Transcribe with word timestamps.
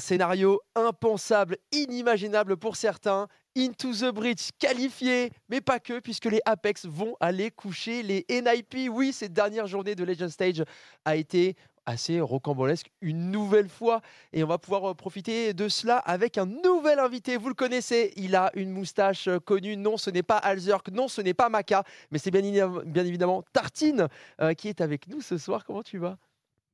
Scénario 0.00 0.60
impensable, 0.74 1.56
inimaginable 1.72 2.56
pour 2.56 2.76
certains. 2.76 3.28
Into 3.56 3.92
the 3.92 4.12
Bridge 4.14 4.50
qualifié, 4.60 5.32
mais 5.48 5.60
pas 5.60 5.80
que, 5.80 5.98
puisque 5.98 6.26
les 6.26 6.40
Apex 6.44 6.86
vont 6.86 7.16
aller 7.18 7.50
coucher 7.50 8.04
les 8.04 8.24
NIP. 8.28 8.88
Oui, 8.90 9.12
cette 9.12 9.32
dernière 9.32 9.66
journée 9.66 9.96
de 9.96 10.04
Legend 10.04 10.30
Stage 10.30 10.62
a 11.04 11.16
été 11.16 11.56
assez 11.86 12.20
rocambolesque 12.20 12.90
une 13.00 13.30
nouvelle 13.30 13.68
fois 13.68 14.00
et 14.32 14.44
on 14.44 14.46
va 14.46 14.58
pouvoir 14.58 14.90
euh, 14.90 14.94
profiter 14.94 15.52
de 15.52 15.68
cela 15.68 15.98
avec 15.98 16.38
un 16.38 16.46
nouvel 16.46 16.98
invité. 16.98 17.36
Vous 17.36 17.48
le 17.48 17.54
connaissez, 17.54 18.12
il 18.16 18.36
a 18.36 18.50
une 18.54 18.70
moustache 18.70 19.28
euh, 19.28 19.40
connue. 19.40 19.76
Non, 19.76 19.96
ce 19.96 20.10
n'est 20.10 20.22
pas 20.22 20.38
Alzerk, 20.38 20.90
non, 20.90 21.08
ce 21.08 21.20
n'est 21.20 21.34
pas 21.34 21.48
Maka, 21.48 21.84
mais 22.10 22.18
c'est 22.18 22.30
bien, 22.30 22.68
bien, 22.84 23.04
évidemment 23.04 23.42
Tartine 23.52 24.08
euh, 24.40 24.54
qui 24.54 24.68
est 24.68 24.80
avec 24.80 25.08
nous 25.08 25.20
ce 25.20 25.38
soir. 25.38 25.64
Comment 25.64 25.82
tu 25.82 25.98
vas? 25.98 26.16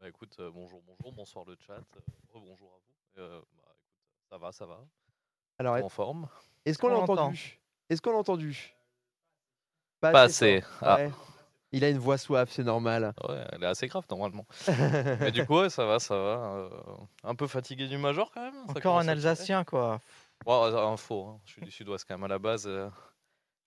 Bah, 0.00 0.08
écoute, 0.08 0.36
bonjour, 0.52 0.82
bonjour, 0.86 1.12
bonsoir 1.12 1.44
le 1.46 1.56
chat, 1.66 1.80
bonjour 2.32 2.68
à 2.74 2.78
vous. 2.78 2.95
Bah, 3.16 3.42
ça 4.30 4.38
va, 4.38 4.52
ça 4.52 4.66
va. 4.66 4.84
Alors, 5.58 5.76
en 5.76 5.88
forme? 5.88 6.28
Est-ce 6.64 6.78
qu'on 6.78 6.88
l'a 6.88 6.98
entendu? 6.98 7.60
Est-ce 7.88 8.02
qu'on 8.02 8.12
l'a 8.12 8.18
entendu? 8.18 8.74
Pas, 10.00 10.22
assez. 10.22 10.62
Ah. 10.82 10.98
Il 11.72 11.84
a 11.84 11.90
une 11.90 11.98
voix 11.98 12.16
soif, 12.16 12.50
c'est 12.50 12.62
normal. 12.62 13.12
Ouais, 13.28 13.44
elle 13.52 13.62
est 13.62 13.66
assez 13.66 13.88
grave 13.88 14.04
normalement. 14.08 14.46
Mais 15.20 15.32
du 15.32 15.44
coup, 15.44 15.68
ça 15.68 15.84
va, 15.84 15.98
ça 15.98 16.14
va. 16.14 16.54
Euh, 16.54 16.70
un 17.24 17.34
peu 17.34 17.46
fatigué 17.46 17.88
du 17.88 17.98
major 17.98 18.30
quand 18.32 18.42
même. 18.42 18.54
Encore 18.68 18.98
un 18.98 19.08
Alsacien, 19.08 19.64
quoi. 19.64 20.00
Ouais, 20.46 20.54
un 20.54 20.96
faux. 20.96 21.26
Hein. 21.26 21.40
Je 21.44 21.52
suis 21.52 21.62
du 21.62 21.70
sud-ouest 21.70 22.04
quand 22.06 22.14
même 22.14 22.24
à 22.24 22.28
la 22.28 22.38
base. 22.38 22.66
Euh, 22.66 22.88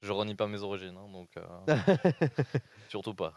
je 0.02 0.12
renie 0.12 0.36
pas 0.36 0.48
mes 0.48 0.62
origines, 0.62 0.96
hein, 0.98 1.10
donc 1.12 1.30
euh, 1.38 1.76
surtout 2.90 3.14
pas. 3.14 3.34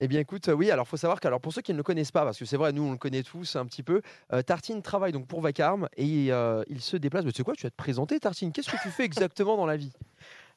Eh 0.00 0.08
bien, 0.08 0.20
écoute, 0.20 0.48
oui, 0.48 0.70
alors 0.70 0.88
faut 0.88 0.96
savoir 0.96 1.20
qu'alors 1.20 1.40
pour 1.40 1.52
ceux 1.52 1.60
qui 1.60 1.72
ne 1.72 1.76
le 1.76 1.82
connaissent 1.82 2.12
pas, 2.12 2.24
parce 2.24 2.38
que 2.38 2.46
c'est 2.46 2.56
vrai, 2.56 2.72
nous 2.72 2.82
on 2.82 2.92
le 2.92 2.98
connaît 2.98 3.22
tous 3.22 3.56
un 3.56 3.66
petit 3.66 3.82
peu, 3.82 4.00
Tartine 4.46 4.80
travaille 4.80 5.12
donc 5.12 5.26
pour 5.26 5.42
Vacarme 5.42 5.88
et 5.96 6.30
il 6.68 6.80
se 6.80 6.96
déplace. 6.96 7.24
Mais 7.24 7.32
tu 7.32 7.38
sais 7.38 7.44
quoi, 7.44 7.54
tu 7.54 7.64
vas 7.64 7.70
te 7.70 7.76
présenter, 7.76 8.18
Tartine 8.18 8.50
Qu'est-ce 8.50 8.70
que 8.70 8.82
tu 8.82 8.88
fais 8.88 9.04
exactement 9.04 9.56
dans 9.58 9.66
la 9.66 9.76
vie? 9.76 9.92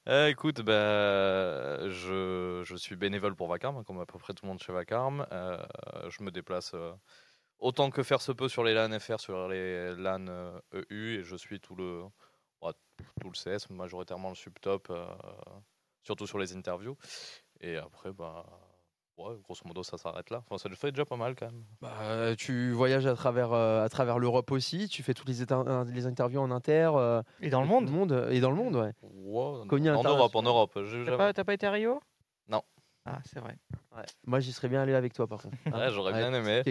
Euh, 0.10 0.28
écoute, 0.28 0.62
bah, 0.62 1.90
je, 1.90 2.62
je, 2.66 2.76
suis 2.76 2.98
bénévole 2.98 3.36
pour 3.36 3.48
Vacarme, 3.48 3.78
hein, 3.78 3.84
comme 3.86 4.02
à 4.02 4.06
peu 4.06 4.20
près 4.20 4.34
tout 4.34 4.44
le 4.44 4.50
monde 4.50 4.62
chez 4.62 4.74
Vacarme. 4.74 5.26
Euh, 5.32 5.58
je 6.10 6.24
me 6.24 6.32
déplace 6.32 6.74
euh, 6.74 6.92
autant 7.60 7.90
que 7.90 8.04
faire 8.04 8.22
se 8.22 8.34
peut 8.34 8.50
sur 8.50 8.66
les 8.66 8.74
LAN 8.74 9.00
FR, 9.00 9.22
sur 9.22 9.48
les 9.48 9.96
LAN 9.96 10.26
EU, 10.74 11.20
et 11.20 11.24
je 11.24 11.36
suis 11.38 11.62
tout 11.62 11.76
le, 11.76 12.04
tout 13.22 13.30
le 13.30 13.58
CS, 13.58 13.70
majoritairement 13.70 14.30
le 14.30 14.36
subtop, 14.36 14.92
surtout 16.04 16.28
sur 16.28 16.38
les 16.38 16.54
interviews. 16.54 16.98
Et 17.62 17.78
après, 17.78 18.12
bah, 18.12 18.46
Ouais, 19.18 19.36
grosso 19.44 19.62
modo, 19.66 19.84
ça 19.84 19.98
s'arrête 19.98 20.32
là. 20.32 20.44
Enfin, 20.46 20.58
ça 20.58 20.70
le 20.70 20.76
fait 20.76 20.92
déjà 20.92 21.06
pas 21.06 21.18
mal 21.18 21.36
quand 21.36 21.46
même. 21.46 21.64
Bah, 21.82 22.36
tu 22.36 22.72
voyages 22.72 23.06
à 23.06 23.14
travers, 23.14 23.54
euh, 23.54 23.86
à 23.86 23.90
travers 23.90 24.18
l'Europe 24.18 24.52
aussi, 24.52 24.88
tu 24.88 25.04
fais 25.04 25.14
toutes 25.14 25.30
les, 25.30 25.46
les 25.94 26.08
interviews 26.08 26.42
en 26.42 26.50
inter. 26.50 26.92
Euh, 26.96 27.22
et 27.40 27.50
dans 27.50 27.62
le 27.62 27.68
monde. 27.68 27.92
monde 27.92 28.28
Et 28.32 28.40
dans 28.40 28.50
le 28.50 28.56
monde, 28.56 28.76
ouais. 28.76 28.92
ouais 29.04 29.92
en 29.92 30.04
Europe, 30.04 30.36
en 30.36 30.42
Europe. 30.42 30.80
T'as 31.06 31.18
pas, 31.18 31.34
pas, 31.44 31.54
été 31.54 31.68
à 31.68 31.72
Rio? 31.72 32.02
Ah, 33.06 33.20
c'est 33.26 33.40
vrai. 33.40 33.58
Moi, 34.26 34.40
j'y 34.40 34.54
serais 34.54 34.70
bien 34.70 34.82
allé 34.82 34.94
avec 34.94 35.14
toi, 35.14 35.28
par 35.28 35.42
contre. 35.42 35.58
ouais, 35.66 35.92
j'aurais 35.92 36.14
bien 36.14 36.34
aimé. 36.34 36.64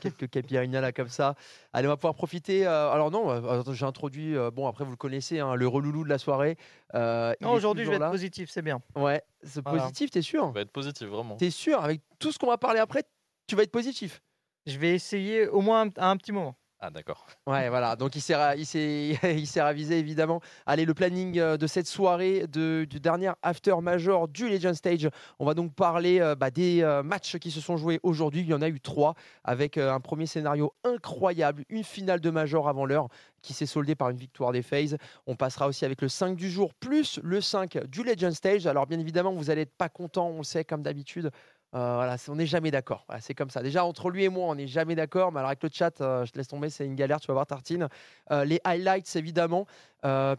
Quelques, 0.00 0.30
quelques 0.30 0.70
là 0.72 0.92
comme 0.92 1.08
ça. 1.08 1.34
Allez, 1.72 1.86
on 1.86 1.90
va 1.90 1.96
pouvoir 1.96 2.14
profiter. 2.14 2.66
Euh, 2.66 2.90
alors 2.90 3.10
non, 3.10 3.30
euh, 3.30 3.62
j'ai 3.72 3.84
introduit. 3.84 4.36
Euh, 4.36 4.50
bon, 4.50 4.66
après, 4.66 4.84
vous 4.84 4.90
le 4.90 4.96
connaissez, 4.96 5.38
hein, 5.38 5.54
le 5.54 5.68
reloulou 5.68 6.04
de 6.04 6.08
la 6.08 6.18
soirée. 6.18 6.56
non, 6.94 7.52
aujourd'hui, 7.52 7.84
je 7.84 7.90
vais 7.90 7.96
être 7.96 8.10
positif, 8.10 8.50
c'est 8.50 8.62
bien. 8.62 8.80
Ouais, 8.94 9.22
c'est 9.42 9.62
positif, 9.62 10.10
t'es 10.10 10.22
sûr? 10.22 10.48
Je 10.48 10.54
vais 10.54 10.62
être 10.62 10.72
positif, 10.72 11.06
vraiment. 11.08 11.36
T'es 11.36 11.50
sûr? 11.50 11.82
Avec 11.82 12.00
tout 12.18 12.32
ce 12.32 12.38
qu'on 12.38 12.48
va 12.48 12.58
parler 12.58 12.80
après, 12.80 13.04
tu 13.46 13.54
vas 13.54 13.62
être 13.62 13.70
positif 13.70 14.22
Je 14.64 14.78
vais 14.78 14.94
essayer 14.94 15.46
au 15.46 15.60
moins 15.60 15.88
un 15.96 16.16
petit 16.16 16.32
moment. 16.32 16.56
Ah 16.78 16.90
d'accord. 16.90 17.26
Ouais, 17.46 17.70
voilà. 17.70 17.96
Donc 17.96 18.16
il 18.16 18.20
s'est, 18.20 18.34
il 18.58 19.60
ravisé 19.60 19.98
évidemment. 19.98 20.42
Allez, 20.66 20.84
le 20.84 20.92
planning 20.92 21.38
euh, 21.38 21.56
de 21.56 21.66
cette 21.66 21.86
soirée 21.86 22.46
du 22.46 22.86
dernier 22.86 23.32
after 23.42 23.76
major 23.80 24.28
du 24.28 24.48
Legend 24.50 24.74
Stage. 24.74 25.08
On 25.38 25.46
va 25.46 25.54
donc 25.54 25.74
parler 25.74 26.20
euh, 26.20 26.34
bah, 26.34 26.50
des 26.50 26.82
euh, 26.82 27.02
matchs 27.02 27.38
qui 27.38 27.50
se 27.50 27.62
sont 27.62 27.78
joués 27.78 27.98
aujourd'hui. 28.02 28.42
Il 28.42 28.48
y 28.48 28.54
en 28.54 28.60
a 28.60 28.68
eu 28.68 28.78
trois 28.78 29.14
avec 29.42 29.78
un 29.78 30.00
premier 30.00 30.26
scénario 30.26 30.74
incroyable, 30.84 31.64
une 31.70 31.84
finale 31.84 32.20
de 32.20 32.28
major 32.28 32.68
avant 32.68 32.84
l'heure 32.84 33.08
qui 33.40 33.54
s'est 33.54 33.64
soldée 33.64 33.94
par 33.94 34.10
une 34.10 34.18
victoire 34.18 34.52
des 34.52 34.62
FaZe. 34.62 34.98
On 35.26 35.34
passera 35.34 35.68
aussi 35.68 35.84
avec 35.86 36.02
le 36.02 36.08
5 36.08 36.36
du 36.36 36.50
jour 36.50 36.74
plus 36.74 37.20
le 37.22 37.40
5 37.40 37.86
du 37.86 38.02
Legend 38.02 38.32
Stage. 38.32 38.66
Alors 38.66 38.86
bien 38.86 38.98
évidemment, 38.98 39.32
vous 39.32 39.44
n'allez 39.44 39.62
être 39.62 39.76
pas 39.76 39.88
content, 39.88 40.28
on 40.28 40.38
le 40.38 40.44
sait 40.44 40.64
comme 40.64 40.82
d'habitude. 40.82 41.30
Euh, 41.74 41.94
voilà, 41.96 42.16
on 42.28 42.36
n'est 42.36 42.46
jamais 42.46 42.70
d'accord. 42.70 43.06
c'est 43.20 43.34
comme 43.34 43.50
ça. 43.50 43.62
Déjà, 43.62 43.84
entre 43.84 44.10
lui 44.10 44.24
et 44.24 44.28
moi, 44.28 44.48
on 44.48 44.54
n'est 44.54 44.66
jamais 44.66 44.94
d'accord. 44.94 45.32
Mais 45.32 45.38
alors, 45.40 45.48
avec 45.48 45.62
le 45.62 45.70
chat, 45.72 46.00
euh, 46.00 46.24
je 46.24 46.32
te 46.32 46.38
laisse 46.38 46.48
tomber, 46.48 46.70
c'est 46.70 46.86
une 46.86 46.94
galère. 46.94 47.20
Tu 47.20 47.26
vas 47.26 47.34
voir, 47.34 47.46
Tartine. 47.46 47.88
Euh, 48.30 48.44
les 48.44 48.60
highlights, 48.64 49.14
évidemment. 49.16 49.66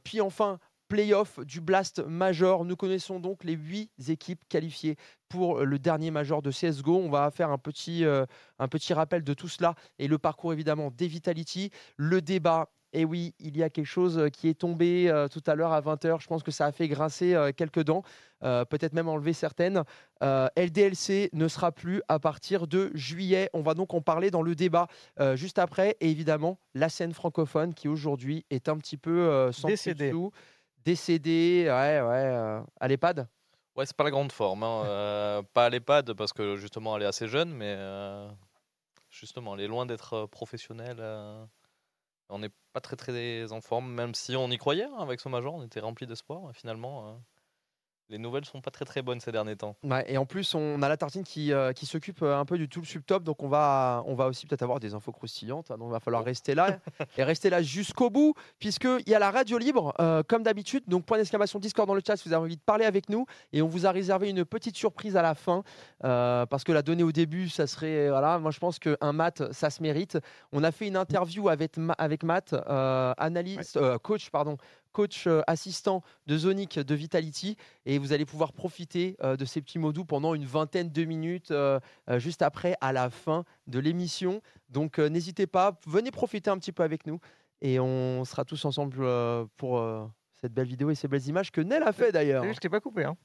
puis 0.04 0.22
enfin, 0.22 0.60
playoff 0.88 1.40
du 1.40 1.60
Blast 1.60 2.00
Major. 2.00 2.64
Nous 2.64 2.76
connaissons 2.76 3.20
donc 3.20 3.44
les 3.44 3.54
huit 3.54 3.92
équipes 4.08 4.44
qualifiées 4.48 4.96
pour 5.28 5.60
le 5.66 5.80
dernier 5.80 6.12
Major 6.12 6.42
de 6.42 6.52
CSGO. 6.52 6.96
On 6.96 7.10
va 7.10 7.30
faire 7.32 7.52
un 7.52 7.58
petit, 7.58 8.06
un 8.06 8.68
petit 8.68 8.94
rappel 8.94 9.24
de 9.24 9.34
tout 9.34 9.50
cela 9.50 9.76
et 10.00 10.08
le 10.08 10.18
parcours 10.18 10.54
évidemment 10.54 10.90
des 10.90 11.08
Vitality, 11.08 11.72
le 11.98 12.22
débat 12.22 12.70
et 12.94 13.06
oui, 13.06 13.34
il 13.40 13.58
y 13.58 13.64
a 13.64 13.70
quelque 13.70 13.86
chose 13.86 14.18
euh, 14.18 14.30
qui 14.30 14.48
est 14.48 14.54
tombé 14.54 15.10
euh, 15.10 15.28
tout 15.28 15.44
à 15.46 15.56
l'heure 15.56 15.74
à 15.74 15.82
20h. 15.82 16.22
Je 16.22 16.28
pense 16.28 16.42
que 16.42 16.52
ça 16.52 16.66
a 16.66 16.72
fait 16.72 16.88
grincer 16.88 17.34
euh, 17.34 17.52
quelques 17.56 17.84
dents, 17.84 18.04
peut-être 18.42 18.94
même 18.94 19.10
enlever 19.10 19.34
certaines. 19.34 19.84
LDLC 20.22 21.30
ne 21.34 21.48
sera 21.48 21.72
plus 21.72 22.02
à 22.08 22.20
partir 22.20 22.68
de 22.68 22.92
juillet. 22.94 23.50
On 23.54 23.62
va 23.62 23.74
donc 23.74 23.94
en 23.96 24.02
parler 24.02 24.30
dans 24.30 24.44
le 24.44 24.54
débat 24.54 24.88
juste 25.34 25.58
après. 25.58 25.98
Et 26.02 26.12
évidemment, 26.12 26.60
la 26.76 26.88
scène 26.90 27.14
francophone 27.14 27.74
qui 27.74 27.88
aujourd'hui 27.88 28.46
est 28.52 28.70
un 28.70 28.78
petit 28.78 28.98
peu 28.98 29.52
sans 29.52 29.68
décédée. 29.68 30.14
Décédée, 30.86 31.64
ouais, 31.66 32.02
ouais, 32.02 32.62
à 32.80 32.88
l'EHPAD 32.88 33.28
Ouais, 33.76 33.88
c'est 33.88 33.98
pas 33.98 34.04
la 34.04 34.12
grande 34.12 34.32
forme. 34.32 34.62
Hein. 34.62 35.44
pas 35.56 35.66
à 35.66 35.70
l'EHPAD 35.72 36.14
parce 36.14 36.32
que 36.32 36.58
justement 36.58 36.96
elle 36.96 37.04
est 37.04 37.08
assez 37.08 37.28
jeune, 37.28 37.52
mais 37.52 37.76
justement 39.10 39.56
elle 39.56 39.62
est 39.62 39.68
loin 39.68 39.88
d'être 39.88 40.28
professionnelle. 40.28 41.02
On 42.30 42.40
n'est 42.40 42.52
pas 42.74 42.82
très 42.82 42.96
très 42.96 43.52
en 43.52 43.62
forme, 43.62 43.92
même 43.92 44.14
si 44.14 44.36
on 44.36 44.50
y 44.50 44.58
croyait 44.58 44.84
hein, 44.84 44.98
avec 45.00 45.20
ce 45.20 45.30
major, 45.30 45.56
on 45.56 45.64
était 45.64 45.80
rempli 45.80 46.08
d'espoir. 46.08 46.52
Finalement, 46.54 47.10
euh, 47.10 47.14
les 48.10 48.18
nouvelles 48.18 48.46
sont 48.46 48.62
pas 48.62 48.72
très 48.72 48.86
très 48.86 49.02
bonnes 49.02 49.20
ces 49.20 49.32
derniers 49.32 49.56
temps. 49.56 49.76
et 50.08 50.18
en 50.18 50.26
plus, 50.26 50.56
on 50.56 50.82
a 50.82 50.90
la 50.90 50.98
tartine 50.98 51.24
qui, 51.24 51.52
euh, 51.52 51.74
qui 51.74 51.86
s'occupe 51.86 52.22
euh, 52.22 52.38
un 52.38 52.46
peu 52.46 52.58
du 52.58 52.70
tout 52.70 52.80
le 52.80 52.86
subtop, 52.86 53.24
donc 53.24 53.44
on 53.44 53.48
va, 53.48 54.04
on 54.06 54.16
va 54.16 54.28
aussi 54.28 54.46
peut-être 54.46 54.62
avoir 54.62 54.80
des 54.80 54.94
infos 54.94 55.12
croustillantes. 55.12 55.72
Hein, 55.72 55.78
donc 55.78 55.90
il 55.90 55.92
va 55.92 56.00
falloir 56.00 56.24
rester 56.24 56.56
là 56.56 56.80
et 57.18 57.24
rester 57.24 57.50
là 57.50 57.62
jusqu'au 57.62 58.10
bout, 58.10 58.34
puisqu'il 58.60 59.10
y 59.10 59.14
a 59.14 59.20
la 59.20 59.32
radio 59.32 59.58
libre, 59.58 59.94
euh, 60.00 60.24
comme 60.24 60.44
d'habitude. 60.44 60.84
Donc 60.88 61.06
point 61.06 61.18
d'exclamation 61.18 61.60
Discord 61.60 61.88
dans 61.88 61.96
le 61.96 62.02
chat 62.06 62.18
si 62.18 62.28
vous 62.28 62.34
avez 62.34 62.44
envie 62.44 62.58
de 62.58 62.62
parler 62.62 62.86
avec 62.86 63.10
nous. 63.10 63.26
Et 63.52 63.62
on 63.62 63.68
vous 63.68 63.86
a 63.86 63.92
réservé 63.92 64.30
une 64.30 64.46
petite 64.46 64.78
surprise 64.78 65.18
à 65.18 65.22
la 65.22 65.36
fin, 65.36 65.64
parce 66.00 66.64
que 66.64 66.72
la 66.72 66.82
donnée 66.82 67.04
au 67.04 67.12
début, 67.12 67.50
ça 67.50 67.68
serait. 67.68 68.10
Voilà, 68.10 68.40
moi 68.40 68.52
je 68.52 68.60
pense 68.60 68.80
qu'un 68.80 69.12
Matt, 69.12 69.52
ça 69.52 69.70
se 69.70 69.82
mérite. 69.82 70.18
On 70.52 70.64
a 70.64 70.72
fait 70.72 70.88
une 70.88 70.98
interview 70.98 71.50
avec, 71.50 71.74
avec 71.98 72.24
Matt, 72.24 72.56
analyste, 73.18 73.80
coach, 74.00 74.30
pardon, 74.30 74.58
coach 74.98 75.28
euh, 75.28 75.44
assistant 75.46 76.02
de 76.26 76.36
Zonic 76.40 76.80
de 76.80 76.96
Vitality. 76.96 77.56
Et 77.86 78.00
vous 78.00 78.14
allez 78.14 78.26
pouvoir 78.26 78.52
profiter 78.52 79.16
euh, 79.22 79.38
de 79.38 79.46
ces 79.46 79.62
petits 79.62 79.78
mots 79.78 79.94
doux 79.94 80.06
pendant 80.06 80.34
une 80.34 80.46
vingtaine 80.46 80.92
de 80.92 81.04
minutes 81.04 81.52
euh, 81.52 81.80
juste 82.16 82.42
après, 82.42 82.76
à 82.82 82.94
la 82.94 83.12
fin 83.12 83.46
de 83.68 83.78
l'émission. 83.78 84.42
Donc 84.70 84.98
n'hésitez 84.98 85.46
pas, 85.46 85.80
venez 85.86 86.10
profiter 86.10 86.50
un 86.50 86.58
petit 86.58 86.72
peu 86.72 86.82
avec 86.82 87.06
nous. 87.06 87.20
Et 87.62 87.80
on 87.80 88.26
sera 88.26 88.44
tous 88.44 88.66
ensemble 88.66 89.06
pour 89.56 89.84
cette 90.42 90.54
belle 90.54 90.68
vidéo 90.68 90.90
et 90.90 90.96
ces 90.96 91.08
belles 91.08 91.26
images 91.28 91.52
que 91.52 91.62
Nel 91.62 91.84
a 91.84 91.92
fait 91.92 92.12
d'ailleurs. 92.12 92.44
Je 92.52 92.60
t'ai 92.60 92.70
pas 92.70 92.80
coupé. 92.80 93.06
Hein. 93.06 93.16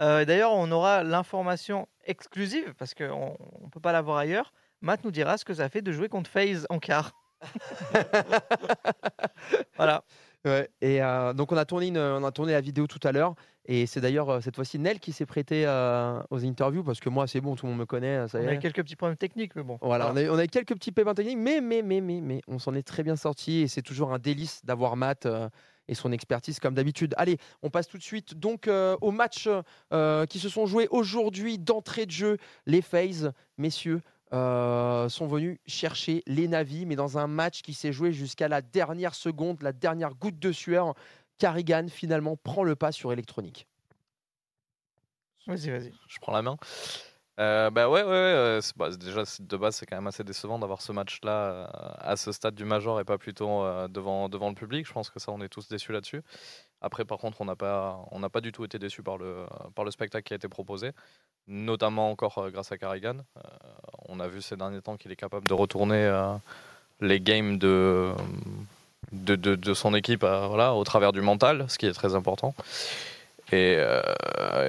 d'ailleurs, 0.00 0.52
on 0.52 0.70
aura 0.70 1.02
l'information 1.02 1.88
exclusive 2.04 2.74
parce 2.78 2.94
qu'on 2.94 3.36
ne 3.62 3.70
peut 3.70 3.80
pas 3.80 3.92
l'avoir 3.92 4.18
ailleurs. 4.18 4.52
Matt 4.80 5.04
nous 5.04 5.10
dira 5.10 5.38
ce 5.38 5.44
que 5.44 5.54
ça 5.54 5.68
fait 5.68 5.82
de 5.82 5.92
jouer 5.92 6.08
contre 6.08 6.30
FaZe 6.30 6.66
en 6.70 6.78
quart. 6.78 7.12
voilà. 9.76 10.04
Et 10.46 11.02
euh, 11.02 11.32
donc 11.32 11.52
on 11.52 11.56
a 11.56 11.64
tourné 11.64 11.90
on 11.98 12.22
a 12.22 12.30
tourné 12.30 12.52
la 12.52 12.60
vidéo 12.60 12.86
tout 12.86 13.00
à 13.02 13.12
l'heure 13.12 13.34
et 13.64 13.86
c'est 13.86 14.02
d'ailleurs 14.02 14.42
cette 14.42 14.56
fois-ci 14.56 14.78
Nel 14.78 15.00
qui 15.00 15.12
s'est 15.12 15.24
prêté 15.24 15.64
euh, 15.66 16.20
aux 16.28 16.44
interviews 16.44 16.84
parce 16.84 17.00
que 17.00 17.08
moi 17.08 17.26
c'est 17.26 17.40
bon 17.40 17.56
tout 17.56 17.64
le 17.64 17.70
monde 17.70 17.80
me 17.80 17.86
connaît 17.86 18.28
ça 18.28 18.40
on 18.42 18.46
a 18.46 18.56
quelques 18.56 18.82
petits 18.82 18.96
problèmes 18.96 19.16
techniques 19.16 19.56
mais 19.56 19.62
bon 19.62 19.78
voilà, 19.80 20.12
On, 20.12 20.16
a, 20.16 20.24
on, 20.28 20.36
a, 20.36 20.46
quelques 20.46 20.74
petits 20.74 20.92
pépins 20.92 21.14
techniques 21.14 21.38
mais 21.38 21.62
mais 21.62 21.80
mais 21.80 22.02
mais 22.02 22.20
mais 22.20 22.42
on 22.46 22.58
s'en 22.58 22.74
est 22.74 22.86
très 22.86 23.02
bien 23.02 23.16
sorti 23.16 23.62
et 23.62 23.68
c'est 23.68 23.80
toujours 23.80 24.12
un 24.12 24.18
délice 24.18 24.62
d'avoir 24.66 24.96
Matt 24.96 25.26
et 25.86 25.94
son 25.94 26.12
expertise 26.12 26.60
comme 26.60 26.74
d'habitude. 26.74 27.14
Allez, 27.18 27.36
on 27.62 27.68
passe 27.68 27.88
tout 27.88 27.98
de 27.98 28.02
suite 28.02 28.34
donc 28.34 28.68
aux 28.68 29.10
matchs 29.10 29.48
qui 30.28 30.38
se 30.38 30.48
sont 30.50 30.66
joués 30.66 30.88
aujourd'hui 30.90 31.58
d'entrée 31.58 32.06
de 32.06 32.10
jeu. 32.10 32.36
Les 32.66 32.82
phases, 32.82 33.32
messieurs, 33.56 34.00
euh, 34.34 35.08
sont 35.08 35.26
venus 35.26 35.58
chercher 35.66 36.22
les 36.26 36.48
navis, 36.48 36.86
mais 36.86 36.96
dans 36.96 37.18
un 37.18 37.26
match 37.26 37.62
qui 37.62 37.72
s'est 37.72 37.92
joué 37.92 38.12
jusqu'à 38.12 38.48
la 38.48 38.60
dernière 38.62 39.14
seconde, 39.14 39.62
la 39.62 39.72
dernière 39.72 40.14
goutte 40.14 40.38
de 40.38 40.50
sueur, 40.52 40.94
Carrigan 41.38 41.86
finalement 41.88 42.36
prend 42.36 42.64
le 42.64 42.74
pas 42.74 42.92
sur 42.92 43.12
électronique. 43.12 43.66
Vas-y, 45.46 45.70
vas-y. 45.70 45.92
Je 46.08 46.18
prends 46.18 46.32
la 46.32 46.42
main. 46.42 46.56
Euh, 47.40 47.68
bah 47.70 47.88
ouais, 47.88 48.02
ouais, 48.02 48.08
ouais, 48.08 48.14
euh, 48.14 48.60
bah, 48.76 48.90
déjà 48.90 49.24
de 49.40 49.56
base 49.56 49.74
c'est 49.74 49.86
quand 49.86 49.96
même 49.96 50.06
assez 50.06 50.22
décevant 50.22 50.60
d'avoir 50.60 50.80
ce 50.80 50.92
match-là 50.92 51.32
euh, 51.32 51.66
à 51.98 52.16
ce 52.16 52.30
stade 52.30 52.54
du 52.54 52.64
Major 52.64 53.00
et 53.00 53.04
pas 53.04 53.18
plutôt 53.18 53.64
euh, 53.64 53.88
devant, 53.88 54.28
devant 54.28 54.48
le 54.48 54.54
public. 54.54 54.86
Je 54.86 54.92
pense 54.92 55.10
que 55.10 55.18
ça 55.18 55.32
on 55.32 55.40
est 55.40 55.48
tous 55.48 55.68
déçus 55.68 55.90
là-dessus. 55.90 56.22
Après 56.84 57.06
par 57.06 57.16
contre 57.16 57.40
on 57.40 57.46
n'a 57.46 57.56
pas, 57.56 57.98
pas 58.30 58.40
du 58.42 58.52
tout 58.52 58.62
été 58.62 58.78
déçus 58.78 59.02
par 59.02 59.16
le, 59.16 59.46
par 59.74 59.86
le 59.86 59.90
spectacle 59.90 60.22
qui 60.24 60.34
a 60.34 60.36
été 60.36 60.48
proposé, 60.48 60.90
notamment 61.48 62.10
encore 62.10 62.36
euh, 62.36 62.50
grâce 62.50 62.72
à 62.72 62.76
Carrigan. 62.76 63.16
Euh, 63.38 63.40
on 64.10 64.20
a 64.20 64.28
vu 64.28 64.42
ces 64.42 64.54
derniers 64.56 64.82
temps 64.82 64.98
qu'il 64.98 65.10
est 65.10 65.16
capable 65.16 65.46
de 65.46 65.54
retourner 65.54 65.96
euh, 65.96 66.34
les 67.00 67.20
games 67.20 67.56
de, 67.56 68.12
de, 69.12 69.34
de, 69.34 69.74
son 69.74 69.94
équipe 69.94 70.24
voilà, 70.24 70.74
au 70.74 70.84
travers 70.84 71.12
du 71.12 71.22
mental, 71.22 71.64
ce 71.68 71.78
qui 71.78 71.86
est 71.86 71.92
très 71.94 72.14
important. 72.14 72.54
Et, 73.50 73.78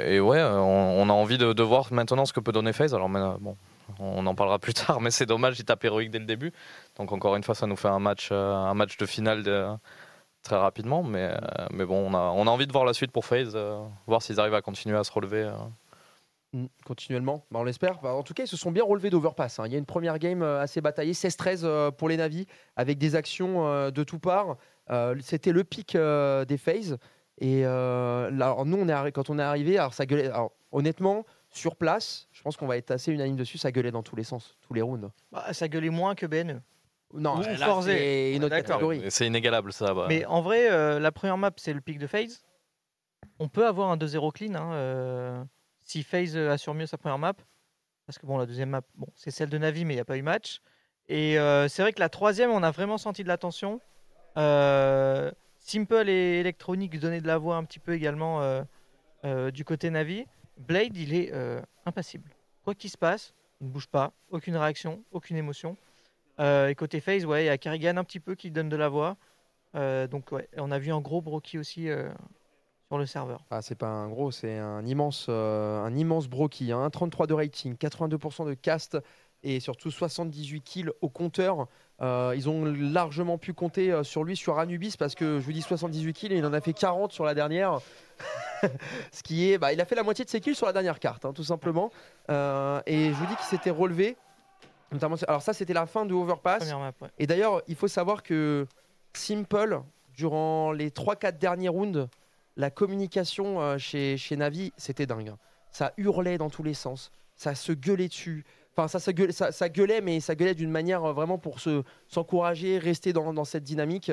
et 0.05 0.19
ouais, 0.19 0.41
on, 0.41 1.09
a 1.09 1.13
envie 1.13 1.37
de, 1.37 1.63
voir 1.63 1.91
maintenant 1.91 2.25
ce 2.25 2.33
que 2.33 2.39
peut 2.39 2.51
donner 2.51 2.71
FaZe. 2.71 2.93
Alors, 2.93 3.09
bon, 3.09 3.57
on 3.99 4.25
en 4.25 4.35
parlera 4.35 4.59
plus 4.59 4.73
tard, 4.85 5.01
mais 5.01 5.11
c'est 5.11 5.25
dommage, 5.25 5.59
il 5.59 5.65
tape 5.65 5.83
héroïque 5.83 6.11
dès 6.11 6.19
le 6.19 6.25
début. 6.25 6.53
Donc, 6.97 7.11
encore 7.11 7.35
une 7.35 7.43
fois, 7.43 7.55
ça 7.55 7.67
nous 7.67 7.75
fait 7.77 7.87
un 7.87 7.99
match, 7.99 8.31
un 8.31 8.73
match 8.73 8.97
de 8.97 9.05
finale 9.05 9.43
de- 9.43 9.67
très 10.45 10.55
rapidement. 10.57 11.03
Mais, 11.03 11.29
euh, 11.31 11.37
mais 11.71 11.85
bon, 11.85 12.09
on 12.09 12.13
a, 12.13 12.19
on 12.31 12.47
a 12.47 12.49
envie 12.49 12.67
de 12.67 12.71
voir 12.71 12.85
la 12.85 12.93
suite 12.93 13.11
pour 13.11 13.25
FaZe, 13.25 13.53
euh, 13.55 13.83
voir 14.07 14.21
s'ils 14.21 14.39
arrivent 14.39 14.53
à 14.53 14.61
continuer 14.61 14.97
à 14.97 15.03
se 15.03 15.11
relever. 15.11 15.43
euh. 15.43 15.51
Mm, 16.53 16.65
Continuellement, 16.85 17.45
Bah, 17.51 17.59
on 17.59 17.63
l'espère. 17.65 17.99
Bah, 18.01 18.13
en 18.13 18.23
tout 18.23 18.33
cas, 18.33 18.43
ils 18.43 18.47
se 18.47 18.55
sont 18.57 18.71
bien 18.71 18.83
relevés 18.85 19.09
d'Overpass. 19.09 19.59
hein. 19.59 19.63
Il 19.65 19.73
y 19.73 19.75
a 19.75 19.79
une 19.79 19.85
première 19.85 20.17
game 20.19 20.41
euh, 20.41 20.61
assez 20.61 20.79
bataillée, 20.79 21.13
16-13 21.13 21.61
euh, 21.63 21.91
pour 21.91 22.07
les 22.07 22.17
Navis, 22.17 22.45
avec 22.77 22.97
des 22.97 23.15
actions 23.15 23.67
euh, 23.67 23.91
de 23.91 24.03
tout 24.03 24.19
part. 24.19 24.55
Euh, 24.91 25.15
C'était 25.21 25.51
le 25.51 25.63
pic 25.63 25.95
euh, 25.95 26.45
des 26.45 26.57
phases. 26.57 26.97
Et 27.39 27.65
euh, 27.65 28.29
là, 28.31 28.45
alors, 28.45 28.65
nous, 28.65 28.77
on 28.77 28.87
est 28.87 28.93
arri- 28.93 29.11
quand 29.11 29.29
on 29.29 29.37
est 29.39 29.43
arrivé, 29.43 29.77
alors 29.77 29.93
ça 29.93 30.05
gueulait. 30.05 30.27
alors, 30.29 30.51
honnêtement, 30.71 31.25
sur 31.49 31.75
place, 31.75 32.27
je 32.31 32.41
pense 32.41 32.55
qu'on 32.55 32.67
va 32.67 32.77
être 32.77 32.91
assez 32.91 33.11
unanime 33.11 33.35
dessus. 33.35 33.57
Ça 33.57 33.71
gueulait 33.71 33.91
dans 33.91 34.03
tous 34.03 34.15
les 34.15 34.23
sens, 34.23 34.55
tous 34.61 34.73
les 34.73 34.81
rounds. 34.81 35.09
Bah, 35.33 35.51
ça 35.51 35.67
gueulait 35.67 35.89
moins 35.89 36.15
que 36.15 36.25
BNE. 36.25 36.61
Non, 37.15 37.37
Ou 37.37 37.41
là, 37.41 37.81
c'est 37.81 38.33
une 38.33 38.43
autre 38.43 38.49
D'accord. 38.49 38.75
catégorie. 38.75 39.01
Et 39.03 39.09
C'est 39.09 39.27
inégalable, 39.27 39.71
ça. 39.73 39.93
bah. 39.93 40.05
Mais 40.09 40.25
en 40.25 40.41
vrai, 40.41 40.69
euh, 40.71 40.99
la 40.99 41.11
première 41.11 41.37
map, 41.37 41.51
c'est 41.57 41.73
le 41.73 41.81
pic 41.81 41.97
de 41.99 42.07
FaZe. 42.07 42.43
On 43.39 43.47
peut 43.47 43.65
avoir 43.65 43.89
un 43.89 43.97
2-0 43.97 44.31
clean 44.31 44.55
hein, 44.55 44.73
euh, 44.73 45.43
si 45.81 46.03
FaZe 46.03 46.37
assure 46.37 46.73
mieux 46.73 46.85
sa 46.85 46.97
première 46.97 47.17
map. 47.17 47.33
Parce 48.05 48.17
que 48.19 48.25
bon, 48.25 48.37
la 48.37 48.45
deuxième 48.45 48.69
map, 48.69 48.81
bon, 48.95 49.07
c'est 49.15 49.31
celle 49.31 49.49
de 49.49 49.57
Navi, 49.57 49.83
mais 49.83 49.93
il 49.93 49.97
n'y 49.97 50.01
a 50.01 50.05
pas 50.05 50.17
eu 50.17 50.21
match. 50.21 50.59
Et 51.07 51.39
euh, 51.39 51.67
c'est 51.67 51.81
vrai 51.81 51.91
que 51.93 51.99
la 51.99 52.09
troisième, 52.09 52.51
on 52.51 52.63
a 52.63 52.71
vraiment 52.71 52.97
senti 52.97 53.23
de 53.23 53.27
la 53.27 53.37
tension. 53.37 53.79
Euh, 54.37 55.31
Simple 55.59 56.09
et 56.09 56.39
Electronic 56.41 56.99
donnaient 56.99 57.21
de 57.21 57.27
la 57.27 57.39
voix 57.39 57.55
un 57.55 57.63
petit 57.63 57.79
peu 57.79 57.93
également 57.93 58.41
euh, 58.41 58.61
euh, 59.23 59.49
du 59.49 59.65
côté 59.65 59.89
Navi. 59.89 60.25
Blade, 60.57 60.95
il 60.95 61.13
est 61.15 61.31
euh, 61.33 61.59
impassible. 61.85 62.29
Quoi 62.63 62.75
qu'il 62.75 62.89
se 62.91 62.97
passe, 62.97 63.33
il 63.61 63.67
ne 63.67 63.71
bouge 63.71 63.87
pas, 63.87 64.13
aucune 64.29 64.55
réaction, 64.57 65.03
aucune 65.11 65.37
émotion. 65.37 65.75
Euh, 66.39 66.67
et 66.67 66.75
côté 66.75 66.99
FaZe, 66.99 67.25
ouais, 67.25 67.43
il 67.43 67.47
y 67.47 67.49
a 67.49 67.57
Carrigan 67.57 67.97
un 67.97 68.03
petit 68.03 68.19
peu 68.19 68.35
qui 68.35 68.51
donne 68.51 68.69
de 68.69 68.75
la 68.75 68.89
voix. 68.89 69.17
Euh, 69.75 70.07
donc 70.07 70.31
ouais, 70.31 70.47
on 70.57 70.71
a 70.71 70.79
vu 70.79 70.91
un 70.91 71.01
gros 71.01 71.21
broki 71.21 71.57
aussi 71.57 71.89
euh, 71.89 72.09
sur 72.87 72.97
le 72.97 73.05
serveur. 73.05 73.43
Ah, 73.51 73.61
c'est 73.61 73.75
pas 73.75 73.87
un 73.87 74.09
gros, 74.09 74.31
c'est 74.31 74.57
un 74.57 74.85
immense, 74.85 75.29
un 75.29 75.93
immense 75.95 76.27
broki. 76.27 76.71
Hein. 76.71 76.89
33 76.89 77.27
de 77.27 77.33
rating, 77.33 77.75
82% 77.75 78.47
de 78.47 78.53
cast 78.53 78.97
et 79.43 79.59
surtout 79.59 79.91
78 79.91 80.61
kills 80.61 80.91
au 81.01 81.09
compteur. 81.09 81.67
Ils 82.01 82.49
ont 82.49 82.65
largement 82.65 83.37
pu 83.37 83.53
compter 83.53 84.03
sur 84.03 84.23
lui 84.23 84.35
sur 84.35 84.59
Anubis 84.59 84.97
parce 84.97 85.15
que 85.15 85.39
je 85.39 85.45
vous 85.45 85.53
dis 85.53 85.61
78 85.61 86.13
kills 86.13 86.33
et 86.33 86.37
il 86.37 86.45
en 86.45 86.53
a 86.53 86.59
fait 86.59 86.73
40 86.73 87.13
sur 87.13 87.23
la 87.23 87.33
dernière. 87.33 87.79
Ce 89.11 89.23
qui 89.23 89.51
est, 89.51 89.57
bah, 89.57 89.71
il 89.71 89.79
a 89.79 89.85
fait 89.85 89.95
la 89.95 90.03
moitié 90.03 90.25
de 90.25 90.29
ses 90.29 90.41
kills 90.41 90.55
sur 90.55 90.65
la 90.65 90.73
dernière 90.73 90.99
carte, 90.99 91.25
hein, 91.25 91.33
tout 91.33 91.43
simplement. 91.43 91.91
Et 92.29 92.33
je 92.33 93.13
vous 93.13 93.25
dis 93.27 93.35
qu'il 93.35 93.45
s'était 93.45 93.69
relevé. 93.69 94.17
Notamment, 94.95 95.15
alors 95.27 95.41
ça, 95.41 95.53
c'était 95.53 95.73
la 95.73 95.85
fin 95.85 96.05
de 96.05 96.13
Overpass. 96.13 96.59
Première 96.59 96.79
map, 96.79 96.93
ouais. 97.01 97.09
Et 97.19 97.27
d'ailleurs, 97.27 97.61
il 97.67 97.75
faut 97.75 97.87
savoir 97.87 98.23
que 98.23 98.65
Simple, 99.13 99.81
durant 100.13 100.71
les 100.71 100.89
3-4 100.89 101.37
derniers 101.37 101.69
rounds, 101.69 102.07
la 102.57 102.69
communication 102.69 103.61
euh, 103.61 103.77
chez, 103.77 104.17
chez 104.17 104.35
Navi, 104.35 104.73
c'était 104.77 105.05
dingue. 105.05 105.29
hein. 105.29 105.37
Ça 105.71 105.93
hurlait 105.97 106.37
dans 106.37 106.49
tous 106.49 106.63
les 106.63 106.73
sens. 106.73 107.11
Ça 107.35 107.53
se 107.55 107.71
gueulait 107.73 108.07
dessus. 108.07 108.45
Enfin, 108.77 108.87
ça, 108.87 109.11
gueulait, 109.13 109.31
ça, 109.33 109.51
ça 109.51 109.69
gueulait, 109.69 110.01
mais 110.01 110.19
ça 110.19 110.35
gueulait 110.35 110.53
d'une 110.55 110.71
manière 110.71 111.03
euh, 111.03 111.13
vraiment 111.13 111.37
pour 111.37 111.59
se, 111.59 111.83
s'encourager, 112.07 112.77
rester 112.77 113.13
dans, 113.13 113.33
dans 113.33 113.45
cette 113.45 113.63
dynamique. 113.63 114.11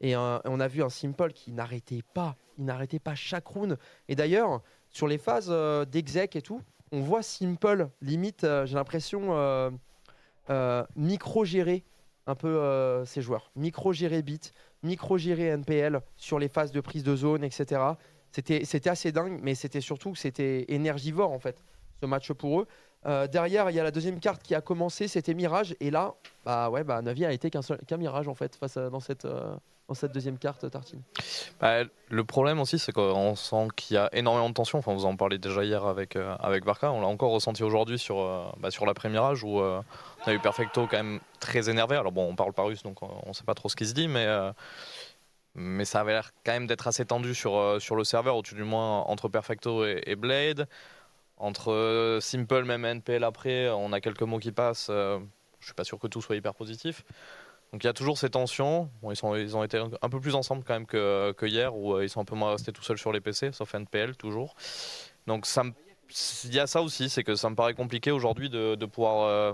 Et 0.00 0.16
euh, 0.16 0.38
on 0.44 0.58
a 0.60 0.68
vu 0.68 0.82
un 0.82 0.88
Simple 0.88 1.32
qui 1.32 1.52
n'arrêtait 1.52 2.02
pas. 2.14 2.36
Il 2.58 2.64
n'arrêtait 2.64 2.98
pas 2.98 3.14
chaque 3.14 3.46
round. 3.46 3.78
Et 4.08 4.16
d'ailleurs, 4.16 4.62
sur 4.90 5.06
les 5.08 5.18
phases 5.18 5.52
d'exec 5.88 6.36
et 6.36 6.42
tout, 6.42 6.60
on 6.92 7.00
voit 7.00 7.22
Simple, 7.22 7.88
limite, 8.00 8.46
j'ai 8.64 8.74
l'impression, 8.74 9.70
micro-gérer 10.96 11.84
un 12.26 12.34
peu 12.34 12.48
euh, 12.48 13.04
ses 13.04 13.22
joueurs. 13.22 13.50
Micro-gérer 13.56 14.22
beat, 14.22 14.52
micro-gérer 14.82 15.48
NPL 15.48 16.00
sur 16.16 16.38
les 16.38 16.48
phases 16.48 16.72
de 16.72 16.80
prise 16.80 17.02
de 17.02 17.14
zone, 17.16 17.44
etc. 17.44 17.80
C'était 18.32 18.88
assez 18.88 19.12
dingue, 19.12 19.38
mais 19.42 19.54
c'était 19.54 19.80
surtout 19.80 20.14
c'était 20.14 20.64
énergivore 20.68 21.30
en 21.30 21.38
fait, 21.38 21.64
match 22.06 22.32
pour 22.32 22.60
eux. 22.60 22.66
Euh, 23.06 23.26
derrière, 23.26 23.70
il 23.70 23.76
y 23.76 23.80
a 23.80 23.82
la 23.82 23.90
deuxième 23.90 24.18
carte 24.18 24.42
qui 24.42 24.54
a 24.54 24.60
commencé, 24.60 25.08
c'était 25.08 25.34
Mirage. 25.34 25.76
Et 25.80 25.90
là, 25.90 26.14
bah 26.44 26.70
ouais, 26.70 26.84
bah, 26.84 27.02
Navi 27.02 27.24
a 27.24 27.32
été 27.32 27.50
qu'un 27.50 27.60
Mirage 27.98 28.28
en 28.28 28.34
fait 28.34 28.56
face 28.56 28.76
à, 28.76 28.88
dans, 28.88 29.00
cette, 29.00 29.26
euh, 29.26 29.56
deuxième 30.12 30.38
carte, 30.38 30.70
Tartine. 30.70 31.02
Bah, 31.60 31.82
le 32.08 32.24
problème 32.24 32.60
aussi, 32.60 32.78
c'est 32.78 32.92
qu'on 32.92 33.34
sent 33.34 33.68
qu'il 33.76 33.96
y 33.96 33.98
a 33.98 34.08
énormément 34.14 34.48
de 34.48 34.54
tension. 34.54 34.78
Enfin, 34.78 34.94
vous 34.94 35.04
en 35.04 35.16
parlez 35.16 35.38
déjà 35.38 35.64
hier 35.64 35.84
avec, 35.84 36.16
euh, 36.16 36.34
avec 36.40 36.64
Barca. 36.64 36.92
On 36.92 37.02
l'a 37.02 37.06
encore 37.06 37.30
ressenti 37.30 37.62
aujourd'hui 37.62 37.98
sur, 37.98 38.20
euh, 38.20 38.44
bah, 38.58 38.70
sur 38.70 38.86
la 38.86 38.94
première 38.94 39.24
âge 39.24 39.44
où 39.44 39.60
on 39.60 39.82
a 40.24 40.32
eu 40.32 40.38
Perfecto 40.38 40.86
quand 40.90 40.96
même 40.96 41.20
très 41.40 41.68
énervé. 41.68 41.96
Alors 41.96 42.12
bon, 42.12 42.26
on 42.26 42.36
parle 42.36 42.54
pas 42.54 42.62
russe, 42.62 42.82
donc 42.82 43.02
on 43.02 43.32
sait 43.34 43.44
pas 43.44 43.54
trop 43.54 43.68
ce 43.68 43.76
qui 43.76 43.84
se 43.84 43.92
dit, 43.92 44.08
mais, 44.08 44.26
mais 45.54 45.84
ça 45.84 46.00
avait 46.00 46.12
l'air 46.12 46.30
quand 46.46 46.52
même 46.52 46.66
d'être 46.66 46.88
assez 46.88 47.04
tendu 47.04 47.34
sur, 47.34 47.76
sur 47.80 47.96
le 47.96 48.04
serveur, 48.04 48.40
tout 48.42 48.54
du 48.54 48.64
moins 48.64 49.00
entre 49.02 49.28
Perfecto 49.28 49.84
et 49.84 50.16
Blade. 50.16 50.66
Entre 51.44 51.72
euh, 51.72 52.20
Simple, 52.20 52.64
même 52.64 52.86
NPL 52.86 53.22
après, 53.22 53.68
on 53.68 53.92
a 53.92 54.00
quelques 54.00 54.22
mots 54.22 54.38
qui 54.38 54.50
passent. 54.50 54.86
euh, 54.88 55.18
je 55.60 55.66
suis 55.66 55.74
pas 55.74 55.84
sûr 55.84 55.98
que 55.98 56.06
tout 56.06 56.22
soit 56.22 56.36
hyper 56.36 56.54
positif. 56.54 57.04
Donc 57.70 57.84
il 57.84 57.86
y 57.86 57.90
a 57.90 57.92
toujours 57.92 58.16
ces 58.16 58.30
tensions. 58.30 58.88
Bon, 59.02 59.10
ils, 59.10 59.16
sont, 59.16 59.36
ils 59.36 59.54
ont 59.54 59.62
été 59.62 59.76
un 59.76 60.08
peu 60.08 60.20
plus 60.20 60.36
ensemble 60.36 60.64
quand 60.64 60.72
même 60.72 60.86
que, 60.86 61.34
hier, 61.42 61.76
où 61.76 61.96
euh, 61.96 62.02
ils 62.02 62.08
sont 62.08 62.22
un 62.22 62.24
peu 62.24 62.34
moins 62.34 62.52
restés 62.52 62.72
tout 62.72 62.82
seuls 62.82 62.96
sur 62.96 63.12
les 63.12 63.20
PC, 63.20 63.52
sauf 63.52 63.74
NPL 63.74 64.16
toujours. 64.16 64.54
Donc 65.26 65.46
il 66.44 66.54
y 66.54 66.60
a 66.60 66.66
ça 66.66 66.80
aussi, 66.80 67.10
c'est 67.10 67.24
que 67.24 67.34
ça 67.34 67.50
me 67.50 67.56
paraît 67.56 67.74
compliqué 67.74 68.10
aujourd'hui 68.10 68.48
de, 68.48 68.74
de 68.74 68.86
pouvoir 68.86 69.28
euh, 69.28 69.52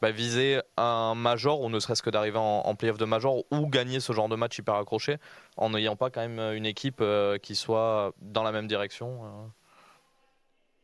bah, 0.00 0.10
viser 0.10 0.60
un 0.76 1.14
major, 1.14 1.60
ou 1.60 1.70
ne 1.70 1.78
serait-ce 1.78 2.02
que 2.02 2.10
d'arriver 2.10 2.38
en, 2.38 2.62
en 2.64 2.74
playoff 2.74 2.98
de 2.98 3.04
major, 3.04 3.44
ou 3.52 3.68
gagner 3.68 4.00
ce 4.00 4.12
genre 4.12 4.28
de 4.28 4.34
match 4.34 4.58
hyper 4.58 4.74
accroché, 4.74 5.18
en 5.56 5.70
n'ayant 5.70 5.94
pas 5.94 6.10
quand 6.10 6.26
même 6.26 6.40
une 6.56 6.66
équipe 6.66 7.00
qui 7.42 7.54
soit 7.54 8.12
dans 8.20 8.42
la 8.42 8.50
même 8.50 8.66
direction. 8.66 9.52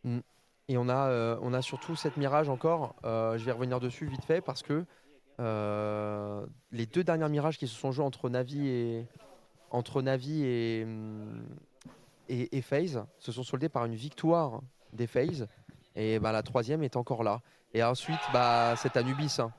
Euh. 0.09 0.21
Et 0.69 0.77
on 0.77 0.89
a, 0.89 1.09
euh, 1.09 1.39
on 1.41 1.55
a 1.55 1.63
surtout 1.63 1.97
cette 1.97 2.17
Mirage 2.19 2.49
encore. 2.49 2.95
euh, 3.05 3.39
je 3.39 3.45
vais 3.45 3.53
revenir 3.53 3.81
dessus 3.81 4.07
vite 4.07 4.25
fait 4.25 4.43
parce 4.43 4.63
que 4.63 4.85
euh, 5.41 6.45
les 6.73 6.85
deux 6.85 7.03
dernières 7.05 7.31
Mirages 7.31 7.59
qui 7.59 7.67
se 7.67 7.75
sont 7.75 7.91
joués 7.91 8.05
entre 8.05 8.29
Navi 8.29 8.69
et 8.69 9.07
entre 9.71 10.03
Navi 10.03 10.45
et, 10.45 10.87
FaZe 12.61 13.05
se 13.19 13.33
sont 13.33 13.43
soldés 13.43 13.71
par 13.71 13.87
une 13.87 13.95
victoire 13.95 14.61
des 14.93 15.07
FaZe. 15.07 15.47
Et 15.97 16.19
bah, 16.19 16.33
la 16.33 16.43
troisième 16.43 16.83
est 16.83 16.97
encore 16.97 17.23
là. 17.23 17.41
Et 17.73 17.83
ensuite, 17.83 18.21
bah, 18.33 18.75
cet 18.77 18.97
Anubis. 18.97 19.39
hein. 19.39 19.53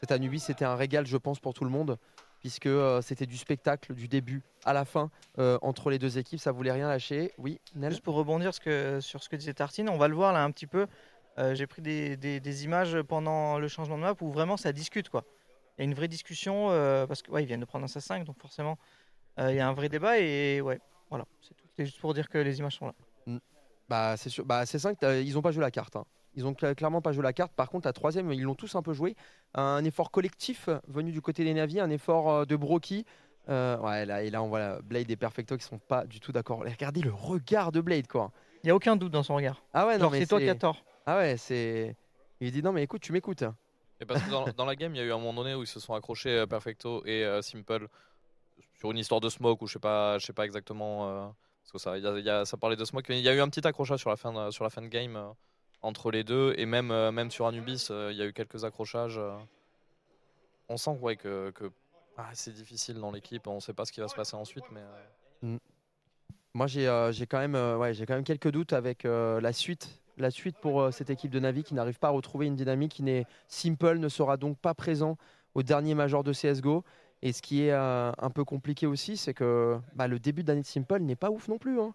Cet 0.00 0.12
Anubis, 0.12 0.40
c'était 0.40 0.64
un 0.64 0.76
régal, 0.76 1.06
je 1.06 1.16
pense, 1.16 1.40
pour 1.40 1.54
tout 1.54 1.64
le 1.64 1.70
monde, 1.70 1.98
puisque 2.44 2.66
euh, 2.66 3.00
c'était 3.00 3.24
du 3.24 3.38
spectacle 3.38 3.94
du 3.94 4.06
début 4.06 4.42
à 4.66 4.74
la 4.74 4.84
fin 4.84 5.10
euh, 5.38 5.58
entre 5.62 5.88
les 5.88 5.98
deux 5.98 6.18
équipes. 6.18 6.38
Ça 6.38 6.52
voulait 6.52 6.72
rien 6.72 6.88
lâcher. 6.88 7.32
Oui, 7.38 7.58
Nel 7.74 7.92
Juste 7.92 8.04
pour 8.04 8.16
rebondir 8.16 8.52
ce 8.52 8.60
que- 8.60 9.00
sur 9.00 9.22
ce 9.22 9.30
que 9.30 9.36
disait 9.36 9.54
Tartine, 9.54 9.88
on 9.88 9.96
va 9.96 10.08
le 10.08 10.14
voir 10.14 10.34
là 10.34 10.44
un 10.44 10.50
petit 10.50 10.66
peu. 10.66 10.86
Euh, 11.38 11.54
J'ai 11.54 11.66
pris 11.66 11.80
des, 11.80 12.18
des- 12.18 12.40
des 12.40 12.64
images 12.64 13.00
pendant 13.00 13.58
le 13.58 13.66
changement 13.66 13.96
de 13.96 14.02
map 14.02 14.12
où 14.20 14.30
vraiment 14.30 14.58
ça 14.58 14.74
discute 14.74 15.08
quoi. 15.08 15.24
Il 15.78 15.80
y 15.80 15.82
a 15.82 15.84
une 15.84 15.94
vraie 15.94 16.06
discussion 16.06 16.66
parce 17.08 17.22
que 17.22 17.30
ouais, 17.30 17.42
ils 17.42 17.46
viennent 17.46 17.60
de 17.60 17.64
prendre 17.64 17.84
un 17.84 17.88
C5 17.88 18.24
donc 18.24 18.38
forcément 18.38 18.76
il 19.38 19.54
y 19.54 19.58
a 19.60 19.66
un 19.66 19.72
vrai 19.72 19.88
débat 19.88 20.18
et 20.20 20.60
ouais 20.60 20.78
voilà 21.08 21.24
c'est 21.40 21.54
tout. 21.56 21.64
Juste 21.78 21.98
pour 21.98 22.12
dire 22.12 22.28
que 22.28 22.36
les 22.36 22.58
images 22.58 22.76
sont 22.76 22.86
là. 22.88 22.94
Bah, 23.88 24.16
c'est 24.18 24.28
sûr. 24.28 24.44
Bah, 24.44 24.66
c'est 24.66 24.78
5 24.78 24.98
ils 25.02 25.36
ont 25.38 25.42
pas 25.42 25.50
joué 25.50 25.62
la 25.62 25.70
carte. 25.70 25.96
hein. 25.96 26.04
Ils 26.36 26.46
ont 26.46 26.52
cla- 26.52 26.74
clairement 26.74 27.00
pas 27.02 27.12
joué 27.12 27.22
la 27.22 27.32
carte. 27.32 27.52
Par 27.52 27.68
contre, 27.70 27.86
la 27.86 27.92
troisième, 27.92 28.32
ils 28.32 28.42
l'ont 28.42 28.54
tous 28.54 28.74
un 28.74 28.82
peu 28.82 28.92
joué. 28.92 29.14
Un 29.54 29.84
effort 29.84 30.10
collectif 30.10 30.68
venu 30.88 31.12
du 31.12 31.20
côté 31.20 31.44
des 31.44 31.54
Navis, 31.54 31.80
un 31.80 31.90
effort 31.90 32.30
euh, 32.30 32.44
de 32.44 32.56
Broky. 32.56 33.04
Euh, 33.48 33.76
ouais, 33.78 34.06
là, 34.06 34.22
et 34.22 34.30
là, 34.30 34.42
on 34.42 34.48
voit 34.48 34.58
là, 34.58 34.78
Blade 34.82 35.10
et 35.10 35.16
Perfecto 35.16 35.56
qui 35.56 35.64
sont 35.64 35.78
pas 35.78 36.04
du 36.06 36.18
tout 36.20 36.32
d'accord. 36.32 36.60
Regardez 36.60 37.02
le 37.02 37.12
regard 37.12 37.72
de 37.72 37.80
Blade, 37.80 38.06
quoi. 38.08 38.32
Il 38.62 38.68
y 38.68 38.70
a 38.70 38.74
aucun 38.74 38.96
doute 38.96 39.12
dans 39.12 39.22
son 39.22 39.34
regard. 39.36 39.62
Ah 39.74 39.86
ouais, 39.86 39.94
non, 39.94 40.04
Genre 40.04 40.12
mais 40.12 40.18
c'est 40.20 40.26
toi 40.26 40.40
qui 40.40 40.48
as 40.48 40.54
tort. 40.54 40.82
Ah 41.06 41.18
ouais, 41.18 41.36
c'est. 41.36 41.94
Il 42.40 42.50
dit 42.50 42.62
non, 42.62 42.72
mais 42.72 42.82
écoute, 42.82 43.02
tu 43.02 43.12
m'écoutes. 43.12 43.44
Et 44.00 44.06
parce 44.06 44.22
que 44.22 44.30
dans, 44.30 44.46
dans 44.56 44.64
la 44.64 44.74
game, 44.74 44.94
il 44.94 44.98
y 44.98 45.00
a 45.00 45.04
eu 45.04 45.12
un 45.12 45.18
moment 45.18 45.34
donné 45.34 45.54
où 45.54 45.62
ils 45.62 45.66
se 45.68 45.78
sont 45.78 45.94
accrochés 45.94 46.30
euh, 46.30 46.46
Perfecto 46.46 47.04
et 47.06 47.24
euh, 47.24 47.42
Simple 47.42 47.86
sur 48.74 48.90
une 48.90 48.98
histoire 48.98 49.20
de 49.20 49.28
smoke 49.28 49.62
ou 49.62 49.66
je 49.68 49.74
sais 49.74 49.78
pas, 49.78 50.18
je 50.18 50.26
sais 50.26 50.32
pas 50.32 50.44
exactement. 50.44 51.08
euh, 51.08 51.26
parce 51.62 51.72
que 51.72 51.78
ça, 51.78 51.96
il 51.96 52.02
y 52.04 52.06
a- 52.06 52.18
y 52.18 52.28
a- 52.30 52.44
ça 52.44 52.56
parlait 52.56 52.76
de 52.76 52.84
smoke, 52.84 53.04
mais 53.08 53.18
il 53.20 53.24
y 53.24 53.28
a 53.28 53.34
eu 53.34 53.40
un 53.40 53.48
petit 53.48 53.64
accrochage 53.66 54.00
sur 54.00 54.10
la 54.10 54.16
fin 54.16 54.32
de, 54.32 54.50
sur 54.50 54.64
la 54.64 54.70
fin 54.70 54.82
de 54.82 54.88
game 54.88 55.16
euh, 55.16 55.28
entre 55.84 56.10
les 56.10 56.24
deux. 56.24 56.54
Et 56.56 56.66
même, 56.66 56.90
euh, 56.90 57.12
même 57.12 57.30
sur 57.30 57.46
Anubis, 57.46 57.88
euh, 57.90 58.10
il 58.10 58.18
y 58.18 58.22
a 58.22 58.26
eu 58.26 58.32
quelques 58.32 58.64
accrochages. 58.64 59.18
euh. 59.18 59.36
On 60.68 60.76
sent 60.76 60.96
ouais, 61.02 61.16
que, 61.16 61.50
que 61.50 61.70
ah, 62.16 62.30
c'est 62.32 62.52
difficile 62.52 62.98
dans 62.98 63.10
l'équipe. 63.10 63.46
On 63.46 63.56
ne 63.56 63.60
sait 63.60 63.74
pas 63.74 63.84
ce 63.84 63.92
qui 63.92 64.00
va 64.00 64.08
se 64.08 64.14
passer 64.14 64.34
ensuite. 64.34 64.64
Mais 64.72 64.80
euh, 65.44 65.56
Moi, 66.54 66.66
j'ai 66.66 66.88
euh, 66.88 67.12
quand, 67.28 67.38
même, 67.38 67.54
euh, 67.54 67.76
ouais, 67.76 67.92
quand 68.06 68.14
même 68.14 68.24
quelques 68.24 68.50
doutes 68.50 68.72
avec 68.72 69.04
la 69.04 69.52
suite. 69.52 70.00
La 70.16 70.30
suite 70.30 70.56
pour 70.58 70.92
cette 70.92 71.10
équipe 71.10 71.32
de 71.32 71.40
Navi 71.40 71.64
qui 71.64 71.74
n'arrive 71.74 71.98
pas 71.98 72.06
à 72.06 72.12
retrouver 72.12 72.46
une 72.46 72.54
dynamique 72.54 72.92
qui 72.92 73.02
n'est 73.02 73.26
simple, 73.48 73.98
ne 73.98 74.08
sera 74.08 74.36
donc 74.36 74.56
pas 74.58 74.72
présent 74.72 75.18
au 75.56 75.64
dernier 75.64 75.94
major 75.96 76.22
de 76.22 76.32
CSGO. 76.32 76.84
Et 77.20 77.32
ce 77.32 77.42
qui 77.42 77.62
est 77.64 77.72
un 77.72 78.30
peu 78.32 78.44
compliqué 78.44 78.86
aussi, 78.86 79.16
c'est 79.16 79.34
que 79.34 79.76
bah, 79.96 80.06
le 80.06 80.20
début 80.20 80.44
d'année 80.44 80.60
de 80.60 80.66
Simple 80.66 81.00
n'est 81.00 81.16
pas 81.16 81.30
ouf 81.30 81.48
non 81.48 81.58
plus. 81.58 81.80
hein. 81.80 81.94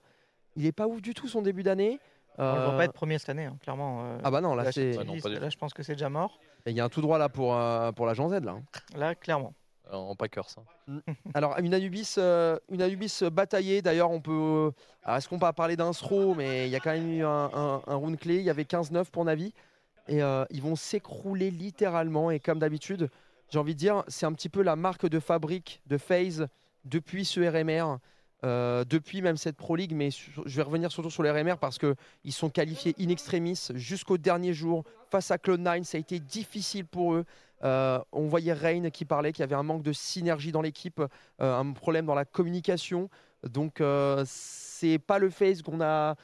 Il 0.57 0.63
n'est 0.63 0.73
pas 0.73 0.87
ouf 0.87 1.01
du 1.01 1.13
tout 1.13 1.29
son 1.29 1.41
début 1.41 1.63
d'année. 1.63 1.99
On 2.39 2.43
ne 2.43 2.59
va 2.59 2.73
Euh, 2.73 2.77
pas 2.77 2.85
être 2.85 2.93
premier 2.93 3.17
cette 3.19 3.29
année, 3.29 3.45
hein, 3.45 3.57
clairement. 3.61 4.03
euh, 4.05 4.17
Ah 4.23 4.31
bah 4.31 4.39
non, 4.41 4.55
là, 4.55 4.63
là, 4.63 4.71
c'est- 4.71 4.97
Ah 4.97 5.03
là, 5.29 5.49
je 5.49 5.57
pense 5.57 5.73
que 5.73 5.83
c'est 5.83 5.93
déjà 5.93 6.09
mort. 6.09 6.39
il 6.65 6.73
y 6.73 6.79
a 6.79 6.85
un 6.85 6.89
tout 6.89 7.01
droit 7.01 7.17
là 7.17 7.27
pour, 7.29 7.53
euh, 7.55 7.91
pour 7.91 8.05
la 8.05 8.13
Jean 8.13 8.29
Z. 8.29 8.43
Là. 8.43 8.51
hein. 8.53 8.63
Là, 8.95 9.13
clairement. 9.15 9.53
en 9.91 10.15
Packers. 10.15 10.47
hein. 10.87 11.01
Alors, 11.33 11.57
une 11.59 11.73
Anubis, 11.73 12.15
euh, 12.19 12.57
une 12.69 12.81
Anubis 12.81 13.23
bataillée. 13.31 13.81
D'ailleurs, 13.81 14.11
on 14.11 14.21
peut. 14.21 14.71
alors, 15.03 15.17
Est-ce 15.17 15.27
qu'on 15.27 15.39
peut 15.39 15.51
parler 15.51 15.75
d'un 15.75 15.91
throw 15.91 16.35
Mais 16.35 16.67
il 16.67 16.71
y 16.71 16.75
a 16.75 16.79
quand 16.79 16.91
même 16.91 17.09
eu 17.11 17.25
un, 17.25 17.49
un, 17.53 17.81
un 17.87 17.95
round 17.95 18.17
clé. 18.19 18.35
Il 18.37 18.43
y 18.43 18.49
avait 18.51 18.65
15-9 18.65 19.05
pour 19.11 19.25
Navi. 19.25 19.51
Et 20.07 20.21
euh, 20.23 20.45
ils 20.51 20.61
vont 20.61 20.75
s'écrouler 20.75 21.49
littéralement. 21.51 22.29
Et 22.31 22.39
comme 22.39 22.59
d'habitude, 22.59 23.09
j'ai 23.49 23.57
envie 23.59 23.73
de 23.73 23.79
dire, 23.79 24.03
c'est 24.07 24.25
un 24.27 24.33
petit 24.33 24.49
peu 24.49 24.61
la 24.61 24.75
marque 24.75 25.07
de 25.09 25.19
fabrique 25.19 25.81
de 25.87 25.97
FaZe 25.97 26.47
depuis 26.85 27.25
ce 27.25 27.39
RMR. 27.41 27.97
Euh, 28.45 28.85
depuis 28.85 29.21
même 29.21 29.37
cette 29.37 29.57
Pro 29.57 29.75
League, 29.75 29.93
mais 29.93 30.09
je 30.11 30.55
vais 30.55 30.61
revenir 30.61 30.91
surtout 30.91 31.09
sur 31.09 31.23
les 31.23 31.31
RMR 31.31 31.57
parce 31.57 31.77
qu'ils 31.77 32.31
sont 32.31 32.49
qualifiés 32.49 32.95
in 32.99 33.09
extremis 33.09 33.69
jusqu'au 33.75 34.17
dernier 34.17 34.53
jour 34.53 34.83
face 35.11 35.31
à 35.31 35.37
Cloud9. 35.37 35.83
Ça 35.83 35.97
a 35.97 35.99
été 35.99 36.19
difficile 36.19 36.85
pour 36.85 37.15
eux. 37.15 37.25
Euh, 37.63 37.99
on 38.13 38.27
voyait 38.27 38.53
Rain 38.53 38.89
qui 38.89 39.03
parlait 39.03 39.33
qu'il 39.33 39.41
y 39.41 39.43
avait 39.43 39.55
un 39.55 39.63
manque 39.63 39.83
de 39.83 39.91
synergie 39.91 40.53
dans 40.53 40.61
l'équipe, 40.61 41.01
euh, 41.41 41.59
un 41.59 41.73
problème 41.73 42.05
dans 42.05 42.15
la 42.15 42.25
communication. 42.25 43.09
Donc 43.43 43.81
c'est 44.25 44.99
pas 44.99 45.17
le 45.17 45.29
phase 45.29 45.61
qu'on 45.61 45.79
a 45.81 46.15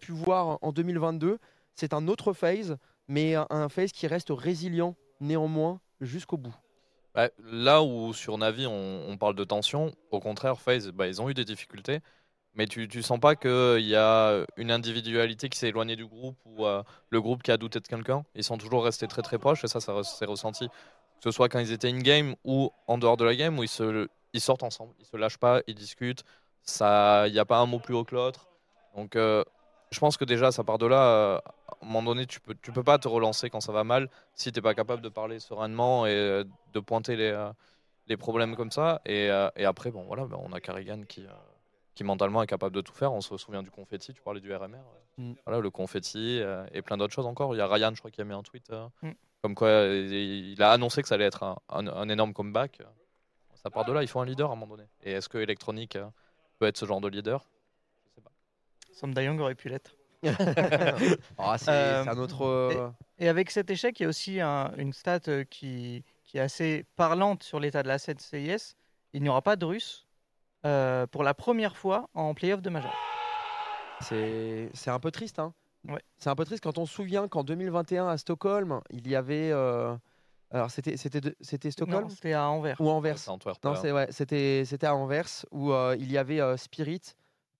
pu 0.00 0.12
voir 0.12 0.58
en 0.62 0.72
2022. 0.72 1.38
C'est 1.74 1.92
un 1.92 2.08
autre 2.08 2.32
phase, 2.32 2.76
mais 3.08 3.34
un 3.34 3.68
phase 3.68 3.92
qui 3.92 4.06
reste 4.06 4.30
résilient 4.30 4.96
néanmoins 5.20 5.80
jusqu'au 6.00 6.36
bout. 6.36 6.54
Ouais, 7.16 7.30
là 7.38 7.82
où 7.82 8.12
sur 8.12 8.38
Navi 8.38 8.66
on, 8.66 9.16
parle 9.18 9.36
de 9.36 9.44
tension, 9.44 9.92
au 10.10 10.18
contraire, 10.20 10.60
FaZe, 10.60 10.90
bah, 10.90 11.06
ils 11.06 11.22
ont 11.22 11.30
eu 11.30 11.34
des 11.34 11.44
difficultés, 11.44 12.00
mais 12.54 12.66
tu, 12.66 13.02
sens 13.02 13.20
pas 13.20 13.36
qu'il 13.36 13.86
y 13.86 13.96
a 13.96 14.44
une 14.56 14.70
individualité 14.70 15.48
qui 15.48 15.58
s'est 15.58 15.68
éloignée 15.68 15.96
du 15.96 16.06
groupe 16.06 16.36
ou 16.44 16.66
euh, 16.66 16.82
le 17.10 17.20
groupe 17.20 17.42
qui 17.42 17.52
a 17.52 17.56
douté 17.56 17.80
de 17.80 17.86
quelqu'un? 17.86 18.24
Ils 18.34 18.44
sont 18.44 18.58
toujours 18.58 18.84
restés 18.84 19.08
très 19.08 19.22
très 19.22 19.38
proches 19.38 19.64
et 19.64 19.68
ça, 19.68 19.80
ça 19.80 20.02
s'est 20.02 20.24
ressenti. 20.24 20.68
Que 20.68 21.24
ce 21.24 21.30
soit 21.30 21.48
quand 21.48 21.60
ils 21.60 21.72
étaient 21.72 21.88
in-game 21.88 22.34
ou 22.44 22.70
en 22.86 22.98
dehors 22.98 23.16
de 23.16 23.24
la 23.24 23.34
game, 23.36 23.58
où 23.58 23.64
ils, 23.64 24.40
sortent 24.40 24.62
ensemble, 24.62 24.94
ils 24.98 25.06
se 25.06 25.16
lâchent 25.16 25.38
pas, 25.38 25.62
ils 25.66 25.74
discutent. 25.74 26.24
Il 26.80 27.32
n'y 27.32 27.38
a 27.38 27.44
pas 27.44 27.58
un 27.58 27.66
mot 27.66 27.78
plus 27.78 27.94
haut 27.94 28.04
que 28.04 28.14
l'autre. 28.14 28.48
Donc 28.96 29.16
euh, 29.16 29.44
je 29.90 29.98
pense 30.00 30.16
que 30.16 30.24
déjà, 30.24 30.50
ça 30.52 30.64
part 30.64 30.78
de 30.78 30.86
là. 30.86 31.02
euh, 31.06 31.38
à 31.38 31.76
un 31.82 31.86
moment 31.86 32.02
donné, 32.02 32.26
tu 32.26 32.40
peux, 32.40 32.54
tu 32.62 32.72
peux 32.72 32.82
pas 32.82 32.98
te 32.98 33.06
relancer 33.08 33.50
quand 33.50 33.60
ça 33.60 33.72
va 33.72 33.84
mal 33.84 34.08
si 34.34 34.50
tu 34.52 34.58
n'es 34.58 34.62
pas 34.62 34.74
capable 34.74 35.02
de 35.02 35.08
parler 35.08 35.38
sereinement 35.40 36.06
et 36.06 36.10
euh, 36.14 36.44
de 36.72 36.80
pointer 36.80 37.16
les, 37.16 37.30
euh, 37.30 37.50
les 38.06 38.16
problèmes 38.16 38.56
comme 38.56 38.70
ça. 38.70 39.00
Et, 39.06 39.26
et 39.56 39.64
après, 39.64 39.90
bon, 39.90 40.04
voilà, 40.04 40.24
ben, 40.26 40.38
on 40.42 40.52
a 40.52 40.60
Carrigan 40.60 41.02
qui, 41.08 41.26
qui 41.94 42.04
mentalement 42.04 42.42
est 42.42 42.46
capable 42.46 42.74
de 42.74 42.80
tout 42.80 42.94
faire. 42.94 43.12
On 43.12 43.20
se 43.20 43.36
souvient 43.36 43.62
du 43.62 43.70
confetti, 43.70 44.12
tu 44.12 44.20
parlais 44.22 44.40
du 44.40 44.52
RMR. 44.54 44.78
Mm. 45.18 45.32
Voilà, 45.46 45.60
le 45.60 45.70
confetti 45.70 46.40
et 46.72 46.82
plein 46.82 46.96
d'autres 46.96 47.14
choses 47.14 47.26
encore. 47.26 47.54
Il 47.54 47.58
y 47.58 47.60
a 47.60 47.66
Ryan, 47.68 47.92
je 47.94 48.00
crois, 48.00 48.10
qui 48.10 48.20
a 48.20 48.24
mis 48.24 48.34
un 48.34 48.42
tweet 48.42 48.70
Mm. 49.02 49.10
comme 49.42 49.54
quoi 49.54 49.70
il 49.84 50.60
a 50.62 50.70
annoncé 50.72 51.02
que 51.02 51.08
ça 51.08 51.14
allait 51.16 51.26
être 51.26 51.42
un, 51.44 51.56
un- 51.68 51.86
un 51.86 52.08
énorme 52.08 52.32
comeback. 52.32 52.80
Ça 53.54 53.70
part 53.70 53.84
de 53.84 53.92
là, 53.92 54.02
il 54.02 54.08
faut 54.08 54.20
un 54.20 54.24
leader 54.26 54.50
à 54.50 54.52
un 54.52 54.56
moment 54.56 54.76
donné. 54.76 54.88
Et 55.02 55.12
est-ce 55.12 55.28
que 55.28 55.38
Electronic 55.38 55.96
peut 56.58 56.66
être 56.66 56.76
ce 56.76 56.84
genre 56.86 57.00
de 57.00 57.08
leader? 57.08 57.46
Sam 58.94 59.12
Dayong 59.12 59.38
aurait 59.40 59.54
pu 59.54 59.68
l'être. 59.68 59.96
Ah, 61.38 61.58
c'est 61.58 61.70
Euh, 61.70 62.04
un 62.04 62.16
autre. 62.18 62.42
euh, 62.46 62.90
Et 63.18 63.28
avec 63.28 63.50
cet 63.50 63.70
échec, 63.70 63.98
il 64.00 64.04
y 64.04 64.06
a 64.06 64.08
aussi 64.08 64.40
un- 64.40 64.72
une 64.76 64.92
stat 64.92 65.20
euh, 65.28 65.44
qui, 65.44 66.02
qui 66.24 66.38
est 66.38 66.40
assez 66.40 66.84
parlante 66.96 67.42
sur 67.42 67.60
l'état 67.60 67.82
de 67.82 67.88
la 67.88 67.98
scène 67.98 68.18
CIS. 68.18 68.74
Il 69.12 69.22
n'y 69.22 69.28
aura 69.28 69.42
pas 69.42 69.56
de 69.56 69.64
Russes 69.64 70.06
euh, 70.64 71.06
pour 71.06 71.22
la 71.24 71.34
première 71.34 71.76
fois 71.76 72.08
en 72.14 72.34
playoff 72.34 72.62
de 72.62 72.70
Major. 72.70 72.94
C'est 74.00 74.70
un 74.88 74.98
peu 75.00 75.10
triste. 75.10 75.38
Hein. 75.38 75.52
Ouais. 75.88 76.00
C'est 76.18 76.30
un 76.30 76.34
peu 76.34 76.44
triste 76.44 76.62
quand 76.62 76.78
on 76.78 76.86
se 76.86 76.94
souvient 76.94 77.28
qu'en 77.28 77.44
2021 77.44 78.08
à 78.08 78.16
Stockholm, 78.16 78.80
il 78.90 79.06
y 79.08 79.14
avait. 79.16 79.50
euh, 79.52 79.94
Alors 80.50 80.70
c'était 80.70 80.96
c'était 80.96 81.70
Stockholm? 81.70 82.04
Non, 82.04 82.08
c'était 82.08 82.32
à 82.32 82.48
Anvers. 82.48 82.80
ou 82.80 82.88
Anvers 82.88 83.28
Antwerp. 83.28 83.62
Non, 83.64 83.72
ouais, 83.80 84.06
c'était 84.10 84.64
c'était 84.64 84.86
à 84.86 84.94
Anvers 84.94 85.28
où 85.50 85.72
euh, 85.72 85.96
il 85.98 86.10
y 86.10 86.18
avait 86.18 86.40
euh, 86.40 86.56
Spirit 86.56 87.02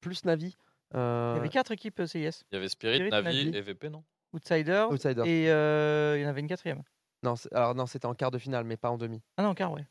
plus 0.00 0.24
Navi. 0.24 0.56
Il 0.94 0.98
euh, 1.00 1.34
y 1.36 1.38
avait 1.40 1.48
quatre 1.48 1.72
équipes 1.72 1.98
euh, 2.00 2.06
CIS. 2.06 2.44
Il 2.50 2.54
y 2.54 2.56
avait 2.56 2.68
Spirit, 2.68 2.94
Spirit, 2.96 3.10
Navi, 3.10 3.46
Navi. 3.46 3.56
et 3.56 3.60
VP, 3.60 3.88
non? 3.90 4.04
Outsider. 4.32 4.86
Outsider. 4.90 5.22
Et 5.26 5.50
euh, 5.50 6.16
il 6.16 6.22
y 6.22 6.26
en 6.26 6.28
avait 6.28 6.40
une 6.40 6.46
quatrième. 6.46 6.82
Non, 7.24 7.34
alors 7.52 7.74
non, 7.74 7.86
c'était 7.86 8.06
en 8.06 8.14
quart 8.14 8.30
de 8.30 8.38
finale, 8.38 8.64
mais 8.64 8.76
pas 8.76 8.90
en 8.90 8.96
demi. 8.98 9.20
Ah 9.36 9.42
non, 9.42 9.54
car 9.54 9.72
ouais. 9.72 9.86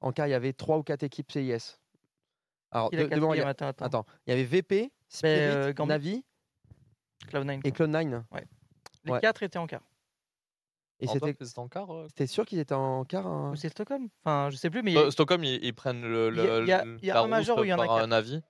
En 0.00 0.12
quart, 0.12 0.26
il 0.26 0.30
y 0.30 0.34
avait 0.34 0.52
trois 0.52 0.78
ou 0.78 0.82
quatre 0.82 1.02
équipes 1.04 1.30
CIS. 1.30 1.78
Alors 2.72 2.90
de- 2.90 3.04
devant, 3.04 3.34
il 3.34 3.40
a- 3.40 3.48
Attends, 3.48 3.68
attends. 3.68 3.84
attends, 3.84 4.06
il 4.26 4.30
y 4.30 4.32
avait 4.32 4.44
VP, 4.44 4.90
Spirit, 5.08 5.72
euh. 5.78 5.86
Navi 5.86 6.24
Cloud9. 7.28 7.60
et 7.64 7.70
Cloud9. 7.70 8.22
Les 9.04 9.12
ouais. 9.12 9.20
quatre 9.20 9.42
étaient 9.42 9.58
en 9.58 9.66
quart. 9.66 9.82
Et 11.00 11.06
c'était 11.06 11.58
en 11.58 11.68
quart 11.68 11.90
euh 11.90 12.06
c'était 12.08 12.26
sûr 12.26 12.46
qu'ils 12.46 12.58
étaient 12.58 12.74
en 12.74 13.04
quart. 13.04 13.26
hein? 13.26 13.52
Ou 13.52 13.56
c'est 13.56 13.68
Stockholm? 13.68 14.08
Enfin, 14.24 14.48
je 14.50 14.56
sais 14.56 14.70
plus, 14.70 14.82
mais 14.82 14.96
Euh, 14.96 15.10
Stockholm, 15.10 15.44
ils, 15.44 15.62
ils 15.64 15.74
prennent 15.74 16.02
le, 16.02 16.30
Il 16.30 16.36
y 16.36 16.40
a- 16.40 16.58
le, 16.60 16.64
il 16.64 16.68
y 16.68 16.72
a- 16.72 16.84
il 16.84 17.04
y 17.06 17.10
un 17.10 17.26
major 17.26 17.58
où 17.58 17.64
il 17.64 17.68
y 17.68 17.72
en 17.72 17.78
a 17.78 17.86
par 17.86 17.98
un. 17.98 18.06
Navi. 18.06 18.42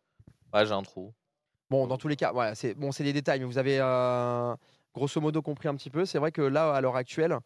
Ouais, 0.53 0.65
j'ai 0.65 0.73
un 0.73 0.83
trou. 0.83 1.13
Bon, 1.71 1.87
dans 1.87 1.97
tous 1.97 2.09
les 2.09 2.17
cas, 2.17 2.33
voilà, 2.33 2.55
c'est 2.55 2.75
bon, 2.75 2.93
c'est 2.93 3.05
des 3.05 3.13
détails, 3.13 3.41
mais 3.41 3.47
vous 3.47 3.59
avez 3.59 3.79
euh, 3.81 4.55
grosso 4.95 5.21
modo 5.21 5.43
compris 5.43 5.69
un 5.69 5.75
petit 5.75 5.91
peu. 5.91 6.05
C'est 6.05 6.19
vrai 6.19 6.31
que 6.33 6.43
là, 6.43 6.75
à 6.75 6.81
l'heure 6.81 6.97
actuelle, 6.97 7.39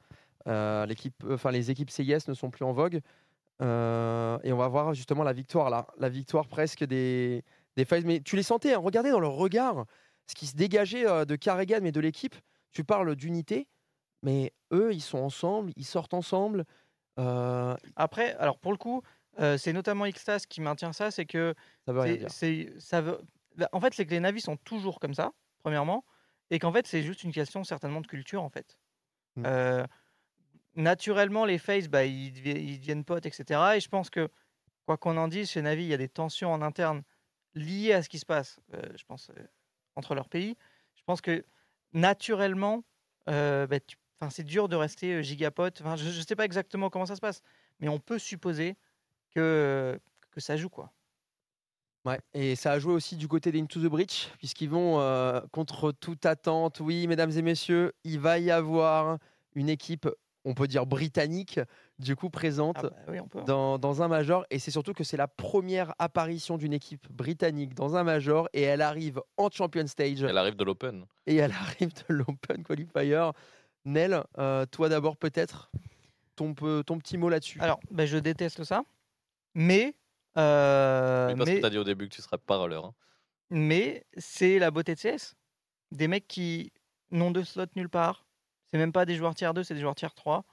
euh, 0.49 0.87
l'équipe, 0.87 1.25
enfin 1.31 1.51
les 1.53 1.71
équipes 1.71 1.91
CIS 1.91 2.29
ne 2.29 2.35
sont 2.35 2.51
plus 2.51 2.65
en 2.65 2.73
vogue, 2.73 3.01
Euh, 3.63 4.39
et 4.45 4.53
on 4.53 4.59
va 4.59 4.69
voir 4.69 4.95
justement 4.95 5.25
la 5.25 5.33
victoire 5.35 5.71
là, 5.71 5.87
la 5.99 6.09
victoire 6.11 6.49
presque 6.49 6.85
des 6.85 7.45
des. 7.77 7.87
Mais 8.05 8.21
tu 8.21 8.37
les 8.37 8.43
sentais, 8.45 8.75
hein, 8.75 8.79
regardez 8.81 9.11
dans 9.13 9.21
leur 9.21 9.35
regard 9.35 9.87
ce 10.29 10.35
qui 10.37 10.47
se 10.47 10.57
dégageait 10.57 11.07
euh, 11.09 11.25
de 11.27 11.37
Carrigan 11.37 11.81
mais 11.83 11.93
de 11.93 12.01
l'équipe. 12.01 12.37
Tu 12.73 12.85
parles 12.85 13.17
d'unité, 13.17 13.69
mais 14.23 14.53
eux, 14.73 14.93
ils 14.95 15.03
sont 15.03 15.19
ensemble, 15.19 15.73
ils 15.77 15.85
sortent 15.87 16.15
ensemble. 16.15 16.65
Euh, 17.21 17.77
après, 17.97 18.35
alors 18.37 18.59
pour 18.59 18.73
le 18.73 18.79
coup, 18.79 19.03
euh, 19.41 19.59
c'est 19.59 19.73
notamment 19.73 20.07
Xtas 20.09 20.45
qui 20.49 20.61
maintient 20.61 20.93
ça, 20.93 21.11
c'est 21.11 21.27
que 21.27 21.55
ça 21.87 21.93
veut 21.93 22.01
rien 22.01 22.17
dire. 22.17 22.29
c'est- 22.31 22.79
ça 22.81 23.01
veut. 23.01 23.21
Bah, 23.59 23.69
En 23.73 23.81
fait, 23.81 23.95
c'est 23.95 24.07
que 24.07 24.13
les 24.13 24.21
navis 24.21 24.41
sont 24.43 24.57
toujours 24.59 25.01
comme 25.01 25.15
ça, 25.15 25.33
premièrement, 25.61 26.05
et 26.51 26.59
qu'en 26.61 26.73
fait, 26.73 26.87
c'est 26.87 27.03
juste 27.03 27.25
une 27.25 27.33
question 27.33 27.65
certainement 27.65 28.01
de 28.03 28.07
culture, 28.09 28.43
en 28.43 28.51
fait. 28.51 28.79
Mm. 29.37 29.45
Euh, 29.47 29.87
naturellement, 30.77 31.45
les 31.45 31.59
faces, 31.59 31.89
bah, 31.89 32.05
ils, 32.05 32.33
devi- 32.33 32.61
ils 32.61 32.81
deviennent 32.81 33.05
potes, 33.05 33.27
etc. 33.27 33.77
Et 33.77 33.81
je 33.81 33.89
pense 33.89 34.11
que, 34.11 34.31
quoi 34.87 34.97
qu'on 34.99 35.17
en 35.17 35.29
dise, 35.29 35.51
chez 35.51 35.63
Navi, 35.63 35.85
il 35.85 35.89
y 35.89 35.95
a 35.95 35.99
des 35.99 36.09
tensions 36.11 36.53
en 36.53 36.63
interne 36.63 37.03
liées 37.55 37.93
à 37.93 38.03
ce 38.03 38.09
qui 38.09 38.19
se 38.19 38.27
passe, 38.27 38.61
euh, 38.75 38.83
je 38.97 39.05
pense, 39.05 39.31
euh, 39.31 39.43
entre 39.97 40.15
leurs 40.15 40.29
pays. 40.29 40.57
Je 40.97 41.03
pense 41.05 41.21
que, 41.21 41.45
naturellement, 41.93 42.85
bah, 43.27 43.81
tu- 43.87 43.97
c'est 44.31 44.45
dur 44.45 44.69
de 44.69 44.77
rester 44.77 45.23
gigapote. 45.23 45.83
Je 45.97 46.07
ne 46.19 46.25
sais 46.25 46.37
pas 46.37 46.45
exactement 46.45 46.91
comment 46.91 47.07
ça 47.07 47.17
se 47.17 47.21
passe, 47.21 47.43
mais 47.81 47.89
on 47.89 48.01
peut 48.01 48.19
supposer 48.19 48.77
que, 49.35 50.01
que 50.31 50.41
ça 50.41 50.57
joue, 50.57 50.71
quoi. 50.71 50.93
Ouais, 52.05 52.19
et 52.33 52.57
ça 52.57 52.73
a 52.73 52.79
joué 52.79 52.93
aussi 52.95 53.17
du 53.17 53.29
côté 53.29 53.53
des 53.53 53.61
Into 53.61 53.81
the 53.81 53.91
Breach, 53.91 54.31
puisqu'ils 54.39 54.71
vont 54.71 54.99
euh, 55.01 55.41
contre 55.53 55.93
toute 55.93 56.25
attente. 56.27 56.81
Oui, 56.81 57.07
mesdames 57.07 57.31
et 57.33 57.43
messieurs, 57.43 57.93
il 58.05 58.19
va 58.21 58.39
y 58.39 58.51
avoir 58.51 59.19
une 59.55 59.69
équipe, 59.69 60.09
on 60.45 60.55
peut 60.55 60.69
dire 60.69 60.87
britannique, 60.87 61.61
du 61.99 62.15
coup 62.17 62.31
présente 62.31 62.77
Ah 62.79 62.83
bah 62.85 62.97
oui, 63.09 63.19
peut. 63.29 63.43
dans, 63.43 63.79
dans 63.79 64.01
un 64.03 64.09
major. 64.09 64.47
Et 64.51 64.59
c'est 64.59 64.71
surtout 64.71 64.95
que 64.95 65.05
c'est 65.05 65.17
la 65.17 65.27
première 65.29 65.93
apparition 65.99 66.57
d'une 66.57 66.73
équipe 66.73 67.11
britannique 67.11 67.75
dans 67.75 67.97
un 67.97 68.05
major, 68.05 68.49
et 68.55 68.63
elle 68.63 68.81
arrive 68.81 69.21
en 69.37 69.51
Champion 69.51 69.87
Stage, 69.87 70.23
Elle 70.23 70.39
arrive 70.39 70.57
de 70.57 70.65
l'Open. 70.65 71.05
et 71.27 71.37
elle 71.37 71.53
arrive 71.61 71.93
de 72.09 72.15
l'Open 72.15 72.63
Qualifier. 72.65 73.31
Nel, 73.85 74.23
euh, 74.39 74.65
toi 74.67 74.89
d'abord 74.89 75.17
peut-être, 75.17 75.71
ton, 76.37 76.55
pe- 76.55 76.83
ton 76.83 76.99
petit 76.99 77.19
mot 77.19 77.29
là-dessus. 77.29 77.59
Alors, 77.61 77.81
ben, 77.91 78.07
je 78.07 78.17
déteste 78.19 78.63
ça, 78.65 78.83
mais, 79.55 79.95
euh, 80.39 81.29
Oui, 81.33 81.37
parce 81.37 81.51
que 81.51 81.61
tu 81.61 81.67
as 81.67 81.71
dit 81.71 81.79
au 81.79 81.85
début 81.85 82.09
que 82.09 82.15
tu 82.15 82.23
serais 82.23 82.39
pas 82.39 82.57
roller. 82.57 82.85
hein. 82.85 82.95
mais 83.51 84.05
c'est 84.17 84.59
la 84.59 84.71
beauté 84.71 84.95
de 84.95 85.01
CS. 85.01 85.35
Des 85.91 86.09
mecs 86.09 86.29
qui 86.29 86.73
n'ont 87.11 87.31
de 87.31 87.43
slot 87.43 87.67
nulle 87.77 87.89
part. 87.89 88.27
C'est 88.71 88.79
même 88.79 88.93
pas 88.93 89.07
des 89.07 89.15
joueurs 89.17 89.35
tiers 89.35 89.55
2, 89.55 89.63
c'est 89.65 89.75
des 89.75 89.81
joueurs 89.81 89.95
tiers 89.95 90.15
3. 90.15 90.45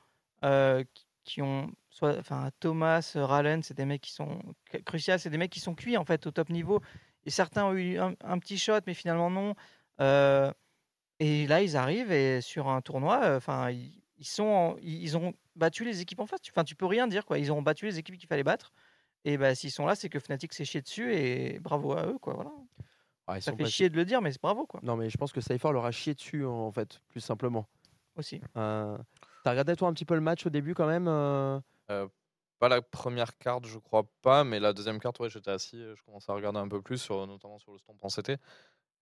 euh, 0.44 0.84
qui- 1.24 1.42
ont 1.42 1.72
soit 1.90 2.18
enfin 2.20 2.50
Thomas, 2.60 3.14
Rallen, 3.16 3.64
c'est 3.64 3.74
des 3.74 3.86
mecs 3.86 4.02
qui 4.02 4.12
sont 4.12 4.38
cru- 4.72 4.84
crucial, 4.84 5.20
c'est 5.20 5.30
des 5.30 5.38
mecs 5.38 5.52
qui 5.52 5.60
sont 5.62 5.74
cuits 5.74 5.98
en 5.98 6.06
fait 6.06 6.28
au 6.28 6.32
top 6.32 6.50
niveau. 6.50 6.82
Et 7.26 7.30
certains 7.32 7.66
ont 7.66 7.74
eu 7.74 7.98
un, 7.98 8.14
un 8.24 8.38
petit 8.40 8.58
shot, 8.60 8.80
mais 8.86 8.94
finalement 8.94 9.30
non. 9.32 9.56
Euh, 10.02 10.52
Et 11.20 11.48
là, 11.48 11.62
ils 11.64 11.78
arrivent 11.78 12.12
et 12.12 12.42
sur 12.42 12.68
un 12.68 12.82
tournoi, 12.82 13.36
enfin, 13.38 13.72
ils, 13.72 14.02
ils 14.18 14.26
sont, 14.28 14.44
en- 14.44 14.76
ils 14.82 15.18
ont 15.18 15.34
battu 15.56 15.84
les 15.86 16.02
équipes 16.02 16.20
en 16.20 16.26
face. 16.28 16.42
Enfin, 16.52 16.64
tu 16.64 16.76
peux 16.76 16.86
rien 16.86 17.08
dire 17.08 17.26
quoi. 17.26 17.40
Ils 17.40 17.52
ont 17.52 17.62
battu 17.62 17.86
les 17.86 17.98
équipes 18.00 18.18
qu'il 18.18 18.28
fallait 18.28 18.44
battre. 18.44 18.72
Et 19.26 19.38
bah, 19.38 19.54
s'ils 19.56 19.72
sont 19.72 19.86
là, 19.86 19.96
c'est 19.96 20.08
que 20.08 20.20
Fnatic 20.20 20.54
s'est 20.54 20.66
chié 20.66 20.82
dessus 20.82 21.14
et 21.14 21.60
bravo 21.60 21.94
à 21.94 22.06
eux 22.06 22.18
quoi. 22.20 22.36
Voilà. 22.36 22.52
Ouais, 23.28 23.40
ils 23.40 23.42
Ça 23.42 23.52
fait 23.52 23.64
pas- 23.64 23.70
chier 23.70 23.90
de 23.90 23.96
le 23.96 24.06
dire, 24.06 24.22
mais 24.22 24.32
c'est 24.32 24.42
bravo 24.42 24.66
quoi. 24.68 24.80
Non, 24.84 24.96
mais 24.96 25.10
je 25.10 25.18
pense 25.18 25.34
que 25.34 25.42
Cypher 25.42 25.72
leur 25.72 25.86
a 25.86 25.92
chié 25.92 26.14
dessus, 26.14 26.46
en 26.46 26.72
fait, 26.72 27.00
plus 27.10 27.22
simplement. 27.22 27.68
Aussi. 28.16 28.40
Euh, 28.56 28.98
T'as 29.44 29.50
regardé 29.52 29.76
toi 29.76 29.88
un 29.90 29.94
petit 29.94 30.06
peu 30.06 30.16
le 30.16 30.22
match 30.22 30.46
au 30.46 30.50
début 30.50 30.74
quand 30.74 30.88
même 30.88 31.08
euh? 31.08 31.60
Pas 32.60 32.70
la 32.70 32.82
première 32.82 33.38
carte, 33.38 33.66
je 33.66 33.78
crois 33.80 34.04
pas, 34.22 34.44
mais 34.46 34.60
la 34.62 34.72
deuxième 34.74 35.00
carte, 35.00 35.20
ouais, 35.20 35.30
j'étais 35.30 35.52
assis, 35.52 35.76
euh, 35.76 35.94
je 35.96 36.04
commençais 36.04 36.32
à 36.32 36.36
regarder 36.36 36.60
un 36.60 36.70
peu 36.70 36.82
plus, 36.82 36.98
sur, 36.98 37.28
notamment 37.28 37.60
sur 37.60 37.74
le 37.74 37.78
stomp 37.78 37.98
en 38.02 38.08
CT. 38.10 38.30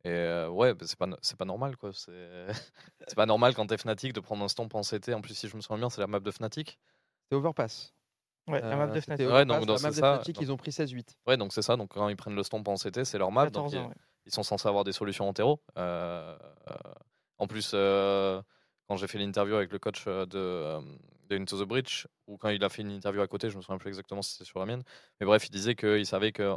Et 0.06 0.10
euh, 0.10 0.50
ouais, 0.50 0.74
bah, 0.74 0.86
c'est 0.88 0.98
pas, 0.98 1.08
c'est 1.22 1.38
pas 1.38 1.46
normal, 1.46 1.78
quoi. 1.78 1.92
C'est 1.94 2.48
c'est 3.08 3.16
pas 3.16 3.26
normal 3.28 3.54
quand 3.54 3.68
t'es 3.68 3.78
Fnatic 3.78 4.12
de 4.14 4.20
prendre 4.22 4.44
un 4.44 4.48
stomp 4.48 4.74
en 4.74 4.82
CT. 4.82 5.14
En 5.14 5.22
plus, 5.22 5.36
si 5.36 5.48
je 5.48 5.56
me 5.56 5.62
souviens 5.62 5.78
bien, 5.78 5.90
c'est 5.90 6.02
la 6.02 6.08
map 6.08 6.20
de 6.20 6.32
Fnatic. 6.32 6.80
C'était 7.24 7.36
Overpass. 7.36 7.94
Ouais, 8.48 8.62
la 8.62 8.76
map 8.76 8.84
Euh, 8.86 8.94
de 8.94 9.00
Fnatic. 9.02 9.28
Ouais, 9.28 9.46
donc 9.46 9.66
la 9.66 9.80
map 9.80 9.90
de 9.90 9.96
ça, 9.96 10.16
Fnatic, 10.16 10.40
ils 10.42 10.52
ont 10.52 10.58
pris 10.58 10.72
16-8. 10.72 11.16
Ouais, 11.28 11.38
donc 11.38 11.54
c'est 11.54 11.62
ça. 11.62 11.76
Donc 11.78 11.90
quand 11.94 12.10
ils 12.10 12.16
prennent 12.16 12.36
le 12.36 12.44
stomp 12.44 12.68
en 12.68 12.76
CT, 12.76 13.04
c'est 13.06 13.18
leur 13.18 13.32
map. 13.32 13.46
donc 13.50 13.72
14 13.72 13.74
ils, 13.74 13.78
ans, 13.80 13.88
ouais. 13.90 13.96
ils 14.26 14.34
sont 14.34 14.44
censés 14.44 14.68
avoir 14.68 14.84
des 14.84 14.92
solutions 14.92 15.28
en 15.28 15.34
terreau. 15.34 15.62
Euh, 15.78 16.38
euh, 16.70 16.74
en 17.38 17.48
plus, 17.48 17.72
euh, 17.74 18.42
quand 18.88 18.98
j'ai 18.98 19.08
fait 19.08 19.18
l'interview 19.18 19.56
avec 19.56 19.72
le 19.72 19.80
coach 19.80 20.06
de, 20.06 20.26
de 21.30 21.38
Into 21.38 21.64
the 21.64 21.68
Bridge, 21.68 22.06
ou 22.28 22.38
quand 22.38 22.50
il 22.50 22.64
a 22.64 22.70
fait 22.70 22.82
une 22.82 22.92
interview 22.92 23.22
à 23.22 23.28
côté, 23.28 23.50
je 23.50 23.56
me 23.58 23.62
souviens 23.62 23.78
plus 23.78 23.88
exactement 23.90 24.22
si 24.22 24.34
c'était 24.34 24.46
sur 24.46 24.60
la 24.60 24.66
mienne. 24.66 24.84
Mais 25.20 25.26
bref, 25.26 25.46
il 25.48 25.52
disait 25.52 25.76
qu'il 25.76 26.06
savait 26.06 26.32
que 26.34 26.56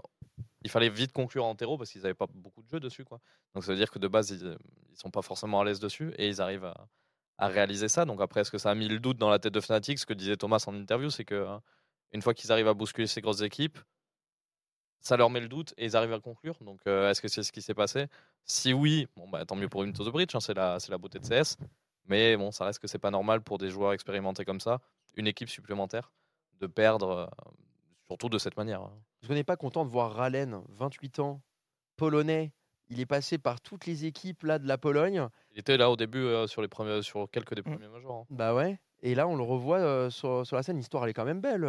il 0.62 0.70
fallait 0.70 0.88
vite 0.90 1.12
conclure 1.12 1.44
en 1.44 1.54
terreau 1.54 1.78
parce 1.78 1.90
qu'ils 1.92 2.02
n'avaient 2.02 2.14
pas 2.14 2.26
beaucoup 2.34 2.62
de 2.62 2.68
jeux 2.68 2.80
dessus. 2.80 3.04
Quoi. 3.04 3.20
Donc 3.54 3.64
ça 3.64 3.70
veut 3.72 3.78
dire 3.78 3.90
que 3.90 4.00
de 4.00 4.08
base, 4.08 4.30
ils, 4.30 4.56
ils 4.90 4.96
sont 4.98 5.10
pas 5.10 5.22
forcément 5.22 5.60
à 5.60 5.64
l'aise 5.64 5.78
dessus 5.78 6.12
et 6.18 6.26
ils 6.28 6.40
arrivent 6.42 6.64
à, 6.64 6.88
à 7.38 7.46
réaliser 7.48 7.88
ça. 7.88 8.04
Donc 8.04 8.20
après, 8.20 8.40
est-ce 8.40 8.50
que 8.50 8.58
ça 8.58 8.70
a 8.70 8.74
mis 8.74 8.88
le 8.88 8.98
doute 8.98 9.16
dans 9.16 9.30
la 9.30 9.38
tête 9.38 9.54
de 9.54 9.60
Fnatic? 9.60 9.98
Ce 9.98 10.06
que 10.06 10.12
disait 10.14 10.36
Thomas 10.36 10.62
en 10.66 10.74
interview, 10.74 11.08
c'est 11.10 11.24
que 11.24 11.34
euh, 11.36 11.56
une 12.12 12.22
fois 12.22 12.34
qu'ils 12.34 12.52
arrivent 12.52 12.68
à 12.68 12.74
bousculer 12.74 13.06
ces 13.06 13.20
grosses 13.20 13.42
équipes, 13.42 13.78
ça 15.00 15.16
leur 15.16 15.30
met 15.30 15.40
le 15.40 15.48
doute 15.48 15.72
et 15.76 15.84
ils 15.84 15.96
arrivent 15.96 16.12
à 16.12 16.20
conclure. 16.20 16.56
Donc, 16.60 16.80
euh, 16.86 17.10
est-ce 17.10 17.20
que 17.20 17.28
c'est 17.28 17.42
ce 17.42 17.52
qui 17.52 17.62
s'est 17.62 17.74
passé? 17.74 18.06
Si 18.44 18.72
oui, 18.72 19.06
bon, 19.16 19.28
bah, 19.28 19.44
tant 19.44 19.54
mieux 19.56 19.68
pour 19.68 19.82
Into 19.82 20.04
the 20.04 20.12
Bridge, 20.12 20.34
hein, 20.34 20.40
c'est 20.40 20.54
la, 20.54 20.78
beauté 20.98 21.18
de 21.18 21.24
CS. 21.24 21.56
Mais 22.06 22.36
bon, 22.36 22.50
ça 22.50 22.64
reste 22.64 22.78
que 22.80 22.86
c'est 22.88 22.98
pas 22.98 23.10
normal 23.10 23.40
pour 23.42 23.58
des 23.58 23.70
joueurs 23.70 23.92
expérimentés 23.92 24.44
comme 24.44 24.60
ça, 24.60 24.80
une 25.14 25.26
équipe 25.26 25.48
supplémentaire, 25.48 26.12
de 26.60 26.66
perdre, 26.66 27.08
euh, 27.10 27.26
surtout 28.06 28.28
de 28.28 28.38
cette 28.38 28.56
manière. 28.56 28.80
hein. 28.82 28.92
Parce 29.20 29.28
qu'on 29.28 29.34
n'est 29.34 29.44
pas 29.44 29.56
content 29.56 29.84
de 29.84 29.90
voir 29.90 30.12
Ralen, 30.14 30.62
28 30.70 31.18
ans, 31.20 31.42
polonais. 31.96 32.52
Il 32.88 33.00
est 33.00 33.06
passé 33.06 33.38
par 33.38 33.60
toutes 33.60 33.86
les 33.86 34.04
équipes 34.04 34.44
là 34.44 34.60
de 34.60 34.68
la 34.68 34.78
Pologne? 34.78 35.28
Il 35.50 35.58
était 35.58 35.76
là 35.76 35.90
au 35.90 35.96
début 35.96 36.20
euh, 36.20 36.46
sur, 36.46 36.62
les 36.62 36.68
premiers, 36.68 37.02
sur 37.02 37.28
quelques 37.30 37.54
des 37.54 37.62
Mm. 37.62 37.64
premiers 37.74 37.88
majors. 37.88 38.20
hein. 38.22 38.26
Bah 38.30 38.54
ouais. 38.54 38.78
Et 39.02 39.14
là, 39.14 39.28
on 39.28 39.36
le 39.36 39.42
revoit 39.42 40.10
sur, 40.10 40.46
sur 40.46 40.56
la 40.56 40.62
scène. 40.62 40.76
L'histoire, 40.76 41.04
elle 41.04 41.10
est 41.10 41.14
quand 41.14 41.24
même 41.24 41.40
belle. 41.40 41.66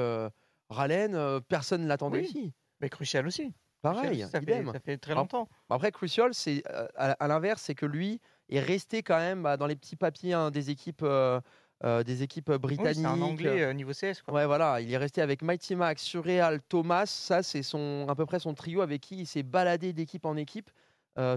Ralen, 0.70 1.42
personne 1.48 1.84
ne 1.84 1.88
l'attendait 1.88 2.20
Oui. 2.20 2.26
ici. 2.26 2.54
Mais 2.82 2.90
Crucial 2.90 3.26
aussi. 3.28 3.54
Pareil, 3.82 4.22
ça, 4.22 4.40
fait, 4.40 4.44
idem. 4.44 4.72
ça 4.74 4.80
fait 4.80 4.98
très 4.98 5.14
longtemps. 5.14 5.48
Après, 5.70 5.92
Crucial, 5.92 6.34
c'est 6.34 6.64
à, 6.96 7.12
à 7.12 7.28
l'inverse, 7.28 7.62
c'est 7.62 7.76
que 7.76 7.86
lui 7.86 8.20
est 8.50 8.60
resté 8.60 9.04
quand 9.04 9.18
même 9.18 9.44
bah, 9.44 9.56
dans 9.56 9.68
les 9.68 9.76
petits 9.76 9.96
papiers 9.96 10.34
hein, 10.34 10.52
des 10.52 10.70
équipes, 10.72 11.02
euh, 11.04 11.40
euh, 11.84 12.04
des 12.04 12.24
équipes 12.24 12.50
Oui, 12.50 12.58
britanniques. 12.58 12.96
c'est 12.96 13.06
un 13.06 13.22
anglais 13.22 13.62
euh, 13.62 13.74
niveau 13.74 13.92
CS. 13.94 14.22
Quoi. 14.24 14.34
Ouais, 14.34 14.46
voilà, 14.46 14.82
il 14.82 14.92
est 14.92 14.98
resté 14.98 15.22
avec 15.22 15.42
Mighty 15.42 15.76
Max, 15.76 16.02
Surreal, 16.04 16.60
Thomas. 16.64 17.06
Ça, 17.06 17.44
c'est 17.44 17.62
son 17.64 18.06
à 18.10 18.16
peu 18.16 18.26
près 18.26 18.40
son 18.40 18.54
trio 18.54 18.82
avec 18.82 19.02
qui 19.02 19.20
il 19.20 19.28
s'est 19.28 19.44
baladé 19.44 19.94
d'équipe 19.94 20.26
en 20.26 20.36
équipe, 20.38 20.70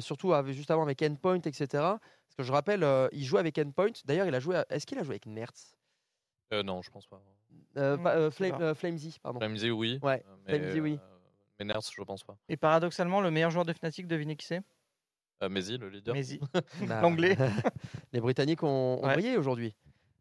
surtout 0.01 0.33
avec- 0.33 0.55
juste 0.55 0.71
avant 0.71 0.83
avec 0.83 1.03
Endpoint, 1.03 1.41
etc. 1.43 1.67
Parce 1.69 2.37
que 2.39 2.43
je 2.43 2.53
rappelle, 2.53 2.87
il 3.13 3.25
jouait 3.25 3.41
avec 3.41 3.59
Endpoint. 3.59 3.93
D'ailleurs, 4.07 4.27
il 4.27 4.35
a 4.35 4.41
joué. 4.41 4.57
à- 4.57 4.67
Est-ce 4.71 4.87
qu'il 4.87 4.99
a 4.99 5.03
joué 5.03 5.13
avec 5.15 5.27
Nertz? 5.27 5.75
Euh, 6.53 6.63
non, 6.63 6.83
je 6.83 6.91
pense 6.91 7.07
pas. 7.07 7.21
Euh, 7.77 7.97
Hmm, 7.97 8.03
pas- 8.03 8.17
euh, 8.17 8.31
Flame- 8.31 8.61
euh, 8.61 8.75
Flamesy, 8.75 9.17
pardon. 9.23 9.39
Flamesy, 9.39 9.71
oui. 9.71 9.99
Ouais, 10.03 10.25
euh, 10.29 10.35
mais, 10.47 10.59
Flamesy, 10.59 10.81
oui. 10.81 10.99
euh, 11.01 11.17
mais 11.61 11.65
Nerds, 11.67 11.83
je 11.97 12.03
pense 12.03 12.25
pas. 12.25 12.37
Et 12.49 12.57
paradoxalement, 12.57 13.21
le 13.21 13.31
meilleur 13.31 13.51
joueur 13.51 13.65
de 13.65 13.73
Fnatic, 13.73 14.07
devinez 14.07 14.37
qui 14.37 14.47
c'est? 14.47 14.63
Euh, 15.43 15.49
Maisie, 15.49 15.79
le 15.79 15.89
leader. 15.89 16.15
Maisie. 16.15 16.41
Bah, 16.89 17.01
L'anglais. 17.01 17.37
les 18.13 18.21
Britanniques 18.21 18.63
ont, 18.63 18.99
ont 19.03 19.07
Ouais. 19.07 19.15
brillé 19.15 19.37
aujourd'hui. 19.37 19.75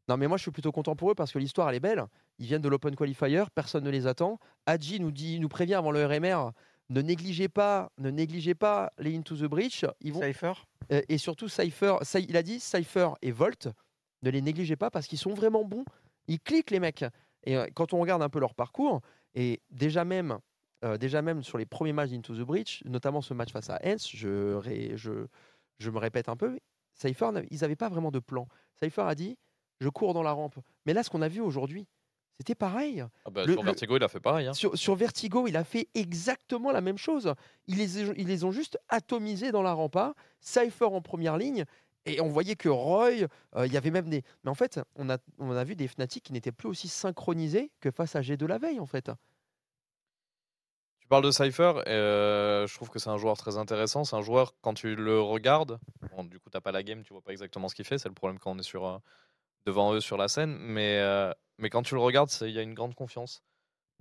Non, 0.07 0.17
mais 0.17 0.27
moi, 0.27 0.37
je 0.37 0.43
suis 0.43 0.51
plutôt 0.51 0.71
content 0.71 0.95
pour 0.95 1.11
eux 1.11 1.15
parce 1.15 1.31
que 1.31 1.39
l'histoire, 1.39 1.69
elle 1.69 1.75
est 1.75 1.79
belle. 1.79 2.03
Ils 2.39 2.45
viennent 2.47 2.61
de 2.61 2.69
l'Open 2.69 2.95
Qualifier, 2.95 3.43
personne 3.53 3.83
ne 3.83 3.89
les 3.89 4.07
attend. 4.07 4.39
Hadji 4.65 4.99
nous, 4.99 5.11
dit, 5.11 5.39
nous 5.39 5.49
prévient 5.49 5.75
avant 5.75 5.91
le 5.91 6.05
RMR 6.05 6.51
ne 6.91 7.01
négligez 7.03 7.49
pas, 7.49 7.91
ne 7.99 8.09
négligez 8.09 8.55
pas 8.55 8.91
les 8.97 9.15
Into 9.15 9.35
the 9.35 9.43
Breach. 9.43 9.85
Ils 10.01 10.11
vont, 10.11 10.23
Cypher. 10.23 10.53
euh, 10.91 11.01
et 11.07 11.19
surtout, 11.19 11.47
Cypher, 11.47 11.97
Cy- 12.01 12.25
il 12.27 12.35
a 12.35 12.41
dit 12.41 12.59
Cypher 12.59 13.09
et 13.21 13.31
Volt, 13.31 13.67
ne 14.23 14.31
les 14.31 14.41
négligez 14.41 14.75
pas 14.75 14.89
parce 14.89 15.05
qu'ils 15.05 15.19
sont 15.19 15.35
vraiment 15.35 15.63
bons. 15.63 15.85
Ils 16.29 16.39
cliquent, 16.39 16.71
les 16.71 16.79
mecs. 16.79 17.03
Et 17.43 17.57
euh, 17.57 17.67
quand 17.75 17.93
on 17.93 17.99
regarde 17.99 18.21
un 18.21 18.29
peu 18.29 18.39
leur 18.39 18.53
parcours, 18.55 19.01
et 19.35 19.61
déjà 19.69 20.05
même, 20.05 20.39
euh, 20.85 20.97
déjà 20.97 21.21
même 21.21 21.43
sur 21.43 21.57
les 21.57 21.65
premiers 21.65 21.93
matchs 21.93 22.11
d'Into 22.11 22.33
the 22.35 22.41
Breach, 22.41 22.81
notamment 22.85 23.21
ce 23.21 23.33
match 23.33 23.51
face 23.51 23.69
à 23.69 23.79
Hens, 23.83 24.09
je, 24.13 24.53
ré- 24.55 24.93
je, 24.95 25.25
je 25.79 25.89
me 25.89 25.97
répète 25.97 26.29
un 26.29 26.35
peu, 26.37 26.57
Cypher, 26.93 27.31
ils 27.49 27.59
n'avaient 27.61 27.75
pas 27.75 27.89
vraiment 27.89 28.11
de 28.11 28.19
plan. 28.19 28.47
Cypher 28.81 29.01
a 29.03 29.15
dit 29.15 29.37
je 29.81 29.87
cours 29.89 30.13
dans 30.13 30.23
la 30.23 30.31
rampe. 30.33 30.55
Mais 30.85 30.93
là, 30.93 31.03
ce 31.03 31.09
qu'on 31.09 31.21
a 31.21 31.29
vu 31.29 31.39
aujourd'hui, 31.39 31.87
c'était 32.37 32.55
pareil. 32.55 33.05
Ah 33.25 33.29
bah, 33.29 33.45
Le- 33.45 33.53
sur 33.53 33.61
le- 33.63 33.67
Vertigo, 33.67 33.95
il 33.97 34.03
a 34.03 34.07
fait 34.09 34.19
pareil. 34.19 34.47
hein. 34.47 34.53
Sur, 34.53 34.77
sur 34.77 34.95
Vertigo, 34.95 35.47
il 35.47 35.55
a 35.55 35.63
fait 35.63 35.87
exactement 35.93 36.71
la 36.71 36.81
même 36.81 36.97
chose. 36.97 37.33
Ils 37.67 37.77
les, 37.77 37.99
ils 38.01 38.27
les 38.27 38.43
ont 38.43 38.51
juste 38.51 38.77
atomisés 38.89 39.51
dans 39.53 39.61
la 39.61 39.71
rampa. 39.73 40.13
Cypher 40.41 40.85
en 40.85 41.01
première 41.01 41.37
ligne. 41.37 41.63
Et 42.05 42.21
on 42.21 42.29
voyait 42.29 42.55
que 42.55 42.69
Roy, 42.69 43.27
euh, 43.55 43.67
il 43.67 43.73
y 43.73 43.77
avait 43.77 43.91
même 43.91 44.09
des. 44.09 44.23
Mais 44.43 44.49
en 44.49 44.55
fait, 44.55 44.79
on 44.95 45.09
a, 45.09 45.17
on 45.37 45.51
a 45.51 45.63
vu 45.63 45.75
des 45.75 45.87
Fnatic 45.87 46.23
qui 46.23 46.33
n'étaient 46.33 46.51
plus 46.51 46.69
aussi 46.69 46.87
synchronisés 46.87 47.71
que 47.79 47.91
face 47.91 48.15
à 48.15 48.21
G2 48.21 48.45
la 48.45 48.57
veille, 48.57 48.79
en 48.79 48.85
fait. 48.85 49.11
Tu 50.99 51.07
parles 51.07 51.23
de 51.23 51.31
Cypher, 51.31 51.73
euh, 51.87 52.67
je 52.67 52.75
trouve 52.75 52.89
que 52.89 52.99
c'est 52.99 53.09
un 53.09 53.17
joueur 53.17 53.35
très 53.37 53.57
intéressant. 53.57 54.03
C'est 54.03 54.15
un 54.15 54.21
joueur, 54.21 54.53
quand 54.61 54.73
tu 54.73 54.95
le 54.95 55.19
regardes, 55.19 55.79
bon, 56.15 56.23
du 56.23 56.39
coup, 56.39 56.49
tu 56.49 56.59
pas 56.59 56.71
la 56.71 56.83
game, 56.83 57.03
tu 57.03 57.13
vois 57.13 57.21
pas 57.21 57.31
exactement 57.31 57.67
ce 57.67 57.75
qu'il 57.75 57.85
fait. 57.85 57.97
C'est 57.97 58.09
le 58.09 58.15
problème 58.15 58.39
quand 58.39 58.51
on 58.51 58.59
est 58.59 58.63
sur, 58.63 58.87
euh, 58.87 58.97
devant 59.65 59.93
eux 59.93 60.01
sur 60.01 60.17
la 60.17 60.27
scène. 60.27 60.57
Mais, 60.57 61.01
mais 61.57 61.69
quand 61.69 61.83
tu 61.83 61.95
le 61.95 62.01
regardes, 62.01 62.31
il 62.41 62.51
y 62.51 62.59
a 62.59 62.61
une 62.61 62.75
grande 62.75 62.95
confiance. 62.95 63.43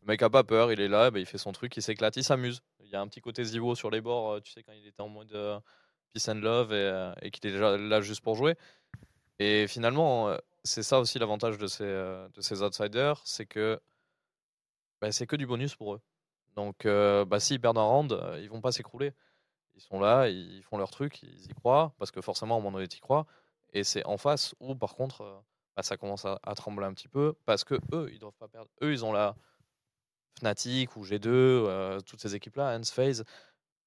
Le 0.03 0.07
mec 0.07 0.23
a 0.23 0.31
pas 0.31 0.45
peur, 0.45 0.71
il 0.71 0.81
est 0.81 0.89
là, 0.89 1.11
bah, 1.11 1.19
il 1.19 1.27
fait 1.27 1.39
son 1.39 1.51
truc, 1.51 1.77
il 1.77 1.83
s'éclate, 1.83 2.17
il 2.17 2.23
s'amuse. 2.23 2.63
Il 2.85 2.91
y 2.91 2.95
a 2.95 3.01
un 3.01 3.09
petit 3.09 3.21
côté 3.21 3.43
Zivo 3.43 3.75
sur 3.75 3.91
les 3.91 4.01
bords, 4.01 4.41
tu 4.41 4.53
sais, 4.53 4.63
quand 4.63 4.73
il 4.73 4.87
était 4.87 5.03
en 5.03 5.09
mode 5.09 5.35
peace 6.12 6.29
and 6.29 6.40
love 6.40 6.73
et, 6.73 6.77
euh, 6.77 7.12
et 7.23 7.31
qu'il 7.31 7.47
est 7.51 7.59
là 7.79 8.01
juste 8.01 8.23
pour 8.23 8.35
jouer. 8.35 8.57
Et 9.38 9.66
finalement, 9.68 10.29
euh, 10.29 10.38
c'est 10.64 10.83
ça 10.83 10.99
aussi 11.01 11.18
l'avantage 11.18 11.59
de 11.59 11.66
ces, 11.66 11.85
euh, 11.85 12.29
de 12.35 12.40
ces 12.40 12.62
outsiders, 12.62 13.21
c'est 13.25 13.47
que 13.47 13.81
bah, 15.01 15.12
c'est 15.12 15.27
que 15.27 15.37
du 15.37 15.47
bonus 15.47 15.77
pour 15.77 15.94
eux. 15.94 16.01
Donc, 16.57 16.87
euh, 16.87 17.25
bah, 17.25 17.40
s'ils 17.40 17.61
perdent 17.61 17.79
un 17.79 17.83
round, 17.85 18.21
ils 18.40 18.51
vont 18.51 18.61
pas 18.61 18.73
s'écrouler. 18.73 19.12
Ils 19.77 19.81
sont 19.83 20.01
là, 20.01 20.29
ils 20.29 20.62
font 20.64 20.77
leur 20.77 20.90
truc, 20.90 21.23
ils 21.23 21.47
y 21.51 21.55
croient, 21.55 21.94
parce 21.99 22.11
que 22.11 22.21
forcément, 22.21 22.59
au 22.59 22.61
moment 22.61 22.79
donné, 22.79 22.88
y 22.92 23.01
crois. 23.01 23.27
Et 23.73 23.85
c'est 23.85 24.05
en 24.07 24.16
face 24.18 24.55
où, 24.61 24.75
par 24.75 24.97
contre, 24.97 25.42
bah, 25.77 25.83
ça 25.85 25.97
commence 25.97 26.25
à, 26.25 26.40
à 26.42 26.55
trembler 26.57 26.87
un 26.87 26.94
petit 26.94 27.09
peu, 27.09 27.35
parce 27.47 27.62
que 27.64 27.77
eux, 27.92 28.11
ils 28.12 28.18
doivent 28.18 28.37
pas 28.38 28.49
perdre. 28.49 28.68
Eux, 28.83 28.92
ils 28.92 29.05
ont 29.05 29.12
la 29.12 29.37
Fnatic 30.38 30.97
ou 30.97 31.05
G2, 31.05 31.27
euh, 31.27 32.01
toutes 32.01 32.21
ces 32.21 32.35
équipes-là, 32.35 32.77
Hans 32.77 32.85
Phase. 32.85 33.25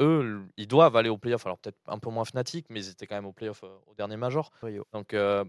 Eux, 0.02 0.42
ils 0.58 0.68
doivent 0.68 0.96
aller 0.96 1.10
au 1.10 1.18
playoff. 1.18 1.46
Alors, 1.46 1.60
peut-être 1.60 1.78
un 1.88 2.00
peu 2.00 2.10
moins 2.10 2.26
Fnatic, 2.26 2.66
mais 2.70 2.84
ils 2.84 2.90
étaient 2.90 3.08
quand 3.08 3.16
même 3.16 3.26
au 3.26 3.34
playoff 3.34 3.64
euh, 3.64 3.78
au 3.88 3.94
dernier 3.94 4.18
Major. 4.18 4.50
Donc, 4.92 5.14
euh, 5.14 5.46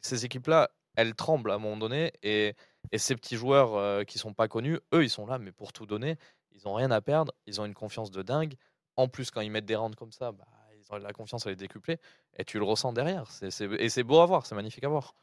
ces 0.00 0.24
équipes-là, 0.24 0.70
elles 0.96 1.14
tremblent 1.14 1.50
à 1.50 1.54
un 1.54 1.58
moment 1.58 1.76
donné. 1.76 2.12
Et, 2.22 2.54
et 2.90 2.98
ces 2.98 3.14
petits 3.14 3.36
joueurs 3.36 3.74
euh, 3.74 4.04
qui 4.04 4.18
sont 4.18 4.34
pas 4.34 4.48
connus, 4.48 4.80
eux, 4.94 5.04
ils 5.04 5.10
sont 5.10 5.26
là, 5.26 5.38
mais 5.38 5.52
pour 5.52 5.72
tout 5.72 5.86
donner. 5.86 6.16
Ils 6.52 6.66
ont 6.66 6.74
rien 6.74 6.90
à 6.90 7.00
perdre. 7.00 7.32
Ils 7.46 7.60
ont 7.60 7.66
une 7.66 7.74
confiance 7.74 8.10
de 8.10 8.22
dingue. 8.22 8.54
En 8.96 9.08
plus, 9.08 9.30
quand 9.30 9.40
ils 9.42 9.50
mettent 9.50 9.66
des 9.66 9.76
rounds 9.76 9.96
comme 9.96 10.12
ça, 10.12 10.32
bah, 10.32 10.46
ils 10.78 10.92
ont 10.92 10.96
la 10.96 11.12
confiance, 11.12 11.46
elle 11.46 11.52
est 11.52 11.56
décuplée. 11.56 11.98
Et 12.38 12.44
tu 12.44 12.58
le 12.58 12.64
ressens 12.64 12.92
derrière. 12.92 13.24
Et 13.42 13.88
c'est 13.88 14.02
beau 14.02 14.20
à 14.20 14.26
voir, 14.26 14.46
c'est 14.46 14.54
magnifique 14.54 14.84
à 14.84 14.88
voir. 14.88 15.14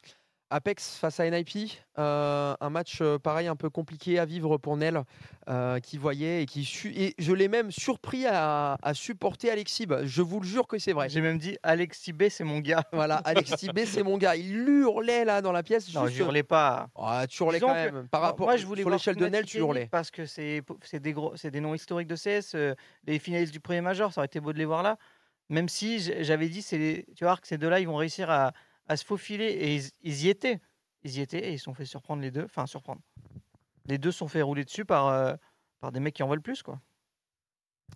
Apex 0.52 0.98
face 0.98 1.20
à 1.20 1.30
NIP, 1.30 1.72
euh, 2.00 2.56
un 2.60 2.70
match 2.72 3.00
euh, 3.02 3.20
pareil 3.20 3.48
un 3.48 3.56
peu 3.56 3.70
compliqué 3.70 4.18
à 4.18 4.26
vivre 4.26 4.58
pour 4.58 4.78
Nel, 4.78 5.04
euh, 5.48 5.80
qui 5.80 5.98
voyait 6.00 6.42
et 6.42 6.46
qui 6.48 6.68
et 6.96 7.14
je 7.20 7.34
l'ai 7.34 7.48
même 7.48 7.72
surpris 7.72 8.26
à, 8.26 8.78
à 8.82 8.94
supporter 8.96 9.52
Alexis. 9.52 9.86
Bah, 9.86 10.00
Je 10.06 10.22
vous 10.24 10.40
le 10.40 10.48
jure 10.48 10.68
que 10.68 10.80
c'est 10.80 10.94
vrai. 10.94 11.08
J'ai 11.10 11.22
même 11.22 11.38
dit 11.38 11.58
Alexis 11.62 12.14
B, 12.14 12.30
c'est 12.30 12.44
mon 12.44 12.60
gars. 12.60 12.84
Voilà, 12.94 13.18
Alexis 13.18 13.68
B, 13.70 13.80
c'est 13.86 14.02
mon 14.02 14.18
gars. 14.18 14.36
Il 14.36 14.68
hurlait 14.68 15.24
là 15.24 15.42
dans 15.42 15.52
la 15.52 15.62
pièce. 15.62 15.94
Non, 15.94 16.06
juste- 16.08 16.18
je 16.18 16.24
hurlais 16.24 16.44
pas. 16.44 16.90
Ah, 16.98 17.26
tu 17.30 17.44
hurlais 17.44 17.60
Disons 17.60 17.68
quand 17.68 17.74
que- 17.76 17.92
même. 17.92 18.08
Par 18.10 18.22
rapport, 18.22 18.48
Moi, 18.48 18.58
je 18.58 18.66
voulais 18.66 18.82
sur 18.82 18.90
l'échelle 18.90 19.16
de 19.18 19.28
Nel, 19.28 19.46
tu 19.46 19.58
hurlais. 19.60 19.88
Parce 19.92 20.10
que 20.10 20.26
c'est 20.26 20.64
des, 20.94 21.14
gros- 21.14 21.34
c'est 21.36 21.52
des 21.52 21.60
noms 21.60 21.76
historiques 21.76 22.08
de 22.08 22.16
CS. 22.16 22.56
les 23.06 23.20
finalistes 23.20 23.54
du 23.54 23.60
premier 23.60 23.82
major, 23.82 24.12
ça 24.12 24.22
aurait 24.22 24.26
été 24.26 24.40
beau 24.40 24.52
de 24.54 24.58
les 24.58 24.66
voir 24.66 24.82
là. 24.82 24.98
Même 25.50 25.70
si 25.70 26.00
j'avais 26.24 26.50
dit, 26.50 26.62
c'est 26.62 27.06
tu 27.16 27.24
voir 27.24 27.40
que 27.42 27.48
ces 27.48 27.58
deux-là, 27.58 27.80
ils 27.80 27.88
vont 27.88 27.96
réussir 27.96 28.30
à, 28.30 28.52
à 28.90 28.98
se 28.98 29.06
faufiler. 29.06 29.46
Et 29.46 29.76
ils, 29.76 29.90
ils 30.02 30.26
y 30.26 30.30
étaient. 30.30 30.60
Ils 31.04 31.18
y 31.18 31.22
étaient 31.22 31.40
et 31.50 31.54
ils 31.54 31.58
se 31.60 31.64
sont 31.64 31.74
fait 31.74 31.86
surprendre 31.86 32.22
les 32.22 32.32
deux. 32.32 32.44
Enfin, 32.44 32.66
surprendre. 32.66 33.02
Les 33.86 33.98
deux 33.98 34.12
sont 34.12 34.28
fait 34.28 34.42
rouler 34.42 34.66
dessus 34.66 34.84
par, 34.84 35.08
euh, 35.08 35.34
par 35.80 35.92
des 35.94 36.02
mecs 36.02 36.16
qui 36.16 36.24
en 36.24 36.28
veulent 36.28 36.42
plus. 36.42 36.62
quoi. 36.62 36.82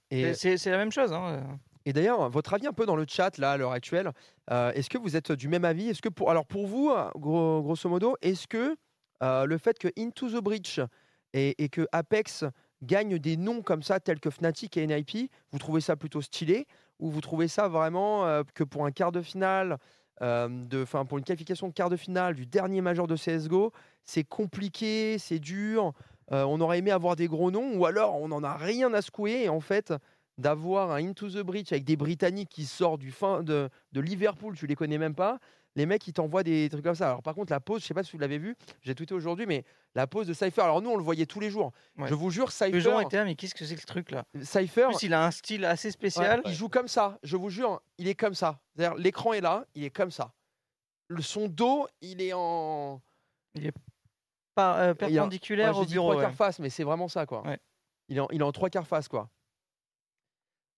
Et 0.10 0.34
C'est- 0.34 0.66
la 0.66 0.78
même 0.78 0.92
chose. 0.92 1.12
hein, 1.12 1.26
euh. 1.30 1.42
Et 1.86 1.92
d'ailleurs, 1.92 2.30
votre 2.30 2.54
avis 2.54 2.68
un 2.68 2.74
peu 2.74 2.86
dans 2.86 2.96
le 2.96 3.06
chat 3.08 3.38
là 3.38 3.52
à 3.52 3.58
l'heure 3.58 3.74
actuelle, 3.74 4.12
euh, 4.52 4.72
est-ce 4.72 4.90
que 4.90 4.98
vous 4.98 5.18
êtes 5.18 5.32
du 5.34 5.50
même 5.50 5.66
avis? 5.66 5.90
Est-ce 5.90 6.02
que 6.02 6.10
pour 6.10 6.32
alors 6.32 6.46
pour 6.46 6.66
vous, 6.66 6.94
gros- 7.16 7.62
grosso 7.62 7.90
modo, 7.90 8.16
est-ce 8.22 8.48
que 8.48 8.78
euh, 9.22 9.46
le 9.46 9.58
fait 9.58 9.78
que 9.78 9.90
Into 9.98 10.30
the 10.30 10.42
Breach 10.42 10.80
et, 11.34 11.62
et 11.62 11.68
que 11.70 11.86
Apex 11.92 12.46
gagne 12.84 13.18
des 13.20 13.36
noms 13.38 13.62
comme 13.62 13.84
ça 13.84 14.00
tels 14.00 14.20
que 14.20 14.30
Fnatic 14.30 14.78
et 14.78 14.84
NIP, 14.88 15.30
vous 15.52 15.60
trouvez 15.60 15.82
ça 15.82 15.96
plutôt 15.98 16.22
stylé? 16.22 16.68
Ou 17.00 17.10
vous 17.10 17.22
trouvez 17.22 17.50
ça 17.50 17.68
vraiment 17.68 18.26
euh, 18.26 18.44
que 18.54 18.64
pour 18.64 18.86
un 18.86 18.92
quart 18.92 19.12
de 19.12 19.22
finale, 19.22 19.78
de, 20.22 20.84
enfin 20.84 21.06
pour 21.06 21.18
une 21.18 21.24
qualification 21.24 21.68
de 21.68 21.74
quart 21.74 21.90
de 21.90 21.98
finale 21.98 22.36
du 22.36 22.46
dernier 22.46 22.82
major 22.82 23.08
de 23.08 23.16
CS:GO, 23.16 23.72
c'est 24.06 24.24
compliqué, 24.24 25.18
c'est 25.18 25.40
dur. 25.40 25.94
on 26.30 26.62
aurait 26.62 26.80
aimé 26.80 26.92
avoir 26.92 27.16
des 27.16 27.28
gros 27.28 27.52
noms 27.52 27.76
ou 27.76 27.86
alors 27.86 28.16
on 28.16 28.30
n'en 28.30 28.44
a 28.44 28.56
rien 28.56 28.94
à 28.94 29.02
secouer 29.02 29.44
et 29.44 29.50
en 29.50 29.60
fait 29.60 29.94
d'avoir 30.38 30.92
un 30.92 31.04
Into 31.04 31.30
the 31.30 31.40
Breach 31.40 31.72
avec 31.72 31.84
des 31.84 31.96
Britanniques 31.96 32.50
qui 32.50 32.66
sortent 32.66 33.02
du 33.02 33.12
fin 33.12 33.44
de, 33.44 33.70
de 33.92 34.02
Liverpool, 34.02 34.56
tu 34.56 34.68
les 34.68 34.76
connais 34.76 34.98
même 34.98 35.16
pas. 35.16 35.40
Les 35.76 35.86
mecs, 35.88 36.08
ils 36.08 36.14
t'envoient 36.14 36.44
des 36.44 36.70
trucs 36.70 36.84
comme 36.84 36.94
ça. 36.94 37.08
Alors, 37.10 37.24
par 37.24 37.34
contre, 37.34 37.52
la 37.52 37.60
pause, 37.60 37.82
je 37.82 37.88
sais 37.88 37.94
pas 37.96 38.04
si 38.04 38.12
vous 38.12 38.20
l'avez 38.20 38.38
vu, 38.38 38.56
j'ai 38.82 38.94
tweeté 38.94 39.16
aujourd'hui, 39.16 39.48
mais 39.48 39.66
la 39.96 40.06
pause 40.06 40.28
de 40.28 40.34
Cypher. 40.34 40.62
Alors, 40.62 40.82
nous, 40.84 40.92
on 40.92 40.98
le 40.98 41.04
voyait 41.04 41.26
tous 41.26 41.40
les 41.40 41.50
jours. 41.50 41.72
Ouais. 41.98 42.08
Je 42.08 42.14
vous 42.14 42.30
jure, 42.30 42.50
Les 42.62 42.80
gens 42.80 42.92
Cypher, 43.00 43.06
étaient 43.08 43.18
là, 43.18 43.26
mais 43.26 43.34
qu'est-ce 43.36 43.56
que 43.56 43.66
c'est 43.66 43.74
que 43.76 43.82
ce 43.82 43.88
truc 43.88 44.12
là 44.12 44.26
Cypher 44.44 44.86
En 44.86 44.90
plus, 44.92 45.04
il 45.08 45.14
a 45.16 45.26
un 45.26 45.32
style 45.32 45.66
assez 45.66 45.88
ouais, 45.88 45.92
spécial. 45.94 46.42
il 46.46 46.54
joue 46.54 46.70
comme 46.70 46.88
ça. 46.88 47.18
Je 47.24 47.38
vous 47.38 47.50
jure, 47.50 47.82
il 47.98 48.08
est 48.08 48.14
comme 48.16 48.36
ça. 48.36 48.60
C'est-à-dire, 48.76 48.96
l'écran 49.00 49.34
est 49.34 49.42
là, 49.42 49.66
il 49.74 49.84
est 49.84 49.90
comme 49.90 50.12
ça. 50.12 50.32
Le, 51.08 51.22
son 51.24 51.48
dos, 51.48 51.88
il 52.02 52.22
est 52.22 52.34
en. 52.34 53.02
Par- 54.56 54.78
euh, 54.78 54.84
il 54.84 54.88
est 54.88 54.92
en- 54.92 54.96
perpendiculaire 55.24 55.72
Ouais, 55.74 55.78
au 55.78 55.82
j'ai 55.82 55.88
dit 55.88 55.94
bureau. 55.94 56.12
trois 56.12 56.18
ouais. 56.18 56.28
quarts 56.28 56.36
face, 56.36 56.60
mais 56.60 56.70
c'est 56.70 56.84
vraiment 56.84 57.08
ça, 57.08 57.26
quoi. 57.26 57.42
Ouais. 57.48 57.60
Il, 58.10 58.18
est 58.18 58.20
en, 58.20 58.28
il 58.32 58.42
est 58.42 58.44
en 58.44 58.52
trois 58.52 58.70
quarts 58.70 58.86
face, 58.88 59.08
quoi. 59.08 59.30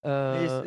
Et 0.06 0.08
Euh, 0.08 0.66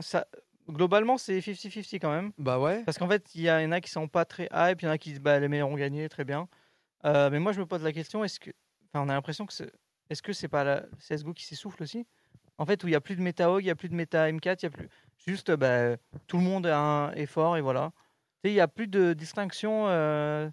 ça, 0.00 0.26
globalement, 0.70 1.18
c'est 1.18 1.38
50-50 1.40 1.98
quand 2.00 2.10
même. 2.10 2.32
bah 2.38 2.58
ouais. 2.58 2.82
Parce 2.84 2.98
qu'en 2.98 3.08
fait, 3.08 3.34
il 3.34 3.42
y, 3.42 3.50
en 3.50 3.72
a 3.72 3.80
qui 3.80 3.90
sont 3.90 4.08
pas 4.08 4.24
très 4.24 4.48
hype, 4.52 4.82
il 4.82 4.84
y 4.84 4.88
en 4.88 4.92
a 4.92 4.98
qui 4.98 5.10
disent 5.10 5.20
bah, 5.20 5.38
les 5.38 5.48
meilleurs 5.48 5.68
ont 5.68 5.76
gagné, 5.76 6.08
très 6.08 6.24
bien. 6.24 6.48
Euh, 7.04 7.30
mais 7.30 7.38
moi, 7.40 7.52
je 7.52 7.60
me 7.60 7.66
pose 7.66 7.82
la 7.82 7.92
question 7.92 8.24
est-ce 8.24 8.38
que. 8.40 8.50
Enfin, 8.92 9.04
on 9.04 9.08
a 9.08 9.14
l'impression 9.14 9.46
que 9.46 9.52
c'est. 9.52 9.70
Est-ce 10.10 10.22
que 10.22 10.32
c'est 10.32 10.48
pas 10.48 10.64
la 10.64 10.84
CSGO 10.98 11.32
qui 11.34 11.44
s'essouffle 11.44 11.82
aussi? 11.82 12.06
En 12.58 12.66
fait, 12.66 12.82
où 12.84 12.88
il 12.88 12.90
n'y 12.90 12.96
a 12.96 13.00
plus 13.00 13.16
de 13.16 13.22
méta 13.22 13.50
hog, 13.50 13.62
il 13.62 13.66
n'y 13.66 13.70
a 13.70 13.76
plus 13.76 13.88
de 13.88 13.94
méta 13.94 14.28
M4, 14.30 14.58
il 14.60 14.62
y 14.64 14.66
a 14.66 14.70
plus. 14.70 14.88
Juste, 15.26 15.50
bah, 15.52 15.96
tout 16.26 16.36
le 16.38 16.42
monde 16.42 16.66
a 16.66 16.78
un 16.78 17.12
effort 17.12 17.56
et 17.56 17.60
voilà. 17.60 17.92
Il 18.44 18.52
n'y 18.52 18.60
a 18.60 18.68
plus 18.68 18.88
de 18.88 19.12
distinction. 19.12 19.86
euh, 19.88 20.48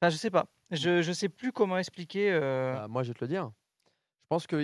Enfin, 0.00 0.10
je 0.10 0.16
sais 0.16 0.30
pas. 0.30 0.46
Je, 0.70 1.02
je 1.02 1.12
sais 1.12 1.28
plus 1.28 1.52
comment 1.52 1.76
expliquer. 1.78 2.30
euh, 2.32 2.74
Bah, 2.74 2.88
moi, 2.88 3.02
je 3.02 3.08
vais 3.08 3.14
te 3.14 3.24
le 3.24 3.28
dire. 3.28 3.50
Je 4.22 4.26
pense 4.28 4.46
que 4.46 4.56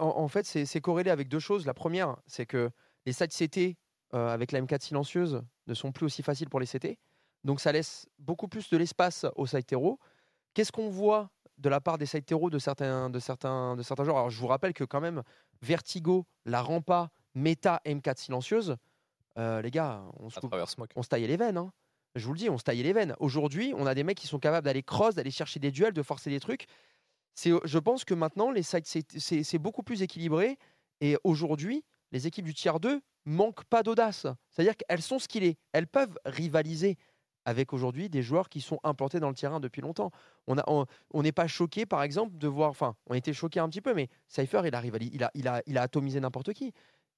en, 0.00 0.06
en 0.06 0.28
fait, 0.28 0.46
c'est 0.46 0.64
c'est 0.64 0.80
corrélé 0.80 1.10
avec 1.10 1.28
deux 1.28 1.38
choses. 1.38 1.66
La 1.66 1.74
première, 1.74 2.16
c'est 2.26 2.46
que 2.46 2.70
les 3.04 3.12
sites 3.12 3.32
CT 3.32 3.76
euh, 4.14 4.28
avec 4.28 4.52
la 4.52 4.60
M4 4.60 4.82
silencieuse 4.82 5.42
ne 5.66 5.74
sont 5.74 5.92
plus 5.92 6.06
aussi 6.06 6.22
faciles 6.22 6.48
pour 6.48 6.60
les 6.60 6.66
CT. 6.66 6.98
Donc, 7.44 7.60
ça 7.60 7.72
laisse 7.72 8.06
beaucoup 8.18 8.48
plus 8.48 8.68
de 8.70 8.76
l'espace 8.76 9.26
aux 9.36 9.46
terreaux. 9.46 9.98
Qu'est-ce 10.54 10.72
qu'on 10.72 10.90
voit 10.90 11.30
de 11.58 11.68
la 11.68 11.80
part 11.80 11.98
des 11.98 12.06
terreaux 12.06 12.50
de 12.50 12.58
certains, 12.58 13.10
de, 13.10 13.18
certains, 13.18 13.76
de 13.76 13.82
certains 13.82 14.04
joueurs? 14.04 14.16
Alors, 14.16 14.30
je 14.30 14.38
vous 14.38 14.46
rappelle 14.46 14.74
que 14.74 14.84
quand 14.84 15.00
même, 15.00 15.22
Vertigo, 15.60 16.26
la 16.44 16.62
Rampa, 16.62 17.10
Meta, 17.34 17.80
M4 17.86 18.18
silencieuse, 18.18 18.76
euh, 19.38 19.62
les 19.62 19.70
gars, 19.70 20.04
on 20.18 20.28
se 20.28 20.38
on 20.94 21.02
se 21.02 21.08
taillait 21.08 21.26
les 21.26 21.36
veines. 21.36 21.56
hein. 21.56 21.72
Je 22.14 22.26
vous 22.26 22.34
le 22.34 22.38
dis, 22.38 22.50
on 22.50 22.58
se 22.58 22.64
taillait 22.64 22.82
les 22.82 22.92
veines. 22.92 23.16
Aujourd'hui, 23.18 23.72
on 23.76 23.86
a 23.86 23.94
des 23.94 24.04
mecs 24.04 24.18
qui 24.18 24.26
sont 24.26 24.38
capables 24.38 24.66
d'aller 24.66 24.82
cross, 24.82 25.14
d'aller 25.14 25.30
chercher 25.30 25.60
des 25.60 25.70
duels, 25.70 25.94
de 25.94 26.02
forcer 26.02 26.28
des 26.28 26.40
trucs. 26.40 26.66
Je 27.42 27.78
pense 27.78 28.04
que 28.04 28.12
maintenant, 28.12 28.50
les 28.50 28.62
sites, 28.62 28.86
c'est 29.18 29.58
beaucoup 29.58 29.82
plus 29.82 30.02
équilibré. 30.02 30.58
Et 31.00 31.16
aujourd'hui, 31.24 31.84
les 32.12 32.26
équipes 32.26 32.44
du 32.44 32.54
tiers 32.54 32.78
2 32.80 33.00
manquent 33.24 33.64
pas 33.64 33.82
d'audace. 33.82 34.26
C'est-à-dire 34.50 34.76
qu'elles 34.76 35.02
sont 35.02 35.18
skillées. 35.18 35.58
Elles 35.72 35.86
peuvent 35.86 36.18
rivaliser 36.24 36.96
avec 37.44 37.72
aujourd'hui 37.72 38.08
des 38.08 38.22
joueurs 38.22 38.48
qui 38.48 38.60
sont 38.60 38.78
implantés 38.84 39.20
dans 39.20 39.28
le 39.28 39.34
terrain 39.34 39.60
depuis 39.60 39.82
longtemps. 39.82 40.10
On 40.46 41.22
n'est 41.22 41.32
pas 41.32 41.46
choqué, 41.46 41.86
par 41.86 42.02
exemple, 42.02 42.36
de 42.38 42.48
voir. 42.48 42.70
Enfin, 42.70 42.94
on 43.06 43.14
était 43.14 43.32
choqué 43.32 43.60
un 43.60 43.68
petit 43.68 43.80
peu, 43.80 43.94
mais 43.94 44.08
Cypher, 44.28 44.62
il 44.64 44.74
a, 44.74 45.30
il 45.34 45.78
a, 45.78 45.82
atomisé 45.82 46.20
n'importe 46.20 46.52
qui. 46.52 46.72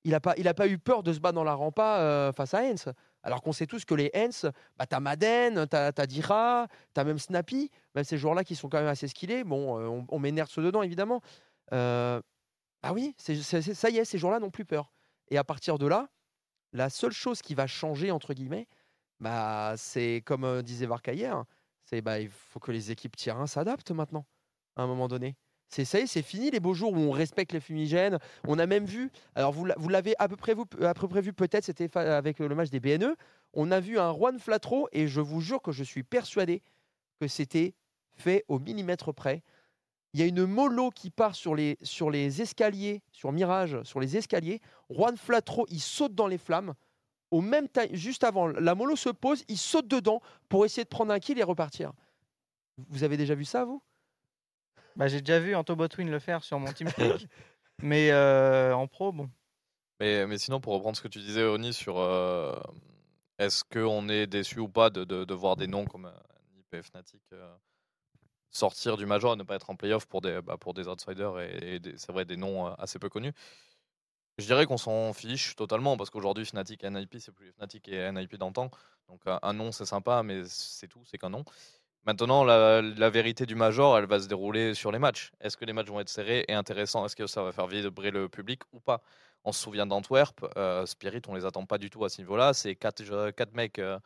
Il 0.06 0.10
n'a 0.10 0.20
pas, 0.20 0.34
pas 0.34 0.68
eu 0.68 0.78
peur 0.78 1.02
de 1.02 1.12
se 1.12 1.18
battre 1.18 1.34
dans 1.34 1.44
la 1.44 1.54
rampa 1.54 1.98
euh, 1.98 2.32
face 2.32 2.52
à 2.52 2.62
Hens. 2.62 2.88
Alors 3.22 3.40
qu'on 3.40 3.52
sait 3.52 3.66
tous 3.66 3.86
que 3.86 3.94
les 3.94 4.10
Hens, 4.14 4.44
bah, 4.76 4.84
t'as 4.86 5.00
Madden, 5.00 5.66
t'as 5.66 5.92
as 5.96 6.06
Dira, 6.06 6.68
t'as 6.92 7.04
même 7.04 7.18
Snappy, 7.18 7.70
même 7.94 8.04
ces 8.04 8.18
joueurs-là 8.18 8.44
qui 8.44 8.54
sont 8.54 8.68
quand 8.68 8.78
même 8.78 8.86
assez 8.86 9.08
skillés. 9.08 9.44
Bon, 9.44 9.78
euh, 9.78 9.86
on, 9.86 10.06
on 10.08 10.18
met 10.18 10.30
Nerds 10.30 10.48
dedans, 10.58 10.82
évidemment. 10.82 11.22
Ah 11.70 12.92
oui, 12.92 13.14
ça 13.16 13.32
y 13.90 13.96
est, 13.96 14.04
ces 14.04 14.18
joueurs-là 14.18 14.40
n'ont 14.40 14.50
plus 14.50 14.66
peur. 14.66 14.92
Et 15.30 15.38
à 15.38 15.44
partir 15.44 15.78
de 15.78 15.86
là, 15.86 16.08
la 16.72 16.90
seule 16.90 17.12
chose 17.12 17.42
qui 17.42 17.54
va 17.54 17.66
changer, 17.66 18.10
entre 18.10 18.34
guillemets, 18.34 18.66
bah, 19.20 19.74
c'est 19.76 20.22
comme 20.24 20.62
disait 20.62 20.86
Varka 20.86 21.12
hier, 21.12 21.44
c'est 21.84 22.00
bah, 22.02 22.20
il 22.20 22.28
faut 22.30 22.60
que 22.60 22.72
les 22.72 22.90
équipes 22.90 23.16
tiers 23.16 23.38
1 23.38 23.46
s'adaptent 23.46 23.92
maintenant, 23.92 24.26
à 24.76 24.82
un 24.82 24.86
moment 24.86 25.08
donné. 25.08 25.36
C'est 25.68 25.84
ça 25.84 26.06
c'est 26.06 26.22
fini 26.22 26.50
les 26.50 26.60
beaux 26.60 26.74
jours 26.74 26.92
où 26.92 26.98
on 26.98 27.10
respecte 27.10 27.52
les 27.52 27.60
fumigènes. 27.60 28.18
On 28.46 28.58
a 28.58 28.66
même 28.66 28.84
vu, 28.84 29.10
alors 29.34 29.52
vous, 29.52 29.64
l'a- 29.64 29.74
vous 29.78 29.88
l'avez 29.88 30.14
à 30.18 30.28
peu 30.28 30.36
près, 30.36 30.54
vous, 30.54 30.66
à 30.82 30.94
peu 30.94 31.08
près 31.08 31.20
vu 31.20 31.32
peut-être, 31.32 31.64
c'était 31.64 31.96
avec 31.96 32.38
le 32.38 32.54
match 32.54 32.70
des 32.70 32.80
BNE, 32.80 33.16
on 33.54 33.70
a 33.70 33.80
vu 33.80 33.98
un 33.98 34.12
Juan 34.12 34.38
Flatro 34.38 34.88
et 34.92 35.08
je 35.08 35.20
vous 35.20 35.40
jure 35.40 35.62
que 35.62 35.72
je 35.72 35.82
suis 35.82 36.02
persuadé 36.02 36.62
que 37.20 37.28
c'était 37.28 37.74
fait 38.16 38.44
au 38.48 38.58
millimètre 38.58 39.12
près. 39.14 39.42
Il 40.14 40.20
y 40.20 40.22
a 40.22 40.26
une 40.26 40.46
mollo 40.46 40.90
qui 40.90 41.10
part 41.10 41.34
sur 41.34 41.54
les, 41.56 41.76
sur 41.82 42.08
les 42.08 42.40
escaliers, 42.40 43.02
sur 43.10 43.32
Mirage, 43.32 43.82
sur 43.82 43.98
les 43.98 44.16
escaliers. 44.16 44.60
Juan 44.88 45.16
Flatro, 45.16 45.66
il 45.70 45.80
saute 45.80 46.14
dans 46.14 46.28
les 46.28 46.38
flammes. 46.38 46.74
Au 47.32 47.40
même 47.40 47.68
time, 47.68 47.88
juste 47.92 48.22
avant, 48.22 48.46
la 48.46 48.76
mollo 48.76 48.94
se 48.94 49.08
pose, 49.08 49.42
il 49.48 49.58
saute 49.58 49.88
dedans 49.88 50.20
pour 50.48 50.64
essayer 50.64 50.84
de 50.84 50.88
prendre 50.88 51.12
un 51.12 51.18
kill 51.18 51.36
et 51.38 51.42
repartir. 51.42 51.92
Vous 52.88 53.02
avez 53.02 53.16
déjà 53.16 53.34
vu 53.34 53.44
ça, 53.44 53.64
vous? 53.64 53.82
Bah, 54.94 55.08
J'ai 55.08 55.20
déjà 55.20 55.40
vu 55.40 55.56
Anto 55.56 55.74
Botwin 55.74 56.08
le 56.08 56.20
faire 56.20 56.44
sur 56.44 56.60
mon 56.60 56.72
team 56.72 56.88
Speak, 56.90 57.26
mais 57.82 58.12
euh, 58.12 58.72
en 58.72 58.86
pro, 58.86 59.10
bon. 59.10 59.28
Mais, 59.98 60.26
mais 60.28 60.38
sinon, 60.38 60.60
pour 60.60 60.74
reprendre 60.74 60.96
ce 60.96 61.02
que 61.02 61.08
tu 61.08 61.18
disais, 61.18 61.42
Oni, 61.42 61.72
sur 61.72 61.98
euh, 61.98 62.54
est-ce 63.38 63.64
qu'on 63.64 64.08
est 64.08 64.28
déçu 64.28 64.60
ou 64.60 64.68
pas 64.68 64.90
de, 64.90 65.02
de- 65.02 65.24
de 65.24 65.34
voir 65.34 65.56
des 65.56 65.66
noms 65.66 65.86
comme 65.86 66.06
euh, 66.06 66.12
Nip 66.54 66.72
et 66.72 66.82
Fnatic 66.82 67.22
euh, 67.32 67.56
sortir 68.54 68.96
du 68.96 69.06
Major 69.06 69.34
et 69.34 69.36
ne 69.36 69.42
pas 69.42 69.56
être 69.56 69.70
en 69.70 69.76
playoff 69.76 70.06
pour 70.06 70.20
des, 70.20 70.40
bah, 70.40 70.56
pour 70.56 70.74
des 70.74 70.88
outsiders 70.88 71.40
et, 71.40 71.80
c'est 71.96 72.12
vrai 72.12 72.24
des 72.24 72.36
noms 72.36 72.68
euh, 72.68 72.70
assez 72.78 72.98
peu 72.98 73.08
connus 73.08 73.32
Je 74.38 74.46
dirais 74.46 74.66
qu'on 74.66 74.76
s'en 74.78 75.12
fiche 75.12 75.54
totalement 75.56 75.96
parce 75.96 76.10
qu'aujourd'hui, 76.10 76.44
Fnatic 76.44 76.82
et 76.84 76.86
NIP, 76.88 77.16
c'est 77.18 77.32
plus 77.32 77.52
Fnatic 77.52 77.88
et 77.88 78.10
NIP 78.12 78.36
d'antan. 78.36 78.70
Donc 79.08 79.20
un, 79.26 79.52
nom, 79.52 79.70
c'est 79.72 79.84
sympa, 79.84 80.22
mais 80.22 80.42
c'est 80.46 80.88
tout, 80.88 81.02
c'est 81.04 81.18
qu'un 81.18 81.30
nom. 81.30 81.44
Maintenant, 82.06 82.44
la, 82.44 83.10
vérité 83.10 83.46
du 83.46 83.54
Major, 83.54 83.98
elle 83.98 84.06
va 84.06 84.20
se 84.20 84.28
dérouler 84.28 84.74
sur 84.74 84.92
les 84.92 84.98
matchs. 84.98 85.32
Est-ce 85.40 85.56
que 85.56 85.64
les 85.64 85.72
matchs 85.72 85.88
vont 85.88 86.00
être 86.00 86.08
serrés 86.08 86.44
et 86.48 86.54
intéressants? 86.54 87.04
Est-ce 87.06 87.16
que 87.16 87.26
ça 87.26 87.42
va 87.42 87.52
faire 87.52 87.66
vibrer 87.66 88.10
le 88.10 88.28
public 88.28 88.62
ou 88.72 88.80
pas? 88.80 89.02
On 89.44 89.52
se 89.52 89.62
souvient 89.62 89.86
d'Antwerp, 89.86 90.44
euh, 90.56 90.86
Spirit, 90.86 91.22
on 91.28 91.34
les 91.34 91.44
attend 91.46 91.66
pas 91.66 91.78
du 91.78 91.90
tout 91.90 92.04
à 92.04 92.08
ce 92.08 92.20
niveau-là. 92.20 92.54
C'est 92.54 92.76
quatre, 92.76 93.04
je- 93.04 93.30
quatre 93.30 93.54
mecs 93.54 93.78
euh, 93.78 93.98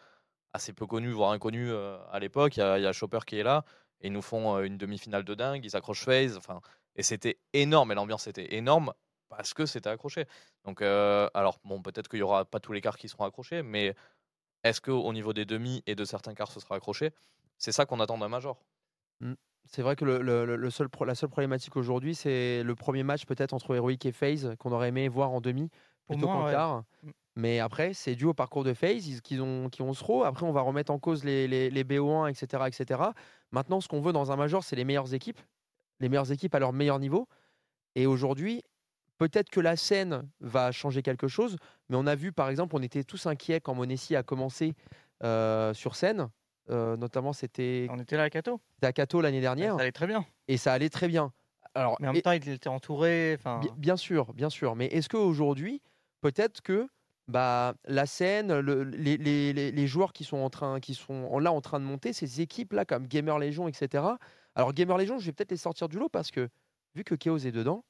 assez 0.53 0.73
peu 0.73 0.87
connus, 0.87 1.13
voire 1.13 1.33
inconnus 1.33 1.71
euh, 1.73 1.99
à 2.13 2.19
l'époque. 2.21 2.57
Il 2.57 2.61
y, 2.61 2.83
y 2.83 2.87
a 2.87 2.93
Chopper 2.93 3.21
qui 3.27 3.39
est 3.39 3.43
là 3.45 3.65
et 4.01 4.09
ils 4.09 4.13
nous 4.13 4.23
font 4.23 4.59
une 4.63 4.77
demi-finale 4.79 5.25
de 5.25 5.35
dingue. 5.35 5.65
Ils 5.65 5.77
accrochent 5.77 6.05
FaZe. 6.05 6.37
Enfin, 6.37 6.61
et 6.97 7.03
c'était 7.03 7.39
énorme. 7.53 7.93
Et 7.93 7.95
l'ambiance 7.95 8.27
était 8.27 8.55
énorme 8.57 8.93
parce 9.29 9.55
que 9.55 9.67
c'était 9.67 9.91
accroché. 9.91 10.27
Donc, 10.65 10.81
euh, 10.83 11.29
alors, 11.35 11.59
bon, 11.65 11.83
peut-être 11.83 12.09
qu'il 12.09 12.19
y 12.19 12.23
aura 12.23 12.45
pas 12.45 12.61
tous 12.61 12.73
les 12.73 12.81
quarts 12.81 12.97
qui 12.97 13.09
seront 13.09 13.25
accrochés, 13.25 13.63
mais 13.63 13.95
est-ce 14.65 14.81
qu'au 14.81 15.13
niveau 15.13 15.33
des 15.33 15.45
demi 15.45 15.83
et 15.87 15.95
de 15.95 16.05
certains 16.05 16.35
quarts, 16.35 16.51
ce 16.51 16.61
sera 16.61 16.77
accroché? 16.77 17.11
C'est 17.59 17.73
ça 17.73 17.87
qu'on 17.87 18.01
attend 18.01 18.19
d'un 18.19 18.29
Major. 18.29 18.59
C'est 19.71 19.83
vrai 19.83 19.97
que 19.97 20.05
le, 20.05 20.23
le- 20.23 20.47
le- 20.47 20.57
le 20.57 20.71
seul 20.71 20.89
pro- 20.89 21.05
la 21.05 21.15
seule 21.15 21.29
problématique 21.29 21.77
aujourd'hui, 21.77 22.15
c'est 22.15 22.63
le 22.63 22.75
premier 22.75 23.03
match 23.03 23.27
peut-être 23.27 23.53
entre 23.53 23.75
Heroic 23.75 23.99
et 24.07 24.13
FaZe 24.13 24.55
qu'on 24.59 24.73
aurait 24.73 24.89
aimé 24.89 25.09
voir 25.09 25.31
en 25.31 25.41
demi 25.43 25.69
plutôt 26.09 26.27
qu'en 26.27 26.47
ouais. 26.47 26.53
quart. 26.53 26.85
Mm. 27.03 27.11
Mais 27.37 27.61
après, 27.61 27.93
c'est 27.93 28.15
dû 28.15 28.25
au 28.25 28.33
parcours 28.35 28.65
de 28.65 28.73
FaZe 28.73 29.07
ils- 29.09 29.21
qu'ils 29.21 29.43
ont, 29.43 29.69
qui 29.69 29.83
ont 29.83 29.93
ce 29.93 30.03
rôle. 30.03 30.27
Après, 30.27 30.47
on 30.47 30.53
va 30.53 30.63
remettre 30.63 30.91
en 30.91 30.99
cause 30.99 31.23
les, 31.23 31.47
les, 31.47 31.69
les 31.69 31.85
BO1, 31.85 32.31
etc., 32.31 32.65
etc. 32.67 33.11
Maintenant, 33.53 33.81
ce 33.81 33.89
qu'on 33.89 34.01
veut 34.01 34.13
dans 34.13 34.31
un 34.33 34.37
major, 34.37 34.63
c'est 34.65 34.77
les 34.77 34.85
meilleures 34.85 35.15
équipes, 35.15 35.41
les 36.01 36.09
meilleures 36.09 36.31
équipes 36.33 36.55
à 36.55 36.59
leur 36.59 36.73
meilleur 36.73 36.99
niveau. 36.99 37.27
Et 37.95 38.07
aujourd'hui, 38.07 38.63
peut-être 39.17 39.51
que 39.51 39.61
la 39.61 39.77
scène 39.77 40.29
va 40.41 40.71
changer 40.73 41.03
quelque 41.03 41.29
chose, 41.29 41.57
mais 41.89 41.97
on 41.97 42.07
a 42.07 42.15
vu, 42.15 42.33
par 42.33 42.51
exemple, 42.51 42.77
on 42.77 42.83
était 42.83 43.05
tous 43.05 43.27
inquiets 43.27 43.61
quand 43.61 43.75
Monesi 43.75 44.15
a 44.17 44.23
commencé 44.23 44.75
euh, 45.25 45.73
sur 45.75 45.97
scène. 45.97 46.29
Euh, 46.71 46.97
notamment, 46.99 47.33
c'était 47.33 47.87
On 47.91 47.99
était 47.99 48.17
là 48.19 48.25
à 48.25 48.27
c'était 48.27 48.51
à 48.87 48.93
Cato 48.93 49.21
l'année 49.23 49.41
dernière 49.41 49.75
Ça 49.77 49.81
allait 49.83 49.93
très 49.93 50.07
bien. 50.07 50.27
et 50.49 50.59
ça 50.59 50.73
allait 50.75 50.91
très 50.91 51.09
bien. 51.09 51.33
Alors, 51.75 51.97
Mais 52.01 52.09
en 52.09 52.13
même 52.13 52.23
temps, 52.23 52.33
il 52.33 52.47
était 52.49 52.69
entouré. 52.69 53.37
Enfin, 53.39 53.61
bi- 53.61 53.71
bien 53.77 53.97
sûr, 53.97 54.33
bien 54.35 54.51
sûr. 54.51 54.77
Mais 54.77 54.87
est-ce 54.87 55.09
qu'aujourd'hui, 55.09 55.81
peut-être 56.21 56.61
que 56.61 56.87
bah, 57.29 57.75
la 57.85 58.07
scène, 58.07 58.59
le- 58.61 58.83
les, 58.85 59.17
les- 59.19 59.53
les- 59.73 59.87
joueurs 59.87 60.13
qui 60.13 60.25
sont, 60.25 60.39
en 60.39 60.51
train, 60.51 60.81
qui 60.81 60.95
sont 60.95 61.39
là 61.39 61.53
en 61.53 61.61
train 61.61 61.79
de 61.81 61.85
monter, 61.85 62.13
ces 62.13 62.41
équipes-là 62.41 62.85
comme 62.85 63.07
Gamer 63.07 63.39
Legion, 63.39 63.69
etc. 63.69 64.05
Alors, 64.55 64.73
Gamer 64.73 64.97
Legion, 64.99 65.19
je 65.19 65.27
vais 65.27 65.33
peut-être 65.33 65.51
les 65.51 65.57
sortir 65.59 65.89
du 65.89 65.99
lot 65.99 66.09
parce 66.09 66.31
que, 66.31 66.49
vu 66.95 67.05
que 67.05 67.15
Chaos 67.15 67.39
est 67.39 67.53
dedans, 67.53 67.85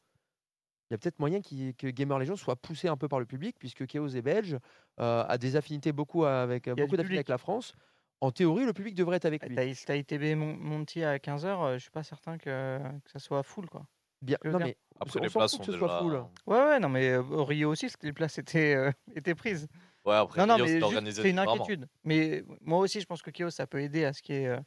il 0.90 0.94
y 0.94 0.96
a 0.96 0.98
peut-être 0.98 1.18
moyen 1.18 1.40
que 1.42 1.90
Gamer 1.90 2.18
Legion 2.18 2.36
soit 2.36 2.56
poussé 2.56 2.88
un 2.88 2.96
peu 2.96 3.08
par 3.08 3.20
le 3.20 3.26
public, 3.26 3.56
puisque 3.58 3.86
Chaos 3.86 4.08
est 4.08 4.22
belge, 4.22 4.56
euh, 5.00 5.24
a 5.28 5.38
des 5.38 5.54
affinités 5.56 5.92
beaucoup 5.92 6.24
avec, 6.24 6.66
beaucoup 6.82 6.96
d'affinités 6.96 7.18
avec 7.18 7.28
la 7.28 7.38
France. 7.38 7.74
En 8.20 8.32
théorie, 8.32 8.64
le 8.64 8.72
public 8.72 8.94
devrait 8.94 9.18
être 9.18 9.26
avec 9.26 9.46
lui. 9.46 9.54
T'as 9.86 9.96
ITB 9.96 10.34
Mon- 10.34 10.56
Monty 10.56 11.04
à 11.04 11.18
15h, 11.18 11.74
je 11.74 11.78
suis 11.78 11.90
pas 11.90 12.02
certain 12.02 12.38
que, 12.38 12.78
que 13.04 13.10
ça 13.10 13.18
soit 13.20 13.42
full 13.44 13.68
quoi. 13.68 13.86
Bien, 14.20 14.36
non, 14.44 14.58
mais 14.58 14.76
Après, 15.00 15.20
on 15.20 15.22
les 15.22 15.30
places 15.30 15.52
sont 15.52 15.58
que 15.58 15.66
ce 15.66 15.78
soit 15.78 16.00
full. 16.00 16.14
Ouais, 16.46 16.56
ouais, 16.58 16.80
non, 16.80 16.88
mais 16.88 17.10
euh, 17.10 17.22
au 17.22 17.44
Rio 17.44 17.70
aussi, 17.70 17.86
les 18.02 18.12
places 18.12 18.38
étaient, 18.38 18.74
euh, 18.74 18.90
étaient 19.14 19.34
prises. 19.34 19.68
Ouais, 20.04 20.16
après, 20.16 20.40
Non, 20.40 20.46
non, 20.46 20.58
mais 20.58 20.80
c'est 21.12 21.30
une 21.30 21.38
inquiétude. 21.38 21.86
Mais 22.04 22.42
moi 22.60 22.78
aussi, 22.78 23.00
je 23.00 23.06
pense 23.06 23.22
que 23.22 23.30
Chaos, 23.30 23.50
ça 23.50 23.66
peut 23.66 23.80
aider 23.80 24.04
à 24.04 24.12
ce 24.12 24.22
qui 24.22 24.32
est, 24.32 24.46
euh, 24.46 24.58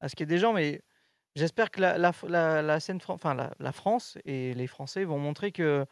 à 0.00 0.08
ce 0.08 0.16
qui 0.16 0.22
est 0.22 0.26
des 0.26 0.38
gens. 0.38 0.52
Mais 0.52 0.82
j'espère 1.34 1.70
que 1.70 1.80
la, 1.80 1.98
la, 1.98 2.12
la, 2.28 2.62
la 2.62 2.80
scène, 2.80 3.00
enfin 3.08 3.34
la, 3.34 3.52
la 3.58 3.72
France 3.72 4.18
et 4.24 4.54
les 4.54 4.66
Français 4.68 5.04
vont 5.04 5.18
montrer 5.18 5.52
que 5.52 5.86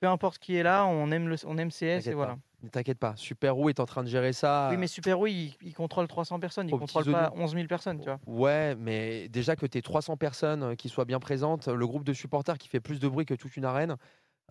peu 0.00 0.08
importe 0.08 0.38
qui 0.38 0.56
est 0.56 0.62
là, 0.62 0.86
on 0.86 1.10
aime 1.10 1.28
le, 1.28 1.36
on 1.46 1.58
aime 1.58 1.70
CS 1.70 2.06
et 2.06 2.14
voilà. 2.14 2.34
pas. 2.34 2.38
Ne 2.62 2.68
t'inquiète 2.68 2.98
pas, 2.98 3.14
Super 3.16 3.54
Roux 3.54 3.68
est 3.68 3.80
en 3.80 3.86
train 3.86 4.02
de 4.02 4.08
gérer 4.08 4.32
ça. 4.32 4.68
Oui, 4.70 4.76
mais 4.76 4.86
Super 4.86 5.20
Wii, 5.20 5.54
il, 5.60 5.68
il 5.68 5.74
contrôle 5.74 6.08
300 6.08 6.40
personnes, 6.40 6.68
il 6.68 6.74
Aux 6.74 6.78
contrôle 6.78 7.04
pas 7.04 7.30
oignons. 7.30 7.44
11 7.44 7.54
000 7.54 7.66
personnes, 7.66 7.98
tu 7.98 8.06
vois. 8.06 8.18
Ouais, 8.26 8.74
mais 8.76 9.28
déjà 9.28 9.56
que 9.56 9.66
tu 9.66 9.80
300 9.80 10.16
personnes 10.16 10.62
euh, 10.62 10.74
qui 10.74 10.88
soient 10.88 11.04
bien 11.04 11.20
présentes, 11.20 11.68
le 11.68 11.86
groupe 11.86 12.04
de 12.04 12.12
supporters 12.12 12.56
qui 12.58 12.68
fait 12.68 12.80
plus 12.80 12.98
de 12.98 13.08
bruit 13.08 13.26
que 13.26 13.34
toute 13.34 13.56
une 13.56 13.64
arène, 13.64 13.96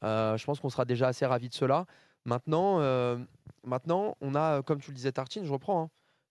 euh, 0.03 0.37
je 0.37 0.45
pense 0.45 0.59
qu'on 0.59 0.69
sera 0.69 0.85
déjà 0.85 1.07
assez 1.07 1.25
ravis 1.25 1.49
de 1.49 1.53
cela. 1.53 1.85
Maintenant, 2.25 2.79
euh, 2.79 3.17
maintenant, 3.63 4.17
on 4.21 4.35
a, 4.35 4.61
comme 4.61 4.79
tu 4.79 4.91
le 4.91 4.95
disais, 4.95 5.11
Tartine, 5.11 5.45
je 5.45 5.51
reprends, 5.51 5.83
hein, 5.83 5.89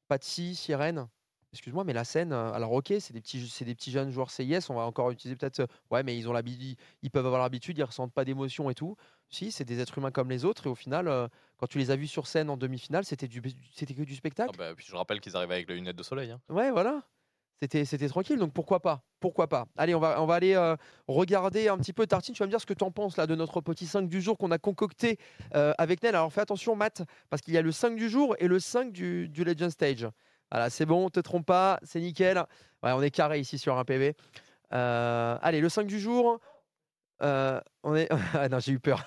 Patsy, 0.08 0.54
Sirène. 0.54 1.08
Excuse-moi, 1.54 1.84
mais 1.84 1.92
la 1.92 2.02
scène, 2.04 2.32
alors 2.32 2.72
ok, 2.72 2.92
c'est 2.98 3.12
des 3.12 3.20
petits, 3.20 3.48
c'est 3.48 3.64
des 3.64 3.74
petits 3.76 3.92
jeunes 3.92 4.10
joueurs 4.10 4.30
CIS, 4.30 4.70
on 4.70 4.74
va 4.74 4.82
encore 4.82 5.10
utiliser 5.12 5.36
peut-être, 5.36 5.66
ouais, 5.90 6.02
mais 6.02 6.16
ils 6.18 6.28
ont 6.28 6.32
l'habitude, 6.32 6.76
ils 7.02 7.10
peuvent 7.10 7.24
avoir 7.26 7.40
l'habitude, 7.42 7.78
ils 7.78 7.84
ressentent 7.84 8.12
pas 8.12 8.24
d'émotion 8.24 8.68
et 8.70 8.74
tout. 8.74 8.96
Si, 9.30 9.52
c'est 9.52 9.64
des 9.64 9.78
êtres 9.80 9.96
humains 9.98 10.10
comme 10.10 10.30
les 10.30 10.44
autres, 10.44 10.66
et 10.66 10.70
au 10.70 10.74
final, 10.74 11.30
quand 11.56 11.66
tu 11.68 11.78
les 11.78 11.90
as 11.92 11.96
vus 11.96 12.08
sur 12.08 12.26
scène 12.26 12.50
en 12.50 12.56
demi-finale, 12.56 13.04
c'était 13.04 13.28
du, 13.28 13.40
c'était 13.72 13.94
que 13.94 14.02
du 14.02 14.14
Ah 14.14 14.16
spectacle. 14.16 14.56
bah, 14.58 14.74
puis 14.74 14.84
je 14.88 14.94
rappelle 14.96 15.20
qu'ils 15.20 15.36
arrivaient 15.36 15.54
avec 15.54 15.68
les 15.68 15.76
lunettes 15.76 15.96
de 15.96 16.02
soleil. 16.02 16.30
hein. 16.32 16.40
Ouais, 16.48 16.70
voilà. 16.72 17.02
C'était, 17.62 17.84
c'était 17.84 18.08
tranquille, 18.08 18.36
donc 18.38 18.52
pourquoi 18.52 18.80
pas 18.80 19.04
Pourquoi 19.20 19.46
pas 19.48 19.66
Allez, 19.76 19.94
on 19.94 20.00
va, 20.00 20.20
on 20.20 20.26
va 20.26 20.34
aller 20.34 20.54
euh, 20.54 20.76
regarder 21.06 21.68
un 21.68 21.78
petit 21.78 21.92
peu. 21.92 22.04
Tartine, 22.06 22.34
tu 22.34 22.40
vas 22.40 22.46
me 22.46 22.50
dire 22.50 22.60
ce 22.60 22.66
que 22.66 22.74
tu 22.74 22.82
en 22.84 22.90
penses 22.90 23.16
là, 23.16 23.26
de 23.28 23.34
notre 23.36 23.60
petit 23.60 23.86
5 23.86 24.08
du 24.08 24.20
jour 24.20 24.36
qu'on 24.36 24.50
a 24.50 24.58
concocté 24.58 25.18
euh, 25.54 25.72
avec 25.78 26.02
Nel. 26.02 26.16
Alors 26.16 26.32
fais 26.32 26.40
attention, 26.40 26.74
Matt, 26.74 27.02
parce 27.30 27.40
qu'il 27.42 27.54
y 27.54 27.58
a 27.58 27.62
le 27.62 27.70
5 27.72 27.94
du 27.94 28.10
jour 28.10 28.34
et 28.40 28.48
le 28.48 28.58
5 28.58 28.92
du, 28.92 29.28
du 29.28 29.44
Legend 29.44 29.70
Stage. 29.70 30.08
Voilà, 30.54 30.70
c'est 30.70 30.86
bon, 30.86 31.10
te 31.10 31.18
trompe 31.18 31.46
pas, 31.46 31.80
c'est 31.82 31.98
nickel. 31.98 32.38
Ouais, 32.84 32.92
on 32.92 33.02
est 33.02 33.10
carré 33.10 33.40
ici 33.40 33.58
sur 33.58 33.76
un 33.76 33.84
PV. 33.84 34.14
Euh, 34.72 35.36
allez, 35.42 35.60
le 35.60 35.68
5 35.68 35.84
du 35.84 35.98
jour. 35.98 36.38
euh, 37.22 37.60
on 37.82 37.96
est... 37.96 38.08
ah 38.34 38.48
non, 38.48 38.60
j'ai 38.60 38.70
eu 38.70 38.78
peur. 38.78 39.04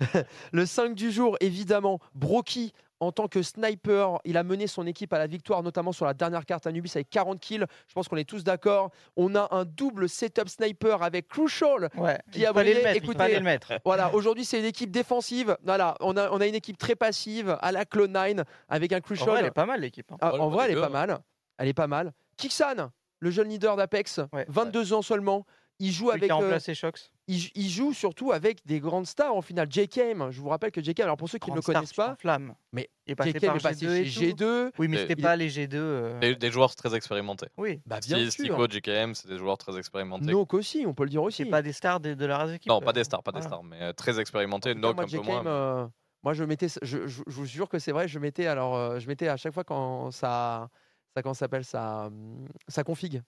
le 0.52 0.64
5 0.64 0.94
du 0.94 1.12
jour, 1.12 1.36
évidemment, 1.40 2.00
Broky 2.14 2.72
en 3.00 3.12
tant 3.12 3.28
que 3.28 3.42
sniper, 3.42 4.18
il 4.24 4.36
a 4.36 4.42
mené 4.42 4.66
son 4.66 4.86
équipe 4.86 5.12
à 5.12 5.18
la 5.18 5.26
victoire, 5.26 5.62
notamment 5.62 5.92
sur 5.92 6.06
la 6.06 6.14
dernière 6.14 6.46
carte 6.46 6.66
Anubis 6.66 6.92
avec 6.94 7.10
40 7.10 7.38
kills. 7.40 7.64
Je 7.88 7.94
pense 7.94 8.08
qu'on 8.08 8.16
est 8.16 8.24
tous 8.28 8.42
d'accord. 8.44 8.90
On 9.16 9.34
a 9.34 9.48
un 9.54 9.64
double 9.64 10.08
setup 10.08 10.48
sniper 10.48 11.02
avec 11.02 11.28
Crucial. 11.28 11.88
Ouais, 11.96 12.18
Qui 12.32 12.40
il 12.40 12.46
a 12.46 12.52
brillé, 12.52 12.74
le 12.74 12.82
mettre, 12.82 12.96
écoutez, 13.04 13.34
le 13.34 13.40
mettre. 13.40 13.72
Voilà, 13.84 14.14
aujourd'hui 14.14 14.44
c'est 14.44 14.58
une 14.58 14.64
équipe 14.64 14.90
défensive. 14.90 15.56
Voilà, 15.62 15.94
on 16.00 16.16
a, 16.16 16.30
on 16.30 16.40
a 16.40 16.46
une 16.46 16.54
équipe 16.54 16.78
très 16.78 16.94
passive 16.96 17.56
à 17.60 17.72
la 17.72 17.84
Clone9 17.84 18.44
avec 18.68 18.92
un 18.92 18.98
En 18.98 19.00
Crucial. 19.00 19.28
vrai, 19.28 19.40
elle 19.40 19.46
est 19.46 19.50
pas 19.50 19.66
mal 19.66 19.80
l'équipe. 19.80 20.10
hein. 20.12 20.16
Ah, 20.20 20.34
en 20.34 20.48
vrai, 20.48 20.66
elle 20.70 20.78
est 20.78 20.80
pas 20.80 20.88
mal. 20.88 21.18
Elle 21.58 21.68
est 21.68 21.74
pas 21.74 21.86
mal. 21.86 22.12
Kixan, 22.36 22.90
le 23.20 23.30
jeune 23.30 23.48
leader 23.48 23.76
d'Apex, 23.76 24.20
Ouais. 24.32 24.44
22 24.48 24.92
ans 24.92 25.02
seulement. 25.02 25.44
Il 25.78 25.92
joue 25.92 26.06
Celui 26.06 26.10
avec. 26.12 26.24
qui 26.24 26.32
a 26.32 26.36
euh, 26.36 26.38
remplacé 26.38 26.74
Shox. 26.74 27.10
il, 27.28 27.68
joue 27.68 27.92
surtout 27.92 28.32
avec 28.32 28.64
des 28.64 28.80
grandes 28.80 29.06
stars 29.06 29.34
en 29.34 29.42
finale. 29.42 29.70
JKM, 29.70 30.30
je 30.30 30.40
vous 30.40 30.48
rappelle 30.48 30.70
que 30.70 30.82
JKM, 30.82 31.02
alors 31.04 31.16
pour 31.18 31.28
ceux 31.28 31.38
qui 31.38 31.50
ne 31.50 31.56
le 31.56 31.60
connaissent 31.62 31.92
pas, 31.92 32.10
t'enflammes. 32.10 32.54
mais 32.72 32.88
il 33.06 33.12
est 33.12 33.14
passé 33.14 33.32
JKM 33.32 33.56
est 33.56 33.62
passé 33.62 33.86
G2 33.86 33.90
et 33.92 34.04
chez 34.06 34.30
tout. 34.34 34.44
G2. 34.44 34.70
Oui, 34.78 34.88
mais 34.88 34.96
Et- 34.96 35.00
c'était 35.00 35.12
il- 35.18 35.22
pas 35.22 35.36
les 35.36 35.50
G2. 35.50 35.74
euh, 35.74 36.18
Des, 36.20 36.34
des 36.34 36.50
joueurs 36.50 36.74
très 36.74 36.94
expérimentés. 36.94 37.48
Oui, 37.58 37.80
Bah, 37.84 38.00
bien 38.00 38.18
sûr. 38.20 38.32
Stico, 38.32 38.66
JKM, 38.70 39.14
c'est 39.14 39.28
des 39.28 39.36
joueurs 39.36 39.58
très 39.58 39.76
expérimentés. 39.76 40.24
Nook 40.24 40.54
aussi, 40.54 40.84
on 40.86 40.94
peut 40.94 41.04
le 41.04 41.10
dire 41.10 41.22
aussi. 41.22 41.42
c'est 41.44 41.50
pas 41.50 41.60
des 41.60 41.72
stars 41.72 42.00
de, 42.00 42.14
de 42.14 42.24
leurs 42.24 42.50
équipes. 42.50 42.70
non, 42.70 42.78
euh, 42.80 42.84
pas 42.84 42.92
des 42.94 43.04
stars, 43.04 43.22
pas 43.22 43.32
des 43.32 43.42
stars, 43.42 43.62
mais 43.62 43.82
euh, 43.82 43.92
très 43.92 44.18
expérimentés. 44.18 44.74
Nook 44.74 44.94
moi, 44.94 45.04
un 45.04 45.06
peu 45.06 45.10
JKM, 45.18 45.24
moins. 45.26 45.46
euh, 45.46 45.86
moi, 46.22 46.32
je 46.32 46.42
mettais, 46.44 46.68
je, 46.80 47.06
je- 47.06 47.22
je 47.26 47.32
vous 47.34 47.44
jure 47.44 47.68
que 47.68 47.78
c'est 47.78 47.92
vrai, 47.92 48.08
je 48.08 48.18
mettais 48.18 48.46
alors, 48.46 48.76
euh, 48.76 48.98
je 48.98 49.06
mettais 49.08 49.28
à 49.28 49.36
chaque 49.36 49.52
fois 49.52 49.62
quand 49.64 50.10
ça, 50.10 50.70
ça 51.14 51.22
comment 51.22 51.34
ça 51.34 51.40
s'appelle 51.40 51.64
ça, 51.66 52.06
hum, 52.06 52.48
ça 52.66 52.82
config 52.82 53.22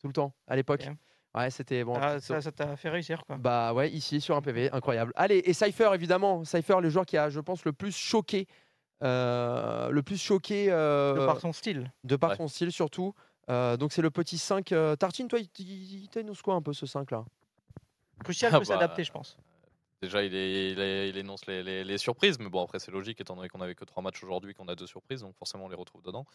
tout 0.00 0.06
le 0.06 0.12
temps 0.12 0.32
à 0.46 0.54
l'époque. 0.54 0.88
Ouais, 1.34 1.50
c'était 1.50 1.84
bon. 1.84 1.94
Ah, 2.00 2.18
ça 2.20 2.40
ça 2.40 2.50
t'a 2.50 2.76
fait 2.76 2.88
réussir 2.88 3.24
quoi. 3.24 3.36
Bah 3.38 3.72
ouais, 3.72 3.90
ici 3.90 4.20
sur 4.20 4.34
un 4.36 4.42
PV, 4.42 4.70
incroyable. 4.72 5.12
Allez, 5.14 5.38
et 5.44 5.52
Cypher 5.52 5.90
évidemment, 5.94 6.44
Cypher, 6.44 6.80
le 6.80 6.90
joueur 6.90 7.06
qui 7.06 7.16
a, 7.16 7.30
je 7.30 7.38
pense, 7.40 7.64
le 7.64 7.72
plus 7.72 7.96
choqué, 7.96 8.48
euh, 9.02 9.90
le 9.90 10.02
plus 10.02 10.20
choqué 10.20 10.66
euh, 10.70 11.14
de 11.14 11.26
par 11.26 11.40
son 11.40 11.52
style. 11.52 11.92
de 12.04 12.16
par 12.16 12.30
Ouais. 12.30 12.36
son 12.36 12.48
style 12.48 12.72
surtout. 12.72 13.14
Euh, 13.48 13.76
donc 13.76 13.92
c'est 13.92 14.02
le 14.02 14.10
petit 14.10 14.38
5. 14.38 14.72
euh, 14.72 14.96
Tartine, 14.96 15.28
toi, 15.28 15.38
il, 15.58 16.08
t'énonce 16.08 16.42
quoi 16.42 16.54
un 16.54 16.62
peu 16.62 16.72
ce 16.72 16.86
5 16.86 17.10
là 17.10 17.24
Crucial 18.24 18.50
Ah 18.54 18.58
peut 18.58 18.64
bah, 18.66 18.74
s'adapter, 18.74 19.04
je 19.04 19.12
pense. 19.12 19.36
Déjà, 20.02 20.22
il, 20.22 20.34
est, 20.34 20.72
il, 20.72 20.80
est- 20.80 21.08
il 21.10 21.16
énonce 21.16 21.46
les, 21.46 21.62
les- 21.62 21.84
les 21.84 21.98
surprises, 21.98 22.38
mais 22.38 22.48
bon, 22.48 22.62
après, 22.64 22.78
c'est 22.78 22.90
logique, 22.90 23.20
étant 23.20 23.36
donné 23.36 23.48
qu'on 23.48 23.60
avait 23.60 23.74
que 23.74 23.84
trois 23.84 24.02
matchs 24.02 24.22
aujourd'hui, 24.24 24.54
qu'on 24.54 24.68
a 24.68 24.74
deux 24.74 24.86
surprises, 24.86 25.20
donc 25.20 25.36
forcément, 25.36 25.64
on 25.66 25.68
les 25.68 25.76
retrouve 25.76 26.02
dedans. 26.02 26.26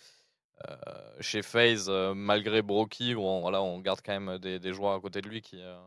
Euh, 0.70 0.76
chez 1.20 1.42
FaZe, 1.42 1.88
euh, 1.90 2.14
malgré 2.14 2.62
Broky, 2.62 3.14
où 3.14 3.22
on, 3.22 3.42
voilà, 3.42 3.62
on 3.62 3.80
garde 3.80 4.00
quand 4.04 4.18
même 4.20 4.38
des, 4.40 4.58
des 4.60 4.74
joueurs 4.74 4.94
à 4.94 5.00
côté 5.02 5.22
de 5.22 5.28
lui 5.28 5.42
qui, 5.42 5.62
euh, 5.62 5.78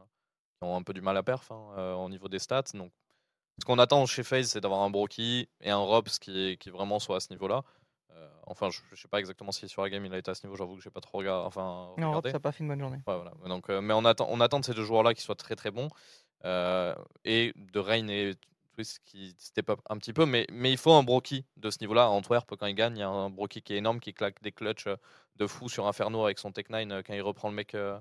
qui 0.58 0.64
ont 0.68 0.76
un 0.76 0.82
peu 0.82 0.92
du 0.92 1.00
mal 1.00 1.16
à 1.16 1.22
perf 1.22 1.50
hein, 1.50 1.94
au 1.94 2.08
niveau 2.08 2.28
des 2.28 2.38
stats. 2.38 2.62
Donc, 2.74 2.92
ce 3.60 3.64
qu'on 3.64 3.78
attend 3.78 4.04
chez 4.06 4.22
FaZe, 4.22 4.50
c'est 4.50 4.60
d'avoir 4.60 4.80
un 4.82 4.90
Broky 4.90 5.48
et 5.62 5.70
un 5.70 5.78
Robs 5.78 6.08
qui, 6.20 6.58
qui 6.58 6.70
vraiment 6.70 6.98
soit 6.98 7.16
à 7.16 7.20
ce 7.20 7.30
niveau-là. 7.30 7.62
Enfin, 8.50 8.70
je 8.70 8.80
ne 8.90 8.96
sais 8.96 9.08
pas 9.08 9.18
exactement 9.18 9.52
si 9.52 9.68
sur 9.68 9.82
la 9.82 9.90
game 9.90 10.02
il 10.06 10.14
a 10.14 10.16
été 10.16 10.30
à 10.30 10.34
ce 10.34 10.46
niveau, 10.46 10.56
j'avoue 10.56 10.76
que 10.76 10.82
j'ai 10.82 10.88
pas 10.90 11.02
trop 11.02 11.18
regardé. 11.18 11.46
Enfin, 11.46 11.90
Non, 11.98 12.08
regardé. 12.08 12.30
ça 12.30 12.36
n'a 12.36 12.40
pas 12.40 12.50
fait 12.50 12.64
une 12.64 12.68
bonne 12.68 12.80
journée. 12.80 12.96
Ouais, 13.06 13.14
voilà. 13.14 13.32
Donc, 13.46 13.68
euh, 13.68 13.82
mais 13.82 13.92
on 13.92 14.06
attend, 14.06 14.26
on 14.30 14.40
attend 14.40 14.58
de 14.60 14.64
ces 14.64 14.72
deux 14.72 14.84
joueurs-là 14.84 15.12
qui 15.12 15.20
soient 15.20 15.34
très 15.34 15.54
très 15.54 15.70
bons. 15.70 15.90
Euh, 16.46 16.94
et 17.26 17.52
de 17.56 17.78
Rain 17.78 18.08
et 18.08 18.36
Twist 18.78 19.00
qui 19.04 19.34
step 19.38 19.72
un 19.88 19.98
petit 19.98 20.12
peu. 20.12 20.24
Mais, 20.24 20.46
mais 20.52 20.70
il 20.70 20.78
faut 20.78 20.92
un 20.92 21.02
Broky 21.02 21.44
de 21.56 21.68
ce 21.68 21.78
niveau-là. 21.80 22.08
Antwerp, 22.10 22.54
quand 22.56 22.66
il 22.66 22.74
gagne, 22.76 22.96
il 22.96 23.00
y 23.00 23.02
a 23.02 23.08
un 23.08 23.28
Broky 23.28 23.60
qui 23.60 23.74
est 23.74 23.78
énorme, 23.78 23.98
qui 23.98 24.14
claque 24.14 24.40
des 24.40 24.52
clutches 24.52 24.86
euh, 24.86 24.96
de 25.36 25.46
fou 25.48 25.68
sur 25.68 25.88
Inferno 25.88 26.24
avec 26.24 26.38
son 26.38 26.52
Tech 26.52 26.66
9 26.70 26.88
euh, 26.88 27.02
quand 27.04 27.12
il 27.12 27.22
reprend 27.22 27.48
le 27.48 27.56
mec 27.56 27.74
euh, 27.74 27.98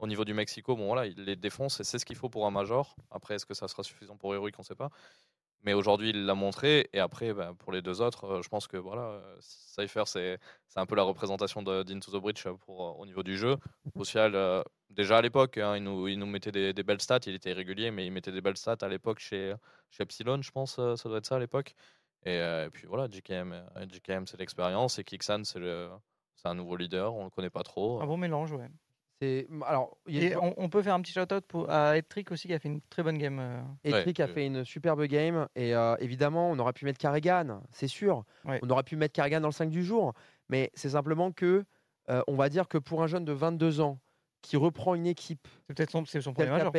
au 0.00 0.08
niveau 0.08 0.24
du 0.24 0.34
Mexico. 0.34 0.74
Bon, 0.74 0.86
voilà, 0.86 1.06
il 1.06 1.14
les 1.24 1.36
défonce 1.36 1.78
et 1.78 1.84
c'est 1.84 2.00
ce 2.00 2.04
qu'il 2.04 2.16
faut 2.16 2.28
pour 2.28 2.44
un 2.44 2.50
Major. 2.50 2.96
Après, 3.12 3.36
est-ce 3.36 3.46
que 3.46 3.54
ça 3.54 3.68
sera 3.68 3.84
suffisant 3.84 4.16
pour 4.16 4.34
Heroic 4.34 4.52
On 4.58 4.62
ne 4.62 4.66
sait 4.66 4.74
pas. 4.74 4.90
Mais 5.62 5.72
aujourd'hui, 5.72 6.10
il 6.10 6.26
l'a 6.26 6.34
montré. 6.34 6.88
Et 6.92 7.00
après, 7.00 7.32
bah, 7.32 7.52
pour 7.58 7.72
les 7.72 7.82
deux 7.82 8.00
autres, 8.00 8.24
euh, 8.24 8.42
je 8.42 8.48
pense 8.48 8.66
que 8.68 8.76
voilà, 8.76 9.02
euh, 9.02 9.36
Cypher, 9.40 10.04
c'est 10.06 10.38
un 10.76 10.86
peu 10.86 10.94
la 10.94 11.02
représentation 11.02 11.62
d'Into 11.62 12.12
the 12.12 12.20
Breach 12.20 12.46
euh, 12.46 12.54
pour, 12.54 12.98
au 12.98 13.06
niveau 13.06 13.22
du 13.22 13.36
jeu. 13.36 13.56
Social, 13.96 14.64
déjà 14.90 15.18
à 15.18 15.22
l'époque, 15.22 15.58
hein, 15.58 15.76
il, 15.76 15.82
nous, 15.82 16.06
il 16.08 16.18
nous 16.18 16.26
mettait 16.26 16.52
des, 16.52 16.82
belles 16.82 17.00
stats. 17.00 17.20
Il 17.26 17.34
était 17.34 17.50
irrégulier, 17.50 17.90
mais 17.90 18.06
il 18.06 18.12
mettait 18.12 18.32
des 18.32 18.40
belles 18.40 18.56
stats 18.56 18.76
à 18.82 18.88
l'époque 18.88 19.18
chez, 19.18 19.54
chez 19.90 20.02
Epsilon, 20.02 20.40
je 20.42 20.50
pense. 20.50 20.76
ça 20.76 21.08
doit 21.08 21.18
être 21.18 21.26
ça 21.26 21.36
à 21.36 21.40
l'époque. 21.40 21.74
Et, 22.26 22.68
puis 22.72 22.86
voilà, 22.88 23.04
euh, 23.04 23.86
JKM 23.88 24.26
c'est 24.26 24.38
l'expérience. 24.38 24.98
Et 24.98 25.04
Kixan, 25.04 25.44
c'est 25.44 25.60
un 26.44 26.54
nouveau 26.54 26.76
leader. 26.76 27.14
On 27.14 27.24
le 27.24 27.30
connaît 27.30 27.50
pas 27.50 27.62
trop. 27.62 28.00
Un 28.02 28.06
bon 28.06 28.16
mélange, 28.16 28.52
ouais. 28.52 28.68
Alors 29.66 29.96
il 30.06 30.16
y 30.22 30.26
a- 30.26 30.30
Et 30.30 30.36
on, 30.36 30.54
on 30.58 30.68
peut 30.68 30.82
faire 30.82 30.94
un 30.94 31.00
petit 31.00 31.12
shout-out 31.12 31.44
pour, 31.46 31.70
à 31.70 31.96
Edtrick 31.96 32.30
aussi 32.32 32.48
qui 32.48 32.54
a 32.54 32.58
fait 32.58 32.68
une 32.68 32.80
très 32.82 33.02
bonne 33.02 33.18
game. 33.18 33.38
euh. 33.38 33.60
Etric 33.84 34.20
a 34.20 34.26
Ouais, 34.26 34.32
fait 34.32 34.46
une 34.46 34.64
superbe 34.64 35.02
game 35.04 35.48
et 35.56 35.74
euh, 35.74 35.96
évidemment 36.00 36.50
on 36.50 36.58
aurait 36.58 36.72
pu 36.74 36.84
mettre 36.84 36.98
Carrigan, 36.98 37.62
c'est 37.70 37.88
sûr. 37.88 38.24
Ouais. 38.44 38.60
On 38.62 38.70
aurait 38.70 38.82
pu 38.82 38.96
mettre 38.96 39.12
Carrigan 39.14 39.40
dans 39.40 39.48
le 39.48 39.52
5 39.52 39.70
du 39.70 39.82
jour, 39.84 40.12
mais 40.48 40.70
c'est 40.74 40.90
simplement 40.90 41.32
que 41.32 41.64
euh, 42.10 42.22
on 42.28 42.36
va 42.36 42.48
dire 42.48 42.68
que 42.68 42.78
pour 42.78 43.02
un 43.02 43.06
jeune 43.06 43.24
de 43.24 43.32
22 43.32 43.80
ans 43.80 43.98
qui 44.42 44.56
reprend 44.56 44.94
une 44.94 45.06
équipe 45.06 45.48
C'est 45.66 45.74
peut-être 45.74 45.90
son, 45.90 46.04
premier 46.32 46.50
major. 46.50 46.72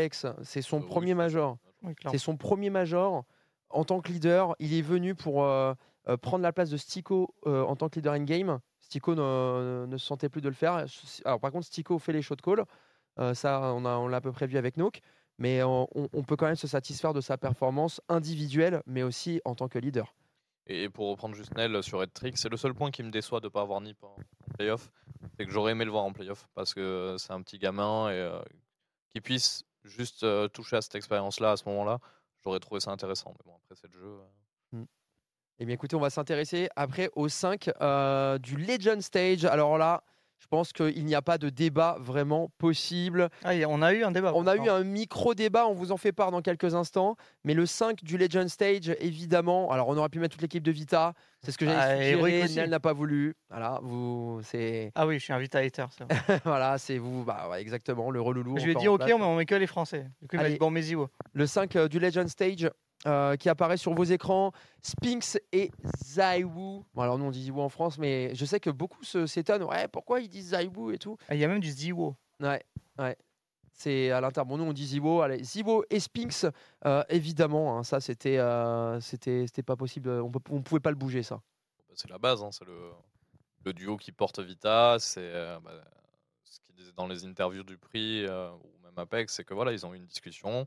c'est 0.44 0.62
son 0.62 0.78
Euh, 0.78 0.82
oui, 0.82 0.88
premier 0.88 1.14
major. 1.16 1.58
Oui. 1.84 1.94
C'est 2.12 2.18
son 2.18 2.38
premier 2.38 2.70
major 2.70 3.26
en 3.70 3.84
tant 3.84 4.00
que 4.00 4.10
leader. 4.12 4.56
Il 4.60 4.74
est 4.74 4.82
venu 4.82 5.16
pour 5.16 5.44
euh, 5.44 5.74
prendre 6.16 6.44
la 6.44 6.54
place 6.54 6.70
de 6.70 6.78
Stico 6.78 7.36
euh, 7.46 7.64
en 7.64 7.76
tant 7.76 7.90
que 7.90 7.96
leader 7.96 8.14
in-game. 8.14 8.60
Stico 8.80 9.16
ne, 9.16 9.98
se 9.98 10.06
sentait 10.06 10.30
plus 10.30 10.40
de 10.42 10.48
le 10.48 10.56
faire. 10.56 10.86
Alors 11.26 11.42
par 11.42 11.52
contre, 11.52 11.66
Stico 11.66 12.00
fait 12.00 12.14
les 12.14 12.22
shot 12.22 12.38
calls. 12.38 12.64
Euh, 13.20 13.34
ça, 13.34 13.74
on 13.74 13.84
a- 13.84 13.98
on 13.98 14.08
l'a 14.08 14.18
à 14.18 14.22
peu 14.22 14.32
près 14.32 14.48
vu 14.48 14.58
avec 14.58 14.78
Nook. 14.78 15.02
Mais 15.40 15.62
on, 15.62 15.88
peut 16.26 16.36
quand 16.36 16.48
même 16.48 16.56
se 16.56 16.68
satisfaire 16.68 17.14
de 17.14 17.22
sa 17.22 17.38
performance 17.38 18.02
individuelle, 18.10 18.82
mais 18.88 19.04
aussi 19.04 19.40
en 19.46 19.54
tant 19.54 19.68
que 19.68 19.78
leader. 19.78 20.16
Et 20.66 20.90
pour 20.90 21.10
reprendre 21.10 21.36
juste 21.36 21.56
Nel 21.56 21.84
sur 21.84 22.00
Red 22.00 22.12
Trick, 22.12 22.40
c'est 22.40 22.50
le 22.50 22.58
seul 22.58 22.74
point 22.74 22.90
qui 22.90 23.04
me 23.04 23.12
déçoit 23.12 23.40
de 23.40 23.46
ne 23.46 23.50
pas 23.50 23.62
avoir 23.62 23.80
Nip 23.82 24.04
en, 24.04 24.16
playoff. 24.56 24.90
C'est 25.38 25.46
que 25.46 25.52
j'aurais 25.52 25.74
aimé 25.74 25.86
le 25.86 25.92
voir 25.92 26.06
en 26.06 26.12
playoff 26.12 26.48
parce 26.56 26.74
que 26.74 27.16
c'est 27.20 27.34
un 27.34 27.42
petit 27.44 27.60
gamin 27.60 28.10
et 28.10 28.16
euh, 28.16 28.42
qu'il 29.12 29.22
puisse 29.22 29.64
juste 29.84 30.24
euh, 30.24 30.48
toucher 30.48 30.78
à 30.78 30.82
cette 30.82 30.96
expérience-là 30.96 31.52
à 31.52 31.58
ce 31.58 31.70
moment-là, 31.70 32.00
j'aurais 32.44 32.60
trouvé 32.60 32.80
ça 32.80 32.90
intéressant. 32.92 33.36
Mais 33.38 33.44
bon, 33.46 33.58
après, 33.58 33.76
c'est 33.76 33.94
le 33.94 34.00
jeu. 34.00 34.08
euh. 34.08 34.47
Eh 35.60 35.66
bien, 35.66 35.74
écoutez, 35.74 35.96
on 35.96 36.00
va 36.00 36.12
s'intéresser 36.12 36.70
après 36.76 37.10
au 37.16 37.30
5 37.30 37.72
euh, 37.82 38.38
du 38.38 38.58
Legend 38.58 39.02
Stage. 39.02 39.44
Alors 39.46 39.80
là, 39.80 40.04
Je 40.40 40.46
pense 40.46 40.72
qu'il 40.72 41.04
n'y 41.04 41.16
a 41.16 41.24
pas 41.24 41.40
de 41.40 41.50
débat 41.50 41.98
vraiment 42.00 42.52
possible. 42.60 43.30
Ah, 43.44 43.54
on 43.68 43.82
a 43.82 43.92
eu 43.92 44.04
un 44.04 44.12
débat. 44.12 44.34
On 44.36 44.46
a 44.46 44.56
eu 44.56 44.70
un 44.70 44.84
micro-débat, 44.84 45.68
on 45.68 45.74
vous 45.74 45.92
en 45.92 45.98
fait 45.98 46.12
part 46.12 46.30
dans 46.30 46.44
quelques 46.44 46.76
instants. 46.76 47.16
Mais 47.44 47.56
le 47.56 47.66
5 47.66 48.04
du 48.04 48.20
Legend 48.20 48.48
Stage, 48.48 48.96
évidemment. 49.00 49.72
Alors, 49.72 49.88
on 49.88 49.98
aurait 49.98 50.10
pu 50.10 50.20
mettre 50.20 50.36
toute 50.36 50.44
l'équipe 50.44 50.62
de 50.62 50.72
Vita. 50.72 51.14
C'est 51.42 51.52
ce 51.52 51.58
que 51.58 51.66
Ah, 51.66 51.90
j'avais 51.90 52.12
Heroic 52.12 52.42
suggéré. 52.42 52.62
Nel 52.62 52.70
n'a 52.70 52.80
pas 52.80 52.94
voulu. 52.94 53.36
Voilà, 53.50 53.80
vous, 53.82 54.42
c'est, 54.44 54.92
Ah 54.94 55.08
oui, 55.08 55.18
je 55.18 55.24
suis 55.24 55.34
un 55.34 55.40
Vita 55.40 55.58
hater. 55.58 55.88
voilà, 56.46 56.78
c'est 56.78 57.00
vous. 57.00 57.24
Bah, 57.24 57.48
ouais, 57.50 57.60
exactement, 57.60 58.12
le 58.12 58.22
reloulou. 58.22 58.60
je 58.60 58.66
lui 58.66 58.72
ai 58.74 58.76
dit 58.76 58.88
ok, 58.88 59.06
place. 59.06 59.20
on 59.20 59.36
met, 59.36 59.46
que 59.48 59.56
les 59.56 59.66
Français. 59.66 60.06
Du 60.22 60.28
coup, 60.28 60.36
il 60.36 60.42
m'a 60.42 60.50
dit 60.50 60.58
bon, 60.60 60.70
mais. 60.70 60.84
Le 61.34 61.48
5 61.48 61.76
euh, 61.76 61.88
du 61.88 62.00
Legend 62.00 62.28
Stage 62.28 62.70
euh, 63.06 63.36
qui 63.36 63.50
apparaît 63.50 63.78
sur 63.78 63.94
vos 63.94 64.04
écrans. 64.04 64.52
Spinks 64.82 65.38
et 65.52 65.72
Zaiwu. 66.04 66.82
Bon, 66.94 67.02
alors, 67.02 67.18
nous, 67.18 67.26
on 67.26 67.32
dit 67.32 67.44
Zaiwu 67.46 67.60
en 67.62 67.70
France, 67.70 67.98
mais 67.98 68.34
je 68.36 68.46
sais 68.46 68.60
que 68.60 68.70
beaucoup 68.70 69.04
s'étonnent. 69.04 69.64
Ouais, 69.64 69.88
pourquoi 69.88 70.20
ils 70.22 70.30
disent 70.30 70.50
Zaiwu 70.50 70.94
et 70.94 70.98
tout? 70.98 71.18
Ah, 71.30 71.36
Il 71.36 71.40
y 71.40 71.44
a 71.44 71.48
même 71.48 71.60
du 71.60 71.70
Ziwo. 71.72 72.16
Ouais, 72.40 72.64
ouais. 73.00 73.18
C'est 73.74 74.10
à 74.10 74.20
l'intérieur. 74.22 74.48
Bon, 74.48 74.58
nous, 74.58 74.64
on 74.64 74.74
dit 74.74 74.88
Zivo. 74.88 75.22
Allez, 75.22 75.44
Zivo 75.44 75.86
et 75.92 76.00
Spinks, 76.00 76.48
euh, 76.86 77.04
évidemment. 77.10 77.78
hein, 77.78 77.84
ça, 77.84 78.00
c'était, 78.00 78.40
euh, 78.40 79.00
c'était, 79.00 79.46
c'était 79.46 79.62
pas 79.64 79.76
possible. 79.76 80.10
On 80.10 80.32
peut, 80.32 80.40
on 80.50 80.64
pouvait 80.64 80.80
pas 80.80 80.90
le 80.90 80.96
bouger, 80.96 81.22
ça. 81.22 81.36
Bah, 81.88 81.94
C'est 81.96 82.10
la 82.10 82.18
base, 82.18 82.42
hein, 82.42 82.50
c'est 82.52 82.66
le, 82.66 82.74
le 83.66 83.74
duo 83.74 83.96
qui 83.98 84.12
porte 84.12 84.40
Vita. 84.40 84.98
C'est 85.00 85.20
euh, 85.22 85.60
bah, 85.60 85.72
ce 86.44 86.60
qu'ils 86.62 86.74
disaient 86.74 86.92
dans 86.96 87.06
les 87.06 87.24
interviews 87.26 87.62
du 87.64 87.78
prix 87.78 88.26
euh, 88.26 88.50
ou 88.52 88.84
même 88.84 88.98
Apex, 88.98 89.32
c'est 89.36 89.44
que 89.44 89.54
voilà, 89.54 89.72
ils 89.72 89.86
ont 89.86 89.94
eu 89.94 89.98
une 89.98 90.08
discussion. 90.08 90.66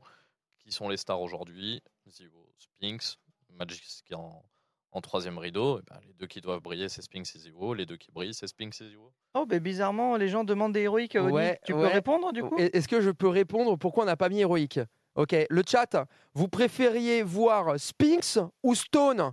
Qui 0.63 0.71
sont 0.71 0.87
les 0.89 0.97
stars 0.97 1.21
aujourd'hui 1.21 1.81
Zivo, 2.09 2.47
Spinks, 2.57 3.17
Magic 3.57 3.81
qui 4.05 4.13
est 4.13 4.15
en, 4.15 4.43
en 4.91 5.01
troisième 5.01 5.37
rideau. 5.37 5.79
Et 5.79 5.81
ben, 5.89 5.99
les 6.07 6.13
deux 6.13 6.27
qui 6.27 6.39
doivent 6.41 6.61
briller, 6.61 6.87
c'est 6.89 7.01
Spinks 7.01 7.35
et 7.35 7.39
Zivo. 7.39 7.73
Les 7.73 7.85
deux 7.85 7.97
qui 7.97 8.11
brillent, 8.11 8.33
c'est 8.33 8.47
Spinks 8.47 8.79
et 8.81 8.89
Zivo. 8.89 9.11
Oh, 9.33 9.45
mais 9.49 9.59
bizarrement, 9.59 10.15
les 10.17 10.27
gens 10.29 10.43
demandent 10.43 10.73
des 10.73 10.81
héroïques. 10.81 11.17
Ouais, 11.19 11.59
tu 11.65 11.73
ouais. 11.73 11.81
peux 11.81 11.87
répondre 11.87 12.31
du 12.31 12.43
coup? 12.43 12.57
Est- 12.57 12.75
Est-ce 12.75 12.87
que 12.87 13.01
je 13.01 13.09
peux 13.11 13.27
répondre 13.27 13.75
pourquoi 13.77 14.03
on 14.03 14.07
n'a 14.07 14.17
pas 14.17 14.29
mis 14.29 14.39
héroïque? 14.39 14.79
Ok, 15.15 15.35
le 15.49 15.63
chat, 15.67 16.07
vous 16.33 16.47
préfériez 16.47 17.21
voir 17.23 17.77
Spinks 17.79 18.39
ou 18.63 18.75
Stone 18.75 19.31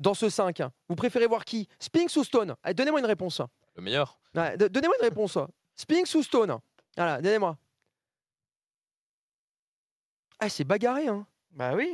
dans 0.00 0.14
ce 0.14 0.28
5 0.28 0.60
Vous 0.88 0.96
préférez 0.96 1.26
voir 1.26 1.44
qui? 1.44 1.68
Spinks 1.78 2.16
ou 2.16 2.24
Stone? 2.24 2.54
Donnez-moi 2.74 2.98
une 3.00 3.06
réponse. 3.06 3.40
Le 3.76 3.82
meilleur. 3.82 4.18
Ouais, 4.34 4.56
donnez-moi 4.56 4.96
une 5.00 5.04
réponse. 5.08 5.38
Spinks 5.76 6.12
ou 6.14 6.22
Stone? 6.22 6.58
Voilà, 6.96 7.20
donnez-moi. 7.20 7.56
Ah, 10.44 10.48
c'est 10.50 10.64
bagarré, 10.64 11.08
hein 11.08 11.26
Bah 11.52 11.72
oui. 11.74 11.90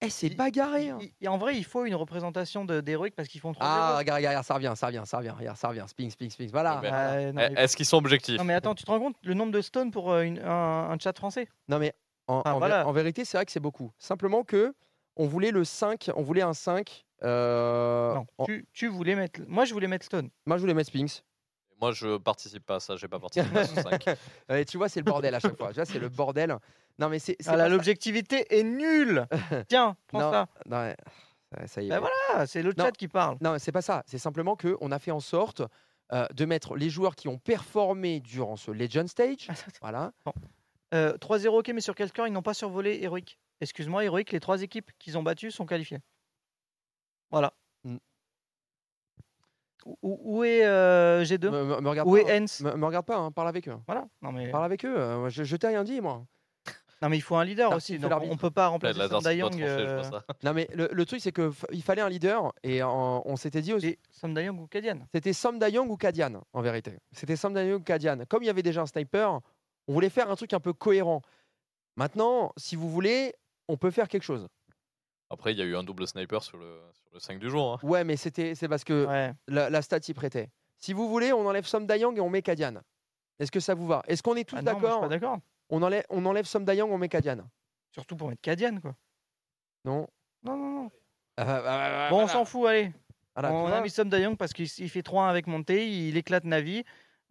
Eh, 0.00 0.08
c'est 0.10 0.28
Il- 0.28 0.36
bagarré. 0.36 0.88
hein. 0.90 0.98
Il- 1.00 1.12
il- 1.20 1.28
en 1.28 1.36
vrai, 1.38 1.56
il 1.56 1.64
faut 1.64 1.84
une 1.84 1.94
représentation 1.94 2.64
de- 2.64 2.80
d'héroïques 2.80 3.14
parce 3.14 3.28
qu'ils 3.28 3.40
font 3.40 3.52
3 3.52 3.64
Ah, 3.66 3.98
regarde, 3.98 4.18
regarde, 4.18 4.44
ça 4.44 4.54
revient, 4.54 4.72
ça 4.74 4.86
revient, 4.86 5.02
ça 5.04 5.18
revient, 5.18 5.30
regarde, 5.38 5.56
ça 5.56 5.68
revient. 5.68 5.84
Spinks, 5.86 6.12
Spinks, 6.12 6.32
Spinks. 6.32 6.50
Voilà. 6.50 6.80
Mais- 6.82 6.90
non, 7.32 7.40
Eh, 7.40 7.50
mais... 7.50 7.60
Est-ce 7.62 7.76
qu'ils 7.76 7.86
sont 7.86 7.98
objectifs? 7.98 8.38
Non, 8.38 8.44
mais 8.44 8.54
attends, 8.54 8.74
tu 8.74 8.84
te 8.84 8.90
rends 8.90 8.98
compte 8.98 9.16
le 9.22 9.34
nombre 9.34 9.52
de 9.52 9.60
stones 9.60 9.90
pour 9.90 10.10
euh, 10.10 10.22
une- 10.22 10.38
un, 10.40 10.90
un 10.90 10.98
chat 10.98 11.16
français? 11.16 11.46
Non, 11.68 11.78
mais 11.78 11.92
en, 12.26 12.40
Ah, 12.44 12.52
en 12.52 12.56
vé- 12.56 12.58
voilà. 12.60 12.86
en 12.88 12.92
vérité, 12.92 13.24
c'est 13.24 13.36
vrai 13.36 13.44
que 13.44 13.52
c'est 13.52 13.60
beaucoup. 13.60 13.92
Simplement 13.98 14.42
que 14.42 14.74
on 15.16 15.26
voulait 15.26 15.50
le 15.52 15.64
5, 15.64 16.10
on 16.16 16.22
voulait 16.22 16.42
un 16.42 16.54
5. 16.54 17.04
euh, 17.22 18.14
Non, 18.14 18.26
en- 18.38 18.44
tu, 18.46 18.66
tu 18.72 18.88
voulais 18.88 19.14
mettre. 19.14 19.40
Moi, 19.46 19.64
je 19.66 19.72
voulais 19.74 19.86
mettre 19.86 20.06
stone. 20.06 20.30
Moi, 20.46 20.56
je 20.56 20.62
voulais 20.62 20.74
mettre 20.74 20.88
Spinks. 20.88 21.22
Moi, 21.80 21.92
je 21.92 22.16
participe 22.16 22.64
pas 22.64 22.76
à 22.76 22.80
ça. 22.80 22.96
J'ai 22.96 23.08
pas 23.08 23.18
participé 23.20 23.56
à 23.58 23.64
ce 23.64 23.74
5. 24.00 24.04
Ouais, 24.48 24.64
tu 24.64 24.76
vois, 24.78 24.88
c'est 24.88 25.00
le 25.00 25.04
bordel 25.04 25.32
à 25.34 25.40
chaque 25.40 25.56
fois. 25.56 25.68
Tu 25.68 25.74
vois, 25.74 25.84
c'est 25.84 25.98
le 26.00 26.08
bordel. 26.08 26.56
Non, 26.98 27.08
mais 27.08 27.18
c'est. 27.18 27.36
Ah 27.46 27.68
l'objectivité 27.68 28.46
est 28.58 28.62
nulle. 28.62 29.26
Tiens, 29.68 29.96
prends 30.08 30.20
Non. 30.20 30.30
ça. 30.30 30.48
Non, 30.66 30.94
ça- 31.66 31.82
y 31.82 31.86
est. 31.86 31.88
Bah 32.00 32.08
Ah, 32.34 32.46
c'est 32.46 32.62
le 32.62 32.72
Non. 32.76 32.84
chat 32.84 32.92
qui 32.92 33.08
parle. 33.08 33.36
Non, 33.40 33.56
c'est 33.58 33.72
pas 33.72 33.82
ça. 33.82 34.02
C'est 34.06 34.18
simplement 34.18 34.56
que 34.56 34.76
on 34.80 34.90
a 34.92 34.98
fait 34.98 35.10
en 35.10 35.20
sorte 35.20 35.62
euh, 36.12 36.26
de 36.34 36.44
mettre 36.44 36.76
les 36.76 36.90
joueurs 36.90 37.14
qui 37.16 37.28
ont 37.28 37.38
performé 37.38 38.20
durant 38.20 38.56
ce 38.56 38.70
Legend 38.70 39.08
Stage. 39.08 39.48
Attends. 39.48 39.62
Voilà. 39.80 40.12
Euh, 40.94 41.16
3-0, 41.16 41.58
ok, 41.60 41.68
mais 41.74 41.80
sur 41.80 41.94
quel 41.94 42.08
score 42.08 42.26
ils 42.26 42.32
n'ont 42.32 42.42
pas 42.42 42.54
survolé 42.54 43.02
Heroic 43.02 43.38
Excuse-moi, 43.62 44.04
Heroic, 44.04 44.30
les 44.32 44.40
trois 44.40 44.60
équipes 44.62 44.90
qu'ils 44.98 45.16
ont 45.16 45.22
battues 45.22 45.50
sont 45.50 45.64
qualifiées. 45.66 46.00
Voilà. 47.30 47.54
Mm. 47.84 47.96
Où, 50.02 50.18
où 50.22 50.44
est 50.44 50.64
euh, 50.64 51.24
G2 51.24 51.50
Me, 51.50 51.64
me- 51.64 51.80
me 51.80 51.88
regarde 51.88 52.08
Où 52.08 52.12
pas. 52.12 52.18
est 52.20 52.30
hein. 52.36 52.42
Hens? 52.44 52.60
Me, 52.60 52.74
me 52.76 52.86
regarde 52.86 53.06
pas. 53.06 53.16
hein, 53.16 53.32
Parle 53.32 53.48
avec 53.48 53.68
eux. 53.68 53.76
Voilà. 53.86 54.06
Non 54.20 54.32
mais, 54.32 54.50
Parle 54.50 54.64
avec 54.64 54.84
eux. 54.84 54.96
euh, 54.96 55.28
je 55.28 55.56
t'ai 55.56 55.66
rien 55.68 55.82
dit, 55.84 56.00
moi. 56.00 56.24
Non, 57.02 57.08
mais 57.08 57.16
il 57.18 57.20
faut 57.20 57.36
un 57.36 57.44
leader 57.44 57.72
aussi. 57.74 57.98
donc 57.98 58.12
on 58.30 58.36
peut 58.36 58.50
pas 58.50 58.68
remplacer 58.68 58.98
la 58.98 59.08
Sam 59.08 59.20
je 59.22 59.62
euh, 59.64 60.02
ça. 60.04 60.24
Non, 60.44 60.54
mais 60.54 60.68
le, 60.72 60.88
le 60.92 61.04
truc, 61.04 61.20
c'est 61.20 61.32
que 61.32 61.50
f- 61.50 61.64
il 61.72 61.82
fallait 61.82 62.00
un 62.02 62.08
leader 62.08 62.52
et 62.62 62.82
en- 62.82 63.22
on 63.26 63.36
s'était 63.36 63.60
dit 63.60 63.74
aussi. 63.74 63.86
Et 63.88 63.98
Sam 64.10 64.32
Dayong 64.32 64.58
ou 64.60 64.66
Kadian. 64.68 65.00
C'était 65.12 65.32
Sam 65.32 65.58
Dayong 65.58 65.90
ou 65.90 65.96
Kadian, 65.96 66.40
en 66.52 66.62
vérité. 66.62 66.98
C'était 67.10 67.36
Sam 67.36 67.52
Dayong 67.52 67.80
ou 67.80 67.84
Kadian. 67.84 68.18
Comme 68.28 68.42
il 68.42 68.46
y 68.46 68.50
avait 68.50 68.62
déjà 68.62 68.82
un 68.82 68.86
sniper, 68.86 69.40
on 69.88 69.92
voulait 69.92 70.10
faire 70.10 70.30
un 70.30 70.36
truc 70.36 70.52
un 70.54 70.60
peu 70.60 70.72
cohérent. 70.72 71.20
Maintenant, 71.96 72.52
si 72.56 72.76
vous 72.76 72.88
voulez, 72.88 73.34
on 73.68 73.76
peut 73.76 73.90
faire 73.90 74.08
quelque 74.08 74.22
chose. 74.22 74.48
Après, 75.30 75.52
il 75.52 75.58
y 75.58 75.62
a 75.62 75.64
eu 75.64 75.76
un 75.76 75.82
double 75.82 76.06
sniper 76.06 76.42
sur 76.42 76.58
le, 76.58 76.78
sur 76.92 77.08
le 77.12 77.18
5 77.18 77.38
du 77.38 77.48
jour. 77.50 77.72
hein. 77.74 77.78
Ouais, 77.86 78.04
mais 78.04 78.16
c'était, 78.16 78.54
c'est 78.54 78.68
parce 78.68 78.84
que 78.84 79.06
Ouais. 79.06 79.32
la, 79.48 79.70
la 79.70 79.82
stat 79.82 79.98
y 80.08 80.12
prêtait. 80.14 80.50
Si 80.78 80.92
vous 80.92 81.08
voulez, 81.08 81.32
on 81.32 81.46
enlève 81.46 81.66
Sam 81.66 81.86
Dayong 81.86 82.16
et 82.16 82.20
on 82.20 82.28
met 82.30 82.42
Kadian. 82.42 82.74
Est-ce 83.38 83.50
que 83.50 83.60
ça 83.60 83.74
vous 83.74 83.86
va? 83.86 84.02
Est-ce 84.06 84.22
qu'on 84.22 84.34
est 84.36 84.44
tous 84.44 84.56
Ah 84.56 84.62
non, 84.62 84.72
moi, 84.78 84.80
je 84.80 84.86
suis 84.86 84.88
d'accord 84.88 85.00
pas 85.00 85.08
d'accord. 85.08 85.38
On, 85.72 85.82
enlève, 85.82 86.04
on 86.10 86.24
enlève 86.26 86.44
Sam 86.44 86.64
Dayong, 86.64 86.92
on 86.92 86.98
met 86.98 87.08
Kadian 87.08 87.38
Surtout 87.90 88.16
pour 88.16 88.28
mettre 88.28 88.42
Kadian, 88.42 88.78
quoi. 88.80 88.94
Non 89.84 90.06
Non, 90.44 90.56
non, 90.56 90.70
non. 90.82 90.90
Ah, 91.36 91.44
ah, 91.48 91.62
ah, 92.06 92.10
Bon, 92.10 92.16
on 92.16 92.18
voilà. 92.20 92.32
s'en 92.32 92.44
fout, 92.44 92.66
allez. 92.68 92.92
Voilà, 93.34 93.52
on 93.52 93.66
a 93.66 93.80
mis 93.80 93.90
Sam 93.90 94.08
Dayong 94.08 94.36
parce 94.36 94.52
qu'il 94.52 94.68
fait 94.68 95.00
3-1 95.00 95.28
avec 95.28 95.46
Monté, 95.46 95.90
il 95.90 96.16
éclate 96.16 96.44
Navi. 96.44 96.84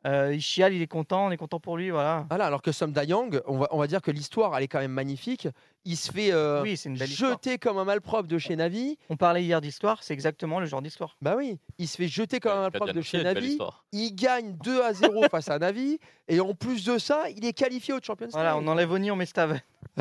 Euh, 0.06 0.34
il 0.34 0.42
chiale, 0.42 0.74
il 0.74 0.82
est 0.82 0.88
content, 0.88 1.28
on 1.28 1.32
est 1.32 1.38
content 1.38 1.60
pour 1.60 1.78
lui, 1.78 1.90
voilà. 1.92 2.26
Voilà, 2.30 2.46
alors 2.46 2.62
que 2.62 2.72
Sam 2.72 2.92
Dayong, 2.92 3.40
on 3.46 3.58
va, 3.60 3.68
on 3.72 3.78
va 3.78 3.88
dire 3.88 4.02
que 4.02 4.10
l'histoire, 4.12 4.58
elle 4.58 4.64
est 4.64 4.68
quand 4.68 4.80
même 4.80 4.92
magnifique. 4.92 5.48
Il 5.86 5.98
se 5.98 6.12
fait 6.12 6.32
euh, 6.32 6.62
oui, 6.62 6.78
c'est 6.78 6.90
une 6.90 6.98
belle 6.98 7.10
histoire. 7.10 7.32
jeter 7.32 7.58
comme 7.58 7.78
un 7.80 7.86
malpropre 7.86 8.28
de 8.28 8.38
chez 8.38 8.56
Navi. 8.56 8.98
On 9.10 9.18
parlait 9.18 9.44
hier 9.44 9.62
d'histoire, 9.62 10.04
c'est 10.04 10.14
exactement 10.14 10.60
le 10.60 10.66
genre 10.68 10.82
d'histoire. 10.82 11.16
Bah 11.22 11.36
oui, 11.38 11.58
il 11.80 11.88
se 11.88 11.98
fait 11.98 12.08
jeter 12.08 12.40
comme 12.40 12.52
un 12.58 12.62
malpropre 12.62 12.94
de 12.94 13.02
chez 13.02 13.24
Navi. 13.24 13.58
Il 13.92 14.16
gagne 14.16 14.56
2 14.64 14.82
à 14.84 14.94
0 14.94 15.24
face 15.32 15.50
à 15.50 15.58
Navi. 15.60 16.00
Et 16.28 16.40
en 16.40 16.54
plus 16.54 16.84
de 16.86 16.98
ça, 16.98 17.24
il 17.36 17.44
est 17.46 17.54
qualifié 17.54 17.94
au 17.94 18.00
Champions 18.02 18.28
Voilà, 18.32 18.54
League. 18.54 18.64
on 18.64 18.68
enlève 18.68 18.92
Oni, 18.92 19.10
on 19.12 19.16
met 19.16 19.26
Stav. 19.26 19.60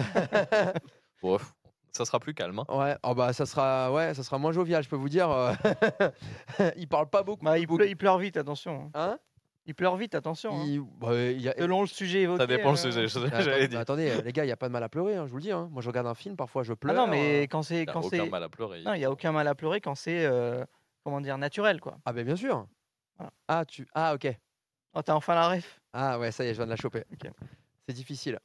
Ça 1.92 2.04
sera 2.04 2.20
plus 2.20 2.34
calme. 2.34 2.60
hein. 2.60 2.64
Ouais, 2.78 2.96
oh 3.02 3.14
bah 3.16 3.32
ça 3.32 3.46
sera, 3.46 3.92
ouais, 3.92 4.14
ça 4.14 4.22
sera 4.22 4.38
moins 4.38 4.52
jovial, 4.52 4.82
je 4.82 4.88
peux 4.88 4.94
vous 4.96 5.08
dire. 5.08 5.28
euh. 5.28 5.52
il 6.76 6.86
parle 6.86 7.08
pas 7.10 7.24
beaucoup. 7.24 7.44
Bah, 7.44 7.58
il, 7.58 7.66
pleure, 7.66 7.82
il 7.88 7.96
pleure 7.96 8.18
vite, 8.18 8.36
attention. 8.36 8.90
Hein? 8.94 9.18
Il 9.66 9.74
pleure 9.74 9.96
vite, 9.96 10.14
attention. 10.14 10.58
hein. 10.60 10.64
Il- 10.66 10.80
bah, 10.80 11.14
il 11.16 11.40
y 11.40 11.48
a- 11.48 11.54
Selon 11.56 11.82
le 11.82 11.86
sujet 11.86 12.22
évoqué. 12.22 12.38
Ça 12.40 12.46
dépend 12.46 12.70
le 12.72 12.74
euh, 12.74 12.76
sujet, 12.76 13.08
je- 13.08 13.18
Ah, 13.20 13.36
attends- 13.38 13.66
dit. 13.68 13.76
Attendez, 13.76 14.10
euh, 14.10 14.22
les 14.22 14.32
gars, 14.32 14.44
il 14.44 14.48
y 14.48 14.52
a 14.52 14.56
pas 14.56 14.68
de 14.68 14.72
mal 14.72 14.82
à 14.82 14.88
pleurer, 14.88 15.16
hein, 15.16 15.26
je 15.26 15.30
vous 15.30 15.36
le 15.36 15.42
dis. 15.42 15.52
hein. 15.52 15.68
Moi, 15.70 15.82
je 15.82 15.88
regarde 15.88 16.06
un 16.06 16.14
film, 16.14 16.34
parfois 16.34 16.62
je 16.62 16.72
Ah 16.72 16.76
pleure. 16.76 16.94
non, 16.94 17.06
mais 17.06 17.42
euh. 17.42 17.46
quand 17.46 17.62
c'est. 17.62 17.84
Il 17.84 17.86
n'y 17.86 17.92
aucun 17.94 18.26
mal 18.26 18.42
à 18.42 18.48
pleurer. 18.48 18.82
Non, 18.82 18.94
il 18.94 18.98
n'y 18.98 19.04
a 19.04 19.10
aucun 19.10 19.32
mal 19.32 19.46
à 19.46 19.54
pleurer 19.54 19.80
quand 19.80 19.94
c'est. 19.94 20.24
euh, 20.24 20.64
Comment 21.04 21.20
dire, 21.22 21.38
naturel, 21.38 21.80
quoi. 21.80 21.96
Ah, 22.04 22.12
ben 22.12 22.26
bien 22.26 22.36
sûr. 22.36 22.66
Voilà. 23.16 23.32
Ah, 23.48 23.64
tu. 23.64 23.86
Ah, 23.94 24.14
ok. 24.14 24.28
Oh, 24.94 25.00
t'as 25.02 25.14
enfin 25.14 25.34
la 25.34 25.48
ref. 25.48 25.80
Ah, 25.94 26.18
ouais, 26.18 26.30
ça 26.30 26.44
y 26.44 26.48
est, 26.48 26.50
je 26.52 26.58
viens 26.58 26.66
de 26.66 26.70
la 26.70 26.76
choper. 26.76 27.04
Ok. 27.12 27.30
C'est 27.88 27.94
difficile. 27.94 28.38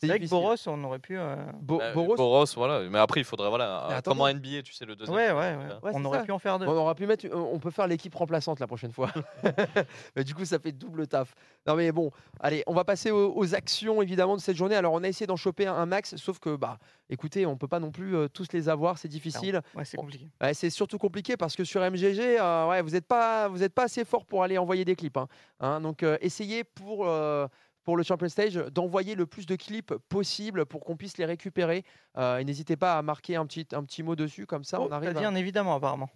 C'est 0.00 0.06
vrai 0.06 0.18
que. 0.20 0.28
Boros, 0.28 0.54
on 0.66 0.84
aurait 0.84 0.98
pu. 0.98 1.18
euh, 1.18 1.36
Bo- 1.60 1.78
Bah, 1.78 1.92
Boros, 1.92 2.16
Boros, 2.16 2.44
voilà. 2.56 2.88
Mais 2.88 2.98
après, 2.98 3.20
il 3.20 3.24
faudrait, 3.24 3.48
voilà, 3.50 3.84
Mais 3.88 3.94
euh, 3.94 3.98
attendez. 3.98 4.16
comme 4.18 4.26
en 4.26 4.28
NBA, 4.32 4.62
tu 4.62 4.72
sais, 4.72 4.84
le 4.86 4.96
deuxième. 4.96 5.14
Ouais, 5.16 5.30
ouais, 5.30 5.34
ouais. 5.34 5.56
Ouais, 5.82 5.90
on 5.94 6.00
c'est 6.00 6.06
aurait 6.06 6.18
ça. 6.20 6.24
pu 6.24 6.32
en 6.32 6.38
faire 6.38 6.58
deux. 6.58 6.66
on 6.66 6.70
aura 6.72 6.94
pu 6.94 7.06
mettre, 7.06 7.26
on 7.34 7.58
peut 7.58 7.70
faire 7.70 7.86
l'équipe 7.86 8.14
remplaçante 8.14 8.60
la 8.60 8.66
prochaine 8.66 8.92
fois. 8.92 9.10
mais 10.16 10.24
du 10.24 10.34
coup, 10.34 10.44
ça 10.44 10.58
fait 10.58 10.72
double 10.72 11.06
taf. 11.06 11.34
Non, 11.66 11.74
mais 11.74 11.92
bon, 11.92 12.10
allez, 12.40 12.62
on 12.66 12.74
va 12.74 12.84
passer 12.84 13.10
aux, 13.10 13.32
aux 13.36 13.54
actions 13.54 14.00
évidemment 14.02 14.36
de 14.36 14.40
cette 14.40 14.56
journée. 14.56 14.74
Alors, 14.76 14.92
on 14.94 15.02
a 15.02 15.08
essayé 15.08 15.26
d'en 15.26 15.36
choper 15.36 15.66
un, 15.66 15.74
un 15.74 15.86
max, 15.86 16.16
sauf 16.16 16.38
que, 16.38 16.56
bah, 16.56 16.78
écoutez, 17.08 17.46
on 17.46 17.56
peut 17.56 17.68
pas 17.68 17.80
non 17.80 17.90
plus 17.90 18.16
euh, 18.16 18.28
tous 18.28 18.52
les 18.52 18.68
avoir, 18.68 18.98
c'est 18.98 19.08
difficile. 19.08 19.60
Ouais, 19.74 19.84
c'est 19.84 19.96
compliqué. 19.96 20.28
Ouais, 20.40 20.54
c'est 20.54 20.70
surtout 20.70 20.98
compliqué 20.98 21.36
parce 21.36 21.56
que 21.56 21.64
sur 21.64 21.80
MGG, 21.82 22.38
euh, 22.40 22.68
ouais, 22.68 22.82
vous 22.82 22.90
n'êtes 22.90 23.06
pas, 23.06 23.48
vous 23.48 23.62
êtes 23.62 23.74
pas 23.74 23.84
assez 23.84 24.04
fort 24.04 24.24
pour 24.24 24.42
aller 24.42 24.58
envoyer 24.58 24.84
des 24.84 24.96
clips. 24.96 25.16
hein. 25.16 25.28
Hein, 25.60 25.80
donc, 25.80 26.02
euh, 26.02 26.16
essayez 26.20 26.64
pour. 26.64 27.06
euh, 27.06 27.46
pour 27.84 27.96
le 27.96 28.02
Champion 28.02 28.28
Stage, 28.28 28.54
d'envoyer 28.54 29.14
le 29.14 29.26
plus 29.26 29.46
de 29.46 29.56
clips 29.56 29.94
possible 30.08 30.66
pour 30.66 30.84
qu'on 30.84 30.96
puisse 30.96 31.16
les 31.18 31.24
récupérer. 31.24 31.84
Euh, 32.18 32.38
et 32.38 32.44
n'hésitez 32.44 32.76
pas 32.76 32.98
à 32.98 33.02
marquer 33.02 33.36
un 33.36 33.46
petit, 33.46 33.66
un 33.72 33.82
petit 33.84 34.02
mot 34.02 34.16
dessus, 34.16 34.46
comme 34.46 34.64
ça 34.64 34.78
Oh, 34.80 34.84
on 34.84 34.88
T'as 34.88 34.96
arrive. 34.96 35.14
dit 35.14 35.24
à- 35.24 35.28
un 35.28 35.34
évidemment, 35.34 35.74
apparemment. 35.74 36.10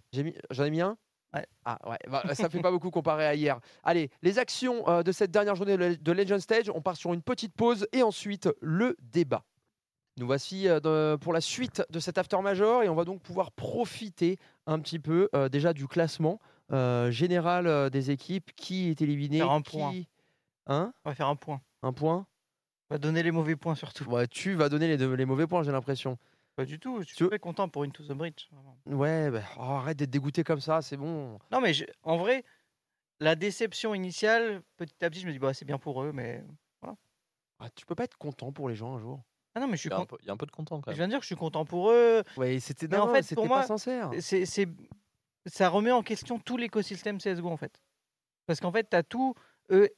J'en 0.51 0.63
ai 0.65 0.69
mis 0.69 0.81
un? 0.81 0.97
Ouais. 1.33 1.45
Ah 1.65 1.77
ouais, 1.89 1.97
bah, 2.09 2.23
ça 2.33 2.49
fait 2.49 2.61
pas 2.61 2.71
beaucoup 2.71 2.91
comparé 2.91 3.25
à 3.25 3.35
hier. 3.35 3.59
Allez, 3.83 4.09
les 4.21 4.39
actions 4.39 4.87
euh, 4.87 5.03
de 5.03 5.11
cette 5.11 5.31
dernière 5.31 5.55
journée 5.55 5.75
de 5.97 6.11
Legend 6.11 6.39
Stage, 6.39 6.69
on 6.73 6.81
part 6.81 6.95
sur 6.95 7.13
une 7.13 7.21
petite 7.21 7.53
pause 7.53 7.87
et 7.91 8.03
ensuite 8.03 8.47
le 8.61 8.95
débat. 9.01 9.43
Nous 10.17 10.27
voici 10.27 10.69
euh, 10.69 10.79
de- 10.79 11.17
pour 11.17 11.33
la 11.33 11.41
suite 11.41 11.83
de 11.89 11.99
cet 11.99 12.17
After 12.17 12.37
Major 12.41 12.83
et 12.83 12.89
on 12.89 12.95
va 12.95 13.03
donc 13.03 13.21
pouvoir 13.21 13.51
profiter 13.51 14.37
un 14.65 14.79
petit 14.79 14.99
peu 14.99 15.27
euh, 15.35 15.49
déjà 15.49 15.73
du 15.73 15.87
classement 15.89 16.39
général 17.09 17.89
des 17.89 18.11
équipes 18.11 18.51
qui 18.55 18.89
est 18.89 19.01
éliminé. 19.01 19.41
Qui- 19.63 19.77
point. 19.77 19.93
Hein? 20.67 20.93
On 21.03 21.09
va 21.09 21.15
faire 21.15 21.27
un 21.27 21.35
point. 21.35 21.61
Un 21.83 21.93
point? 21.93 22.25
On 22.89 22.95
va 22.95 22.97
donner 22.99 23.23
les 23.23 23.31
mauvais 23.31 23.55
points 23.55 23.75
surtout. 23.75 24.03
Ouais, 24.05 24.27
Tu 24.27 24.53
vas 24.53 24.69
donner 24.69 24.87
les, 24.87 24.97
deux- 24.97 25.13
les 25.13 25.25
mauvais 25.25 25.47
points, 25.47 25.63
j'ai 25.63 25.71
l'impression. 25.71 26.17
Pas 26.55 26.65
du 26.65 26.79
tout. 26.79 27.01
Je 27.01 27.07
Tu- 27.07 27.15
suis 27.15 27.27
très 27.27 27.39
content 27.39 27.67
pour 27.69 27.83
une 27.83 27.91
to 27.91 28.03
the 28.03 28.11
bridge. 28.13 28.47
vraiment. 28.51 28.77
Ouais, 28.85 29.29
bah, 29.31 29.41
oh, 29.57 29.61
arrête 29.61 29.97
d'être 29.97 30.09
dégoûté 30.09 30.43
comme 30.43 30.61
ça, 30.61 30.81
c'est 30.81 30.97
bon. 30.97 31.37
Non, 31.51 31.59
mais 31.61 31.73
je- 31.73 31.85
en 32.03 32.17
vrai, 32.17 32.45
la 33.19 33.35
déception 33.35 33.93
initiale, 33.93 34.61
petit 34.77 35.03
à 35.03 35.09
petit, 35.09 35.19
je 35.19 35.27
me 35.27 35.31
dis, 35.31 35.39
bah, 35.39 35.53
c'est 35.53 35.65
bien 35.65 35.77
pour 35.77 36.01
eux, 36.03 36.11
mais. 36.13 36.43
Ah, 37.59 37.69
tu 37.73 37.85
peux 37.85 37.95
pas 37.95 38.03
être 38.03 38.17
content 38.17 38.51
pour 38.51 38.67
les 38.67 38.75
gens 38.75 38.95
un 38.95 38.99
jour? 38.99 39.21
Ah 39.55 39.61
non, 39.61 39.67
mais 39.67 39.77
je 39.77 39.81
suis 39.81 39.89
Il 39.89 39.91
y, 39.91 39.95
a 39.95 39.97
un 39.97 39.99
content. 40.01 40.15
peu, 40.17 40.21
il 40.23 40.27
y 40.27 40.29
a 40.29 40.33
un 40.33 40.37
peu 40.37 40.45
de 40.45 40.51
content 40.51 40.81
quand 40.81 40.91
Je 40.91 40.91
même. 40.91 40.97
viens 40.97 41.07
de 41.07 41.11
dire 41.11 41.19
que 41.19 41.23
je 41.23 41.27
suis 41.27 41.35
content 41.37 41.63
pour 41.63 41.89
eux. 41.89 42.21
Ouais, 42.35 42.59
c'était 42.59 42.89
Mais 42.89 42.97
en 42.97 43.07
fait, 43.07 43.21
c'était 43.23 43.35
pour 43.35 43.45
pas 43.45 43.55
moi, 43.59 43.63
sincère. 43.63 44.11
C'est, 44.19 44.45
c'est, 44.45 44.67
ça 45.45 45.69
remet 45.69 45.91
en 45.91 46.03
question 46.03 46.37
tout 46.37 46.57
l'écosystème 46.57 47.17
CSGO, 47.19 47.47
en 47.49 47.55
fait. 47.55 47.81
Parce 48.45 48.59
qu'en 48.59 48.73
fait, 48.73 48.89
tu 48.89 48.95
as 48.97 49.03
tout. 49.03 49.33
eux- 49.71 49.89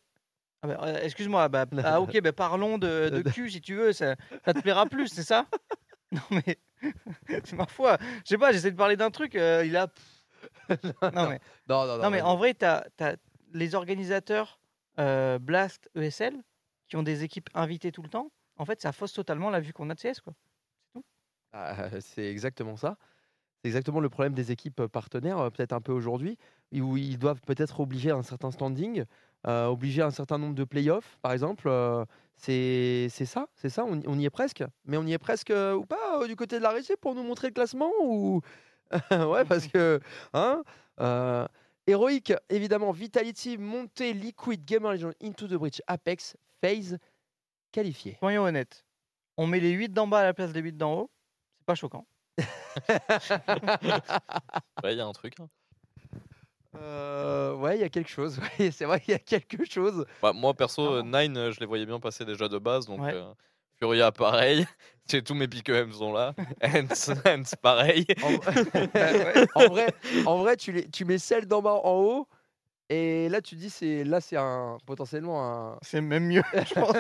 Ah 0.64 0.68
bah, 0.68 0.80
euh, 0.84 1.00
excuse-moi, 1.04 1.48
bah, 1.50 1.66
ah, 1.84 2.02
ok, 2.02 2.20
bah, 2.22 2.34
parlons 2.34 2.78
de, 2.78 3.10
de 3.10 3.30
cul 3.30 3.50
si 3.50 3.62
tu 3.62 3.76
veux, 3.76 3.94
ça, 3.94 4.16
ça 4.44 4.54
te 4.54 4.60
plaira 4.60 4.86
plus, 4.86 5.08
c'est 5.08 5.24
ça? 5.24 5.46
Non, 6.12 6.22
mais. 6.32 6.58
c'est 7.44 7.52
ma 7.52 7.66
foi. 7.66 7.98
Je 8.24 8.30
sais 8.30 8.38
pas, 8.38 8.54
j'essaie 8.54 8.72
de 8.72 8.78
parler 8.78 8.96
d'un 8.96 9.12
truc, 9.12 9.36
euh, 9.36 9.66
il 9.66 9.76
a. 9.76 9.88
non, 10.70 11.30
mais. 11.30 11.42
Non, 11.68 11.86
non, 11.86 11.98
non. 11.98 12.04
Non, 12.04 12.10
mais 12.10 12.22
en 12.22 12.38
vrai, 12.38 12.54
tu 12.54 12.64
as, 12.64 12.86
les 13.54 13.76
organisateurs 13.76 14.58
euh, 15.00 15.38
Blast, 15.38 15.90
ESL, 15.96 16.42
qui 16.88 16.96
ont 16.96 17.04
des 17.04 17.26
équipes 17.26 17.50
invitées 17.54 17.92
tout 17.92 18.04
le 18.04 18.08
temps. 18.08 18.32
En 18.56 18.64
fait, 18.64 18.82
ça 18.82 18.94
fausse 18.94 19.12
totalement 19.12 19.50
la 19.50 19.60
vue 19.60 19.74
qu'on 19.74 19.90
a 19.90 19.96
de 19.96 20.00
CS. 20.00 20.22
Quoi. 20.22 20.34
Ah, 21.52 21.90
c'est 22.00 22.32
exactement 22.32 22.78
ça. 22.78 22.98
C'est 23.62 23.68
exactement 23.68 24.00
le 24.00 24.10
problème 24.10 24.34
des 24.34 24.54
équipes 24.54 24.86
partenaires, 24.86 25.52
peut-être 25.52 25.74
un 25.74 25.82
peu 25.82 25.92
aujourd'hui, 25.92 26.38
où 26.72 26.96
ils 26.96 27.18
doivent 27.18 27.42
peut-être 27.42 27.82
obliger 27.82 28.12
un 28.12 28.24
certain 28.24 28.52
standing, 28.52 29.04
euh, 29.48 29.68
obliger 29.68 30.02
un 30.02 30.12
certain 30.12 30.38
nombre 30.38 30.56
de 30.56 30.64
playoffs, 30.64 31.18
par 31.22 31.32
exemple. 31.32 31.68
euh, 31.68 32.06
c'est 32.36 33.08
c'est 33.10 33.26
ça, 33.26 33.48
c'est 33.56 33.70
ça, 33.70 33.84
on, 33.86 34.00
y- 34.00 34.04
on 34.08 34.18
y 34.20 34.26
est 34.26 34.30
presque. 34.30 34.64
Mais 34.86 34.98
on 34.98 35.04
y 35.06 35.14
est 35.14 35.18
presque 35.18 35.50
euh, 35.52 35.74
ou 35.74 35.86
pas 35.86 36.22
euh, 36.22 36.28
du 36.28 36.36
côté 36.36 36.58
de 36.60 36.64
la 36.64 36.70
régie 36.72 36.94
pour 37.02 37.16
nous 37.16 37.24
montrer 37.24 37.48
le 37.48 37.54
classement 37.54 37.92
ou 38.02 38.42
ouais 39.12 39.44
parce 39.46 39.68
que 39.68 40.00
hein. 40.34 40.64
euh, 41.00 41.48
Héroïque, 41.88 42.34
évidemment, 42.50 42.92
Vitality, 42.92 43.58
Monté, 43.58 44.14
Liquid, 44.14 44.64
Gamer 44.66 44.92
Legion, 44.94 45.12
Into 45.24 45.48
the 45.48 45.54
Breach, 45.54 45.82
Apex, 45.88 46.36
FaZe, 46.62 46.98
qualifié. 47.72 48.18
Soyons 48.20 48.44
honnêtes. 48.44 48.86
On 49.38 49.48
met 49.48 49.60
les 49.60 49.72
8 49.72 49.90
d'en 49.94 50.08
bas 50.08 50.20
à 50.20 50.24
la 50.26 50.34
place 50.34 50.52
des 50.52 50.60
8 50.62 50.76
d'en 50.78 50.94
haut. 50.94 51.12
C'est 51.60 51.66
pas 51.66 51.76
choquant. 51.76 52.06
Ouais, 54.84 54.94
il 54.94 54.98
y 54.98 55.02
a 55.02 55.06
un 55.06 55.12
truc. 55.14 55.40
hein. 55.40 55.48
Euh, 56.82 57.54
ouais, 57.56 57.78
il 57.78 57.82
y 57.82 57.84
a 57.84 57.90
quelque 57.90 58.10
chose. 58.10 58.40
ouais, 58.60 58.72
c'est 58.72 58.86
vrai 58.86 59.00
qu'il 59.00 59.12
y 59.12 59.16
a 59.16 59.20
quelque 59.20 59.66
chose. 59.70 60.06
Bah, 60.22 60.34
moi, 60.34 60.54
perso, 60.54 60.90
Clairement. 61.02 61.20
Nine, 61.22 61.38
euh, 61.38 61.52
je 61.52 61.60
les 61.60 61.66
voyais 61.66 61.86
bien 61.86 62.00
passer 62.00 62.26
déjà 62.26 62.48
de 62.48 62.58
base. 62.58 62.86
Donc, 62.86 63.02
Ouais. 63.02 63.14
euh, 63.14 63.32
Furia, 63.80 64.12
pareil. 64.12 64.66
Tous 65.26 65.36
mes 65.36 65.48
piques 65.48 65.70
M 65.70 65.92
sont 65.94 66.12
là. 66.14 66.34
Hens, 66.64 67.56
pareil. 67.62 68.06
En, 68.24 69.62
en 69.62 69.68
vrai, 69.68 69.88
en 70.26 70.38
vrai, 70.38 70.58
tu, 70.58 70.72
les, 70.72 70.90
tu 70.90 71.06
mets 71.06 71.18
celle 71.18 71.46
d'en 71.48 71.62
bas 71.62 71.74
en 71.84 71.94
haut, 71.94 72.28
et 72.90 73.30
là 73.30 73.40
tu 73.42 73.56
dis 73.56 73.70
c'est 73.70 74.04
là 74.04 74.20
c'est 74.22 74.36
un 74.38 74.78
potentiellement 74.86 75.44
un. 75.74 75.78
C'est 75.82 76.02
même 76.02 76.26
mieux, 76.26 76.44
je 76.54 76.74
pense. 76.74 76.96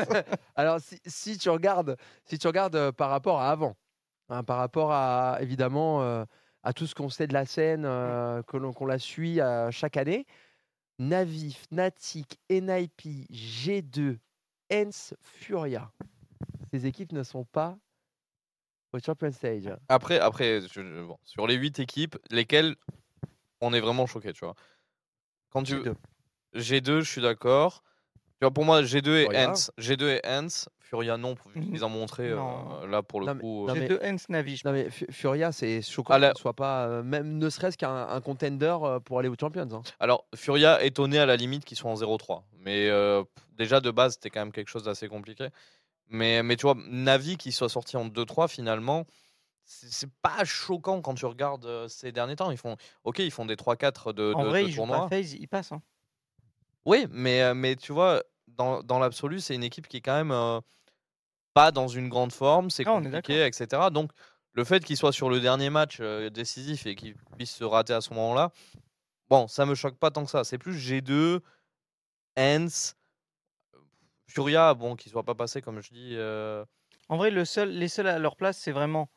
Alors 0.55 0.79
si, 0.79 0.99
si 1.05 1.37
tu 1.37 1.49
regardes, 1.49 1.97
si 2.25 2.37
tu 2.37 2.47
regardes 2.47 2.75
euh, 2.75 2.91
par 2.91 3.09
rapport 3.09 3.41
à 3.41 3.49
avant, 3.51 3.75
hein, 4.29 4.43
par 4.43 4.57
rapport 4.57 4.91
à 4.93 5.37
évidemment 5.41 6.01
euh, 6.03 6.23
à 6.67 6.73
tout 6.73 6.85
ce 6.85 6.93
qu'on 6.93 7.07
sait 7.07 7.27
de 7.27 7.33
la 7.33 7.45
scène, 7.45 7.85
euh, 7.85 8.43
que 8.43 8.57
l'on 8.57 8.73
qu'on 8.73 8.85
la 8.87 8.99
suit 8.99 9.39
euh, 9.39 9.71
chaque 9.71 9.95
année, 9.95 10.25
Navi, 10.99 11.53
Fnatic, 11.53 12.41
NIP, 12.49 13.29
G2, 13.31 14.17
Hens, 14.69 15.13
Furia, 15.21 15.93
ces 16.73 16.85
équipes 16.85 17.13
ne 17.13 17.23
sont 17.23 17.45
pas 17.45 17.77
au 18.91 18.99
Champion 18.99 19.31
Stage. 19.31 19.69
Après, 19.87 20.19
après 20.19 20.59
je- 20.59 21.05
bon, 21.05 21.17
sur 21.23 21.47
les 21.47 21.55
8 21.55 21.79
équipes, 21.79 22.17
lesquelles 22.31 22.75
on 23.61 23.73
est 23.73 23.79
vraiment 23.79 24.05
choqué, 24.05 24.33
tu 24.33 24.43
vois. 24.43 24.55
Quand 25.49 25.63
tu... 25.63 25.75
G2. 25.75 25.95
G2, 26.53 26.99
je 26.99 27.09
suis 27.09 27.21
d'accord. 27.21 27.81
Tu 28.39 28.45
vois, 28.45 28.51
pour 28.51 28.65
moi, 28.65 28.83
G2 28.83 29.17
et 29.17 29.23
Furia. 29.23 29.49
Hens, 29.49 29.71
G2 29.79 30.09
et 30.09 30.21
Hens, 30.27 30.69
Furia 30.79 31.17
non, 31.17 31.35
qu'ils 31.53 31.61
Mhm. 31.79 31.83
ont 31.83 31.89
montré 31.89 32.29
euh, 32.29 32.37
là 32.87 33.01
pour 33.01 33.19
le 33.21 33.25
Non, 33.25 33.37
coup. 33.39 33.65
non, 33.67 33.75
euh, 33.75 33.79
mais- 33.79 33.87
deux 33.87 33.99
Hens 34.03 34.29
Navi. 34.29 34.57
je 34.57 34.61
Non 34.67 34.73
mais 34.73 34.91
Fu- 34.91 35.07
Furia, 35.09 35.51
c'est 35.51 35.81
choquant 35.81 36.13
À 36.13 36.19
la- 36.19 36.27
qu'il 36.27 36.37
ne 36.37 36.41
soit 36.41 36.53
pas, 36.53 36.85
euh, 36.87 37.03
même 37.03 37.39
ne 37.39 37.49
serait-ce 37.49 37.77
qu'un 37.79 38.07
un 38.07 38.21
contender 38.21 38.75
euh, 38.83 38.99
pour 38.99 39.17
aller 39.17 39.27
aux 39.27 39.35
Champions. 39.39 39.67
hein. 39.73 39.81
Alors, 39.99 40.25
Furia 40.35 40.83
étonné 40.83 41.17
à 41.17 41.25
la 41.25 41.35
limite 41.35 41.65
qu'ils 41.65 41.77
soient 41.77 41.89
en 41.89 41.95
0-3. 41.95 42.45
Mais 42.59 42.87
euh, 42.89 43.23
déjà, 43.57 43.81
de 43.81 43.89
base, 43.89 44.13
c'était 44.13 44.29
quand 44.29 44.41
même 44.41 44.51
quelque 44.51 44.69
chose 44.69 44.83
d'assez 44.83 45.07
compliqué. 45.07 45.47
Mais, 46.09 46.43
mais 46.43 46.55
tu 46.57 46.61
vois, 46.67 46.75
Navi 46.87 47.37
qui 47.37 47.51
soit 47.51 47.69
sorti 47.69 47.97
en 47.97 48.05
2-3, 48.05 48.47
finalement, 48.47 49.07
c'est 49.65 50.09
pas 50.21 50.45
choquant 50.45 51.01
quand 51.01 51.15
tu 51.15 51.25
regardes 51.25 51.65
euh, 51.65 51.87
ces 51.87 52.11
derniers 52.11 52.35
temps. 52.35 52.51
Ils 52.51 52.57
font, 52.57 52.77
ok, 53.03 53.17
ils 53.19 53.31
font 53.31 53.45
des 53.47 53.55
3-4 53.57 54.13
de, 54.13 54.31
En 54.35 54.43
de- 54.43 54.47
vrai, 54.47 54.61
de 54.61 54.67
il 54.67 54.71
joue 54.71 54.77
tournois. 54.77 55.09
pas 55.09 55.17
FaZe, 55.17 55.33
il 55.33 55.47
passe. 55.47 55.71
hein. 55.71 55.81
Oui, 56.87 57.05
mais, 57.11 57.53
mais 57.53 57.75
tu 57.75 57.91
vois, 57.91 58.23
dans, 58.47 58.81
dans 58.81 58.97
l'absolu, 58.97 59.39
c'est 59.41 59.53
une 59.53 59.63
équipe 59.63 59.87
qui 59.87 59.97
est 59.97 60.01
quand 60.01 60.15
même 60.15 60.31
euh, 60.31 60.61
pas 61.53 61.71
dans 61.71 61.87
une 61.89 62.07
grande 62.07 62.31
forme, 62.31 62.69
c'est 62.69 62.83
Ah, 62.87 62.93
compliqué, 62.93 63.45
etc. 63.45 63.89
Donc, 63.91 64.11
le 64.53 64.63
fait 64.63 64.83
qu'il 64.83 64.95
soit 64.95 65.11
sur 65.11 65.29
le 65.29 65.39
dernier 65.41 65.69
match 65.69 65.97
euh, 65.99 66.29
décisif 66.29 66.85
et 66.87 66.95
qu'il 66.95 67.15
puisse 67.37 67.53
se 67.53 67.65
rater 67.65 67.93
à 67.93 67.99
ce 68.01 68.13
moment-là, 68.13 68.51
bon, 69.29 69.47
ça 69.49 69.65
me 69.65 69.75
choque 69.75 69.97
pas 69.97 70.11
tant 70.11 70.23
que 70.23 70.31
ça. 70.31 70.45
C'est 70.45 70.57
plus 70.57 70.73
G2, 70.77 71.41
Hens, 72.39 72.95
Furia, 74.27 74.73
bon, 74.73 74.95
qu'il 74.95 75.11
soit 75.11 75.23
pas 75.23 75.35
passé, 75.35 75.61
comme 75.61 75.81
je 75.81 75.91
dis. 75.91 76.11
euh, 76.15 76.63
En 77.09 77.17
vrai, 77.17 77.31
le 77.31 77.43
seul, 77.45 77.69
les 77.69 77.87
seuls 77.89 78.07
à 78.07 78.17
leur 78.19 78.35
place, 78.37 78.57
c'est 78.57 78.71
vraiment 78.71 79.09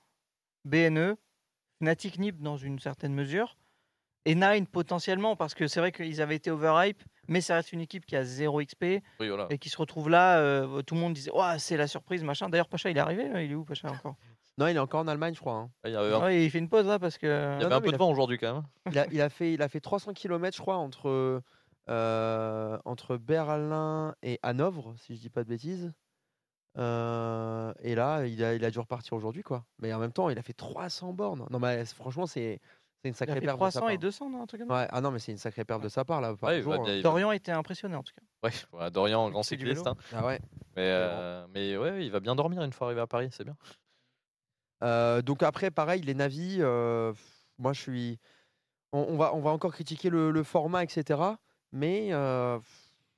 BNE, 0.65 1.17
Fnatic 1.79 2.19
Nip 2.19 2.41
dans 2.41 2.57
une 2.57 2.79
certaine 2.79 3.15
mesure, 3.15 3.57
et 4.25 4.35
Nine 4.35 4.67
potentiellement, 4.67 5.37
parce 5.37 5.55
que 5.55 5.67
c'est 5.67 5.81
vrai 5.81 5.93
qu'ils 5.93 6.21
avaient 6.21 6.37
été 6.37 6.51
overhype, 6.51 7.03
mais 7.29 7.41
ça 7.41 7.55
reste 7.55 7.73
une 7.73 7.81
équipe 7.81 8.05
qui 8.07 8.17
a 8.17 8.25
0 8.25 8.61
XP 8.63 8.85
oui, 9.21 9.29
voilà. 9.29 9.47
et 9.51 9.59
qui 9.59 9.69
se 9.71 9.77
retrouve 9.77 10.09
là. 10.11 10.39
euh, 10.39 10.83
tout 10.83 10.95
le 10.95 11.01
monde 11.01 11.15
disait 11.15 11.31
Ouah, 11.33 11.59
c'est 11.59 11.77
la 11.77 11.87
surprise, 11.87 12.23
machin. 12.23 12.49
D'ailleurs, 12.49 12.69
Pacha, 12.69 12.91
il 12.91 12.97
est 12.97 13.01
arrivé, 13.01 13.25
hein, 13.33 13.41
il 13.41 13.53
est 13.53 13.55
où, 13.55 13.65
Pacha 13.65 13.89
encore? 13.91 14.17
Non, 14.59 14.67
il 14.67 14.77
est 14.77 14.81
encore 14.81 15.01
en 15.01 15.09
Allemagne, 15.09 15.35
je 15.35 15.41
crois. 15.41 15.55
hein. 15.55 15.71
Il 15.87 15.93
y 15.93 15.97
avait 15.97 16.13
un, 16.15 16.21
Ouais, 16.21 16.45
Il 16.45 16.51
fait 16.51 16.59
une 16.59 16.69
pause 16.69 16.87
là 16.87 16.99
parce 16.99 17.17
que. 17.17 17.27
il 17.27 17.31
y 17.63 17.65
avait 17.65 17.69
non, 17.71 17.77
un 17.77 17.81
peu 17.81 17.93
de 17.93 17.97
vent 17.97 18.11
aujourd'hui 18.11 18.37
quand 18.37 18.55
même. 18.55 18.63
Il 18.91 18.99
a, 18.99 19.07
il 19.11 19.21
a 19.23 19.31
fait, 19.31 19.55
il 19.55 19.63
a 19.63 19.69
fait 19.69 19.81
300 19.81 20.13
km, 20.13 20.55
je 20.55 20.61
crois, 20.61 20.77
entre, 20.77 21.43
euh, 21.89 22.79
entre 22.85 23.17
Berlin 23.17 24.15
et 24.23 24.39
Hanovre, 24.43 24.95
si 24.99 25.17
je 25.17 25.21
dis 25.21 25.31
pas 25.31 25.45
de 25.45 25.49
bêtises. 25.49 25.93
Euh, 26.79 27.73
et 27.81 27.95
là, 27.95 28.27
il 28.27 28.43
a, 28.45 28.55
il 28.55 28.65
a 28.65 28.71
dû 28.71 28.79
repartir 28.79 29.15
aujourd'hui, 29.15 29.43
quoi. 29.43 29.65
Mais 29.79 29.93
en 29.93 29.99
même 29.99 30.13
temps, 30.13 30.31
il 30.31 30.39
a 30.39 30.43
fait 30.43 30.53
300 30.53 31.13
bornes. 31.13 31.47
Non, 31.51 31.59
mais 31.59 31.85
franchement, 31.87 32.27
c'est 32.27 32.61
c'est 33.03 33.09
une 33.09 33.15
sacrée 33.15 33.41
perte 33.41 33.59
de 33.59 33.65
sa 33.71 33.81
300 33.81 33.81
part. 33.81 33.91
et 33.91 33.99
200, 33.99 34.31
non, 34.31 34.43
un 34.43 34.47
truc 34.47 34.61
comme 34.63 34.71
Ouais, 34.77 34.87
ah 34.91 35.01
non, 35.01 35.11
mais 35.11 35.19
c'est 35.19 35.33
une 35.33 35.39
sacrée 35.39 35.65
perte 35.65 35.83
de 35.83 35.89
sa 35.89 36.05
part, 36.05 36.21
là. 36.21 36.35
par 36.37 36.51
Ouais, 36.51 36.61
jour, 36.63 36.85
va 36.85 36.91
hein. 36.93 37.01
Dorian 37.03 37.33
était 37.33 37.53
impressionné 37.53 37.95
en 37.97 38.03
tout 38.03 38.13
cas. 38.15 38.23
ouais, 38.49 38.53
voilà, 38.73 38.91
Dorian, 38.91 39.31
grand 39.31 39.43
fait 39.43 39.57
du 39.57 39.65
cycliste. 39.67 39.85
vélo. 39.87 39.97
hein. 39.99 40.03
Ah 40.15 40.27
ouais. 40.27 40.41
Mais, 40.77 40.83
euh, 40.87 41.47
mais 41.55 41.77
ouais, 41.77 42.05
il 42.05 42.11
va 42.11 42.21
bien 42.21 42.35
dormir 42.35 42.63
une 42.63 42.73
fois 42.73 42.89
arrivé 42.89 43.01
à 43.01 43.07
Paris, 43.07 43.29
c'est 43.33 43.45
bien. 43.45 43.57
Euh, 44.83 45.21
donc 45.23 45.43
après, 45.43 45.71
pareil, 45.71 46.01
les 46.03 46.15
navis, 46.15 46.59
euh, 46.61 47.13
moi 47.59 47.73
je 47.73 47.81
suis. 47.81 48.19
On, 48.93 49.01
on 49.11 49.17
va, 49.17 49.35
on 49.35 49.41
va 49.41 49.51
encore 49.51 49.73
critiquer 49.73 50.11
le, 50.11 50.31
le 50.31 50.43
format, 50.43 50.83
etc. 50.83 51.21
Mais 51.73 52.09
euh, 52.13 52.59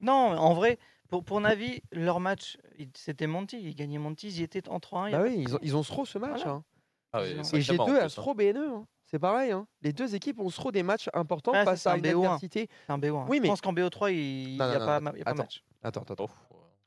Non, 0.01 0.13
en 0.37 0.55
vrai, 0.55 0.79
pour, 1.09 1.25
pour 1.25 1.41
Navi, 1.41 1.81
leur 1.93 2.21
match, 2.21 2.59
il- 2.79 2.91
c'était 2.95 3.27
Monty. 3.27 3.59
Ils 3.63 3.75
gagnaient 3.75 3.99
Monty, 3.99 4.29
ils 4.29 4.41
y 4.41 4.43
étaient 4.43 4.69
en 4.69 4.81
3-1. 4.81 5.09
il 5.09 5.13
y 5.13 5.13
bah 5.17 5.23
oui, 5.23 5.37
ils 5.39 5.55
ont, 5.55 5.59
ils 5.63 5.77
ont 5.77 5.83
Sro 5.83 6.05
ce 6.05 6.19
match. 6.19 6.43
Voilà. 6.43 6.53
hein. 6.59 6.65
Ah, 7.13 7.21
oui, 7.23 7.29
Et 7.29 7.39
Et 7.39 7.43
sacrément, 7.45 7.85
en 7.85 7.87
G2 7.87 7.93
a 7.97 7.99
plus, 8.01 8.05
hein. 8.05 8.09
Sro 8.09 8.35
BNE. 8.35 8.57
hein. 8.59 8.87
C'est 9.13 9.19
pareil. 9.19 9.51
hein. 9.53 9.67
Les 9.83 9.93
deux 9.93 10.15
équipes 10.15 10.41
ont 10.41 10.49
Sro 10.49 10.73
des 10.73 10.83
matchs 10.83 11.09
importants 11.13 11.53
Ah, 11.55 11.65
ça, 11.65 11.71
face 11.73 11.87
à 11.87 11.93
un 11.93 11.97
une 11.97 12.03
BO1. 12.03 12.25
adversité. 12.25 12.69
C'est 12.87 12.93
un 12.93 12.99
BO1. 12.99 13.27
Oui, 13.29 13.41
mais- 13.41 13.47
Je 13.49 13.53
pense 13.53 13.61
qu'en 13.61 13.73
BO3, 13.75 14.11
il 14.13 14.55
n'y 14.55 14.61
a, 14.61 14.79
non, 14.79 15.01
non, 15.01 15.11
pas, 15.13 15.19
y 15.19 15.21
a 15.21 15.25
pas 15.25 15.31
attends. 15.33 15.43
match. 15.43 15.63
Attends, 15.83 16.03
attends. 16.09 16.31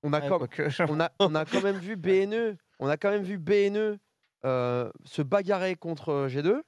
On 0.01 0.11
a, 0.13 0.19
Ouais, 0.21 0.27
quand, 0.27 0.37
quoique, 0.39 0.63
on, 0.91 0.99
a, 0.99 1.11
on 1.19 1.35
a 1.35 1.45
quand 1.45 1.61
même 1.61 1.77
vu 1.77 1.95
BNE, 1.97 2.57
on 2.79 2.87
a 2.87 2.97
quand 2.97 3.09
même 3.11 3.23
vu 3.23 3.37
BNE 3.37 3.99
euh, 4.45 4.91
se 5.03 5.21
bagarrer 5.21 5.75
contre 5.75 6.27
G2, 6.27 6.61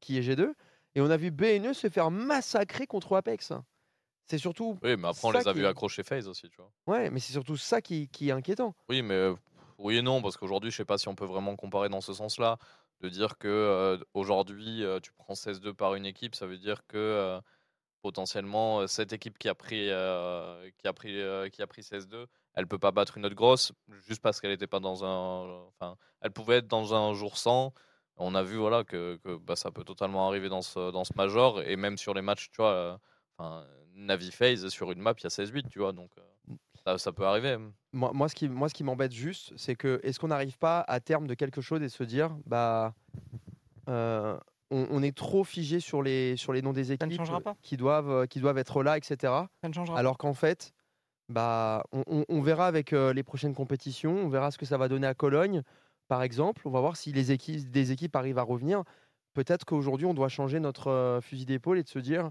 qui 0.00 0.18
est 0.18 0.22
G2, 0.22 0.52
et 0.96 1.00
on 1.00 1.10
a 1.10 1.16
vu 1.16 1.30
BNE 1.30 1.72
se 1.72 1.88
faire 1.88 2.10
massacrer 2.10 2.86
contre 2.86 3.14
Apex. 3.16 3.52
C'est 4.28 4.38
surtout, 4.38 4.76
Oui, 4.82 4.96
mais 4.96 5.08
après, 5.08 5.20
on 5.28 5.30
les 5.30 5.38
a 5.46 5.52
qui 5.52 5.58
vus 5.60 5.64
est- 5.64 5.68
accrocher 5.68 6.02
phase 6.02 6.26
aussi, 6.26 6.48
tu 6.48 6.56
vois. 6.56 6.70
ouais, 6.88 7.10
mais 7.10 7.20
c'est 7.20 7.32
surtout 7.32 7.56
ça 7.56 7.80
qui, 7.80 8.08
qui 8.08 8.28
est 8.28 8.32
inquiétant. 8.32 8.74
Oui, 8.88 9.02
mais 9.02 9.14
euh, 9.14 9.34
oui 9.78 9.98
et 9.98 10.02
non, 10.02 10.20
parce 10.20 10.36
qu'aujourd'hui, 10.36 10.70
je 10.72 10.76
sais 10.76 10.84
pas 10.84 10.98
si 10.98 11.06
on 11.08 11.14
peut 11.14 11.24
vraiment 11.26 11.54
comparer 11.54 11.88
dans 11.88 12.00
ce 12.00 12.12
sens-là. 12.12 12.58
De 13.00 13.08
dire 13.08 13.38
que 13.38 13.98
aujourd'hui, 14.14 14.84
tu 15.02 15.12
prends 15.12 15.34
16-2 15.34 15.74
par 15.74 15.94
une 15.94 16.06
équipe, 16.06 16.34
ça 16.34 16.46
veut 16.46 16.56
dire 16.56 16.86
que 16.86 17.40
potentiellement, 18.02 18.86
cette 18.86 19.12
équipe 19.12 19.38
qui 19.38 19.48
a 19.48 19.54
pris, 19.54 19.88
qui 20.78 20.88
a 20.88 20.92
pris, 20.94 21.50
qui 21.52 21.62
a 21.62 21.66
pris 21.66 21.82
16-2, 21.82 22.26
elle 22.54 22.66
peut 22.66 22.78
pas 22.78 22.92
battre 22.92 23.18
une 23.18 23.26
autre 23.26 23.34
grosse 23.34 23.72
juste 24.06 24.22
parce 24.22 24.40
qu'elle 24.40 24.50
n'était 24.50 24.66
pas 24.66 24.80
dans 24.80 25.04
un. 25.04 25.66
Enfin, 25.68 25.96
elle 26.22 26.32
pouvait 26.32 26.56
être 26.56 26.68
dans 26.68 26.94
un 26.94 27.12
jour 27.12 27.36
sans. 27.36 27.72
On 28.16 28.34
a 28.34 28.42
vu 28.42 28.56
voilà 28.56 28.82
que, 28.82 29.20
bah, 29.42 29.56
ça 29.56 29.70
peut 29.70 29.84
totalement 29.84 30.26
arriver 30.26 30.48
dans 30.48 30.62
ce, 30.62 30.90
dans 30.90 31.04
ce 31.04 31.12
major 31.16 31.60
et 31.60 31.76
même 31.76 31.98
sur 31.98 32.14
les 32.14 32.22
matchs, 32.22 32.50
tu 32.50 32.62
vois. 32.62 32.98
Navi 33.94 34.30
Phase 34.30 34.68
sur 34.68 34.92
une 34.92 35.00
map, 35.00 35.14
il 35.18 35.24
y 35.24 35.26
a 35.26 35.30
16-8, 35.30 35.68
tu 35.68 35.78
vois, 35.80 35.92
donc 35.92 36.10
ça, 36.86 36.98
ça 36.98 37.12
peut 37.12 37.26
arriver. 37.26 37.56
Moi, 37.92 38.10
moi, 38.14 38.28
ce 38.28 38.34
qui, 38.34 38.48
moi, 38.48 38.68
ce 38.68 38.74
qui 38.74 38.84
m'embête 38.84 39.12
juste, 39.12 39.52
c'est 39.56 39.74
que 39.74 40.00
est-ce 40.02 40.18
qu'on 40.20 40.28
n'arrive 40.28 40.58
pas 40.58 40.80
à 40.86 41.00
terme 41.00 41.26
de 41.26 41.34
quelque 41.34 41.60
chose 41.60 41.82
et 41.82 41.88
se 41.88 42.04
dire, 42.04 42.36
bah, 42.46 42.94
euh, 43.88 44.38
on, 44.70 44.86
on 44.90 45.02
est 45.02 45.16
trop 45.16 45.44
figé 45.44 45.80
sur 45.80 46.02
les, 46.02 46.36
sur 46.36 46.52
les 46.52 46.62
noms 46.62 46.72
des 46.72 46.92
équipes 46.92 47.18
qui 47.62 47.76
doivent, 47.76 48.10
euh, 48.10 48.26
qui 48.26 48.40
doivent 48.40 48.58
être 48.58 48.82
là, 48.82 48.96
etc. 48.96 49.16
Ça 49.62 49.68
ne 49.68 49.72
changera 49.72 49.98
Alors 49.98 50.18
qu'en 50.18 50.34
fait, 50.34 50.72
bah, 51.28 51.84
on, 51.92 52.02
on- 52.06 52.24
on 52.28 52.40
verra 52.40 52.66
avec 52.66 52.92
euh, 52.92 53.12
les 53.12 53.22
prochaines 53.22 53.54
compétitions, 53.54 54.16
on 54.16 54.28
verra 54.28 54.50
ce 54.50 54.58
que 54.58 54.66
ça 54.66 54.76
va 54.78 54.88
donner 54.88 55.06
à 55.06 55.14
Cologne, 55.14 55.62
par 56.08 56.22
exemple. 56.22 56.62
On 56.66 56.70
va 56.70 56.80
voir 56.80 56.96
si 56.96 57.12
les 57.12 57.32
équipes, 57.32 57.70
des 57.70 57.92
équipes 57.92 58.14
arrivent 58.16 58.38
à 58.38 58.42
revenir. 58.42 58.82
Peut-être 59.34 59.64
qu'aujourd'hui, 59.64 60.06
on 60.06 60.14
doit 60.14 60.28
changer 60.28 60.60
notre 60.60 60.88
euh, 60.88 61.20
fusil 61.20 61.44
d'épaule 61.46 61.78
et 61.78 61.82
de 61.82 61.88
se 61.88 61.98
dire, 61.98 62.30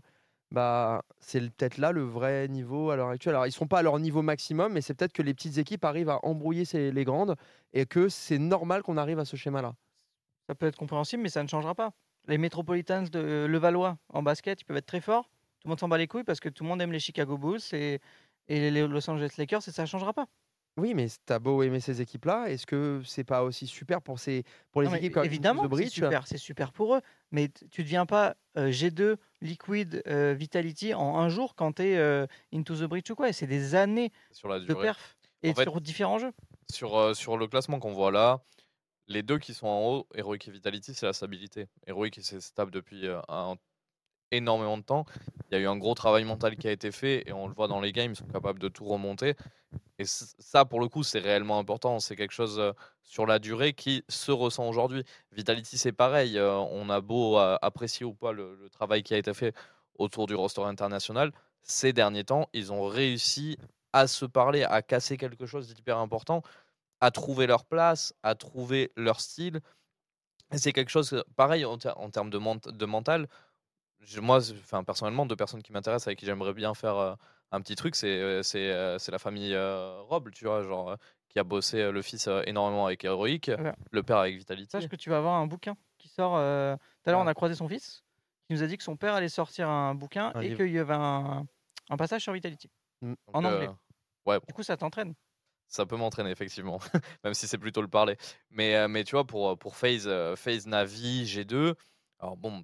bah, 0.52 1.04
c'est 1.20 1.41
peut-être 1.41 1.78
là 1.78 1.91
le 1.91 2.04
vrai 2.04 2.48
niveau 2.48 2.89
à 2.91 2.96
l'heure 2.96 3.10
actuelle. 3.10 3.36
Alors, 3.36 3.48
ils 3.48 3.52
sont 3.52 3.68
pas 3.68 3.80
à 3.80 3.82
leur 3.84 4.00
niveau 4.00 4.22
maximum, 4.22 4.74
mais 4.74 4.82
c'est 4.82 4.93
peut-être 4.93 5.14
que 5.14 5.22
les 5.22 5.34
petites 5.34 5.58
équipes 5.58 5.84
arrivent 5.86 6.10
à 6.10 6.20
embrouiller 6.26 6.66
ces- 6.66 6.91
les 6.91 7.04
grandes 7.04 7.36
et 7.74 7.86
que 7.86 8.10
c'est 8.10 8.38
normal 8.39 8.84
qu'on 8.84 8.98
arrive 8.98 9.20
à 9.20 9.26
ce 9.26 9.36
schéma-là. 9.36 9.76
Ça 10.48 10.56
peut 10.56 10.68
être 10.68 10.78
compréhensible, 10.78 11.24
mais 11.24 11.30
ça 11.30 11.43
ne 11.43 11.48
changera 11.48 11.76
pas. 11.76 11.91
Les 12.28 12.38
Metropolitans 12.38 13.04
de 13.04 13.46
Levallois 13.48 13.98
en 14.10 14.24
basket, 14.24 14.62
ils 14.62 14.66
peuvent 14.66 14.78
être 14.78 14.86
très 14.86 15.02
forts. 15.02 15.26
Tout 15.60 15.68
le 15.68 15.70
monde 15.70 15.80
s'en 15.80 15.88
bat 15.88 15.98
les 15.98 16.08
couilles 16.08 16.24
parce 16.24 16.39
que 16.39 16.50
tout 16.50 16.64
le 16.64 16.70
monde 16.70 16.82
aime 16.82 16.91
les 16.91 17.00
Chicago 17.00 17.38
Bulls 17.38 17.62
et 17.74 18.00
les 18.48 18.88
Los 18.88 19.10
Angeles 19.10 19.36
Lakers 19.38 19.68
et 19.68 19.72
ça 19.72 19.84
ne 19.84 19.88
changera 19.88 20.14
pas. 20.14 20.28
Oui, 20.78 20.93
mais 20.93 21.07
t'as 21.26 21.39
beau 21.39 21.63
aimer 21.63 21.80
ces 21.80 22.01
équipes-là, 22.01 22.47
est-ce 22.49 22.65
que 22.65 23.01
c'est 23.05 23.23
pas 23.23 23.43
aussi 23.43 23.65
super 23.65 24.01
pour, 24.01 24.19
ces, 24.19 24.43
pour 24.71 24.82
les 24.82 24.89
Non, 24.89 24.95
équipes 24.95 25.13
comme 25.13 25.26
évidemment, 25.26 25.61
c'est 25.63 25.67
Bridge 25.69 25.89
super, 25.91 26.28
c'est 26.28 26.38
super 26.38 26.73
pour 26.73 26.95
eux. 26.95 27.01
Mais 27.32 27.47
tu 27.71 27.82
ne 27.82 27.86
deviens 27.86 28.05
pas 28.05 28.36
euh, 28.57 28.71
G2, 28.71 29.15
Liquid, 29.41 30.03
euh, 30.07 30.34
Vitality 30.38 30.93
en 30.93 31.17
un 31.17 31.30
jour 31.30 31.55
quand 31.55 31.73
tu 31.78 31.84
es 31.84 32.28
Into 32.53 32.76
the 32.76 32.84
Breach 32.84 33.09
ou 33.09 33.15
quoi. 33.15 33.32
C'est 33.32 33.47
des 33.47 33.73
années 33.76 34.11
Sur 34.32 34.49
la 34.49 34.59
de 34.59 34.73
perf 34.73 35.17
et 35.43 35.51
En 35.51 35.53
fait- 35.53 35.63
sur 35.63 35.80
différents 35.80 36.19
jeux. 36.19 36.34
Sur, 36.69 36.97
euh, 36.97 37.13
sur 37.13 37.38
le 37.38 37.47
classement 37.47 37.80
qu'on 37.80 37.93
voit 37.93 38.11
là, 38.11 38.41
les 39.07 39.21
deux 39.23 39.38
qui 39.38 39.53
sont 39.53 39.67
en 39.67 39.88
haut, 39.88 40.07
Heroic 40.15 40.39
et 40.47 40.51
Vitality, 40.51 40.93
c'est 40.93 41.05
la 41.05 41.13
stabilité. 41.13 41.67
Heroic, 41.88 42.17
c'est 42.21 42.41
stable 42.41 42.71
depuis 42.71 43.07
euh, 43.07 43.21
un- 43.30 43.55
énormément 44.32 44.78
de 44.78 44.84
temps. 44.84 45.05
Il 45.49 45.55
y 45.55 45.57
a 45.57 45.63
eu 45.63 45.67
un 45.67 45.78
gros 45.78 45.93
travail 45.93 46.23
mental 46.23 46.55
qui 46.55 46.67
a 46.67 46.71
été 46.71 46.91
fait 46.91 47.28
et 47.28 47.34
on 47.34 47.47
le 47.47 47.53
voit 47.53 47.67
dans 47.67 47.82
les 47.82 47.91
games, 47.91 48.11
ils 48.11 48.15
sont 48.15 48.28
capables 48.28 48.59
de 48.59 48.67
tout 48.67 48.86
remonter. 48.86 49.36
Et 49.99 50.05
ça, 50.05 50.65
pour 50.65 50.80
le 50.80 50.88
coup, 50.88 51.03
c'est 51.03 51.19
réellement 51.19 51.57
important. 51.59 51.99
C'est 51.99 52.15
quelque 52.15 52.34
chose 52.34 52.59
euh, 52.59 52.73
sur 53.03 53.26
la 53.26 53.39
durée 53.39 53.73
qui 53.73 54.03
se 54.09 54.32
ressent 54.32 54.67
aujourd'hui. 54.67 55.03
Vitality, 55.32 55.78
c'est 55.78 55.91
pareil. 55.91 56.38
euh, 56.38 56.57
on 56.57 56.89
a 56.89 57.01
beau 57.01 57.38
euh, 57.38 57.57
apprécier 57.61 58.05
ou 58.05 58.13
pas 58.13 58.32
le, 58.32 58.69
travail 58.71 59.03
qui 59.03 59.13
a 59.13 59.17
été 59.17 59.34
fait 59.34 59.53
autour 59.97 60.28
du 60.28 60.36
roster 60.36 60.63
international. 60.63 61.32
Ces 61.63 61.93
derniers 61.93 62.26
temps, 62.26 62.49
ils 62.53 62.73
ont 62.73 62.86
réussi 62.86 63.57
à 63.93 64.07
se 64.07 64.26
parler, 64.26 64.63
à 64.63 64.82
casser 64.82 65.17
quelque 65.17 65.45
chose 65.45 65.73
d'hyper 65.73 65.97
important 65.97 66.41
à 67.01 67.11
trouver 67.11 67.47
leur 67.47 67.65
place, 67.65 68.13
à 68.23 68.36
trouver 68.36 68.91
leur 68.95 69.19
style. 69.21 69.61
C'est 70.51 70.73
quelque 70.73 70.89
chose, 70.89 71.23
pareil 71.36 71.65
en, 71.65 71.78
ter- 71.78 71.97
en 71.99 72.09
termes 72.09 72.30
de 72.30 72.86
mental. 72.86 73.28
Moi, 74.22 74.39
enfin, 74.51 74.84
personnellement, 74.84 75.26
deux 75.26 75.36
personnes 75.36 75.62
qui 75.64 75.72
m'intéressent, 75.72 76.08
avec 76.08 76.20
qui 76.20 76.26
j'aimerais 76.26 76.53
bien 76.53 76.74
faire 76.74 76.95
euh, 76.97 77.16
un 77.51 77.62
petit 77.62 77.76
truc, 77.76 77.95
c'est 77.95 78.08
euh, 78.20 78.43
c'est 78.43 78.72
euh, 78.72 78.97
c'est 78.99 79.12
la 79.12 79.20
famille 79.20 79.56
Roble, 79.58 80.32
tu 80.32 80.45
vois, 80.45 80.62
genre, 80.64 80.95
qui 81.30 81.39
a 81.39 81.43
bossé 81.43 81.91
le 81.91 82.01
fils 82.01 82.30
énormément 82.45 82.86
avec 82.86 83.03
Heroic, 83.03 83.49
Ouais. 83.49 83.74
le 83.91 84.03
père 84.03 84.18
avec 84.18 84.38
Vitality. 84.38 84.70
Sache 84.72 84.88
que 84.88 84.95
tu 84.95 85.10
vas 85.10 85.18
avoir 85.18 85.36
un 85.36 85.47
bouquin 85.47 85.76
qui 85.97 86.08
sort. 86.10 86.34
Tout 86.34 87.10
à 87.10 87.12
l'heure, 87.12 87.20
on 87.20 87.28
a 87.28 87.34
croisé 87.34 87.56
son 87.56 87.68
fils 87.68 88.03
qui 88.47 88.53
nous 88.53 88.62
a 88.64 88.68
dit 88.68 88.78
que 88.78 88.84
son 88.84 88.95
père 88.95 89.16
allait 89.16 89.28
sortir 89.30 89.68
un 89.70 89.95
bouquin 89.95 90.32
Un 90.36 90.41
et 90.41 90.56
qu'il 90.56 90.70
y 90.72 90.78
avait 90.78 90.93
un, 90.93 91.47
un 91.89 91.97
passage 91.97 92.22
sur 92.22 92.32
Vitality. 92.32 92.70
Donc, 93.01 93.18
en 93.34 93.43
anglais. 93.43 93.70
Du 94.47 94.53
coup, 94.53 94.64
ça 94.64 94.78
t'entraîne. 94.78 95.14
ça 95.68 95.86
peut 95.86 95.97
m'entraîner 95.97 96.30
effectivement, 96.32 96.80
même 97.24 97.34
si 97.34 97.47
c'est 97.47 97.58
plutôt 97.58 97.82
le 97.82 97.88
parler. 97.88 98.18
Mais, 98.51 98.76
euh, 98.76 98.88
mais 98.88 99.03
tu 99.03 99.12
vois, 99.16 99.26
pour, 99.26 99.58
pour 99.58 99.76
FaZe, 99.76 100.08
euh, 100.08 100.36
FaZe 100.36 100.68
Navi, 100.68 101.26
G2, 101.26 101.74
alors 102.20 102.38
bon, 102.38 102.64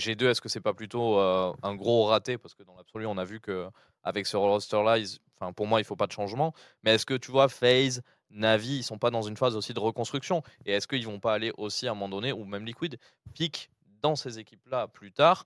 G2, 0.00 0.30
est-ce 0.30 0.40
que 0.40 0.48
c'est 0.48 0.60
pas 0.60 0.74
plutôt 0.74 1.18
euh, 1.18 1.52
un 1.62 1.74
gros 1.74 2.04
raté? 2.06 2.38
Parce 2.38 2.54
que 2.54 2.62
dans 2.62 2.74
l'absolu, 2.76 3.06
on 3.06 3.18
a 3.18 3.24
vu 3.24 3.40
que 3.40 3.68
avec 4.02 4.26
ce 4.26 4.36
roster-là, 4.36 4.98
ils- 4.98 5.18
enfin, 5.38 5.52
pour 5.52 5.66
moi, 5.66 5.80
il 5.80 5.84
faut 5.84 5.96
pas 5.96 6.06
de 6.06 6.12
changement. 6.12 6.52
Mais 6.82 6.94
est-ce 6.94 7.06
que 7.06 7.14
tu 7.14 7.30
vois, 7.30 7.48
FaZe, 7.48 8.02
Navi, 8.30 8.78
ils 8.78 8.82
sont 8.82 8.98
pas 8.98 9.10
dans 9.10 9.22
une 9.22 9.36
phase 9.36 9.56
aussi 9.56 9.74
de 9.74 9.80
reconstruction? 9.80 10.42
Et 10.64 10.72
est-ce 10.72 10.88
qu'ils 10.88 11.06
vont 11.06 11.20
pas 11.20 11.34
aller 11.34 11.52
aussi 11.58 11.86
à 11.86 11.90
un 11.92 11.94
moment 11.94 12.08
donné, 12.08 12.32
ou 12.32 12.44
même 12.44 12.64
Liquid, 12.64 12.98
pique 13.34 13.70
dans 14.00 14.16
ces 14.16 14.38
équipes-là 14.38 14.88
plus 14.88 15.12
tard 15.12 15.44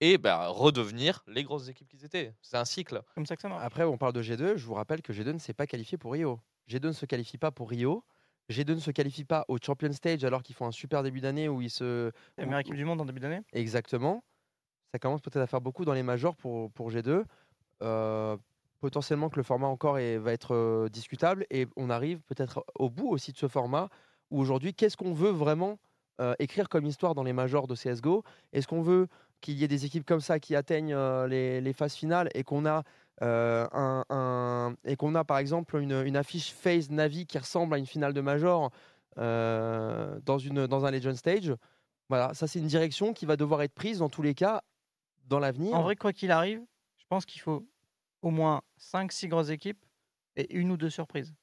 et 0.00 0.18
bah, 0.18 0.48
redevenir 0.48 1.22
les 1.26 1.42
grosses 1.44 1.68
équipes 1.68 1.88
qu'ils 1.88 2.04
étaient? 2.04 2.34
C'est 2.42 2.56
un 2.56 2.64
cycle. 2.64 3.02
Comme 3.14 3.26
ça 3.26 3.36
que 3.36 3.42
ça 3.42 3.48
marche. 3.48 3.64
Après, 3.64 3.84
on 3.84 3.96
parle 3.98 4.12
de 4.12 4.22
G2. 4.22 4.56
Je 4.56 4.66
vous 4.66 4.74
rappelle 4.74 5.02
que 5.02 5.12
G2 5.12 5.32
ne 5.32 5.38
s'est 5.38 5.54
pas 5.54 5.66
qualifié 5.66 5.98
pour 5.98 6.12
Rio. 6.12 6.40
G2 6.68 6.88
ne 6.88 6.92
se 6.92 7.06
qualifie 7.06 7.38
pas 7.38 7.50
pour 7.50 7.70
Rio. 7.70 8.04
G2 8.48 8.74
ne 8.74 8.80
se 8.80 8.90
qualifie 8.90 9.24
pas 9.24 9.44
au 9.48 9.58
Champion 9.62 9.92
Stage 9.92 10.24
alors 10.24 10.42
qu'ils 10.42 10.54
font 10.54 10.66
un 10.66 10.72
super 10.72 11.02
début 11.02 11.20
d'année 11.20 11.48
où 11.48 11.60
ils 11.60 11.70
se. 11.70 12.10
La 12.36 12.44
meilleure 12.44 12.60
équipe 12.60 12.74
du 12.74 12.84
monde 12.84 13.00
en 13.00 13.04
début 13.04 13.20
d'année? 13.20 13.40
Exactement. 13.52 14.22
Ça 14.92 14.98
commence 14.98 15.20
peut-être 15.20 15.42
à 15.42 15.46
faire 15.46 15.60
beaucoup 15.60 15.84
dans 15.84 15.92
les 15.92 16.02
majors 16.02 16.36
pour, 16.36 16.70
pour 16.72 16.90
G2. 16.90 17.24
Euh, 17.82 18.36
potentiellement 18.80 19.28
que 19.28 19.36
le 19.36 19.42
format 19.42 19.66
encore 19.66 19.98
est- 19.98 20.18
va 20.18 20.32
être 20.32 20.54
euh, 20.54 20.88
discutable 20.88 21.46
et 21.50 21.66
on 21.76 21.90
arrive 21.90 22.20
peut-être 22.22 22.64
au 22.74 22.90
bout 22.90 23.08
aussi 23.08 23.32
de 23.32 23.36
ce 23.36 23.48
format 23.48 23.88
où 24.30 24.40
aujourd'hui, 24.40 24.74
qu'est-ce 24.74 24.96
qu'on 24.96 25.12
veut 25.12 25.30
vraiment 25.30 25.78
euh, 26.20 26.34
écrire 26.38 26.68
comme 26.68 26.86
histoire 26.86 27.14
dans 27.14 27.22
les 27.22 27.32
majors 27.32 27.66
de 27.66 27.74
CSGO 27.74 28.22
Est-ce 28.52 28.66
qu'on 28.66 28.82
veut 28.82 29.08
qu'il 29.40 29.54
y 29.58 29.64
ait 29.64 29.68
des 29.68 29.84
équipes 29.84 30.04
comme 30.04 30.20
ça 30.20 30.40
qui 30.40 30.56
atteignent 30.56 30.96
les, 31.26 31.60
les 31.60 31.72
phases 31.72 31.94
finales 31.94 32.28
et 32.34 32.42
qu'on 32.42 32.66
a 32.66 32.82
euh, 33.22 34.74
et 34.84 34.96
qu'on 34.96 35.14
a 35.14 35.24
par 35.24 35.38
exemple 35.38 35.78
une, 35.80 36.16
affiche 36.16 36.52
phase 36.52 36.90
Navi 36.90 37.26
qui 37.26 37.38
ressemble 37.38 37.74
à 37.74 37.78
une 37.78 37.86
finale 37.86 38.12
de 38.12 38.20
major 38.20 38.70
euh, 39.18 40.18
dans, 40.24 40.38
une, 40.38 40.66
dans 40.66 40.84
un 40.84 40.90
Legend 40.90 41.16
Stage 41.16 41.54
voilà, 42.08 42.32
ça 42.34 42.46
c'est 42.46 42.58
une 42.58 42.66
direction 42.66 43.12
qui 43.12 43.26
va 43.26 43.36
devoir 43.36 43.62
être 43.62 43.74
prise 43.74 43.98
dans 43.98 44.08
tous 44.08 44.22
les 44.22 44.34
cas 44.34 44.62
dans 45.26 45.38
l'avenir. 45.38 45.74
En 45.74 45.82
vrai, 45.82 45.94
quoi 45.94 46.12
qu'il 46.12 46.30
arrive, 46.30 46.62
je 46.96 47.04
pense 47.08 47.26
qu'il 47.26 47.40
faut 47.40 47.68
au 48.22 48.30
moins 48.30 48.62
5-6 48.80 49.28
grosses 49.28 49.50
équipes 49.50 49.84
et 50.36 50.54
une 50.56 50.70
ou 50.70 50.76
deux 50.76 50.88
surprises. 50.90 51.34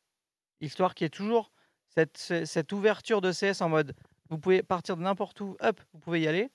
Histoire 0.61 0.95
qu'il 0.95 1.05
y 1.05 1.07
ait 1.07 1.09
toujours 1.09 1.51
cette, 1.87 2.17
ce- 2.17 2.45
cette 2.45 2.71
ouverture 2.71 3.21
de 3.21 3.31
CS 3.31 3.61
en 3.61 3.69
mode 3.69 3.95
vous 4.29 4.39
pouvez 4.39 4.63
partir 4.63 4.97
de 4.97 5.03
n'importe 5.03 5.39
où, 5.41 5.55
hop, 5.59 5.79
vous 5.93 5.99
pouvez 5.99 6.21
y 6.21 6.27
aller, 6.27 6.49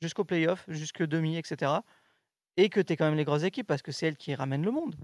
jusqu'au 0.00 0.24
playoff, 0.24 0.64
jusque 0.66 1.04
demi, 1.04 1.36
etc. 1.36 1.72
Et 2.56 2.68
que 2.68 2.80
tu 2.80 2.92
es 2.92 2.96
quand 2.96 3.06
même 3.06 3.16
les 3.16 3.24
grosses 3.24 3.42
équipes 3.44 3.66
parce 3.66 3.82
que 3.82 3.92
c'est 3.92 4.06
elles 4.06 4.16
qui 4.16 4.34
ramènent 4.34 4.64
le 4.64 4.70
monde. 4.70 4.94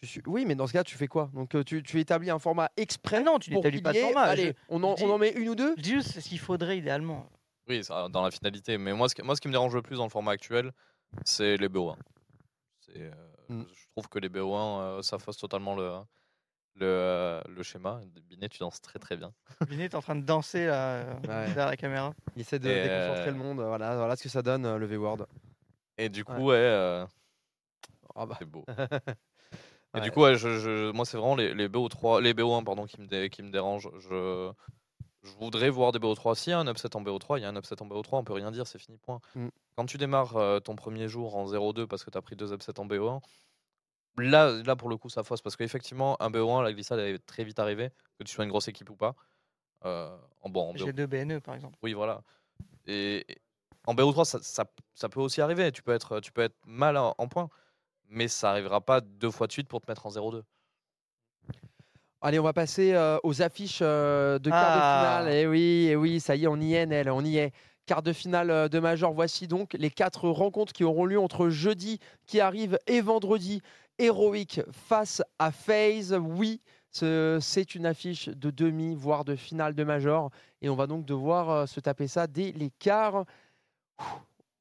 Je 0.00 0.06
suis- 0.06 0.22
Oui, 0.26 0.44
mais 0.46 0.54
dans 0.54 0.66
ce 0.66 0.72
cas, 0.72 0.84
tu 0.84 0.96
fais 0.96 1.08
quoi? 1.08 1.30
Donc 1.34 1.54
euh, 1.54 1.64
tu, 1.64 1.82
tu 1.82 1.98
établis 1.98 2.30
un 2.30 2.38
format 2.38 2.70
exprès 2.76 3.16
Ah 3.18 3.22
non, 3.22 3.38
tu 3.38 3.52
n'établis 3.52 3.82
pas 3.82 3.92
de 3.92 3.98
format. 3.98 4.22
Allez, 4.22 4.48
Je- 4.48 4.52
on, 4.68 4.82
en, 4.84 4.94
on 5.02 5.18
met 5.18 5.30
une 5.32 5.48
ou 5.48 5.54
deux? 5.54 5.74
Je 5.76 5.82
dis 5.82 5.90
juste 5.94 6.20
ce 6.20 6.28
qu'il 6.28 6.38
faudrait 6.38 6.78
idéalement. 6.78 7.26
Oui, 7.68 7.82
ça, 7.82 8.08
dans 8.08 8.22
la 8.22 8.30
finalité. 8.30 8.78
Mais 8.78 8.92
moi 8.92 9.08
ce, 9.08 9.14
qui, 9.14 9.22
moi, 9.22 9.34
ce 9.34 9.40
qui 9.40 9.48
me 9.48 9.52
dérange 9.52 9.74
le 9.74 9.82
plus 9.82 9.96
dans 9.96 10.04
le 10.04 10.10
format 10.10 10.32
actuel, 10.32 10.70
c'est 11.24 11.56
les 11.56 11.68
BO1. 11.68 11.96
C'est, 12.80 12.92
euh, 12.96 13.10
Mm. 13.50 13.62
Je 13.74 13.86
trouve 13.96 14.08
que 14.10 14.18
les 14.18 14.28
BO1, 14.28 14.80
euh, 14.82 15.00
ça 15.02 15.18
fausse 15.18 15.38
totalement 15.38 15.74
le, 15.74 15.88
le, 16.74 16.84
euh, 16.86 17.40
le 17.48 17.62
schéma. 17.62 17.98
Binet, 18.28 18.50
tu 18.50 18.58
danses 18.58 18.82
très 18.82 18.98
très 18.98 19.16
bien. 19.16 19.32
Binet 19.70 19.84
est 19.86 19.94
en 19.94 20.02
train 20.02 20.16
de 20.16 20.20
danser 20.20 20.66
euh, 20.68 21.02
Ouais. 21.22 21.46
derrière 21.46 21.66
la 21.68 21.76
caméra. 21.78 22.12
Il 22.36 22.42
essaie 22.42 22.58
de 22.58 22.64
déconcentrer 22.68 23.28
euh, 23.28 23.32
le 23.32 23.38
monde. 23.38 23.60
Voilà, 23.62 23.96
voilà 23.96 24.16
ce 24.16 24.22
que 24.24 24.28
ça 24.28 24.42
donne, 24.42 24.66
euh, 24.66 24.76
le 24.76 24.84
V-Word. 24.84 25.26
Et 25.98 26.08
du 26.08 26.24
coup, 26.24 26.32
Ouais. 26.32 26.42
ouais, 26.44 26.54
euh, 26.56 27.06
Ah 28.14 28.26
bah. 28.26 28.36
c'est 28.38 28.44
beau. 28.46 28.64
Et 29.94 29.98
Ouais. 29.98 30.00
du 30.02 30.10
coup, 30.10 30.20
ouais, 30.22 30.36
je, 30.36 30.58
je- 30.58 30.90
moi, 30.92 31.04
c'est 31.06 31.16
vraiment 31.16 31.34
les, 31.34 31.54
les 31.54 31.66
BO3, 31.68 32.20
les 32.20 32.34
BO1 32.34 32.62
pardon, 32.62 32.84
qui 32.86 33.00
me, 33.00 33.06
dé- 33.06 33.30
qui 33.30 33.42
me 33.42 33.50
dérangent. 33.50 33.90
Je, 33.98 34.52
je 35.22 35.30
voudrais 35.38 35.70
voir 35.70 35.92
des 35.92 35.98
BO3. 35.98 36.34
S'il 36.34 36.50
y 36.50 36.54
a 36.54 36.58
un 36.58 36.66
upset 36.68 36.94
en 36.94 37.00
BO3, 37.02 37.38
il 37.38 37.42
y 37.42 37.44
a 37.46 37.48
un 37.48 37.56
upset 37.56 37.80
en 37.82 37.86
BO3, 37.86 38.18
on 38.18 38.24
peut 38.24 38.34
rien 38.34 38.50
dire, 38.50 38.66
c'est 38.66 38.78
fini, 38.78 38.98
point. 38.98 39.20
Mm. 39.34 39.48
Quand 39.76 39.86
tu 39.86 39.96
démarres 39.96 40.36
euh, 40.36 40.60
ton 40.60 40.76
premier 40.76 41.08
jour 41.08 41.36
en 41.36 41.46
0-2 41.46 41.86
parce 41.86 42.04
que 42.04 42.10
tu 42.10 42.18
as 42.18 42.22
pris 42.22 42.36
deux 42.36 42.52
upsets 42.52 42.78
en 42.78 42.86
BO1, 42.86 43.20
là, 44.18 44.50
là 44.62 44.76
pour 44.76 44.90
le 44.90 44.98
coup, 44.98 45.08
ça 45.08 45.22
fausse. 45.22 45.40
Parce 45.40 45.56
qu'effectivement, 45.56 46.20
un 46.22 46.30
BO1, 46.30 46.62
la 46.62 46.72
glissade 46.74 46.98
elle 46.98 47.14
est 47.14 47.26
très 47.26 47.44
vite 47.44 47.58
arrivée, 47.58 47.90
que 48.18 48.24
tu 48.24 48.32
sois 48.34 48.44
une 48.44 48.50
grosse 48.50 48.68
équipe 48.68 48.90
ou 48.90 48.96
pas. 48.96 49.14
Euh, 49.86 50.14
en, 50.42 50.50
bon, 50.50 50.68
en 50.68 50.72
BO... 50.74 50.78
J'ai 50.84 50.92
deux 50.92 51.06
BNE 51.06 51.40
par 51.40 51.54
exemple. 51.54 51.78
Oui, 51.82 51.94
voilà. 51.94 52.22
Et 52.86 53.24
en 53.88 53.94
BO3, 53.94 54.24
ça, 54.24 54.38
ça, 54.42 54.64
ça 54.94 55.08
peut 55.08 55.20
aussi 55.20 55.40
arriver. 55.40 55.72
Tu 55.72 55.82
peux 55.82 55.92
être, 55.92 56.20
tu 56.20 56.30
peux 56.32 56.42
être 56.42 56.56
mal 56.66 56.96
en, 56.96 57.14
en 57.16 57.26
points, 57.28 57.48
mais 58.08 58.28
ça 58.28 58.50
arrivera 58.50 58.80
pas 58.80 59.00
deux 59.00 59.30
fois 59.30 59.46
de 59.46 59.52
suite 59.52 59.68
pour 59.68 59.80
te 59.80 59.90
mettre 59.90 60.04
en 60.06 60.10
0-2. 60.10 60.42
Allez, 62.20 62.38
on 62.38 62.42
va 62.42 62.52
passer 62.52 62.94
euh, 62.94 63.18
aux 63.22 63.42
affiches 63.42 63.78
euh, 63.80 64.38
de 64.40 64.50
quart 64.50 64.58
Ah. 64.60 65.22
de 65.22 65.28
finale. 65.28 65.34
Et 65.34 65.46
oui, 65.46 65.86
et 65.90 65.96
oui, 65.96 66.18
ça 66.20 66.34
y 66.34 66.44
est, 66.44 66.48
on 66.48 66.56
y 66.60 66.74
est, 66.74 66.84
Nel, 66.86 67.10
on 67.10 67.24
y 67.24 67.38
est. 67.38 67.52
Quart 67.86 68.02
de 68.02 68.12
finale 68.12 68.50
euh, 68.50 68.68
de 68.68 68.80
Major. 68.80 69.12
Voici 69.14 69.46
donc 69.46 69.72
les 69.74 69.90
quatre 69.90 70.28
rencontres 70.28 70.72
qui 70.72 70.82
auront 70.84 71.04
lieu 71.06 71.18
entre 71.20 71.48
jeudi 71.48 72.00
qui 72.26 72.40
arrive 72.40 72.78
et 72.88 73.00
vendredi. 73.00 73.62
Heroic 74.00 74.60
face 74.70 75.22
à 75.38 75.52
FaZe. 75.52 76.14
Oui, 76.20 76.60
ce- 76.90 77.38
c'est 77.40 77.74
une 77.76 77.86
affiche 77.86 78.28
de 78.28 78.50
demi, 78.50 78.94
voire 78.96 79.24
de 79.24 79.36
finale 79.36 79.74
de 79.74 79.84
Major. 79.84 80.30
Et 80.60 80.68
on 80.68 80.74
va 80.76 80.88
donc 80.88 81.04
devoir 81.04 81.50
euh, 81.50 81.66
se 81.66 81.78
taper 81.78 82.08
ça 82.08 82.26
dès 82.26 82.50
les 82.52 82.70
quarts. 82.80 83.24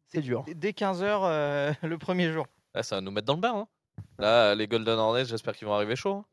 C'est 0.07 0.21
dur. 0.21 0.45
Dès 0.55 0.71
15h 0.71 1.75
le 1.83 1.97
premier 1.97 2.31
jour. 2.31 2.45
Là, 2.73 2.83
ça 2.83 2.95
va 2.95 3.01
nous 3.01 3.11
mettre 3.11 3.27
dans 3.27 3.35
le 3.35 3.41
bain. 3.41 3.55
hein. 3.55 3.67
Là, 4.19 4.55
les 4.55 4.67
Golden 4.67 4.97
Hornets, 4.97 5.25
j'espère 5.25 5.55
qu'ils 5.55 5.67
vont 5.67 5.73
arriver 5.73 5.95
chaud. 5.95 6.13
hein. 6.13 6.25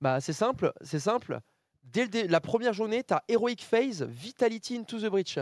Bah, 0.00 0.20
c'est 0.20 0.32
simple, 0.32 0.72
c'est 0.80 0.98
simple. 1.00 1.40
Dès 1.82 2.02
le 2.04 2.08
dé- 2.08 2.28
la 2.28 2.40
première 2.40 2.72
journée, 2.72 3.02
tu 3.04 3.12
as 3.12 3.22
Heroic 3.28 3.56
Phase, 3.60 4.02
Vitality 4.02 4.78
into 4.78 4.98
the 4.98 5.06
Breach. 5.06 5.38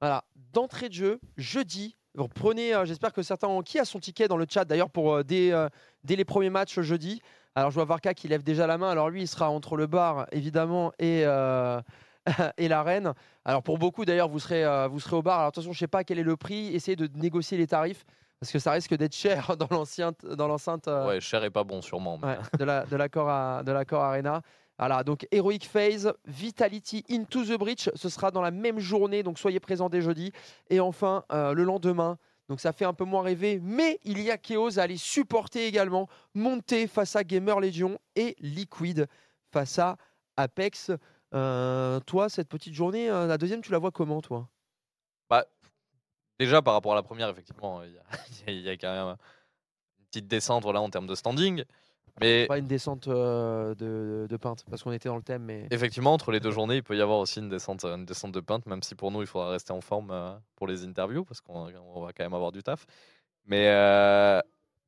Voilà, 0.00 0.24
d'entrée 0.52 0.88
de 0.88 0.94
jeu, 0.94 1.20
jeudi. 1.36 1.96
Vous 2.14 2.28
prenez, 2.28 2.74
euh, 2.74 2.84
j'espère 2.84 3.12
que 3.12 3.22
certains 3.22 3.48
ont. 3.48 3.62
Qui 3.62 3.78
a 3.78 3.84
son 3.86 4.00
ticket 4.00 4.28
dans 4.28 4.36
le 4.36 4.44
chat 4.48 4.64
d'ailleurs 4.66 4.90
pour 4.90 5.14
euh, 5.14 5.22
dès, 5.22 5.52
euh, 5.52 5.68
dès 6.04 6.16
les 6.16 6.24
premiers 6.26 6.50
matchs 6.50 6.80
jeudi? 6.80 7.22
Alors 7.54 7.70
je 7.70 7.76
vois 7.76 7.84
Varka 7.84 8.12
qui 8.12 8.28
lève 8.28 8.42
déjà 8.42 8.66
la 8.66 8.76
main. 8.76 8.90
Alors 8.90 9.08
lui, 9.08 9.22
il 9.22 9.28
sera 9.28 9.48
entre 9.48 9.76
le 9.76 9.86
bar 9.86 10.26
évidemment 10.32 10.92
et, 10.98 11.24
et 12.56 12.68
l'arène. 12.68 13.12
Alors 13.44 13.62
pour 13.62 13.78
beaucoup 13.78 14.04
d'ailleurs, 14.04 14.28
vous 14.28 14.38
serez, 14.38 14.64
euh, 14.64 14.88
vous 14.88 15.00
serez 15.00 15.16
au 15.16 15.22
bar. 15.22 15.38
Alors 15.38 15.48
attention, 15.48 15.72
je 15.72 15.78
sais 15.78 15.86
pas 15.88 16.04
quel 16.04 16.18
est 16.18 16.22
le 16.24 16.36
prix. 16.36 16.74
Essayez 16.74 16.96
de 16.96 17.08
négocier 17.18 17.58
les 17.58 17.66
tarifs 17.66 18.04
parce 18.40 18.50
que 18.52 18.58
ça 18.58 18.72
risque 18.72 18.94
d'être 18.96 19.14
cher 19.14 19.56
dans 19.56 19.68
l'enceinte, 19.70 20.24
dans 20.26 20.48
l'enceinte. 20.48 20.88
euh, 20.88 21.06
Ouais, 21.08 21.20
cher 21.20 21.42
et 21.44 21.50
pas 21.50 21.64
bon, 21.64 21.80
sûrement. 21.82 22.18
mais- 22.22 22.28
Ouais, 22.28 22.38
de 22.58 22.64
la 22.64 22.84
de 22.86 22.96
l'accord 22.96 23.28
à- 23.28 23.62
de 23.64 23.72
l'accord 23.72 24.02
Arena. 24.02 24.42
Voilà, 24.78 25.04
donc 25.04 25.28
Heroic 25.30 25.60
Phase, 25.70 26.12
Vitality 26.26 27.04
Into 27.10 27.44
the 27.44 27.56
Breach, 27.58 27.88
ce 27.94 28.08
sera 28.08 28.30
dans 28.32 28.40
la 28.42 28.50
même 28.50 28.80
journée, 28.80 29.22
donc 29.22 29.38
soyez 29.38 29.60
présents 29.60 29.88
dès 29.88 30.00
jeudi. 30.00 30.32
Et 30.70 30.80
enfin, 30.80 31.24
euh, 31.30 31.52
le 31.52 31.62
lendemain, 31.62 32.18
donc 32.48 32.58
ça 32.58 32.72
fait 32.72 32.84
un 32.86 32.94
peu 32.94 33.04
moins 33.04 33.22
rêver, 33.22 33.60
mais 33.62 34.00
il 34.02 34.20
y 34.20 34.30
a 34.30 34.38
Chaos 34.38 34.78
à 34.80 34.82
aller 34.82 34.96
supporter 34.96 35.66
également, 35.66 36.08
monter 36.34 36.88
face 36.88 37.14
à 37.14 37.22
Gamer 37.22 37.60
Legion 37.60 37.98
et 38.16 38.34
Liquid 38.40 39.06
face 39.52 39.78
à 39.78 39.96
Apex. 40.36 40.90
Euh, 41.34 42.00
toi, 42.00 42.28
cette 42.28 42.48
petite 42.48 42.74
journée, 42.74 43.10
euh, 43.10 43.26
la 43.26 43.38
deuxième, 43.38 43.62
tu 43.62 43.72
la 43.72 43.78
vois 43.78 43.90
comment, 43.90 44.20
toi? 44.20 44.48
Bah, 45.30 45.46
déjà, 46.38 46.60
par 46.62 46.74
rapport 46.74 46.92
à 46.92 46.94
la 46.94 47.02
première, 47.02 47.28
effectivement, 47.28 47.82
il 47.82 47.92
y 47.92 47.98
a, 47.98 48.02
il 48.52 48.68
y 48.68 48.78
quand 48.78 48.92
même 48.92 49.16
une 49.98 50.06
petite 50.06 50.28
descente 50.28 50.62
voilà, 50.62 50.80
en 50.80 50.90
termes 50.90 51.06
de 51.06 51.14
standing. 51.14 51.64
Mais 52.20 52.46
Pas 52.46 52.58
une 52.58 52.66
descente 52.66 53.08
euh, 53.08 53.74
de, 53.74 54.26
de 54.28 54.36
pinte, 54.36 54.66
parce 54.68 54.82
qu'on 54.82 54.92
était 54.92 55.08
dans 55.08 55.16
le 55.16 55.22
thème, 55.22 55.44
mais 55.44 55.66
effectivement, 55.70 56.12
entre 56.12 56.30
les 56.30 56.40
deux 56.40 56.50
journées, 56.50 56.76
il 56.76 56.82
peut 56.82 56.96
y 56.96 57.00
avoir 57.00 57.18
aussi 57.18 57.38
une 57.38 57.48
descente, 57.48 57.86
une 57.86 58.04
descente 58.04 58.32
de 58.32 58.40
pinte, 58.40 58.66
même 58.66 58.82
si 58.82 58.94
pour 58.94 59.10
nous, 59.10 59.22
il 59.22 59.26
faudra 59.26 59.48
rester 59.48 59.72
en 59.72 59.80
forme 59.80 60.38
pour 60.56 60.66
les 60.66 60.84
interviews, 60.84 61.24
parce 61.24 61.40
qu'on 61.40 61.72
on 61.94 62.02
va 62.02 62.12
quand 62.12 62.24
même 62.24 62.34
avoir 62.34 62.52
du 62.52 62.62
taf. 62.62 62.84
Mais, 63.46 64.42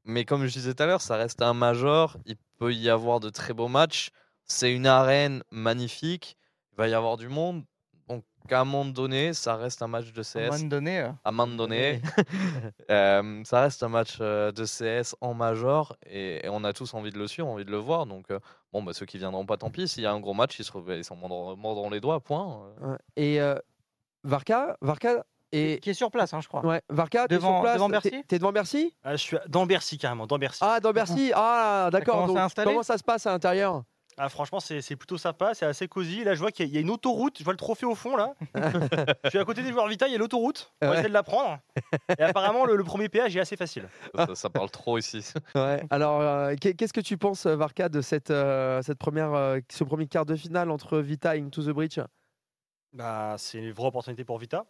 mais 0.04 0.26
comme 0.26 0.44
je 0.44 0.52
disais 0.52 0.74
tout 0.74 0.82
à 0.82 0.86
l'heure, 0.86 1.00
ça 1.00 1.16
reste 1.16 1.40
un 1.40 1.54
major. 1.54 2.18
Il 2.26 2.36
peut 2.58 2.74
y 2.74 2.90
avoir 2.90 3.20
de 3.20 3.30
très 3.30 3.54
beaux 3.54 3.68
matchs. 3.68 4.10
C'est 4.46 4.72
une 4.74 4.86
arène 4.86 5.42
magnifique. 5.50 6.36
Il 6.72 6.76
va 6.78 6.88
y 6.88 6.94
avoir 6.94 7.16
du 7.16 7.28
monde. 7.28 7.64
Donc, 8.08 8.24
à 8.50 8.60
un 8.60 8.64
moment 8.64 8.84
donné, 8.90 9.32
ça 9.32 9.56
reste 9.56 9.80
un 9.82 9.86
match 9.88 10.12
de 10.12 10.18
À 10.18 10.20
un 10.20 10.22
CS. 10.50 10.50
moment 10.58 10.68
donné, 10.68 10.98
euh, 11.00 11.08
à 11.24 11.28
un 11.28 11.32
moment 11.32 11.56
donné, 11.56 12.02
euh, 12.90 13.42
ça 13.44 13.60
reste 13.62 13.82
un 13.82 13.88
match 13.88 14.18
euh, 14.20 14.52
de 14.52 14.64
CS 14.64 15.14
en 15.20 15.32
major 15.34 15.96
et, 16.06 16.44
et 16.44 16.48
on 16.50 16.62
a 16.64 16.72
tous 16.72 16.92
envie 16.94 17.10
de 17.10 17.18
le 17.18 17.26
suivre, 17.26 17.48
envie 17.48 17.64
de 17.64 17.70
le 17.70 17.78
voir. 17.78 18.06
Donc, 18.06 18.30
euh, 18.30 18.38
bon, 18.72 18.82
bah, 18.82 18.92
ceux 18.92 19.06
qui 19.06 19.18
viendront 19.18 19.46
pas, 19.46 19.56
tant 19.56 19.70
pis. 19.70 19.88
S'il 19.88 20.02
y 20.02 20.06
a 20.06 20.12
un 20.12 20.20
gros 20.20 20.34
match, 20.34 20.58
ils 20.58 20.64
se 20.64 20.72
re- 20.72 20.96
ils 20.98 21.04
s'en 21.04 21.16
mordront, 21.16 21.56
mordront 21.56 21.90
les 21.90 22.00
doigts, 22.00 22.20
point. 22.20 22.74
Et 23.16 23.40
euh, 23.40 23.54
Varka, 24.24 24.76
Varka 24.80 25.24
et 25.52 25.78
qui 25.80 25.90
est 25.90 25.94
sur 25.94 26.10
place, 26.10 26.34
hein, 26.34 26.40
je 26.40 26.48
crois. 26.48 26.66
ouais, 26.66 26.82
Varka, 26.90 27.28
Devant- 27.28 27.52
sur 27.58 27.60
place, 27.62 27.74
devant 27.76 27.88
Bercy 27.88 28.24
T'es 28.26 28.38
devant 28.38 28.52
Bercy? 28.52 28.94
Ah, 29.04 29.12
je 29.12 29.22
suis 29.22 29.36
dans 29.48 29.66
Bercy 29.66 29.98
carrément, 29.98 30.26
dans 30.26 30.38
Bercy. 30.38 30.58
Ah, 30.62 30.80
dans 30.80 30.92
Bercy. 30.92 31.30
Ah, 31.34 31.88
d'accord. 31.92 32.24
à 32.36 32.50
Comment 32.64 32.82
ça 32.82 32.98
se 32.98 33.04
passe 33.04 33.26
à 33.26 33.30
l'intérieur? 33.30 33.84
Ah, 34.16 34.28
franchement, 34.28 34.60
c'est 34.60 34.80
c'est 34.80 34.96
plutôt 34.96 35.18
sympa, 35.18 35.54
c'est 35.54 35.66
assez 35.66 35.88
cosy. 35.88 36.22
Là, 36.24 36.34
je 36.34 36.40
vois 36.40 36.50
qu'il 36.52 36.66
y, 36.66 36.68
a- 36.68 36.70
il 36.70 36.74
y 36.74 36.78
a 36.78 36.80
une 36.80 36.90
autoroute, 36.90 37.38
je 37.38 37.44
vois 37.44 37.52
le 37.52 37.56
trophée 37.58 37.86
au 37.86 37.94
fond 37.94 38.16
là. 38.16 38.34
je 39.24 39.30
suis 39.30 39.38
à 39.38 39.44
côté 39.44 39.62
des 39.62 39.72
joueurs 39.72 39.88
Vita, 39.88 40.06
il 40.06 40.12
y 40.12 40.14
a 40.14 40.18
l'autoroute. 40.18 40.72
On 40.80 40.86
va 40.86 40.90
Ouais. 40.92 40.96
essayer 40.98 41.08
de 41.08 41.14
la 41.14 41.22
prendre. 41.24 41.58
Et 42.18 42.22
apparemment, 42.22 42.64
le, 42.64 42.76
le 42.76 42.84
premier 42.84 43.08
péage 43.08 43.36
est 43.36 43.40
assez 43.40 43.56
facile. 43.56 43.88
Ça, 44.14 44.34
ça 44.34 44.50
parle 44.50 44.70
trop 44.70 44.98
ici. 44.98 45.24
Ouais. 45.56 45.82
Alors, 45.90 46.20
euh, 46.20 46.54
qu'est- 46.60 46.74
qu'est-ce 46.74 46.92
que 46.92 47.00
tu 47.00 47.16
penses, 47.18 47.46
Varka, 47.46 47.88
de 47.88 48.00
cette, 48.00 48.30
euh, 48.30 48.82
cette 48.82 48.98
première, 48.98 49.32
euh, 49.34 49.58
ce 49.70 49.82
premier 49.84 50.06
quart 50.06 50.26
de 50.26 50.36
finale 50.36 50.70
entre 50.70 50.98
Vita 50.98 51.36
et 51.36 51.40
Into 51.40 51.62
the 51.62 51.70
Breach? 51.70 51.98
Bah, 52.92 53.34
c'est 53.38 53.58
une 53.58 53.72
vraie 53.72 53.88
opportunité 53.88 54.24
pour 54.24 54.38
Vita. 54.38 54.64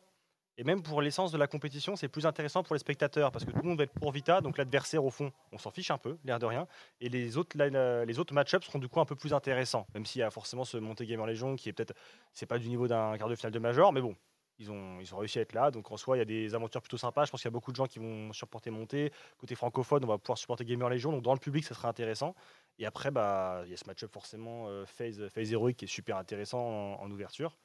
Et 0.56 0.64
même 0.64 0.82
pour 0.82 1.02
l'essence 1.02 1.32
de 1.32 1.38
la 1.38 1.46
compétition, 1.48 1.96
c'est 1.96 2.08
plus 2.08 2.26
intéressant 2.26 2.62
pour 2.62 2.74
les 2.74 2.78
spectateurs 2.78 3.32
parce 3.32 3.44
que 3.44 3.50
tout 3.50 3.62
le 3.62 3.68
monde 3.68 3.78
va 3.78 3.84
être 3.84 3.92
pour 3.92 4.12
Vita, 4.12 4.40
donc 4.40 4.56
l'adversaire 4.56 5.04
au 5.04 5.10
fond, 5.10 5.32
on 5.50 5.58
s'en 5.58 5.70
fiche 5.70 5.90
un 5.90 5.98
peu, 5.98 6.16
l'air 6.24 6.38
de 6.38 6.46
rien. 6.46 6.68
Et 7.00 7.08
les 7.08 7.36
autres, 7.36 7.58
les 7.58 8.18
autres 8.20 8.34
match-ups 8.34 8.64
seront 8.64 8.78
du 8.78 8.88
coup 8.88 9.00
un 9.00 9.04
peu 9.04 9.16
plus 9.16 9.32
intéressants, 9.32 9.86
même 9.94 10.06
s'il 10.06 10.20
y 10.20 10.22
a 10.22 10.30
forcément 10.30 10.64
ce 10.64 10.76
Monté 10.76 11.06
Gamer 11.06 11.26
Legion 11.26 11.56
qui 11.56 11.68
est 11.68 11.72
peut-être, 11.72 11.94
c'est 12.32 12.46
pas 12.46 12.58
du 12.58 12.68
niveau 12.68 12.86
d'un 12.86 13.18
quart 13.18 13.28
de 13.28 13.34
finale 13.34 13.52
de 13.52 13.58
Major, 13.58 13.92
mais 13.92 14.00
bon, 14.00 14.14
ils 14.58 14.70
ont, 14.70 15.00
ils 15.00 15.12
ont 15.14 15.18
réussi 15.18 15.38
à 15.38 15.42
être 15.42 15.52
là. 15.52 15.70
Donc 15.70 15.90
en 15.90 15.96
soi, 15.96 16.16
il 16.16 16.20
y 16.20 16.22
a 16.22 16.24
des 16.24 16.54
aventures 16.54 16.80
plutôt 16.80 16.96
sympas. 16.96 17.24
Je 17.24 17.30
pense 17.32 17.40
qu'il 17.40 17.48
y 17.48 17.52
a 17.52 17.52
beaucoup 17.52 17.72
de 17.72 17.76
gens 17.76 17.86
qui 17.86 17.98
vont 17.98 18.32
supporter 18.32 18.70
Monté. 18.70 19.12
Côté 19.38 19.54
francophone, 19.54 20.04
on 20.04 20.08
va 20.08 20.18
pouvoir 20.18 20.38
supporter 20.38 20.64
Gamer 20.64 20.88
Legion, 20.88 21.12
donc 21.12 21.22
dans 21.22 21.34
le 21.34 21.40
public, 21.40 21.64
ça 21.64 21.74
sera 21.74 21.88
intéressant. 21.88 22.34
Et 22.78 22.86
après, 22.86 23.10
bah, 23.10 23.62
il 23.64 23.70
y 23.70 23.74
a 23.74 23.76
ce 23.76 23.86
match-up 23.86 24.12
forcément 24.12 24.68
euh, 24.68 24.84
phase, 24.86 25.28
phase 25.28 25.52
Heroic 25.52 25.74
qui 25.74 25.84
est 25.86 25.88
super 25.88 26.16
intéressant 26.16 26.60
en 26.60 27.10
ouverture. 27.10 27.56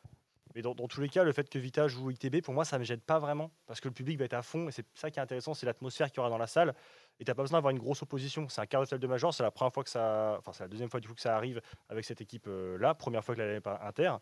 Mais 0.56 0.62
dans, 0.64 0.74
tous 0.74 1.00
les 1.02 1.10
cas, 1.10 1.24
le 1.24 1.32
fait 1.32 1.48
que 1.48 1.60
Vita 1.60 1.88
joue 1.88 2.10
ITB, 2.10 2.42
pour 2.42 2.56
moi, 2.56 2.66
ça 2.66 2.78
ne 2.78 2.80
me 2.80 2.86
gêne 2.86 3.02
pas 3.02 3.20
vraiment. 3.20 3.52
Parce 3.68 3.80
que 3.80 3.88
le 3.88 3.94
public 3.94 4.18
va 4.18 4.26
être 4.26 4.34
à 4.34 4.42
fond. 4.42 4.68
Et 4.68 4.72
c'est 4.72 4.86
ça 4.96 5.12
qui 5.12 5.20
est 5.20 5.22
intéressant, 5.22 5.54
c'est 5.54 5.66
l'atmosphère 5.66 6.10
qu'il 6.10 6.18
y 6.18 6.20
aura 6.22 6.30
dans 6.30 6.40
la 6.40 6.48
salle. 6.48 6.74
Et 7.20 7.26
tu 7.26 7.30
n'as 7.30 7.36
pas 7.36 7.44
besoin 7.44 7.58
d'avoir 7.58 7.72
une 7.72 7.80
grosse 7.80 8.02
opposition. 8.02 8.50
C'est 8.50 8.62
un 8.62 8.66
quart 8.66 8.82
de 8.82 8.88
finale 8.88 9.00
de 9.00 9.08
Major. 9.08 9.34
C'est 9.34 9.44
la 9.44 9.52
première 9.52 9.74
fois 9.74 9.84
que 9.84 9.90
ça. 9.90 10.40
C'est 10.54 10.64
la 10.64 10.68
deuxième 10.68 10.90
fois 10.90 11.00
du 11.00 11.08
coup 11.08 11.14
que 11.14 11.22
ça 11.22 11.36
arrive 11.36 11.62
avec 11.90 12.04
cette 12.04 12.22
équipe-là. 12.22 12.96
Première 12.96 13.24
fois 13.24 13.36
que 13.36 13.42
la 13.42 13.62
pas 13.62 13.80
Inter. 13.84 14.14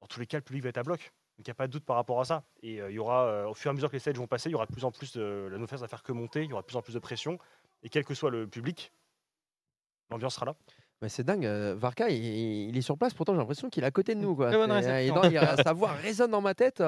Dans 0.00 0.06
tous 0.06 0.20
les 0.20 0.26
cas, 0.26 0.38
le 0.38 0.42
public 0.42 0.62
va 0.62 0.70
être 0.70 0.78
à 0.78 0.82
bloc. 0.82 1.12
Donc 1.36 1.46
il 1.46 1.50
n'y 1.50 1.52
a 1.52 1.54
pas 1.54 1.66
de 1.66 1.72
doute 1.72 1.84
par 1.84 1.96
rapport 1.96 2.20
à 2.20 2.24
ça. 2.24 2.44
Et 2.62 2.80
euh, 2.80 2.90
il 2.90 2.94
y 2.94 2.98
aura, 2.98 3.24
euh, 3.26 3.46
au 3.46 3.54
fur 3.54 3.70
et 3.70 3.72
à 3.72 3.74
mesure 3.74 3.88
que 3.88 3.96
les 3.96 4.00
stages 4.00 4.16
vont 4.16 4.26
passer, 4.26 4.48
il 4.48 4.52
y 4.52 4.54
aura 4.54 4.66
plus 4.66 4.84
en 4.84 4.90
plus 4.90 5.12
de. 5.12 5.48
La 5.50 5.58
nouvelle 5.58 5.78
va 5.78 5.88
faire 5.88 6.02
que 6.02 6.12
monter. 6.12 6.44
Il 6.44 6.50
y 6.50 6.52
aura 6.52 6.62
de 6.62 6.66
plus 6.66 6.76
en 6.76 6.82
plus 6.82 6.94
de 6.94 6.98
pression. 6.98 7.38
Et 7.82 7.88
quel 7.88 8.04
que 8.04 8.14
soit 8.14 8.30
le 8.30 8.46
public, 8.46 8.92
l'ambiance 10.10 10.34
sera 10.34 10.46
là. 10.46 10.56
Mais 11.02 11.08
c'est 11.08 11.22
dingue, 11.24 11.46
euh, 11.46 11.74
Varka, 11.78 12.10
il, 12.10 12.68
il 12.68 12.76
est 12.76 12.82
sur 12.82 12.98
place, 12.98 13.14
pourtant 13.14 13.32
j'ai 13.32 13.38
l'impression 13.38 13.70
qu'il 13.70 13.82
est 13.84 13.86
à 13.86 13.90
côté 13.90 14.14
de 14.14 14.20
nous. 14.20 14.36
Quoi. 14.36 14.50
Bonne 14.50 14.68
non, 14.68 14.80
il- 14.80 15.40
sa 15.64 15.72
voix 15.72 15.92
résonne 15.92 16.30
dans 16.30 16.42
ma 16.42 16.52
tête. 16.54 16.80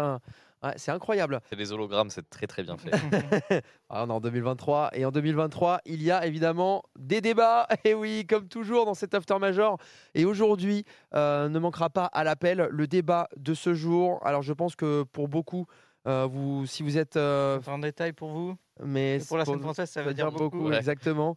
ouais, 0.62 0.72
c'est 0.76 0.90
incroyable. 0.90 1.40
C'est 1.48 1.56
les 1.56 1.72
hologrammes, 1.72 2.10
c'est 2.10 2.28
très 2.28 2.46
très 2.46 2.62
bien 2.62 2.76
fait. 2.76 2.90
Ah, 3.88 4.04
on 4.04 4.08
est 4.10 4.12
en 4.12 4.20
2023 4.20 4.90
et 4.94 5.04
en 5.06 5.10
2023, 5.10 5.80
il 5.86 6.02
y 6.02 6.10
a 6.10 6.26
évidemment 6.26 6.82
des 6.98 7.20
débats. 7.20 7.66
Et 7.84 7.92
oui, 7.94 8.26
comme 8.26 8.48
toujours 8.48 8.86
dans 8.86 8.94
cet 8.94 9.12
after 9.14 9.38
major. 9.38 9.76
Et 10.14 10.24
aujourd'hui, 10.24 10.84
euh, 11.14 11.48
ne 11.50 11.58
manquera 11.58 11.90
pas 11.90 12.06
à 12.06 12.24
l'appel 12.24 12.68
le 12.70 12.86
débat 12.86 13.28
de 13.36 13.52
ce 13.54 13.74
jour. 13.74 14.18
Alors, 14.26 14.40
je 14.42 14.52
pense 14.54 14.74
que 14.76 15.02
pour 15.12 15.28
beaucoup, 15.28 15.66
euh, 16.06 16.26
vous, 16.30 16.64
si 16.66 16.82
vous 16.82 16.96
êtes, 16.96 17.16
euh, 17.16 17.60
En 17.66 17.78
détail 17.78 18.12
pour 18.12 18.30
vous? 18.30 18.56
mais 18.82 19.20
pour 19.28 19.36
la 19.38 19.44
scène 19.44 19.60
française, 19.60 19.90
ça 19.90 20.02
veut 20.02 20.14
dire 20.14 20.32
beaucoup. 20.32 20.68
Ouais. 20.70 20.76
exactement. 20.78 21.36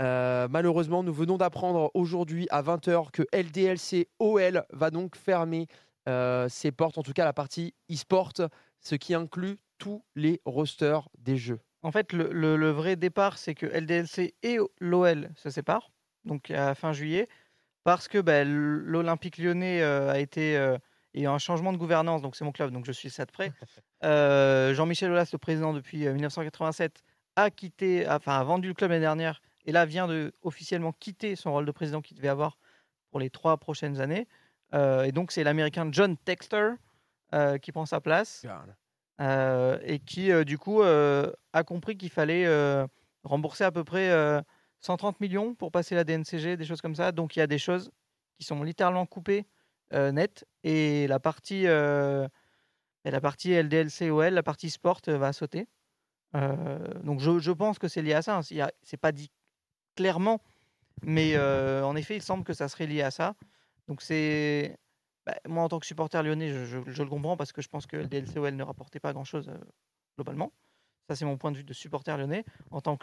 Euh, 0.00 0.48
malheureusement, 0.50 1.02
nous 1.02 1.12
venons 1.12 1.36
d'apprendre 1.38 1.90
aujourd'hui 1.94 2.46
à 2.50 2.62
20h 2.62 3.10
que 3.12 3.22
LDLC 3.32 4.08
OL 4.18 4.64
va 4.72 4.90
donc 4.90 5.16
fermer 5.16 5.66
euh, 6.08 6.48
ses 6.48 6.72
portes, 6.72 6.98
en 6.98 7.02
tout 7.02 7.12
cas 7.12 7.24
la 7.24 7.32
partie 7.32 7.74
e-sport, 7.90 8.32
ce 8.80 8.94
qui 8.96 9.14
inclut 9.14 9.58
tous 9.78 10.04
les 10.16 10.40
rosters 10.44 11.08
des 11.18 11.36
jeux. 11.36 11.60
En 11.82 11.92
fait, 11.92 12.12
le, 12.12 12.32
le- 12.32 12.56
le 12.56 12.70
vrai 12.70 12.96
départ, 12.96 13.38
c'est 13.38 13.54
que 13.54 13.66
LDLC 13.66 14.34
et 14.42 14.58
l'OL 14.80 15.30
se 15.36 15.50
séparent, 15.50 15.90
donc 16.24 16.50
à 16.50 16.74
fin 16.74 16.92
juillet, 16.92 17.28
parce 17.84 18.08
que 18.08 18.18
bah, 18.18 18.44
l'Olympique 18.44 19.38
lyonnais 19.38 19.80
euh, 19.82 20.10
a 20.10 20.18
été. 20.18 20.54
il 21.14 21.22
y 21.22 21.26
a 21.26 21.30
eu 21.30 21.32
un 21.32 21.38
changement 21.38 21.72
de 21.72 21.76
gouvernance, 21.78 22.22
donc 22.22 22.34
c'est 22.36 22.44
mon 22.44 22.52
club, 22.52 22.70
donc 22.72 22.84
je 22.86 22.92
suis 22.92 23.10
ça 23.10 23.24
de 23.26 23.30
près. 23.32 23.52
Euh, 24.04 24.74
Jean-Michel 24.74 25.10
Aulas, 25.10 25.30
le 25.32 25.38
président 25.38 25.72
depuis 25.72 26.06
euh, 26.06 26.12
1987, 26.12 27.02
a 27.36 27.48
quitté, 27.50 28.06
enfin 28.06 28.38
a 28.38 28.44
vendu 28.44 28.68
le 28.68 28.74
club 28.74 28.90
l'année 28.90 29.00
dernière, 29.00 29.40
et 29.64 29.72
là 29.72 29.86
vient 29.86 30.06
de 30.06 30.32
officiellement 30.42 30.92
quitter 30.92 31.36
son 31.36 31.52
rôle 31.52 31.66
de 31.66 31.72
président 31.72 32.00
qu'il 32.02 32.16
devait 32.16 32.28
avoir 32.28 32.58
pour 33.10 33.20
les 33.20 33.30
trois 33.30 33.56
prochaines 33.56 34.00
années. 34.00 34.26
Euh, 34.74 35.04
et 35.04 35.12
donc 35.12 35.30
c'est 35.32 35.44
l'Américain 35.44 35.88
John 35.92 36.16
Texter 36.16 36.70
euh, 37.32 37.58
qui 37.58 37.72
prend 37.72 37.86
sa 37.86 38.00
place 38.00 38.42
euh, 39.20 39.78
et 39.82 39.98
qui 40.00 40.30
du 40.44 40.58
coup 40.58 40.82
a 40.82 41.64
compris 41.64 41.96
qu'il 41.96 42.10
fallait 42.10 42.46
rembourser 43.22 43.64
à 43.64 43.70
peu 43.70 43.84
près 43.84 44.10
euh, 44.10 44.42
130 44.80 45.20
millions 45.20 45.54
pour 45.54 45.70
passer 45.72 45.94
la 45.94 46.04
DNCG, 46.04 46.56
des 46.56 46.64
choses 46.64 46.80
comme 46.82 46.94
ça. 46.94 47.12
Donc 47.12 47.36
il 47.36 47.38
y 47.38 47.42
a 47.42 47.46
des 47.46 47.58
choses 47.58 47.90
qui 48.38 48.44
sont 48.44 48.62
littéralement 48.62 49.06
coupées 49.06 49.46
net 49.92 50.44
et 50.64 51.06
la 51.06 51.20
partie 51.20 51.66
et 53.04 53.10
la 53.10 53.20
partie 53.20 53.52
LDLCOL, 53.52 54.32
la 54.32 54.42
partie 54.42 54.70
sport 54.70 55.00
va 55.06 55.32
sauter. 55.32 55.68
Euh, 56.34 56.78
donc 57.02 57.20
je, 57.20 57.38
je 57.38 57.52
pense 57.52 57.78
que 57.78 57.86
c'est 57.86 58.02
lié 58.02 58.14
à 58.14 58.22
ça. 58.22 58.38
hein. 58.38 58.68
C'est 58.82 58.96
pas 58.96 59.12
dit 59.12 59.30
clairement, 59.94 60.40
mais 61.02 61.32
euh, 61.34 61.84
en 61.84 61.96
effet 61.96 62.16
il 62.16 62.22
semble 62.22 62.44
que 62.44 62.52
ça 62.52 62.68
serait 62.68 62.86
lié 62.86 63.02
à 63.02 63.10
ça. 63.10 63.34
Donc 63.88 64.02
c'est 64.02 64.76
bah, 65.26 65.34
moi 65.46 65.62
en 65.62 65.68
tant 65.68 65.80
que 65.80 65.86
supporter 65.86 66.22
lyonnais, 66.22 66.50
je, 66.50 66.78
le 66.78 67.08
comprends 67.08 67.36
parce 67.36 67.52
que 67.52 67.62
je 67.62 67.68
pense 67.68 67.86
que 67.86 67.96
le 67.96 68.06
DLCOL 68.06 68.54
ne 68.54 68.62
rapportait 68.62 69.00
pas 69.00 69.12
grand-chose 69.12 69.48
euh, 69.48 69.58
globalement. 70.16 70.52
Ça 71.08 71.16
c'est 71.16 71.24
mon 71.24 71.36
point 71.36 71.52
de 71.52 71.58
vue 71.58 71.64
de 71.64 71.72
supporter 71.72 72.16
lyonnais. 72.16 72.44
En 72.70 72.80
tant 72.80 72.98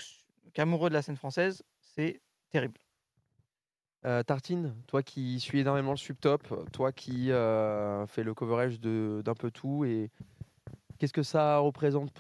qu'amoureux 0.54 0.90
de 0.90 0.96
la 0.96 1.02
scène 1.02 1.18
française, 1.18 1.64
c'est 1.80 2.22
terrible. 2.50 2.80
Euh, 4.04 4.24
Tartine, 4.24 4.76
toi 4.88 5.04
qui 5.04 5.40
suis 5.40 5.60
énormément 5.60 5.92
le 5.92 5.98
subtop, 5.98 6.72
toi 6.72 6.92
qui 6.92 7.28
fais 7.28 8.24
le 8.24 8.34
coverage 8.34 8.80
d'un 8.80 9.36
peu 9.36 9.52
tout, 9.52 9.86
et 9.86 10.10
qu'est-ce 10.98 11.14
que 11.14 11.22
ça 11.24 11.60
représente 11.60 12.18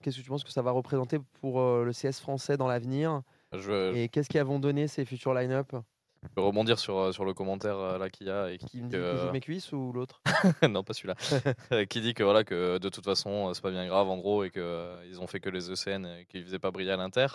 Qu'est-ce 0.00 0.18
que 0.18 0.22
tu 0.22 0.28
penses 0.28 0.44
que 0.44 0.52
ça 0.52 0.62
va 0.62 0.70
représenter 0.70 1.18
pour 1.40 1.60
le 1.60 1.90
CS 1.90 2.20
français 2.20 2.56
dans 2.56 2.68
l'avenir? 2.68 3.22
Je, 3.52 3.94
Et 3.94 4.08
qu'est-ce 4.08 4.28
qu'ils 4.28 4.42
vont 4.42 4.58
donner 4.58 4.88
ces 4.88 5.04
futurs 5.04 5.34
line-up? 5.34 5.74
Je 6.22 6.28
peux 6.34 6.40
rebondir 6.40 6.78
sur, 6.78 6.98
euh, 6.98 7.12
sur 7.12 7.24
le 7.24 7.32
commentaire 7.32 7.76
euh, 7.78 7.96
là 7.98 8.10
qu'il 8.10 8.26
y 8.26 8.30
a 8.30 8.50
et 8.50 8.58
qui, 8.58 8.66
Qui 8.66 8.82
me 8.82 8.88
dit 8.88 8.96
que 8.96 9.02
je 9.02 9.10
que- 9.12 9.26
joue 9.26 9.32
mes 9.32 9.40
cuisses 9.40 9.72
ou 9.72 9.92
l'autre? 9.92 10.20
Non 10.68 10.82
pas 10.82 10.92
celui-là, 10.92 11.14
Euh, 11.72 11.84
qui 11.86 12.00
dit 12.00 12.14
que 12.14 12.22
voilà 12.22 12.44
que 12.44 12.78
de 12.78 12.88
toute 12.88 13.04
façon 13.04 13.48
euh, 13.48 13.54
c'est 13.54 13.62
pas 13.62 13.70
bien 13.70 13.86
grave 13.86 14.08
en 14.08 14.16
gros 14.18 14.42
et 14.44 14.50
que 14.50 14.58
euh, 14.60 15.04
ils 15.06 15.20
ont 15.20 15.26
fait 15.26 15.38
que 15.40 15.48
les 15.48 15.70
ECN 15.70 16.04
et 16.06 16.26
qu'ils 16.26 16.44
faisaient 16.44 16.58
pas 16.58 16.70
briller 16.70 16.90
à 16.92 16.96
l'Inter. 16.96 17.26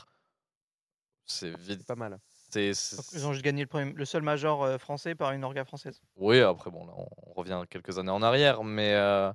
C'est 1.25 1.55
vite. 1.57 1.79
C'est 1.79 1.87
pas 1.87 1.95
mal. 1.95 2.19
Ils 2.55 3.25
ont 3.25 3.31
juste 3.33 3.43
gagné 3.43 3.61
le, 3.63 3.67
premier- 3.67 3.93
le 3.93 4.05
seul 4.05 4.21
major 4.21 4.63
euh, 4.63 4.77
français 4.77 5.15
par 5.15 5.31
une 5.31 5.43
orga 5.43 5.63
française. 5.65 6.01
Oui, 6.17 6.39
après, 6.41 6.69
bon, 6.69 6.85
là, 6.85 6.93
on 6.95 7.33
revient 7.33 7.63
quelques 7.69 7.97
années 7.97 8.11
en 8.11 8.21
arrière, 8.21 8.63
mais, 8.63 8.93
euh, 8.93 9.31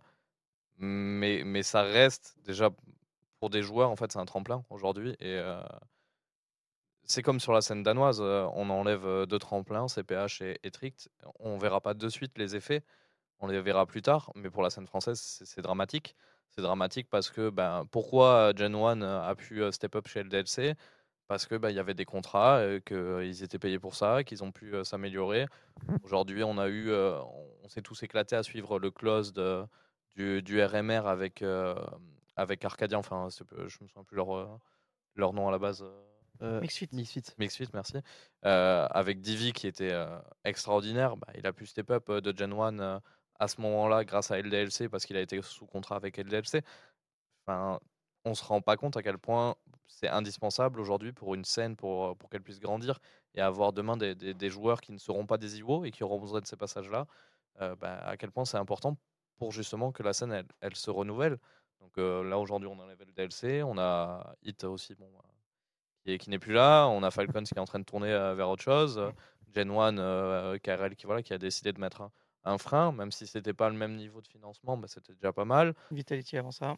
mais, 0.76 1.42
mais 1.44 1.62
ça 1.64 1.82
reste 1.82 2.36
déjà 2.44 2.70
pour 3.40 3.50
des 3.50 3.62
joueurs, 3.62 3.90
en 3.90 3.96
fait, 3.96 4.12
c'est 4.12 4.18
un 4.20 4.24
tremplin 4.26 4.64
aujourd'hui. 4.70 5.12
Et 5.20 5.36
euh, 5.38 5.60
c'est 7.08 7.22
comme 7.22 7.40
sur 7.40 7.52
la 7.52 7.60
scène 7.62 7.82
danoise, 7.82 8.20
euh, 8.22 8.46
on 8.54 8.70
enlève 8.70 9.06
euh, 9.06 9.26
deux 9.26 9.38
tremplins, 9.38 9.88
CPH 9.88 10.42
et, 10.42 10.58
et 10.62 10.70
Trict. 10.70 11.08
On 11.40 11.58
verra 11.58 11.80
pas 11.80 11.94
de 11.94 12.08
suite 12.08 12.38
les 12.38 12.56
effets, 12.56 12.82
on 13.40 13.48
les 13.48 13.60
verra 13.62 13.86
plus 13.86 14.02
tard, 14.02 14.32
mais 14.34 14.50
pour 14.50 14.62
la 14.62 14.70
scène 14.70 14.86
française, 14.86 15.20
c'est 15.44 15.62
dramatique. 15.62 16.16
C'est 16.50 16.62
dramatique 16.62 17.08
parce 17.10 17.30
que 17.30 17.50
ben, 17.50 17.84
pourquoi 17.90 18.52
Gen 18.56 18.74
1 18.74 19.02
a 19.02 19.34
pu 19.36 19.62
euh, 19.62 19.70
step 19.72 19.94
up 19.96 20.08
chez 20.08 20.22
LDLC 20.22 20.74
Parce 21.28 21.46
que 21.46 21.54
ben, 21.56 21.70
y 21.70 21.78
avait 21.78 21.94
des 21.94 22.04
contrats, 22.06 22.58
euh, 22.58 22.80
qu'ils 22.80 23.42
étaient 23.44 23.58
payés 23.58 23.78
pour 23.78 23.94
ça, 23.94 24.24
qu'ils 24.24 24.42
ont 24.44 24.52
pu 24.52 24.74
euh, 24.74 24.84
s'améliorer. 24.84 25.46
Aujourd'hui, 26.02 26.42
on 26.44 26.58
a 26.58 26.68
eu, 26.68 26.90
euh, 26.90 27.20
on 27.62 27.68
s'est 27.68 27.82
tous 27.82 28.02
éclatés 28.02 28.36
à 28.36 28.42
suivre 28.42 28.78
le 28.78 28.90
close 28.90 29.32
de, 29.32 29.64
du, 30.16 30.42
du 30.42 30.62
RMR 30.62 31.06
avec, 31.06 31.42
euh, 31.42 31.74
avec 32.36 32.64
Arcadia. 32.64 32.98
Enfin, 32.98 33.28
je 33.30 33.44
me 33.82 33.88
souviens 33.88 34.04
plus 34.04 34.16
leur, 34.16 34.36
euh, 34.36 34.48
leur 35.16 35.32
nom 35.34 35.48
à 35.48 35.52
la 35.52 35.58
base. 35.58 35.84
Euh, 36.42 36.60
Mixfit. 36.60 36.88
Mixfit. 36.92 37.22
Mixfit, 37.38 37.68
merci. 37.74 37.98
Euh, 38.44 38.86
avec 38.90 39.20
Divi 39.20 39.52
qui 39.52 39.66
était 39.66 39.92
euh, 39.92 40.18
extraordinaire, 40.44 41.16
bah, 41.16 41.28
il 41.36 41.46
a 41.46 41.52
pu 41.52 41.66
step 41.66 41.90
up 41.90 42.08
euh, 42.10 42.20
de 42.20 42.36
Gen 42.36 42.52
1 42.52 42.78
euh, 42.80 43.00
à 43.38 43.48
ce 43.48 43.60
moment-là 43.60 44.04
grâce 44.04 44.30
à 44.30 44.38
LDLC 44.38 44.88
parce 44.88 45.04
qu'il 45.06 45.16
a 45.16 45.20
été 45.20 45.40
sous 45.42 45.66
contrat 45.66 45.96
avec 45.96 46.16
LDLC. 46.18 46.62
Enfin, 47.46 47.80
on 48.24 48.34
se 48.34 48.44
rend 48.44 48.60
pas 48.60 48.76
compte 48.76 48.96
à 48.96 49.02
quel 49.02 49.18
point 49.18 49.56
c'est 49.86 50.08
indispensable 50.08 50.80
aujourd'hui 50.80 51.12
pour 51.12 51.34
une 51.34 51.44
scène 51.44 51.76
pour, 51.76 52.16
pour 52.18 52.28
qu'elle 52.30 52.42
puisse 52.42 52.60
grandir 52.60 53.00
et 53.34 53.40
avoir 53.40 53.72
demain 53.72 53.96
des, 53.96 54.14
des- 54.14 54.34
des 54.34 54.50
joueurs 54.50 54.80
qui 54.80 54.92
ne 54.92 54.98
seront 54.98 55.26
pas 55.26 55.38
des 55.38 55.58
IVO 55.58 55.84
et 55.84 55.90
qui 55.90 56.04
auront 56.04 56.20
besoin 56.20 56.40
de 56.40 56.46
ces 56.46 56.56
passages-là. 56.56 57.06
euh, 57.62 57.74
bah, 57.76 57.98
à 58.06 58.16
quel 58.16 58.30
point 58.32 58.44
c'est 58.44 58.58
important 58.58 58.96
pour 59.38 59.52
justement 59.52 59.92
que 59.92 60.02
la 60.02 60.12
scène 60.12 60.32
elle, 60.32 60.46
elle 60.60 60.76
se 60.76 60.90
renouvelle. 60.90 61.38
Donc 61.80 61.96
euh, 61.98 62.24
là 62.24 62.38
aujourd'hui 62.38 62.68
on 62.68 62.78
enlève 62.78 63.00
LDLC, 63.02 63.62
on 63.64 63.78
a 63.78 64.34
Hit 64.42 64.64
aussi, 64.64 64.94
bon, 64.96 65.08
bah, 65.14 65.24
qui, 66.04 66.18
qui 66.18 66.30
n'est 66.30 66.38
plus 66.38 66.52
là. 66.52 66.86
On 66.88 67.02
a 67.02 67.10
Falcons 67.10 67.42
qui 67.44 67.54
est 67.54 67.58
en 67.60 67.64
train 67.64 67.78
de 67.78 67.84
tourner 67.84 68.12
euh, 68.12 68.34
vers 68.34 68.48
autre 68.48 68.62
chose. 68.62 69.00
Gen 69.54 69.70
1, 69.70 69.98
euh, 69.98 70.58
KRL 70.58 70.94
qui, 70.96 71.06
voilà, 71.06 71.22
qui 71.22 71.32
a 71.32 71.38
décidé 71.38 71.72
de 71.72 71.80
mettre 71.80 72.02
un, 72.02 72.10
un 72.44 72.58
frein, 72.58 72.92
même 72.92 73.10
si 73.12 73.26
c'était 73.26 73.54
pas 73.54 73.68
le 73.70 73.76
même 73.76 73.96
niveau 73.96 74.20
de 74.20 74.28
financement, 74.28 74.76
bah, 74.76 74.86
c'était 74.88 75.14
déjà 75.14 75.32
pas 75.32 75.44
mal. 75.44 75.74
Vitality 75.90 76.36
avant 76.36 76.50
ça. 76.50 76.76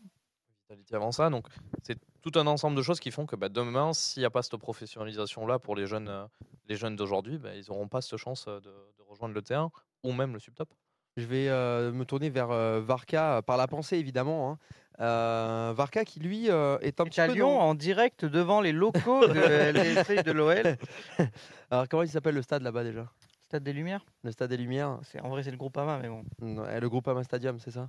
Vitality 0.68 0.94
avant 0.94 1.12
ça. 1.12 1.30
Donc 1.30 1.46
c'est 1.82 1.98
tout 2.22 2.32
un 2.38 2.46
ensemble 2.46 2.76
de 2.76 2.82
choses 2.82 3.00
qui 3.00 3.10
font 3.10 3.26
que 3.26 3.36
bah, 3.36 3.48
demain, 3.48 3.92
s'il 3.92 4.20
n'y 4.20 4.26
a 4.26 4.30
pas 4.30 4.42
cette 4.42 4.56
professionnalisation-là 4.56 5.58
pour 5.58 5.74
les 5.76 5.86
jeunes, 5.86 6.08
euh, 6.08 6.26
les 6.68 6.76
jeunes 6.76 6.96
d'aujourd'hui, 6.96 7.38
bah, 7.38 7.54
ils 7.54 7.64
n'auront 7.68 7.88
pas 7.88 8.00
cette 8.00 8.18
chance 8.18 8.46
euh, 8.48 8.60
de, 8.60 8.70
de 8.70 9.02
rejoindre 9.08 9.34
le 9.34 9.42
terrain 9.42 9.70
ou 10.04 10.12
même 10.12 10.32
le 10.32 10.38
subtop. 10.38 10.68
Je 11.16 11.26
vais 11.26 11.48
euh, 11.48 11.90
me 11.92 12.04
tourner 12.04 12.30
vers 12.30 12.50
euh, 12.52 12.80
Varka 12.80 13.38
euh, 13.38 13.42
par 13.42 13.56
la 13.56 13.66
pensée 13.66 13.96
évidemment. 13.96 14.52
hein. 14.52 14.58
Euh, 15.00 15.72
Varka 15.74 16.04
qui 16.04 16.20
lui 16.20 16.50
euh, 16.50 16.78
est 16.80 17.00
un 17.00 17.04
petit 17.04 17.20
à 17.22 17.26
peu 17.26 17.32
Lyon 17.34 17.54
dans- 17.54 17.60
en 17.60 17.74
direct 17.74 18.24
devant 18.26 18.60
les 18.60 18.72
locaux 18.72 19.26
de 19.26 19.32
de 20.22 20.30
l'OL. 20.32 20.76
Alors 21.70 21.88
comment 21.88 22.02
il 22.02 22.08
s'appelle 22.10 22.34
le 22.34 22.42
stade 22.42 22.62
là-bas 22.62 22.84
déjà? 22.84 23.10
Stade 23.42 23.62
des 23.62 23.72
Lumières. 23.72 24.04
Le 24.22 24.30
stade 24.30 24.50
des 24.50 24.56
Lumières. 24.58 24.98
C'est 25.02 25.20
en 25.20 25.30
vrai 25.30 25.42
c'est 25.42 25.50
le 25.50 25.56
groupe 25.56 25.76
AMA 25.78 25.98
mais 26.00 26.08
bon. 26.08 26.22
Non, 26.40 26.64
eh, 26.68 26.80
Le 26.80 26.88
groupe 26.88 27.08
Ama 27.08 27.24
Stadium, 27.24 27.58
c'est 27.58 27.70
ça? 27.70 27.88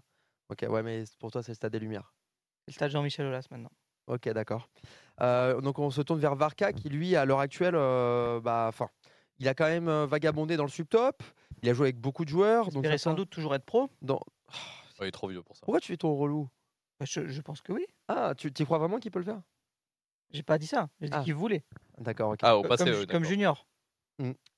Ok, 0.50 0.66
ouais, 0.70 0.84
mais 0.84 1.04
pour 1.20 1.32
toi 1.32 1.44
c'est 1.44 1.52
le 1.52 1.56
stade 1.56 1.72
des 1.74 1.80
Lumières. 1.80 2.14
C'est 2.66 2.72
le 2.72 2.74
stade 2.76 2.92
Jean-Michel 2.92 3.26
Aulas 3.26 3.46
maintenant. 3.52 3.72
Ok, 4.08 4.30
d'accord. 4.30 4.70
Euh, 5.22 5.60
donc 5.62 5.80
on 5.80 5.90
se 5.92 6.02
tourne 6.02 6.20
vers 6.20 6.36
Varka 6.36 6.72
qui 6.74 6.90
lui 6.90 7.16
à 7.16 7.26
l'heure 7.26 7.40
actuelle, 7.42 7.76
euh, 7.76 8.40
bah, 8.40 8.66
enfin, 8.70 8.88
il 9.38 9.48
a 9.48 9.54
quand 9.54 9.68
même 9.68 9.90
vagabondé 10.06 10.56
dans 10.56 10.64
le 10.64 10.70
subtop. 10.70 11.22
Il 11.62 11.70
a 11.70 11.74
joué 11.74 11.88
avec 11.88 12.00
beaucoup 12.00 12.24
de 12.24 12.30
joueurs. 12.30 12.66
Donc 12.66 12.78
Espérait 12.78 12.98
ça 12.98 13.04
sans 13.12 13.14
doute 13.16 13.30
toujours 13.30 13.54
être 13.54 13.66
pro. 13.66 13.90
dans- 14.02 14.20
Ouais, 15.00 15.06
il 15.06 15.08
est 15.08 15.12
trop 15.12 15.28
vieux 15.28 15.44
pour 15.44 15.56
ça. 15.56 15.62
Pourquoi 15.66 15.80
tu 15.80 15.88
fais 15.92 15.98
ton 15.98 16.16
relou? 16.16 16.48
Je, 17.06 17.28
je 17.28 17.42
pense 17.42 17.62
que 17.62 17.72
oui. 17.74 17.86
Ah, 18.08 18.34
tu 18.38 18.50
y 18.50 18.66
crois 18.66 18.78
vraiment 18.78 19.00
qu'il 19.00 19.12
peut 19.12 19.20
le 19.20 19.26
faire? 19.26 19.42
J'ai 20.32 20.44
pas 20.44 20.58
dit 20.58 20.68
ça. 20.68 20.90
J'ai 21.02 21.08
dit 21.10 21.14
Ah. 21.18 21.24
qu'il 21.24 21.36
voulait. 21.36 21.64
D'accord, 21.98 22.32
ok. 22.32 22.40
Ah, 22.44 22.58
au 22.58 22.62
Co- 22.62 22.70
passé, 22.70 22.86
comme, 22.86 22.94
oui, 22.94 23.00
comme 23.00 23.08
d'accord. 23.22 23.24
junior. 23.30 23.68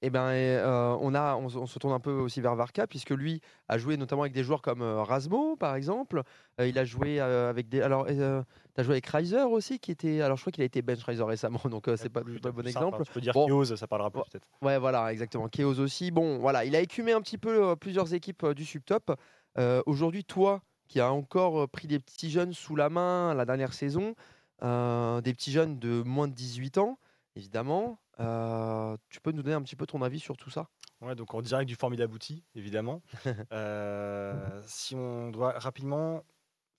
Eh 0.02 0.10
ben, 0.10 0.26
euh, 0.26 0.98
on, 1.00 1.14
a, 1.16 1.38
on, 1.38 1.48
se- 1.48 1.58
on 1.58 1.66
se 1.66 1.80
tourne 1.80 1.94
un 1.94 2.00
peu 2.02 2.12
aussi 2.12 2.42
vers 2.42 2.54
Varka, 2.54 2.86
puisque 2.86 3.12
lui 3.12 3.40
a 3.70 3.78
joué 3.78 3.96
notamment 3.96 4.24
avec 4.24 4.34
des 4.34 4.44
joueurs 4.44 4.62
comme 4.62 4.82
euh, 4.82 5.02
Rasmo, 5.04 5.56
par 5.56 5.76
exemple. 5.76 6.24
Euh, 6.60 6.68
il 6.68 6.78
a 6.78 6.84
joué 6.84 7.22
euh, 7.22 7.50
avec 7.50 7.70
des. 7.70 7.82
Alors, 7.82 8.06
tu 8.08 8.12
as 8.22 8.84
joué 8.84 8.96
avec 8.96 9.06
Reiser 9.08 9.44
aussi, 9.44 9.80
qui 9.80 9.92
était. 9.92 10.20
Alors, 10.22 10.36
je 10.36 10.44
crois 10.44 10.52
qu'il 10.52 10.64
a 10.64 10.66
été 10.66 10.82
bench 10.82 11.02
Reiser 11.04 11.24
récemment, 11.24 11.62
donc 11.70 11.88
euh, 11.88 11.96
c'est 11.96 12.10
pas, 12.10 12.22
Plus- 12.22 12.42
pas 12.42 12.50
le 12.50 12.54
bon 12.56 12.68
exemple. 12.68 12.98
hein. 13.00 13.04
Tu 13.06 13.14
peux 13.14 13.22
dire 13.22 13.32
Bon. 13.34 13.64
Ça 13.64 13.88
parlera 13.88 14.12
plus 14.12 14.22
peut-être. 14.30 14.46
Ouais, 14.62 14.78
voilà, 14.80 15.14
exactement. 15.14 15.48
Chaos 15.48 15.80
aussi. 15.80 16.12
Bon, 16.12 16.40
voilà, 16.40 16.66
il 16.66 16.76
a 16.76 16.82
écumé 16.82 17.14
un 17.14 17.22
petit 17.22 17.38
peu 17.38 17.70
euh, 17.70 17.76
plusieurs 17.78 18.14
équipes 18.14 18.44
euh, 18.44 18.54
du 18.54 18.66
subtop. 18.66 19.18
Euh, 19.58 19.82
Aujourd'hui, 19.86 20.26
toi, 20.26 20.62
qui 20.88 21.00
as 21.00 21.12
encore 21.12 21.70
pris 21.70 21.88
des 21.88 22.00
petits 22.00 22.30
jeunes 22.32 22.54
sous 22.54 22.76
la 22.76 22.90
main 22.90 23.34
la 23.34 23.46
dernière 23.46 23.74
saison, 23.74 24.16
euh, 24.62 25.22
des 25.22 25.34
petits 25.34 25.52
jeunes 25.52 25.80
de 25.80 26.02
moins 26.04 26.28
de 26.28 26.34
18 26.34 26.78
ans, 26.78 27.00
évidemment, 27.36 28.00
euh, 28.20 28.96
tu 29.10 29.20
peux 29.22 29.32
nous 29.32 29.44
donner 29.44 29.56
un 29.56 29.62
petit 29.62 29.76
peu 29.76 29.86
ton 29.86 30.02
avis 30.02 30.20
sur 30.20 30.38
tout 30.38 30.50
ça? 30.50 30.70
Ouais, 31.02 31.16
donc 31.16 31.34
en 31.34 31.42
direct 31.42 31.68
du 31.68 31.76
formidable 31.76 32.14
outil, 32.14 32.46
évidemment. 32.56 33.02
Euh, 33.52 34.62
si 34.66 34.96
on 34.96 35.30
doit 35.30 35.60
rapidement 35.60 36.24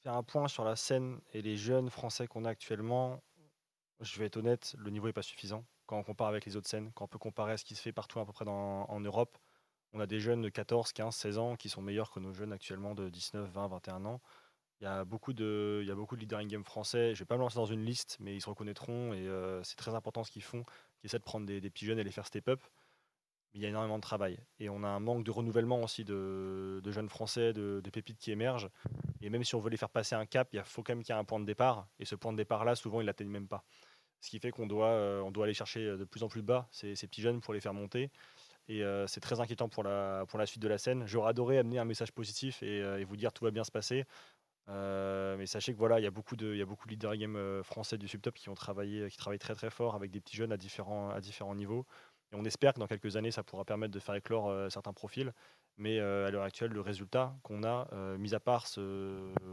faire 0.02 0.14
un 0.14 0.22
point 0.22 0.48
sur 0.48 0.64
la 0.64 0.76
scène 0.76 1.20
et 1.32 1.42
les 1.42 1.56
jeunes 1.56 1.90
français 1.90 2.26
qu'on 2.26 2.44
a 2.44 2.50
actuellement, 2.50 3.22
je 4.00 4.18
vais 4.18 4.26
être 4.26 4.36
honnête, 4.36 4.74
le 4.78 4.90
niveau 4.90 5.06
n'est 5.06 5.12
pas 5.12 5.22
suffisant 5.22 5.64
quand 5.86 5.98
on 5.98 6.02
compare 6.02 6.28
avec 6.28 6.46
les 6.46 6.56
autres 6.56 6.68
scènes, 6.68 6.92
quand 6.94 7.04
on 7.04 7.08
peut 7.08 7.18
comparer 7.18 7.52
à 7.52 7.56
ce 7.58 7.64
qui 7.64 7.74
se 7.74 7.82
fait 7.82 7.92
partout 7.92 8.18
à 8.20 8.26
peu 8.26 8.32
près 8.32 8.44
dans- 8.44 8.84
en 8.88 9.00
Europe. 9.00 9.36
On 9.94 10.00
a 10.00 10.06
des 10.06 10.18
jeunes 10.18 10.42
de 10.42 10.48
14, 10.48 10.92
15, 10.92 11.14
16 11.14 11.38
ans 11.38 11.54
qui 11.54 11.68
sont 11.68 11.80
meilleurs 11.80 12.10
que 12.10 12.18
nos 12.18 12.34
jeunes 12.34 12.52
actuellement 12.52 12.96
de 12.96 13.08
19, 13.08 13.48
20, 13.48 13.68
21 13.68 14.04
ans. 14.06 14.20
Il 14.80 14.84
y 14.84 14.86
a 14.88 15.04
beaucoup 15.04 15.32
de, 15.32 15.78
il 15.82 15.88
y 15.88 15.90
a 15.92 15.94
beaucoup 15.94 16.16
de 16.16 16.20
leaders 16.20 16.40
in-game 16.40 16.64
français. 16.64 17.14
Je 17.14 17.20
vais 17.20 17.26
pas 17.26 17.36
me 17.36 17.40
lancer 17.40 17.54
dans 17.54 17.64
une 17.64 17.84
liste, 17.84 18.16
mais 18.18 18.34
ils 18.34 18.40
se 18.40 18.48
reconnaîtront 18.48 19.14
et 19.14 19.28
euh, 19.28 19.62
c'est 19.62 19.76
très 19.76 19.94
important 19.94 20.24
ce 20.24 20.32
qu'ils 20.32 20.42
font, 20.42 20.64
qui 20.98 21.06
essaient 21.06 21.20
de 21.20 21.24
prendre 21.24 21.46
des, 21.46 21.60
des 21.60 21.70
petits 21.70 21.86
jeunes 21.86 22.00
et 22.00 22.04
les 22.04 22.10
faire 22.10 22.26
step 22.26 22.48
up. 22.48 22.60
Mais 23.52 23.60
il 23.60 23.62
y 23.62 23.66
a 23.66 23.68
énormément 23.68 23.98
de 23.98 24.02
travail. 24.02 24.36
Et 24.58 24.68
on 24.68 24.82
a 24.82 24.88
un 24.88 24.98
manque 24.98 25.22
de 25.22 25.30
renouvellement 25.30 25.80
aussi 25.80 26.04
de, 26.04 26.82
jeunes 26.90 27.08
Français, 27.08 27.52
de, 27.52 27.80
pépites 27.92 28.18
qui 28.18 28.32
émergent. 28.32 28.70
Et 29.22 29.30
même 29.30 29.44
si 29.44 29.54
on 29.54 29.60
veut 29.60 29.70
les 29.70 29.76
faire 29.76 29.90
passer 29.90 30.16
un 30.16 30.26
cap, 30.26 30.48
il 30.52 30.60
faut 30.64 30.82
quand 30.82 30.94
même 30.94 31.04
qu'il 31.04 31.14
y 31.14 31.16
ait 31.16 31.20
un 31.20 31.24
point 31.24 31.38
de 31.38 31.46
départ. 31.46 31.86
Et 32.00 32.04
ce 32.04 32.16
point 32.16 32.32
de 32.32 32.36
départ-là, 32.36 32.74
souvent, 32.74 33.00
ils 33.00 33.04
ne 33.04 33.06
l'atteignent 33.06 33.30
même 33.30 33.46
pas. 33.46 33.62
Ce 34.20 34.28
qui 34.28 34.40
fait 34.40 34.50
qu'on 34.50 34.66
doit, 34.66 34.88
euh, 34.88 35.20
on 35.20 35.30
doit 35.30 35.44
aller 35.44 35.54
chercher 35.54 35.96
de 35.96 36.04
plus 36.04 36.24
en 36.24 36.28
plus 36.28 36.42
bas 36.42 36.66
ces, 36.72 36.96
ces 36.96 37.06
petits 37.06 37.22
jeunes 37.22 37.40
pour 37.40 37.54
les 37.54 37.60
faire 37.60 37.74
monter. 37.74 38.10
Et 38.68 38.82
euh, 38.82 39.06
c'est 39.06 39.20
très 39.20 39.40
inquiétant 39.40 39.68
pour 39.68 39.82
la, 39.82 40.24
la 40.34 40.46
suite 40.46 40.62
de 40.62 40.68
la 40.68 40.78
scène. 40.78 41.06
J'aurais 41.06 41.30
adoré 41.30 41.58
amener 41.58 41.78
un 41.78 41.84
message 41.84 42.12
positif 42.12 42.62
et, 42.62 42.82
euh, 42.82 43.04
vous 43.06 43.16
dire 43.16 43.32
tout 43.32 43.44
va 43.44 43.50
bien 43.50 43.64
se 43.64 43.70
passer. 43.70 44.04
Euh, 44.70 45.36
mais 45.36 45.46
sachez 45.46 45.74
que 45.74 45.78
voilà, 45.78 46.00
il 46.00 46.04
y 46.04 46.06
a 46.06 46.10
beaucoup 46.10 46.36
de, 46.36 46.54
il 46.54 47.18
game 47.18 47.62
français 47.62 47.98
du 47.98 48.08
subtop 48.08 48.34
qui 48.34 48.48
ont 48.48 48.54
travaillé, 48.54 49.08
qui 49.10 49.18
travaillent 49.18 49.38
très 49.38 49.54
très 49.54 49.68
fort 49.68 49.94
avec 49.94 50.10
des 50.10 50.20
petits 50.20 50.36
jeunes 50.36 50.52
à 50.52 50.56
différents, 50.56 51.54
niveaux. 51.54 51.86
Et 52.32 52.36
on 52.36 52.44
espère 52.44 52.72
que 52.72 52.80
dans 52.80 52.86
quelques 52.86 53.16
années, 53.16 53.30
ça 53.30 53.42
pourra 53.42 53.66
permettre 53.66 53.92
de 53.92 54.00
faire 54.00 54.14
éclore 54.14 54.70
certains 54.70 54.94
profils. 54.94 55.34
Mais 55.76 55.98
à 56.00 56.30
l'heure 56.30 56.44
actuelle, 56.44 56.70
le 56.70 56.80
résultat 56.80 57.36
qu'on 57.42 57.62
a, 57.64 57.86
mis 58.16 58.34
à 58.34 58.40
part 58.40 58.66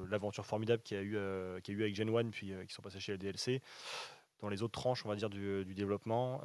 l'aventure 0.09 0.45
formidable 0.45 0.82
qu'il 0.82 0.95
y 0.95 0.99
a 0.99 1.03
eu, 1.03 1.18
avec 1.18 1.95
Gen 1.95 2.16
1, 2.16 2.30
puis 2.30 2.53
qui 2.66 2.74
sont 2.74 2.82
passés 2.82 3.01
chez 3.01 3.14
LDLC, 3.14 3.62
dans 4.39 4.47
les 4.47 4.64
autres 4.64 4.80
tranches, 4.80 5.05
on 5.05 5.09
va 5.09 5.16
dire, 5.16 5.30
du, 5.30 5.66
développement, 5.76 6.39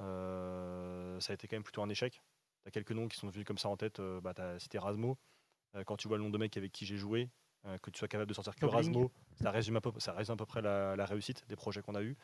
ça 1.20 1.32
a 1.32 1.34
été 1.34 1.46
quand 1.46 1.54
même 1.54 1.62
plutôt 1.62 1.82
un 1.82 1.88
échec. 1.88 2.20
As 2.66 2.70
quelques 2.70 2.92
noms 2.92 3.06
qui 3.08 3.16
sont 3.16 3.28
venus 3.28 3.46
comme 3.46 3.58
ça 3.58 3.68
en 3.68 3.76
tête. 3.76 4.00
euh, 4.00 4.20
bah, 4.20 4.34
tu 4.34 4.42
as 4.42 4.58
cité 4.58 4.78
Rasmo. 4.78 5.16
Euh, 5.74 5.84
quand 5.84 5.96
tu 5.96 6.08
vois 6.08 6.16
le 6.16 6.22
nombre 6.24 6.32
de 6.32 6.38
mecs 6.38 6.56
avec 6.56 6.72
qui 6.72 6.84
j'ai 6.84 6.96
joué, 6.96 7.30
euh, 7.64 7.78
que 7.78 7.90
tu 7.90 7.98
sois 7.98 8.08
capable 8.08 8.28
de 8.28 8.34
sortir 8.34 8.54
que. 8.54 8.60
Rasmo, 8.66 9.12
ça 9.36 9.50
résume, 9.50 9.76
à 9.76 9.80
peu, 9.80 9.92
ça 9.98 10.12
résume 10.12 10.34
à 10.34 10.36
peu 10.36 10.46
près 10.46 10.62
la, 10.62 10.96
la 10.96 11.04
réussite 11.06 11.46
des 11.48 11.56
projets 11.56 11.80
qu'on 11.82 11.94
a 11.94 12.02
eus. 12.02 12.16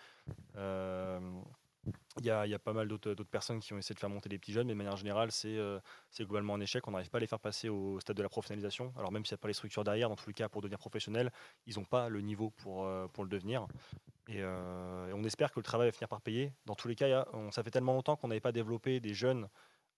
Il 2.20 2.26
y, 2.26 2.30
a, 2.30 2.46
il 2.46 2.50
y 2.50 2.54
a 2.54 2.60
pas 2.60 2.72
mal 2.72 2.86
d'autres 2.86 3.24
personnes 3.24 3.58
qui 3.58 3.72
ont 3.72 3.78
essayé 3.78 3.92
de 3.94 3.98
faire 3.98 4.08
monter 4.08 4.28
les 4.28 4.38
petits 4.38 4.52
jeunes, 4.52 4.68
mais 4.68 4.72
de 4.72 4.78
manière 4.78 4.96
générale, 4.96 5.32
c'est 5.32 5.56
euh, 5.58 5.80
globalement 6.20 6.54
un 6.54 6.60
échec. 6.60 6.86
On 6.86 6.92
n'arrive 6.92 7.10
pas 7.10 7.18
à 7.18 7.20
les 7.20 7.26
faire 7.26 7.40
passer 7.40 7.68
au 7.68 7.98
stade 7.98 8.16
de 8.16 8.22
la 8.22 8.28
professionnalisation. 8.28 8.92
Alors 8.96 9.10
même 9.10 9.24
s'il 9.24 9.34
n'y 9.34 9.40
a 9.40 9.42
pas 9.42 9.48
les 9.48 9.54
structures 9.54 9.82
derrière, 9.82 10.08
dans 10.08 10.14
tous 10.14 10.28
les 10.28 10.34
cas, 10.34 10.48
pour 10.48 10.60
devenir 10.62 10.78
professionnel, 10.78 11.32
ils 11.66 11.76
n'ont 11.78 11.84
pas 11.84 12.08
le 12.08 12.20
niveau 12.20 12.50
pour, 12.50 12.84
euh, 12.84 13.08
pour 13.08 13.24
le 13.24 13.30
devenir. 13.30 13.66
Et, 14.28 14.36
euh, 14.42 15.08
et 15.08 15.12
on 15.12 15.24
espère 15.24 15.50
que 15.50 15.58
le 15.58 15.64
travail 15.64 15.88
va 15.88 15.92
finir 15.92 16.08
par 16.08 16.20
payer. 16.20 16.52
Dans 16.66 16.76
tous 16.76 16.86
les 16.86 16.94
cas, 16.94 17.22
a- 17.22 17.28
on- 17.32 17.50
ça 17.50 17.64
fait 17.64 17.72
tellement 17.72 17.94
longtemps 17.94 18.14
qu'on 18.14 18.28
n'avait 18.28 18.40
pas 18.40 18.52
développé 18.52 19.00
des 19.00 19.14
jeunes 19.14 19.48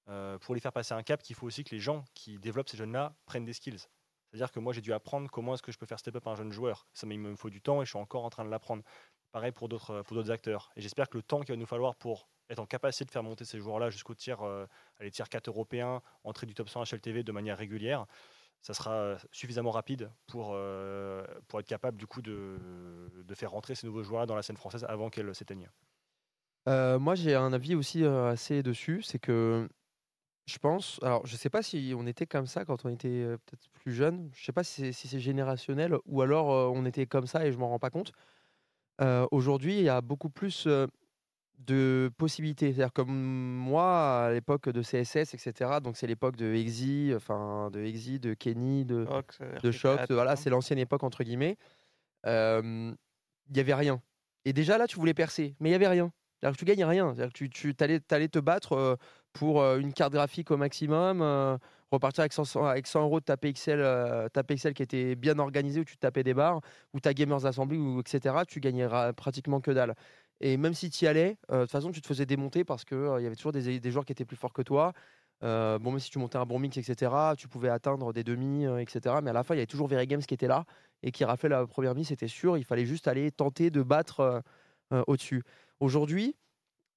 euh, 0.09 0.39
pour 0.39 0.55
les 0.55 0.61
faire 0.61 0.73
passer 0.73 0.95
un 0.95 1.03
cap 1.03 1.23
qu'il 1.23 1.37
faut 1.37 1.47
aussi 1.47 1.65
que 1.65 1.75
les 1.75 1.81
gens 1.81 2.05
qui 2.15 2.39
développent 2.39 2.69
ces 2.69 2.77
jeunes-là 2.77 3.15
prennent 3.27 3.45
des 3.45 3.53
skills. 3.53 3.87
C'est-à-dire 4.31 4.51
que 4.51 4.61
moi, 4.61 4.73
j'ai 4.73 4.81
dû 4.81 4.93
apprendre 4.93 5.31
comment 5.31 5.55
est-ce 5.55 5.63
que 5.63 5.73
je 5.73 5.79
peux 5.79 5.87
faire 5.87 5.99
step 5.99 6.17
up 6.17 6.27
un 6.27 6.35
jeune 6.35 6.53
joueur. 6.53 6.87
Ça, 6.93 7.07
il 7.09 7.19
me 7.19 7.37
faut 7.37 7.51
du 7.51 7.61
temps 7.61 7.81
et 7.83 7.85
je 7.85 7.91
suis 7.91 7.99
encore 7.99 8.25
en 8.25 8.31
train 8.31 8.45
de 8.45 8.51
l'apprendre. 8.51 8.83
Pareil 9.33 9.53
pour 9.53 9.69
d'autres 9.69 10.05
d'autres 10.11 10.31
acteurs. 10.31 10.71
Et 10.77 10.81
j'espère 10.81 11.09
que 11.09 11.17
le 11.17 11.23
temps 11.23 11.41
qu'il 11.41 11.55
va 11.55 11.57
nous 11.57 11.67
falloir 11.67 11.95
pour 11.97 12.29
être 12.51 12.59
en 12.59 12.67
capacité 12.67 13.05
de 13.05 13.11
faire 13.11 13.23
monter 13.23 13.45
ces 13.45 13.59
joueurs-là 13.59 13.91
jusqu'au 13.91 14.15
tiers, 14.15 14.43
euh, 14.43 14.67
les 15.01 15.11
tiers 15.11 15.29
4 15.29 15.49
européens, 15.49 16.03
entrer 16.25 16.47
du 16.47 16.55
top 16.55 16.69
100 16.69 16.83
HLTV 16.93 17.23
de 17.23 17.33
manière 17.33 17.57
régulière, 17.57 18.07
ça 18.61 18.75
sera 18.75 18.93
euh, 18.93 19.19
suffisamment 19.33 19.71
rapide 19.71 20.11
pour, 20.27 20.53
euh, 20.53 21.25
pour 21.49 21.61
être 21.61 21.67
capable 21.67 21.97
du 21.97 22.07
coup 22.07 22.23
de, 22.23 22.59
de 23.25 23.35
faire 23.35 23.51
rentrer 23.51 23.75
ces 23.75 23.87
nouveaux 23.87 24.03
joueurs 24.03 24.27
dans 24.27 24.37
la 24.37 24.43
scène 24.43 24.57
française 24.57 24.85
avant 24.89 25.11
qu'elle 25.11 25.35
s'éteigne. 25.35 25.69
Euh, 26.69 26.99
moi, 26.99 27.15
j'ai 27.15 27.35
un 27.35 27.53
avis 27.53 27.75
aussi 27.75 28.05
euh, 28.05 28.31
assez 28.31 28.63
dessus. 28.63 29.03
C'est 29.03 29.19
que 29.19 29.69
je 30.47 30.59
pense. 30.59 30.99
Alors, 31.03 31.27
je 31.27 31.37
sais 31.37 31.49
pas 31.51 31.63
si 31.63 31.95
on 31.97 32.07
était 32.07 32.27
comme 32.27 32.47
ça 32.47 32.65
quand 32.65 32.85
on 32.85 32.91
était 32.91 33.09
euh, 33.09 33.39
peut-être 33.39 33.69
plus 33.73 33.93
jeune. 33.95 34.31
Je 34.35 34.45
sais 34.45 34.53
pas 34.53 34.65
si 34.65 34.83
c'est 34.83 34.93
si 34.93 35.09
c'est 35.09 35.21
générationnel 35.21 35.97
ou 36.05 36.23
alors 36.23 36.53
euh, 36.53 36.71
on 36.75 36.85
était 36.85 37.07
comme 37.07 37.27
ça 37.27 37.47
et 37.47 37.53
je 37.53 37.59
m'en 37.59 37.69
rends 37.69 37.79
pas 37.79 37.91
compte. 37.91 38.13
Euh, 39.01 39.27
Aujourd'hui, 39.31 39.79
il 39.79 39.85
y 39.85 39.89
a 39.89 40.01
beaucoup 40.01 40.29
plus 40.31 40.69
de 41.59 42.11
possibilités. 42.19 42.73
C'est-à-dire 42.73 42.93
comme 42.93 43.11
moi, 43.11 44.27
à 44.27 44.33
l'époque 44.33 44.69
de 44.69 44.83
CSS, 44.83 45.35
etc. 45.35 45.81
Donc, 45.83 45.97
c'est 45.97 46.07
l'époque 46.07 46.37
de 46.37 46.53
Exi, 46.53 47.13
enfin 47.17 47.71
de 47.73 47.81
Exi, 47.81 48.21
de 48.21 48.35
Kenny, 48.35 48.85
de, 48.85 49.07
Ox, 49.09 49.39
de 49.63 49.71
choc, 49.71 49.99
RP4, 49.99 50.09
de- 50.09 50.15
voilà, 50.15 50.37
c'est 50.37 50.51
l'ancienne 50.51 50.79
époque 50.79 51.03
entre 51.05 51.25
guillemets. 51.25 51.57
Il 52.27 53.57
y 53.57 53.61
avait 53.61 53.75
rien. 53.75 54.03
Et 54.45 54.53
déjà 54.53 54.79
là, 54.79 54.87
tu 54.87 54.97
voulais 54.97 55.15
percer, 55.15 55.57
mais 55.59 55.71
il 55.71 55.73
y 55.73 55.77
avait 55.77 55.89
rien. 55.89 56.13
C'est-à-dire 56.39 56.57
que 56.57 56.59
tu 56.59 56.65
gagnes 56.67 56.85
rien. 56.85 57.15
C'est-à-dire 57.15 57.33
que 57.33 57.39
tu, 57.39 57.49
tu 57.49 57.75
allais, 57.81 58.29
te 58.29 58.39
battre 58.39 58.99
pour 59.35 59.61
euh, 59.61 59.79
une 59.79 59.93
carte 59.93 60.13
graphique 60.13 60.51
au 60.51 60.57
maximum, 60.57 61.21
euh, 61.21 61.59
repartir 61.91 62.23
avec 62.23 62.33
100, 62.33 62.65
avec 62.65 62.87
100 62.87 63.03
euros 63.03 63.21
de 63.21 63.25
ta 63.25 63.37
PXL, 63.37 63.81
euh, 63.81 64.29
qui 64.75 64.83
était 64.83 65.17
bien 65.17 65.39
organisée, 65.39 65.81
où 65.81 65.85
tu 65.85 65.99
tapais 65.99 66.23
des 66.23 66.35
barres, 66.35 66.61
ou 66.95 67.01
ta 67.01 67.13
Gamers 67.13 67.45
Assembly, 67.45 67.77
ou 67.77 68.01
etc. 68.01 68.37
Tu 68.49 68.61
gagneras 68.61 69.13
pratiquement 69.13 69.61
que 69.61 69.73
dalle. 69.73 69.95
Et 70.41 70.57
même 70.57 70.73
si 70.75 70.89
tu 70.89 71.05
y 71.05 71.09
allais, 71.09 71.37
de 71.51 71.63
toute 71.63 71.71
façon, 71.71 71.91
tu 71.91 72.01
te 72.01 72.07
faisais 72.07 72.27
démonter 72.27 72.65
parce 72.65 72.85
qu'il 72.85 72.99
il 73.19 73.23
y 73.23 73.27
avait 73.27 73.37
toujours 73.37 73.53
des, 73.53 73.81
des 73.81 73.91
joueurs 73.91 74.05
qui 74.05 74.13
étaient 74.13 74.25
plus 74.25 74.37
forts 74.37 74.53
que 74.53 74.63
toi. 74.63 74.93
Bon, 75.43 75.91
même 75.91 76.01
si 76.01 76.11
tu 76.11 76.19
montais 76.19 76.39
un 76.39 76.47
bon 76.47 76.59
mix, 76.59 76.77
etc., 76.77 77.13
tu 77.37 77.49
pouvais 77.49 77.69
atteindre 77.69 78.13
des 78.13 78.25
demi, 78.25 78.65
etc. 78.81 79.17
Mais 79.23 79.31
à 79.31 79.33
la 79.33 79.43
fin, 79.45 79.55
il 79.55 79.59
y 79.59 79.61
avait 79.61 79.67
toujours 79.67 79.87
Very 79.87 80.07
Games 80.07 80.23
qui 80.23 80.35
était 80.35 80.49
là 80.49 80.65
et 81.03 81.13
qui 81.13 81.25
raflait 81.25 81.49
la 81.49 81.67
première 81.67 81.95
mise, 81.95 82.09
c'était 82.09 82.29
sûr. 82.29 82.59
Il 82.59 82.65
fallait 82.65 82.87
juste 82.87 83.09
aller 83.09 83.31
tenter 83.31 83.71
de 83.71 83.83
battre 83.83 84.43
au-dessus. 85.07 85.45
Aujourd'hui, 85.81 86.35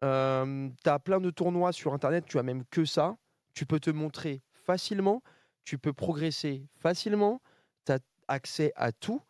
tu 0.02 0.90
as 0.90 1.00
plein 1.00 1.20
de 1.20 1.30
tournois 1.30 1.72
sur 1.72 1.94
Internet, 1.94 2.26
tu 2.26 2.38
as 2.40 2.44
même 2.44 2.64
que 2.66 2.86
ça. 2.86 3.18
Tu 3.54 3.66
peux 3.66 3.80
te 3.80 3.90
montrer 3.90 4.44
facilement, 4.54 5.24
tu 5.64 5.78
peux 5.78 5.94
progresser 5.94 6.68
facilement, 6.78 7.42
tu 7.86 7.94
as 7.94 8.00
accès 8.28 8.72
à 8.76 8.92
tout. 8.92 9.22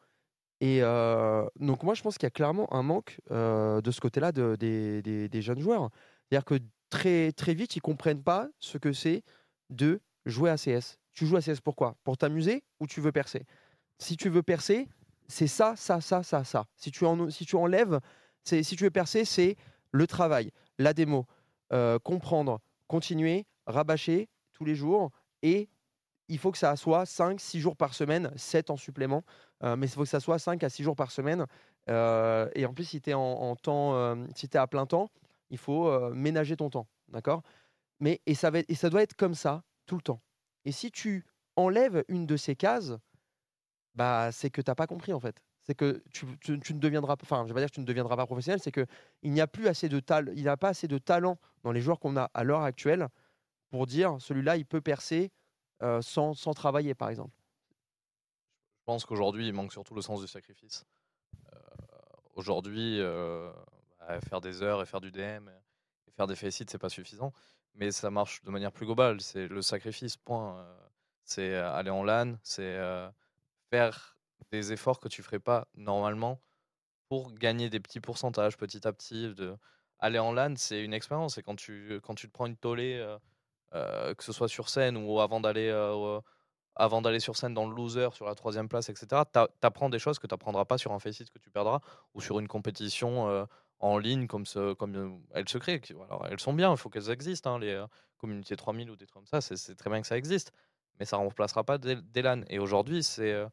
Et 0.59 0.79
euh, 0.81 1.45
donc, 1.59 1.83
moi, 1.83 1.93
je 1.93 2.01
pense 2.01 2.17
qu'il 2.17 2.25
y 2.25 2.27
a 2.27 2.31
clairement 2.31 2.73
un 2.73 2.81
manque 2.83 3.19
euh, 3.31 3.79
de 3.81 3.91
ce 3.91 4.01
côté-là 4.01 4.31
de- 4.31 4.55
des, 4.59 5.01
des- 5.03 5.29
des 5.29 5.41
jeunes 5.41 5.59
joueurs. 5.59 5.89
C'est-à-dire 6.29 6.45
que 6.45 6.55
très, 6.89 7.31
très 7.31 7.53
vite, 7.53 7.75
ils 7.75 7.81
comprennent 7.81 8.23
pas 8.23 8.49
ce 8.59 8.77
que 8.77 8.91
c'est 8.91 9.23
de 9.69 10.01
jouer 10.25 10.49
à 10.49 10.57
CS. 10.57 10.97
Tu 11.13 11.25
joues 11.27 11.37
à 11.37 11.41
CS 11.41 11.61
pourquoi? 11.61 11.95
Pour 12.03 12.17
t'amuser 12.17 12.63
ou 12.79 12.87
tu 12.87 13.01
veux 13.01 13.11
percer? 13.11 13.45
Si 13.99 14.17
tu 14.17 14.29
veux 14.29 14.43
percer, 14.43 14.87
c'est 15.27 15.47
ça, 15.47 15.75
ça, 15.75 16.01
ça, 16.01 16.23
ça, 16.23 16.43
ça. 16.43 16.65
Si 16.75 16.91
tu, 16.91 17.05
en, 17.05 17.29
si 17.29 17.45
tu 17.45 17.55
enlèves, 17.55 17.99
si 18.43 18.63
tu 18.63 18.83
veux 18.83 18.91
percer, 18.91 19.25
c'est 19.25 19.57
le 19.91 20.07
travail, 20.07 20.51
la 20.77 20.93
démo, 20.93 21.25
euh, 21.73 21.99
comprendre, 21.99 22.61
continuer, 22.87 23.45
rabâcher 23.65 24.29
tous 24.53 24.65
les 24.65 24.75
jours 24.75 25.11
et 25.41 25.69
il 26.29 26.37
faut 26.37 26.51
que 26.51 26.57
ça 26.57 26.75
soit 26.75 27.05
5, 27.05 27.39
6 27.39 27.59
jours 27.59 27.75
par 27.75 27.93
semaine, 27.93 28.31
7 28.35 28.69
en 28.69 28.77
supplément, 28.77 29.23
euh, 29.63 29.75
mais 29.75 29.87
il 29.87 29.89
faut 29.89 30.03
que 30.03 30.09
ça 30.09 30.19
soit 30.19 30.39
5 30.39 30.63
à 30.63 30.69
6 30.69 30.83
jours 30.83 30.95
par 30.95 31.11
semaine. 31.11 31.45
Euh, 31.89 32.49
et 32.53 32.65
en 32.65 32.73
plus, 32.73 32.83
si 32.83 33.01
tu 33.01 33.11
es 33.11 33.13
en, 33.13 33.55
temps, 33.55 34.15
si 34.35 34.49
à 34.57 34.67
plein 34.67 34.85
temps, 34.85 35.09
il 35.49 35.57
faut 35.57 36.09
ménager 36.13 36.57
ton 36.57 36.69
temps. 36.69 36.87
D'accord? 37.07 37.43
Mais, 38.01 38.21
et, 38.25 38.35
ça 38.35 38.49
va 38.49 38.59
et 38.59 38.75
ça 38.75 38.89
doit 38.89 39.01
être 39.01 39.15
comme 39.15 39.35
ça 39.35 39.63
tout 39.85 39.95
le 39.95 40.01
temps. 40.01 40.21
Et 40.65 40.73
si 40.73 40.91
tu 40.91 41.25
enlèves 41.55 42.03
une 42.09 42.25
de 42.25 42.35
ces 42.35 42.55
cases, 42.55 42.93
bah, 43.95 44.31
c'est 44.31 44.49
que 44.49 44.61
tu 44.61 44.69
n'as 44.69 44.75
pas 44.75 44.87
compris 44.87 45.13
en 45.13 45.19
fait. 45.19 45.41
C'est 45.67 45.75
que 45.75 46.01
tu, 46.11 46.25
ne 46.53 46.79
deviendras 46.79 47.17
enfin, 47.21 47.43
je 47.43 47.49
vais 47.49 47.53
pas 47.53 47.59
dire 47.59 47.69
tu 47.69 47.81
ne 47.81 47.85
deviendras 47.85 48.15
pas 48.15 48.25
professionnel, 48.25 48.61
c'est 48.61 48.71
que 48.71 48.85
il 49.21 49.31
n'y 49.31 49.41
a 49.41 49.47
plus 49.47 49.67
assez 49.67 49.89
de 49.89 49.99
talent, 49.99 50.31
il 50.33 50.41
n'y 50.41 50.47
a 50.47 50.55
pas 50.55 50.69
assez 50.69 50.87
de 50.87 50.97
talent 50.97 51.37
dans 51.63 51.73
les 51.73 51.81
joueurs 51.81 51.99
qu'on 51.99 52.15
a 52.15 52.31
à 52.33 52.45
l'heure 52.45 52.61
actuelle 52.61 53.09
pour 53.69 53.85
dire 53.85 54.15
celui-là 54.19 54.55
il 54.55 54.65
peut 54.65 54.79
percer 54.79 55.29
euh, 55.83 56.01
sans, 56.01 56.33
sans 56.33 56.53
travailler 56.53 56.95
par 56.95 57.09
exemple. 57.09 57.35
Je 58.79 58.83
pense 58.85 59.03
qu'aujourd'hui, 59.03 59.45
il 59.45 59.53
manque 59.53 59.73
surtout 59.73 59.93
le 59.93 60.01
sens 60.01 60.21
du 60.21 60.27
sacrifice. 60.27 60.85
Euh, 61.53 61.59
aujourd'hui, 62.35 63.01
euh, 63.01 63.51
bah, 63.99 64.21
faire 64.21 64.39
des 64.39 64.63
heures 64.63 64.81
et 64.81 64.85
faire 64.85 65.01
du 65.01 65.11
DM 65.11 65.49
et 66.07 66.11
faire 66.11 66.27
des 66.27 66.37
faceits, 66.37 66.65
c'est 66.69 66.77
pas 66.77 66.87
suffisant. 66.87 67.33
Mais 67.75 67.91
ça 67.91 68.09
marche 68.09 68.41
de 68.43 68.49
manière 68.49 68.71
plus 68.71 68.85
globale. 68.85 69.19
C'est 69.19 69.49
le 69.49 69.61
sacrifice, 69.61 70.15
point. 70.15 70.65
C'est 71.25 71.55
aller 71.55 71.89
en 71.89 72.03
LAN, 72.03 72.37
c'est 72.41 72.79
faire 73.69 74.16
des 74.51 74.73
efforts 74.73 74.99
que 74.99 75.07
tu 75.07 75.23
ferais 75.23 75.39
pas 75.39 75.67
normalement 75.75 76.39
pour 77.09 77.33
gagner 77.33 77.69
des 77.69 77.79
petits 77.79 77.99
pourcentages 77.99 78.57
petit 78.57 78.87
à 78.87 78.93
petit. 78.93 79.33
De... 79.33 79.57
Aller 79.99 80.19
en 80.19 80.31
LAN, 80.31 80.55
c'est 80.57 80.83
une 80.83 80.93
expérience. 80.93 81.37
Et 81.37 81.43
quand 81.43 81.55
tu, 81.55 81.99
quand 82.03 82.15
tu 82.15 82.27
te 82.27 82.33
prends 82.33 82.45
une 82.45 82.57
tollée, 82.57 82.95
euh, 82.95 83.17
euh, 83.73 84.13
que 84.13 84.23
ce 84.23 84.31
soit 84.31 84.47
sur 84.47 84.69
scène 84.69 84.97
ou 84.97 85.19
avant 85.19 85.41
d'aller 85.41 85.69
euh, 85.69 86.19
avant 86.75 87.01
d'aller 87.01 87.19
sur 87.19 87.35
scène 87.35 87.53
dans 87.55 87.67
le 87.67 87.75
loser, 87.75 88.09
sur 88.13 88.25
la 88.25 88.35
troisième 88.35 88.69
place, 88.69 88.89
etc., 88.89 89.25
t'a- 89.25 89.47
t'apprends 89.59 89.89
des 89.89 89.97
choses 89.99 90.19
que 90.19 90.27
tu 90.27 90.33
n'apprendras 90.33 90.65
pas 90.65 90.77
sur 90.77 90.91
un 90.93 90.99
faceit 90.99 91.25
que 91.25 91.39
tu 91.39 91.49
perdras 91.49 91.79
ou 92.13 92.21
sur 92.21 92.39
une 92.39 92.47
compétition 92.47 93.47
en 93.79 93.97
ligne 93.97 94.27
comme, 94.27 94.45
ce, 94.45 94.73
comme 94.73 95.23
elles 95.33 95.49
se 95.49 95.57
créent. 95.57 95.81
elles 96.29 96.39
sont 96.39 96.53
bien, 96.53 96.71
il 96.71 96.77
faut 96.77 96.89
qu'elles 96.89 97.09
existent, 97.09 97.55
hein, 97.55 97.59
les 97.59 97.83
communautés 98.17 98.55
3000 98.55 98.91
ou 98.91 98.95
des 98.95 99.07
trucs 99.07 99.15
comme 99.15 99.25
ça, 99.25 99.41
c'est- 99.41 99.73
très 99.75 99.89
bien 99.89 100.01
que 100.01 100.07
ça 100.07 100.17
existe, 100.17 100.51
mais 100.99 101.05
ça 101.05 101.17
ne 101.17 101.23
remplacera 101.23 101.63
pas 101.63 101.79
des, 101.79 101.97
LAN. 102.21 102.43
Et 102.47 102.59
aujourd'hui, 102.59 103.01
c'est, 103.01 103.43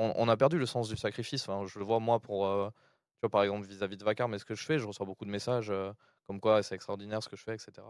on, 0.00 0.28
a 0.28 0.36
perdu 0.36 0.58
le 0.58 0.66
sens 0.66 0.88
du 0.88 0.96
sacrifice. 0.96 1.46
Je 1.66 1.78
le 1.78 1.84
vois 1.84 2.00
moi 2.00 2.20
pour, 2.20 2.46
euh, 2.46 2.70
par 3.30 3.42
exemple, 3.42 3.66
vis-à-vis 3.66 3.96
de 3.96 4.04
Vacar, 4.04 4.28
mais 4.28 4.38
ce 4.38 4.44
que 4.44 4.54
je 4.54 4.64
fais, 4.64 4.78
je 4.78 4.86
reçois 4.86 5.06
beaucoup 5.06 5.24
de 5.24 5.30
messages 5.30 5.70
euh, 5.70 5.92
comme 6.26 6.40
quoi 6.40 6.62
c'est 6.62 6.74
extraordinaire 6.74 7.22
ce 7.22 7.28
que 7.28 7.36
je 7.36 7.42
fais, 7.42 7.54
etc. 7.54 7.86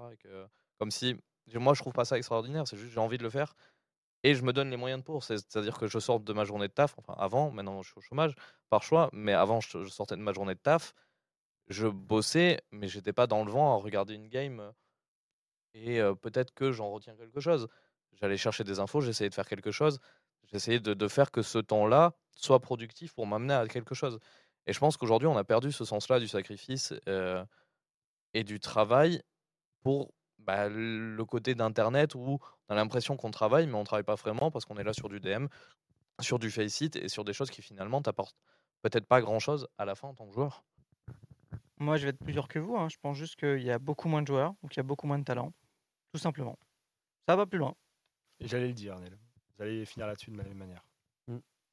Comme 0.79 0.91
si, 0.91 1.17
moi, 1.55 1.75
je 1.75 1.81
trouve 1.81 1.93
pas 1.93 2.05
ça 2.05 2.17
extraordinaire, 2.19 2.67
c'est 2.67 2.77
juste 2.77 2.93
j'ai 2.93 3.01
envie 3.01 3.19
de 3.19 3.23
le 3.23 3.31
faire 3.31 3.55
et 4.23 4.35
je 4.35 4.43
me 4.43 4.53
donne 4.53 4.71
les 4.71 4.77
moyens 4.77 5.03
pour. 5.03 5.25
C'est- 5.25 5.39
C'est-à-dire 5.39 5.79
que 5.79 5.87
je 5.87 5.99
sors 5.99 6.21
de 6.21 6.33
ma 6.33 6.45
journée 6.45 6.69
de 6.69 6.73
taf, 6.73 6.95
enfin 6.99 7.15
avant, 7.19 7.51
maintenant 7.51 7.83
je 7.83 7.91
suis 7.91 7.99
au 7.99 8.03
chômage 8.03 8.35
par 8.71 8.83
choix, 8.83 9.11
mais 9.13 9.33
avant 9.33 9.61
je, 9.61 9.87
sortais 9.89 10.17
de 10.17 10.23
ma 10.23 10.33
journée 10.33 10.55
de 10.55 10.61
taf, 10.61 10.95
je 11.69 11.89
bossais, 11.89 12.61
mais 12.73 12.89
j'étais 12.89 13.13
pas 13.13 13.27
dans 13.27 13.45
le 13.45 13.53
vent 13.53 13.75
à 13.75 13.77
regarder 13.83 14.15
une 14.15 14.29
game 14.29 14.61
euh, 14.61 14.73
et 15.75 16.01
peut-être 16.23 16.53
que 16.53 16.73
j'en 16.73 16.91
retiens 16.91 17.17
quelque 17.17 17.41
chose. 17.41 17.69
J'allais 18.13 18.37
chercher 18.37 18.65
des 18.65 18.81
infos, 18.81 19.01
j'essayais 19.01 19.31
de 19.31 19.35
faire 19.35 19.47
quelque 19.49 19.71
chose, 19.71 20.01
j'essayais 20.53 20.81
de, 20.81 20.95
de 20.95 21.09
faire 21.09 21.31
que 21.31 21.43
ce 21.43 21.59
temps-là 21.59 22.13
soit 22.35 22.61
productif 22.61 23.13
pour 23.15 23.27
m'amener 23.27 23.55
à 23.55 23.67
quelque 23.67 23.95
chose. 23.95 24.19
Et 24.67 24.73
je 24.73 24.79
pense 24.79 24.97
qu'aujourd'hui 24.97 25.29
on 25.29 25.37
a 25.37 25.45
perdu 25.45 25.73
ce 25.73 25.85
sens-là 25.85 26.21
du 26.21 26.29
sacrifice 26.29 26.95
euh, 27.09 27.45
et 28.35 28.45
du 28.45 28.61
travail 28.61 29.23
pour 29.83 30.13
bah, 30.39 30.69
le 30.69 31.23
côté 31.25 31.55
d'internet 31.55 32.15
où 32.15 32.39
on 32.69 32.73
a 32.73 32.75
l'impression 32.75 33.17
qu'on 33.17 33.31
travaille, 33.31 33.67
mais 33.67 33.75
on 33.75 33.85
travaille 33.85 34.05
pas 34.05 34.15
vraiment 34.15 34.51
parce 34.51 34.65
qu'on 34.65 34.77
est 34.77 34.85
là 34.85 34.93
sur 34.93 35.09
du 35.09 35.21
DM, 35.21 35.47
sur 36.21 36.39
du 36.39 36.51
Faceit 36.51 36.91
et 36.97 37.09
sur 37.09 37.25
des 37.25 37.33
choses 37.33 37.51
qui 37.51 37.63
finalement 37.63 38.01
t'apportent 38.03 38.37
peut-être 38.83 39.07
pas 39.07 39.21
grand 39.21 39.39
chose 39.39 39.69
à 39.79 39.85
la 39.85 39.95
fin 39.95 40.09
en 40.09 40.15
tant 40.15 40.27
que 40.27 40.33
joueur. 40.33 40.65
Moi, 41.79 41.97
je 41.97 42.05
vais 42.05 42.11
être 42.11 42.19
plus 42.19 42.33
dur 42.33 42.47
que 42.49 42.59
vous. 42.59 42.77
hein. 42.77 42.89
Je 42.91 42.97
pense 43.01 43.17
juste 43.17 43.37
qu'il 43.37 43.63
y 43.63 43.71
a 43.71 43.79
beaucoup 43.79 44.09
moins 44.09 44.21
de 44.23 44.27
joueurs, 44.27 44.55
donc 44.63 44.75
il 44.75 44.79
y 44.79 44.81
a 44.81 44.85
beaucoup 44.85 45.07
moins 45.07 45.19
de 45.19 45.25
talent. 45.25 45.53
Tout 46.13 46.19
simplement. 46.21 46.59
Ça 47.27 47.37
va 47.37 47.47
plus 47.47 47.59
loin. 47.59 47.75
Et 48.39 48.49
j'allais 48.49 48.69
le 48.69 48.75
dire, 48.75 48.99
Nel. 48.99 49.19
Vous 49.61 49.67
allez 49.67 49.85
finir 49.85 50.07
là-dessus 50.07 50.31
de 50.31 50.39
la 50.39 50.45
même 50.45 50.57
manière. 50.57 50.83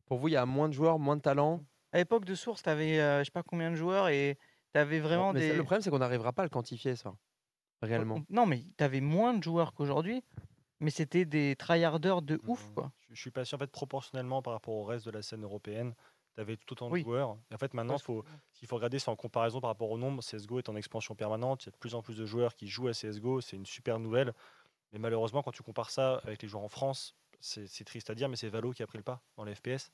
Pour 0.08 0.18
vous, 0.20 0.28
il 0.28 0.32
y 0.32 0.36
a 0.38 0.46
moins 0.46 0.68
de 0.68 0.74
joueurs, 0.74 1.00
moins 1.00 1.16
de 1.16 1.22
talent. 1.22 1.62
À 1.94 1.98
l'époque 2.00 2.26
de 2.26 2.36
Source, 2.36 2.62
tu 2.62 2.68
avais 2.70 2.98
je 2.98 3.24
sais 3.24 3.32
pas 3.32 3.44
combien 3.44 3.72
de 3.72 3.76
joueurs 3.78 4.10
et 4.10 4.38
tu 4.74 4.80
avais 4.80 5.00
vraiment 5.00 5.32
Mais 5.32 5.40
des. 5.40 5.54
Le 5.56 5.64
problème, 5.64 5.82
c'est 5.82 5.90
qu'on 5.90 6.00
n'arrivera 6.00 6.34
pas 6.34 6.42
à 6.42 6.46
le 6.46 6.50
quantifier 6.50 6.98
ça, 6.98 7.16
réellement. 7.82 8.16
On- 8.16 8.26
Non, 8.30 8.46
mais 8.46 8.66
tu 8.78 8.84
avais 8.84 9.00
moins 9.00 9.34
de 9.34 9.42
joueurs 9.42 9.74
qu'aujourd'hui, 9.74 10.22
mais 10.82 10.90
c'était 10.90 11.24
des 11.24 11.56
tryharders 11.56 12.22
de 12.22 12.42
ouf, 12.46 12.68
Mhm. 12.68 12.74
quoi. 12.74 12.92
Je, 13.08 13.16
je 13.16 13.22
suis 13.22 13.32
pas 13.32 13.46
sûr, 13.46 13.56
en 13.56 13.60
fait, 13.60 13.72
proportionnellement 13.72 14.42
par 14.42 14.52
rapport 14.52 14.74
au 14.76 14.84
reste 14.84 15.06
de 15.06 15.12
la 15.12 15.22
scène 15.22 15.44
européenne, 15.44 15.94
tu 16.36 16.42
avais 16.42 16.58
tout 16.58 16.74
autant 16.74 16.90
Oui. 16.90 17.00
de 17.02 17.06
joueurs. 17.06 17.38
Et 17.52 17.56
en 17.56 17.58
fait, 17.58 17.74
maintenant, 17.74 17.98
faut, 17.98 18.26
ce 18.52 18.60
qu'il 18.60 18.68
faut 18.68 18.76
regarder, 18.76 19.00
c'est 19.00 19.10
en 19.10 19.16
comparaison 19.16 19.62
par 19.62 19.70
rapport 19.70 19.90
au 19.92 19.98
nombre. 19.98 20.22
CSGO 20.22 20.60
est 20.60 20.68
en 20.68 20.76
expansion 20.76 21.16
permanente. 21.16 21.64
Il 21.64 21.68
y 21.68 21.70
a 21.70 21.72
de 21.72 21.78
plus 21.78 21.96
en 21.96 22.02
plus 22.02 22.18
de 22.18 22.26
joueurs 22.26 22.54
qui 22.54 22.68
jouent 22.68 22.90
à 22.90 22.94
CSGO. 22.94 23.40
C'est 23.40 23.56
une 23.56 23.66
super 23.66 23.98
nouvelle. 23.98 24.34
Mais 24.92 25.00
malheureusement, 25.00 25.42
quand 25.42 25.52
tu 25.52 25.64
compares 25.64 25.90
ça 25.90 26.18
avec 26.26 26.42
les 26.42 26.48
joueurs 26.48 26.64
en 26.64 26.70
France, 26.70 27.14
c'est 27.40 27.84
triste 27.86 28.10
à 28.10 28.16
dire, 28.16 28.30
mais 28.30 28.36
c'est 28.36 28.50
Valo 28.50 28.72
qui 28.72 28.84
a 28.84 28.88
pris 28.88 28.98
le 28.98 29.04
pas 29.04 29.22
dans 29.36 29.44
les 29.44 29.56
FPS. 29.56 29.92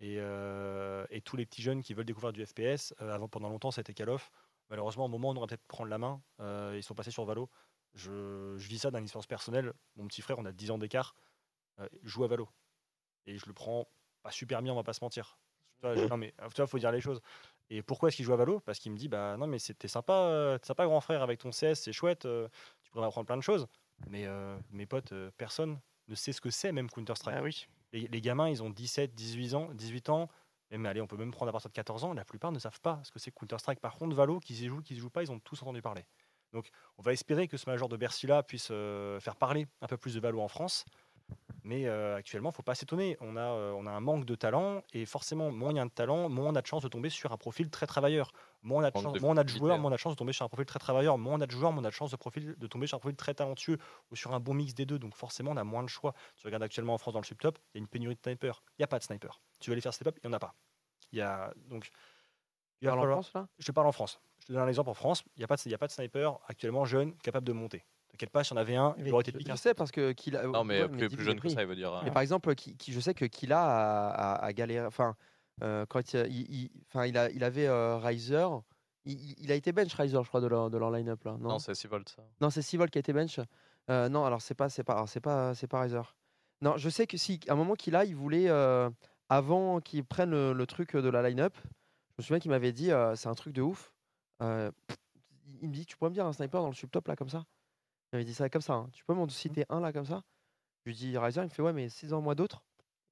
Et, 0.00 0.16
euh, 0.18 1.04
et 1.10 1.20
tous 1.20 1.36
les 1.36 1.44
petits 1.44 1.62
jeunes 1.62 1.82
qui 1.82 1.92
veulent 1.94 2.06
découvrir 2.06 2.32
du 2.32 2.44
FPS, 2.44 2.94
euh, 3.00 3.12
avant, 3.12 3.28
pendant 3.28 3.48
longtemps, 3.48 3.70
c'était 3.70 3.94
Call 3.94 4.10
of. 4.10 4.30
Malheureusement, 4.70 5.06
au 5.06 5.08
moment 5.08 5.30
où 5.30 5.32
on 5.32 5.36
aurait 5.36 5.48
peut-être 5.48 5.66
prendre 5.66 5.90
la 5.90 5.98
main, 5.98 6.22
euh, 6.40 6.74
ils 6.76 6.82
sont 6.82 6.94
passés 6.94 7.10
sur 7.10 7.24
Valo. 7.24 7.50
Je, 7.94 8.54
vis 8.56 8.78
ça 8.78 8.90
d'un 8.90 9.00
licence 9.00 9.26
personnelle. 9.26 9.72
Mon 9.96 10.06
petit 10.06 10.22
frère, 10.22 10.38
on 10.38 10.44
a 10.44 10.52
10 10.52 10.70
ans 10.70 10.78
d'écart, 10.78 11.16
joue 12.02 12.24
à 12.24 12.28
Valo. 12.28 12.48
Et 13.26 13.38
je 13.38 13.46
le 13.46 13.52
prends 13.52 13.88
pas 14.22 14.30
super 14.30 14.62
bien, 14.62 14.72
on 14.72 14.76
va 14.76 14.82
pas 14.82 14.92
se 14.92 15.02
mentir. 15.02 15.38
Non, 15.82 16.16
mais 16.16 16.34
tu 16.54 16.56
vois, 16.56 16.66
faut 16.66 16.78
dire 16.78 16.92
les 16.92 17.00
choses. 17.00 17.20
Et 17.70 17.82
pourquoi 17.82 18.08
est-ce 18.08 18.16
qu'il 18.16 18.24
joue 18.24 18.34
à 18.34 18.36
Valo? 18.36 18.60
Parce 18.60 18.78
qu'il 18.78 18.92
me 18.92 18.96
dit 18.96 19.08
bah 19.08 19.36
non, 19.38 19.46
mais 19.46 19.58
c'était 19.58 19.88
sympa, 19.88 20.58
t'es 20.60 20.66
sympa, 20.66 20.84
grand 20.84 21.00
frère, 21.00 21.22
avec 21.22 21.40
ton 21.40 21.50
CS, 21.50 21.74
c'est 21.74 21.92
chouette, 21.92 22.28
tu 22.82 22.90
pourrais 22.90 23.06
m'apprendre 23.06 23.26
plein 23.26 23.36
de 23.36 23.42
choses. 23.42 23.66
Mais 24.06 24.26
mes 24.70 24.86
potes, 24.86 25.14
personne 25.38 25.80
ne 26.08 26.14
sait 26.14 26.32
ce 26.32 26.40
que 26.40 26.50
c'est, 26.50 26.72
même 26.72 26.90
Counter-Strike. 26.90 27.36
Ah 27.38 27.42
oui. 27.42 27.66
Les, 27.92 28.06
les 28.08 28.20
gamins, 28.20 28.48
ils 28.48 28.62
ont 28.62 28.70
17, 28.70 29.14
18 29.14 29.54
ans, 29.54 29.68
18 29.74 30.08
ans. 30.10 30.28
Même, 30.70 30.84
allez, 30.86 31.00
on 31.00 31.06
peut 31.06 31.16
même 31.16 31.30
prendre 31.30 31.48
à 31.48 31.52
partir 31.52 31.70
de 31.70 31.74
14 31.74 32.04
ans. 32.04 32.12
La 32.12 32.24
plupart 32.24 32.52
ne 32.52 32.58
savent 32.58 32.80
pas 32.80 33.00
ce 33.04 33.10
que 33.10 33.18
c'est 33.18 33.30
Counter-Strike. 33.30 33.80
Par 33.80 33.96
contre, 33.96 34.14
Valo, 34.14 34.38
qu'ils 34.40 34.62
y 34.62 34.66
jouent, 34.66 34.82
qu'ils 34.82 34.96
y 34.96 35.00
jouent 35.00 35.10
pas, 35.10 35.22
ils 35.22 35.32
ont 35.32 35.38
tous 35.38 35.62
entendu 35.62 35.80
parler. 35.80 36.04
Donc, 36.52 36.70
on 36.96 37.02
va 37.02 37.12
espérer 37.12 37.48
que 37.48 37.56
ce 37.56 37.68
major 37.68 37.88
de 37.88 37.96
Bercy-là 37.96 38.42
puisse 38.42 38.68
euh, 38.70 39.20
faire 39.20 39.36
parler 39.36 39.66
un 39.80 39.86
peu 39.86 39.96
plus 39.96 40.14
de 40.14 40.20
Valo 40.20 40.40
en 40.40 40.48
France. 40.48 40.84
Mais 41.64 41.86
euh, 41.86 42.16
actuellement, 42.16 42.52
faut 42.52 42.62
pas 42.62 42.74
s'étonner. 42.74 43.16
On 43.20 43.36
a, 43.36 43.40
euh, 43.40 43.72
on 43.76 43.86
a 43.86 43.90
un 43.90 44.00
manque 44.00 44.24
de 44.24 44.34
talent 44.34 44.82
et 44.92 45.04
forcément, 45.06 45.50
moins 45.50 45.70
il 45.72 45.76
y 45.76 45.80
a 45.80 45.84
de 45.84 45.90
talent, 45.90 46.28
moins 46.28 46.46
on 46.46 46.54
a 46.54 46.62
de 46.62 46.66
chance 46.66 46.82
de 46.82 46.88
tomber 46.88 47.10
sur 47.10 47.32
un 47.32 47.36
profil 47.36 47.68
très 47.70 47.86
travailleur. 47.86 48.32
Moins 48.62 48.82
on 48.82 48.84
a 48.84 48.90
de, 48.90 48.94
chance- 49.02 49.12
de 49.14 49.20
moins 49.20 49.34
on 49.34 49.36
a 49.36 49.44
de 49.44 49.48
joueurs, 49.58 49.76
moins 49.82 49.90
on 49.90 49.94
a 49.94 49.96
de 49.96 50.00
chance 50.00 50.12
de 50.14 50.18
tomber 50.18 50.32
sur 50.32 50.44
un 50.44 50.48
profil 50.48 50.66
très 50.66 50.78
travailleur. 50.78 51.18
Moins 51.18 51.34
on 51.34 51.40
a 51.40 51.46
de 51.46 51.50
joueurs, 51.50 51.72
moins 51.72 51.82
on 51.82 51.86
a 51.86 51.90
de 51.90 51.94
chance 51.94 52.10
de, 52.10 52.16
profil, 52.16 52.54
de 52.56 52.66
tomber 52.66 52.86
sur 52.86 52.96
un 52.96 53.00
profil 53.00 53.16
très 53.16 53.34
talentueux 53.34 53.78
ou 54.10 54.16
sur 54.16 54.32
un 54.32 54.40
bon 54.40 54.54
mix 54.54 54.72
des 54.74 54.86
deux. 54.86 54.98
Donc 54.98 55.14
forcément, 55.14 55.50
on 55.50 55.56
a 55.56 55.64
moins 55.64 55.82
de 55.82 55.88
choix. 55.88 56.14
Tu 56.36 56.46
regardes 56.46 56.62
actuellement 56.62 56.94
en 56.94 56.98
France 56.98 57.14
dans 57.14 57.20
le 57.20 57.26
subtop, 57.26 57.58
il 57.74 57.78
y 57.78 57.78
a 57.78 57.80
une 57.80 57.88
pénurie 57.88 58.14
de 58.14 58.20
snipers. 58.22 58.62
Il 58.70 58.80
n'y 58.80 58.84
a 58.84 58.88
pas 58.88 58.98
de 58.98 59.04
sniper. 59.04 59.40
Tu 59.60 59.70
veux 59.70 59.74
aller 59.74 59.80
faire 59.80 59.94
step 59.94 60.06
up, 60.08 60.18
il 60.22 60.28
n'y 60.28 60.32
en 60.34 60.36
a 60.36 60.40
pas. 60.40 60.54
Il 61.12 61.18
y 61.18 61.22
a 61.22 61.52
donc. 61.68 61.90
Il 62.80 62.86
va 62.86 62.92
Parle 62.92 63.00
en 63.10 63.12
France, 63.14 63.32
là? 63.34 63.48
Je 63.58 63.66
te 63.66 63.72
parle 63.72 63.86
en 63.88 63.92
France. 63.92 64.20
Je 64.40 64.46
te 64.46 64.52
donne 64.52 64.62
un 64.62 64.68
exemple 64.68 64.90
en 64.90 64.94
France. 64.94 65.24
Il 65.36 65.40
n'y 65.40 65.44
a, 65.44 65.48
pas 65.48 65.56
de- 65.56 65.62
il 65.64 65.70
y 65.72 65.74
a 65.74 65.78
pas 65.78 65.88
de 65.88 65.92
sniper 65.92 66.38
actuellement 66.46 66.84
jeune 66.84 67.16
capable 67.18 67.46
de 67.46 67.52
monter. 67.52 67.84
T'inquiète 68.08 68.30
pas, 68.30 68.42
s'il 68.44 68.54
y 68.54 68.58
en 68.58 68.60
avait 68.60 68.76
un, 68.76 68.94
il 68.98 69.12
aurait 69.12 69.20
été 69.22 69.32
Je 69.32 69.38
piqué. 69.38 69.56
sais 69.56 69.74
parce 69.74 69.90
que 69.90 70.12
qu'il 70.12 70.36
a. 70.36 70.44
Non, 70.46 70.64
mais 70.64 70.82
ouais, 70.82 70.88
plus, 71.08 71.22
jeune 71.24 71.40
que 71.40 71.48
ça, 71.48 71.62
il 71.62 71.68
veut 71.68 71.76
dire. 71.76 71.92
hein. 71.92 72.00
Mais 72.04 72.10
par 72.10 72.22
exemple, 72.22 72.54
qui, 72.54 72.76
qui- 72.76 72.92
je 72.92 73.00
sais 73.00 73.14
que 73.14 73.24
Killa 73.26 73.60
a, 73.60 74.10
a, 74.34 74.44
a 74.44 74.52
galéré. 74.52 74.86
Enfin, 74.86 75.14
euh, 75.62 75.84
quand 75.86 76.14
il, 76.14 76.26
il, 76.30 76.54
il- 76.54 76.70
enfin, 76.88 77.06
il, 77.06 77.16
a, 77.18 77.30
il 77.30 77.44
avait 77.44 77.66
euh, 77.66 77.98
Riser. 77.98 78.46
Il, 79.04 79.50
a 79.50 79.54
été 79.54 79.72
bench 79.72 79.94
Riser, 79.94 80.18
je 80.22 80.28
crois, 80.28 80.40
de 80.42 80.46
leur, 80.46 80.68
de 80.70 80.76
leur 80.76 80.90
line-up 80.90 81.22
là. 81.24 81.32
Non, 81.40 81.48
Non, 81.50 81.58
c'est 81.58 81.74
6 81.74 81.86
volts. 81.86 82.08
ça. 82.10 82.22
non 82.42 82.50
c'est 82.50 82.60
Sivol 82.62 82.90
qui 82.90 82.98
a 82.98 83.00
été 83.00 83.12
bench. 83.14 83.40
Euh, 83.90 84.08
non, 84.10 84.24
alors 84.26 84.42
c'est 84.42 84.54
pas, 84.54 84.68
c'est 84.68 84.84
pas, 84.84 84.94
alors, 84.94 85.08
c'est 85.08 85.20
pas, 85.20 85.54
c'est 85.54 85.66
pas 85.66 85.80
Riser. 85.80 86.00
Non, 86.60 86.76
je 86.76 86.88
sais 86.90 87.06
que 87.06 87.16
si, 87.16 87.40
à 87.48 87.52
un 87.52 87.56
moment 87.56 87.74
qu'il 87.74 87.94
a, 87.96 88.04
il 88.04 88.14
voulait 88.16 88.48
euh, 88.50 88.90
avant 89.30 89.80
qu'il 89.80 90.04
prenne 90.04 90.30
le, 90.30 90.52
le 90.52 90.66
truc 90.66 90.94
de 90.96 91.08
la 91.08 91.22
line-up. 91.28 91.54
Je 91.62 92.14
me 92.18 92.22
souviens 92.24 92.38
qu'il 92.40 92.50
m'avait 92.50 92.72
dit, 92.72 92.90
euh, 92.90 93.14
c'est 93.16 93.28
un 93.28 93.34
truc 93.34 93.54
de 93.54 93.62
ouf. 93.62 93.92
Euh, 94.42 94.70
il 95.62 95.68
me 95.68 95.72
dit, 95.74 95.86
tu 95.86 95.96
pourrais 95.96 96.10
me 96.10 96.14
dire 96.14 96.26
un 96.26 96.32
sniper 96.32 96.60
dans 96.60 96.68
le 96.68 96.74
subtop 96.74 97.06
là 97.08 97.16
comme 97.16 97.28
ça? 97.30 97.44
Il 98.12 98.16
m'avait 98.16 98.24
dit 98.24 98.34
ça 98.34 98.48
comme 98.48 98.62
ça. 98.62 98.74
hein. 98.74 98.88
Tu 98.92 99.04
peux 99.04 99.14
m'en 99.14 99.28
citer 99.28 99.64
un 99.68 99.80
là 99.80 99.92
comme 99.92 100.06
ça? 100.06 100.22
Je 100.84 100.90
lui 100.90 100.96
dis 100.96 101.18
Riser, 101.18 101.40
il 101.42 101.44
me 101.44 101.48
fait 101.50 101.62
ouais, 101.62 101.72
mais 101.72 101.88
6 101.88 102.12
ans 102.12 102.20
moi 102.20 102.34
d'autres? 102.34 102.62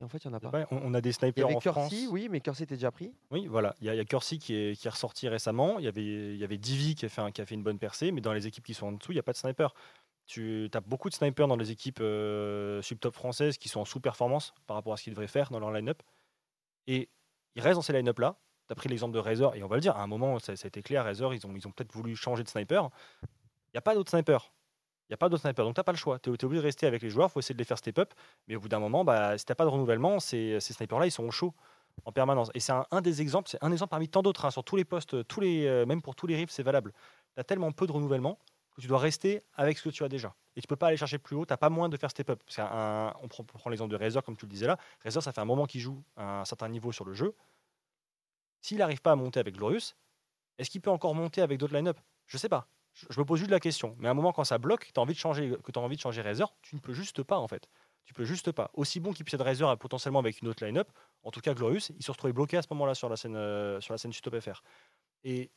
Et 0.01 0.05
en 0.05 0.09
fait, 0.09 0.19
il 0.19 0.27
y 0.27 0.29
en 0.29 0.35
a 0.35 0.41
pas. 0.41 0.51
Ouais, 0.51 0.67
on, 0.71 0.93
a 0.95 1.01
des 1.01 1.09
Il 1.09 1.13
y 1.13 1.15
snipers 1.15 1.45
avait 1.47 1.57
en 1.57 1.61
France. 1.61 1.91
Kersey, 1.91 2.07
oui, 2.07 2.29
mais 2.31 2.41
Kersey 2.41 2.65
était 2.65 2.75
déjà 2.77 2.91
pris. 2.91 3.15
Oui, 3.31 3.47
voilà. 3.47 3.75
Il 3.81 3.87
y 3.87 3.91
a, 3.91 3.95
il 3.95 3.97
y 3.97 4.01
a 4.01 4.05
Kersey 4.05 4.37
qui 4.39 4.55
est, 4.55 4.79
qui 4.79 4.87
est 4.87 4.91
ressorti 4.91 5.29
récemment. 5.29 5.79
Il 5.79 5.85
y 5.87 5.89
avait, 5.89 6.05
il 6.05 6.37
y 6.37 6.45
avait 6.45 6.59
Divi 6.59 6.95
qui 6.95 7.07
a, 7.07 7.09
fait 7.09 7.23
un- 7.23 7.31
qui 7.31 7.41
a 7.41 7.47
fait 7.47 7.55
une 7.55 7.63
bonne 7.63 7.79
percée, 7.79 8.13
mais 8.13 8.21
dans 8.21 8.33
les 8.35 8.47
équipes 8.47 8.65
qui 8.65 8.75
sont 8.75 8.89
en 8.89 8.93
dessous, 8.93 9.13
il 9.13 9.17
n'y 9.17 9.21
a 9.21 9.23
pas 9.23 9.33
de 9.33 9.39
sniper. 9.39 9.75
Tu 10.27 10.69
as 10.75 10.81
beaucoup 10.81 11.09
de 11.09 11.15
snipers 11.15 11.49
dans 11.49 11.57
les 11.57 11.71
équipes 11.71 12.01
euh, 12.01 12.83
subtop 12.83 13.15
françaises 13.15 13.57
qui 13.59 13.69
sont 13.69 13.81
en 13.81 13.85
sous-performance 13.85 14.53
par 14.67 14.77
rapport 14.77 14.93
à 14.93 14.97
ce 14.99 15.05
qu'ils 15.05 15.13
devraient 15.15 15.29
faire 15.29 15.51
dans 15.51 15.61
leur 15.61 15.71
line-up. 15.71 16.03
Et 16.87 17.09
ils 17.55 17.63
restent 17.63 17.77
dans 17.77 17.83
ces 17.83 17.93
line-up-là. 17.95 18.39
Tu 18.69 18.73
as 18.73 18.75
pris 18.75 18.89
l'exemple 18.89 19.15
de 19.15 19.21
Razer, 19.21 19.55
et 19.55 19.63
on 19.63 19.69
va 19.69 19.77
le 19.77 19.81
dire, 19.81 19.97
à 19.97 20.03
un 20.03 20.07
moment, 20.09 20.39
ça, 20.41 20.57
ça 20.57 20.67
a 20.67 20.69
été 20.69 20.83
clair, 20.83 21.05
Razer, 21.05 21.33
ils 21.33 21.47
ont, 21.47 21.55
ils 21.55 21.67
ont 21.67 21.71
peut-être 21.71 21.93
voulu 21.93 22.17
changer 22.17 22.43
de 22.43 22.49
sniper. 22.49 22.91
Il 23.23 23.29
n'y 23.75 23.79
a 23.79 23.83
pas 23.83 23.95
d'autres 23.95 24.11
snipers. 24.11 24.53
Il 25.09 25.13
n'y 25.13 25.15
a 25.15 25.19
pas 25.19 25.29
d'autres 25.29 25.43
snipers, 25.43 25.65
donc 25.65 25.75
tu 25.75 25.79
n'as 25.79 25.85
pas 25.85 25.93
le 25.93 25.99
choix. 25.99 26.19
Tu 26.19 26.31
es, 26.31 26.45
obligé 26.45 26.61
de 26.61 26.67
rester 26.67 26.87
avec 26.87 27.01
les 27.01 27.11
joueurs, 27.11 27.29
il 27.29 27.33
faut 27.33 27.41
essayer 27.41 27.55
de 27.55 27.59
les 27.59 27.65
faire 27.65 27.79
step 27.79 27.99
up. 27.99 28.13
Mais 28.49 28.57
au 28.57 28.61
bout 28.61 28.69
d'un 28.69 28.81
moment, 28.81 29.05
bah, 29.05 29.39
si 29.39 29.45
tu 29.45 29.53
n'as 29.53 29.55
pas 29.55 29.65
de 29.65 29.71
renouvellement, 29.71 30.19
ces, 30.19 30.59
snipers-là, 30.61 31.07
ils 31.07 31.13
sont 31.13 31.25
au 31.25 31.31
chaud 31.31 31.55
en 32.05 32.13
permanence. 32.13 32.51
Et 32.55 32.61
c'est 32.61 32.73
un, 32.91 33.01
des 33.01 33.23
exemples, 33.23 33.49
c'est 33.49 33.63
un 33.63 33.71
exemple 33.71 33.91
parmi 33.91 34.09
tant 34.09 34.23
d'autres, 34.23 34.45
hein, 34.45 34.51
sur 34.51 34.65
tous 34.65 34.77
les 34.77 34.85
postes, 34.85 35.27
tous 35.29 35.41
les, 35.41 35.67
euh, 35.67 35.87
même 35.87 36.03
pour 36.03 36.17
tous 36.17 36.27
les 36.27 36.35
riffs, 36.37 36.51
c'est 36.51 36.65
valable. 36.65 36.93
Tu 37.35 37.41
as 37.41 37.45
tellement 37.45 37.71
peu 37.73 37.87
de 37.87 37.93
renouvellement 37.93 38.39
que 38.75 38.81
tu 38.81 38.89
dois 38.89 38.99
rester 38.99 39.43
avec 39.55 39.79
ce 39.79 39.85
que 39.85 39.89
tu 39.89 40.05
as 40.05 40.09
déjà. 40.09 40.35
Et 40.57 40.61
tu 40.61 40.67
peux 40.67 40.77
pas 40.77 40.89
aller 40.89 40.97
chercher 40.97 41.19
plus 41.19 41.37
haut, 41.37 41.47
tu 41.47 41.53
n'as 41.53 41.57
pas 41.57 41.71
moins 41.71 41.89
de 41.89 41.97
faire 41.97 42.11
step 42.11 42.31
up. 42.31 42.43
On 42.59 43.29
prend, 43.29 43.71
l'exemple 43.71 43.93
de 43.93 43.97
Razer, 43.97 44.23
comme 44.23 44.37
tu 44.37 44.45
le 44.45 44.51
disais 44.51 44.67
là. 44.67 44.77
Razer, 45.05 45.23
ça 45.23 45.33
fait 45.33 45.41
un 45.41 45.47
moment 45.47 45.67
qu'il 45.67 45.81
joue 45.81 46.03
un 46.17 46.45
certain 46.45 46.69
niveau 46.69 46.93
sur 46.93 47.05
le 47.05 47.15
jeu. 47.15 47.35
S'il 48.61 48.79
n'arrive 48.79 49.01
pas 49.01 49.13
à 49.13 49.17
monter 49.17 49.41
avec 49.41 49.55
Glorious, 49.55 49.95
est-ce 50.59 50.71
qu'il 50.71 50.81
peut 50.81 50.91
encore 50.91 51.15
monter 51.15 51.41
avec 51.41 51.59
d'autres 51.59 51.75
line-up? 51.75 51.99
Je 52.27 52.37
sais 52.37 52.49
pas. 52.49 52.69
Je, 53.11 53.21
me 53.21 53.25
pose 53.25 53.39
juste 53.39 53.51
la 53.51 53.61
question. 53.61 53.95
Mais 53.99 54.09
à 54.09 54.13
un 54.13 54.15
moment, 54.15 54.33
quand 54.33 54.45
ça 54.45 54.59
bloque, 54.59 54.91
tu 54.93 54.99
as 54.99 55.03
envie 55.03 55.13
de 55.13 55.19
changer, 55.19 55.55
que 55.63 55.71
tu 55.71 55.79
as 55.79 55.83
envie 55.83 55.97
de 55.97 56.01
changer 56.01 56.23
Razer, 56.23 56.47
tu 56.63 56.75
ne 56.75 56.81
peux 56.81 56.95
juste 56.95 57.23
pas 57.23 57.39
en 57.39 57.47
fait. 57.47 57.69
Tu 58.05 58.15
peux 58.15 58.25
juste 58.25 58.53
pas. 58.53 58.71
Aussi 58.75 59.01
bon 59.01 59.13
qu'il 59.13 59.25
puisse 59.25 59.35
être 59.35 59.45
Razer 59.45 59.77
potentiellement 59.79 60.21
avec 60.21 60.41
une 60.41 60.49
autre 60.49 60.65
line-up, 60.65 60.89
en 61.23 61.31
tout 61.31 61.41
cas 61.41 61.55
Glorious, 61.55 61.91
il 61.97 62.03
se 62.03 62.11
retrouvait 62.11 62.33
bloqué 62.33 62.57
à 62.57 62.63
ce 62.63 62.69
moment-là 62.71 62.95
sur 62.95 63.09
la 63.09 63.17
scène, 63.17 63.37
euh, 63.37 63.81
sur 63.81 63.93
la 63.93 63.99
scène 63.99 64.13
Stop 64.13 64.39
FR. 64.41 64.63
Et 65.25 65.51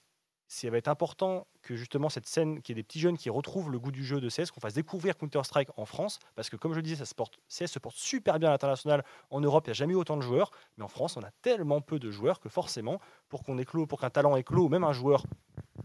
ça 0.50 0.68
va 0.72 0.78
être 0.78 0.88
important 0.88 1.46
que 1.62 1.76
justement 1.76 2.10
cette 2.10 2.26
scène, 2.26 2.62
qu'il 2.62 2.76
y 2.76 2.80
ait 2.80 2.82
des 2.82 2.86
petits 2.86 3.00
jeunes 3.00 3.18
qui 3.18 3.30
retrouvent 3.30 3.72
le 3.72 3.78
goût 3.78 3.92
du 3.92 4.04
jeu 4.04 4.20
de 4.20 4.30
CS, 4.30 4.50
qu'on 4.50 4.60
fasse 4.60 4.74
découvrir 4.74 5.16
Counter-Strike 5.16 5.70
en 5.78 5.86
France, 5.86 6.18
parce 6.36 6.50
que 6.50 6.56
comme 6.56 6.72
je 6.72 6.78
le 6.78 6.82
disais, 6.82 6.96
ça 6.96 7.06
se 7.06 7.14
porte, 7.14 7.40
CS 7.48 7.68
se 7.68 7.78
porte 7.78 7.96
super 7.96 8.40
bien 8.40 8.50
à 8.50 8.52
l'international. 8.54 9.06
En 9.30 9.42
Europe, 9.42 9.68
il 9.68 9.70
n'y 9.70 9.72
a 9.72 9.74
jamais 9.76 9.94
eu 9.94 9.98
autant 9.98 10.18
de 10.18 10.24
joueurs, 10.24 10.50
mais 10.78 10.84
en 10.84 10.88
France, 10.88 11.18
on 11.18 11.22
a 11.22 11.30
tellement 11.44 11.82
peu 11.82 12.00
de 12.00 12.10
joueurs 12.10 12.40
que 12.40 12.50
forcément, 12.50 13.00
pour 13.30 13.44
qu'on 13.44 13.60
éclose, 13.60 13.88
pour 13.88 14.02
qu'un 14.02 14.10
talent 14.10 14.36
éclose, 14.36 14.66
ou 14.66 14.70
même 14.70 14.84
un 14.84 14.92
joueur 14.92 15.24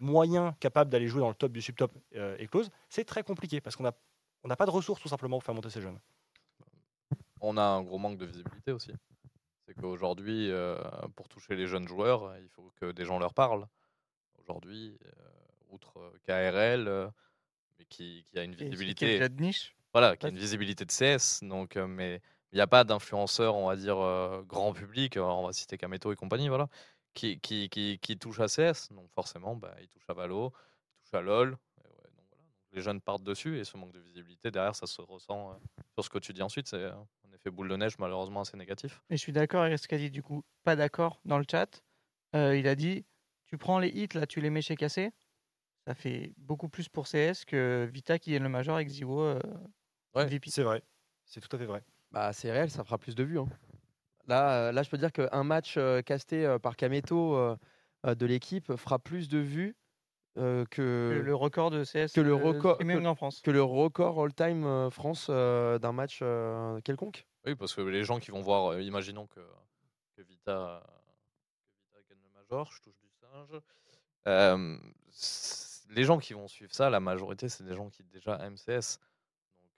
moyen 0.00 0.56
capable 0.60 0.90
d'aller 0.90 1.08
jouer 1.08 1.20
dans 1.20 1.28
le 1.28 1.34
top 1.34 1.52
du 1.52 1.60
subtop 1.60 1.92
euh, 2.16 2.34
éclose, 2.38 2.70
c'est 2.88 3.04
très 3.04 3.22
compliqué, 3.22 3.60
parce 3.60 3.76
qu'on 3.76 3.84
n'a 3.84 3.92
on 4.44 4.48
n'a 4.48 4.56
pas 4.56 4.66
de 4.66 4.70
ressources 4.70 5.00
tout 5.00 5.08
simplement 5.08 5.36
pour 5.38 5.44
faire 5.44 5.54
monter 5.54 5.70
ces 5.70 5.80
jeunes. 5.80 5.98
On 7.40 7.56
a 7.56 7.62
un 7.62 7.82
gros 7.82 7.98
manque 7.98 8.18
de 8.18 8.26
visibilité 8.26 8.72
aussi. 8.72 8.92
C'est 9.66 9.74
qu'aujourd'hui, 9.74 10.50
euh, 10.50 10.78
pour 11.16 11.28
toucher 11.28 11.56
les 11.56 11.66
jeunes 11.66 11.88
joueurs, 11.88 12.34
il 12.38 12.48
faut 12.48 12.70
que 12.76 12.92
des 12.92 13.04
gens 13.06 13.18
leur 13.18 13.32
parlent. 13.32 13.66
Aujourd'hui, 14.46 14.98
euh, 15.04 15.10
outre 15.70 15.98
euh, 15.98 16.18
KRL, 16.26 16.86
euh, 16.88 17.08
mais 17.78 17.86
qui, 17.86 18.24
qui 18.26 18.38
a 18.38 18.44
une 18.44 18.54
qui 18.54 18.64
visibilité, 18.64 19.28
de 19.28 19.42
niche? 19.42 19.74
voilà, 19.92 20.16
qui 20.16 20.26
a 20.26 20.28
une 20.28 20.38
visibilité 20.38 20.84
de 20.84 20.92
CS, 20.92 21.40
donc, 21.42 21.76
mais 21.76 22.20
il 22.52 22.56
n'y 22.56 22.60
a 22.60 22.66
pas 22.66 22.84
d'influenceurs, 22.84 23.56
on 23.56 23.68
va 23.68 23.76
dire, 23.76 23.96
grand 24.46 24.72
public, 24.72 25.16
on 25.16 25.46
va 25.46 25.52
citer 25.52 25.76
Kameto 25.78 26.12
et 26.12 26.16
compagnie, 26.16 26.48
voilà, 26.48 26.68
qui, 27.14 27.40
qui, 27.40 27.68
qui, 27.68 27.98
qui 27.98 28.18
touchent 28.18 28.40
à 28.40 28.46
CS. 28.46 28.92
Donc 28.92 29.10
forcément, 29.14 29.56
bah, 29.56 29.74
ils 29.80 29.88
touchent 29.88 30.08
à 30.08 30.12
Valo, 30.14 30.52
ils 30.52 31.04
touchent 31.04 31.14
à 31.14 31.22
LoL. 31.22 31.48
et 31.48 31.88
ouais, 31.88 32.10
donc 32.16 32.26
voilà. 32.28 32.42
Donc 32.58 32.66
les 32.72 32.82
jeunes 32.82 33.00
partent 33.00 33.22
dessus 33.24 33.58
et 33.58 33.64
ce 33.64 33.76
manque 33.76 33.92
de 33.92 34.00
visibilité, 34.00 34.50
derrière, 34.50 34.74
ça 34.74 34.86
se 34.86 35.00
ressent 35.00 35.52
euh, 35.52 35.54
sur 35.94 36.04
ce 36.04 36.10
que 36.10 36.18
tu 36.18 36.32
dis 36.32 36.42
ensuite. 36.42 36.68
C'est 36.68 36.76
euh, 36.76 36.92
un 36.92 37.34
effet 37.34 37.50
boule 37.50 37.68
de 37.68 37.76
neige, 37.76 37.98
malheureusement, 37.98 38.42
assez 38.42 38.56
négatif. 38.56 39.00
Et 39.10 39.16
je 39.16 39.22
suis 39.22 39.32
d'accord 39.32 39.62
avec 39.62 39.78
ce 39.78 39.88
qu'a 39.88 39.98
dit 39.98 40.10
du 40.10 40.22
coup. 40.22 40.44
Pas 40.64 40.76
d'accord 40.76 41.20
dans 41.24 41.38
le 41.38 41.44
chat. 41.50 41.82
Euh, 42.34 42.56
il 42.56 42.66
a 42.66 42.74
dit 42.74 43.04
tu 43.46 43.58
prends 43.58 43.78
les 43.78 43.88
hits 43.88 44.08
là, 44.14 44.26
tu 44.26 44.40
les 44.40 44.50
mets 44.50 44.62
chez 44.62 44.76
Cassé. 44.76 45.12
Ça 45.86 45.94
fait 45.94 46.32
beaucoup 46.38 46.68
plus 46.68 46.88
pour 46.88 47.06
CS 47.06 47.44
que 47.46 47.88
Vita 47.92 48.18
qui 48.18 48.34
est 48.34 48.38
le 48.38 48.48
major 48.48 48.76
avec 48.76 48.88
Ziwo. 48.88 49.20
euh, 49.20 49.38
Ouais. 50.14 50.28
C'est 50.46 50.62
vrai, 50.62 50.82
c'est 51.24 51.40
tout 51.40 51.54
à 51.54 51.58
fait 51.58 51.66
vrai. 51.66 51.82
Bah, 52.10 52.32
c'est 52.32 52.50
réel, 52.52 52.70
ça 52.70 52.84
fera 52.84 52.98
plus 52.98 53.14
de 53.14 53.24
vues. 53.24 53.38
hein. 53.40 53.48
Là, 54.26 54.68
euh, 54.68 54.72
là, 54.72 54.82
je 54.82 54.88
peux 54.88 54.96
dire 54.96 55.12
qu'un 55.12 55.42
match 55.44 55.74
euh, 55.76 56.00
casté 56.00 56.46
euh, 56.46 56.58
par 56.58 56.76
Kameto 56.76 57.56
de 58.04 58.26
l'équipe 58.26 58.74
fera 58.76 58.98
plus 58.98 59.28
de 59.28 59.38
vues 59.38 59.76
euh, 60.38 60.64
que 60.66 61.12
que, 61.20 61.22
le 61.24 61.34
record 61.34 61.70
de 61.70 61.84
CS 61.84 62.12
que 62.14 62.20
le 62.20 62.34
record- 62.34 62.78
que- 62.78 63.06
en 63.06 63.14
France. 63.14 63.40
que 63.42 63.50
le 63.50 63.62
record 63.62 64.20
all-time 64.22 64.64
euh, 64.64 64.90
France 64.90 65.26
euh, 65.30 65.78
d'un 65.78 65.92
match 65.92 66.20
euh, 66.22 66.80
quelconque. 66.82 67.26
Oui, 67.46 67.54
parce 67.54 67.74
que 67.74 67.82
les 67.82 68.04
gens 68.04 68.18
qui 68.20 68.30
vont 68.30 68.40
voir, 68.40 68.72
euh, 68.72 68.82
imaginons 68.82 69.26
que, 69.26 69.40
que, 70.16 70.22
Vita, 70.22 70.82
que 70.86 71.98
Vita 71.98 72.00
gagne 72.08 72.22
le 72.22 72.30
Major, 72.40 72.70
je 72.72 72.80
touche 72.82 72.94
les 75.90 76.04
gens 76.04 76.18
qui 76.18 76.32
vont 76.32 76.48
suivre 76.48 76.74
ça, 76.74 76.90
la 76.90 77.00
majorité, 77.00 77.48
c'est 77.48 77.64
des 77.64 77.74
gens 77.74 77.88
qui 77.90 78.02
déjà 78.04 78.36
aiment 78.44 78.56
CS, 78.56 78.98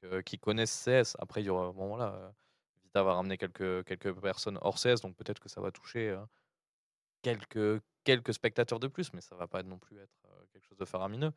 donc, 0.03 0.23
qui 0.23 0.39
connaissent 0.39 0.85
CS. 0.85 1.17
Après, 1.19 1.43
il 1.43 1.47
y 1.47 1.51
aura, 1.51 1.73
bon, 1.73 1.89
voilà, 1.89 2.35
Vita 2.85 3.03
va 3.03 3.15
ramener 3.15 3.37
quelques, 3.37 3.85
quelques 3.85 4.13
personnes 4.21 4.59
hors 4.63 4.79
CS, 4.79 5.01
donc 5.03 5.17
peut-être 5.17 5.41
que 5.41 5.49
ça 5.49 5.61
va 5.61 5.71
toucher 5.71 6.17
quelques, 7.23 7.83
quelques 8.05 8.35
spectateurs 8.35 8.81
de 8.81 8.89
plus, 8.89 9.13
mais 9.13 9.21
ça 9.21 9.35
va 9.37 9.47
pas 9.47 9.63
non 9.63 9.79
plus 9.79 9.99
être 9.99 10.17
quelque 10.53 10.65
chose 10.65 10.79
de 10.79 10.85
faramineux. 10.85 11.33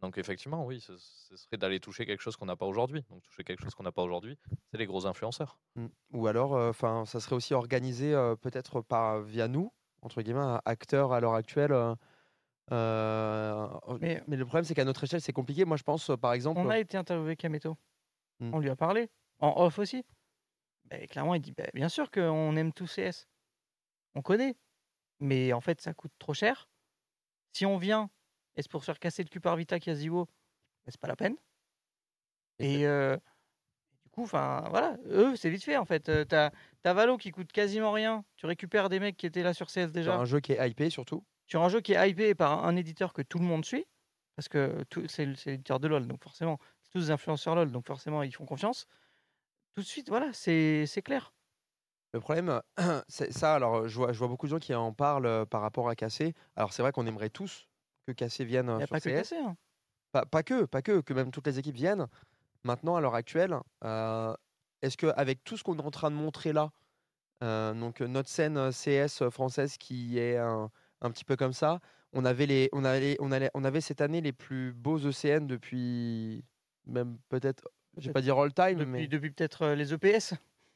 Donc 0.00 0.18
effectivement, 0.18 0.66
oui, 0.66 0.80
ce, 0.80 0.96
serait 1.36 1.56
d'aller 1.56 1.80
toucher 1.80 2.04
quelque 2.04 2.20
chose 2.20 2.36
qu'on 2.36 2.46
n'a 2.46 2.56
pas 2.56 2.66
aujourd'hui. 2.66 3.04
Donc 3.10 3.22
toucher 3.22 3.42
quelque 3.42 3.62
chose 3.62 3.74
qu'on 3.74 3.84
n'a 3.84 3.92
pas 3.92 4.02
aujourd'hui, 4.02 4.38
c'est 4.70 4.76
les 4.76 4.86
gros 4.86 5.06
influenceurs. 5.06 5.58
Mm. 5.76 5.86
Ou 6.12 6.26
alors, 6.26 6.52
enfin, 6.52 7.04
ça 7.06 7.20
serait 7.20 7.36
aussi 7.36 7.54
organisé 7.54 8.12
peut-être 8.42 8.80
par 8.80 9.22
via 9.22 9.48
nous, 9.48 9.72
entre 10.04 10.22
guillemets, 10.22 10.58
acteur 10.64 11.12
à 11.12 11.20
l'heure 11.20 11.34
actuelle. 11.34 11.72
euh, 11.72 11.94
euh, 12.72 13.68
mais, 14.00 14.22
Mais- 14.26 14.36
le 14.36 14.44
problème, 14.44 14.64
c'est 14.64 14.74
qu'à 14.74 14.84
notre 14.84 15.04
échelle, 15.04 15.20
c'est 15.20 15.32
compliqué. 15.32 15.64
Moi, 15.64 15.76
je 15.76 15.82
pense, 15.82 16.10
euh, 16.10 16.16
par 16.16 16.32
exemple, 16.32 16.60
On 16.60 16.70
a 16.70 16.78
été 16.78 16.96
interviewé 16.96 17.36
Kameto. 17.36 17.76
Hmm. 18.40 18.54
On 18.54 18.58
lui 18.58 18.70
a 18.70 18.76
parlé. 18.76 19.10
En 19.40 19.52
off 19.62 19.78
aussi. 19.78 20.04
Ben, 20.86 21.06
clairement, 21.06 21.34
il 21.34 21.40
dit 21.40 21.52
ben, 21.52 21.68
bien 21.74 21.88
sûr 21.88 22.10
qu'on 22.10 22.56
aime 22.56 22.72
tout 22.72 22.86
CS. 22.86 23.26
On 24.14 24.22
connaît. 24.22 24.56
Mais 25.20 25.52
en 25.52 25.60
fait, 25.60 25.80
ça 25.80 25.94
coûte 25.94 26.12
trop 26.18 26.34
cher. 26.34 26.68
Si 27.52 27.66
on 27.66 27.76
vient, 27.78 28.10
est-ce 28.56 28.68
pour 28.68 28.80
se 28.82 28.86
faire 28.86 28.98
casser 28.98 29.22
le 29.22 29.28
cul 29.28 29.40
par 29.40 29.56
Vita 29.56 29.78
Ziwo 29.78 30.26
ben, 30.26 30.30
C'est 30.88 31.00
pas 31.00 31.08
la 31.08 31.16
peine. 31.16 31.36
Et 32.58 32.86
euh, 32.86 33.16
coup, 34.14 34.22
enfin 34.22 34.64
voilà, 34.70 34.96
eux, 35.06 35.34
c'est 35.36 35.50
vite 35.50 35.64
fait 35.64 35.76
en 35.76 35.84
fait. 35.84 36.08
Euh, 36.08 36.24
T'as 36.24 36.50
as 36.84 36.92
Valo 36.94 37.16
qui 37.16 37.30
coûte 37.30 37.50
quasiment 37.52 37.92
rien. 37.92 38.24
Tu 38.36 38.46
récupères 38.46 38.88
des 38.88 39.00
mecs 39.00 39.16
qui 39.16 39.26
étaient 39.26 39.42
là 39.42 39.52
sur 39.54 39.66
CS 39.66 39.72
Sur 39.72 39.90
déjà. 39.90 40.16
un 40.16 40.24
jeu 40.24 40.40
qui 40.40 40.52
est 40.52 40.70
hypé 40.70 40.90
surtout. 40.90 41.24
Sur 41.46 41.62
un 41.62 41.68
jeu 41.68 41.80
qui 41.80 41.92
est 41.92 42.10
hypé 42.10 42.34
par 42.34 42.64
un, 42.64 42.76
éditeur 42.76 43.12
que 43.12 43.22
tout 43.22 43.38
le 43.38 43.44
monde 43.44 43.64
suit, 43.64 43.86
parce 44.36 44.48
que 44.48 44.84
c'est 45.08 45.26
l'éditeur 45.26 45.80
de 45.80 45.88
LoL, 45.88 46.06
donc 46.06 46.22
forcément, 46.22 46.58
c'est 46.82 46.90
tous 46.92 47.06
des 47.06 47.10
influenceurs 47.10 47.54
LoL, 47.54 47.70
donc 47.70 47.86
forcément, 47.86 48.22
ils 48.22 48.34
font 48.34 48.46
confiance. 48.46 48.86
Tout 49.74 49.82
de 49.82 49.86
suite, 49.86 50.08
voilà, 50.08 50.32
c'est 50.32 50.86
c'est 50.86 51.02
clair. 51.02 51.34
Le 52.12 52.20
problème, 52.20 52.62
c'est 53.08 53.32
ça. 53.32 53.54
Alors, 53.56 53.88
je 53.88 53.96
vois, 53.96 54.12
je 54.12 54.18
vois 54.18 54.28
beaucoup 54.28 54.46
de 54.46 54.50
gens 54.52 54.60
qui 54.60 54.72
en 54.74 54.92
parlent 54.92 55.26
euh, 55.26 55.44
par 55.44 55.60
rapport 55.60 55.88
à 55.88 55.96
Cassé. 55.96 56.32
Alors, 56.54 56.72
c'est 56.72 56.80
vrai 56.82 56.92
qu'on 56.92 57.06
aimerait 57.06 57.28
tous 57.30 57.68
que 58.06 58.12
Cassé 58.12 58.44
vienne 58.44 58.66
Il 58.66 58.70
euh, 58.70 58.76
n'y 58.76 58.82
a 58.84 58.86
sur 58.86 58.94
pas 58.94 59.00
que 59.00 59.08
cassé. 59.10 59.36
hein. 59.36 59.56
Pas, 60.12 60.24
pas 60.24 60.44
que, 60.44 60.64
pas 60.64 60.80
que, 60.80 61.00
que 61.00 61.12
même 61.12 61.32
toutes 61.32 61.46
les 61.48 61.58
équipes 61.58 61.74
viennent. 61.74 62.06
Maintenant, 62.64 62.96
à 62.96 63.00
l'heure 63.00 63.14
actuelle, 63.14 63.54
euh, 63.84 64.34
est-ce 64.82 64.96
qu'avec 64.96 65.44
tout 65.44 65.56
ce 65.56 65.62
qu'on 65.62 65.76
est 65.76 65.82
en 65.82 65.90
train 65.90 66.10
de 66.10 66.16
montrer 66.16 66.52
là, 66.52 66.70
euh, 67.42 67.74
donc 67.74 68.00
euh, 68.00 68.06
notre 68.06 68.28
scène 68.30 68.70
CS 68.70 69.28
française 69.30 69.76
qui 69.76 70.18
est 70.18 70.38
un, 70.38 70.70
un 71.02 71.10
petit 71.10 71.24
peu 71.24 71.36
comme 71.36 71.52
ça, 71.52 71.80
on 72.14 72.24
avait, 72.24 72.46
les, 72.46 72.70
on, 72.72 72.84
avait, 72.84 73.16
on, 73.20 73.32
allait- 73.32 73.50
on 73.54 73.64
avait 73.64 73.80
cette 73.82 74.00
année 74.00 74.20
les 74.22 74.32
plus 74.32 74.72
beaux 74.72 74.98
ECN 74.98 75.46
depuis 75.46 76.44
même 76.86 77.18
peut-être, 77.28 77.68
je 77.98 78.06
vais 78.08 78.12
pas 78.12 78.20
dire 78.22 78.38
all 78.38 78.52
time, 78.52 78.78
Depuis, 78.78 78.86
mais 78.90 79.06
depuis 79.08 79.30
peut-être 79.30 79.68
les 79.68 79.92
EPS. 79.92 80.34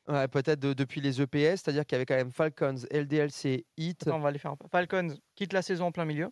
ouais, 0.09 0.27
peut-être 0.29 0.59
de- 0.61 0.73
depuis 0.75 1.01
les 1.01 1.21
EPS, 1.23 1.61
c'est-à-dire 1.63 1.87
qu'il 1.87 1.97
y 1.97 1.97
avait 1.97 2.07
quand 2.07 2.17
même 2.17 2.33
Falcons, 2.33 2.77
LDLC, 2.91 3.67
HIT, 3.77 4.03
Attends, 4.03 4.17
on 4.17 4.21
va 4.21 4.31
les 4.31 4.39
faire. 4.39 4.51
un 4.53 4.57
peu. 4.57 4.67
Falcons 4.71 5.17
quitte 5.37 5.53
la 5.55 5.63
saison 5.63 5.87
en 5.87 5.93
plein 5.93 6.05
milieu 6.07 6.31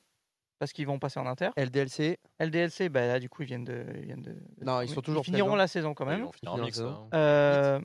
parce 0.59 0.73
qu'ils 0.73 0.87
vont 0.87 0.99
passer 0.99 1.19
en 1.21 1.27
inter. 1.27 1.51
LDLC, 1.57 2.19
LDLC, 2.41 2.89
bah, 2.89 3.07
là, 3.07 3.19
du 3.21 3.29
coup, 3.29 3.43
ils 3.43 3.47
viennent 3.47 3.65
de. 3.65 3.85
Ils 3.97 4.07
viennent 4.07 4.23
de, 4.23 4.37
Non, 4.63 4.81
ils 4.81 4.89
sont 4.89 5.03
toujours 5.03 5.25
finiront 5.25 5.49
présents. 5.49 5.57
la 5.57 5.67
saison 5.69 5.95
quand 5.95 6.05
Ils 6.05 6.09
même. 6.11 6.23
vont 6.25 6.33
finir 6.33 6.53
en 6.53 6.55
Finir 6.57 6.63
en 6.63 6.67
mix. 6.67 6.77
saison. 6.77 7.09
hein. 7.13 7.17
Euh, 7.19 7.81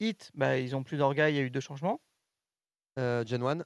Hit, 0.00 0.30
bah, 0.34 0.58
ils 0.58 0.74
ont 0.76 0.82
plus 0.82 0.96
d'orgas, 0.98 1.30
il 1.30 1.36
y 1.36 1.38
a 1.38 1.42
eu 1.42 1.50
deux 1.50 1.60
changements. 1.60 2.00
euh, 2.98 3.24
Gen 3.26 3.42
1, 3.42 3.58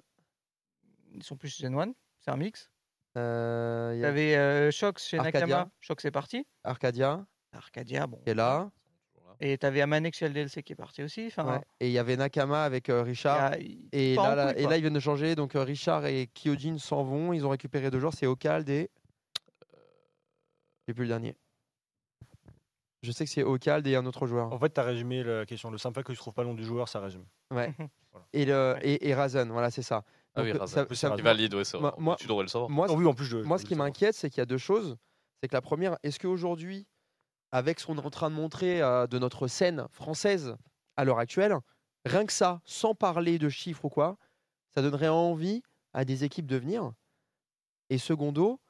Ils 1.15 1.23
sont 1.23 1.37
plus 1.37 1.57
Gen 1.59 1.75
1, 1.79 1.93
c'est 2.21 2.31
un 2.31 2.37
mix. 2.37 2.71
euh, 3.17 3.97
y 3.99 4.05
a 4.05 4.09
avait 4.09 4.37
euh, 4.37 4.71
Shox 4.71 5.03
chez 5.09 5.19
Arcadia. 5.19 5.41
Nakama. 5.47 5.71
Shox 5.81 6.05
est 6.05 6.11
parti. 6.13 6.47
Arcadia 6.65 7.27
Arcadia, 7.53 8.07
bon. 8.07 8.21
est 8.27 8.35
là. 8.35 8.71
Et 9.43 9.57
t'avais 9.57 9.80
Amanex 9.80 10.18
chez 10.18 10.26
LDLC 10.28 10.62
qui 10.62 10.72
est 10.74 10.76
parti 10.76 11.03
aussi. 11.03 11.26
Enfin, 11.28 11.45
Ouais. 11.55 11.61
Et 11.80 11.86
il 11.86 11.93
y 11.93 11.99
avait 11.99 12.16
Nakama 12.16 12.62
avec 12.64 12.88
euh, 12.91 13.01
il 13.03 13.07
y 13.07 13.11
Richard. 13.11 13.53
a- 13.53 13.59
Et 13.93 14.14
là, 14.14 14.34
là- 14.34 14.45
couille, 14.53 14.61
et 14.61 14.62
quoi. 14.64 14.70
là, 14.70 14.76
ils 14.76 14.80
viennent 14.82 14.93
de 14.95 15.01
changer. 15.01 15.34
Donc, 15.34 15.57
euh, 15.57 15.62
Richard 15.62 16.05
et 16.07 16.26
Kyojin 16.34 16.76
s'en 16.78 17.03
vont. 17.05 17.32
Ils 17.32 17.47
ont 17.47 17.51
récupéré 17.51 17.91
deux 17.91 17.99
joueurs. 18.01 18.12
C'est 18.14 18.26
Okald 18.26 18.68
et. 18.68 18.91
J'ai 20.86 20.95
plus 20.95 21.05
le 21.05 21.09
dernier. 21.09 21.36
Je 23.03 23.12
sais 23.12 23.24
que 23.24 23.30
c'est 23.30 23.43
Okald 23.43 23.86
et 23.86 23.97
un 23.97 24.05
autre 24.05 24.26
joueur. 24.26 24.53
En 24.53 24.59
fait, 24.59 24.74
tu 24.74 24.80
as 24.80 24.82
résumé 24.84 25.22
la 25.22 25.47
question. 25.47 25.70
Le 25.70 25.78
simple 25.78 25.95
fait 25.99 26.03
que 26.05 26.12
tu 26.12 26.18
trouves 26.18 26.34
pas 26.34 26.43
le 26.43 26.49
nom 26.49 26.55
du 26.55 26.64
joueur, 26.64 26.88
ça 26.88 27.01
résume. 27.01 27.24
Ouais. 27.53 27.72
Mhm. 28.12 28.20
Et, 28.32 28.45
le, 28.45 28.74
et, 28.82 29.09
et 29.09 29.14
Razen, 29.14 29.49
voilà, 29.53 29.70
c'est 29.70 29.82
ça. 29.82 30.03
Ah 30.34 30.43
oui, 30.43 30.53
Donc, 30.53 30.66
ça- 30.68 30.84
Oui, 30.91 30.97
ça- 30.97 31.14
Il 31.16 31.22
valide, 31.22 31.55
ouais, 31.55 31.62
ça. 31.62 31.78
Moi- 31.78 31.95
moi- 31.97 32.16
tu 32.18 32.26
devrais 32.26 32.43
le 32.43 32.49
savoir. 32.49 32.68
moi, 32.68 32.88
Ah 32.91 32.93
oui, 32.93 33.07
en 33.07 33.14
plus, 33.14 33.24
je. 33.24 33.36
moi, 33.38 33.57
je 33.57 33.62
ce 33.62 33.66
qui 33.68 33.76
m'inquiète, 33.76 34.16
c'est 34.16 34.28
qu'il 34.30 34.38
y 34.38 34.43
a 34.43 34.47
deux 34.47 34.59
choses. 34.59 34.97
C'est 35.41 35.49
que 35.49 35.55
la 35.55 35.61
première, 35.61 35.97
est-ce 36.03 36.18
qu'aujourd'hui, 36.18 36.88
avec 37.53 37.80
ce 37.80 37.86
qu'on 37.86 37.96
est 37.96 38.05
en 38.05 38.11
train 38.11 38.30
de 38.30 38.34
montrer 38.34 38.82
euh, 38.82 39.07
de 39.07 39.18
notre 39.18 39.48
scène 39.48 39.86
française 39.90 40.57
à 40.96 41.05
l'heure 41.05 41.18
actuelle, 41.18 41.57
rien 42.05 42.26
que 42.26 42.32
ça, 42.32 42.61
sans 42.64 42.94
parler 42.94 43.38
de 43.38 43.48
chiffres 43.48 43.84
ou 43.84 43.88
quoi, 43.88 44.16
ça 44.74 44.82
donnerait 44.82 45.09
envie 45.09 45.62
à 45.92 46.05
des 46.05 46.24
équipes 46.24 46.46
de 46.46 46.57
venir. 46.57 46.92
Et 47.88 47.98
secondo, 47.98 48.61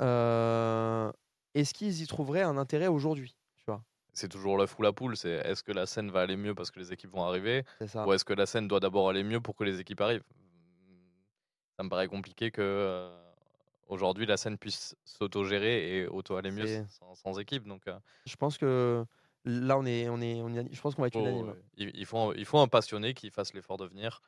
euh, 0.00 1.12
est-ce 1.54 1.72
qu'ils 1.72 2.02
y 2.02 2.06
trouveraient 2.06 2.42
un 2.42 2.56
intérêt 2.56 2.88
aujourd'hui 2.88 3.36
C'est 4.12 4.28
toujours 4.28 4.56
l'œuf 4.56 4.78
ou 4.78 4.82
la 4.82 4.92
poule. 4.92 5.16
C'est 5.16 5.30
est-ce 5.44 5.62
que 5.62 5.72
la 5.72 5.86
scène 5.86 6.10
va 6.10 6.22
aller 6.22 6.36
mieux 6.36 6.54
parce 6.54 6.70
que 6.70 6.80
les 6.80 6.92
équipes 6.92 7.10
vont 7.10 7.24
arriver 7.24 7.64
ou 8.06 8.12
est-ce 8.12 8.24
que 8.24 8.32
la 8.32 8.46
scène 8.46 8.66
doit 8.66 8.80
d'abord 8.80 9.10
aller 9.10 9.22
mieux 9.22 9.40
pour 9.40 9.54
que 9.54 9.64
les 9.64 9.78
équipes 9.78 10.00
arrivent? 10.00 10.24
Ça 11.76 11.84
me 11.84 11.90
paraît 11.90 12.08
compliqué 12.08 12.50
que 12.50 12.62
euh, 12.62 13.25
aujourd'hui 13.86 14.26
la 14.26 14.36
scène 14.36 14.58
puisse 14.58 14.96
s'auto-gérer 15.04 15.98
et 15.98 16.06
auto-aller 16.06 16.50
mieux 16.50 16.84
sans, 16.88 17.14
sans 17.14 17.38
équipe. 17.38 17.66
Donc, 17.66 17.86
euh, 17.88 17.98
Je 18.26 18.36
pense 18.36 18.58
que 18.58 19.04
là, 19.44 19.78
on 19.78 19.84
est, 19.86 20.08
on 20.08 20.20
est, 20.20 20.40
on 20.42 20.52
est- 20.54 20.72
je 20.74 20.80
pense 20.80 20.94
qu'on 20.94 21.02
va 21.02 21.08
être 21.08 21.14
faut- 21.14 21.20
unanime. 21.20 21.54
il, 21.76 21.90
il 21.94 22.06
faut, 22.06 22.18
un- 22.18 22.34
il 22.36 22.44
faut 22.44 22.58
un 22.58 22.68
passionné 22.68 23.14
qui 23.14 23.30
fasse 23.30 23.54
l'effort 23.54 23.76
de 23.76 23.86
venir. 23.86 24.20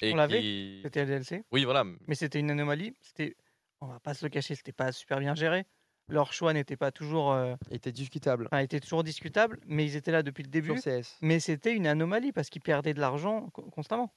Et 0.00 0.12
On 0.12 0.16
l'avait, 0.16 0.40
qui... 0.40 0.80
C'était 0.82 1.00
LDLC. 1.04 1.44
Oui, 1.52 1.64
voilà. 1.64 1.84
Mais 2.08 2.14
c'était 2.16 2.40
une 2.40 2.50
anomalie. 2.50 2.94
C'était, 3.00 3.36
on 3.80 3.86
va 3.86 4.00
pas 4.00 4.12
se 4.14 4.24
le 4.24 4.28
cacher, 4.28 4.54
c'était 4.54 4.72
pas 4.72 4.90
super 4.92 5.20
bien 5.20 5.34
géré. 5.34 5.66
Leur 6.08 6.32
choix 6.34 6.52
n'était 6.52 6.76
pas 6.76 6.90
toujours, 6.90 7.32
euh, 7.32 7.54
Il 7.70 7.76
était 7.76 7.92
discutable. 7.92 8.46
enfin, 8.46 8.58
était 8.58 8.80
toujours 8.80 9.04
discutable, 9.04 9.58
mais 9.66 9.86
ils 9.86 9.96
étaient 9.96 10.10
là 10.12 10.22
depuis 10.22 10.42
le 10.42 10.50
début. 10.50 10.78
Sur 10.78 10.82
CS. 11.00 11.16
Mais 11.22 11.40
c'était 11.40 11.72
une 11.72 11.86
anomalie 11.86 12.32
parce 12.32 12.50
qu'ils 12.50 12.60
perdaient 12.60 12.92
de 12.92 13.00
l'argent 13.00 13.48
co- 13.54 13.62
constamment. 13.70 14.12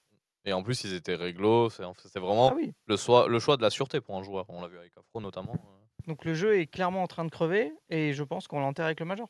Et 0.45 0.53
en 0.53 0.63
plus, 0.63 0.83
ils 0.85 0.93
étaient 0.93 1.15
réglo. 1.15 1.69
C'est 1.69 1.83
c'est 2.05 2.19
vraiment 2.19 2.49
Ah 2.51 2.55
oui. 2.55 2.73
le, 2.85 2.95
choix, 2.97 3.27
le 3.27 3.39
choix 3.39 3.57
de 3.57 3.61
la 3.61 3.69
sûreté 3.69 3.99
pour 4.01 4.15
un 4.17 4.23
joueur. 4.23 4.45
On 4.49 4.61
l'a 4.61 4.67
vu 4.67 4.77
avec 4.77 4.95
Afro 4.97 5.19
notamment. 5.21 5.53
euh. 5.55 6.05
Donc 6.07 6.23
le 6.23 6.33
jeu 6.33 6.57
est 6.59 6.67
clairement 6.67 7.03
en 7.03 7.07
train 7.07 7.25
de 7.25 7.29
crever 7.31 7.73
et 7.89 8.13
je 8.13 8.23
pense 8.23 8.47
qu'on 8.47 8.59
l'enterre 8.61 8.85
avec 8.85 8.99
le 8.99 9.05
Major. 9.05 9.29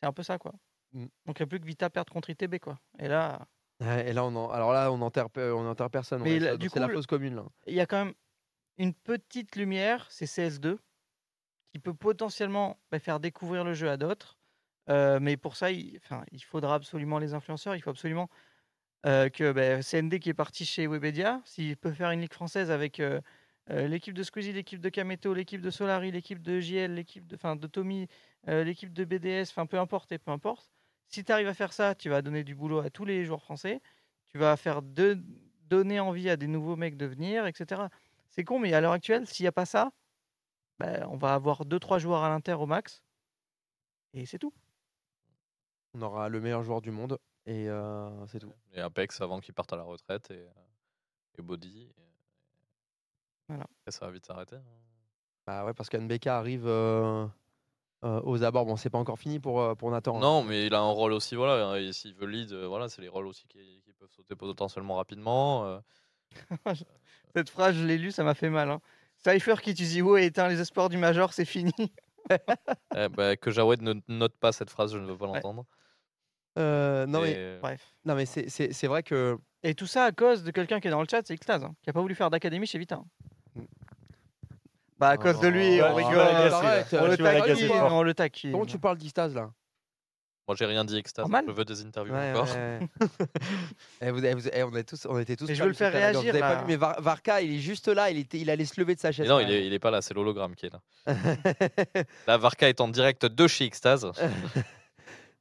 C'est 0.00 0.06
un 0.08 0.12
peu 0.12 0.22
ça 0.22 0.38
quoi. 0.38 0.52
Mm. 0.92 1.06
Donc 1.26 1.38
il 1.38 1.42
n'y 1.42 1.44
a 1.44 1.46
plus 1.46 1.60
que 1.60 1.66
Vita 1.66 1.90
perdre 1.90 2.10
contre 2.12 2.30
ITB 2.30 2.58
quoi. 2.60 2.78
Et 2.98 3.08
là, 3.08 3.46
Et 3.80 4.12
là, 4.14 4.24
on 4.24 4.34
en- 4.34 4.50
alors 4.50 4.72
là, 4.72 4.90
on 4.90 5.00
enterre, 5.02 5.26
on 5.36 5.66
enterre 5.68 5.90
personne. 5.90 6.22
Mais 6.22 6.34
ouais, 6.34 6.38
là, 6.38 6.56
c'est 6.60 6.80
la 6.80 6.88
fausse 6.88 7.06
commune 7.06 7.42
il 7.66 7.74
y 7.74 7.80
a 7.80 7.86
quand 7.86 8.04
même 8.04 8.14
une 8.78 8.94
petite 8.94 9.56
lumière, 9.56 10.06
c'est 10.10 10.24
CS2, 10.26 10.78
qui 11.66 11.78
peut 11.78 11.92
potentiellement 11.94 12.78
bah, 12.90 12.98
faire 13.00 13.20
découvrir 13.20 13.64
le 13.64 13.74
jeu 13.74 13.90
à 13.90 13.96
d'autres. 13.98 14.38
Euh, 14.88 15.18
mais 15.20 15.36
pour 15.36 15.56
ça, 15.56 15.70
il, 15.70 15.98
enfin, 15.98 16.24
il 16.32 16.42
faudra 16.42 16.76
absolument 16.76 17.18
les 17.18 17.34
influenceurs, 17.34 17.74
il 17.76 17.82
faut 17.82 17.90
absolument 17.90 18.30
que 19.04 19.52
bah, 19.52 19.82
CND 19.82 20.18
qui 20.20 20.30
est 20.30 20.34
parti 20.34 20.64
chez 20.64 20.86
Webedia, 20.86 21.40
s'il 21.44 21.76
peut 21.76 21.92
faire 21.92 22.10
une 22.10 22.20
ligue 22.20 22.32
française 22.32 22.70
avec 22.70 23.00
l'équipe 23.68 24.14
de 24.14 24.22
Squeezie, 24.22 24.52
l'équipe 24.52 24.80
de 24.80 24.88
Kameto, 24.88 25.32
l'équipe 25.34 25.60
de 25.60 25.70
Solari, 25.70 26.10
l'équipe 26.10 26.42
de 26.42 26.60
JL, 26.60 26.94
l'équipe 26.94 27.26
de, 27.26 27.36
enfin, 27.36 27.56
de 27.56 27.66
Tommy, 27.66 28.08
l'équipe 28.46 28.92
de 28.92 29.04
BDS, 29.04 29.50
enfin 29.50 29.66
peu 29.66 29.78
importe 29.78 30.12
et 30.12 30.18
peu 30.18 30.30
importe. 30.30 30.70
Si 31.08 31.24
tu 31.24 31.32
arrives 31.32 31.48
à 31.48 31.54
faire 31.54 31.72
ça, 31.72 31.94
tu 31.94 32.08
vas 32.08 32.22
donner 32.22 32.44
du 32.44 32.54
boulot 32.54 32.80
à 32.80 32.90
tous 32.90 33.04
les 33.04 33.24
joueurs 33.24 33.42
français, 33.42 33.80
tu 34.28 34.38
vas 34.38 34.56
faire 34.56 34.82
de, 34.82 35.18
donner 35.68 36.00
envie 36.00 36.28
à 36.28 36.36
des 36.36 36.46
nouveaux 36.46 36.76
mecs 36.76 36.96
de 36.96 37.06
venir, 37.06 37.46
etc. 37.46 37.82
C'est 38.30 38.44
con, 38.44 38.58
mais 38.58 38.72
à 38.72 38.80
l'heure 38.80 38.92
actuelle, 38.92 39.26
s'il 39.26 39.44
n'y 39.44 39.48
a 39.48 39.52
pas 39.52 39.66
ça, 39.66 39.92
bah, 40.78 41.06
on 41.08 41.16
va 41.16 41.34
avoir 41.34 41.64
2-3 41.64 41.98
joueurs 41.98 42.22
à 42.22 42.28
l'inter 42.28 42.54
au 42.54 42.66
max. 42.66 43.02
Et 44.14 44.26
c'est 44.26 44.38
tout. 44.38 44.52
On 45.94 46.02
aura 46.02 46.28
le 46.28 46.40
meilleur 46.40 46.62
joueur 46.62 46.80
du 46.80 46.90
monde 46.90 47.18
et 47.48 47.68
euh, 47.68 48.26
c'est 48.28 48.38
tout. 48.38 48.52
Et 48.74 48.80
Apex 48.80 49.20
avant 49.20 49.40
qu'ils 49.40 49.54
partent 49.54 49.72
à 49.72 49.76
la 49.76 49.82
retraite 49.82 50.30
et, 50.30 50.46
et 51.38 51.42
Body. 51.42 51.82
et- 51.82 52.02
Voilà. 53.48 53.64
Et 53.86 53.90
ça 53.90 54.06
va 54.06 54.12
vite 54.12 54.26
s'arrêter. 54.26 54.56
hein. 54.56 54.62
Bah 55.46 55.64
ouais, 55.64 55.72
parce 55.72 55.88
qu'NBK 55.88 56.26
arrive 56.26 56.66
euh, 56.66 57.26
euh, 58.04 58.20
aux 58.24 58.42
abords. 58.42 58.66
Bon, 58.66 58.76
c'est 58.76 58.90
pas 58.90 58.98
encore 58.98 59.18
fini 59.18 59.40
pour, 59.40 59.76
pour 59.78 59.90
Nathan. 59.90 60.16
hein. 60.16 60.20
Non, 60.20 60.42
mais 60.44 60.66
il 60.66 60.74
a 60.74 60.80
un 60.80 60.90
rôle 60.90 61.12
aussi, 61.12 61.34
voilà. 61.36 61.68
hein, 61.70 61.76
Et 61.76 61.92
s'il 61.92 62.14
veut 62.14 62.26
lead, 62.26 62.52
voilà, 62.52 62.88
c'est 62.90 63.00
les 63.00 63.08
rôles 63.08 63.26
aussi 63.26 63.46
qui, 63.48 63.80
qui 63.84 63.92
peuvent 63.94 64.10
sauter 64.10 64.36
potentiellement 64.36 64.96
rapidement. 64.96 65.80
Cette 67.34 67.48
phrase, 67.50 67.74
je 67.76 67.84
l'ai 67.86 67.96
lue, 67.98 68.10
ça 68.10 68.24
m'a 68.24 68.34
fait 68.34 68.50
mal. 68.50 68.70
Hein. 68.70 68.80
Cypher 69.16 69.56
qui 69.62 70.02
ouais, 70.02 70.26
éteint 70.26 70.48
les 70.48 70.60
espoirs 70.60 70.88
du 70.88 70.98
Major, 70.98 71.32
c'est 71.32 71.44
fini. 71.46 71.72
Eh 72.94 73.08
ben, 73.08 73.36
que 73.38 73.50
Jawed 73.50 73.80
ne 73.80 73.94
note 74.08 74.36
pas 74.36 74.52
cette 74.52 74.68
phrase, 74.68 74.92
je 74.92 74.98
ne 74.98 75.06
veux 75.06 75.16
pas 75.16 75.28
Ouais. 75.30 75.40
Euh, 76.58 77.06
non, 77.06 77.20
mais, 77.22 77.32
Et- 77.32 77.58
Bref. 77.60 77.80
non, 78.04 78.14
mais 78.14 78.26
c'est- 78.26 78.48
c'est 78.48 78.72
c'est 78.72 78.86
vrai 78.86 79.02
que. 79.02 79.38
Et 79.62 79.74
tout 79.74 79.86
ça 79.86 80.04
à 80.04 80.12
cause 80.12 80.42
de 80.42 80.50
quelqu'un 80.50 80.80
qui 80.80 80.88
est 80.88 80.90
dans 80.90 81.00
le 81.02 81.06
chat, 81.10 81.22
c'est 81.24 81.36
Xtaz, 81.36 81.62
hein, 81.64 81.74
qui 81.82 81.90
a 81.90 81.92
pas 81.92 82.00
voulu 82.00 82.14
faire 82.14 82.30
d'académie 82.30 82.66
chez 82.66 82.78
Vita. 82.78 82.96
hein. 82.96 83.62
Bah 84.98 85.10
à 85.10 85.16
cause 85.16 85.38
de 85.38 85.46
lui, 85.48 85.80
on 85.80 85.94
rigole. 85.94 86.16
On 86.18 88.00
euh, 88.00 88.02
le 88.02 88.14
taquine. 88.14 88.50
Comment 88.52 88.66
tu 88.66 88.78
parles 88.80 88.98
d'Istaz 88.98 89.32
là? 89.32 89.50
Moi, 90.48 90.56
j'ai 90.58 90.64
rien 90.64 90.82
dit 90.84 90.96
extase. 90.96 91.24
Normal. 91.24 91.44
Je 91.46 91.52
veux 91.52 91.64
des 91.66 91.84
interviews 91.84 92.14
Ouais, 92.14 92.30
encore. 92.30 92.48
ouais, 92.54 92.78
ouais. 92.80 93.26
Eh, 94.00 94.10
vous 94.10 94.20
vous 94.20 94.48
eh, 94.48 94.62
on, 94.64 94.74
est 94.74 94.82
tous, 94.88 95.06
on 95.06 95.18
était 95.18 95.36
tous. 95.36 95.46
Mais 95.46 95.54
je 95.54 95.62
veux 95.62 95.68
le 95.68 95.74
faire. 95.74 95.90
Vous 95.92 95.98
réagir, 95.98 96.30
avez 96.30 96.40
pas 96.40 96.54
là. 96.54 96.60
vu, 96.60 96.64
mais 96.66 96.76
Var- 96.76 97.00
Varka, 97.02 97.42
il 97.42 97.54
est 97.56 97.58
juste 97.60 97.86
là. 97.88 98.10
Il, 98.10 98.16
était, 98.18 98.38
il 98.38 98.48
allait 98.48 98.64
se 98.64 98.80
lever 98.80 98.94
de 98.94 99.00
sa 99.00 99.12
chaise. 99.12 99.28
non, 99.28 99.40
il 99.40 99.50
est, 99.50 99.66
il 99.66 99.72
est 99.74 99.78
pas 99.78 99.90
là, 99.90 100.00
c'est 100.00 100.14
l'hologramme 100.14 100.54
qui 100.56 100.66
est 100.66 100.72
là. 100.72 100.80
Là, 102.26 102.38
Varka 102.38 102.68
est 102.68 102.80
en 102.80 102.88
direct 102.88 103.26
de 103.26 103.46
chez 103.46 103.66
Extase. 103.66 104.10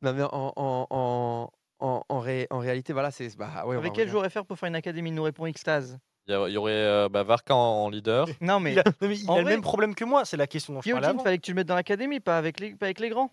non, 0.01 0.13
mais 0.13 0.23
en, 0.23 0.29
en, 0.55 0.87
en, 0.89 1.49
en, 1.79 2.03
en, 2.07 2.19
ré- 2.19 2.47
en 2.49 2.59
réalité, 2.59 2.93
voilà, 2.93 3.11
c'est. 3.11 3.35
Bah, 3.37 3.65
ouais, 3.65 3.75
on 3.75 3.79
Avec 3.79 3.93
quel 3.93 4.07
joueur 4.09 4.29
FR 4.31 4.43
pour 4.45 4.57
faire 4.57 4.67
une 4.69 4.75
académie 4.75 5.11
nous 5.11 5.23
répond 5.23 5.47
Xtaz. 5.49 5.97
Il 6.27 6.33
y, 6.35 6.51
il 6.51 6.57
aurait 6.57 6.71
euh, 6.73 7.09
bah, 7.09 7.23
Varka 7.23 7.55
en, 7.55 7.89
leader. 7.89 8.27
Non 8.41 8.59
mais 8.59 8.73
Il 8.73 8.79
a, 8.79 8.83
non, 9.01 9.07
mais 9.07 9.17
il 9.17 9.31
a 9.31 9.37
le 9.39 9.45
même 9.45 9.61
problème 9.61 9.95
que 9.95 10.03
moi, 10.03 10.25
c'est 10.25 10.35
la 10.37 10.47
question 10.47 10.73
dont 10.73 10.81
je 10.81 10.91
parlais 10.91 11.07
avant. 11.07 11.23
fallait 11.23 11.37
que 11.37 11.43
tu 11.43 11.51
le 11.51 11.55
mettes 11.55 11.67
dans 11.67 11.75
l'académie, 11.75 12.19
pas 12.19 12.37
avec 12.37 12.59
les, 12.59 12.75
pas 12.75 12.87
avec 12.87 12.99
les 12.99 13.09
grands. 13.09 13.31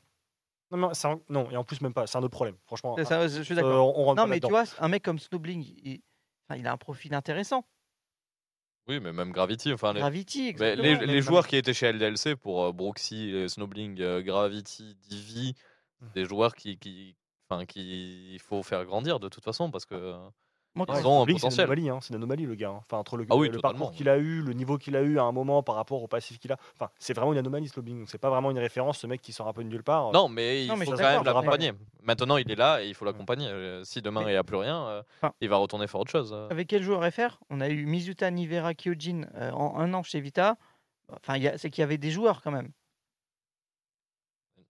Non, 0.71 0.79
non, 0.79 0.93
un- 1.05 1.21
non, 1.29 1.51
et 1.51 1.57
en 1.57 1.65
plus, 1.65 1.81
même 1.81 1.93
pas, 1.93 2.07
c'est 2.07 2.17
un 2.19 2.23
autre 2.23 2.33
problème. 2.33 2.57
Franchement, 2.67 2.97
je 2.99 3.43
suis 3.43 3.53
euh, 3.53 3.57
d'accord. 3.57 3.99
on 3.99 4.05
rentre 4.05 4.23
non 4.23 4.27
mais 4.29 4.41
tu 4.41 4.49
vois, 4.49 4.65
un 4.79 4.89
mec 4.89 5.03
comme 5.03 5.19
Snowbling, 5.19 5.63
il, 5.85 6.01
il 6.57 6.67
a 6.67 6.73
un 6.73 6.77
profil 6.77 7.15
intéressant. 7.15 7.65
Oui, 8.87 9.01
mais 9.01 9.13
même 9.13 9.33
Gravity. 9.33 9.73
Enfin, 9.73 9.93
les, 9.95 10.01
Gravity, 10.01 10.43
mais 10.43 10.49
exactement. 10.51 10.83
les, 10.83 10.97
Mais- 10.99 11.07
les 11.07 11.23
joueurs 11.23 11.47
qui 11.47 11.57
étaient 11.57 11.73
chez 11.75 11.91
LDLC 11.91 12.37
pour 12.37 12.65
euh, 12.65 12.73
Brooksy, 12.73 13.33
euh, 13.33 13.49
Snowbling, 13.49 14.01
euh, 14.01 14.23
Gravity, 14.23 14.95
Divi. 15.09 15.55
Des 16.15 16.25
joueurs 16.25 16.55
qui, 16.55 16.79
qui 16.79 17.15
enfin, 17.51 17.65
qu'il 17.67 18.39
faut 18.41 18.63
faire 18.63 18.85
grandir 18.85 19.21
de 19.21 19.29
toute 19.29 19.45
façon 19.45 19.71
parce 19.71 19.85
que 19.87 20.15
Moi, 20.77 20.87
quand 20.87 20.99
Ils 20.99 21.07
ont 21.07 21.23
un 21.23 21.27
League, 21.27 21.37
c'est 21.39 21.47
une 21.47 21.51
potentiel. 21.51 21.65
anomalie, 21.67 21.89
hein, 21.91 21.99
c'est 22.01 22.09
une 22.09 22.17
anomalie 22.17 22.47
le 22.47 22.57
gars. 22.57 22.71
hein. 22.71 22.81
Enfin, 22.85 22.97
entre 22.99 23.17
le, 23.17 23.25
Ah 23.31 23.37
oui, 23.37 23.49
le 23.49 23.61
parcours 23.61 23.93
qu'il 23.93 24.09
a 24.09 24.17
eu, 24.19 24.41
le 24.43 24.55
niveau 24.55 24.77
qu'il 24.77 24.97
a 24.97 25.03
eu 25.03 25.21
à 25.21 25.23
un 25.23 25.31
moment 25.31 25.63
par 25.63 25.77
rapport 25.77 26.03
au 26.03 26.09
passif 26.09 26.41
qu'il 26.41 26.51
a. 26.51 26.57
Enfin, 26.75 26.91
c'est 26.99 27.15
vraiment 27.15 27.33
une 27.33 27.39
anomalie 27.39 27.69
ce 27.69 27.77
lobbying. 27.77 28.05
C'est 28.09 28.19
pas 28.19 28.29
vraiment 28.29 28.51
une 28.51 28.59
référence, 28.59 28.99
ce 28.99 29.07
mec 29.07 29.23
qui 29.23 29.33
sort 29.33 29.47
un 29.47 29.53
peu 29.53 29.63
de 29.63 29.69
nulle 29.69 29.85
part. 29.85 30.11
non, 30.11 30.29
mais 30.29 30.65
il 30.65 30.69
Non, 30.69 30.77
mais 30.77 30.85
faut 30.87 30.91
quand 30.93 30.99
même 30.99 31.23
l'accompagner. 31.23 31.73
Maintenant, 32.03 32.39
il 32.39 32.51
est 32.51 32.57
là 32.57 32.83
et 32.83 32.89
il 32.89 32.95
faut 32.95 33.05
l'accompagner. 33.05 33.47
Euh, 33.47 33.85
Si 33.85 34.03
demain 34.03 34.23
Mais- 34.23 34.31
il 34.31 34.33
n'y 34.33 34.37
a 34.37 34.43
plus 34.43 34.57
rien, 34.57 34.85
euh, 34.89 35.03
Enfin- 35.23 35.33
il 35.41 35.49
va 35.49 35.59
retourner 35.59 35.87
faire 35.87 36.01
autre 36.01 36.11
chose. 36.11 36.33
euh. 36.33 36.49
Avec 36.51 36.67
quel 36.67 36.83
joueur 36.83 37.05
FR 37.13 37.39
On 37.51 37.61
a 37.61 37.69
eu 37.69 37.87
Mizuta 37.87 38.29
Nivera 38.33 38.75
Kyojin 38.75 39.27
euh, 39.37 39.53
en 39.53 39.79
un 39.79 39.95
an 39.95 40.03
chez 40.03 40.21
Vita. 40.21 40.57
Enfin, 41.13 41.39
c'est 41.57 41.71
qu'il 41.71 41.83
y 41.83 41.85
avait 41.85 41.99
des 41.99 42.11
joueurs 42.11 42.43
quand 42.43 42.51
même. 42.51 42.71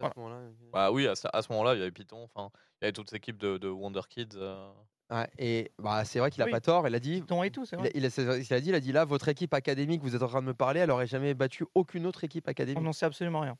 À 0.00 0.10
ce 0.14 0.18
moment-là, 0.20 0.40
Bah 0.72 0.90
oui, 0.92 1.06
à 1.06 1.14
ce, 1.14 1.26
à 1.32 1.42
ce 1.42 1.50
moment-là, 1.52 1.74
il 1.74 1.78
y 1.78 1.82
avait 1.82 1.90
Python, 1.92 2.28
enfin, 2.34 2.50
il 2.80 2.84
y 2.84 2.86
avait 2.86 2.92
toute 2.92 3.12
l'équipe 3.12 3.36
de, 3.38 3.58
de 3.58 3.68
Wonder 3.68 4.00
Kids. 4.08 4.28
euh. 4.36 4.70
Ouais, 5.10 5.28
et 5.38 5.70
bah, 5.78 6.04
c'est 6.04 6.18
vrai 6.18 6.30
qu'il 6.30 6.42
a 6.42 6.46
Oui. 6.46 6.50
pas 6.50 6.60
tort. 6.60 6.88
Il 6.88 6.94
a 6.94 6.98
dit. 6.98 7.20
Python 7.20 7.42
et 7.42 7.50
tout, 7.50 7.64
c'est 7.66 7.76
Il 7.76 7.80
a, 7.80 7.82
vrai. 7.82 7.92
il 7.94 8.06
a- 8.06 8.10
c'est- 8.10 8.22
il 8.22 8.54
a 8.54 8.60
dit, 8.60 8.68
il 8.70 8.74
a 8.74 8.80
dit 8.80 8.92
là, 8.92 9.04
votre 9.04 9.28
équipe 9.28 9.52
académique, 9.54 10.00
vous 10.02 10.16
êtes 10.16 10.22
en 10.22 10.28
train 10.28 10.40
de 10.40 10.46
me 10.46 10.54
parler, 10.54 10.80
elle 10.80 10.90
aurait 10.90 11.06
jamais 11.06 11.34
battu 11.34 11.64
aucune 11.74 12.06
autre 12.06 12.24
équipe 12.24 12.44
On 12.46 12.50
académique. 12.50 12.82
n'en 12.82 12.92
sait 12.92 13.06
absolument 13.06 13.40
rien. 13.40 13.56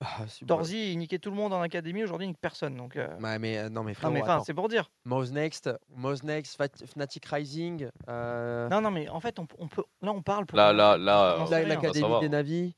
Ah, 0.02 0.26
il 0.70 0.98
niquait 0.98 1.18
tout 1.18 1.30
le 1.30 1.36
monde 1.36 1.54
en 1.54 1.60
académie, 1.62 2.02
aujourd'hui, 2.04 2.26
il 2.26 2.28
nique 2.28 2.38
personne. 2.40 2.76
Donc, 2.76 2.96
euh, 2.96 3.08
Ouais, 3.18 3.38
mais 3.38 3.56
euh, 3.56 3.70
non, 3.70 3.82
mais 3.82 3.94
non, 4.02 4.10
mais 4.10 4.20
enfin, 4.20 4.34
attends. 4.34 4.44
c'est 4.44 4.52
pour 4.52 4.68
dire. 4.68 4.90
Mouse 5.06 5.32
Next, 5.32 5.70
Mouse 5.88 6.22
Next, 6.22 6.56
Fat- 6.56 6.84
Fnatic 6.86 7.24
Rising. 7.24 7.88
euh, 8.08 8.68
Non, 8.68 8.82
non, 8.82 8.90
mais 8.90 9.08
en 9.08 9.20
fait, 9.20 9.38
on, 9.38 9.46
on 9.58 9.68
peut. 9.68 9.84
Là, 10.02 10.12
on 10.12 10.20
parle 10.20 10.44
pour. 10.44 10.58
Là, 10.58 10.74
là, 10.74 10.98
là, 10.98 11.36
on 11.40 11.46
sait 11.46 11.56
rien. 11.64 11.68
l'académie 11.68 12.20
des 12.20 12.28
Navis. 12.28 12.74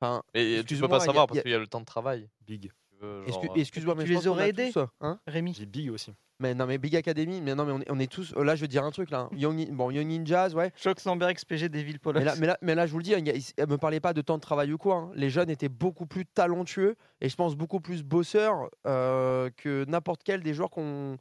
Enfin, 0.00 0.22
Et 0.34 0.62
tu 0.66 0.76
peux 0.76 0.88
pas 0.88 1.00
savoir 1.00 1.26
parce 1.26 1.40
qu'il 1.40 1.50
y 1.50 1.54
a 1.54 1.58
le 1.58 1.66
temps 1.66 1.80
de 1.80 1.84
travail. 1.84 2.28
Big. 2.46 2.70
Euh, 3.02 3.24
excuse-moi, 3.54 3.94
mais 3.94 4.04
tu 4.04 4.12
je 4.12 4.18
les 4.18 4.26
aurais 4.26 4.48
aidés 4.48 4.72
hein? 5.00 5.20
Rémi? 5.26 5.54
J'ai 5.54 5.66
Big 5.66 5.90
aussi. 5.92 6.12
mais 6.40 6.52
non, 6.54 6.66
mais 6.66 6.78
Big 6.78 6.96
Academy, 6.96 7.40
mais 7.40 7.54
non, 7.54 7.64
mais 7.64 7.72
on 7.72 7.80
est, 7.80 7.90
on 7.90 7.98
est 8.00 8.10
tous. 8.10 8.34
Là, 8.34 8.56
je 8.56 8.60
vais 8.62 8.66
dire 8.68 8.82
un 8.84 8.90
truc 8.90 9.10
là. 9.10 9.20
hein. 9.20 9.30
Young, 9.36 9.70
bon, 9.70 9.90
Young 9.92 10.06
Ninjas, 10.08 10.50
ouais. 10.54 10.72
Choc 10.76 10.98
Sandberg, 10.98 11.36
XPG, 11.36 11.68
Devil 11.68 11.98
Polos. 12.00 12.18
Mais 12.18 12.24
là, 12.24 12.34
mais, 12.40 12.46
là, 12.48 12.58
mais 12.60 12.74
là, 12.74 12.86
je 12.86 12.92
vous 12.92 12.98
le 12.98 13.04
dis, 13.04 13.14
hein, 13.14 13.22
a- 13.26 13.32
il- 13.32 13.66
me 13.68 13.76
parlez 13.78 14.00
pas 14.00 14.12
de 14.12 14.20
temps 14.20 14.36
de 14.36 14.40
travail 14.42 14.72
ou 14.72 14.78
quoi. 14.78 14.96
hein. 14.96 15.10
Les 15.14 15.30
jeunes 15.30 15.48
étaient 15.50 15.68
beaucoup 15.68 16.06
plus 16.06 16.26
talentueux 16.26 16.96
et 17.20 17.28
je 17.28 17.36
pense 17.36 17.54
beaucoup 17.54 17.80
plus 17.80 18.02
bosseurs 18.02 18.68
euh, 18.86 19.48
que 19.56 19.84
n'importe 19.86 20.22
quel 20.24 20.42
des 20.42 20.54
joueurs 20.54 20.70
qu'on 20.70 21.18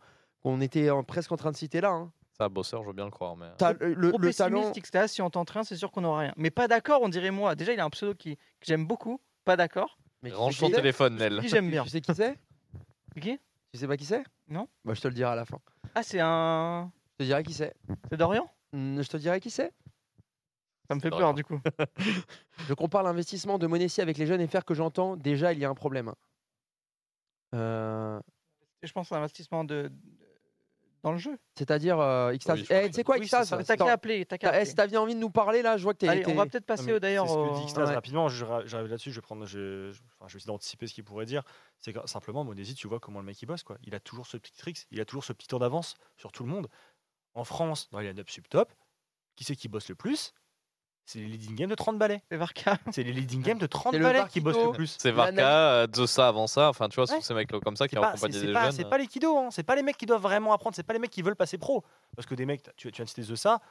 était 0.61 0.89
en- 0.89 1.03
presque 1.03 1.31
en 1.31 1.37
train 1.37 1.51
de 1.51 1.57
citer 1.57 1.79
là. 1.81 1.89
hein. 1.91 2.11
Ça, 2.39 2.49
bosseur, 2.49 2.84
je 2.84 2.88
veux 2.88 2.93
bien 2.93 3.05
le 3.05 3.11
croire. 3.11 3.35
Mais... 3.35 3.47
Ta- 3.57 3.73
le, 3.73 3.93
le- 3.95 4.11
le 4.18 4.34
talent. 4.34 4.72
si 5.07 5.22
on 5.22 5.30
tente 5.30 5.49
rien, 5.49 5.64
c'est 5.64 5.76
sûr 5.76 5.91
qu'on 5.91 6.01
n'aura 6.01 6.19
rien. 6.19 6.34
Mais 6.38 6.51
pas 6.51 6.68
d'accord, 6.68 7.01
on 7.01 7.09
dirait 7.09 7.31
moi. 7.31 7.55
Déjà, 7.55 7.73
il 7.73 7.80
a 7.80 7.85
un 7.85 7.89
pseudo 7.89 8.14
qui, 8.14 8.35
que 8.35 8.41
j'aime 8.65 8.85
beaucoup. 8.85 9.19
Pas 9.43 9.55
d'accord. 9.57 9.97
Mais 10.22 10.31
Range 10.31 10.57
ton 10.59 10.69
téléphone, 10.69 11.15
Nel. 11.15 11.39
Qui 11.41 11.47
j'aime 11.49 11.69
bien. 11.69 11.84
Tu 11.84 11.89
sais 11.89 12.01
qui 12.01 12.14
c'est? 12.14 12.38
Qui? 13.22 13.39
Tu 13.73 13.80
sais 13.80 13.88
pas 13.88 13.97
qui 13.97 14.05
c'est? 14.05 14.23
Non. 14.47 14.68
Bah, 14.85 14.93
je 14.93 15.01
te 15.01 15.07
le 15.07 15.14
dirai 15.14 15.31
à 15.31 15.35
la 15.35 15.45
fin. 15.45 15.57
Ah, 15.95 16.03
c'est 16.03 16.19
un. 16.22 16.91
Je 17.14 17.18
te 17.18 17.23
dirai 17.23 17.43
qui 17.43 17.53
c'est. 17.53 17.73
C'est 18.09 18.18
Dorian? 18.18 18.47
Je 18.73 19.07
te 19.07 19.18
dirai 19.18 19.39
qui 19.39 19.49
c'est. 19.49 19.73
Ça 20.88 20.95
me 20.95 20.99
fait 21.01 21.09
peur, 21.09 21.34
du 21.34 21.43
coup. 21.43 21.59
Je 22.69 22.73
compare 22.73 23.03
l'investissement 23.03 23.57
de 23.57 23.68
Monesi 23.68 23.99
avec 24.01 24.18
les 24.18 24.26
jeunes 24.27 24.47
FR 24.47 24.64
que 24.64 24.73
j'entends. 24.73 25.18
Déjà, 25.18 25.51
il 25.53 25.59
y 25.59 25.65
a 25.65 25.69
un 25.69 25.73
problème. 25.76 26.14
Euh, 27.53 28.19
Je 28.84 28.91
pense 28.91 29.11
à 29.11 29.15
l'investissement 29.15 29.64
de... 29.64 29.91
dans 31.07 31.11
le 31.13 31.17
jeu. 31.17 31.38
C'est-à-dire, 31.55 31.99
euh, 31.99 32.31
Oui, 32.31 32.39
Eh, 32.69 32.91
sais 32.91 33.03
quoi, 33.03 33.17
Oui, 33.17 33.27
c'est 33.27 33.63
T'as 33.65 33.77
qu'à 33.77 33.91
appeler. 33.91 34.25
T'as 34.25 34.38
qu'à 34.38 34.47
eh, 34.47 34.49
appeler. 34.55 34.65
si 34.65 34.75
t'as 34.75 34.88
bien 34.88 35.01
envie 35.01 35.15
de 35.15 35.19
nous 35.19 35.29
parler 35.29 35.61
là, 35.61 35.77
je 35.77 35.84
vois 35.84 35.93
que 35.93 35.99
t'es. 35.99 36.07
Allez, 36.07 36.27
on 36.27 36.35
va 36.35 36.45
peut-être 36.45 36.65
passer 36.65 36.93
au- 36.93 36.99
d'ailleurs. 36.99 37.25
C'est 37.27 37.34
ce 37.34 37.38
que 37.38 37.41
au- 37.41 37.59
dit 37.59 37.65
Xtase 37.65 37.89
Ouais. 37.89 37.95
rapidement. 37.95 38.27
J'arrive 38.29 38.88
là-dessus. 38.89 39.11
Je 39.11 39.15
vais 39.15 39.21
prendre. 39.21 39.45
Je, 39.45 39.91
je- 39.91 40.01
enfin, 40.19 40.27
je 40.27 40.34
vais 40.34 40.38
essayer 40.38 40.47
d'anticiper 40.47 40.88
ce 40.88 40.93
qu'il 40.93 41.03
pourrait 41.03 41.25
dire. 41.25 41.43
C'est 41.79 41.93
que 41.93 41.99
simplement, 42.07 42.43
Monesi, 42.43 42.75
tu 42.75 42.88
vois 42.88 42.99
comment 42.99 43.19
le 43.19 43.25
mec 43.25 43.41
il 43.41 43.45
bosse. 43.45 43.63
Quoi. 43.63 43.77
Il 43.84 43.95
a 43.95 43.99
toujours 43.99 44.27
ce 44.27 44.38
petit 44.38 44.53
trick. 44.53 44.85
Il 44.91 44.99
a 45.01 45.05
toujours 45.05 45.23
ce 45.23 45.34
petit 45.34 45.47
tour 45.47 45.59
d'avance 45.59 45.95
sur 46.17 46.31
tout 46.31 46.43
le 46.43 46.49
monde. 46.49 46.67
En 47.34 47.43
France, 47.43 47.89
dans 47.91 47.99
les 47.99 48.07
line-up 48.09 48.29
sub-top, 48.29 48.71
qui 49.35 49.43
c'est 49.43 49.55
qui 49.55 49.67
bosse 49.67 49.89
le 49.89 49.95
plus? 49.95 50.34
C'est 51.09 51.19
les 51.19 51.25
leading 51.27 51.55
games 51.55 51.69
de 51.69 51.75
30 51.75 51.97
balais. 51.97 52.21
C'est 52.29 52.35
Varka. 52.38 52.77
C'est 52.91 53.01
les 53.01 53.13
leading 53.13 53.41
games 53.43 53.57
de 53.57 53.65
30 53.65 53.93
C'est 53.93 53.97
le 53.97 54.03
balais 54.03 54.27
qui 54.29 54.41
bossent 54.41 54.57
le 54.57 54.71
plus. 54.73 54.95
C'est 54.99 55.11
Varka, 55.11 55.71
euh, 55.71 55.88
Zosa 55.95 56.27
avant 56.27 56.47
ça. 56.47 56.67
Enfin, 56.69 56.89
tu 56.89 56.97
vois, 56.97 57.07
ce 57.07 57.13
Ouais. 57.13 57.17
sont 57.21 57.23
ces 57.27 57.34
mecs-là 57.34 57.59
comme 57.61 57.77
ça 57.77 57.88
qui 57.88 57.95
accompagnent 57.97 58.31
c'est- 58.34 58.45
des 58.45 58.51
pas- 58.53 58.63
jeunes. 58.65 58.71
c'est 58.73 58.89
pas 58.89 58.97
les 58.97 59.07
kidos, 59.07 59.38
hein. 59.38 59.47
c'est 59.49 59.63
pas 59.63 59.75
les 59.77 59.84
mecs 59.84 59.95
qui 59.97 60.05
doivent 60.05 60.21
vraiment 60.21 60.51
apprendre, 60.51 60.75
c'est 60.75 60.84
pas 60.84 60.91
les 60.93 60.99
mecs 60.99 61.09
qui 61.09 61.21
veulent 61.21 61.35
passer 61.38 61.57
pro. 61.57 61.84
Parce 62.15 62.25
que 62.27 62.35
des 62.35 62.45
mecs, 62.45 62.61
tu, 62.75 62.91
tu 62.91 62.95
viens 62.97 63.05
de 63.05 63.09
citer 63.09 63.23
Zessa, 63.23 63.61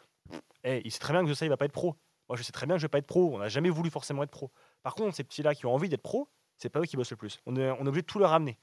eh, 0.64 0.80
il 0.84 0.90
sait 0.90 0.98
très 0.98 1.12
bien 1.12 1.22
que 1.22 1.28
Zessa 1.28 1.44
il 1.44 1.50
va 1.50 1.58
pas 1.58 1.66
être 1.66 1.72
pro. 1.72 1.94
Moi 2.28 2.36
je 2.36 2.42
sais 2.42 2.52
très 2.52 2.66
bien 2.66 2.74
que 2.76 2.80
je 2.80 2.86
vais 2.86 2.90
pas 2.90 2.98
être 2.98 3.06
pro, 3.06 3.34
on 3.34 3.38
n'a 3.38 3.48
jamais 3.48 3.70
voulu 3.70 3.90
forcément 3.90 4.22
être 4.22 4.30
pro. 4.30 4.50
Par 4.82 4.94
contre, 4.94 5.14
ces 5.14 5.22
petits-là 5.22 5.54
qui 5.54 5.66
ont 5.66 5.74
envie 5.74 5.88
d'être 5.90 6.02
pro, 6.02 6.28
c'est 6.56 6.70
pas 6.70 6.80
eux 6.80 6.84
qui 6.86 6.96
bossent 6.96 7.10
le 7.10 7.16
plus. 7.18 7.38
On 7.46 7.54
est, 7.56 7.70
on 7.70 7.84
est 7.84 7.88
obligé 7.88 8.00
de 8.02 8.06
tout 8.06 8.18
leur 8.18 8.30
ramener. 8.30 8.58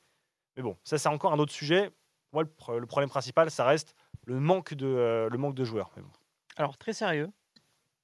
Mais 0.58 0.64
bon, 0.64 0.76
ça 0.84 0.98
c'est 0.98 1.10
encore 1.10 1.32
un 1.32 1.38
autre 1.40 1.54
sujet. 1.54 1.92
Moi, 2.34 2.42
le, 2.44 2.50
pro- 2.50 2.80
le 2.80 2.88
problème 2.88 3.10
principal, 3.10 3.52
ça 3.52 3.66
reste 3.66 3.94
le 4.26 4.40
manque 4.40 4.74
de, 4.74 4.88
euh, 4.88 5.30
le 5.30 5.38
manque 5.38 5.54
de 5.54 5.64
joueurs. 5.64 5.92
Mais 5.96 6.02
bon. 6.02 6.10
Alors, 6.58 6.76
très 6.78 6.94
sérieux. 6.94 7.30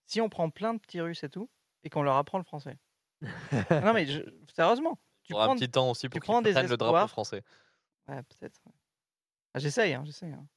Si 0.09 0.21
on 0.21 0.27
prend 0.27 0.49
plein 0.49 0.73
de 0.73 0.79
petits 0.79 0.99
Russes 1.01 1.23
et 1.23 1.29
tout, 1.29 1.51
et 1.83 1.89
qu'on 1.91 2.01
leur 2.01 2.15
apprend 2.15 2.39
le 2.39 2.43
français. 2.43 2.79
non, 3.21 3.93
mais 3.93 4.07
je- 4.07 4.23
sérieusement. 4.55 4.97
Tu 5.21 5.33
prends... 5.33 5.51
un 5.51 5.55
petit 5.55 5.69
temps 5.69 5.91
aussi 5.91 6.09
pour 6.09 6.19
prends 6.19 6.37
qu'ils 6.37 6.45
des 6.45 6.53
prennent 6.53 6.67
le 6.67 6.77
drapeau 6.77 7.07
français. 7.07 7.43
Ouais, 8.07 8.23
peut-être. 8.23 8.59
Ah, 9.53 9.59
j'essaye, 9.59 9.93
hein, 9.93 10.01
j'essaye. 10.03 10.33
hein. 10.33 10.47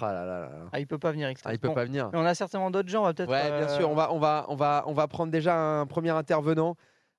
Ah 0.00 0.12
là 0.12 0.26
là 0.26 0.40
là 0.40 0.48
là. 0.48 0.68
Ah, 0.72 0.80
il 0.80 0.86
peut 0.88 0.98
pas 0.98 1.12
venir. 1.12 1.32
Ah, 1.44 1.52
il 1.52 1.60
peut 1.60 1.68
Bon, 1.68 1.74
pas 1.74 1.84
venir. 1.84 2.10
Mais 2.12 2.18
on 2.18 2.24
a 2.24 2.34
certainement 2.34 2.72
d'autres 2.72 2.88
gens, 2.88 3.02
on 3.02 3.04
va 3.04 3.14
peut-être. 3.14 3.30
Ouais, 3.30 3.46
bien 3.46 3.68
euh, 3.68 3.76
sûr. 3.78 3.88
On 3.88 3.94
va, 3.94 4.12
on 4.12 4.18
va, 4.18 4.46
on 4.48 4.56
va, 4.56 4.82
on 4.86 4.92
va 4.94 5.06
prendre 5.06 5.30
déjà 5.30 5.54
un 5.56 5.86
premier 5.86 6.10
intervenant. 6.10 6.74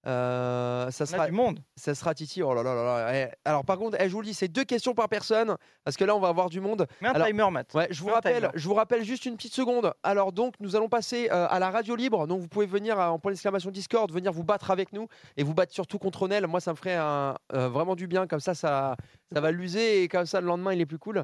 Euh, 0.07 0.89
ça 0.89 1.05
sera, 1.05 1.25
du 1.25 1.34
monde. 1.34 1.59
ça 1.75 1.93
sera 1.93 2.13
Titi. 2.15 2.41
Oh 2.41 2.53
là 2.53 2.63
là 2.63 2.73
là 2.73 2.84
là. 2.84 3.15
Eh, 3.15 3.29
Alors 3.43 3.65
par 3.65 3.77
contre, 3.77 3.97
eh, 3.99 4.07
je 4.07 4.13
vous 4.13 4.21
le 4.21 4.27
dis, 4.27 4.34
c'est 4.34 4.47
deux 4.47 4.63
questions 4.63 4.93
par 4.93 5.09
personne 5.09 5.57
parce 5.84 5.97
que 5.97 6.05
là, 6.05 6.15
on 6.15 6.19
va 6.19 6.29
avoir 6.29 6.49
du 6.49 6.61
monde. 6.61 6.88
Mais 7.01 7.09
un 7.09 7.11
Alors- 7.13 7.27
timer, 7.27 7.49
Matt. 7.51 7.73
Ouais, 7.73 7.88
je 7.91 8.01
vous 8.01 8.07
rappelle, 8.09 8.49
je 8.53 8.67
vous 8.67 8.73
rappelle 8.73 9.03
juste 9.03 9.25
une 9.25 9.35
petite 9.35 9.53
seconde. 9.53 9.93
Alors 10.03 10.31
donc, 10.31 10.53
nous 10.61 10.75
allons 10.77 10.88
passer 10.89 11.29
euh, 11.31 11.47
à 11.49 11.59
la 11.59 11.69
radio 11.71 11.95
libre. 11.95 12.25
Donc 12.25 12.39
vous 12.39 12.47
pouvez 12.47 12.65
venir 12.67 12.99
euh, 12.99 13.07
en 13.07 13.19
point 13.19 13.31
d'exclamation 13.31 13.69
Discord, 13.69 14.09
venir 14.11 14.31
vous 14.31 14.43
battre 14.45 14.71
avec 14.71 14.93
nous 14.93 15.07
et 15.35 15.43
vous 15.43 15.53
battre 15.53 15.73
surtout 15.73 15.99
contre 15.99 16.27
Nel. 16.27 16.47
Moi, 16.47 16.61
ça 16.61 16.71
me 16.71 16.77
ferait 16.77 16.95
un- 16.95 17.35
euh, 17.53 17.67
vraiment 17.67 17.95
du 17.95 18.07
bien. 18.07 18.27
Comme 18.27 18.39
ça, 18.39 18.55
ça, 18.55 18.95
ça 19.34 19.41
va 19.41 19.51
l'user 19.51 20.03
et 20.03 20.07
comme 20.07 20.25
ça, 20.25 20.39
le 20.39 20.47
lendemain, 20.47 20.73
il 20.73 20.79
est 20.81 20.85
plus 20.85 20.99
cool. 20.99 21.23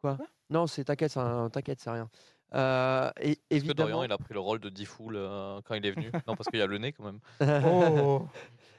Quoi? 0.00 0.14
Quoi? 0.16 0.26
Non, 0.50 0.66
c'est 0.66 0.84
t'inquiète, 0.84 1.14
t'inquiète, 1.52 1.80
c'est 1.80 1.90
rien. 1.90 2.08
Euh, 2.54 3.10
et 3.20 3.38
Est-ce 3.50 3.64
que. 3.64 3.72
Dorian, 3.72 4.02
il 4.02 4.12
a 4.12 4.18
pris 4.18 4.34
le 4.34 4.40
rôle 4.40 4.60
de 4.60 4.68
Diffoul 4.68 5.14
euh, 5.16 5.60
quand 5.64 5.74
il 5.74 5.84
est 5.86 5.90
venu? 5.92 6.10
Non, 6.26 6.34
parce 6.34 6.48
qu'il 6.48 6.58
y 6.58 6.62
a 6.62 6.66
le 6.66 6.78
nez 6.78 6.92
quand 6.92 7.04
même. 7.04 7.20
Oh, 7.64 8.26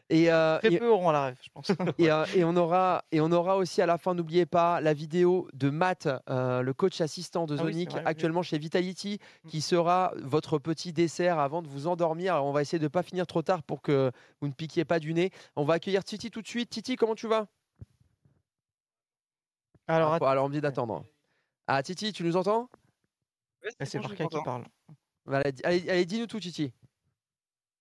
et, 0.10 0.30
euh, 0.32 0.60
très 0.60 0.74
et- 0.74 0.80
peu 0.80 0.90
auront 0.90 1.10
la 1.12 1.26
rêve, 1.28 1.38
je 1.41 1.50
pense. 1.50 1.72
Et, 1.98 2.12
euh, 2.12 2.26
et 2.36 2.44
on 2.44 2.56
aura 2.58 3.06
et 3.12 3.22
on 3.22 3.32
aura 3.32 3.56
aussi 3.56 3.82
à 3.82 3.86
la 3.86 3.98
fin, 3.98 4.14
n'oubliez 4.14 4.45
pas 4.45 4.82
la 4.82 4.94
vidéo 4.94 5.48
de 5.54 5.70
Matt, 5.70 6.08
euh, 6.30 6.62
le 6.62 6.74
coach 6.74 7.00
assistant 7.02 7.45
de 7.45 7.58
Ah 7.58 7.64
oui, 7.64 7.72
Zonic, 7.74 7.91
vrai, 7.91 8.02
oui. 8.02 8.06
actuellement 8.06 8.44
chez 8.44 8.58
Vitality, 8.58 9.18
qui 9.48 9.62
sera 9.62 10.12
votre 10.18 10.60
petit 10.60 10.91
dessert 10.91 11.40
avant 11.40 11.62
de 11.62 11.68
vous 11.70 11.88
endormir. 11.88 12.34
Alors, 12.36 12.45
on 12.45 12.52
va 12.52 12.62
essayer 12.62 12.80
de 12.80 12.88
pas 12.90 13.02
finir 13.02 13.26
trop 13.26 13.41
tard 13.41 13.64
pour 13.64 13.82
que 13.82 14.12
vous 14.41 14.48
ne 14.50 14.54
piquiez 14.54 14.84
pas 14.86 15.00
du 15.00 15.14
nez. 15.14 15.32
On 15.56 15.64
va 15.64 15.76
accueillir 15.76 16.04
Titi 16.04 16.30
tout 16.30 16.41
de 16.41 16.48
suite. 16.48 16.70
Titi, 16.70 16.95
comment 16.98 17.16
tu 17.16 17.28
vas? 17.28 17.48
Alors, 19.88 20.18
Ah, 20.22 20.30
Alors 20.32 20.45
on 20.45 20.50
me 20.50 20.54
dit 20.54 20.62
d'attendre. 20.62 21.06
Ah 21.68 21.82
Titi, 21.82 22.12
tu 22.14 22.24
nous 22.24 22.36
entends? 22.36 22.70
Attends, 23.69 23.85
c'est 23.85 23.98
je 24.02 24.07
Varka 24.07 24.26
qui 24.27 24.44
parle. 24.44 24.65
Allez, 25.31 25.53
allez, 25.64 25.90
allez, 25.90 26.06
dis-nous 26.06 26.27
tout, 26.27 26.40
Titi. 26.40 26.73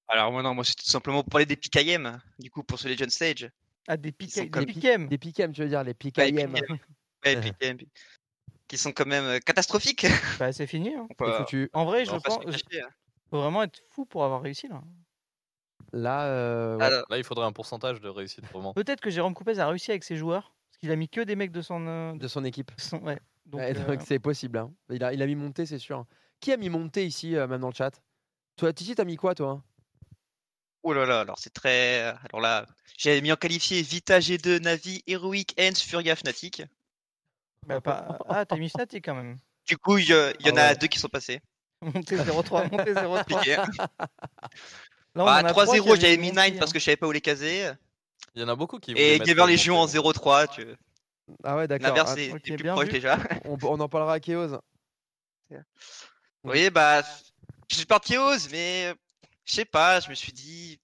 Alors 0.08 0.30
moi 0.30 0.42
non, 0.42 0.54
moi 0.54 0.64
c'est 0.64 0.74
tout 0.74 0.84
simplement 0.84 1.22
pour 1.22 1.30
parler 1.30 1.46
des 1.46 1.56
PKM, 1.56 2.20
du 2.38 2.50
coup 2.50 2.62
pour 2.62 2.78
ce 2.78 2.86
Legend 2.88 3.10
Stage. 3.10 3.50
Ah, 3.88 3.96
des 3.96 4.12
comme- 4.12 4.64
Des 4.64 4.72
piquets. 4.72 4.98
Des 4.98 5.18
tu 5.52 5.62
veux 5.62 5.68
dire, 5.68 5.82
les 5.82 5.90
Ouais. 5.90 5.94
PKM. 5.94 6.54
Ouais, 7.24 7.36
PKM, 7.60 7.78
qui 8.68 8.78
sont 8.78 8.92
quand 8.92 9.06
même 9.06 9.24
euh, 9.24 9.38
catastrophiques. 9.38 10.06
Bah, 10.38 10.52
c'est 10.52 10.66
fini. 10.66 10.94
hein. 10.94 11.06
Foutu. 11.18 11.68
En 11.72 11.84
vrai, 11.84 12.04
je 12.04 12.10
pense. 12.10 12.44
cacher, 12.44 12.82
hein. 12.82 12.88
faut 13.30 13.40
vraiment 13.40 13.62
être 13.62 13.80
fou 13.90 14.04
pour 14.04 14.24
avoir 14.24 14.42
réussi 14.42 14.68
là. 14.68 14.82
Là, 15.92 16.24
euh, 16.26 16.76
ouais. 16.78 16.90
Là, 16.90 17.18
il 17.18 17.24
faudrait 17.24 17.44
un 17.46 17.52
pourcentage 17.52 18.00
de 18.00 18.08
réussite 18.08 18.44
vraiment. 18.46 18.72
Peut-être 18.72 19.00
que 19.00 19.10
Jérôme 19.10 19.34
Coupez 19.34 19.58
a 19.58 19.68
réussi 19.68 19.90
avec 19.90 20.04
ses 20.04 20.16
joueurs. 20.16 20.54
Parce 20.70 20.78
qu'il 20.80 20.90
a 20.90 20.96
mis 20.96 21.08
que 21.08 21.20
des 21.20 21.36
mecs 21.36 21.52
de 21.52 21.60
son. 21.60 21.86
euh, 21.86 22.12
de 22.14 22.28
son 22.28 22.44
équipe. 22.44 22.70
son- 22.78 22.98
Ouais. 23.02 23.18
Donc, 23.46 23.60
Ouais, 23.60 23.72
euh, 23.76 23.96
c'est 24.06 24.18
possible. 24.18 24.58
hein. 24.58 24.72
Il, 24.90 25.02
a, 25.04 25.12
il 25.12 25.22
a 25.22 25.26
mis 25.26 25.34
monté, 25.36 25.66
c'est 25.66 25.78
sûr. 25.78 26.06
Qui 26.40 26.52
a 26.52 26.56
mis 26.56 26.68
monté 26.70 27.06
ici, 27.06 27.36
euh, 27.36 27.46
même 27.46 27.60
dans 27.60 27.68
le 27.68 27.74
chat? 27.74 28.00
Toi, 28.56 28.72
Titi, 28.72 28.94
t'as 28.94 29.04
mis 29.04 29.16
quoi, 29.16 29.34
toi? 29.34 29.62
Oh 30.84 30.92
là 30.92 31.06
là, 31.06 31.20
alors 31.20 31.38
c'est 31.38 31.52
très. 31.52 32.00
Alors 32.28 32.40
là, 32.40 32.66
j'avais 32.98 33.20
mis 33.20 33.30
en 33.30 33.36
qualifié 33.36 33.82
Vita 33.82 34.18
G2, 34.18 34.58
Navi, 34.60 35.02
Heroic, 35.06 35.54
Hens, 35.58 35.80
Furia, 35.80 36.16
Fnatic. 36.16 36.62
bah, 37.66 37.80
pas- 37.80 38.18
Ah, 38.28 38.44
t'as 38.44 38.56
mis 38.56 38.68
Fnatic 38.68 39.04
quand 39.04 39.14
même. 39.14 39.36
Du 39.66 39.78
coup, 39.78 39.98
il 39.98 40.08
y, 40.08 40.12
a- 40.12 40.32
il 40.40 40.46
y 40.46 40.50
en 40.50 40.56
Ah 40.56 40.60
a 40.60 40.68
ouais. 40.70 40.76
deux 40.76 40.88
qui 40.88 40.98
sont 40.98 41.08
passés. 41.08 41.40
Monté 41.82 42.16
0-3, 42.16 42.68
monté 42.68 42.94
0-3. 42.94 43.24
Piqué. 43.44 43.56
Là, 45.14 45.24
on 45.24 45.24
Bah, 45.24 45.40
en 45.42 45.44
a 45.44 45.50
trois 45.50 45.66
qui 45.66 45.78
3-0, 45.78 45.90
avaient 45.92 46.00
j'avais 46.00 46.16
mis 46.16 46.32
monté, 46.32 46.50
9 46.50 46.58
parce 46.58 46.70
hein. 46.70 46.72
que 46.72 46.78
je 46.80 46.84
savais 46.84 46.96
pas 46.96 47.06
où 47.06 47.12
les 47.12 47.20
caser. 47.20 47.70
Il 48.34 48.40
y 48.42 48.44
en 48.44 48.48
a 48.48 48.56
beaucoup 48.56 48.78
qui. 48.78 48.92
Et 48.92 49.18
Gamer 49.20 49.46
Légion 49.46 49.76
en 49.76 49.82
monté, 49.82 49.98
0-3. 49.98 50.48
Tu... 50.48 50.66
Ah 51.44 51.56
ouais, 51.56 51.68
d'accord. 51.68 51.88
L'inverse 51.88 52.14
Ah, 52.16 52.20
est, 52.20 52.32
ok, 52.32 52.48
est 52.50 52.56
plus 52.56 52.68
proche 52.70 52.86
vu. 52.86 52.92
déjà. 52.92 53.18
on, 53.44 53.56
on 53.62 53.80
en 53.80 53.88
parlera 53.88 54.14
à 54.14 54.20
Chaos. 54.20 54.58
Oui, 56.44 56.70
bah, 56.70 57.02
je 57.70 57.76
suis 57.76 57.86
parti 57.86 58.16
Oz, 58.16 58.48
mais 58.50 58.92
je 59.44 59.54
sais 59.54 59.64
pas, 59.64 60.00
je 60.00 60.08
me 60.10 60.14
suis 60.14 60.32
dit, 60.32 60.80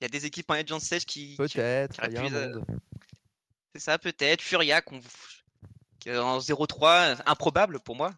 il 0.00 0.04
y 0.04 0.06
a 0.06 0.08
des 0.08 0.24
équipes 0.24 0.50
en 0.50 0.54
Legend 0.54 0.80
Stage 0.80 1.04
qui. 1.04 1.30
qui- 1.30 1.36
Peut-être. 1.36 2.00
euh. 2.02 2.60
C'est 3.74 3.80
ça, 3.80 3.98
peut-être. 3.98 4.40
Furia, 4.42 4.80
qu'on- 4.82 5.00
En 6.08 6.40
0-3, 6.40 7.14
improbable 7.26 7.78
pour 7.78 7.94
moi. 7.94 8.12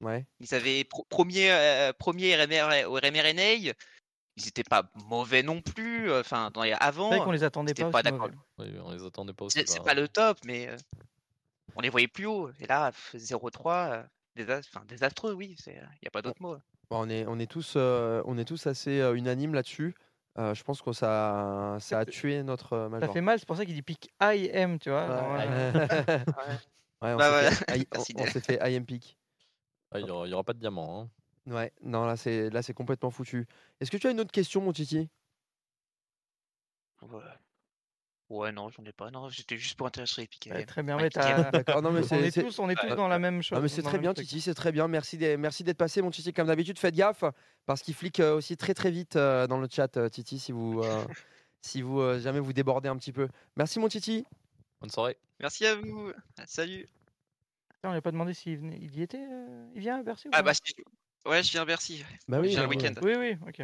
Ouais. 0.00 0.24
Ils 0.40 0.54
avaient 0.54 0.84
pro- 0.84 1.04
premier, 1.10 1.50
euh, 1.50 1.92
premier 1.92 2.34
RMR, 2.36 2.84
au 2.86 2.94
RMRNA, 2.94 3.52
ils 3.54 3.74
n'étaient 4.42 4.62
pas 4.64 4.88
mauvais 4.94 5.42
non 5.42 5.60
plus. 5.60 6.10
euh, 6.10 6.20
Enfin, 6.20 6.50
dans 6.54 6.62
les- 6.62 6.70
C'est 6.70 6.76
vrai 6.78 6.92
qu'on 6.94 7.22
avant, 7.24 7.32
les 7.32 7.44
attendait 7.44 7.74
pas. 7.74 7.90
pas 7.90 8.02
d'accord. 8.02 8.30
on 8.58 8.92
les 8.92 9.04
attendait 9.04 9.34
pas 9.34 9.44
aussi. 9.44 9.58
c'est 9.58 9.68
c'est 9.68 9.78
bas. 9.80 9.84
pas 9.84 9.94
le 9.94 10.08
top, 10.08 10.38
mais 10.46 10.68
euh, 10.68 10.76
on 11.76 11.80
les 11.80 11.88
voyait 11.90 12.08
plus 12.08 12.26
haut. 12.26 12.50
Et 12.60 12.66
là, 12.66 12.92
pff, 12.92 13.16
0-3, 13.16 13.90
euh, 13.92 14.02
désastreux, 14.86 15.32
oui, 15.32 15.56
il 15.66 15.72
n'y 15.72 15.78
a 16.06 16.10
pas 16.10 16.22
d'autre 16.22 16.40
mot. 16.40 16.56
Bon, 16.90 17.04
on, 17.04 17.08
est, 17.08 17.26
on, 17.26 17.38
est 17.38 17.50
tous, 17.50 17.74
euh, 17.76 18.22
on 18.26 18.38
est 18.38 18.44
tous 18.44 18.66
assez 18.66 19.00
euh, 19.00 19.14
unanimes 19.14 19.54
là-dessus. 19.54 19.94
Euh, 20.38 20.54
je 20.54 20.62
pense 20.62 20.80
que 20.82 20.92
ça, 20.92 21.76
ça 21.80 21.98
a 22.00 22.04
tué 22.06 22.42
notre 22.42 22.72
euh, 22.74 22.84
Ça 22.84 22.90
major. 22.90 23.12
fait 23.12 23.20
mal, 23.20 23.38
c'est 23.38 23.46
pour 23.46 23.56
ça 23.56 23.64
qu'il 23.64 23.74
dit 23.74 23.82
pick 23.82 24.10
IM, 24.20 24.78
tu 24.78 24.88
vois. 24.90 25.02
alors, 25.02 25.32
Ouais. 25.34 25.46
euh, 25.48 26.24
Ouais, 27.02 27.12
on 27.14 27.18
Bah 27.18 27.42
s'est 27.42 27.50
voilà. 27.70 28.30
fait, 28.40 28.58
I- 28.60 28.74
IM 28.76 28.84
pick. 28.84 29.18
Ah, 29.92 29.98
il 30.00 30.04
n'y 30.04 30.10
aura, 30.10 30.26
il 30.26 30.30
y 30.30 30.34
aura 30.34 30.44
pas 30.44 30.52
de 30.52 30.58
diamant. 30.58 31.02
hein. 31.02 31.10
Ouais, 31.52 31.72
non, 31.82 32.04
là 32.04 32.16
c'est 32.16 32.50
là 32.50 32.62
c'est 32.62 32.74
complètement 32.74 33.10
foutu. 33.10 33.46
Est-ce 33.80 33.90
que 33.90 33.96
tu 33.96 34.06
as 34.06 34.10
une 34.10 34.20
autre 34.20 34.32
question, 34.32 34.60
mon 34.60 34.72
Titi? 34.72 35.08
Ouais. 37.02 37.22
Ouais, 38.30 38.52
non, 38.52 38.68
j'en 38.68 38.84
ai 38.84 38.92
pas. 38.92 39.10
Non, 39.10 39.30
j'étais 39.30 39.56
juste 39.56 39.76
pour 39.76 39.86
intéresser 39.86 40.20
les 40.20 40.26
piquets. 40.26 40.52
ouais, 40.52 40.66
très 40.66 40.82
bien, 40.82 40.96
Ouais, 40.96 41.04
mais 41.04 41.10
t'as- 41.10 41.50
D'accord, 41.50 41.80
non 41.80 41.90
mais 41.92 42.00
on 42.00 42.02
c'est 42.02 42.20
est 42.20 42.30
c'est- 42.30 42.42
tous, 42.42 42.58
on 42.58 42.68
est 42.68 42.74
tous 42.74 42.86
Ouais. 42.88 42.94
dans 42.96 43.08
la 43.08 43.18
même 43.18 43.42
chose. 43.42 43.56
Ah, 43.56 43.62
mais 43.62 43.68
c'est 43.68 43.80
dans 43.80 43.88
très 43.88 43.98
bien, 43.98 44.12
truc. 44.12 44.26
Titi, 44.26 44.42
c'est 44.42 44.52
très 44.54 44.70
bien. 44.70 44.86
Merci 44.86 45.16
d'être 45.16 45.38
merci 45.38 45.64
d'être 45.64 45.78
passé, 45.78 46.02
mon 46.02 46.10
Titi, 46.10 46.32
comme 46.34 46.46
d'habitude. 46.48 46.78
Faites 46.78 46.94
gaffe 46.94 47.24
parce 47.64 47.80
qu'il 47.82 47.94
flique 47.94 48.20
euh, 48.20 48.36
aussi 48.36 48.56
très 48.58 48.74
très 48.74 48.90
vite 48.90 49.16
euh, 49.16 49.46
dans 49.46 49.58
le 49.58 49.66
chat, 49.70 49.96
euh, 49.96 50.10
Titi, 50.10 50.38
si 50.38 50.52
vous 50.52 50.80
euh, 50.82 51.04
si 51.62 51.80
vous 51.80 52.00
euh, 52.00 52.18
jamais 52.20 52.40
vous 52.40 52.52
débordez 52.52 52.88
un 52.90 52.96
petit 52.98 53.12
peu. 53.12 53.28
Merci, 53.56 53.78
mon 53.80 53.88
Titi. 53.88 54.26
Bonne 54.82 54.90
soirée. 54.90 55.16
Merci 55.40 55.64
à 55.66 55.74
vous. 55.76 56.12
Salut. 56.46 56.86
On 57.84 57.92
lui 57.92 57.96
a 57.98 58.02
pas 58.02 58.10
demandé 58.12 58.34
s'il 58.34 58.58
venait- 58.58 58.78
il 58.82 58.94
y 58.94 59.02
était. 59.02 59.24
euh, 59.24 59.70
Il 59.74 59.80
vient 59.80 60.00
à 60.00 60.02
Bercy 60.02 60.28
ou 60.28 60.30
Ah 60.34 60.38
pas? 60.38 60.50
bah, 60.50 60.54
si- 60.54 60.74
ouais, 61.26 61.42
je 61.42 61.50
viens 61.52 61.62
à 61.62 61.64
Bercy. 61.64 62.04
Bah 62.28 62.40
oui, 62.40 62.50
J'ai 62.50 62.58
un 62.58 62.66
week-end. 62.68 62.92
Oui, 63.02 63.14
oui, 63.16 63.36
ok. 63.46 63.62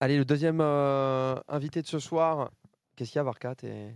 Allez, 0.00 0.16
le 0.16 0.24
deuxième 0.24 0.60
euh, 0.60 1.36
invité 1.48 1.82
de 1.82 1.86
ce 1.86 1.98
soir. 1.98 2.50
Qu'est-ce 2.96 3.10
qu'il 3.12 3.18
y 3.18 3.20
a, 3.20 3.24
Varka 3.24 3.54
T'es- 3.54 3.94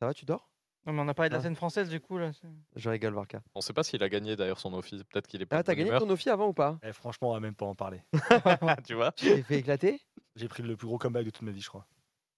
Ça 0.00 0.06
va, 0.06 0.14
tu 0.14 0.24
dors? 0.24 0.50
Non, 0.86 0.92
mais 0.92 1.00
on 1.00 1.08
a 1.08 1.14
parlé 1.14 1.30
de 1.30 1.34
la 1.34 1.40
Ah. 1.40 1.42
scène 1.42 1.56
française 1.56 1.88
du 1.88 1.98
coup 2.00 2.18
là. 2.18 2.30
Je 2.76 2.90
rigole, 2.90 3.14
Varka. 3.14 3.40
On 3.54 3.60
sait 3.62 3.72
pas 3.72 3.82
s'il 3.82 4.02
a 4.02 4.08
gagné 4.08 4.36
d'ailleurs 4.36 4.58
son 4.58 4.74
office. 4.74 5.02
Peut-être 5.04 5.26
qu'il 5.26 5.40
est 5.40 5.46
pas. 5.46 5.56
Ah, 5.58 5.62
t'as 5.62 5.74
gagné 5.74 5.88
humeur. 5.88 6.02
ton 6.02 6.10
Ophi 6.10 6.28
avant 6.28 6.48
ou 6.48 6.52
pas? 6.52 6.78
Eh, 6.82 6.92
franchement, 6.92 7.30
on 7.30 7.34
va 7.34 7.40
même 7.40 7.54
pas 7.54 7.64
en 7.66 7.74
parler. 7.74 8.02
tu 8.86 8.94
vois? 8.94 9.12
Tu 9.12 9.26
t'es 9.26 9.42
fait 9.42 9.58
éclater? 9.60 10.00
J'ai 10.36 10.48
pris 10.48 10.62
le 10.62 10.76
plus 10.76 10.86
gros 10.86 10.98
comeback 10.98 11.24
de 11.24 11.30
toute 11.30 11.42
ma 11.42 11.52
vie, 11.52 11.62
je 11.62 11.68
crois. 11.68 11.86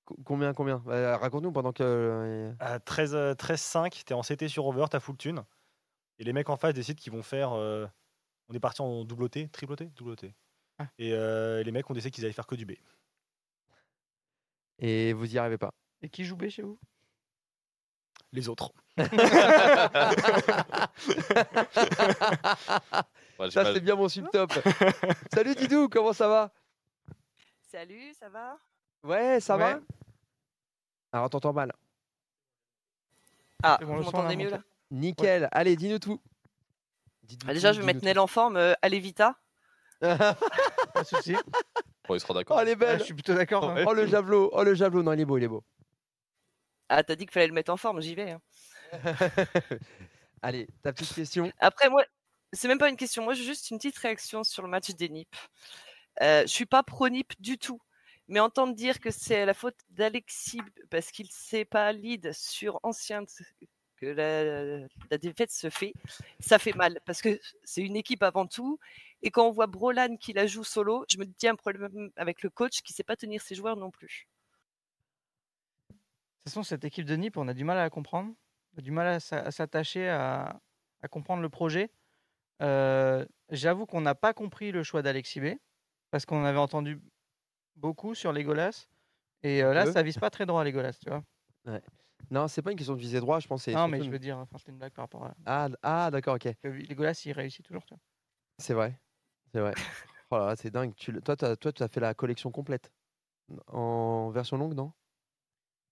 Co- 0.04 0.16
Combien, 0.24 0.52
combien? 0.52 0.78
Bah, 0.86 1.16
Raconte-nous 1.16 1.50
pendant 1.50 1.72
que. 1.72 1.82
euh, 1.82 2.52
À 2.60 2.78
13, 2.78 3.14
euh, 3.16 3.34
13-5, 3.34 4.04
t'es 4.04 4.14
en 4.14 4.22
CT 4.22 4.46
sur 4.48 4.66
over, 4.66 4.84
t'as 4.90 5.00
full 5.00 5.16
thune. 5.16 5.42
Et 6.20 6.24
les 6.24 6.32
mecs 6.32 6.48
en 6.48 6.56
face 6.56 6.74
décident 6.74 7.00
qu'ils 7.00 7.12
vont 7.12 7.22
faire. 7.24 7.52
euh, 7.54 7.86
on 8.48 8.54
est 8.54 8.60
parti 8.60 8.80
en 8.80 9.04
double 9.04 9.24
OT, 9.24 9.48
triple 9.50 9.72
OT 9.72 9.82
Double 9.96 10.10
OT. 10.12 10.26
Ah. 10.78 10.86
Et 10.98 11.12
euh, 11.14 11.64
les 11.64 11.72
mecs 11.72 11.90
ont 11.90 11.94
décidé 11.94 12.12
qu'ils 12.12 12.24
allaient 12.24 12.32
faire 12.32 12.46
que 12.46 12.54
du 12.54 12.64
B. 12.64 12.72
Et 14.78 15.12
vous 15.12 15.34
y 15.34 15.38
arrivez 15.38 15.58
pas. 15.58 15.72
Et 16.02 16.08
qui 16.08 16.24
joue 16.24 16.36
B 16.36 16.48
chez 16.48 16.62
vous? 16.62 16.78
Les 18.32 18.48
autres. 18.48 18.72
Ouais, 23.38 23.50
Ça, 23.50 23.72
c'est 23.74 23.80
bien 23.80 23.94
mon 23.96 24.08
subtop. 24.08 24.50
Salut 25.34 25.54
Didou, 25.54 25.88
comment 25.90 26.14
ça 26.14 26.26
va? 26.26 26.50
Salut, 27.70 28.14
ça 28.14 28.30
va? 28.30 28.56
Ouais, 29.02 29.40
ça 29.40 29.58
va? 29.58 29.78
Alors, 31.12 31.28
t'entends 31.28 31.52
mal. 31.52 31.70
Ah, 33.62 33.78
bon, 33.82 33.96
vous 33.96 34.04
m'entendez 34.04 34.36
là, 34.36 34.42
mieux 34.42 34.50
là? 34.50 34.60
Nickel. 34.90 35.48
Allez, 35.52 35.76
dis-nous 35.76 35.98
tout. 35.98 36.18
Ah, 37.46 37.52
Déjà, 37.52 37.70
tout, 37.70 37.76
je 37.76 37.80
vais 37.80 37.86
mettre 37.86 38.04
Nel 38.04 38.18
en 38.18 38.26
forme. 38.26 38.56
euh, 38.56 38.72
allez, 38.80 39.00
Vita. 39.00 39.36
Pas 40.00 40.34
de 40.96 41.04
souci. 41.04 41.36
Bon, 42.08 42.14
il 42.14 42.20
sera 42.20 42.34
d'accord. 42.34 42.56
oh, 42.58 42.60
elle 42.60 42.68
est 42.68 42.84
Ah, 42.84 42.98
je 42.98 43.04
suis 43.04 43.14
plutôt 43.14 43.34
d'accord. 43.34 43.70
hein. 43.70 43.84
Oh, 43.86 43.92
le 43.92 44.06
javelot. 44.06 44.50
Oh, 44.52 44.62
le 44.62 44.74
javelot. 44.74 45.02
Non, 45.02 45.12
il 45.12 45.20
est 45.20 45.24
beau, 45.24 45.38
il 45.38 45.44
est 45.44 45.48
beau. 45.48 45.64
Ah, 46.88 47.02
t'as 47.02 47.16
dit 47.16 47.24
qu'il 47.26 47.32
fallait 47.32 47.48
le 47.48 47.52
mettre 47.52 47.72
en 47.72 47.76
forme, 47.76 48.00
j'y 48.00 48.14
vais. 48.14 48.30
hein. 48.32 48.40
Allez, 50.42 50.68
ta 50.82 50.92
petite 50.92 51.14
question. 51.14 51.50
Après, 51.58 51.88
moi, 51.90 52.04
c'est 52.52 52.68
même 52.68 52.78
pas 52.78 52.88
une 52.88 52.96
question. 52.96 53.24
Moi, 53.24 53.34
j'ai 53.34 53.44
juste 53.44 53.70
une 53.70 53.78
petite 53.78 53.98
réaction 53.98 54.44
sur 54.44 54.62
le 54.62 54.68
match 54.68 54.90
des 54.90 55.08
NIP. 55.08 55.34
Euh, 56.22 56.42
je 56.42 56.46
suis 56.46 56.66
pas 56.66 56.82
pro-NIP 56.82 57.32
du 57.40 57.58
tout. 57.58 57.80
Mais 58.28 58.40
entendre 58.40 58.74
dire 58.74 58.98
que 59.00 59.10
c'est 59.10 59.46
la 59.46 59.54
faute 59.54 59.76
d'Alexis 59.90 60.60
parce 60.90 61.10
qu'il 61.12 61.30
s'est 61.30 61.64
pas 61.64 61.92
lead 61.92 62.32
sur 62.32 62.80
ancien 62.82 63.24
que 64.00 64.06
la, 64.06 64.86
la 65.10 65.18
défaite 65.18 65.52
se 65.52 65.70
fait, 65.70 65.92
ça 66.40 66.58
fait 66.58 66.74
mal 66.74 67.00
parce 67.06 67.22
que 67.22 67.38
c'est 67.64 67.82
une 67.82 67.96
équipe 67.96 68.22
avant 68.24 68.46
tout. 68.46 68.78
Et 69.22 69.30
quand 69.30 69.46
on 69.46 69.52
voit 69.52 69.66
Brolan 69.66 70.16
qui 70.16 70.32
la 70.32 70.46
joue 70.46 70.64
solo, 70.64 71.04
je 71.10 71.18
me 71.18 71.24
dis 71.26 71.34
il 71.42 71.46
y 71.46 71.48
a 71.48 71.52
un 71.52 71.56
problème 71.56 72.10
avec 72.16 72.42
le 72.42 72.50
coach 72.50 72.80
qui 72.82 72.92
sait 72.94 73.04
pas 73.04 73.16
tenir 73.16 73.42
ses 73.42 73.54
joueurs 73.54 73.76
non 73.76 73.90
plus. 73.90 74.26
De 75.90 76.50
toute 76.50 76.52
façon, 76.54 76.62
cette 76.62 76.84
équipe 76.84 77.06
de 77.06 77.16
Nip, 77.16 77.36
on 77.36 77.48
a 77.48 77.54
du 77.54 77.64
mal 77.64 77.78
à 77.78 77.82
la 77.82 77.90
comprendre. 77.90 78.32
On 78.74 78.78
a 78.78 78.82
du 78.82 78.90
mal 78.92 79.06
à 79.06 79.20
s'a- 79.20 79.40
à 79.40 79.50
s'attacher 79.50 80.08
à, 80.08 80.60
à 81.02 81.08
comprendre 81.08 81.42
le 81.42 81.48
projet. 81.48 81.90
Euh, 82.62 83.26
J'avoue 83.50 83.86
qu'on 83.86 84.00
n'a 84.00 84.14
pas 84.14 84.34
compris 84.34 84.72
le 84.72 84.82
choix 84.82 85.02
d'Alexis 85.02 85.40
B. 85.40 85.46
Parce 86.10 86.26
qu'on 86.26 86.44
avait 86.44 86.58
entendu 86.58 87.00
beaucoup 87.76 88.14
sur 88.14 88.32
Legolas. 88.32 88.88
Et 89.42 89.62
euh, 89.62 89.74
là, 89.74 89.86
ça 89.86 90.02
vise 90.02 90.18
pas 90.18 90.30
très 90.30 90.46
droit, 90.46 90.64
Legolas, 90.64 90.94
tu 91.02 91.10
vois. 91.10 91.22
Non, 92.30 92.48
c'est 92.48 92.62
pas 92.62 92.72
une 92.72 92.76
question 92.78 92.94
de 92.94 93.00
viser 93.00 93.20
droit, 93.20 93.40
je 93.40 93.48
c'est 93.58 93.72
Non, 93.74 93.88
mais 93.88 94.02
je 94.02 94.10
veux 94.10 94.18
dire, 94.18 94.38
enfin, 94.38 94.58
c'était 94.58 94.72
une 94.72 94.78
blague 94.78 94.92
par 94.92 95.04
rapport 95.04 95.24
à. 95.24 95.34
Ah, 95.46 95.68
ah 95.82 96.10
d'accord, 96.10 96.36
ok. 96.36 96.48
Legolas, 96.64 97.22
il 97.24 97.32
réussit 97.32 97.64
toujours, 97.64 97.84
tu 97.84 97.94
vois. 97.94 98.00
C'est 98.58 98.74
vrai. 98.74 98.98
C'est 99.56 99.62
vrai. 99.62 99.72
Oh 100.30 100.36
là 100.36 100.54
c'est 100.54 100.70
dingue. 100.70 100.92
Tu, 100.96 101.18
toi, 101.22 101.34
tu 101.34 101.82
as, 101.82 101.88
fait 101.88 102.00
la 102.00 102.12
collection 102.12 102.50
complète? 102.50 102.92
En 103.68 104.28
version 104.28 104.58
longue, 104.58 104.74
non? 104.74 104.92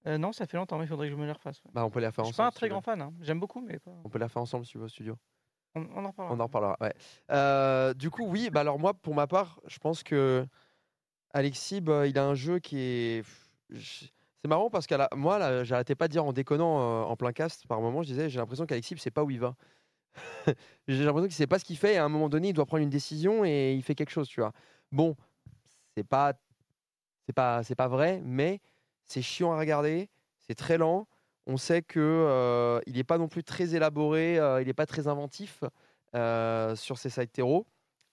Euh, 0.07 0.19
non, 0.19 0.35
ça 0.35 0.45
fait 0.47 0.59
longtemps, 0.59 0.77
mais 0.77 0.85
il 0.85 0.89
faudrait 0.89 1.07
que 1.07 1.15
je 1.15 1.17
me 1.19 1.25
les 1.25 1.33
refasse. 1.33 1.65
ouais. 1.65 1.71
Bah, 1.73 1.83
on 1.83 1.89
peut 1.89 2.01
la 2.01 2.11
Je 2.11 2.17
faire 2.17 2.27
suis 2.27 2.33
ensemble. 2.33 2.45
pas 2.45 2.49
un 2.49 2.51
très 2.51 2.69
grand 2.69 2.83
fan. 2.83 3.01
hein. 3.01 3.15
J'aime 3.23 3.41
beaucoup, 3.41 3.63
mais 3.63 3.79
pas... 3.79 3.91
On 4.05 4.11
peut 4.11 4.19
la 4.19 4.29
faire 4.29 4.43
ensemble 4.43 4.67
si 4.67 4.73
tu 4.73 4.79
veux 4.79 4.85
au 4.85 4.89
studio. 4.89 5.17
on, 5.77 5.87
on 5.95 6.05
en 6.05 6.09
reparlera. 6.09 6.35
On 6.37 6.41
en 6.41 6.45
reparlera. 6.45 6.77
Ouais. 6.83 6.93
Euh, 7.31 7.95
du 7.95 8.11
coup, 8.11 8.27
oui. 8.27 8.51
Bah 8.51 8.61
alors 8.61 8.79
moi, 8.79 8.93
pour 8.93 9.15
ma 9.15 9.27
part, 9.27 9.59
je 9.67 9.79
pense 9.79 10.03
que 10.03 10.47
Alexis, 11.33 11.81
bah, 11.81 12.07
il 12.07 12.19
a 12.19 12.27
un 12.27 12.35
jeu 12.35 12.59
qui 12.59 12.77
est. 12.79 13.25
je- 13.71 14.05
C'est 14.43 14.49
marrant 14.49 14.69
parce 14.69 14.87
que 14.87 14.95
moi, 15.17 15.39
là, 15.39 15.65
j'arrêtais 15.65 15.95
pas 15.95 16.07
de 16.09 16.13
dire 16.13 16.27
en 16.27 16.35
déconnant 16.35 16.81
euh, 16.81 17.05
en 17.05 17.17
plein 17.17 17.33
cast. 17.33 17.67
Par 17.67 17.81
moment, 17.81 18.03
je 18.03 18.09
disais, 18.09 18.29
j'ai 18.29 18.41
l'impression 18.41 18.67
qu'Alexis, 18.67 18.97
c'est 18.99 19.11
pas 19.11 19.25
où 19.25 19.31
il 19.31 19.41
va. 19.41 19.57
j'ai 20.89 21.05
l'impression 21.05 21.27
qu'il 21.27 21.35
sait 21.37 21.47
pas 21.47 21.59
ce 21.59 21.65
qu'il 21.65 21.77
fait. 21.79 21.95
Et 21.95 21.99
à 21.99 22.05
un 22.05 22.09
moment 22.09 22.29
donné, 22.29 22.49
il 22.49 22.53
doit 22.53 22.67
prendre 22.67 22.83
une 22.83 22.91
décision 22.91 23.45
et 23.45 23.75
il 23.75 23.83
fait 23.83 23.95
quelque 23.95 24.11
chose, 24.11 24.29
tu 24.29 24.41
vois. 24.41 24.53
Bon, 24.93 25.17
c'est 25.97 26.05
pas, 26.05 26.35
c'est 27.27 27.33
pas, 27.33 27.63
c'est 27.63 27.75
pas 27.75 27.89
vrai, 27.89 28.21
mais 28.25 28.61
c'est 29.05 29.23
chiant 29.23 29.53
à 29.53 29.59
regarder. 29.59 30.09
C'est 30.47 30.55
très 30.55 30.79
lent. 30.79 31.07
On 31.47 31.57
sait 31.57 31.83
que 31.83 32.01
euh, 32.01 32.81
il 32.87 32.95
n'est 32.95 33.05
pas 33.05 33.19
non 33.19 33.29
plus 33.29 33.45
très 33.45 33.75
élaboré. 33.75 34.39
euh, 34.39 34.63
il 34.63 34.67
n'est 34.67 34.75
pas 34.75 34.87
très 34.87 35.09
inventif 35.09 35.63
euh, 36.15 36.75
sur 36.77 36.99
ses 36.99 37.11
side 37.11 37.31
terreaux. 37.33 37.67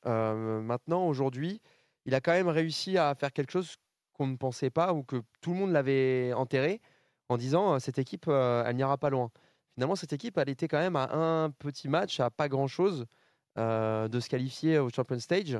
Maintenant, 0.05 1.07
aujourd'hui, 1.07 1.61
il 2.05 2.15
a 2.15 2.21
quand 2.21 2.31
même 2.31 2.47
réussi 2.47 2.97
à 2.97 3.13
faire 3.15 3.31
quelque 3.31 3.51
chose 3.51 3.75
qu'on 4.13 4.27
ne 4.27 4.35
pensait 4.35 4.71
pas 4.71 4.93
ou 4.93 5.03
que 5.03 5.21
tout 5.41 5.51
le 5.51 5.57
monde 5.57 5.71
l'avait 5.71 6.33
enterré 6.33 6.81
en 7.29 7.37
disant 7.37 7.79
cette 7.79 7.99
équipe, 7.99 8.27
elle 8.27 8.75
n'ira 8.75 8.97
pas 8.97 9.11
loin. 9.11 9.29
Finalement, 9.81 9.95
cette 9.95 10.13
équipe, 10.13 10.37
elle 10.37 10.49
était 10.49 10.67
quand 10.67 10.77
même 10.77 10.95
à 10.95 11.11
un 11.11 11.49
petit 11.49 11.87
match, 11.87 12.19
à 12.19 12.29
pas 12.29 12.47
grand-chose 12.47 13.07
euh, 13.57 14.07
de 14.07 14.19
se 14.19 14.29
qualifier 14.29 14.77
au 14.77 14.89
Champion 14.89 15.17
Stage. 15.17 15.57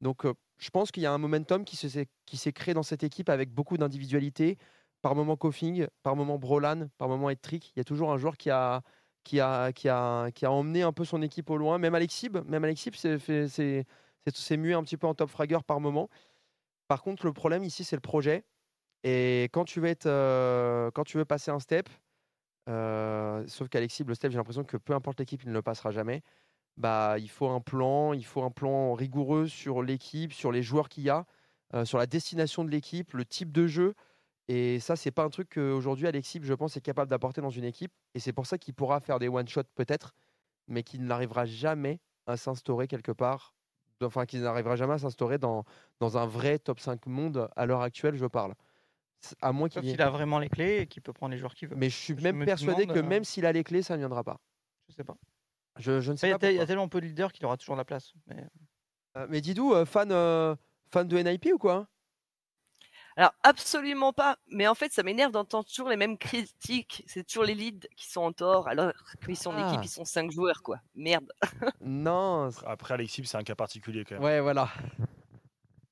Donc, 0.00 0.24
euh, 0.24 0.34
je 0.58 0.70
pense 0.70 0.92
qu'il 0.92 1.02
y 1.02 1.06
a 1.06 1.12
un 1.12 1.18
momentum 1.18 1.64
qui 1.64 1.74
se- 1.74 2.04
qui 2.24 2.36
s'est 2.36 2.52
créé 2.52 2.72
dans 2.72 2.84
cette 2.84 3.02
équipe 3.02 3.28
avec 3.28 3.50
beaucoup 3.50 3.76
d'individualité. 3.76 4.58
Par 5.02 5.16
moment 5.16 5.36
Koffing, 5.36 5.88
par 6.04 6.14
moment 6.14 6.38
Brolan, 6.38 6.86
par 6.98 7.08
moment 7.08 7.30
Ettrick. 7.30 7.72
Il 7.74 7.78
y 7.78 7.82
a 7.82 7.84
toujours 7.84 8.12
un 8.12 8.16
joueur 8.16 8.36
qui 8.36 8.48
a, 8.48 8.82
qui 9.24 9.40
emmené 10.46 10.82
un 10.82 10.92
peu 10.92 11.04
son 11.04 11.20
équipe 11.20 11.50
au 11.50 11.56
loin. 11.56 11.78
Même 11.78 11.96
Alexib, 11.96 12.38
même 12.46 12.62
Alexib 12.62 12.94
s'est 12.94 14.56
mué 14.56 14.74
un 14.74 14.84
petit 14.84 14.96
peu 14.96 15.08
en 15.08 15.14
top 15.14 15.30
fragger 15.30 15.58
par 15.66 15.80
moment. 15.80 16.08
Par 16.86 17.02
contre, 17.02 17.26
le 17.26 17.32
problème 17.32 17.64
ici, 17.64 17.82
c'est 17.82 17.96
le 17.96 18.00
projet. 18.00 18.44
Et 19.02 19.44
quand 19.52 19.64
tu 19.64 19.80
veux, 19.80 19.94
euh, 20.06 20.92
quand 20.92 21.04
tu 21.04 21.18
veux 21.18 21.24
passer 21.24 21.50
un 21.50 21.58
step, 21.58 21.88
euh, 22.68 23.44
sauf 23.46 23.68
qu'Alexib, 23.68 24.08
le 24.08 24.14
step, 24.14 24.32
j'ai 24.32 24.38
l'impression 24.38 24.64
que 24.64 24.76
peu 24.76 24.94
importe 24.94 25.18
l'équipe, 25.20 25.42
il 25.42 25.48
ne 25.48 25.54
le 25.54 25.62
passera 25.62 25.90
jamais. 25.90 26.22
Bah, 26.76 27.16
il 27.18 27.30
faut 27.30 27.48
un 27.48 27.60
plan, 27.60 28.12
il 28.12 28.24
faut 28.24 28.42
un 28.42 28.50
plan 28.50 28.94
rigoureux 28.94 29.46
sur 29.48 29.82
l'équipe, 29.82 30.32
sur 30.32 30.52
les 30.52 30.62
joueurs 30.62 30.88
qu'il 30.88 31.04
y 31.04 31.10
a, 31.10 31.26
sur 31.84 31.98
la 31.98 32.06
destination 32.06 32.64
de 32.64 32.70
l'équipe, 32.70 33.12
le 33.14 33.24
type 33.24 33.52
de 33.52 33.66
jeu. 33.66 33.94
Et 34.48 34.78
ça, 34.80 34.96
c'est 34.96 35.10
pas 35.10 35.24
un 35.24 35.30
truc 35.30 35.50
qu'aujourd'hui 35.54 36.06
Alexis, 36.06 36.40
je 36.42 36.54
pense, 36.54 36.76
est 36.76 36.80
capable 36.80 37.10
d'apporter 37.10 37.40
dans 37.40 37.50
une 37.50 37.64
équipe. 37.64 37.92
Et 38.14 38.20
c'est 38.20 38.32
pour 38.32 38.46
ça 38.46 38.58
qu'il 38.58 38.74
pourra 38.74 39.00
faire 39.00 39.18
des 39.18 39.28
one-shots 39.28 39.62
peut-être, 39.74 40.14
mais 40.68 40.82
qu'il 40.82 41.04
n'arrivera 41.04 41.46
jamais 41.46 42.00
à 42.26 42.36
s'instaurer 42.36 42.86
quelque 42.88 43.12
part, 43.12 43.54
enfin 44.02 44.26
qu'il 44.26 44.42
n'arrivera 44.42 44.76
jamais 44.76 44.94
à 44.94 44.98
s'instaurer 44.98 45.38
dans, 45.38 45.64
dans 46.00 46.18
un 46.18 46.26
vrai 46.26 46.58
top 46.58 46.80
5 46.80 47.06
monde 47.06 47.48
à 47.56 47.66
l'heure 47.66 47.82
actuelle, 47.82 48.16
je 48.16 48.26
parle. 48.26 48.54
À 49.40 49.52
moins 49.52 49.68
qu'il 49.68 49.88
ait. 49.88 50.00
a 50.00 50.10
vraiment 50.10 50.38
les 50.38 50.48
clés 50.48 50.80
et 50.80 50.86
qu'il 50.86 51.02
peut 51.02 51.12
prendre 51.12 51.32
les 51.32 51.38
joueurs 51.38 51.54
qu'il 51.54 51.68
veut. 51.68 51.76
Mais 51.76 51.90
je 51.90 51.96
suis 51.96 52.14
Je 52.16 52.22
même 52.22 52.36
me 52.36 52.44
persuadé 52.44 52.82
demande, 52.82 52.96
que 52.96 53.00
euh, 53.00 53.08
même 53.08 53.24
s'il 53.24 53.46
a 53.46 53.52
les 53.52 53.64
clés, 53.64 53.82
ça 53.82 53.94
ne 53.94 53.98
viendra 54.00 54.22
pas. 54.24 54.40
Je 54.88 54.94
sais 54.94 55.04
pas. 55.04 55.16
Je, 55.78 56.00
je 56.00 56.12
ne 56.12 56.16
sais 56.16 56.30
pas. 56.38 56.50
il 56.50 56.56
y 56.56 56.60
a 56.60 56.66
tellement 56.66 56.88
peu 56.88 57.00
de 57.00 57.06
leaders 57.06 57.32
qu'il 57.32 57.44
aura 57.46 57.56
toujours 57.56 57.76
la 57.76 57.84
place. 57.84 58.12
Mais... 58.26 58.44
Euh, 59.16 59.26
Mais 59.30 59.40
Didou, 59.40 59.72
euh, 59.74 59.84
fan, 59.84 60.10
euh, 60.12 60.54
fan 60.90 61.06
de 61.08 61.16
NIP 61.18 61.46
ou 61.54 61.58
quoi 61.58 61.86
Alors, 63.16 63.32
absolument 63.42 64.12
pas. 64.12 64.38
Mais 64.48 64.66
en 64.68 64.74
fait, 64.74 64.92
ça 64.92 65.02
m'énerve 65.02 65.32
d'entendre 65.32 65.66
toujours 65.68 65.88
les 65.88 65.96
mêmes 65.96 66.18
critiques. 66.18 67.02
C'est 67.06 67.24
toujours 67.26 67.44
les 67.44 67.54
leads 67.54 67.88
qui 67.96 68.10
sont 68.10 68.22
en 68.22 68.32
tort, 68.32 68.68
alors 68.68 68.92
qu'ils 69.24 69.36
sont 69.36 69.52
Ah. 69.56 69.68
équipe, 69.68 69.84
ils 69.84 69.88
sont 69.88 70.04
cinq 70.04 70.30
joueurs, 70.32 70.62
quoi. 70.62 70.78
Merde. 70.94 71.32
Non. 71.80 72.50
Après, 72.66 72.94
Alexis, 72.94 73.24
c'est 73.26 73.36
un 73.36 73.42
cas 73.44 73.54
particulier 73.54 74.04
quand 74.04 74.16
même. 74.16 74.22
Ouais, 74.24 74.40
voilà. 74.40 74.68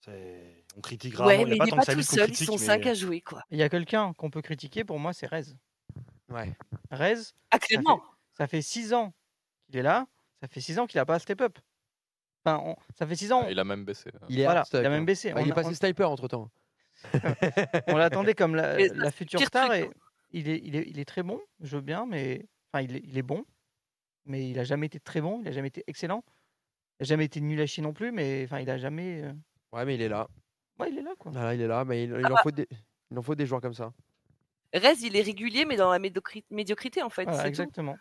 C'est- 0.00 0.61
On 0.76 0.80
critique 0.80 1.14
rarement. 1.16 1.28
Ouais, 1.28 1.36
il 1.36 1.40
y 1.40 1.44
a 1.44 1.46
mais 1.46 1.54
il 1.54 1.58
pas 1.58 1.64
n'est 1.64 1.70
tant 1.70 1.76
pas 1.76 1.94
tout 1.94 2.02
seul, 2.02 2.30
ils 2.30 2.36
sont 2.36 2.52
mais- 2.52 2.58
cinq 2.58 2.86
à 2.86 2.94
jouer, 2.94 3.20
quoi. 3.20 3.42
Il 3.50 3.58
y 3.58 3.62
a 3.62 3.68
quelqu'un 3.68 4.12
qu'on 4.14 4.30
peut 4.30 4.42
critiquer, 4.42 4.84
pour 4.84 4.98
moi, 4.98 5.12
c'est 5.12 5.26
Rez. 5.26 5.44
Ouais. 6.30 6.56
Rez, 6.90 7.16
Ah, 7.50 7.58
ça 8.32 8.46
fait 8.46 8.62
6 8.62 8.94
ans 8.94 9.12
qu'il 9.66 9.76
est 9.76 9.82
là. 9.82 10.06
Ça 10.40 10.48
fait 10.48 10.60
6 10.60 10.78
ans 10.78 10.86
qu'il 10.86 10.98
n'a 10.98 11.04
pas 11.04 11.18
step 11.18 11.40
up. 11.42 11.58
Enfin, 12.44 12.60
on- 12.64 12.76
ça 12.98 13.06
fait 13.06 13.14
6 13.16 13.30
ans. 13.32 13.42
Ah, 13.44 13.50
Il 13.50 13.58
a 13.58 13.64
même 13.64 13.84
baissé. 13.84 14.10
hein. 14.14 14.26
Il 14.28 14.40
est 14.40 14.44
Voilà, 14.44 14.64
il 14.72 14.76
a 14.86 14.88
même 14.90 15.04
baissé. 15.04 15.30
Ah, 15.36 15.40
il 15.42 15.48
est 15.48 15.52
On- 15.52 15.54
passé 15.54 15.68
on- 15.70 15.74
sniper 15.74 16.10
entre 16.10 16.26
temps. 16.28 16.50
On 17.88 17.96
l'attendait 17.96 18.34
comme 18.34 18.54
la, 18.54 19.10
future 19.10 19.40
star 19.40 19.72
et 19.74 19.90
il 20.30 20.48
est, 20.48 20.60
il, 20.64 20.76
est, 20.76 20.84
il 20.88 20.98
est 20.98 21.04
très 21.04 21.22
bon, 21.22 21.40
je 21.60 21.76
veux 21.76 21.82
bien, 21.82 22.06
mais 22.06 22.46
enfin 22.72 22.82
il 22.84 22.96
est, 22.96 23.02
il 23.04 23.18
est 23.18 23.22
bon, 23.22 23.44
mais 24.24 24.48
il 24.48 24.58
a 24.58 24.64
jamais 24.64 24.86
été 24.86 25.00
très 25.00 25.20
bon, 25.20 25.40
il 25.42 25.48
a 25.48 25.52
jamais 25.52 25.68
été 25.68 25.82
excellent, 25.88 26.22
il 27.00 27.04
a 27.04 27.06
jamais 27.06 27.24
été 27.24 27.40
nul 27.40 27.60
à 27.60 27.66
chier 27.66 27.82
non 27.82 27.92
plus, 27.92 28.12
mais 28.12 28.42
enfin 28.44 28.60
il 28.60 28.70
a 28.70 28.78
jamais, 28.78 29.22
euh, 29.24 29.32
Ouais, 29.72 29.84
mais 29.84 29.94
il 29.96 30.02
est 30.02 30.08
là. 30.08 30.28
Ouais 30.78 30.90
il 30.90 30.98
est 30.98 31.02
là 31.02 31.12
quoi. 31.18 31.30
Voilà, 31.32 31.54
il 31.54 31.60
est 31.60 31.66
là, 31.66 31.84
mais 31.84 32.04
il, 32.04 32.10
il 32.10 32.24
Ah 32.24 32.30
en 32.32 32.34
bah. 32.34 32.40
faut 32.42 32.50
des, 32.50 32.68
il 33.10 33.18
en 33.18 33.22
faut 33.22 33.34
des 33.34 33.46
joueurs 33.46 33.60
comme 33.60 33.74
ça. 33.74 33.92
Rez, 34.74 34.94
il 35.02 35.16
est 35.16 35.22
régulier, 35.22 35.64
mais 35.66 35.76
dans 35.76 35.90
la 35.90 35.98
médiocri- 35.98 36.44
médiocrité, 36.50 37.02
en 37.02 37.10
fait. 37.10 37.24
Voilà, 37.24 37.36
c'est 37.38 37.42
tout. 37.44 37.48
exactement. 37.48 37.96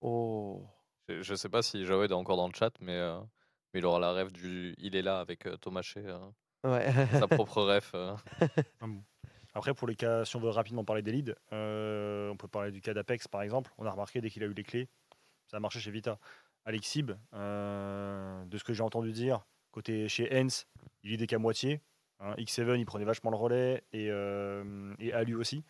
Oh. 0.00 0.64
Je, 1.08 1.20
je 1.22 1.34
sais 1.34 1.48
pas 1.50 1.62
si 1.62 1.84
Jawed 1.84 2.10
est 2.10 2.14
encore 2.14 2.36
dans 2.38 2.48
le 2.48 2.54
chat, 2.54 2.72
mais, 2.80 2.92
euh, 2.96 3.18
mais 3.74 3.80
il 3.80 3.84
aura 3.86 3.98
la 3.98 4.12
rêve 4.12 4.30
du. 4.32 4.74
Il 4.78 4.96
est 4.96 5.02
là 5.02 5.20
avec 5.20 5.46
euh, 5.46 5.56
Thomas 5.58 5.82
Chez, 5.82 6.04
euh, 6.06 6.18
Ouais. 6.64 6.90
sa 7.18 7.28
propre 7.28 7.62
rêve. 7.62 7.90
euh. 7.94 8.16
Après, 9.54 9.74
pour 9.74 9.88
les 9.88 9.96
cas, 9.96 10.24
si 10.24 10.36
on 10.36 10.40
veut 10.40 10.50
rapidement 10.50 10.84
parler 10.84 11.02
des 11.02 11.12
leads, 11.12 11.34
euh, 11.52 12.30
on 12.30 12.36
peut 12.36 12.48
parler 12.48 12.70
du 12.70 12.80
cas 12.80 12.94
d'Apex 12.94 13.28
par 13.28 13.42
exemple. 13.42 13.72
On 13.78 13.86
a 13.86 13.90
remarqué 13.90 14.20
dès 14.20 14.30
qu'il 14.30 14.42
a 14.44 14.46
eu 14.46 14.52
les 14.54 14.62
clés, 14.62 14.88
ça 15.50 15.56
a 15.56 15.60
marché 15.60 15.80
chez 15.80 15.90
Vita. 15.90 16.18
Alexib, 16.64 17.12
euh, 17.34 18.44
de 18.44 18.58
ce 18.58 18.64
que 18.64 18.72
j'ai 18.72 18.82
entendu 18.82 19.10
dire, 19.12 19.46
côté 19.72 20.08
chez 20.08 20.28
Hens, 20.32 20.66
il 21.02 21.10
leadait 21.10 21.26
qu'à 21.26 21.38
moitié. 21.38 21.80
Hein. 22.20 22.34
X7, 22.38 22.78
il 22.78 22.86
prenait 22.86 23.04
vachement 23.04 23.30
le 23.30 23.36
relais 23.36 23.84
et, 23.92 24.08
euh, 24.10 24.94
et 24.98 25.12
Alu 25.12 25.34
aussi. 25.34 25.64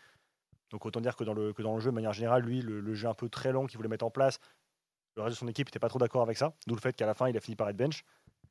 Donc 0.71 0.85
autant 0.85 1.01
dire 1.01 1.17
que 1.17 1.25
dans 1.25 1.35
le, 1.35 1.53
que 1.53 1.63
dans 1.63 1.75
le 1.75 1.81
jeu, 1.81 1.91
de 1.91 1.95
manière 1.95 2.13
générale, 2.13 2.43
lui, 2.43 2.61
le, 2.61 2.81
le 2.81 2.95
jeu 2.95 3.09
un 3.09 3.15
peu 3.15 3.29
très 3.29 3.53
long 3.53 3.67
qu'il 3.67 3.77
voulait 3.79 3.89
mettre 3.89 4.05
en 4.05 4.11
place, 4.11 4.39
le 5.17 5.23
reste 5.23 5.37
de 5.37 5.39
son 5.39 5.49
équipe 5.49 5.69
n'était 5.69 5.79
pas 5.79 5.89
trop 5.89 5.99
d'accord 5.99 6.23
avec 6.23 6.37
ça. 6.37 6.55
D'où 6.67 6.75
le 6.75 6.81
fait 6.81 6.95
qu'à 6.95 7.07
la 7.07 7.15
fin, 7.15 7.29
il 7.29 7.37
a 7.37 7.41
fini 7.41 7.57
par 7.57 7.69
être 7.69 7.77
bench. 7.77 8.05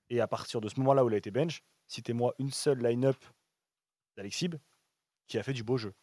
Et 0.09 0.19
à 0.21 0.27
partir 0.27 0.61
de 0.61 0.69
ce 0.69 0.79
moment-là 0.79 1.05
où 1.05 1.09
il 1.09 1.13
a 1.13 1.17
été 1.17 1.31
bench, 1.31 1.63
citez-moi 1.87 2.33
une 2.39 2.51
seule 2.51 2.81
line-up 2.81 3.17
d'Alexib 4.15 4.55
qui 5.27 5.37
a 5.37 5.43
fait 5.43 5.53
du 5.53 5.63
beau 5.63 5.77
jeu. 5.77 5.93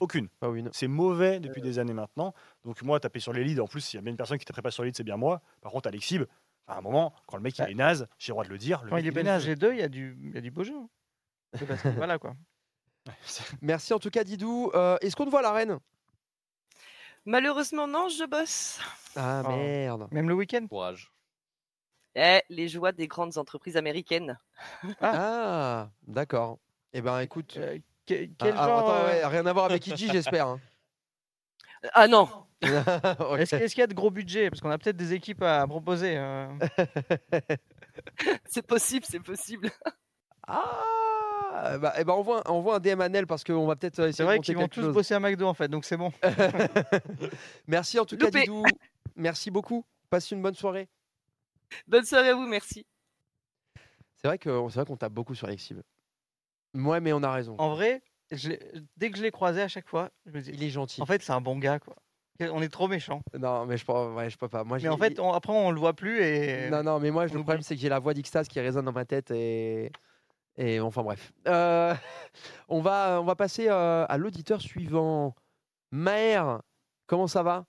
Aucune. 0.00 0.28
Pas 0.40 0.48
une. 0.48 0.70
C'est 0.72 0.88
mauvais 0.88 1.40
depuis 1.40 1.62
des 1.62 1.78
années 1.78 1.94
maintenant. 1.94 2.34
Donc 2.64 2.82
moi, 2.82 2.98
taper 2.98 3.20
sur 3.20 3.32
les 3.32 3.44
leads, 3.44 3.60
en 3.60 3.66
plus, 3.66 3.80
s'il 3.80 3.96
y 3.96 3.98
a 3.98 4.02
bien 4.02 4.10
une 4.10 4.16
personne 4.16 4.38
qui 4.38 4.44
tape 4.44 4.60
pas 4.60 4.70
sur 4.70 4.82
les 4.82 4.88
leads, 4.88 4.96
c'est 4.96 5.04
bien 5.04 5.16
moi. 5.16 5.40
Par 5.60 5.70
contre, 5.72 5.88
Alexib, 5.88 6.24
à 6.66 6.78
un 6.78 6.80
moment, 6.80 7.14
quand 7.26 7.36
le 7.36 7.42
mec 7.42 7.56
il 7.58 7.62
Bah. 7.62 7.70
est 7.70 7.74
naze, 7.74 8.06
j'ai 8.18 8.30
le 8.30 8.34
droit 8.34 8.44
de 8.44 8.48
le 8.50 8.58
dire. 8.58 8.82
Le 8.84 8.90
Quand 8.90 8.96
mec, 8.96 9.04
il 9.04 9.08
est 9.08 9.12
il 9.12 9.18
est 9.18 9.22
naze. 9.22 9.46
G2, 9.46 9.72
il 9.72 9.78
y 9.78 9.82
a 9.82 9.88
du, 9.88 10.16
il 10.22 10.34
y 10.34 10.38
a 10.38 10.40
du 10.40 10.50
beau 10.50 10.64
jeu. 10.64 10.74
hein. 10.76 10.88
C'est 11.54 11.66
parce 11.66 11.82
que 11.82 11.88
voilà 12.08 12.18
quoi. 12.18 12.34
Merci 13.60 13.92
en 13.92 13.98
tout 13.98 14.10
cas, 14.10 14.24
Didou. 14.24 14.70
Euh, 14.74 14.96
Est-ce 15.02 15.14
qu'on 15.14 15.26
te 15.26 15.30
voit 15.30 15.40
à 15.40 15.42
l'arène 15.42 15.78
Malheureusement, 17.26 17.86
non, 17.86 18.08
je 18.08 18.24
bosse. 18.24 18.80
Ah 19.16 19.42
Oh. 19.46 19.48
merde. 19.50 20.08
Même 20.10 20.28
le 20.28 20.34
week-end? 20.34 20.66
Courage. 20.68 21.10
Eh, 22.14 22.40
les 22.48 22.68
joies 22.68 22.92
des 22.92 23.08
grandes 23.08 23.38
entreprises 23.38 23.76
américaines. 23.76 24.38
Ah, 25.00 25.90
d'accord. 26.06 26.58
Eh 26.92 27.00
ben 27.00 27.18
écoute. 27.20 27.56
Euh, 27.56 27.78
que- 28.06 28.24
ah, 28.24 28.34
quel 28.38 28.54
ah, 28.56 28.66
genre, 28.66 28.78
attends, 28.78 29.04
euh, 29.04 29.06
ouais, 29.06 29.26
rien 29.26 29.46
à 29.46 29.52
voir 29.52 29.64
avec 29.66 29.86
Iji, 29.86 30.08
j'espère. 30.12 30.46
hein. 30.48 30.60
Ah 31.92 32.06
non 32.08 32.28
Est-ce 33.38 33.74
qu'il 33.74 33.80
y 33.80 33.84
a 33.84 33.86
de 33.86 33.94
gros 33.94 34.10
budgets? 34.10 34.50
Parce 34.50 34.60
qu'on 34.60 34.70
a 34.70 34.78
peut-être 34.78 34.96
des 34.96 35.12
équipes 35.14 35.42
à 35.42 35.66
proposer. 35.66 36.16
euh. 36.16 36.46
C'est 38.46 38.66
possible, 38.66 39.04
c'est 39.08 39.20
possible. 39.20 39.70
Ah 40.46 41.78
bah, 41.78 41.94
eh 41.98 42.04
ben 42.04 42.12
on 42.14 42.20
voit, 42.22 42.40
un- 42.46 42.52
on 42.52 42.60
voit 42.60 42.76
un 42.76 42.80
DM 42.80 43.00
à 43.00 43.08
Nel 43.08 43.26
parce 43.28 43.44
qu'on 43.44 43.64
va 43.66 43.76
peut-être 43.76 44.00
euh, 44.00 44.04
C'est 44.06 44.08
essayer 44.10 44.24
de 44.24 44.28
vrai 44.28 44.40
qu'ils 44.40 44.56
vont 44.56 44.66
tous 44.68 44.82
chose. 44.82 44.92
bosser 44.92 45.14
à 45.14 45.20
McDo 45.20 45.46
en 45.46 45.54
fait, 45.54 45.68
donc 45.68 45.84
c'est 45.84 45.96
bon. 45.96 46.12
Merci 47.68 47.98
en 48.00 48.04
tout 48.04 48.16
cas. 48.16 48.28
Didou. 48.30 48.64
Merci 49.16 49.50
beaucoup. 49.50 49.86
Passe 50.10 50.30
une 50.32 50.42
bonne 50.42 50.54
soirée. 50.56 50.88
Bonne 51.86 52.04
soirée 52.04 52.30
à 52.30 52.34
vous, 52.34 52.46
merci. 52.46 52.84
C'est 54.16 54.26
vrai 54.28 54.38
c'est 54.42 54.84
qu'on 54.84 54.96
tape 54.96 55.12
beaucoup 55.12 55.34
sur 55.34 55.46
Alexib. 55.46 55.80
Ouais, 56.74 57.00
mais 57.00 57.12
on 57.12 57.22
a 57.22 57.32
raison. 57.32 57.54
En 57.58 57.70
vrai, 57.74 58.02
je 58.32 58.50
dès 58.96 59.10
que 59.10 59.16
je 59.16 59.22
l'ai 59.22 59.30
croisé 59.30 59.62
à 59.62 59.68
chaque 59.68 59.88
fois, 59.88 60.10
je 60.26 60.32
me 60.32 60.40
dis, 60.40 60.50
Il 60.52 60.62
est 60.62 60.70
gentil. 60.70 61.00
en 61.00 61.06
fait, 61.06 61.22
c'est 61.22 61.32
un 61.32 61.40
bon 61.40 61.56
gars 61.58 61.78
quoi. 61.78 61.94
On 62.40 62.60
est 62.62 62.68
trop 62.68 62.88
méchant. 62.88 63.22
Non, 63.38 63.64
mais 63.64 63.76
je 63.76 63.84
peux, 63.86 63.92
ouais, 63.92 64.28
je 64.28 64.36
peux 64.36 64.48
pas. 64.48 64.64
Moi, 64.64 64.78
Mais 64.82 64.88
en 64.88 64.98
fait, 64.98 65.20
on- 65.20 65.32
après, 65.32 65.52
on 65.52 65.70
le 65.70 65.78
voit 65.78 65.92
plus 65.92 66.20
et. 66.20 66.68
Non, 66.70 66.82
non, 66.82 66.98
mais 66.98 67.10
moi, 67.10 67.22
on 67.22 67.26
le 67.26 67.30
oublie. 67.32 67.42
problème, 67.44 67.62
c'est 67.62 67.76
que 67.76 67.80
j'ai 67.80 67.88
la 67.88 68.00
voix 68.00 68.12
d'Ixtas 68.12 68.44
qui 68.44 68.58
résonne 68.60 68.84
dans 68.86 68.92
ma 68.92 69.04
tête 69.04 69.30
et. 69.30 69.92
Et 70.56 70.78
enfin, 70.80 71.02
bref. 71.02 71.32
Euh, 71.48 71.94
on, 72.68 72.80
va, 72.80 73.20
on 73.20 73.24
va 73.24 73.34
passer 73.36 73.68
euh, 73.68 74.04
à 74.08 74.18
l'auditeur 74.18 74.60
suivant. 74.60 75.34
Maher, 75.90 76.60
comment 77.06 77.26
ça 77.28 77.42
va? 77.42 77.66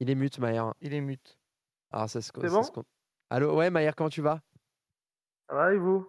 Il 0.00 0.08
est 0.10 0.14
mute, 0.14 0.38
Maher. 0.38 0.72
Il 0.80 0.94
est 0.94 1.00
mute. 1.00 1.38
Ah, 1.90 2.08
ça 2.08 2.20
se- 2.22 2.30
C'est 2.40 2.48
ça 2.48 2.60
bon? 2.74 2.84
Allô, 3.28 3.56
ouais, 3.56 3.70
Maher, 3.70 3.94
comment 3.94 4.10
tu 4.10 4.22
vas? 4.22 4.40
Ça 5.48 5.54
va 5.56 5.74
et 5.74 5.76
vous? 5.76 6.06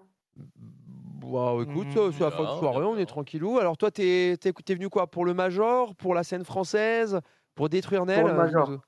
Wow, 1.23 1.61
écoute, 1.63 1.87
Mm, 1.95 1.97
euh, 1.97 2.11
c'est 2.11 2.23
la 2.23 2.31
fin 2.31 2.43
de 2.43 2.59
soirée, 2.59 2.83
on 2.85 2.97
est 2.97 3.05
tranquillou. 3.05 3.59
Alors, 3.59 3.77
toi, 3.77 3.91
t'es 3.91 4.33
es, 4.33 4.73
venu 4.73 4.89
quoi? 4.89 5.07
Pour 5.07 5.25
le 5.25 5.33
Major 5.33 5.95
Pour 5.95 6.13
la 6.15 6.23
scène 6.23 6.43
française 6.43 7.19
Pour 7.55 7.69
détruire 7.69 8.05
Nel 8.05 8.25
le 8.25 8.31
euh, 8.31 8.35
Major. 8.35 8.69
nous- 8.69 8.79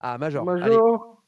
Ah, 0.00 0.18
Major. 0.18 0.48
Allez. 0.48 0.76
Major. 0.76 1.22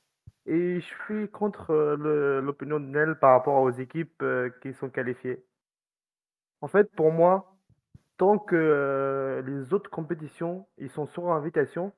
Et 0.46 0.80
je 0.80 0.86
suis 1.04 1.28
contre 1.30 1.70
euh, 1.72 1.96
le- 1.96 2.40
l'opinion 2.40 2.78
de 2.78 2.84
Nel 2.86 3.18
par 3.18 3.32
rapport 3.32 3.60
aux 3.62 3.70
équipes 3.72 4.22
euh, 4.22 4.50
qui 4.62 4.72
sont 4.74 4.88
qualifiées. 4.90 5.44
En 6.60 6.68
fait, 6.68 6.90
pour 6.94 7.10
moi, 7.10 7.56
tant 8.16 8.38
que 8.38 8.54
euh, 8.56 9.42
les 9.42 9.74
autres 9.74 9.90
compétitions 9.90 10.66
ils 10.78 10.90
sont 10.90 11.06
sur 11.06 11.30
invitation, 11.32 11.92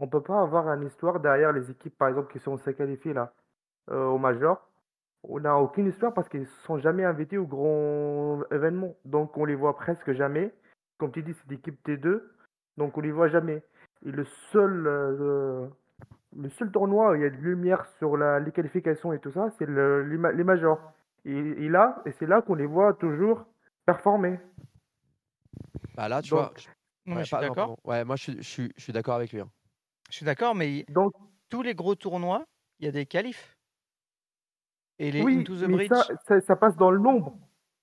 on 0.00 0.08
peut 0.08 0.22
pas 0.22 0.40
avoir 0.42 0.68
une 0.68 0.86
histoire 0.86 1.20
derrière 1.20 1.52
les 1.52 1.70
équipes, 1.70 1.96
par 1.96 2.08
exemple, 2.08 2.32
qui 2.32 2.40
sont 2.40 2.56
qualifiées 2.56 3.12
là 3.12 3.32
euh, 3.90 4.06
au 4.06 4.18
Major. 4.18 4.58
On 5.26 5.40
n'a 5.40 5.56
aucune 5.56 5.86
histoire 5.88 6.12
parce 6.12 6.28
qu'ils 6.28 6.46
sont 6.66 6.78
jamais 6.78 7.04
invités 7.04 7.38
aux 7.38 7.46
grands 7.46 8.42
événements. 8.50 8.94
Donc 9.04 9.36
on 9.36 9.44
les 9.44 9.54
voit 9.54 9.74
presque 9.76 10.12
jamais. 10.12 10.52
Comme 10.98 11.12
tu 11.12 11.22
dis, 11.22 11.32
c'est 11.34 11.50
l'équipe 11.50 11.78
T2, 11.86 12.22
donc 12.76 12.96
on 12.96 13.00
les 13.00 13.10
voit 13.10 13.28
jamais. 13.28 13.62
Et 14.06 14.10
le 14.12 14.24
seul, 14.52 14.86
euh, 14.86 15.66
le 16.36 16.48
seul 16.50 16.70
tournoi 16.70 17.12
où 17.12 17.14
il 17.14 17.22
y 17.22 17.24
a 17.24 17.30
de 17.30 17.36
lumière 17.36 17.86
sur 17.98 18.16
la, 18.16 18.38
les 18.38 18.52
qualifications 18.52 19.12
et 19.12 19.18
tout 19.18 19.32
ça, 19.32 19.50
c'est 19.58 19.66
le, 19.66 20.04
les, 20.06 20.16
ma- 20.18 20.32
les 20.32 20.44
majors. 20.44 20.80
Et, 21.24 21.32
et 21.36 21.68
là, 21.68 22.02
et 22.06 22.12
c'est 22.12 22.26
là 22.26 22.42
qu'on 22.42 22.54
les 22.54 22.66
voit 22.66 22.92
toujours 22.94 23.44
performer. 23.86 24.38
Bah 25.96 26.08
là, 26.08 26.20
tu 26.22 26.30
Donc, 26.30 26.38
vois. 26.40 26.52
Non, 27.06 27.16
ouais, 27.16 27.20
je 27.24 27.26
suis 27.26 27.36
d'accord. 27.38 27.76
Ouais, 27.84 28.04
moi, 28.04 28.16
je 28.16 28.22
suis, 28.22 28.36
je 28.36 28.42
suis, 28.48 28.72
je 28.76 28.82
suis 28.82 28.92
d'accord 28.92 29.14
avec 29.16 29.32
lui. 29.32 29.40
hein. 29.40 29.48
Je 30.10 30.16
suis 30.16 30.26
d'accord, 30.26 30.54
mais 30.54 30.84
Donc, 30.88 31.12
tous 31.48 31.62
les 31.62 31.74
gros 31.74 31.94
tournois, 31.94 32.44
il 32.78 32.86
y 32.86 32.88
a 32.88 32.92
des 32.92 33.06
qualifs. 33.06 33.53
Et 34.98 35.10
les 35.10 35.22
oui, 35.22 35.40
Into 35.40 35.56
the 35.56 35.62
mais 35.68 35.76
Bridge. 35.76 35.88
ça, 35.88 36.04
ça, 36.26 36.40
ça 36.40 36.56
passe 36.56 36.76
dans 36.76 36.90
le 36.90 36.98
nombre. 36.98 37.36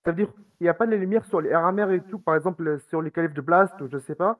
Ça 0.04 0.12
veut 0.12 0.18
dire 0.18 0.34
il 0.62 0.66
n'y 0.66 0.70
a 0.70 0.76
pas 0.76 0.86
de 0.86 0.96
lumière 0.96 1.26
sur 1.26 1.42
les 1.42 1.56
RMR 1.56 1.92
et 1.92 2.02
tout, 2.02 2.20
par 2.20 2.36
exemple 2.36 2.80
sur 2.88 3.02
les 3.02 3.10
qualifs 3.10 3.34
de 3.34 3.42
Blast 3.42 3.74
ou 3.82 3.90
je 3.92 3.98
sais 3.98 4.14
pas, 4.14 4.38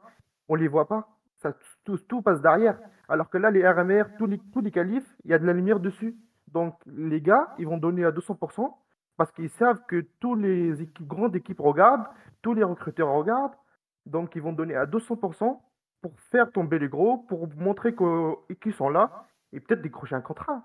on 0.48 0.54
les 0.54 0.68
voit 0.68 0.88
pas. 0.88 1.10
Ça, 1.38 1.52
tout, 1.84 1.98
tout 1.98 2.22
passe 2.22 2.42
derrière. 2.42 2.78
Alors 3.10 3.28
que 3.28 3.40
là, 3.40 3.50
les 3.50 3.68
RMR, 3.68 4.04
tous 4.20 4.28
les, 4.28 4.38
tous 4.54 4.62
les 4.62 4.70
qualifs, 4.70 5.08
il 5.26 5.32
y 5.32 5.34
a 5.34 5.40
de 5.40 5.46
la 5.48 5.54
lumière 5.54 5.80
dessus. 5.80 6.16
Donc 6.48 6.76
les 6.86 7.22
gars, 7.22 7.56
ils 7.58 7.66
vont 7.66 7.80
donner 7.80 8.06
à 8.06 8.12
200% 8.12 8.72
parce 9.18 9.32
qu'ils 9.32 9.50
savent 9.50 9.82
que 9.88 10.06
tous 10.20 10.36
les 10.36 10.80
équipes, 10.84 11.08
grandes 11.08 11.36
équipes 11.36 11.60
regardent, 11.60 12.06
tous 12.44 12.54
les 12.54 12.64
recruteurs 12.64 13.12
regardent. 13.12 13.56
Donc 14.06 14.36
ils 14.36 14.44
vont 14.44 14.54
donner 14.54 14.76
à 14.76 14.86
200% 14.86 15.60
pour 16.04 16.20
faire 16.32 16.52
tomber 16.52 16.78
les 16.78 16.88
gros, 16.88 17.18
pour 17.18 17.48
montrer 17.56 17.96
qu'ils 18.62 18.74
sont 18.74 18.90
là 18.90 19.26
et 19.54 19.60
peut-être 19.60 19.82
décrocher 19.82 20.16
un 20.16 20.22
contrat. 20.22 20.64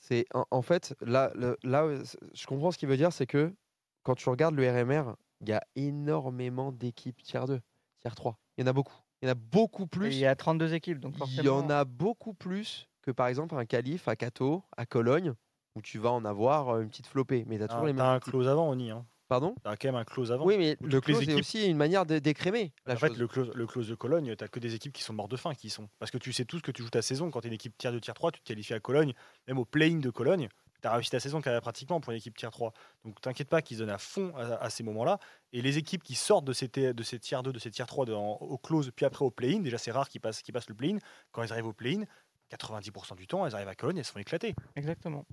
C'est 0.00 0.26
en, 0.34 0.46
en 0.50 0.62
fait 0.62 0.94
là, 1.02 1.30
le- 1.34 1.58
là, 1.62 2.04
c- 2.04 2.18
je 2.34 2.46
comprends 2.46 2.70
ce 2.72 2.78
qu'il 2.78 2.88
veut 2.88 2.96
dire, 2.96 3.12
c'est 3.12 3.26
que 3.26 3.54
quand 4.02 4.14
tu 4.16 4.28
regardes 4.28 4.54
le 4.56 4.68
RMR, 4.68 5.16
il 5.42 5.48
y 5.48 5.52
a 5.52 5.62
énormément 5.76 6.72
d'équipes 6.72 7.22
tier 7.22 7.40
2, 7.46 7.60
tier 8.00 8.10
3. 8.16 8.38
Il 8.58 8.62
y 8.62 8.64
en 8.64 8.68
a 8.68 8.72
beaucoup. 8.72 8.96
Il 9.22 9.26
y 9.26 9.28
en 9.28 9.32
a 9.32 9.34
beaucoup 9.36 9.84
Et 9.84 9.86
plus. 9.86 10.14
il 10.14 10.18
y 10.18 10.26
a 10.26 10.34
32 10.36 10.74
équipes, 10.74 10.98
donc 11.00 11.16
Il 11.16 11.18
forcément. 11.18 11.44
y 11.46 11.48
en 11.50 11.68
a 11.70 11.84
beaucoup 11.84 12.34
plus 12.34 12.88
que 13.02 13.10
par 13.10 13.26
exemple 13.28 13.54
un 13.56 13.66
qualif 13.66 14.08
à 14.08 14.16
Cato, 14.16 14.64
à 14.76 14.86
Cologne, 14.86 15.34
où 15.76 15.82
tu 15.82 15.98
vas 15.98 16.10
en 16.12 16.24
avoir 16.24 16.70
euh, 16.70 16.82
une 16.82 16.88
petite 16.90 17.06
flopée. 17.06 17.44
Mais 17.46 17.58
tu 17.58 17.64
as 17.64 17.68
toujours 17.68 17.84
Ah, 17.84 17.86
les 17.86 17.92
T'as 17.94 18.04
mêmes 18.04 18.14
un 18.14 18.20
close 18.20 18.48
avant, 18.48 18.70
Oni. 18.70 18.90
Hein. 18.90 19.06
Pardon 19.30 19.54
T'as 19.62 19.76
quand 19.76 19.86
même 19.88 19.94
un 19.94 20.04
close 20.04 20.32
avant. 20.32 20.44
Oui, 20.44 20.58
mais 20.58 20.76
Où 20.80 20.86
le 20.86 21.00
close 21.00 21.20
est 21.20 21.22
équipes- 21.22 21.38
aussi 21.38 21.66
une 21.68 21.76
manière 21.76 22.04
de- 22.04 22.18
d'écrémer 22.18 22.72
en 22.88 22.96
fait, 22.96 23.16
le 23.16 23.28
close, 23.28 23.52
le 23.54 23.64
close 23.66 23.88
de 23.88 23.94
Cologne, 23.94 24.34
t'as 24.36 24.48
que 24.48 24.58
des 24.58 24.74
équipes 24.74 24.92
qui 24.92 25.04
sont 25.04 25.12
mortes 25.12 25.30
de 25.30 25.36
faim 25.36 25.54
qui 25.54 25.70
sont. 25.70 25.88
Parce 26.00 26.10
que 26.10 26.18
tu 26.18 26.32
sais 26.32 26.44
tous 26.44 26.60
que 26.60 26.72
tu 26.72 26.82
joues 26.82 26.90
ta 26.90 27.00
saison. 27.00 27.30
Quand 27.30 27.40
t'es 27.40 27.46
une 27.48 27.54
équipe 27.54 27.78
tiers 27.78 27.92
2, 27.92 28.00
tiers 28.00 28.14
3, 28.14 28.32
tu 28.32 28.40
te 28.40 28.44
qualifies 28.44 28.74
à 28.74 28.80
Cologne, 28.80 29.14
même 29.46 29.58
au 29.58 29.64
play-in 29.64 29.98
de 30.00 30.10
Cologne. 30.10 30.48
T'as 30.80 30.92
réussi 30.94 31.10
ta 31.10 31.20
saison 31.20 31.40
pratiquement 31.40 32.00
pour 32.00 32.10
une 32.10 32.18
équipe 32.18 32.36
tiers 32.36 32.50
3. 32.50 32.72
Donc 33.04 33.20
t'inquiète 33.20 33.48
pas 33.48 33.62
qu'ils 33.62 33.78
donnent 33.78 33.88
à 33.90 33.98
fond 33.98 34.32
à, 34.36 34.56
à 34.56 34.68
ces 34.68 34.82
moments-là. 34.82 35.20
Et 35.52 35.62
les 35.62 35.78
équipes 35.78 36.02
qui 36.02 36.16
sortent 36.16 36.44
de 36.46 36.52
ces, 36.52 36.66
de 36.66 37.02
ces 37.04 37.20
tiers 37.20 37.44
2, 37.44 37.52
de 37.52 37.58
ces 37.60 37.70
tiers 37.70 37.86
3 37.86 38.06
de- 38.06 38.12
en- 38.14 38.32
au 38.38 38.58
close, 38.58 38.90
puis 38.96 39.06
après 39.06 39.24
au 39.24 39.30
play-in, 39.30 39.60
déjà 39.60 39.78
c'est 39.78 39.92
rare 39.92 40.08
qu'ils 40.08 40.20
passent, 40.20 40.42
le 40.68 40.74
play-in. 40.74 40.98
Quand 41.30 41.44
ils 41.44 41.52
arrivent 41.52 41.66
au 41.68 41.72
play-in, 41.72 42.02
90% 42.48 43.14
du 43.14 43.28
temps, 43.28 43.46
elles 43.46 43.54
arrivent 43.54 43.68
à 43.68 43.76
Cologne, 43.76 43.98
elles 43.98 44.04
se 44.04 44.10
font 44.10 44.18
éclater. 44.18 44.56
Exactement. 44.74 45.24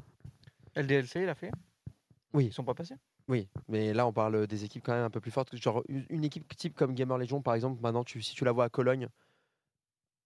LDLC, 0.76 1.24
il 1.24 1.30
a 1.30 1.34
fait? 1.34 1.50
Oui. 2.34 2.46
Ils 2.48 2.54
sont 2.54 2.64
pas 2.64 2.76
passés? 2.76 2.94
Oui, 3.30 3.50
mais 3.68 3.94
là 3.94 4.08
on 4.08 4.14
parle 4.14 4.48
des 4.48 4.64
équipes 4.64 4.84
quand 4.86 4.94
même 4.94 5.04
un 5.04 5.10
peu 5.10 5.20
plus 5.20 5.32
fortes. 5.32 5.56
Genre 5.58 5.84
une 5.90 6.24
équipe 6.24 6.56
type 6.56 6.76
comme 6.76 6.94
Gamer 6.94 7.18
Legion 7.18 7.42
par 7.42 7.56
exemple, 7.56 7.82
maintenant 7.82 8.04
tu, 8.04 8.22
si 8.22 8.34
tu 8.36 8.46
la 8.46 8.52
vois 8.54 8.66
à 8.66 8.70
Cologne, 8.70 9.10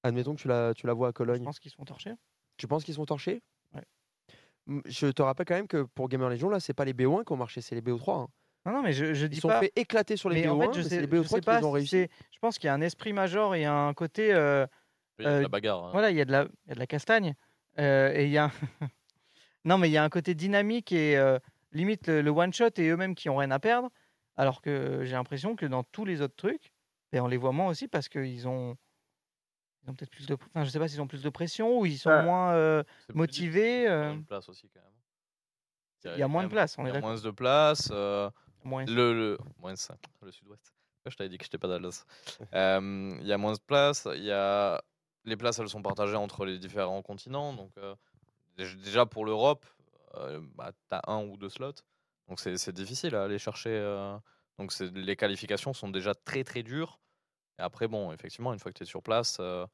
admettons 0.04 0.36
que 0.36 0.42
tu 0.42 0.48
la, 0.48 0.74
tu 0.76 0.86
la 0.88 0.94
vois 0.94 1.08
à 1.10 1.12
Je 1.12 1.14
Cologne, 1.14 1.42
pense 1.42 1.60
qu'ils 1.60 1.72
sont 1.72 1.84
torchés? 1.86 2.14
tu 2.58 2.68
penses 2.68 2.84
qu'ils 2.84 2.94
sont 2.96 3.06
torchés? 3.06 3.44
Ouais. 3.74 3.84
Je 4.86 5.08
te 5.08 5.22
rappelle 5.22 5.46
quand 5.46 5.56
même 5.56 5.68
que 5.68 5.84
pour 5.84 6.10
Gamer 6.10 6.30
Legion, 6.30 6.50
là 6.50 6.60
c'est 6.60 6.74
pas 6.74 6.86
les 6.86 6.94
BO1 6.94 7.24
qui 7.24 7.32
ont 7.34 7.38
marché, 7.38 7.62
c'est 7.62 7.76
les 7.76 7.82
BO3. 7.82 8.18
hein. 8.22 8.28
Non, 8.66 8.74
non, 8.74 8.82
mais 8.84 8.94
je, 8.94 9.14
je 9.14 9.26
Ils 9.32 9.36
dis 9.36 9.42
sont 9.42 9.48
pas. 9.48 9.60
fait 9.60 9.72
éclater 9.76 10.18
sur 10.18 10.30
les 10.30 10.38
mais 10.38 10.38
BO1, 10.38 10.54
en 10.54 10.58
fait, 10.58 10.74
je 10.74 10.82
mais 10.84 10.90
sais, 10.90 10.90
c'est 10.90 11.02
les 11.02 11.08
je 11.22 11.28
BO3 11.28 11.40
sais 11.40 11.42
qui 11.42 11.50
pas 11.50 11.52
les 11.52 11.64
ont 11.64 11.72
si 11.78 11.80
réussi. 11.80 12.08
Je 12.32 12.40
pense 12.40 12.58
qu'il 12.60 12.68
y 12.68 12.70
a 12.70 12.74
un 12.74 12.82
esprit 12.82 13.14
major 13.14 13.56
et 13.56 13.66
un 13.66 13.94
côté. 13.94 14.34
euh, 14.34 14.68
Il 15.20 15.24
y 15.24 15.30
a 15.30 15.34
de 15.34 15.42
Euh, 15.42 15.42
la 15.42 15.48
bagarre. 15.50 15.86
hein. 15.86 15.94
Voilà, 15.94 16.12
il 16.12 16.18
y, 16.18 16.22
a 16.22 16.26
de 16.26 16.32
la- 16.32 16.48
il 16.66 16.70
y 16.70 16.72
a 16.72 16.76
de 16.76 16.80
la 16.80 16.88
castagne. 16.88 17.36
euh, 17.80 18.14
et 18.14 18.26
il 18.26 18.32
y 18.32 18.38
a. 18.38 18.52
non, 19.66 19.78
mais 19.78 19.90
il 19.90 19.94
y 19.94 19.98
a 19.98 20.04
un 20.04 20.10
côté 20.10 20.36
dynamique 20.36 20.92
et 20.92 21.18
euh, 21.18 21.40
limite 21.72 22.08
le, 22.08 22.22
le 22.22 22.30
one-shot 22.32 22.70
et 22.78 22.88
eux-mêmes 22.90 23.16
qui 23.16 23.30
ont 23.30 23.38
rien 23.38 23.52
à 23.52 23.60
perdre. 23.60 23.90
Alors 24.38 24.62
que 24.62 25.04
j'ai 25.04 25.14
l'impression 25.14 25.56
que 25.56 25.66
dans 25.66 25.84
tous 25.84 26.06
les 26.06 26.22
autres 26.22 26.36
trucs, 26.36 26.72
et 27.12 27.20
on 27.20 27.28
les 27.28 27.38
voit 27.38 27.52
moins 27.52 27.68
aussi 27.68 27.88
parce 27.88 28.08
qu'ils 28.10 28.48
ont. 28.48 28.78
Ils 29.84 29.90
ont 29.90 29.94
peut-être 29.96 30.12
plus 30.12 30.26
de. 30.28 30.36
Enfin, 30.36 30.64
je 30.64 30.70
sais 30.70 30.80
pas 30.80 30.88
s'ils 30.88 31.02
ont 31.02 31.08
plus 31.08 31.24
de 31.24 31.30
pression 31.30 31.80
ou 31.80 31.86
ils 31.86 31.98
sont 31.98 32.10
Ouais. 32.10 32.24
moins 32.24 32.54
euh, 32.54 32.84
C'est 33.00 33.08
plus 33.08 33.18
motivés. 33.18 33.62
difficile 33.62 33.88
euh, 33.90 33.98
d'avoir 34.00 34.14
une 34.14 34.26
place 34.26 34.50
aussi 34.50 34.70
quand 34.70 34.80
même. 34.80 36.16
Il 36.16 36.20
y 36.20 36.24
a 36.24 36.28
moins 36.28 36.44
de 36.44 36.50
place, 36.50 36.78
on 36.80 36.86
Il 36.88 36.94
y 36.94 36.98
a 36.98 37.00
moins 37.00 37.16
de 37.20 37.30
place. 37.32 37.90
euh, 37.92 38.30
moins- 38.64 38.86
le, 38.86 39.14
le, 39.14 39.38
moins 39.60 39.76
ça, 39.76 39.98
le 40.24 40.32
sud-ouest. 40.32 40.74
Je 41.06 41.16
t'avais 41.16 41.30
dit 41.30 41.38
que 41.38 41.44
j'étais 41.44 41.58
pas 41.58 41.68
d'Alsace. 41.68 42.06
Euh, 42.54 43.18
Il 43.22 43.28
y 43.28 43.34
a 43.34 43.38
moins 43.38 43.54
de 43.54 43.60
place. 43.60 44.08
Il 44.16 44.24
y 44.24 44.32
a 44.32 44.82
les 45.26 45.36
places, 45.38 45.60
elles 45.60 45.70
sont 45.70 45.82
partagées 45.84 46.16
entre 46.16 46.46
les 46.46 46.58
différents 46.58 47.02
continents. 47.04 47.54
Donc 47.54 47.72
euh, 47.78 47.96
déj- 48.58 48.82
déjà 48.82 49.06
pour 49.06 49.26
l'Europe, 49.26 49.66
euh, 50.16 50.42
bah, 50.56 50.72
t'as 50.90 51.02
un 51.08 51.24
ou 51.26 51.38
deux 51.38 51.50
slots. 51.50 51.74
Donc 52.28 52.40
c'est 52.40 52.72
difficile 52.72 53.16
à 53.16 53.24
aller 53.24 53.40
chercher. 53.40 53.70
euh, 53.72 54.18
donc 54.60 54.74
les 54.80 55.16
qualifications 55.16 55.74
sont 55.74 55.90
déjà 55.90 56.14
très 56.16 56.44
très 56.44 56.64
dures. 56.64 57.02
Et 57.60 57.64
après 57.64 57.88
bon, 57.88 58.12
effectivement, 58.14 58.54
une 58.54 58.60
fois 58.60 58.72
que 58.72 58.78
tu 58.78 58.84
es 58.84 58.86
sur 58.88 59.04
place, 59.04 59.38
euh, 59.40 59.66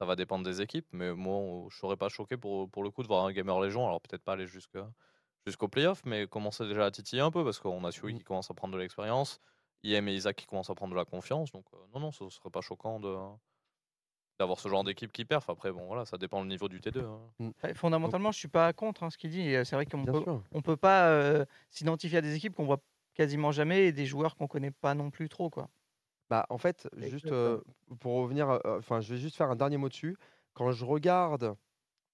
ça 0.00 0.06
va 0.06 0.16
dépendre 0.16 0.44
des 0.44 0.60
équipes. 0.62 0.86
Mais 0.92 1.12
moi, 1.14 1.66
je 1.70 1.76
serais 1.78 1.96
pas 1.96 2.08
choqué 2.08 2.36
pour, 2.36 2.70
pour 2.70 2.82
le 2.84 2.90
coup 2.90 3.02
de 3.02 3.08
voir 3.08 3.24
un 3.26 3.32
gamer 3.32 3.60
légion. 3.60 3.86
Alors 3.86 4.00
peut-être 4.02 4.24
pas 4.24 4.34
aller 4.34 4.46
jusqu'à 4.46 4.90
jusqu'au 5.46 5.68
playoff, 5.68 6.02
mais 6.04 6.26
commencer 6.28 6.66
déjà 6.66 6.86
à 6.86 6.90
titiller 6.90 7.22
un 7.22 7.30
peu 7.32 7.44
parce 7.44 7.58
qu'on 7.60 7.84
a 7.84 7.92
Sui 7.92 8.14
Mm. 8.14 8.18
qui 8.18 8.24
commence 8.24 8.50
à 8.50 8.54
prendre 8.54 8.74
de 8.74 8.78
l'expérience, 8.80 9.40
IM 9.82 10.08
et 10.08 10.14
Isaac 10.14 10.36
qui 10.36 10.46
commencent 10.46 10.70
à 10.70 10.74
prendre 10.74 10.92
de 10.94 10.98
la 10.98 11.04
confiance. 11.04 11.50
Donc 11.52 11.66
euh, 11.74 11.78
non, 11.94 12.00
non, 12.00 12.12
ce 12.12 12.28
serait 12.30 12.50
pas 12.50 12.60
choquant 12.60 13.00
de 13.00 13.16
d'avoir 14.42 14.58
ce 14.60 14.68
genre 14.68 14.82
d'équipe 14.84 15.12
qui 15.12 15.24
perf. 15.24 15.48
Après, 15.48 15.70
bon, 15.72 15.86
voilà, 15.86 16.04
ça 16.04 16.18
dépend 16.18 16.42
le 16.42 16.48
niveau 16.48 16.68
du 16.68 16.80
T2. 16.80 17.04
hein. 17.04 17.52
Ouais, 17.62 17.74
Fondamentalement, 17.74 18.32
je 18.32 18.38
suis 18.38 18.48
pas 18.48 18.72
contre 18.72 19.04
hein, 19.04 19.10
ce 19.10 19.16
qu'il 19.16 19.30
dit. 19.30 19.54
euh, 19.54 19.64
C'est 19.64 19.76
vrai 19.76 19.86
qu'on 19.86 20.04
peut, 20.04 20.22
sûr. 20.22 20.42
on 20.52 20.60
peut 20.62 20.76
pas 20.76 21.08
euh, 21.08 21.44
s'identifier 21.70 22.18
à 22.18 22.20
des 22.20 22.34
équipes 22.34 22.54
qu'on 22.54 22.64
voit 22.66 22.80
quasiment 23.14 23.52
jamais 23.52 23.86
et 23.86 23.92
des 23.92 24.04
joueurs 24.06 24.36
qu'on 24.36 24.46
connaît 24.48 24.70
pas 24.72 24.94
non 24.94 25.10
plus 25.10 25.28
trop. 25.28 25.48
Quoi. 25.48 25.68
Bah, 26.28 26.46
en 26.50 26.58
fait, 26.58 26.88
juste 26.98 27.26
euh, 27.32 27.60
pour 28.00 28.14
revenir, 28.14 28.50
euh, 28.50 28.78
enfin, 28.78 29.00
je 29.00 29.14
vais 29.14 29.20
juste 29.20 29.36
faire 29.36 29.50
un 29.50 29.56
dernier 29.56 29.76
mot 29.76 29.88
dessus. 29.88 30.16
Quand 30.54 30.72
je 30.72 30.84
regarde 30.84 31.54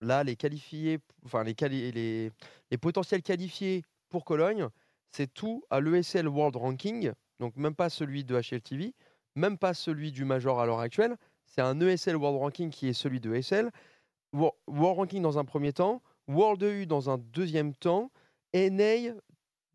là 0.01 0.23
les 0.23 0.37
qualifiés, 0.37 0.99
enfin 1.25 1.43
les, 1.45 1.55
quali- 1.55 1.91
les, 1.93 2.31
les 2.71 2.79
potentiels 2.79 3.23
qualifiés 3.23 3.85
pour 4.11 4.25
Cologne, 4.25 4.69
c'est 5.13 5.33
tout 5.33 5.63
à 5.71 5.81
l'ESL 5.81 6.29
World 6.29 6.57
Ranking, 6.57 7.13
donc 7.41 7.57
même 7.57 7.75
pas 7.75 7.89
celui 7.89 8.23
de 8.25 8.37
HLTV, 8.39 8.95
même 9.35 9.57
pas 9.59 9.73
celui 9.75 10.13
du 10.13 10.25
Major 10.25 10.61
à 10.61 10.67
l'heure 10.67 10.81
actuelle. 10.81 11.17
C'est 11.49 11.61
un 11.63 11.81
ESL 11.81 12.17
World 12.17 12.39
Ranking 12.41 12.71
qui 12.71 12.89
est 12.89 12.93
celui 12.93 13.21
de 13.21 13.35
ESL. 13.35 13.71
Wo- 14.33 14.55
World 14.67 14.99
Ranking 14.99 15.23
dans 15.23 15.39
un 15.39 15.45
premier 15.45 15.73
temps, 15.73 16.03
World 16.29 16.63
EU 16.63 16.87
dans 16.87 17.11
un 17.11 17.19
deuxième 17.19 17.75
temps, 17.75 18.11
NA 18.53 19.15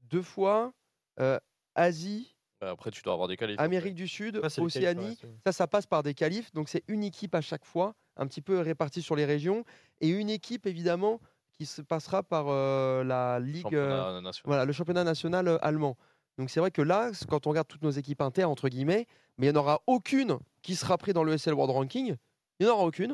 deux 0.09 0.21
fois, 0.21 0.73
euh, 1.19 1.39
Asie, 1.75 2.35
Bah, 2.61 2.69
Après, 2.71 2.91
tu 2.91 3.01
dois 3.01 3.13
avoir 3.13 3.27
des 3.27 3.35
qualifs. 3.35 3.59
Amérique 3.59 3.95
du 3.95 4.07
Sud, 4.07 4.39
qualifs, 4.39 4.59
Océanie. 4.59 5.17
ouais, 5.23 5.29
Ça, 5.45 5.51
ça 5.51 5.67
passe 5.67 5.85
par 5.87 6.03
des 6.03 6.13
qualifs. 6.13 6.53
Donc, 6.53 6.69
c'est 6.69 6.83
une 6.87 7.03
équipe 7.03 7.33
à 7.35 7.41
chaque 7.41 7.65
fois, 7.65 7.95
un 8.15 8.27
petit 8.27 8.41
peu 8.41 8.59
répartie 8.59 9.01
sur 9.01 9.15
les 9.15 9.25
régions. 9.25 9.65
Et 10.01 10.09
une 10.09 10.29
équipe, 10.29 10.65
évidemment, 10.67 11.19
qui 11.51 11.65
se 11.65 11.81
passera 11.81 12.21
par 12.23 12.45
euh, 12.49 13.03
la 13.03 13.39
Ligue. 13.39 13.73
euh, 13.75 13.97
Championnat 13.97 14.31
voilà, 14.45 14.65
le 14.65 14.71
championnat 14.73 15.03
national 15.03 15.57
allemand. 15.61 15.97
Donc, 16.37 16.49
c'est 16.51 16.59
vrai 16.59 16.71
que 16.71 16.81
là, 16.81 17.11
quand 17.27 17.47
on 17.47 17.49
regarde 17.49 17.67
toutes 17.67 17.81
nos 17.83 17.91
équipes 17.91 18.21
inter, 18.21 18.43
entre 18.45 18.69
guillemets, 18.69 19.07
mais 19.37 19.47
il 19.47 19.51
n'y 19.51 19.57
en 19.57 19.59
aura 19.61 19.81
aucune 19.87 20.37
qui 20.63 20.75
sera 20.75 20.97
prise 20.97 21.13
dans 21.13 21.23
le 21.23 21.37
SL 21.37 21.53
World 21.53 21.71
Ranking. 21.75 22.15
Il 22.59 22.65
n'y 22.65 22.71
en 22.71 22.73
aura 22.75 22.85
aucune, 22.85 23.09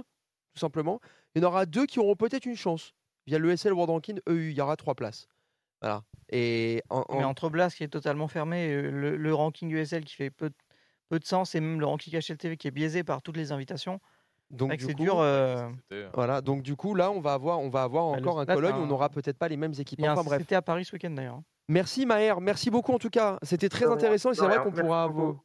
tout 0.53 0.59
simplement. 0.59 0.99
Il 1.35 1.41
y 1.41 1.45
en 1.45 1.47
aura 1.49 1.65
deux 1.65 1.85
qui 1.85 1.99
auront 1.99 2.15
peut-être 2.15 2.45
une 2.45 2.55
chance. 2.55 2.93
Via 3.27 3.37
le 3.37 3.55
SL 3.55 3.73
World 3.73 3.89
Ranking 3.91 4.19
EU, 4.29 4.49
il 4.51 4.57
y 4.57 4.61
aura 4.61 4.75
trois 4.77 4.95
places. 4.95 5.27
Voilà. 5.81 6.03
Et 6.31 6.81
en, 6.89 7.03
Mais 7.11 7.23
entre 7.23 7.49
Blast 7.49 7.77
qui 7.77 7.83
est 7.83 7.87
totalement 7.89 8.27
fermé, 8.27 8.67
euh, 8.71 8.89
le, 8.91 9.17
le 9.17 9.33
ranking 9.33 9.69
USL 9.71 10.03
qui 10.05 10.15
fait 10.15 10.29
peu, 10.29 10.49
de- 10.49 10.55
peu 11.09 11.19
de 11.19 11.25
sens 11.25 11.55
et 11.55 11.59
même 11.59 11.79
le 11.79 11.85
ranking 11.85 12.13
HLTV 12.13 12.57
qui 12.57 12.67
est 12.67 12.71
biaisé 12.71 13.03
par 13.03 13.21
toutes 13.21 13.37
les 13.37 13.51
invitations, 13.51 13.99
donc, 14.51 14.75
du 14.75 14.83
c'est 14.85 14.93
coup, 14.93 15.03
dur. 15.03 15.19
euh, 15.19 15.69
euh, 15.93 16.09
Voilà, 16.13 16.41
donc 16.41 16.63
du 16.63 16.75
coup, 16.75 16.95
là, 16.95 17.11
on 17.11 17.19
va 17.21 17.33
avoir, 17.33 17.59
on 17.59 17.69
va 17.69 17.83
avoir 17.83 18.11
Bah, 18.11 18.17
le- 18.19 18.21
encore 18.27 18.39
un 18.39 18.45
là, 18.45 18.55
Cologne, 18.55 18.71
t'as 18.73 18.79
on 18.79 18.83
un- 18.83 18.87
n'aura 18.87 19.09
peut-être 19.09 19.37
pas 19.37 19.47
les 19.47 19.57
mêmes 19.57 19.73
équipes. 19.77 20.03
un- 20.03 20.13
Enfin 20.13 20.23
bref. 20.23 20.41
C'était 20.41 20.55
à 20.55 20.61
Paris 20.61 20.85
ce 20.85 20.93
week-end 20.93 21.11
d'ailleurs. 21.11 21.35
hein. 21.35 21.43
Merci 21.69 22.05
Maher, 22.07 22.41
merci 22.41 22.71
beaucoup 22.71 22.93
en 22.93 22.97
tout 22.97 23.11
cas. 23.11 23.37
C'était 23.43 23.69
très 23.69 23.85
rien, 23.85 23.93
intéressant 23.93 24.31
et 24.31 24.35
c'est 24.35 24.45
vrai 24.45 24.57
qu'on 24.63 24.71
pourra, 24.71 25.07
beaucoup. 25.07 25.39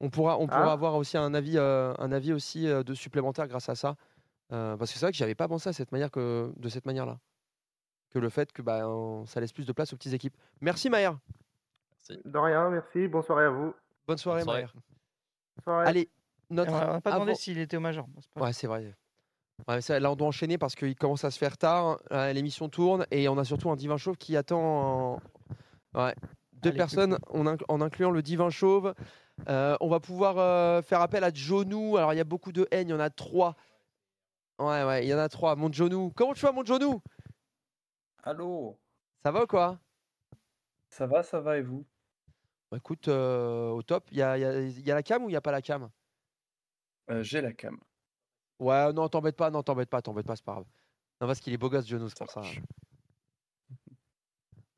On 0.00 0.10
pourra, 0.10 0.38
on 0.38 0.46
pourra 0.46 0.64
Hein 0.70 0.72
avoir 0.72 0.94
aussi 0.96 1.16
un 1.18 1.34
avis, 1.34 1.56
euh, 1.58 1.92
un 1.98 2.12
avis 2.12 2.32
aussi 2.32 2.68
euh, 2.68 2.82
de 2.82 2.94
supplémentaire 2.94 3.48
grâce 3.48 3.68
à 3.68 3.74
ça. 3.74 3.96
Euh, 4.52 4.76
parce 4.76 4.92
que 4.92 4.98
c'est 4.98 5.04
vrai 5.04 5.12
que 5.12 5.18
j'avais 5.18 5.34
pas 5.34 5.48
pensé 5.48 5.68
à 5.68 5.72
cette 5.72 5.92
manière 5.92 6.10
que, 6.10 6.52
de 6.56 6.68
cette 6.68 6.86
manière-là. 6.86 7.18
Que 8.10 8.18
le 8.18 8.30
fait 8.30 8.52
que 8.52 8.62
bah, 8.62 8.88
on- 8.88 9.26
ça 9.26 9.40
laisse 9.40 9.52
plus 9.52 9.66
de 9.66 9.72
place 9.72 9.92
aux 9.92 9.96
petites 9.96 10.14
équipes. 10.14 10.34
Merci 10.60 10.88
Maher. 10.88 11.12
De 12.24 12.38
rien, 12.38 12.70
merci. 12.70 13.06
Bonne 13.08 13.22
soirée 13.22 13.44
à 13.44 13.50
vous. 13.50 13.74
Bonne 14.06 14.16
soirée, 14.16 14.40
Bonne 14.40 14.44
soirée. 14.44 14.62
Maher. 14.62 14.72
Bonne 14.74 15.62
soirée. 15.64 15.86
Allez, 15.86 16.08
notre. 16.48 16.72
on 16.72 16.78
n'a 16.94 17.00
pas 17.02 17.10
demandé 17.12 17.32
avant- 17.32 17.38
s'il 17.38 17.58
était 17.58 17.76
au 17.76 17.80
Major. 17.80 18.06
Pas- 18.34 18.44
Ouais, 18.46 18.52
c'est 18.54 18.66
vrai. 18.66 18.94
Ouais, 19.66 19.80
ça, 19.82 19.98
là, 20.00 20.10
on 20.10 20.16
doit 20.16 20.28
enchaîner 20.28 20.56
parce 20.56 20.74
qu'il 20.74 20.94
commence 20.96 21.24
à 21.24 21.30
se 21.30 21.38
faire 21.38 21.58
tard. 21.58 21.98
euh, 22.12 22.32
L'émission 22.32 22.68
tourne 22.70 23.04
et 23.10 23.28
on 23.28 23.36
a 23.36 23.44
surtout 23.44 23.70
un 23.70 23.76
divin 23.76 23.96
chauve 23.98 24.16
qui 24.16 24.36
attend. 24.36 24.60
en- 25.14 25.20
Ouais. 25.94 26.14
Deux 26.54 26.70
Allez, 26.70 26.78
personnes 26.78 27.18
en 27.28 27.80
incluant 27.82 28.10
le 28.10 28.22
divin 28.22 28.48
chauve. 28.50 28.94
Euh, 29.48 29.76
on 29.80 29.88
va 29.88 30.00
pouvoir 30.00 30.38
euh, 30.38 30.82
faire 30.82 31.00
appel 31.00 31.24
à 31.24 31.32
Jonou. 31.32 31.96
Alors, 31.96 32.12
il 32.12 32.16
y 32.16 32.20
a 32.20 32.24
beaucoup 32.24 32.52
de 32.52 32.66
haine. 32.70 32.88
Il 32.88 32.90
y 32.90 32.94
en 32.94 33.00
a 33.00 33.10
trois. 33.10 33.56
Ouais, 34.58 34.84
ouais, 34.84 35.04
il 35.06 35.08
y 35.08 35.14
en 35.14 35.18
a 35.18 35.28
trois. 35.28 35.54
Mon 35.56 35.72
Jonou. 35.72 36.12
Comment 36.14 36.34
tu 36.34 36.40
vas, 36.40 36.52
mon 36.52 36.64
Jonou 36.64 37.00
Allô, 38.22 38.76
Ça 39.22 39.30
va 39.30 39.44
ou 39.44 39.46
quoi? 39.46 39.78
Ça 40.90 41.06
va, 41.06 41.22
ça 41.22 41.40
va 41.40 41.58
et 41.58 41.62
vous? 41.62 41.86
Bah, 42.70 42.76
Écoute, 42.78 43.08
euh, 43.08 43.70
au 43.70 43.82
top. 43.82 44.08
Il 44.10 44.18
y 44.18 44.22
a, 44.22 44.36
il 44.36 44.40
y 44.40 44.44
a- 44.44 44.60
il 44.60 44.86
y 44.86 44.90
a 44.90 44.94
la 44.94 45.02
cam 45.02 45.22
ou 45.24 45.28
il 45.28 45.32
n'y 45.32 45.36
a 45.36 45.40
pas 45.40 45.52
la 45.52 45.62
cam? 45.62 45.88
Euh, 47.10 47.22
j'ai 47.22 47.40
la 47.40 47.52
cam. 47.52 47.78
Ouais, 48.58 48.92
non, 48.92 49.08
t'embête 49.08 49.36
pas. 49.36 49.50
Non, 49.50 49.62
t'embête 49.62 49.88
pas. 49.88 50.02
T'embête 50.02 50.26
pas, 50.26 50.36
c'est 50.36 50.44
pas 50.44 50.52
grave. 50.54 50.66
Non, 51.20 51.26
parce 51.26 51.40
qu'il 51.40 51.52
est 51.52 51.58
beau 51.58 51.70
gosse, 51.70 51.86
Jonou, 51.86 52.08
c'est 52.08 52.18
pour 52.18 52.30
ça. 52.30 52.40
marche. 52.40 52.60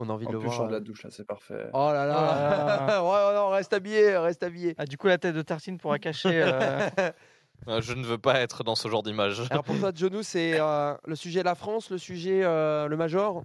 On 0.03 0.09
a 0.09 0.13
envie 0.15 0.27
En 0.27 0.31
de 0.31 0.35
le 0.35 0.39
plus, 0.41 0.47
voir. 0.47 0.57
sors 0.57 0.67
de 0.67 0.73
euh, 0.73 0.79
la 0.79 0.81
douche 0.81 1.05
là, 1.05 1.11
c'est 1.13 1.27
parfait. 1.27 1.67
Oh 1.75 1.91
là 1.93 2.07
là 2.07 3.03
Ouais, 3.03 3.35
non, 3.35 3.49
reste 3.51 3.73
habillé, 3.75 4.17
reste 4.17 4.43
habillé 4.43 4.75
Ah, 4.79 4.87
du 4.87 4.97
coup, 4.97 5.07
la 5.09 5.19
tête 5.19 5.35
de 5.35 5.43
Tartine 5.43 5.77
pourra 5.79 5.99
cacher. 5.99 6.43
euh, 6.43 6.81
euh, 7.69 7.81
je 7.83 7.93
ne 7.93 8.05
veux 8.05 8.17
pas 8.19 8.41
être 8.41 8.65
dans 8.65 8.75
ce 8.75 8.89
genre 8.89 9.03
d'image. 9.03 9.43
Alors 9.51 9.63
pour 9.63 9.79
toi, 9.79 9.93
Jonou, 9.95 10.23
c'est 10.23 10.59
euh, 10.59 10.95
le 11.07 11.15
sujet 11.15 11.43
la 11.43 11.55
France, 11.55 11.91
le 11.91 11.99
sujet 11.99 12.41
euh, 12.43 12.89
le 12.89 12.97
Major? 12.97 13.45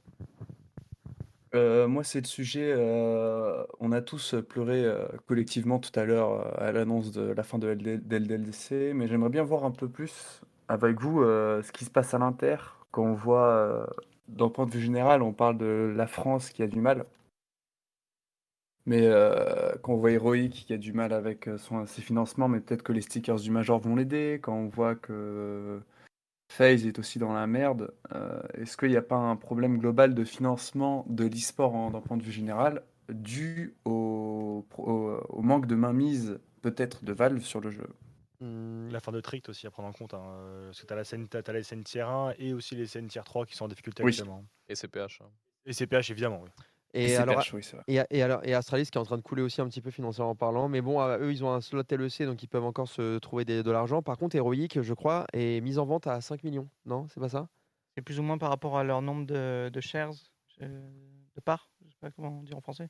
Euh, 1.53 1.87
moi, 1.87 2.03
c'est 2.03 2.19
le 2.21 2.25
sujet. 2.27 2.73
euh, 2.75 3.63
on 3.79 3.91
a 3.93 4.01
tous 4.01 4.35
pleuré 4.49 4.83
euh, 4.83 5.05
collectivement 5.27 5.79
tout 5.79 5.97
à 5.97 6.03
l'heure 6.03 6.31
euh, 6.31 6.67
à 6.67 6.71
l'annonce 6.73 7.11
de 7.11 7.21
la 7.31 7.43
fin 7.43 7.57
de 7.59 7.67
LD 7.69 8.05
de 8.07 8.15
LDLC, 8.17 8.93
mais 8.93 9.07
j'aimerais 9.07 9.29
bien 9.29 9.43
voir 9.43 9.63
un 9.63 9.71
peu 9.71 9.87
plus 9.87 10.41
avec 10.67 10.99
vous 10.99 11.21
euh, 11.21 11.61
ce 11.63 11.71
qui 11.71 11.85
se 11.85 11.89
passe 11.91 12.13
à 12.13 12.17
l'Inter 12.17 12.57
quand 12.91 13.03
on 13.03 13.13
voit, 13.13 13.47
euh, 13.47 13.85
d'un 14.27 14.49
point 14.49 14.65
de 14.65 14.71
vue 14.71 14.81
général, 14.81 15.21
on 15.23 15.33
parle 15.33 15.57
de 15.57 15.93
la 15.95 16.07
France 16.07 16.49
qui 16.51 16.63
a 16.63 16.67
du 16.67 16.79
mal. 16.81 17.05
Mais 18.85 19.01
euh, 19.03 19.73
quand 19.81 19.93
on 19.93 19.97
voit 19.97 20.11
Heroic 20.11 20.49
qui 20.51 20.73
a 20.73 20.77
du 20.77 20.93
mal 20.93 21.11
avec 21.13 21.47
euh, 21.47 21.57
son, 21.57 21.85
ses 21.87 22.01
financements, 22.01 22.47
mais 22.47 22.59
peut-être 22.59 22.83
que 22.83 22.91
les 22.93 23.01
stickers 23.01 23.37
du 23.39 23.49
Major 23.51 23.79
vont 23.79 23.95
l'aider. 23.95 24.39
Quand 24.41 24.53
on 24.55 24.67
voit 24.67 24.95
que 24.95 25.81
FaZe 26.49 26.87
est 26.87 26.99
aussi 26.99 27.19
dans 27.19 27.33
la 27.33 27.47
merde, 27.47 27.93
euh, 28.15 28.41
est-ce 28.55 28.77
qu'il 28.77 28.89
n'y 28.91 28.97
a 28.97 29.01
pas 29.03 29.17
un 29.17 29.35
problème 29.37 29.79
global 29.79 30.15
de 30.15 30.23
financement 30.25 31.05
de 31.09 31.25
l'e-sport 31.25 31.91
d'un 31.91 32.01
point 32.01 32.17
de 32.17 32.23
vue 32.23 32.31
général 32.33 32.83
dû 33.09 33.75
au, 33.85 34.65
au- 34.77 35.19
au 35.29 35.41
manque 35.43 35.67
de 35.67 35.75
mainmise 35.75 36.39
peut-être 36.61 37.05
de 37.05 37.13
Valve 37.13 37.41
sur 37.43 37.61
le 37.61 37.71
jeu? 37.71 37.89
Hmm, 38.39 38.89
La 38.89 38.99
fin 38.99 39.11
de 39.11 39.21
Trict 39.21 39.49
aussi 39.49 39.65
à 39.67 39.71
prendre 39.71 39.89
en 39.89 39.93
compte. 39.93 40.13
hein, 40.13 40.21
euh, 40.23 40.65
parce 40.67 40.81
que 40.81 40.85
tu 40.87 40.93
as 40.93 40.95
la 40.95 41.03
scène, 41.03 41.27
t'as- 41.27 41.41
t'as 41.43 41.53
la 41.53 41.63
scène 41.63 41.83
tier 41.83 42.01
1 42.01 42.33
et 42.37 42.53
aussi 42.53 42.75
les 42.75 42.85
scènes 42.87 43.07
tier 43.07 43.21
3 43.23 43.45
qui 43.45 43.55
sont 43.55 43.65
en 43.65 43.67
difficulté 43.69 44.03
Oui. 44.03 44.11
actuellement. 44.11 44.43
Et 44.67 44.75
CPH. 44.75 45.21
hein. 45.21 45.29
Et 45.65 45.73
CPH 45.73 46.11
évidemment. 46.11 46.41
oui. 46.43 46.49
Et, 46.97 47.17
alors, 47.17 47.43
oui, 47.53 47.61
et, 47.87 48.01
et 48.09 48.23
alors, 48.23 48.39
et 48.45 48.53
Astralis 48.53 48.85
qui 48.85 48.97
est 48.97 49.01
en 49.01 49.03
train 49.03 49.17
de 49.17 49.21
couler 49.21 49.41
aussi 49.41 49.59
un 49.59 49.67
petit 49.67 49.81
peu 49.81 49.91
financièrement 49.91 50.33
parlant. 50.35 50.69
Mais 50.69 50.79
bon, 50.79 51.01
euh, 51.01 51.17
eux, 51.19 51.31
ils 51.33 51.43
ont 51.43 51.51
un 51.51 51.59
slot 51.59 51.83
LEC, 51.91 52.23
donc 52.25 52.41
ils 52.41 52.47
peuvent 52.47 52.63
encore 52.63 52.87
se 52.87 53.17
trouver 53.19 53.43
des- 53.43 53.63
de 53.63 53.71
l'argent. 53.71 54.01
Par 54.01 54.17
contre, 54.17 54.37
Heroic, 54.37 54.81
je 54.81 54.93
crois, 54.93 55.25
est 55.33 55.59
mise 55.59 55.77
en 55.77 55.85
vente 55.85 56.07
à 56.07 56.21
5 56.21 56.43
millions. 56.43 56.69
Non, 56.85 57.07
c'est 57.09 57.19
pas 57.19 57.27
ça? 57.27 57.49
C'est 57.95 58.01
plus 58.01 58.17
ou 58.19 58.23
moins 58.23 58.37
par 58.37 58.49
rapport 58.49 58.77
à 58.77 58.85
leur 58.85 59.01
nombre 59.01 59.25
de, 59.25 59.69
de 59.73 59.81
shares, 59.81 60.13
euh, 60.61 60.89
de 61.35 61.41
parts, 61.41 61.69
je 61.85 61.91
sais 61.91 61.97
pas 61.99 62.11
comment 62.11 62.39
on 62.39 62.43
dit 62.43 62.53
en 62.53 62.61
français, 62.61 62.87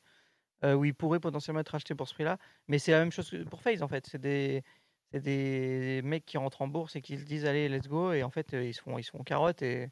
euh, 0.64 0.76
où 0.76 0.86
ils 0.86 0.94
pourraient 0.94 1.20
potentiellement 1.20 1.62
être 1.62 1.74
achetés 1.74 1.96
pour 1.96 2.08
ce 2.08 2.14
prix-là. 2.14 2.38
Mais 2.68 2.78
c'est 2.78 2.92
la 2.92 3.00
même 3.00 3.12
chose 3.12 3.30
que 3.32 3.44
pour 3.44 3.62
FaZe 3.64 3.82
en 3.82 3.88
fait. 3.88 4.06
C'est 4.06 4.22
des, 4.22 4.64
c'est 5.12 5.22
des 5.22 6.02
mecs 6.04 6.26
qui 6.26 6.38
rentrent 6.38 6.62
en 6.62 6.68
bourse 6.68 6.96
et 6.96 7.02
qui 7.02 7.18
se 7.18 7.24
disent 7.26 7.46
allez, 7.46 7.70
let's 7.70 7.88
go. 7.88 8.12
Et 8.14 8.24
en 8.24 8.30
fait, 8.30 8.54
ils 8.54 8.74
se 8.74 8.82
font, 8.82 8.98
ils 8.98 9.04
se 9.04 9.12
font 9.12 9.24
carotte. 9.24 9.62
Et 9.62 9.90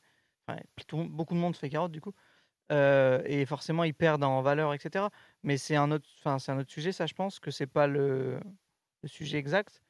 enfin, 0.48 0.60
tout 0.88 1.04
beaucoup 1.06 1.34
de 1.36 1.40
monde 1.40 1.56
se 1.56 1.60
fait 1.60 1.70
carotte 1.70 1.92
du 1.92 2.02
coup. 2.02 2.14
Euh, 2.72 3.22
et 3.26 3.46
forcément, 3.46 3.84
ils 3.86 3.94
perdent 3.96 4.24
en 4.24 4.42
valeur, 4.42 4.74
etc. 4.74 5.12
Mais 5.44 5.58
c'est 5.58 5.76
un 5.76 5.92
autre, 5.92 6.08
enfin, 6.20 6.40
c'est 6.40 6.52
un 6.52 6.60
autre 6.60 6.72
sujet, 6.72 6.92
ça, 6.94 7.06
je 7.08 7.14
pense 7.14 7.40
que 7.40 7.52
c'est 7.52 7.68
pas 7.68 7.88
le, 7.88 8.40
le 9.04 9.10
sujet 9.10 9.38
exact. 9.40 9.84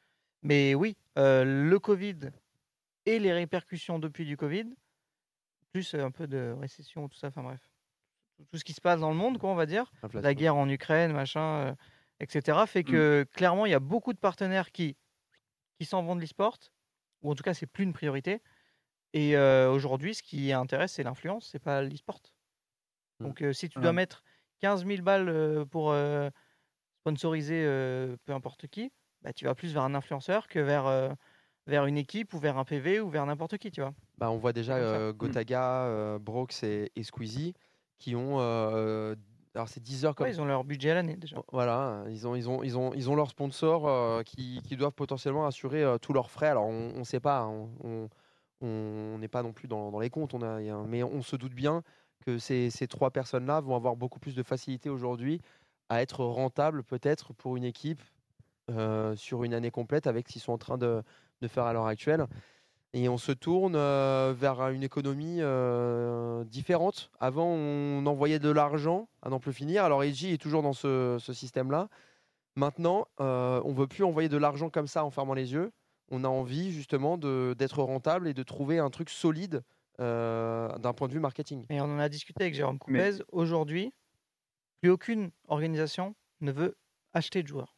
Mais 0.43 0.75
oui, 0.75 0.97
euh, 1.19 1.43
le 1.45 1.79
Covid 1.79 2.19
et 3.05 3.19
les 3.19 3.33
répercussions 3.33 3.99
depuis 3.99 4.25
du 4.25 4.37
Covid, 4.37 4.65
plus 5.71 5.93
un 5.95 6.11
peu 6.11 6.27
de 6.27 6.55
récession, 6.59 7.07
tout 7.09 7.17
ça, 7.17 7.27
enfin 7.27 7.43
bref. 7.43 7.71
Tout- 8.37 8.57
ce 8.57 8.63
qui 8.63 8.73
se 8.73 8.81
passe 8.81 8.99
dans 9.01 9.09
le 9.11 9.15
monde, 9.17 9.39
quoi, 9.39 9.51
on 9.51 9.55
va 9.55 9.65
dire. 9.65 9.93
La 10.21 10.33
guerre 10.35 10.55
en 10.55 10.69
Ukraine, 10.69 11.13
machin, 11.13 11.41
euh, 11.69 11.75
etc. 12.19 12.67
fait 12.67 12.83
que 12.83 13.25
clairement, 13.33 13.65
il 13.65 13.71
y 13.71 13.75
a 13.75 13.79
beaucoup 13.81 14.13
de 14.13 14.19
partenaires 14.19 14.71
qui, 14.71 14.97
qui 15.79 15.85
s'en 15.85 16.03
vont 16.03 16.15
de 16.15 16.21
l'e-sport, 16.21 16.57
ou 17.21 17.31
en 17.31 17.35
tout 17.35 17.43
cas, 17.43 17.53
c'est 17.53 17.65
plus 17.67 17.83
une 17.83 17.93
priorité. 17.93 18.41
Et 19.13 19.37
euh, 19.37 19.71
aujourd'hui, 19.71 20.15
ce 20.15 20.23
qui 20.23 20.51
intéresse, 20.51 20.93
c'est 20.93 21.03
l'influence, 21.03 21.49
c'est 21.51 21.59
pas 21.59 21.81
l'e-sport. 21.81 22.21
Mm. 23.19 23.25
Donc, 23.25 23.41
euh, 23.41 23.53
si 23.53 23.69
tu 23.69 23.79
dois 23.79 23.93
mettre 23.93 24.23
15 24.59 24.85
000 24.85 25.01
balles 25.03 25.29
euh, 25.29 25.65
pour 25.65 25.95
sponsoriser 27.01 27.63
peu 28.25 28.33
importe 28.33 28.67
qui, 28.67 28.91
bah, 29.21 29.33
tu 29.33 29.45
vas 29.45 29.55
plus 29.55 29.73
vers 29.73 29.83
un 29.83 29.93
influenceur 29.93 30.47
que 30.47 30.59
vers, 30.59 31.15
vers 31.67 31.85
une 31.85 31.97
équipe 31.97 32.33
ou 32.33 32.39
vers 32.39 32.57
un 32.57 32.65
PV 32.65 33.01
ou 33.01 33.09
vers 33.09 33.25
n'importe 33.25 33.57
qui, 33.57 33.71
tu 33.71 33.81
vois. 33.81 33.93
Bah, 34.17 34.31
on 34.31 34.37
voit 34.37 34.53
déjà 34.53 34.77
euh, 34.77 35.11
Gotaga, 35.11 36.17
Brox 36.19 36.63
et, 36.63 36.91
et 36.95 37.03
Squeezie 37.03 37.53
qui 37.97 38.15
ont. 38.15 38.37
Alors, 39.55 39.69
c'est 39.69 39.81
10 39.81 40.05
heures 40.05 40.15
comme. 40.15 40.25
Ouais, 40.25 40.34
ils 40.34 40.41
ont 40.41 40.45
leur 40.45 40.63
budget 40.63 40.91
à 40.91 40.95
l'année 40.95 41.15
déjà. 41.15 41.38
Voilà, 41.51 42.03
ils 42.09 42.27
ont, 42.27 42.35
ils 42.35 42.49
ont, 42.49 42.63
ils 42.63 42.77
ont, 42.77 42.91
ils 42.93 43.09
ont 43.09 43.15
leurs 43.15 43.30
sponsors 43.30 43.88
euh, 43.88 44.23
qui, 44.23 44.61
qui 44.63 44.75
doivent 44.75 44.93
potentiellement 44.93 45.45
assurer 45.45 45.84
euh, 45.84 45.97
tous 45.99 46.11
leurs 46.11 46.31
frais. 46.31 46.47
Alors, 46.47 46.65
on 46.65 46.97
ne 46.97 47.03
sait 47.03 47.19
pas, 47.19 47.41
hein, 47.41 47.69
on 48.61 49.17
n'est 49.19 49.27
pas 49.27 49.43
non 49.43 49.53
plus 49.53 49.67
dans, 49.67 49.91
dans 49.91 49.99
les 49.99 50.09
comptes, 50.09 50.34
on 50.34 50.41
a, 50.41 50.57
a 50.57 50.84
mais 50.88 51.03
on 51.03 51.21
se 51.21 51.35
doute 51.35 51.53
bien 51.53 51.84
que 52.25 52.38
ces, 52.39 52.69
ces 52.69 52.88
trois 52.88 53.11
personnes-là 53.11 53.59
vont 53.59 53.75
avoir 53.75 53.95
beaucoup 53.95 54.19
plus 54.19 54.35
de 54.35 54.43
facilité 54.43 54.89
aujourd'hui 54.89 55.41
à 55.89 56.01
être 56.01 56.23
rentables 56.23 56.84
peut-être 56.84 57.34
pour 57.34 57.57
une 57.57 57.65
équipe 57.65 58.01
euh, 58.71 59.15
sur 59.15 59.43
une 59.43 59.53
année 59.53 59.71
complète 59.71 60.07
avec 60.07 60.27
ce 60.27 60.34
qu'ils 60.34 60.41
sont 60.41 60.53
en 60.53 60.57
train 60.57 60.77
de, 60.77 61.03
de 61.41 61.47
faire 61.47 61.65
à 61.65 61.73
l'heure 61.73 61.85
actuelle. 61.85 62.25
Et 62.95 63.10
on 63.10 63.18
se 63.18 63.32
tourne 63.32 63.76
euh, 63.76 64.36
vers 64.38 64.70
une 64.70 64.84
économie 64.84 65.38
euh, 65.40 66.44
différente. 66.44 67.10
Avant, 67.20 67.48
on 67.48 68.06
envoyait 68.06 68.38
de 68.38 68.49
l'argent 68.52 69.07
à 69.24 69.30
n'en 69.30 69.40
plus 69.40 69.53
finir. 69.53 69.84
Alors, 69.84 70.03
EG 70.03 70.26
est 70.34 70.38
toujours 70.41 70.61
dans 70.61 70.74
ce, 70.74 71.18
ce 71.20 71.34
système-là. 71.34 71.90
Maintenant, 72.56 73.07
euh, 73.20 73.60
on 73.65 73.74
veut 73.74 73.88
plus 73.88 74.03
envoyer 74.03 74.30
de 74.30 74.38
l'argent 74.38 74.70
comme 74.70 74.86
ça 74.86 75.03
en 75.03 75.10
fermant 75.10 75.34
les 75.34 75.53
yeux. 75.53 75.72
On 76.11 76.24
a 76.24 76.28
envie 76.28 76.72
justement 76.72 77.18
de- 77.18 77.56
d'être 77.57 77.82
rentable 77.82 78.28
et 78.28 78.36
de 78.36 78.44
trouver 78.44 78.78
un 78.78 78.91
truc 78.91 79.10
solide 79.10 79.64
euh, 79.99 80.70
d'un 80.78 80.94
point 80.94 81.07
de 81.07 81.14
vue 81.14 81.20
marketing. 81.20 81.65
Et 81.72 81.82
on 81.82 81.86
en 81.86 81.98
a 81.99 82.10
discuté 82.10 82.44
avec 82.44 82.53
Jérôme 82.53 82.78
Mais- 82.88 83.11
Coupez. 83.11 83.24
Aujourd'hui, 83.32 83.91
plus 84.82 84.91
aucune 84.91 85.32
organisation 85.48 86.14
ne 86.41 86.52
veut 86.52 86.78
acheter 87.14 87.41
de 87.41 87.48
joueurs. 87.48 87.76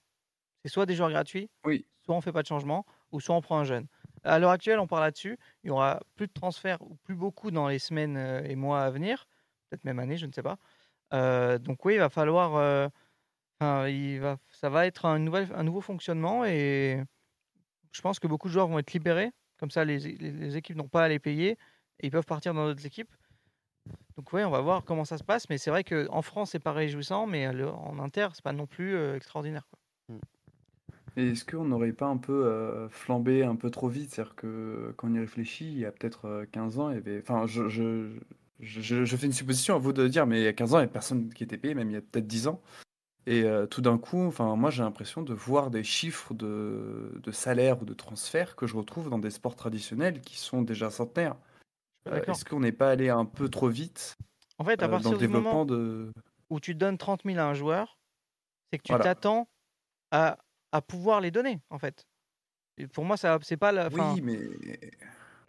C'est 0.64 0.70
soit 0.72 0.86
des 0.86 0.96
joueurs 0.96 1.12
gratuits, 1.12 1.50
Oui. 1.64 1.86
soit 2.04 2.16
on 2.16 2.22
fait 2.22 2.34
pas 2.34 2.42
de 2.42 2.48
changement, 2.48 2.86
ou 3.14 3.22
soit 3.22 3.36
on 3.36 3.42
prend 3.42 3.60
un 3.60 3.64
jeune. 3.64 3.88
À 4.26 4.39
l'heure 4.39 4.52
actuelle, 4.52 4.80
on 4.80 4.88
parle 4.88 5.03
là-dessus. 5.03 5.38
Il 5.64 5.68
y 5.68 5.69
aura 5.69 6.02
plus 6.15 6.27
de 6.27 6.34
transferts 6.34 6.81
ou 6.81 6.95
plus 7.03 7.15
beaucoup 7.15 7.52
dans 7.52 7.68
les 7.68 7.80
semaines 7.80 8.18
euh, 8.18 8.43
et 8.43 8.56
mois 8.56 8.84
à 8.84 8.89
venir, 8.89 9.27
peut-être 9.69 9.84
même 9.84 9.99
années, 9.99 10.18
je 10.18 10.26
ne 10.26 10.31
sais 10.31 10.41
pas. 10.41 10.57
Euh, 11.14 11.60
donc 11.60 11.85
oui, 11.85 11.93
il 11.95 11.99
va 11.99 12.10
falloir. 12.10 12.56
euh, 12.56 12.89
ça 13.61 14.69
va 14.69 14.88
être 14.88 15.06
un, 15.06 15.19
nouvel, 15.19 15.47
un 15.56 15.64
nouveau 15.64 15.81
fonctionnement 15.81 16.43
et 16.45 17.02
je 17.91 18.02
pense 18.02 18.19
que 18.19 18.27
beaucoup 18.27 18.47
de 18.47 18.53
joueurs 18.53 18.68
vont 18.68 18.80
être 18.80 18.93
libérés. 18.93 19.31
Comme 19.57 19.72
ça, 19.72 19.85
les, 19.85 20.57
équipes 20.57 20.76
n'ont 20.76 20.89
pas 20.89 21.06
à 21.06 21.07
les 21.07 21.19
payer 21.19 21.52
et 21.99 22.07
ils 22.07 22.11
peuvent 22.11 22.26
partir 22.26 22.53
dans 22.53 22.65
d'autres 22.65 22.85
équipes. 22.85 23.14
Donc 24.18 24.34
oui, 24.34 24.43
on 24.43 24.49
va 24.49 24.61
voir 24.61 24.84
comment 24.84 25.06
ça 25.06 25.18
se 25.18 25.23
passe. 25.23 25.49
Mais 25.49 25.57
c'est 25.57 25.69
vrai 25.69 25.84
qu'en 25.84 26.22
France, 26.22 26.52
c'est 26.52 26.60
pas 26.60 26.73
réjouissant, 26.73 27.27
mais 27.27 27.47
en 27.47 27.99
inter, 27.99 28.30
c'est 28.34 28.43
pas 28.43 28.53
non 28.53 28.68
plus 28.68 29.15
extraordinaire. 29.15 29.68
Et 31.18 31.30
est-ce 31.30 31.46
qu'on 31.46 31.66
n'aurait 31.66 31.94
pas 31.94 32.08
un 32.08 32.18
peu 32.18 32.46
euh, 32.46 32.90
flambé 32.90 33.44
un 33.44 33.56
peu 33.56 33.70
trop 33.70 33.88
vite? 33.88 34.14
C'est-à-dire 34.14 34.36
que 34.36 34.94
quand 34.98 35.08
on 35.10 35.14
y 35.14 35.20
réfléchit, 35.20 35.66
il 35.72 35.80
y 35.80 35.86
a 35.86 35.92
peut-être 35.92 36.26
euh, 36.26 36.46
15 36.52 36.80
ans, 36.80 36.90
il 36.90 36.96
y 36.96 36.98
avait. 36.98 37.20
Enfin, 37.22 37.46
je, 37.48 37.70
je, 37.70 38.18
je, 38.60 38.82
je- 38.82 39.06
je 39.06 39.18
fais 39.18 39.26
une 39.26 39.32
supposition 39.34 39.76
à 39.76 39.78
vous 39.80 39.94
de 39.94 40.08
dire, 40.08 40.28
mais 40.28 40.42
il 40.42 40.44
y 40.44 40.48
a 40.48 40.54
15 40.54 40.74
ans, 40.74 40.80
il 40.80 40.82
n'y 40.84 40.86
a 40.88 40.92
personne 40.92 41.34
qui 41.34 41.44
était 41.44 41.58
payé, 41.58 41.74
même 41.74 41.90
il 41.90 41.94
y 41.94 41.98
a 41.98 42.02
peut-être 42.02 42.28
10 42.28 42.48
ans. 42.48 42.62
Et 43.28 43.44
euh, 43.44 43.68
tout 43.68 43.82
d'un 43.82 43.98
coup, 43.98 44.24
enfin, 44.26 44.56
moi 44.56 44.70
j'ai 44.72 44.84
l'impression 44.84 45.24
de 45.24 45.34
voir 45.34 45.72
des 45.72 45.84
chiffres 45.84 46.34
de, 46.34 47.20
de 47.24 47.32
salaire 47.32 47.82
ou 47.82 47.86
de 47.86 47.94
transfert 47.94 48.56
que 48.56 48.68
je 48.68 48.76
retrouve 48.78 49.10
dans 49.10 49.20
des 49.20 49.32
sports 49.32 49.56
traditionnels 49.56 50.22
qui 50.22 50.38
sont 50.38 50.62
déjà 50.64 50.90
centenaires. 50.92 51.36
Euh, 52.08 52.22
est-ce 52.28 52.46
qu'on 52.46 52.60
n'est 52.62 52.72
pas 52.74 52.92
allé 52.92 53.10
un 53.10 53.26
peu 53.26 53.50
trop 53.50 53.70
vite 53.70 54.16
En 54.58 54.66
fait, 54.66 54.82
à 54.84 54.86
euh, 54.86 54.88
dans 54.90 54.92
partir 54.92 55.12
le 55.12 55.18
du 55.18 55.28
moment 55.28 55.64
développement 55.64 55.66
de. 55.66 56.12
où 56.50 56.60
tu 56.60 56.76
donnes 56.76 56.98
30 56.98 57.26
000 57.26 57.40
à 57.40 57.46
un 57.46 57.54
joueur, 57.54 57.98
c'est 58.72 58.78
que 58.80 58.84
tu 58.84 58.92
Voilà. 58.92 59.04
t'attends 59.06 59.48
à, 60.12 60.38
à 60.76 60.81
pouvoir 60.81 61.22
les 61.22 61.31
donner, 61.31 61.60
en 61.69 61.80
fait. 61.80 62.06
Et 62.77 62.88
pour 62.88 63.06
moi, 63.06 63.18
ça 63.18 63.38
c'est 63.41 63.57
pas 63.57 63.72
la. 63.72 63.88
enfin, 63.88 64.14
Oui, 64.14 64.22
mais. 64.22 64.39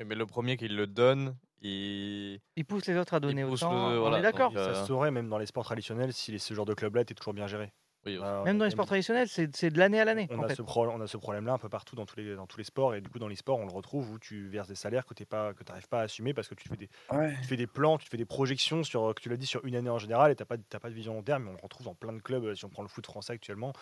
Mais 0.05 0.15
le 0.15 0.27
premier 0.27 0.57
qui 0.57 0.69
le 0.69 0.86
donne, 0.86 1.36
il. 1.62 2.39
Il 2.57 2.65
pousse 2.65 2.86
les 2.86 2.97
autres 2.97 3.15
à 3.15 3.20
donner 3.20 3.44
autant. 3.44 3.90
le- 3.90 3.97
on 3.98 4.01
voilà, 4.03 4.19
est 4.19 4.23
d'accord. 4.23 4.51
donc, 4.51 4.59
euh, 4.59 4.74
Ça 4.74 4.81
se 4.82 4.86
saurait 4.86 5.11
même 5.11 5.28
dans 5.28 5.39
les 5.39 5.47
sports 5.47 5.65
traditionnels 5.65 6.12
si 6.12 6.39
ce 6.39 6.55
genre 6.55 6.66
de 6.66 6.74
club-là 6.74 7.01
était 7.03 7.15
toujours 7.15 7.35
bien 7.35 7.47
géré. 7.47 7.73
Oui, 8.05 8.20
a- 8.23 8.44
Même 8.44 8.57
dans 8.59 8.66
les 8.66 8.70
sports 8.70 8.86
traditionnels, 8.86 9.27
c'est 9.28 9.57
c'est 9.57 9.70
de 9.70 9.78
l'année 9.81 9.98
à 9.98 10.05
l'année. 10.05 10.28
On 10.31 10.39
en 10.39 10.43
a, 10.44 10.48
fait. 10.48 10.55
ce 10.55 10.62
pro- 10.62 10.86
on 10.89 11.01
a 11.01 11.09
ce 11.09 11.16
problème-là 11.16 11.55
un 11.55 11.59
peu 11.59 11.69
partout 11.69 11.97
dans 11.97 12.07
tous, 12.07 12.15
les, 12.16 12.36
dans 12.36 12.47
tous 12.47 12.59
les 12.59 12.62
sports. 12.65 12.94
Et 12.94 13.01
du 13.01 13.09
coup, 13.09 13.19
dans 13.19 13.27
les 13.27 13.35
sports, 13.35 13.59
on 13.59 13.66
le 13.66 13.73
retrouve 13.73 14.12
où 14.12 14.19
tu 14.20 14.47
verses 14.48 14.69
des 14.69 14.77
salaires 14.77 15.05
que 15.07 15.15
tu 15.15 15.24
n'arrives 15.32 15.89
pas 15.89 16.01
à 16.01 16.03
assumer 16.03 16.32
parce 16.32 16.47
que 16.47 16.55
tu 16.55 16.65
te 16.65 16.69
fais 16.69 16.77
des, 16.77 16.89
Ouais. 17.11 17.35
tu 17.40 17.48
fais 17.48 17.57
des 17.57 17.66
plans, 17.66 17.98
tu 17.98 18.05
te 18.05 18.11
fais 18.11 18.16
des 18.16 18.24
projections 18.27 18.85
sur, 18.85 19.12
que 19.12 19.20
tu 19.20 19.28
l'as 19.28 19.36
dit, 19.36 19.47
sur 19.47 19.65
une 19.65 19.74
année 19.74 19.90
en 19.90 19.98
général 19.98 20.31
et 20.31 20.36
tu 20.36 20.43
n'as 20.43 20.47
pas, 20.47 20.57
t'as 20.69 20.78
pas 20.78 20.89
de 20.90 20.94
vision 20.94 21.15
long 21.15 21.23
terme. 21.24 21.44
Mais 21.44 21.51
on 21.51 21.55
le 21.55 21.61
retrouve 21.61 21.86
dans 21.86 21.97
plein 21.97 22.12
de 22.12 22.20
clubs. 22.20 22.55
Si 22.55 22.65
on 22.65 22.69
prend 22.69 22.82
le 22.82 22.89
foot 22.89 23.05
français 23.07 23.32
actuellement, 23.32 23.73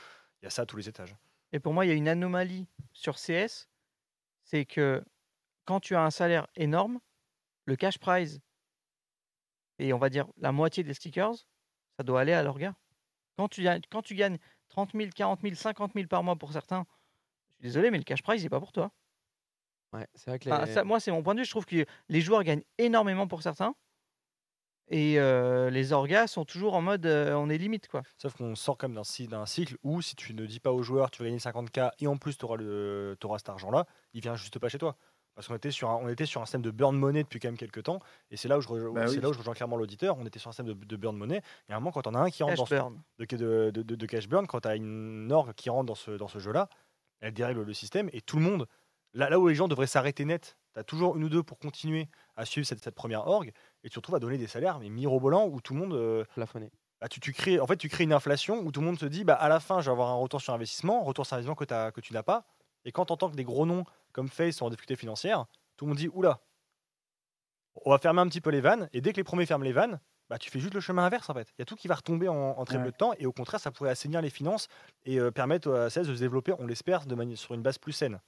il 0.41 0.45
y 0.45 0.47
a 0.47 0.51
ça 0.51 0.63
à 0.63 0.67
tous 0.67 0.77
les 0.79 0.89
étages. 0.89 1.15
Et 1.55 1.61
pour 1.61 1.73
moi, 1.73 1.87
il 1.87 1.89
y 1.89 1.93
a 1.93 1.95
une 1.95 2.09
anomalie 2.09 2.67
sur 2.93 3.15
CS, 3.17 3.69
c'est 4.43 4.65
que 4.67 5.05
quand 5.67 5.79
tu 5.79 5.95
as 5.95 6.03
un 6.03 6.11
salaire 6.11 6.49
énorme, 6.57 6.99
le 7.65 7.77
cash 7.77 7.97
prize, 7.99 8.41
et 9.79 9.93
on 9.93 9.99
va 9.99 10.09
dire 10.11 10.27
la 10.37 10.51
moitié 10.51 10.83
des 10.83 10.95
stickers, 10.95 11.33
ça 11.97 12.03
doit 12.03 12.21
aller 12.21 12.33
à 12.33 12.43
leur 12.43 12.59
gars. 12.59 12.75
Quand 13.37 13.47
tu, 13.49 13.63
gagnes- 13.63 13.83
quand 13.89 14.03
tu 14.03 14.17
gagnes 14.17 14.39
30 14.69 14.93
000, 14.95 15.11
40 15.15 15.43
000, 15.43 15.55
50 15.55 15.93
000 15.95 16.09
par 16.09 16.25
mois 16.25 16.35
pour 16.35 16.53
certains, 16.53 16.87
je 17.51 17.55
suis 17.55 17.63
désolé, 17.63 17.93
mais 17.93 17.99
le 17.99 18.05
cash 18.05 18.23
prize, 18.25 18.43
n'est 18.43 18.49
pas 18.51 18.59
pour 18.59 18.73
toi. 18.73 18.91
Ouais, 19.93 20.09
c'est 20.15 20.31
vrai 20.31 20.41
que 20.41 20.51
Enfin, 20.51 20.65
les- 20.65 20.73
ça, 20.75 20.83
moi, 20.83 20.99
c'est 20.99 21.13
mon 21.13 21.23
point 21.23 21.35
de 21.37 21.39
vue. 21.41 21.45
Je 21.45 21.51
trouve 21.51 21.67
que 21.67 21.87
les 22.09 22.21
joueurs 22.21 22.43
gagnent 22.43 22.65
énormément 22.79 23.29
pour 23.29 23.43
certains. 23.43 23.77
Et 24.89 25.19
euh, 25.19 25.71
les 25.71 25.93
orgas 25.93 26.27
sont 26.27 26.45
toujours 26.45 26.75
en 26.75 26.83
mode 26.83 27.07
euh, 27.07 27.35
on 27.35 27.49
est 27.49 27.57
limite 27.59 27.89
quoi. 27.89 28.03
Sauf 28.19 28.35
qu'on 28.37 28.55
sort 28.55 28.77
quand 28.77 28.89
même 28.89 28.97
d'un 28.97 29.05
cy- 29.05 29.27
d'un 29.29 29.47
cycle 29.47 29.77
où 29.83 30.03
si 30.03 30.15
tu 30.15 30.35
ne 30.35 30.45
dis 30.45 30.61
pas 30.61 30.73
aux 30.73 30.83
joueurs 30.83 31.11
tu 31.11 31.23
vas 31.23 31.27
gagner 31.29 31.39
50K 31.39 31.91
et 32.01 32.07
en 32.07 32.17
plus 32.19 32.37
tu 32.37 32.45
auras, 32.45 32.59
cet 33.39 33.49
argent-là, 33.49 33.87
il 34.13 34.21
vient 34.21 34.37
juste 34.37 34.59
pas 34.59 34.69
chez 34.69 34.79
toi. 34.79 34.97
Parce 35.35 35.49
qu'on 35.49 35.57
était, 35.57 35.73
sur 35.73 35.91
un- 35.91 35.97
on 35.97 36.09
était 36.09 36.27
sur 36.27 36.41
un 36.43 36.45
système 36.45 36.63
de 36.63 36.71
burn 36.71 36.95
money 36.97 37.25
depuis 37.25 37.41
quand 37.41 37.49
même 37.49 37.57
quelques 37.57 37.83
temps. 37.83 37.99
Et 38.31 38.37
c'est 38.37 38.47
là 38.47 38.57
où 38.57 38.61
je, 38.61 38.69
rejo- 38.69 38.93
Bah 38.93 39.07
oui. 39.09 39.19
là 39.21 39.31
où 39.31 39.33
je 39.33 39.39
rejoins 39.39 39.55
clairement 39.55 39.77
l'auditeur. 39.77 40.17
On 40.17 40.25
était 40.27 40.39
sur 40.39 40.49
un 40.51 40.53
système 40.53 40.67
de, 40.67 40.75
de 40.75 40.97
burn 40.97 41.17
money. 41.17 41.41
Et 41.69 41.73
à 41.73 41.77
un 41.77 41.81
moment, 41.81 41.91
quand 41.91 42.07
on 42.07 42.15
a 42.15 42.21
un 42.21 42.31
qui 42.31 42.45
rentre 42.45 42.53
Cash 42.53 42.59
dans 42.61 42.67
ce, 42.67 42.75
burn. 42.77 43.03
de, 43.19 43.25
de, 43.25 43.71
de- 43.73 43.83
de- 43.83 43.95
de 43.97 44.07
cash 44.07 44.29
burn, 44.29 44.47
quand 44.47 44.61
tu 44.61 44.69
as 44.69 44.77
une 44.77 45.33
orgue 45.33 45.53
qui 45.55 45.71
rentre 45.71 45.87
dans 45.87 45.97
ce, 45.97 46.13
dans 46.13 46.29
ce 46.29 46.39
jeu-là, 46.39 46.69
elle 47.21 47.33
dérègle 47.35 47.63
le 47.63 47.73
système 47.75 48.09
et 48.13 48.21
tout 48.21 48.37
le 48.37 48.43
monde, 48.45 48.69
là, 49.13 49.29
là 49.29 49.41
où 49.41 49.49
les 49.49 49.57
gens 49.57 49.67
devraient 49.67 49.89
s'arrêter 49.89 50.25
net, 50.25 50.57
tu 50.73 50.79
as 50.79 50.85
toujours 50.85 51.17
une 51.17 51.25
ou 51.25 51.29
deux 51.29 51.43
pour 51.43 51.59
continuer 51.59 52.07
à 52.37 52.45
suivre 52.45 52.65
cette, 52.65 52.85
cette 52.85 52.95
première 52.95 53.27
orgue 53.27 53.51
et 53.85 53.89
tu 53.89 53.95
te 53.95 53.99
retrouves 54.01 54.17
à 54.17 54.19
donner 54.19 54.39
des 54.39 54.47
salaires 54.49 54.79
mais 54.81 54.89
mirobolants 54.89 55.47
où 55.47 55.61
tout 55.61 55.75
le 55.75 55.81
monde. 55.81 55.93
euh, 55.95 56.25
plafonné. 56.35 56.71
bah, 57.01 57.09
tu, 57.09 57.21
tu 57.21 57.33
crées, 57.33 57.61
en 57.61 57.67
fait, 57.67 57.77
tu 57.77 57.89
crées 57.89 58.05
une 58.05 58.13
inflation 58.13 58.59
où 58.61 58.73
tout 58.73 58.81
le 58.81 58.87
monde 58.87 58.99
se 58.99 59.07
dit 59.07 59.23
bah, 59.25 59.35
à 59.35 59.49
la 59.49 59.61
fin, 59.61 59.81
je 59.81 59.87
vais 59.87 59.93
avoir 59.93 60.09
un 60.09 60.15
retour 60.15 60.41
sur 60.41 60.53
investissement, 60.55 61.03
retour 61.05 61.27
sur 61.27 61.37
investissement 61.37 61.55
que, 61.55 61.91
que 61.91 62.01
tu 62.01 62.13
n'as 62.13 62.23
pas. 62.25 62.45
Et 62.85 62.93
quand 62.93 63.11
on 63.11 63.15
entend 63.15 63.31
que 63.31 63.37
des 63.37 63.45
gros 63.45 63.65
noms 63.67 63.85
comme 64.13 64.29
Face 64.29 64.57
sont 64.57 64.67
en 64.67 64.71
difficulté 64.71 64.97
financière, 64.97 65.47
tout 65.77 65.85
le 65.85 65.91
monde 65.91 65.99
dit 65.99 66.09
oula, 66.13 66.41
on 67.85 67.91
va 67.91 67.99
fermer 67.99 68.21
un 68.21 68.29
petit 68.29 68.41
peu 68.41 68.51
les 68.51 68.61
vannes. 68.61 68.89
Et 68.93 69.01
dès 69.01 69.13
que 69.13 69.17
les 69.17 69.25
premiers 69.25 69.47
ferment 69.47 69.65
les 69.65 69.73
vannes, 69.73 70.01
bah, 70.31 70.39
tu 70.39 70.51
fais 70.51 70.61
juste 70.61 70.75
le 70.75 70.81
chemin 70.81 71.05
inverse 71.05 71.29
en 71.29 71.35
fait. 71.35 71.49
Il 71.59 71.61
y 71.61 71.63
a 71.63 71.65
tout 71.67 71.77
qui 71.77 71.89
va 71.89 71.97
retomber 71.97 72.29
en, 72.29 72.35
en 72.35 72.65
très 72.65 72.79
Ouais. 72.79 72.85
peu 72.85 72.91
de 72.93 72.97
temps 72.97 73.13
et 73.19 73.27
au 73.27 73.33
contraire, 73.33 73.61
ça 73.61 73.71
pourrait 73.71 73.91
assainir 73.91 74.23
les 74.23 74.31
finances 74.31 74.69
et 75.05 75.19
euh, 75.21 75.31
permettre 75.31 75.71
à 75.73 75.89
CS 75.89 76.07
de 76.07 76.15
se 76.15 76.21
développer, 76.21 76.53
on 76.59 76.67
l'espère, 76.67 77.05
de 77.07 77.15
manière 77.15 77.37
sur 77.37 77.55
une 77.55 77.63
base 77.63 77.79
plus 77.79 77.93
saine. 77.93 78.21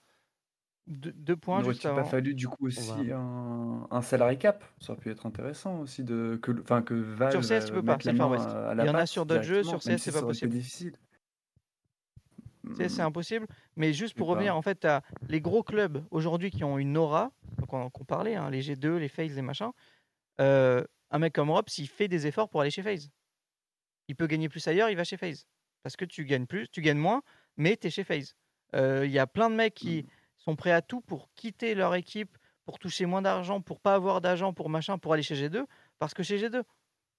Deux, 0.88 1.10
deux 1.12 1.36
points 1.36 1.62
N'aurait-il 1.62 1.80
pas 1.80 2.04
fallu 2.04 2.34
du 2.34 2.46
coup 2.46 2.66
aussi 2.68 3.08
va- 3.08 3.16
un, 3.16 3.88
un 3.90 4.02
salary 4.02 4.38
cap 4.38 4.62
Ça 4.80 4.92
aurait 4.92 5.02
pu 5.02 5.10
être 5.10 5.26
intéressant 5.26 5.80
aussi 5.80 6.04
de 6.04 6.38
que, 6.40 6.52
enfin 6.60 6.80
que 6.82 6.94
Valve 6.94 7.32
Sur 7.32 7.40
CS, 7.40 7.66
tu 7.66 7.72
peux 7.72 7.78
euh, 7.78 7.82
pas, 7.82 7.98
c'est 8.00 8.14
Far 8.14 8.30
West. 8.30 8.46
à- 8.46 8.68
à 8.70 8.74
Il 8.74 8.86
y 8.86 8.88
en 8.90 8.94
a 8.94 9.04
sur 9.06 9.26
d'autres 9.26 9.42
jeux, 9.42 9.64
sur 9.64 9.80
CS, 9.80 9.98
si 9.98 9.98
c'est 9.98 10.12
pas 10.12 10.22
possible. 10.22 10.52
difficile. 10.52 10.92
CS, 12.76 12.88
c'est 12.88 13.02
Hmm, 13.02 13.06
impossible. 13.06 13.46
Mais 13.76 13.92
juste 13.92 14.16
pour 14.16 14.28
pas. 14.28 14.34
revenir, 14.34 14.56
en 14.56 14.62
fait, 14.62 14.80
tu 14.80 14.86
les 15.28 15.40
gros 15.40 15.62
clubs 15.64 16.04
aujourd'hui 16.10 16.50
qui 16.50 16.62
ont 16.62 16.78
une 16.78 16.96
aura, 16.96 17.32
qu'on 17.68 17.90
parlait, 18.06 18.36
hein, 18.36 18.50
les 18.50 18.60
G2, 18.62 18.96
les 18.98 19.08
FaZe, 19.08 19.34
les 19.34 19.42
machins. 19.42 19.70
euh, 20.40 20.84
un 21.10 21.18
mec 21.18 21.32
comme 21.32 21.50
Rob, 21.50 21.68
s'il 21.68 21.88
fait 21.88 22.08
des 22.08 22.26
efforts 22.26 22.48
pour 22.48 22.60
aller 22.60 22.70
chez 22.70 22.82
FaZe, 22.82 23.10
il 24.08 24.16
peut 24.16 24.26
gagner 24.26 24.48
plus 24.48 24.66
ailleurs, 24.68 24.90
il 24.90 24.96
va 24.96 25.04
chez 25.04 25.16
FaZe. 25.16 25.46
Parce 25.82 25.96
que 25.96 26.04
tu 26.04 26.24
gagnes 26.26 26.46
plus, 26.46 26.68
tu 26.68 26.80
gagnes 26.82 26.98
moins, 26.98 27.22
mais 27.56 27.76
tu 27.76 27.86
es 27.86 27.90
chez 27.90 28.04
FaZe. 28.04 28.34
Euh, 28.74 29.06
Il 29.06 29.12
y 29.12 29.18
a 29.20 29.26
plein 29.26 29.48
de 29.50 29.54
mecs 29.54 29.74
qui 29.74 30.02
Hmm. 30.02 30.08
Sont 30.46 30.56
prêts 30.56 30.70
à 30.70 30.80
tout 30.80 31.00
pour 31.00 31.28
quitter 31.34 31.74
leur 31.74 31.94
équipe, 31.96 32.38
pour 32.64 32.78
toucher 32.78 33.04
moins 33.04 33.20
d'argent, 33.20 33.60
pour 33.60 33.80
pas 33.80 33.94
avoir 33.94 34.20
d'agent, 34.20 34.52
pour 34.52 34.70
machin, 34.70 34.96
pour 34.96 35.12
aller 35.12 35.22
chez 35.22 35.34
G2, 35.34 35.66
parce 35.98 36.14
que 36.14 36.22
chez 36.22 36.38
G2. 36.38 36.62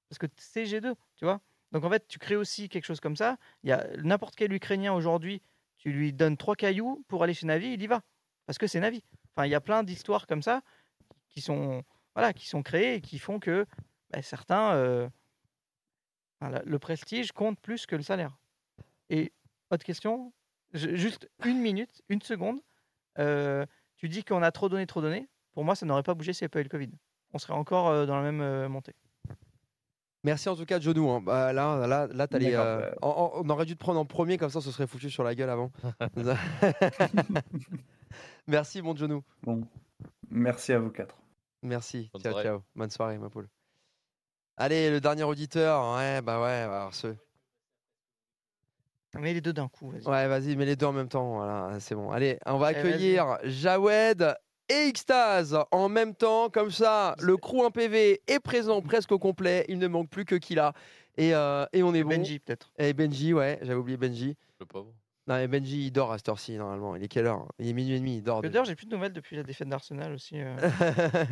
Parce 0.09 0.17
que 0.17 0.27
c'est 0.37 0.63
G2, 0.63 0.95
tu 1.17 1.25
vois? 1.25 1.41
Donc 1.73 1.83
en 1.83 1.89
fait, 1.89 2.07
tu 2.07 2.19
crées 2.19 2.37
aussi 2.37 2.69
quelque 2.69 2.85
chose 2.85 3.01
comme 3.01 3.17
ça. 3.17 3.37
Il 3.63 3.69
y 3.69 3.73
a 3.73 3.85
n'importe 3.97 4.35
quel 4.37 4.53
Ukrainien 4.53 4.93
aujourd'hui, 4.93 5.41
tu 5.77 5.91
lui 5.91 6.13
donnes 6.13 6.37
trois 6.37 6.55
cailloux 6.55 7.03
pour 7.09 7.23
aller 7.23 7.33
chez 7.33 7.45
Navi, 7.45 7.73
il 7.73 7.81
y 7.81 7.87
va. 7.87 8.01
Parce 8.45 8.57
que 8.57 8.67
c'est 8.67 8.79
Navi. 8.79 9.03
Enfin, 9.35 9.45
il 9.45 9.49
y 9.49 9.55
a 9.55 9.61
plein 9.61 9.83
d'histoires 9.83 10.25
comme 10.25 10.41
ça 10.41 10.61
qui 11.29 11.41
sont, 11.41 11.83
voilà, 12.15 12.31
qui 12.31 12.47
sont 12.47 12.63
créées 12.63 12.95
et 12.95 13.01
qui 13.01 13.19
font 13.19 13.39
que 13.39 13.65
bah, 14.11 14.21
certains, 14.21 14.73
euh, 14.75 15.09
le 16.39 16.79
prestige 16.79 17.33
compte 17.33 17.59
plus 17.59 17.85
que 17.85 17.97
le 17.97 18.03
salaire. 18.03 18.37
Et 19.09 19.33
autre 19.69 19.83
question, 19.83 20.31
juste 20.73 21.29
une 21.43 21.59
minute, 21.59 22.01
une 22.07 22.21
seconde. 22.21 22.61
Euh, 23.19 23.65
tu 23.95 24.09
dis 24.09 24.23
qu'on 24.23 24.43
a 24.43 24.51
trop 24.51 24.69
donné, 24.69 24.85
trop 24.87 25.01
donné. 25.01 25.27
Pour 25.53 25.63
moi, 25.63 25.75
ça 25.75 25.85
n'aurait 25.85 26.03
pas 26.03 26.13
bougé 26.13 26.33
s'il 26.33 26.43
n'y 26.43 26.45
avait 26.45 26.49
pas 26.51 26.59
eu 26.59 26.63
le 26.63 26.69
Covid. 26.69 26.91
On 27.33 27.39
serait 27.39 27.53
encore 27.53 27.87
euh, 27.89 28.05
dans 28.05 28.15
la 28.15 28.21
même 28.23 28.41
euh, 28.41 28.69
montée. 28.69 28.93
Merci 30.23 30.49
en 30.49 30.55
tout 30.55 30.65
cas, 30.65 30.79
Jonou. 30.79 31.09
hein. 31.09 31.21
Bah, 31.21 31.53
là, 31.53 31.87
là, 31.87 32.07
là 32.07 32.27
t'as 32.27 32.37
les, 32.39 32.51
D'accord, 32.51 32.65
euh, 32.65 32.91
en- 33.01 33.09
en- 33.09 33.31
on 33.45 33.49
aurait 33.49 33.65
dû 33.65 33.75
te 33.75 33.79
prendre 33.79 33.99
en 33.99 34.05
premier, 34.05 34.37
comme 34.37 34.49
ça, 34.49 34.61
ce 34.61 34.71
serait 34.71 34.87
foutu 34.87 35.09
sur 35.09 35.23
la 35.23 35.35
gueule 35.35 35.49
avant. 35.49 35.71
Merci, 38.47 38.81
mon 38.81 38.95
Jonou. 38.95 39.23
Bon, 39.43 39.61
merci 40.29 40.73
à 40.73 40.79
vous 40.79 40.89
quatre. 40.89 41.15
Merci. 41.63 42.09
Bonne 42.13 42.21
ciao, 42.21 42.31
soirée. 42.31 42.47
ciao. 42.47 42.61
Bonne 42.75 42.89
soirée, 42.89 43.17
ma 43.17 43.29
poule. 43.29 43.47
Allez, 44.57 44.89
le 44.89 45.01
dernier 45.01 45.23
auditeur. 45.23 45.95
Ouais, 45.97 46.21
bah 46.21 46.41
ouais. 46.41 46.49
Alors 46.49 46.93
ce... 46.95 47.07
Mais 49.19 49.33
les 49.33 49.41
deux 49.41 49.53
d'un 49.53 49.67
coup, 49.67 49.89
vas-y. 49.89 50.05
Ouais, 50.07 50.27
vas-y, 50.27 50.55
mets 50.55 50.65
les 50.65 50.75
deux 50.75 50.85
en 50.85 50.93
même 50.93 51.09
temps. 51.09 51.35
Voilà, 51.37 51.79
c'est 51.79 51.95
bon. 51.95 52.11
Allez, 52.11 52.37
on 52.45 52.57
va 52.57 52.71
Eh, 52.71 52.75
accueillir 52.75 53.37
Jawed 53.43 54.35
et 54.69 54.91
Xtase 54.91 55.57
en 55.71 55.89
même 55.89 56.13
temps. 56.15 56.49
Comme 56.49 56.71
ça, 56.71 57.15
le 57.19 57.37
crew 57.37 57.63
1 57.65 57.71
PV 57.71 58.21
est 58.27 58.39
présent 58.39 58.81
presque 58.81 59.11
au 59.11 59.19
complet. 59.19 59.65
Il 59.69 59.79
ne 59.79 59.87
manque 59.87 60.09
plus 60.09 60.25
que 60.25 60.35
Killa. 60.35 60.73
Et, 61.17 61.33
euh, 61.33 61.65
et 61.73 61.81
on 61.83 61.93
est 61.95 62.03
bon. 62.03 62.09
Benji, 62.09 62.39
peut-être. 62.39 62.71
Et 62.77 62.93
Benji, 62.93 63.33
ouais, 63.33 63.57
j'avais 63.61 63.79
oublié 63.79 63.97
Benji. 63.97 64.35
Le 64.59 64.65
pauvre. 64.65 64.93
Non, 65.27 65.35
mais 65.35 65.47
Benji, 65.47 65.87
il 65.87 65.91
dort 65.91 66.11
à 66.13 66.17
cette 66.17 66.29
heure-ci, 66.29 66.53
normalement. 66.53 66.95
Il 66.95 67.03
est 67.03 67.07
quelle 67.07 67.25
heure? 67.25 67.47
Il 67.59 67.67
est 67.67 67.73
minuit 67.73 67.95
et 67.95 67.99
demi, 67.99 68.17
il 68.17 68.23
dort. 68.23 68.41
D'ailleurs, 68.41 68.65
j'ai 68.65 68.75
plus 68.75 68.85
de 68.85 68.95
nouvelles 68.95 69.13
depuis 69.13 69.35
la 69.35 69.43
défaite 69.43 69.67
d'Arsenal 69.67 70.13
aussi. 70.13 70.35
euh. 70.39 70.55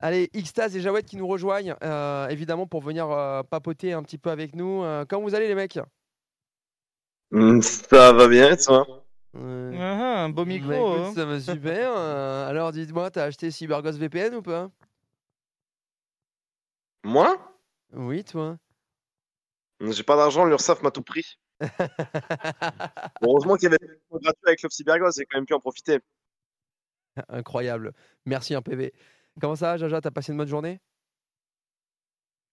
Allez, 0.00 0.28
Xtase 0.36 0.76
et 0.76 0.80
Jawed 0.80 1.04
qui 1.04 1.16
nous 1.16 1.26
rejoignent, 1.26 1.74
euh, 1.82 2.28
évidemment, 2.28 2.66
pour 2.66 2.82
venir 2.82 3.08
euh, 3.10 3.42
papoter 3.42 3.92
un 3.92 4.02
petit 4.02 4.18
peu 4.18 4.30
avec 4.30 4.54
nous. 4.54 4.82
Euh, 4.82 5.04
comment 5.08 5.22
vous 5.22 5.34
allez, 5.34 5.48
les 5.48 5.54
mecs? 5.54 5.78
Ça 7.62 8.12
va 8.12 8.28
bien, 8.28 8.52
et 8.52 8.56
toi? 8.56 8.86
Ah, 9.34 9.38
ah, 9.38 10.24
un 10.24 10.28
beau 10.28 10.44
bah, 10.44 10.48
micro. 10.48 10.70
écoute, 10.72 11.00
hein. 11.00 11.12
ça 11.14 11.24
va 11.24 11.40
super. 11.40 11.92
euh, 11.96 12.48
alors, 12.48 12.70
dites-moi, 12.70 13.10
t'as 13.10 13.24
acheté 13.24 13.50
CyberGhost 13.50 13.98
VPN 13.98 14.36
ou 14.36 14.42
pas? 14.42 14.70
Moi? 17.02 17.36
Oui, 17.92 18.22
toi. 18.22 18.56
J'ai 19.80 20.04
pas 20.04 20.16
d'argent, 20.16 20.44
l'URSAF 20.44 20.82
m'a 20.82 20.92
tout 20.92 21.02
pris. 21.02 21.38
Heureusement 23.22 23.56
qu'il 23.56 23.64
y 23.64 23.66
avait 23.66 23.78
des 23.78 24.20
gratuits 24.20 24.42
avec 24.46 24.62
Love 24.62 24.72
Cybergos, 24.72 25.10
j'ai 25.16 25.26
quand 25.26 25.38
même 25.38 25.46
pu 25.46 25.54
en 25.54 25.60
profiter. 25.60 25.98
Incroyable. 27.28 27.92
Merci, 28.26 28.54
un 28.54 28.62
PV. 28.62 28.92
Comment 29.40 29.56
ça 29.56 29.76
Jaja? 29.76 30.00
T'as 30.00 30.10
passé 30.12 30.30
une 30.32 30.38
bonne 30.38 30.48
journée? 30.48 30.80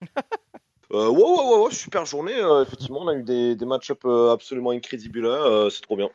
ouais, 0.92 1.08
ouais, 1.08 1.56
ouais, 1.58 1.64
ouais, 1.66 1.72
super 1.72 2.06
journée. 2.06 2.36
euh, 2.36 2.64
effectivement, 2.64 3.02
on 3.02 3.08
a 3.08 3.16
eu 3.16 3.24
des, 3.24 3.56
des 3.56 3.66
match-up 3.66 4.02
euh, 4.06 4.32
absolument 4.32 4.72
incrédibles. 4.72 5.26
euh, 5.26 5.70
c'est 5.70 5.82
trop 5.82 5.96
bien. 5.96 6.10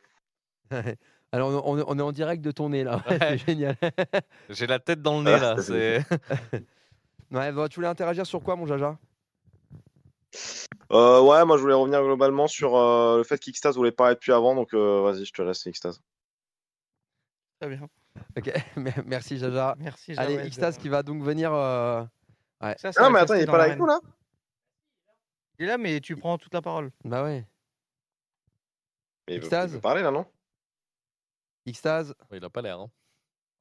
Alors, 1.33 1.67
on, 1.67 1.99
est 1.99 2.03
en 2.03 2.13
direct 2.13 2.43
de 2.43 2.51
ton 2.51 2.71
nez, 2.71 2.85
là. 2.85 3.03
C'est 3.21 3.39
génial. 3.39 3.77
J'ai 4.49 4.67
la 4.67 4.79
tête 4.79 5.03
dans 5.03 5.19
le 5.19 5.25
nez 5.25 5.39
là. 5.39 5.57
C'est 5.61 6.05
Ouais, 7.33 7.53
bah, 7.53 7.69
tu 7.69 7.77
voulais 7.77 7.89
interagir 7.89 8.25
sur 8.25 8.41
quoi, 8.43 8.55
mon 8.57 8.67
Jaja? 8.67 8.97
Euh, 10.93 11.21
ouais, 11.21 11.45
moi 11.45 11.57
je 11.57 11.63
voulais 11.63 11.75
revenir 11.75 12.03
globalement 12.03 12.47
sur 12.47 12.77
euh, 12.77 13.19
le 13.19 13.25
fait 13.25 13.39
qu'Ixtase 13.39 13.77
voulait 13.77 13.91
pas 13.91 14.13
être 14.13 14.19
depuis 14.19 14.33
avant, 14.33 14.55
donc 14.55 14.73
euh, 14.75 15.01
vas-y, 15.03 15.25
je 15.25 15.33
te 15.33 15.43
laisse, 15.43 15.67
Xtase. 15.67 16.01
Très 17.61 17.69
bien. 17.71 17.89
Ok, 18.37 18.53
merci, 19.07 19.39
Jaja. 19.39 19.75
Merci, 19.79 20.15
Allez, 20.17 20.37
Jawed. 20.37 20.51
Xtase 20.51 20.79
qui 20.79 20.89
va 20.89 21.03
donc 21.03 21.23
venir. 21.23 21.53
euh, 21.53 22.05
Ça, 22.79 22.91
Ah, 22.97 23.11
mais 23.11 23.21
attends, 23.21 23.35
il 23.35 23.43
est 23.43 23.47
pas 23.47 23.59
là 23.59 23.65
avec 23.65 23.79
nous 23.79 23.87
là? 23.87 23.99
Il 25.59 25.65
est 25.65 25.69
là, 25.69 25.79
mais 25.79 26.01
tu 26.01 26.17
prends 26.17 26.39
toute 26.39 26.53
la 26.55 26.63
parole. 26.63 26.91
Bah 27.05 27.23
ouais. 27.25 27.45
Mais 29.29 29.35
il 29.37 29.41
veut, 29.41 29.47
Xtase 29.47 29.71
il 29.71 29.75
veut 29.75 29.81
parler 29.81 30.03
là, 30.03 30.11
non? 30.11 30.27
Xtase. 31.69 32.15
il 32.33 32.45
a 32.45 32.51
pas 32.51 32.63
l'air. 32.63 32.79
hein. 32.81 32.91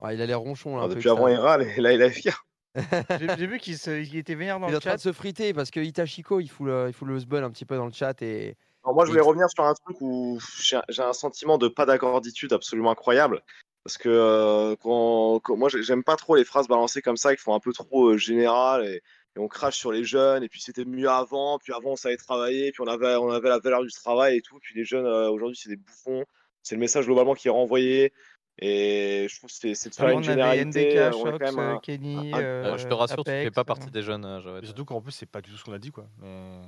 Ouais, 0.02 0.16
il 0.16 0.22
a 0.22 0.26
l'air 0.26 0.40
ronchon, 0.40 0.76
là. 0.76 0.84
Ah, 0.84 0.86
un 0.86 0.90
peu, 0.90 0.96
Depuis 0.96 1.10
avant, 1.10 1.28
il 1.28 1.38
râle 1.38 1.64
et 1.64 1.82
là, 1.82 1.94
il 1.94 2.02
est 2.02 2.10
fier. 2.10 2.46
J'ai 3.20 3.48
vu 3.48 3.58
qu'il 3.58 3.78
se- 3.78 3.90
il 4.02 4.18
était 4.18 4.36
vénère 4.36 4.60
dans 4.60 4.68
Il 4.68 4.72
est 4.72 4.72
le 4.74 4.78
en 4.78 4.82
train 4.82 4.92
chat. 4.92 4.98
de 4.98 5.02
se 5.02 5.14
friter 5.14 5.54
parce 5.54 5.72
que 5.72 5.80
Itachiko, 5.80 6.42
il 6.42 6.50
fout 6.50 6.68
le, 6.68 6.88
il 6.90 6.94
fout 6.94 7.08
le 7.08 7.18
sbul 7.20 7.44
un 7.44 7.50
petit 7.50 7.66
peu 7.66 7.78
dans 7.78 7.86
le 7.86 7.94
chat 7.94 8.22
et. 8.22 8.58
Alors, 8.84 8.94
moi, 8.94 9.06
je 9.06 9.12
voulais 9.12 9.22
revenir 9.24 9.50
sur 9.50 9.64
un 9.64 9.74
truc 9.74 9.98
où 10.02 10.38
j'ai 10.60 11.02
un 11.02 11.14
sentiment 11.14 11.58
de 11.58 11.68
pas 11.70 11.86
d'accorditude 11.86 12.52
absolument 12.54 12.92
incroyable. 12.92 13.42
Parce 13.84 13.98
que 13.98 14.10
euh, 14.10 14.76
quand, 14.82 15.40
quand- 15.40 15.56
moi, 15.56 15.70
j'ai- 15.70 15.82
j'aime 15.84 16.04
pas 16.04 16.18
trop 16.18 16.36
les 16.36 16.44
phrases 16.44 16.68
balancées 16.68 17.02
comme 17.02 17.18
ça 17.18 17.36
qui 17.36 17.42
font 17.42 17.56
un 17.56 17.60
peu 17.60 17.72
trop 17.72 18.10
euh, 18.10 18.18
général 18.18 18.86
et, 18.86 19.02
et 19.36 19.40
on 19.40 19.48
crache 19.48 19.78
sur 19.78 19.92
les 19.92 20.04
jeunes. 20.04 20.44
Et 20.44 20.50
puis 20.50 20.62
c'était 20.62 20.86
mieux 20.86 21.10
avant. 21.10 21.60
Puis 21.60 21.74
avant, 21.74 21.92
on 21.92 21.96
savait 21.96 22.18
travailler. 22.18 22.72
Puis 22.72 22.82
on 22.82 22.88
avait, 22.88 23.16
on 23.16 23.30
avait 23.32 23.50
la 23.50 23.60
valeur 23.60 23.82
du 23.84 23.92
travail 23.92 24.38
et 24.38 24.42
tout. 24.42 24.58
Puis 24.62 24.76
les 24.76 24.86
jeunes 24.86 25.06
euh, 25.06 25.30
aujourd'hui, 25.30 25.58
c'est 25.62 25.70
des 25.70 25.76
bouffons. 25.78 26.24
C'est 26.64 26.76
le 26.76 26.80
message 26.82 27.06
globalement 27.06 27.34
qui 27.36 27.48
est 27.48 27.52
renvoyé. 27.52 28.12
Et 28.58 29.28
je 29.30 29.38
trouve 29.38 29.50
que 29.50 29.56
c'est 29.56 29.76
c'est 29.76 29.90
de 29.90 29.96
faire 29.96 30.10
une 30.10 30.24
généralité. 30.24 30.86
NDK, 30.88 30.96
euh, 30.98 31.12
on 31.14 31.28
est 31.28 31.32
Shox, 31.32 31.40
quand 31.40 31.52
même 31.52 31.60
euh, 31.60 31.76
un- 31.76 31.80
Kenny. 31.80 32.32
un- 32.34 32.40
euh, 32.40 32.64
Euh, 32.74 32.78
je 32.78 32.88
te 32.88 32.94
rassure, 32.94 33.24
tu 33.26 33.30
fais 33.30 33.42
Apex, 33.42 33.54
pas 33.54 33.62
euh. 33.62 33.64
partie 33.66 33.92
des 33.92 34.02
jeunes. 34.02 34.24
euh. 34.24 34.62
Et 34.62 34.66
surtout 34.66 34.86
qu'en 34.86 35.02
plus, 35.02 35.12
c'est 35.12 35.26
pas 35.26 35.42
du 35.42 35.52
tout 35.52 35.58
ce 35.58 35.64
qu'on 35.66 35.74
a 35.74 35.80
dit, 35.80 35.92
quoi. 35.92 36.08
Mais... 36.22 36.62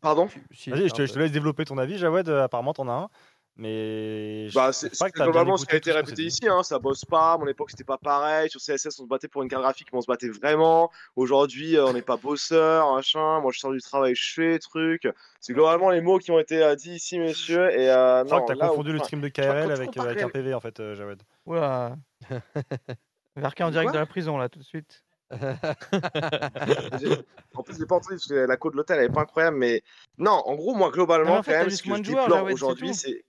Pardon? 0.00 0.28
Si, 0.50 0.70
Vas-y, 0.70 0.88
je 0.88 1.06
je 1.06 1.12
te 1.12 1.18
laisse 1.18 1.32
développer 1.32 1.64
ton 1.64 1.78
avis, 1.78 1.96
Jawed. 1.98 2.28
euh, 2.28 2.42
Apparemment, 2.44 2.74
t'en 2.74 2.88
as 2.88 2.92
un. 2.92 3.08
Mais 3.56 4.48
Bah, 4.52 4.72
c'est 4.72 4.88
pas 4.90 4.94
c'est 4.96 5.10
que 5.12 5.18
t'as 5.18 5.24
bien 5.24 5.32
globalement 5.32 5.56
ce 5.56 5.64
qui 5.64 5.74
a 5.74 5.78
été 5.78 5.92
répété 5.92 6.22
ici, 6.22 6.48
hein, 6.48 6.64
ça 6.64 6.80
bosse 6.80 7.04
pas. 7.04 7.34
À 7.34 7.38
mon 7.38 7.46
époque, 7.46 7.70
c'était 7.70 7.84
pas 7.84 7.98
pareil. 7.98 8.50
Sur 8.50 8.60
CSS, 8.60 8.98
on 8.98 9.04
se 9.04 9.08
battait 9.08 9.28
pour 9.28 9.42
une 9.42 9.48
carte 9.48 9.62
graphique, 9.62 9.88
mais 9.92 9.98
on 9.98 10.02
se 10.02 10.08
battait 10.08 10.28
vraiment. 10.28 10.90
Aujourd'hui, 11.14 11.76
euh, 11.76 11.86
on 11.86 11.92
n'est 11.92 12.02
pas 12.02 12.16
bosseur, 12.16 12.92
machin. 12.94 13.40
Moi, 13.40 13.52
je 13.52 13.60
sors 13.60 13.70
du 13.70 13.80
travail, 13.80 14.16
je 14.16 14.32
fais 14.34 14.58
truc. 14.58 15.08
C'est 15.40 15.52
globalement 15.52 15.90
les 15.90 16.00
mots 16.00 16.18
qui 16.18 16.32
ont 16.32 16.40
été 16.40 16.62
euh, 16.62 16.74
dits 16.74 16.94
ici, 16.94 17.18
messieurs. 17.20 17.70
Et 17.70 17.88
euh, 17.90 18.22
Je 18.22 18.26
crois 18.26 18.40
non, 18.40 18.46
que 18.46 18.52
t'as 18.54 18.68
confondu 18.68 18.92
le 18.92 18.98
stream 18.98 19.20
de 19.20 19.28
KRL 19.28 19.70
avec, 19.70 19.96
euh, 19.96 20.24
un 20.24 20.28
PV, 20.28 20.54
en 20.54 20.60
fait, 20.60 20.80
euh, 20.80 20.96
Jawed. 20.96 21.22
Oula. 21.46 21.96
Verka 23.36 23.66
en 23.66 23.70
direct 23.70 23.92
de 23.92 23.98
la 23.98 24.06
prison, 24.06 24.36
là, 24.36 24.48
tout 24.48 24.58
de 24.58 24.64
suite. 24.64 25.04
En 27.56 27.62
plus, 27.62 27.78
j'ai 27.78 27.86
pas 27.86 27.94
entendu 27.94 28.16
parce 28.16 28.26
que 28.26 28.34
la 28.34 28.56
côte 28.56 28.72
de 28.72 28.78
l'hôtel, 28.78 28.98
elle 28.98 29.04
est 29.04 29.14
pas 29.14 29.20
incroyable. 29.20 29.58
Mais 29.58 29.82
non, 30.18 30.42
en 30.44 30.56
gros, 30.56 30.74
moi, 30.74 30.90
globalement, 30.90 31.26
Non, 31.26 31.32
mais 31.34 31.38
en 31.38 31.42
fait, 31.44 31.52
quand 31.52 31.58
même, 31.60 31.70
ce 31.70 31.82
que 31.82 31.94
je 31.96 32.02
déplore 32.02 32.44
aujourd'hui, 32.50 32.94
c'est. 32.94 33.24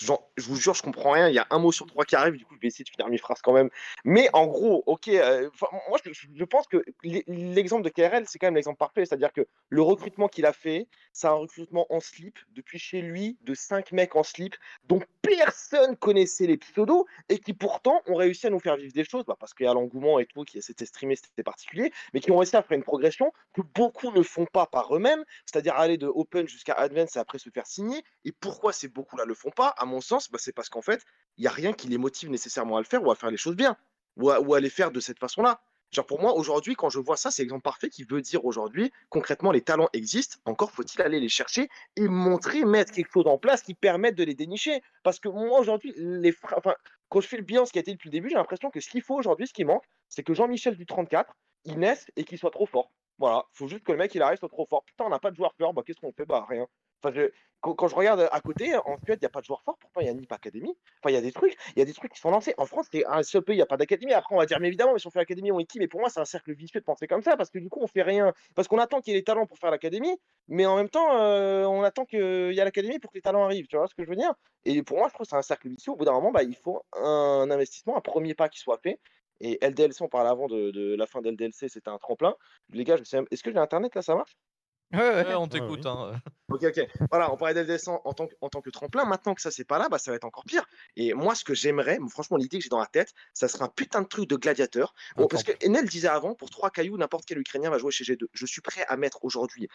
Je 0.00 0.44
vous 0.44 0.56
jure, 0.56 0.74
je 0.74 0.82
comprends 0.82 1.12
rien. 1.12 1.28
Il 1.28 1.34
y 1.34 1.38
a 1.38 1.46
un 1.50 1.58
mot 1.58 1.72
sur 1.72 1.86
trois 1.86 2.04
qui 2.04 2.16
arrive. 2.16 2.36
Du 2.36 2.44
coup, 2.44 2.54
je 2.54 2.60
vais 2.60 2.68
essayer 2.68 2.84
de 2.84 2.90
finir 2.90 3.08
mes 3.08 3.18
phrases 3.18 3.42
quand 3.42 3.52
même. 3.52 3.70
Mais 4.04 4.28
en 4.32 4.46
gros, 4.46 4.82
ok. 4.86 5.08
euh, 5.08 5.50
moi, 5.88 5.98
je, 6.04 6.44
pense 6.44 6.66
que 6.66 6.84
l'e- 7.02 7.22
l'exemple 7.26 7.82
de 7.82 7.90
KRL, 7.90 8.24
c'est 8.26 8.38
quand 8.38 8.46
même 8.46 8.54
l'exemple 8.54 8.78
parfait. 8.78 9.04
C'est-à-dire 9.04 9.32
que 9.32 9.46
le 9.68 9.82
recrutement 9.82 10.28
qu'il 10.28 10.46
a 10.46 10.52
fait, 10.52 10.88
c'est 11.12 11.26
un 11.26 11.32
recrutement 11.32 11.86
en 11.90 12.00
slip 12.00 12.38
depuis 12.52 12.78
chez 12.78 13.02
lui 13.02 13.38
de 13.42 13.54
cinq 13.54 13.92
mecs 13.92 14.16
en 14.16 14.22
slip 14.22 14.56
dont 14.84 15.00
personne 15.22 15.96
connaissait 15.96 16.46
les 16.46 16.56
pseudos 16.56 17.04
et 17.28 17.38
qui 17.38 17.52
pourtant 17.52 18.02
ont 18.06 18.14
réussi 18.14 18.46
à 18.46 18.50
nous 18.50 18.60
faire 18.60 18.76
vivre 18.76 18.92
des 18.92 19.04
choses 19.04 19.24
bah, 19.26 19.36
parce 19.38 19.54
qu'il 19.54 19.66
y 19.66 19.68
a 19.68 19.74
l'engouement 19.74 20.18
et 20.18 20.26
tout, 20.26 20.44
qui 20.44 20.60
c'était 20.62 20.86
streamé, 20.86 21.16
c'était 21.16 21.42
particulier, 21.42 21.92
mais 22.12 22.20
qui 22.20 22.30
ont 22.30 22.38
réussi 22.38 22.56
à 22.56 22.62
faire 22.62 22.76
une 22.76 22.84
progression 22.84 23.32
que 23.52 23.62
beaucoup 23.62 24.10
ne 24.12 24.22
font 24.22 24.46
pas 24.46 24.66
par 24.66 24.94
eux-mêmes, 24.94 25.24
c'est-à-dire 25.46 25.74
aller 25.74 25.98
de 25.98 26.06
Open 26.06 26.48
jusqu'à 26.48 26.74
Advance 26.74 27.16
et 27.16 27.18
après 27.18 27.38
se 27.38 27.50
faire 27.50 27.66
signer. 27.66 28.02
Et 28.24 28.32
pourquoi 28.32 28.72
ces 28.72 28.88
beaucoup-là 28.88 29.24
le 29.24 29.34
font 29.34 29.50
pas 29.50 29.74
mon 29.90 30.00
sens, 30.00 30.30
bah, 30.30 30.38
c'est 30.40 30.52
parce 30.52 30.68
qu'en 30.68 30.82
fait, 30.82 31.04
il 31.36 31.42
n'y 31.42 31.46
a 31.46 31.52
rien 31.52 31.72
qui 31.72 31.88
les 31.88 31.98
motive 31.98 32.30
nécessairement 32.30 32.76
à 32.76 32.80
le 32.80 32.86
faire 32.86 33.02
ou 33.04 33.10
à 33.10 33.14
faire 33.14 33.30
les 33.30 33.36
choses 33.36 33.56
bien 33.56 33.76
ou 34.16 34.54
à, 34.54 34.60
les 34.60 34.70
faire 34.70 34.90
de 34.90 35.00
cette 35.00 35.18
façon-là. 35.18 35.60
Genre 35.92 36.06
pour 36.06 36.20
moi, 36.20 36.34
aujourd'hui, 36.34 36.76
quand 36.76 36.88
je 36.88 37.00
vois 37.00 37.16
ça, 37.16 37.30
c'est 37.30 37.42
l'exemple 37.42 37.62
parfait 37.62 37.88
qui 37.88 38.04
veut 38.04 38.20
dire 38.20 38.44
aujourd'hui, 38.44 38.92
concrètement, 39.08 39.50
les 39.50 39.60
talents 39.60 39.88
existent. 39.92 40.38
Encore 40.44 40.70
faut-il 40.70 41.02
aller 41.02 41.18
les 41.18 41.28
chercher 41.28 41.68
et 41.96 42.06
montrer, 42.06 42.64
mettre 42.64 42.92
quelque 42.92 43.10
chose 43.12 43.26
en 43.26 43.38
place 43.38 43.62
qui 43.62 43.74
permette 43.74 44.14
de 44.14 44.22
les 44.22 44.34
dénicher. 44.34 44.82
Parce 45.02 45.18
que 45.18 45.28
moi, 45.28 45.58
aujourd'hui, 45.58 45.92
les 45.96 46.34
enfin, 46.56 46.74
quand 47.08 47.20
je 47.20 47.26
fais 47.26 47.38
le 47.38 47.42
bilan, 47.42 47.66
ce 47.66 47.72
qui 47.72 47.78
a 47.78 47.80
été 47.80 47.92
depuis 47.92 48.08
le 48.08 48.12
début, 48.12 48.28
j'ai 48.28 48.36
l'impression 48.36 48.70
que 48.70 48.78
ce 48.80 48.88
qu'il 48.88 49.02
faut 49.02 49.16
aujourd'hui, 49.16 49.48
ce 49.48 49.52
qui 49.52 49.64
manque, 49.64 49.82
c'est 50.08 50.22
que 50.22 50.32
Jean-Michel 50.32 50.76
du 50.76 50.86
34, 50.86 51.34
il 51.64 51.78
naisse 51.78 52.06
et 52.16 52.24
qu'il 52.24 52.38
soit 52.38 52.52
trop 52.52 52.66
fort. 52.66 52.92
Voilà, 53.20 53.44
faut 53.52 53.68
juste 53.68 53.84
que 53.84 53.92
le 53.92 53.98
mec 53.98 54.14
il 54.14 54.22
arrive 54.22 54.38
soit 54.38 54.48
trop 54.48 54.64
fort. 54.64 54.82
Putain, 54.84 55.04
on 55.04 55.10
n'a 55.10 55.18
pas 55.18 55.30
de 55.30 55.36
joueur 55.36 55.54
fort, 55.54 55.74
bah 55.74 55.82
qu'est-ce 55.86 56.00
qu'on 56.00 56.10
fait 56.10 56.24
Bah 56.24 56.46
rien. 56.48 56.66
Enfin, 57.02 57.28
quand, 57.60 57.88
je 57.88 57.94
regarde 57.94 58.26
à 58.32 58.40
côté, 58.40 58.74
en 58.74 58.96
Suède, 59.04 59.18
il 59.20 59.24
n'y 59.24 59.26
a 59.26 59.30
pas 59.30 59.40
de 59.40 59.44
joueur 59.44 59.62
fort, 59.62 59.76
pourtant 59.78 60.00
il 60.00 60.06
y 60.06 60.08
a 60.08 60.14
NIP 60.14 60.32
Academy. 60.32 60.74
Enfin, 61.02 61.10
il 61.10 61.14
y 61.14 61.16
a 61.18 61.20
des 61.20 61.30
trucs, 61.30 61.54
y 61.76 61.82
a 61.82 61.84
des 61.84 61.92
trucs 61.92 62.12
qui 62.12 62.18
sont 62.20 62.30
lancés. 62.30 62.54
En 62.56 62.64
France, 62.64 62.86
c'est 62.90 63.04
un 63.04 63.22
seul 63.22 63.42
pays, 63.42 63.56
il 63.56 63.58
n'y 63.58 63.62
a 63.62 63.66
pas 63.66 63.76
d'académie. 63.76 64.14
Après, 64.14 64.34
on 64.34 64.38
va 64.38 64.46
dire, 64.46 64.58
mais 64.58 64.68
évidemment, 64.68 64.94
mais 64.94 64.98
si 64.98 65.06
on 65.06 65.10
fait 65.10 65.18
l'académie, 65.18 65.52
on 65.52 65.58
est 65.58 65.66
qui? 65.66 65.78
Mais 65.78 65.86
pour 65.86 66.00
moi, 66.00 66.08
c'est 66.08 66.20
un 66.20 66.24
cercle 66.24 66.54
vicieux 66.54 66.80
de 66.80 66.84
penser 66.86 67.06
comme 67.06 67.22
ça, 67.22 67.36
parce 67.36 67.50
que 67.50 67.58
du 67.58 67.68
coup, 67.68 67.80
on 67.82 67.86
fait 67.86 68.02
rien. 68.02 68.32
Parce 68.54 68.68
qu'on 68.68 68.78
attend 68.78 69.02
qu'il 69.02 69.12
y 69.12 69.16
ait 69.16 69.20
les 69.20 69.24
talents 69.24 69.46
pour 69.46 69.58
faire 69.58 69.70
l'académie, 69.70 70.16
mais 70.48 70.64
en 70.64 70.76
même 70.76 70.88
temps, 70.88 71.20
euh, 71.20 71.64
on 71.66 71.82
attend 71.82 72.06
qu'il 72.06 72.18
y 72.54 72.58
ait 72.58 72.64
l'académie 72.64 72.98
pour 72.98 73.10
que 73.10 73.18
les 73.18 73.22
talents 73.22 73.44
arrivent. 73.44 73.66
Tu 73.66 73.76
vois 73.76 73.86
ce 73.86 73.94
que 73.94 74.04
je 74.04 74.08
veux 74.08 74.16
dire? 74.16 74.32
Et 74.64 74.82
pour 74.82 74.96
moi, 74.96 75.08
je 75.08 75.14
trouve 75.14 75.26
que 75.26 75.30
c'est 75.30 75.36
un 75.36 75.42
cercle 75.42 75.68
vicieux. 75.68 75.92
Au 75.92 75.96
bout 75.96 76.06
d'un 76.06 76.12
moment, 76.12 76.30
bah, 76.30 76.42
il 76.42 76.56
faut 76.56 76.82
un 76.94 77.50
investissement, 77.50 77.98
un 77.98 78.00
premier 78.00 78.34
pas 78.34 78.48
qui 78.48 78.58
soit 78.58 78.78
fait. 78.82 78.98
Et 79.40 79.58
LDLC, 79.62 80.02
on 80.02 80.08
parlait 80.08 80.30
avant 80.30 80.46
de, 80.48 80.70
de 80.70 80.94
la 80.96 81.06
fin 81.06 81.20
d'LDLC, 81.22 81.68
c'était 81.68 81.88
un 81.90 81.98
tremplin. 81.98 82.34
Les 82.70 82.84
gars, 82.84 82.96
je 82.96 83.04
sais 83.04 83.16
même- 83.16 83.26
est-ce 83.30 83.42
que 83.42 83.50
j'ai 83.52 83.58
internet 83.58 83.94
là, 83.94 84.02
ça 84.02 84.14
marche? 84.14 84.36
Ouais, 84.92 84.98
ouais. 84.98 85.24
Ouais, 85.24 85.34
on 85.36 85.46
t'écoute. 85.46 85.86
hein. 85.86 86.20
Ok, 86.50 86.64
ok. 86.64 86.80
Voilà, 87.10 87.32
on 87.32 87.36
parlait 87.36 87.54
d'LDLC 87.54 87.86
en, 87.88 88.00
en 88.04 88.12
tant 88.12 88.26
que, 88.26 88.34
en 88.40 88.48
tant 88.48 88.60
que 88.60 88.70
tremplin. 88.70 89.04
Maintenant 89.04 89.34
que 89.36 89.40
ça, 89.40 89.52
c'est 89.52 89.64
pas 89.64 89.78
là, 89.78 89.88
bah, 89.88 89.98
ça 89.98 90.10
va 90.10 90.16
être 90.16 90.24
encore 90.24 90.42
pire. 90.44 90.64
Et 90.96 91.14
moi, 91.14 91.36
ce 91.36 91.44
que 91.44 91.54
j'aimerais, 91.54 91.98
franchement, 92.08 92.36
l'idée 92.36 92.58
que 92.58 92.64
j'ai 92.64 92.70
dans 92.70 92.80
la 92.80 92.86
tête, 92.86 93.12
ça 93.32 93.46
serait 93.46 93.62
un 93.62 93.68
putain 93.68 94.02
de 94.02 94.08
truc 94.08 94.28
de 94.28 94.34
gladiateur. 94.34 94.92
Bon, 95.14 95.22
parce 95.28 95.44
que 95.44 95.64
Enel 95.64 95.88
disait 95.88 96.08
avant, 96.08 96.34
pour 96.34 96.50
trois 96.50 96.70
cailloux, 96.70 96.96
n'importe 96.98 97.24
quel 97.24 97.38
Ukrainien 97.38 97.70
va 97.70 97.78
jouer 97.78 97.92
chez 97.92 98.02
G2. 98.02 98.26
Je 98.32 98.46
suis 98.46 98.62
prêt 98.62 98.84
à 98.88 98.96
mettre 98.96 99.24
aujourd'hui, 99.24 99.68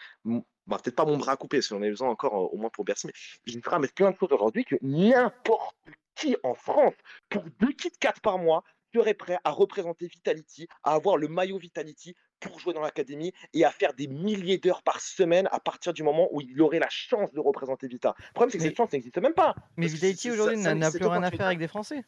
bah, 0.66 0.76
peut-être 0.84 0.96
pas 0.96 1.06
mon 1.06 1.16
bras 1.16 1.38
coupé, 1.38 1.56
parce 1.58 1.68
qu'on 1.68 1.82
a 1.82 1.88
besoin 1.88 2.10
encore, 2.10 2.34
euh, 2.34 2.48
au 2.52 2.58
moins 2.58 2.68
pour 2.70 2.84
Bercy, 2.84 3.06
mais 3.06 3.14
je 3.46 3.52
suis 3.52 3.60
prêt 3.62 3.76
à 3.76 3.78
mettre 3.78 3.94
plein 3.94 4.10
de 4.10 4.16
choses 4.16 4.30
aujourd'hui 4.32 4.66
que 4.66 4.76
n'importe 4.82 5.76
qui 6.14 6.36
en 6.42 6.54
France, 6.54 6.94
pour 7.30 7.42
deux 7.60 7.72
kits 7.72 7.90
4 8.00 8.20
par 8.20 8.38
mois, 8.38 8.64
serait 9.00 9.14
prêt 9.14 9.38
à 9.44 9.50
représenter 9.50 10.06
Vitality, 10.06 10.66
à 10.82 10.92
avoir 10.94 11.16
le 11.16 11.28
maillot 11.28 11.58
Vitality 11.58 12.14
pour 12.40 12.58
jouer 12.58 12.74
dans 12.74 12.80
l'académie 12.80 13.32
et 13.54 13.64
à 13.64 13.70
faire 13.70 13.94
des 13.94 14.06
milliers 14.08 14.58
d'heures 14.58 14.82
par 14.82 15.00
semaine 15.00 15.48
à 15.52 15.60
partir 15.60 15.92
du 15.92 16.02
moment 16.02 16.28
où 16.32 16.40
il 16.40 16.60
aurait 16.60 16.78
la 16.78 16.88
chance 16.90 17.32
de 17.32 17.40
représenter 17.40 17.88
Vita. 17.88 18.14
Le 18.18 18.32
problème, 18.34 18.50
c'est 18.50 18.58
que 18.58 18.62
Mais- 18.62 18.68
cette 18.70 18.76
chance 18.76 18.92
n'existe 18.92 19.18
même 19.18 19.34
pas. 19.34 19.54
Mais 19.76 19.86
Vitality 19.86 20.30
aujourd'hui 20.30 20.56
n'a 20.56 20.90
plus 20.90 21.06
rien 21.06 21.22
à 21.22 21.30
faire 21.30 21.46
avec 21.46 21.58
des 21.58 21.68
Français. 21.68 22.04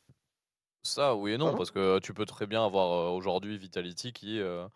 Ça, 0.83 1.15
oui 1.15 1.33
et 1.33 1.39
non, 1.39 1.47
Pardon? 1.47 1.59
parce 1.59 1.71
que 1.71 1.99
tu 2.01 2.15
peux 2.15 2.25
très 2.25 2.47
bien 2.47 2.65
avoir 2.65 2.93
euh, 2.93 3.11
aujourd'hui 3.11 3.59
Vitality 3.59 4.13
qui, 4.13 4.41
euh, 4.41 4.67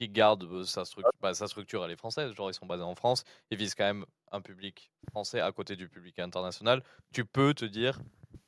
qui 0.00 0.08
garde 0.08 0.42
euh, 0.44 0.64
sa, 0.64 0.82
struc- 0.82 1.04
bah, 1.20 1.34
sa 1.34 1.46
structure, 1.46 1.84
elle 1.84 1.92
est 1.92 1.96
française, 1.96 2.32
genre 2.32 2.50
ils 2.50 2.54
sont 2.54 2.66
basés 2.66 2.82
en 2.82 2.94
France, 2.94 3.24
ils 3.50 3.56
visent 3.56 3.74
quand 3.74 3.84
même 3.84 4.04
un 4.32 4.40
public 4.40 4.90
français 5.10 5.40
à 5.40 5.52
côté 5.52 5.76
du 5.76 5.88
public 5.88 6.18
international. 6.18 6.82
Tu 7.12 7.24
peux 7.24 7.54
te 7.54 7.64
dire, 7.64 8.00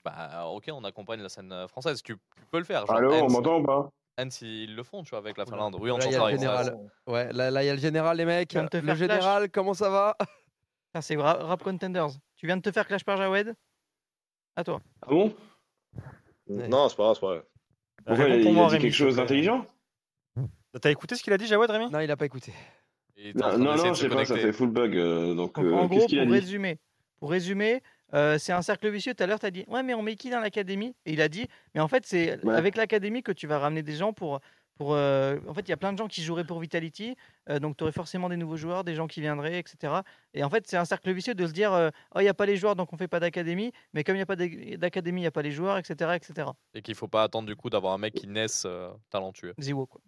bah 0.04 0.46
ok, 0.46 0.70
on 0.72 0.84
accompagne 0.84 1.20
la 1.20 1.28
scène 1.28 1.52
euh, 1.52 1.68
française, 1.68 2.02
tu, 2.02 2.14
tu 2.36 2.46
peux 2.50 2.58
le 2.58 2.64
faire. 2.64 2.86
Genre 2.86 2.96
Allô, 2.96 3.12
on 3.12 3.24
Hens- 3.26 3.32
m'entend 3.32 3.58
ou 3.60 3.64
pas? 3.64 3.90
Hens, 4.18 4.40
ils 4.40 4.74
le 4.74 4.82
font, 4.82 5.02
tu 5.02 5.10
vois, 5.10 5.18
avec 5.18 5.36
la. 5.36 5.44
Finlande. 5.46 5.76
Oui, 5.80 5.90
on 5.90 5.98
Là, 5.98 6.06
il 6.06 6.12
y 6.12 6.14
a 6.14 6.24
le 6.24 6.30
général. 6.30 6.76
Ouais, 7.06 7.32
là, 7.32 7.50
là, 7.50 7.62
il 7.62 7.66
y 7.66 7.70
a 7.70 7.74
le 7.74 7.80
général, 7.80 8.16
les 8.16 8.24
mecs. 8.24 8.54
Le 8.54 8.94
général, 8.94 9.50
comment 9.50 9.74
ça 9.74 9.90
va? 9.90 10.16
Ça, 10.94 11.02
c'est 11.02 11.16
Ra- 11.16 11.44
Rap 11.44 11.62
Contenders. 11.62 12.08
Tu 12.36 12.46
viens 12.46 12.56
de 12.56 12.62
te 12.62 12.72
faire 12.72 12.86
clash 12.86 13.04
par 13.04 13.16
Jawed? 13.18 13.54
À 14.56 14.64
toi. 14.64 14.80
Ah 15.02 15.08
bon? 15.10 15.34
Ouais. 16.46 16.68
Non, 16.68 16.88
c'est 16.88 16.96
pas 16.96 17.02
grave, 17.02 17.14
c'est 17.16 17.20
pas 17.20 17.26
grave. 17.34 17.44
Pourquoi 18.06 18.28
il 18.28 18.32
a, 18.32 18.36
il 18.36 18.46
a 18.48 18.50
dit 18.50 18.58
Rémi, 18.70 18.82
quelque 18.82 18.92
chose 18.94 19.16
d'intelligent? 19.16 19.66
T'as 20.80 20.90
écouté 20.90 21.16
ce 21.16 21.22
qu'il 21.22 21.32
a 21.32 21.38
dit, 21.38 21.46
Jawed, 21.46 21.70
Rémi? 21.70 21.90
Non, 21.90 22.00
il 22.00 22.06
n'a 22.08 22.16
pas 22.16 22.26
écouté. 22.26 22.52
Non, 23.34 23.58
non, 23.58 23.76
non, 23.76 23.94
je 23.94 24.00
sais 24.00 24.08
pas, 24.08 24.24
ça 24.24 24.36
fait 24.36 24.52
full 24.52 24.70
bug. 24.70 24.96
euh, 24.96 25.34
donc, 25.34 25.54
Donc, 25.54 25.64
euh, 25.64 25.72
en 25.74 25.88
qu'est-ce 25.88 26.00
gros, 26.00 26.08
qu'il 26.08 26.18
a 26.20 26.24
pour 26.24 26.32
dit? 26.32 26.38
résumer, 26.38 26.78
pour 27.18 27.30
résumer 27.30 27.82
euh, 28.14 28.38
c'est 28.38 28.52
un 28.52 28.62
cercle 28.62 28.88
vicieux. 28.90 29.14
Tout 29.14 29.22
à 29.24 29.26
l'heure, 29.26 29.40
tu 29.40 29.46
as 29.46 29.50
dit 29.50 29.64
Ouais, 29.68 29.82
mais 29.82 29.94
on 29.94 30.02
met 30.02 30.14
qui 30.16 30.30
dans 30.30 30.40
l'académie? 30.40 30.94
Et 31.06 31.12
il 31.12 31.20
a 31.20 31.28
dit 31.28 31.46
Mais 31.74 31.80
en 31.80 31.88
fait, 31.88 32.04
c'est 32.06 32.42
Ouais. 32.44 32.54
avec 32.54 32.76
l'académie 32.76 33.22
que 33.22 33.32
tu 33.32 33.46
vas 33.46 33.58
ramener 33.58 33.82
des 33.82 33.94
gens 33.94 34.12
pour. 34.12 34.40
pour 34.76 34.94
euh, 34.94 35.38
En 35.48 35.54
fait, 35.54 35.62
il 35.62 35.70
y 35.70 35.72
a 35.72 35.76
plein 35.76 35.92
de 35.92 35.98
gens 35.98 36.06
qui 36.06 36.22
joueraient 36.22 36.44
pour 36.44 36.60
Vitality. 36.60 37.16
euh, 37.48 37.58
donc, 37.58 37.76
tu 37.76 37.82
aurais 37.84 37.92
forcément 37.92 38.28
des 38.28 38.36
nouveaux 38.36 38.56
joueurs, 38.58 38.84
des 38.84 38.94
gens 38.94 39.06
qui 39.06 39.20
viendraient, 39.20 39.58
etc. 39.58 40.02
Et 40.34 40.44
en 40.44 40.50
fait, 40.50 40.66
c'est 40.68 40.76
un 40.76 40.84
cercle 40.84 41.10
vicieux 41.12 41.34
de 41.34 41.46
se 41.46 41.52
dire 41.52 41.72
euh, 41.72 41.90
Oh, 42.14 42.20
il 42.20 42.24
n'y 42.24 42.28
a 42.28 42.34
pas 42.34 42.46
les 42.46 42.56
joueurs, 42.56 42.76
donc 42.76 42.92
on 42.92 42.96
fait 42.96 43.08
pas 43.08 43.20
d'académie. 43.20 43.72
Mais 43.94 44.04
comme 44.04 44.14
il 44.14 44.18
n'y 44.18 44.22
a 44.22 44.26
pas 44.26 44.36
d'ac- 44.36 44.76
d'académie, 44.78 45.20
il 45.20 45.24
n'y 45.24 45.28
a 45.28 45.30
pas 45.32 45.42
les 45.42 45.50
joueurs, 45.52 45.78
etc. 45.78 46.14
etc. 46.16 46.50
Et 46.74 46.82
qu'il 46.82 46.94
faut 46.94 47.08
pas 47.08 47.22
attendre 47.24 47.46
du 47.48 47.56
coup 47.56 47.70
d'avoir 47.70 47.94
un 47.94 47.98
mec 47.98 48.14
qui 48.14 48.26
naisse 48.28 48.64
euh, 48.66 48.90
talentueux. 49.10 49.54
Ziwo, 49.58 49.86
quoi. 49.86 50.00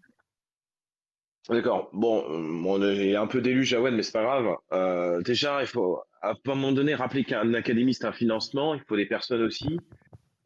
D'accord. 1.48 1.88
Bon, 1.94 2.24
bon, 2.62 2.78
j'ai 2.94 3.16
un 3.16 3.26
peu 3.26 3.40
d'élu 3.40 3.64
Jawed, 3.64 3.94
mais 3.94 4.02
c'est 4.02 4.12
pas 4.12 4.22
grave. 4.22 4.54
Euh, 4.72 5.22
déjà, 5.22 5.62
il 5.62 5.66
faut 5.66 6.02
à 6.22 6.32
un 6.32 6.54
moment 6.54 6.72
donné 6.72 6.94
rappeler 6.94 7.24
qu'un 7.24 7.54
académie 7.54 7.94
c'est 7.94 8.06
un 8.06 8.12
financement. 8.12 8.74
Il 8.74 8.82
faut 8.86 8.96
des 8.96 9.06
personnes 9.06 9.42
aussi. 9.42 9.78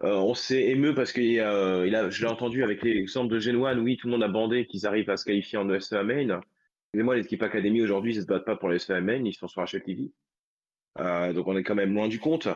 Euh, 0.02 0.14
on 0.14 0.34
s'est 0.34 0.62
ému 0.64 0.94
parce 0.94 1.12
que 1.12 1.20
euh, 1.20 1.86
il 1.86 1.94
a, 1.94 2.10
je 2.10 2.22
l'ai 2.22 2.30
entendu 2.30 2.64
avec 2.64 2.82
l'exemple 2.82 3.32
de 3.32 3.38
Genoine. 3.38 3.78
Oui, 3.80 3.96
tout 3.96 4.08
le 4.08 4.12
monde 4.12 4.22
a 4.22 4.28
bandé 4.28 4.66
qu'ils 4.66 4.86
arrivent 4.86 5.10
à 5.10 5.16
se 5.16 5.24
qualifier 5.24 5.58
en 5.58 5.70
ESEA 5.70 6.02
Main. 6.02 6.40
Excusez-moi, 6.92 7.16
l'équipe 7.16 7.42
académie 7.42 7.82
aujourd'hui, 7.82 8.14
ils 8.14 8.20
se 8.20 8.26
battent 8.26 8.44
pas 8.44 8.56
pour 8.56 8.68
l'ESEA 8.68 9.00
Main, 9.00 9.24
ils 9.24 9.32
sont 9.32 9.48
sur 9.48 9.62
HLTV. 9.62 10.10
Euh, 10.98 11.32
donc 11.32 11.46
on 11.46 11.56
est 11.56 11.62
quand 11.62 11.74
même 11.74 11.94
loin 11.94 12.08
du 12.08 12.18
compte. 12.18 12.48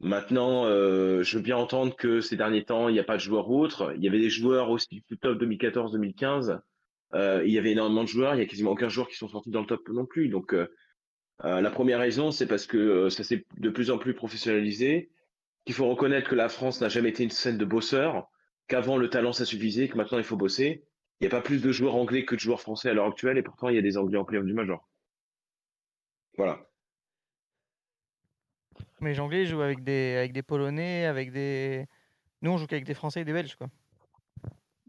Maintenant, 0.00 0.64
euh, 0.64 1.22
je 1.22 1.36
veux 1.36 1.42
bien 1.42 1.56
entendre 1.56 1.94
que 1.94 2.20
ces 2.20 2.36
derniers 2.36 2.64
temps, 2.64 2.88
il 2.88 2.92
n'y 2.92 3.00
a 3.00 3.04
pas 3.04 3.16
de 3.16 3.20
joueurs 3.20 3.50
autres. 3.50 3.92
Il 3.96 4.02
y 4.02 4.08
avait 4.08 4.18
des 4.18 4.30
joueurs 4.30 4.70
aussi 4.70 5.04
du 5.08 5.18
top 5.18 5.40
2014-2015. 5.42 6.60
Euh, 7.14 7.42
il 7.44 7.52
y 7.52 7.58
avait 7.58 7.72
énormément 7.72 8.02
de 8.02 8.08
joueurs, 8.08 8.34
il 8.34 8.38
y 8.38 8.42
a 8.42 8.46
quasiment 8.46 8.70
aucun 8.70 8.88
joueur 8.88 9.08
qui 9.08 9.16
sont 9.16 9.28
sortis 9.28 9.50
dans 9.50 9.60
le 9.60 9.66
top 9.66 9.88
non 9.90 10.06
plus. 10.06 10.28
Donc 10.28 10.54
la 11.42 11.70
première 11.70 11.98
raison, 11.98 12.30
c'est 12.30 12.46
parce 12.46 12.66
que 12.66 12.76
euh, 12.76 13.10
ça 13.10 13.24
s'est 13.24 13.44
de 13.56 13.70
plus 13.70 13.90
en 13.90 13.98
plus 13.98 14.14
professionnalisé, 14.14 15.10
qu'il 15.64 15.74
faut 15.74 15.88
reconnaître 15.88 16.28
que 16.28 16.34
la 16.34 16.48
France 16.48 16.80
n'a 16.80 16.88
jamais 16.88 17.10
été 17.10 17.24
une 17.24 17.30
scène 17.30 17.58
de 17.58 17.64
bosseurs, 17.64 18.30
qu'avant 18.68 18.96
le 18.96 19.10
talent 19.10 19.32
ça 19.32 19.44
suffisait, 19.44 19.88
que 19.88 19.96
maintenant 19.96 20.18
il 20.18 20.24
faut 20.24 20.36
bosser. 20.36 20.84
Il 21.20 21.24
n'y 21.24 21.26
a 21.28 21.30
pas 21.30 21.42
plus 21.42 21.62
de 21.62 21.72
joueurs 21.72 21.96
anglais 21.96 22.24
que 22.24 22.34
de 22.34 22.40
joueurs 22.40 22.60
français 22.60 22.90
à 22.90 22.94
l'heure 22.94 23.06
actuelle, 23.08 23.38
et 23.38 23.42
pourtant 23.42 23.68
il 23.68 23.76
y 23.76 23.78
a 23.78 23.82
des 23.82 23.96
anglais 23.96 24.18
en 24.18 24.24
playoff 24.24 24.46
du 24.46 24.54
Major. 24.54 24.88
Voilà. 26.36 26.66
Mais 29.00 29.10
les 29.10 29.20
Anglais 29.20 29.46
jouent 29.46 29.62
avec 29.62 29.82
des, 29.82 30.14
avec 30.16 30.32
des 30.32 30.42
Polonais, 30.42 31.06
avec 31.06 31.32
des. 31.32 31.86
Nous, 32.40 32.52
on 32.52 32.56
joue 32.56 32.66
qu'avec 32.66 32.84
des 32.84 32.94
Français 32.94 33.22
et 33.22 33.24
des 33.24 33.32
Belges, 33.32 33.56
quoi. 33.56 33.68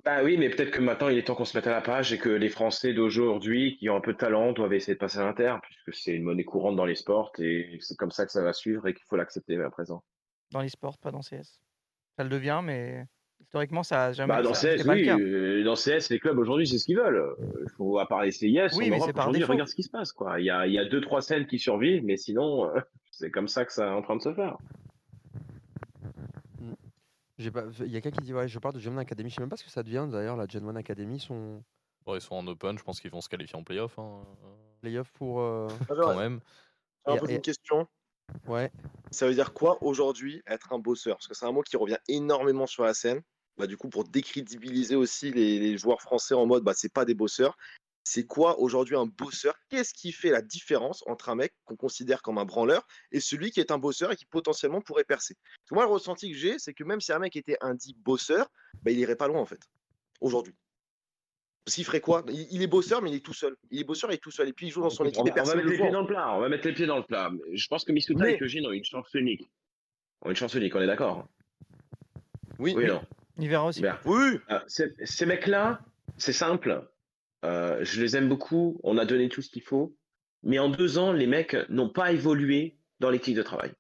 Bah 0.05 0.21
oui, 0.23 0.35
mais 0.37 0.49
peut-être 0.49 0.71
que 0.71 0.81
maintenant 0.81 1.07
il 1.07 1.17
est 1.17 1.23
temps 1.23 1.35
qu'on 1.35 1.45
se 1.45 1.57
mette 1.57 1.67
à 1.67 1.71
la 1.71 1.81
page 1.81 2.11
et 2.11 2.17
que 2.17 2.27
les 2.29 2.49
Français 2.49 2.93
d'aujourd'hui 2.93 3.77
qui 3.77 3.89
ont 3.89 3.95
un 3.95 4.01
peu 4.01 4.11
de 4.13 4.17
talent 4.17 4.51
doivent 4.51 4.73
essayer 4.73 4.95
de 4.95 4.99
passer 4.99 5.19
à 5.19 5.23
l'Inter, 5.23 5.55
puisque 5.61 5.93
c'est 5.93 6.13
une 6.13 6.23
monnaie 6.23 6.43
courante 6.43 6.75
dans 6.75 6.85
les 6.85 6.95
sports 6.95 7.31
et 7.39 7.77
c'est 7.79 7.95
comme 7.97 8.11
ça 8.11 8.25
que 8.25 8.31
ça 8.33 8.43
va 8.43 8.51
suivre 8.51 8.85
et 8.87 8.93
qu'il 8.93 9.05
faut 9.07 9.15
l'accepter 9.15 9.57
à 9.61 9.69
présent. 9.69 10.03
Dans 10.51 10.59
les 10.61 10.67
sports, 10.69 10.97
pas 10.97 11.11
dans 11.11 11.21
CS. 11.21 11.61
Ça 12.17 12.23
le 12.23 12.29
devient, 12.29 12.59
mais 12.63 13.05
historiquement, 13.39 13.81
ça 13.83 14.05
a 14.07 14.11
jamais 14.11 14.27
Bah, 14.33 14.41
dans 14.41 14.53
ça- 14.53 14.75
CS, 14.75 14.83
le 14.85 14.91
oui, 14.91 15.09
euh, 15.09 15.63
dans 15.63 15.75
CS, 15.75 16.09
les 16.09 16.19
clubs 16.19 16.37
aujourd'hui, 16.37 16.67
c'est 16.67 16.79
ce 16.79 16.85
qu'ils 16.85 16.97
veulent. 16.97 17.35
Il 17.61 17.69
faut, 17.77 17.97
à 17.97 18.05
part 18.07 18.23
les 18.23 18.31
CIS, 18.31 18.75
Oui, 18.77 18.87
en 18.87 18.89
mais 18.91 18.97
Europe, 18.97 19.13
par 19.13 19.27
regarde 19.31 19.67
ce 19.69 19.75
qui 19.75 19.83
se 19.83 19.89
passe, 19.89 20.11
quoi. 20.11 20.39
Il 20.39 20.45
y 20.45 20.49
a, 20.49 20.67
il 20.67 20.73
y 20.73 20.79
a 20.79 20.85
deux, 20.85 20.99
trois 21.01 21.21
scènes 21.21 21.47
qui 21.47 21.59
survivent, 21.59 22.03
mais 22.03 22.17
sinon, 22.17 22.65
euh, 22.65 22.79
c'est 23.11 23.31
comme 23.31 23.47
ça 23.47 23.63
que 23.63 23.71
ça 23.71 23.87
est 23.87 23.91
en 23.91 24.01
train 24.01 24.17
de 24.17 24.21
se 24.21 24.33
faire. 24.33 24.57
J'ai 27.43 27.51
pas... 27.51 27.65
Il 27.79 27.91
y 27.91 27.97
a 27.97 28.01
quelqu'un 28.01 28.21
qui 28.21 28.25
dit 28.25 28.33
ouais, 28.33 28.47
je 28.47 28.57
parle 28.59 28.73
de 28.73 28.79
Gen 28.79 28.93
1 28.97 28.97
Academy. 28.99 29.29
Je 29.29 29.35
sais 29.35 29.41
même 29.41 29.49
pas 29.49 29.57
ce 29.57 29.63
que 29.63 29.69
ça 29.69 29.83
devient 29.83 30.07
d'ailleurs, 30.09 30.37
la 30.37 30.47
Gen 30.47 30.67
1 30.67 30.75
Academy, 30.75 31.19
son 31.19 31.61
Bon, 32.05 32.15
ils 32.15 32.21
sont 32.21 32.35
en 32.35 32.45
open, 32.47 32.77
je 32.77 32.83
pense 32.83 32.99
qu'ils 32.99 33.11
vont 33.11 33.21
se 33.21 33.29
qualifier 33.29 33.57
en 33.57 33.63
playoff 33.63 33.97
hein, 33.97 34.23
playoff 34.81 35.09
pour. 35.13 35.39
euh, 35.41 35.67
quand 35.87 36.17
même. 36.17 36.41
Une 37.07 37.41
question. 37.41 37.87
Ouais. 38.47 38.71
Ça 39.11 39.27
veut 39.27 39.33
dire 39.33 39.53
quoi 39.53 39.77
aujourd'hui 39.81 40.41
être 40.47 40.73
un 40.73 40.79
bosseur? 40.79 41.17
Parce 41.17 41.27
que 41.27 41.33
c'est 41.33 41.45
un 41.45 41.51
mot 41.51 41.61
qui 41.61 41.77
revient 41.77 41.97
énormément 42.07 42.65
sur 42.65 42.83
la 42.83 42.93
scène. 42.93 43.21
Bah, 43.57 43.67
du 43.67 43.77
coup, 43.77 43.89
pour 43.89 44.03
décrédibiliser 44.05 44.95
aussi 44.95 45.31
les, 45.31 45.59
les 45.59 45.77
joueurs 45.77 46.01
français 46.01 46.33
en 46.33 46.45
mode 46.45 46.63
bah, 46.63 46.73
c'est 46.75 46.91
pas 46.91 47.05
des 47.05 47.13
bosseurs. 47.13 47.57
C'est 48.05 48.25
quoi 48.25 48.59
aujourd'hui 48.59 48.95
un 48.97 49.05
bosseur? 49.05 49.55
Qu'est-ce 49.69 49.93
qui 49.93 50.11
fait 50.11 50.29
la 50.29 50.41
différence 50.41 51.03
entre 51.07 51.29
un 51.29 51.35
mec 51.35 51.53
qu'on 51.63 51.77
considère 51.77 52.21
comme 52.21 52.37
un 52.37 52.43
branleur 52.45 52.85
et 53.13 53.19
celui 53.21 53.51
qui 53.51 53.61
est 53.61 53.71
un 53.71 53.77
bosseur 53.77 54.11
et 54.11 54.15
qui 54.17 54.25
potentiellement 54.25 54.81
pourrait 54.81 55.05
percer? 55.05 55.35
Parce 55.35 55.69
que 55.69 55.75
moi, 55.75 55.85
le 55.85 55.89
ressenti 55.91 56.29
que 56.31 56.37
j'ai, 56.37 56.59
c'est 56.59 56.73
que 56.73 56.83
même 56.83 56.99
si 56.99 57.13
un 57.13 57.19
mec 57.19 57.35
était 57.37 57.57
un 57.61 57.73
dit 57.75 57.95
bosseur, 57.99 58.49
bah, 58.83 58.91
il 58.91 58.99
irait 58.99 59.15
pas 59.15 59.27
loin 59.27 59.39
en 59.39 59.45
fait, 59.45 59.61
aujourd'hui. 60.19 60.53
Parce 61.63 61.75
qu'il 61.75 61.85
ferait 61.85 62.01
quoi? 62.01 62.25
Il, 62.27 62.45
il 62.51 62.61
est 62.61 62.67
bosseur, 62.67 63.01
mais 63.01 63.09
il 63.09 63.15
est 63.15 63.25
tout 63.25 63.33
seul. 63.33 63.55
Il 63.71 63.79
est 63.79 63.83
bosseur, 63.85 64.11
il 64.11 64.15
est 64.15 64.17
tout 64.17 64.31
seul. 64.31 64.49
Et 64.49 64.53
puis 64.53 64.67
il 64.67 64.69
joue 64.69 64.81
dans 64.81 64.89
son 64.89 65.03
on 65.03 65.07
équipe 65.07 65.23
va, 65.23 65.37
et 65.37 65.41
on 65.41 65.45
va 65.45 65.55
mettre 65.55 65.67
les 65.69 65.77
le 65.77 65.81
pieds 65.83 65.91
dans 65.91 66.01
le 66.01 66.07
plat, 66.07 66.33
on 66.35 66.39
va 66.41 66.49
mettre 66.49 66.67
les 66.67 66.73
pieds 66.73 66.85
dans 66.85 66.97
le 66.97 67.03
plat. 67.05 67.31
Je 67.53 67.67
pense 67.67 67.85
que 67.85 67.93
Misuta 67.93 68.21
Mais- 68.25 68.33
et 68.33 68.37
Kyojin 68.37 68.65
ont 68.65 68.71
une 68.73 68.83
chance 68.83 69.07
unique. 69.13 69.49
Ont 70.23 70.29
une 70.29 70.35
chance 70.35 70.53
unique, 70.55 70.75
on 70.75 70.81
est 70.81 70.87
d'accord 70.87 71.25
Oui, 72.59 72.73
Oui, 72.75 72.85
non. 72.85 73.01
Il 73.37 73.47
verra 73.47 73.65
aussi. 73.65 73.81
Bien. 73.81 73.97
oui. 74.05 74.39
Euh, 74.51 74.59
ces, 74.67 74.93
ces 75.05 75.25
mecs-là, 75.25 75.79
c'est 76.17 76.33
simple. 76.33 76.85
Euh, 77.43 77.83
je 77.83 78.01
les 78.01 78.15
aime 78.15 78.29
beaucoup. 78.29 78.79
On 78.83 78.97
a 78.97 79.05
donné 79.05 79.29
tout 79.29 79.41
ce 79.41 79.49
qu'il 79.49 79.61
faut. 79.61 79.95
Mais 80.43 80.59
en 80.59 80.69
deux 80.69 80.97
ans, 80.97 81.13
les 81.13 81.27
mecs 81.27 81.55
n'ont 81.69 81.89
pas 81.89 82.11
évolué 82.11 82.77
dans 82.99 83.09
l'équipe 83.09 83.35
de 83.35 83.43
travail. 83.43 83.71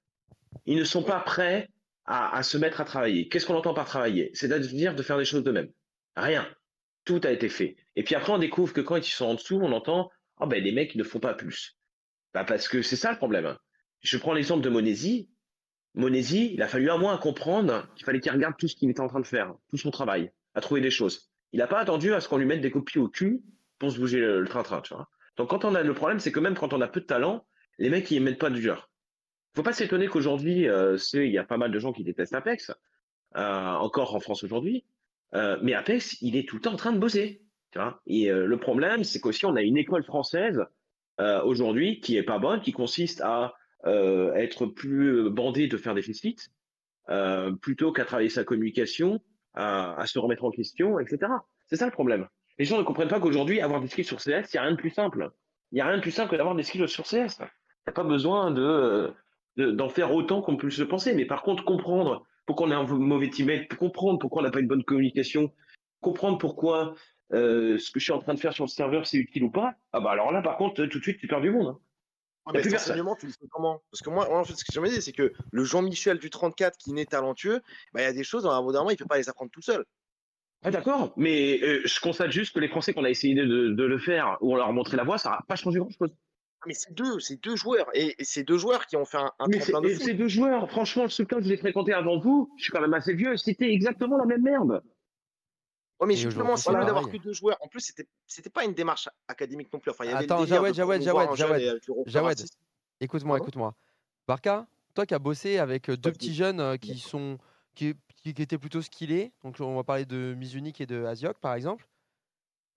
Ils 0.65 0.77
ne 0.77 0.83
sont 0.83 1.03
pas 1.03 1.19
prêts 1.19 1.69
à, 2.05 2.43
se 2.43 2.57
mettre 2.57 2.81
à 2.81 2.85
travailler. 2.85 3.27
Qu'est-ce 3.27 3.45
qu'on 3.45 3.55
entend 3.55 3.73
par 3.73 3.85
travailler? 3.85 4.31
C'est-à-dire 4.33 4.95
de 4.95 5.03
faire 5.03 5.17
des 5.17 5.25
choses 5.25 5.43
d'eux-mêmes. 5.43 5.71
Rien. 6.15 6.47
Tout 7.05 7.21
a 7.23 7.31
été 7.31 7.49
fait. 7.49 7.75
Et 7.95 8.03
puis 8.03 8.15
après, 8.15 8.33
on 8.33 8.37
découvre 8.37 8.73
que 8.73 8.81
quand 8.81 8.97
ils 8.97 9.11
sont 9.11 9.25
en 9.25 9.33
dessous, 9.35 9.59
on 9.61 9.71
entend 9.71 10.09
Ah 10.37 10.45
ben 10.45 10.61
les 10.61 10.71
mecs 10.71 10.95
ne 10.95 11.03
font 11.03 11.19
pas 11.19 11.33
plus. 11.33 11.77
Bah, 12.33 12.43
parce 12.43 12.67
que 12.67 12.81
c'est 12.81 12.95
ça 12.95 13.11
le 13.11 13.17
problème. 13.17 13.57
Je 14.01 14.17
prends 14.17 14.33
l'exemple 14.33 14.63
de 14.63 14.69
Monesi. 14.69 15.29
Monesi, 15.95 16.53
il 16.53 16.61
a 16.61 16.67
fallu 16.67 16.89
un 16.89 16.97
mois 16.97 17.13
à 17.13 17.17
comprendre 17.17 17.87
qu'il 17.95 18.05
fallait 18.05 18.19
qu'il 18.19 18.31
regarde 18.31 18.55
tout 18.57 18.67
ce 18.67 18.75
qu'il 18.75 18.89
était 18.89 18.99
en 18.99 19.07
train 19.07 19.19
de 19.19 19.27
faire, 19.27 19.53
tout 19.69 19.77
son 19.77 19.91
travail, 19.91 20.31
à 20.55 20.61
trouver 20.61 20.81
des 20.81 20.91
choses. 20.91 21.32
Il 21.53 21.59
n'a 21.59 21.67
pas 21.67 21.79
attendu 21.79 22.13
à 22.13 22.19
ce 22.19 22.27
qu'on 22.27 22.37
lui 22.37 22.45
mette 22.45 22.61
des 22.61 22.71
copies 22.71 22.99
au 22.99 23.07
cul 23.07 23.41
pour 23.79 23.91
se 23.91 23.99
bouger 23.99 24.19
le 24.19 24.45
train-train. 24.45 24.81
Donc 25.37 25.49
quand 25.49 25.65
on 25.65 25.75
a 25.75 25.83
le 25.83 25.93
problème, 25.93 26.19
c'est 26.19 26.31
que 26.31 26.39
même 26.39 26.55
quand 26.55 26.73
on 26.73 26.81
a 26.81 26.87
peu 26.87 26.99
de 26.99 27.05
talent, 27.05 27.45
les 27.79 27.89
mecs 27.89 28.09
ils 28.11 28.21
mettent 28.21 28.39
pas 28.39 28.49
de 28.49 28.55
dur. 28.55 28.89
Faut 29.55 29.63
pas 29.63 29.73
s'étonner 29.73 30.07
qu'aujourd'hui, 30.07 30.67
euh, 30.67 30.97
il 31.13 31.31
y 31.31 31.37
a 31.37 31.43
pas 31.43 31.57
mal 31.57 31.71
de 31.71 31.79
gens 31.79 31.93
qui 31.93 32.03
détestent 32.03 32.33
Apex, 32.33 32.71
euh, 33.35 33.73
encore 33.73 34.15
en 34.15 34.19
France 34.19 34.43
aujourd'hui. 34.43 34.83
Euh, 35.35 35.57
mais 35.61 35.73
Apex, 35.73 36.21
il 36.21 36.35
est 36.35 36.47
tout 36.47 36.55
le 36.55 36.61
temps 36.61 36.73
en 36.73 36.77
train 36.77 36.91
de 36.91 36.99
bosser. 36.99 37.41
Et 38.05 38.29
le 38.29 38.57
problème, 38.57 39.03
c'est 39.03 39.19
qu'aussi 39.19 39.47
on 39.47 39.55
a 39.55 39.63
une 39.63 39.77
école 39.77 40.03
française 40.03 40.63
aujourd'hui 41.43 42.01
qui 42.01 42.17
est 42.17 42.23
pas 42.23 42.37
bonne, 42.37 42.61
qui 42.61 42.71
consiste 42.71 43.19
à 43.21 43.55
être 43.83 44.67
plus 44.67 45.31
bandé 45.31 45.67
de 45.67 45.77
faire 45.77 45.95
des 45.95 46.03
euh, 47.09 47.51
plutôt 47.51 47.91
qu'à 47.91 48.05
travailler 48.05 48.29
sa 48.29 48.43
communication, 48.43 49.21
à, 49.53 50.03
se 50.05 50.19
remettre 50.19 50.43
en 50.43 50.51
question, 50.51 50.99
etc. 50.99 51.31
C'est 51.67 51.75
ça 51.75 51.85
le 51.85 51.91
problème. 51.91 52.27
Les 52.59 52.65
gens 52.65 52.77
ne 52.77 52.83
comprennent 52.83 53.07
pas 53.07 53.19
qu'aujourd'hui, 53.19 53.61
avoir 53.61 53.81
des 53.81 53.87
skills 53.87 54.03
sur 54.05 54.17
CS, 54.19 54.53
il 54.53 54.55
n'y 54.55 54.59
a 54.59 54.61
rien 54.63 54.71
de 54.71 54.77
plus 54.77 54.91
simple. 54.91 55.31
Il 55.71 55.75
n'y 55.75 55.81
a 55.81 55.87
rien 55.87 55.97
de 55.97 56.01
plus 56.01 56.11
simple 56.11 56.31
que 56.31 56.35
d'avoir 56.35 56.55
des 56.55 56.63
skills 56.63 56.87
sur 56.87 57.05
CS. 57.05 57.37
Il 57.39 57.87
n'y 57.87 57.87
a 57.87 57.91
pas 57.93 58.03
besoin 58.03 58.51
de, 58.51 59.11
de- 59.57 59.71
d'en 59.71 59.89
faire 59.89 60.13
autant 60.13 60.41
qu'on 60.41 60.57
peut 60.57 60.69
se 60.69 60.83
penser. 60.83 61.13
Mais 61.13 61.25
par 61.25 61.41
contre, 61.41 61.65
comprendre 61.65 62.25
pourquoi 62.45 62.67
on 62.67 62.71
a 62.71 62.75
un 62.75 62.83
mauvais 62.85 63.29
teammate, 63.29 63.73
comprendre 63.75 64.19
pourquoi 64.19 64.41
on 64.41 64.45
n'a 64.45 64.51
pas 64.51 64.59
une 64.59 64.67
bonne 64.67 64.83
communication, 64.83 65.51
comprendre 66.01 66.37
pourquoi 66.37 66.93
euh, 67.33 67.77
ce 67.79 67.89
que 67.91 67.99
je 67.99 68.03
suis 68.05 68.13
en 68.13 68.19
train 68.19 68.33
de 68.33 68.39
faire 68.39 68.53
sur 68.53 68.65
le 68.65 68.69
serveur, 68.69 69.07
c'est 69.07 69.17
utile 69.17 69.43
ou 69.45 69.49
pas, 69.49 69.73
ah 69.93 69.99
bah 70.01 70.11
alors 70.11 70.31
là, 70.31 70.41
par 70.41 70.57
contre, 70.57 70.85
tout 70.85 70.99
de 70.99 71.03
suite, 71.03 71.17
tu 71.19 71.27
perds 71.27 71.41
du 71.41 71.49
monde. 71.49 71.67
hein. 71.67 71.79
Ouais, 72.45 72.53
Y 72.53 72.57
a 72.57 72.57
mais 72.57 72.61
plus 72.61 72.69
cet 72.69 72.71
personne. 72.71 72.91
enseignement, 72.93 73.15
tu 73.15 73.25
le 73.27 73.31
fais 73.31 73.47
comment? 73.49 73.81
Parce 73.91 74.01
que 74.01 74.09
moi, 74.09 74.27
moi, 74.27 74.39
en 74.39 74.43
fait, 74.43 74.55
ce 74.55 74.65
que 74.65 74.73
je 74.73 74.79
me 74.79 74.89
dis, 74.89 75.01
c'est 75.01 75.13
que 75.13 75.31
le 75.51 75.63
Jean-Michel 75.63 76.17
du 76.19 76.29
34 76.29 76.77
qui 76.77 76.91
n'est 76.93 77.05
talentueux, 77.05 77.61
bah, 77.93 78.01
il 78.01 78.03
y 78.03 78.07
a 78.07 78.13
des 78.13 78.23
choses, 78.23 78.43
dans 78.43 78.51
un 78.51 78.61
moment, 78.61 78.89
il 78.89 78.93
ne 78.93 78.97
peut 78.97 79.05
pas 79.05 79.17
les 79.17 79.29
apprendre 79.29 79.51
tout 79.51 79.61
seul. 79.61 79.85
Ah, 80.65 80.71
d'accord, 80.71 81.13
mais 81.17 81.59
euh, 81.61 81.81
je 81.85 81.99
constate 81.99 82.31
juste 82.31 82.53
que 82.55 82.59
les 82.59 82.69
Français 82.69 82.93
qu'on 82.93 83.03
a 83.03 83.09
essayé 83.09 83.35
de, 83.35 83.45
de 83.45 83.83
le 83.83 83.97
faire, 83.99 84.37
où 84.41 84.53
on 84.53 84.55
leur 84.55 84.67
a 84.67 84.71
montré 84.71 84.95
la 84.97 85.03
voie, 85.03 85.17
ça 85.17 85.29
n'a 85.31 85.39
pas 85.47 85.55
changé 85.57 85.79
grand-chose. 85.79 86.09
Ah, 86.11 86.65
Mais 86.67 86.73
c'est 86.73 86.93
deux, 86.93 87.19
c'est 87.19 87.41
deux 87.43 87.57
joueurs. 87.57 87.87
Et, 87.93 88.15
et 88.17 88.23
c'est 88.23 88.43
deux 88.43 88.57
joueurs 88.57 88.85
qui 88.87 88.95
ont 88.95 89.03
fait 89.05 89.17
un, 89.17 89.31
un 89.39 89.47
Mais 89.47 89.59
tremplin 89.59 89.81
de 89.81 89.89
c'est- 89.89 90.13
deux 90.13 90.29
joueurs, 90.29 90.69
franchement, 90.69 91.09
ce 91.09 91.23
club, 91.23 91.43
je 91.43 91.49
l'ai 91.49 91.57
fréquenté 91.57 91.91
avant 91.93 92.17
vous, 92.17 92.49
je 92.57 92.63
suis 92.63 92.71
quand 92.71 92.79
même 92.81 92.93
assez 92.93 93.13
vieux, 93.13 93.35
c'était 93.35 93.71
exactement 93.73 94.17
la 94.17 94.25
même 94.25 94.41
merde. 94.43 94.81
Ouais, 95.99 96.07
mais 96.07 96.13
Et 96.15 96.17
justement, 96.17 96.57
c'est 96.57 96.71
mieux 96.71 96.85
d'avoir 96.85 97.09
que 97.09 97.17
deux 97.17 97.33
joueurs. 97.33 97.57
En 97.61 97.67
plus, 97.67 97.81
c'était 97.81 98.07
c'était 98.27 98.49
pas 98.49 98.65
une 98.65 98.73
démarche 98.73 99.09
académique 99.27 99.71
non 99.71 99.79
plus. 99.79 99.91
Enfin, 99.91 100.05
il 100.05 100.11
y 100.11 100.13
avait 100.13 100.25
Attends, 100.25 100.45
Jawed, 100.45 100.73
Jawed, 100.73 101.01
Jawed, 101.01 101.81
Jawed. 102.05 102.45
Écoute-moi, 102.99 103.37
écoute-moi. 103.37 103.75
Barca, 104.27 104.65
toi 104.93 105.05
qui 105.05 105.13
as 105.13 105.19
bossé 105.19 105.57
avec 105.57 105.89
euh, 105.89 105.97
deux 105.97 106.11
petits 106.11 106.33
jeunes 106.33 106.59
euh, 106.59 106.77
qui 106.77 106.97
sont 106.99 107.37
qui 107.73 107.95
étaient 108.23 108.57
plutôt 108.57 108.81
skillés, 108.81 109.33
donc 109.43 109.57
on 109.59 109.75
va 109.75 109.83
parler 109.83 110.05
de 110.05 110.35
Mizunik 110.37 110.79
et 110.79 110.85
de 110.85 111.03
Asiok 111.05 111.39
par 111.39 111.55
exemple. 111.55 111.87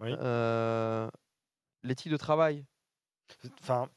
Oui. 0.01 0.15
Euh, 0.19 1.09
L'éthique 1.83 2.11
de 2.11 2.17
travail? 2.17 2.65
Enfin, 3.61 3.89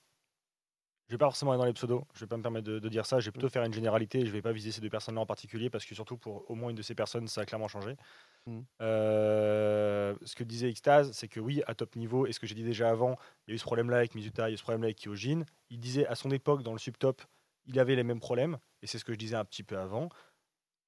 je 1.10 1.16
vais 1.16 1.18
pas 1.18 1.26
forcément 1.26 1.52
aller 1.52 1.58
dans 1.58 1.66
les 1.66 1.74
pseudos, 1.74 2.04
je 2.14 2.20
vais 2.20 2.28
pas 2.28 2.38
me 2.38 2.44
permettre 2.44 2.68
de, 2.68 2.78
de 2.78 2.88
dire 2.88 3.04
ça, 3.04 3.20
je 3.20 3.26
vais 3.26 3.32
plutôt 3.32 3.50
faire 3.50 3.64
une 3.64 3.74
généralité, 3.74 4.28
je 4.28 4.32
vais 4.32 4.44
pas 4.44 4.52
viser 4.52 4.72
ces 4.72 4.80
deux 4.80 4.92
personnes-là 4.92 5.22
en 5.22 5.26
particulier 5.26 5.72
parce 5.72 5.84
que 5.84 5.96
surtout 5.96 6.18
pour 6.18 6.50
au 6.52 6.54
moins 6.54 6.70
une 6.70 6.76
de 6.76 6.84
ces 6.84 6.94
personnes, 6.94 7.28
ça 7.28 7.42
a 7.42 7.46
clairement 7.46 7.68
changé. 7.68 7.98
Mm. 8.46 8.60
Euh, 8.82 10.16
ce 10.24 10.36
que 10.36 10.44
disait 10.44 10.72
Xtase, 10.72 11.12
c'est 11.12 11.28
que 11.28 11.40
oui, 11.40 11.64
à 11.66 11.74
top 11.74 11.96
niveau, 11.96 12.28
et 12.28 12.32
ce 12.32 12.40
que 12.40 12.46
j'ai 12.46 12.54
dit 12.54 12.64
déjà 12.64 12.92
avant, 12.92 13.18
il 13.48 13.52
y 13.52 13.54
a 13.54 13.56
eu 13.56 13.58
ce 13.58 13.64
problème-là 13.64 13.98
avec 13.98 14.14
Mizuta, 14.14 14.50
il 14.50 14.52
y 14.52 14.54
a 14.54 14.54
eu 14.54 14.58
ce 14.58 14.62
problème-là 14.62 14.86
avec 14.86 14.98
Kyojin. 14.98 15.46
Il 15.72 15.80
disait 15.80 16.06
à 16.06 16.14
son 16.14 16.30
époque, 16.30 16.62
dans 16.62 16.74
le 16.74 16.80
subtop, 16.80 17.24
il 17.66 17.80
avait 17.80 17.96
les 17.96 18.04
mêmes 18.04 18.20
problèmes, 18.20 18.60
et 18.84 18.88
c'est 18.88 19.00
ce 19.00 19.04
que 19.04 19.14
je 19.14 19.18
disais 19.18 19.36
un 19.36 19.46
petit 19.46 19.64
peu 19.64 19.80
avant. 19.80 20.10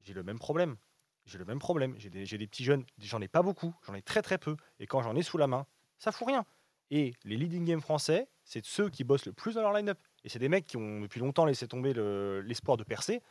J'ai 0.01 0.13
le 0.13 0.21
même 0.21 0.37
problème. 0.37 0.77
J'ai 1.25 1.39
le 1.39 1.45
même 1.45 1.59
problème. 1.59 1.95
J'ai 1.97 2.11
des, 2.11 2.27
j'ai 2.27 2.37
des 2.37 2.47
petits 2.47 2.63
jeunes, 2.63 2.85
j'en 2.99 3.21
ai 3.21 3.27
pas 3.27 3.41
beaucoup, 3.41 3.73
j'en 3.87 3.95
ai 3.95 4.03
très 4.03 4.21
très 4.21 4.37
peu, 4.37 4.55
et 4.79 4.85
quand 4.85 5.01
j'en 5.01 5.15
ai 5.15 5.23
sous 5.23 5.39
la 5.39 5.47
main, 5.47 5.65
ça 5.97 6.11
fout 6.11 6.27
rien. 6.27 6.45
Et 6.91 7.13
les 7.23 7.37
leading 7.37 7.63
games 7.63 7.81
français, 7.81 8.27
c'est 8.43 8.65
ceux 8.65 8.89
qui 8.89 9.03
bossent 9.03 9.25
le 9.25 9.33
plus 9.33 9.55
dans 9.55 9.61
leur 9.61 9.73
line-up. 9.73 9.97
Et 10.23 10.29
c'est 10.29 10.39
des 10.39 10.49
mecs 10.49 10.65
qui 10.65 10.77
ont 10.77 11.01
depuis 11.01 11.19
longtemps 11.19 11.45
laissé 11.45 11.67
tomber 11.67 11.93
le- 11.93 12.41
l'espoir 12.41 12.77
de 12.77 12.83
percer, 12.83 13.21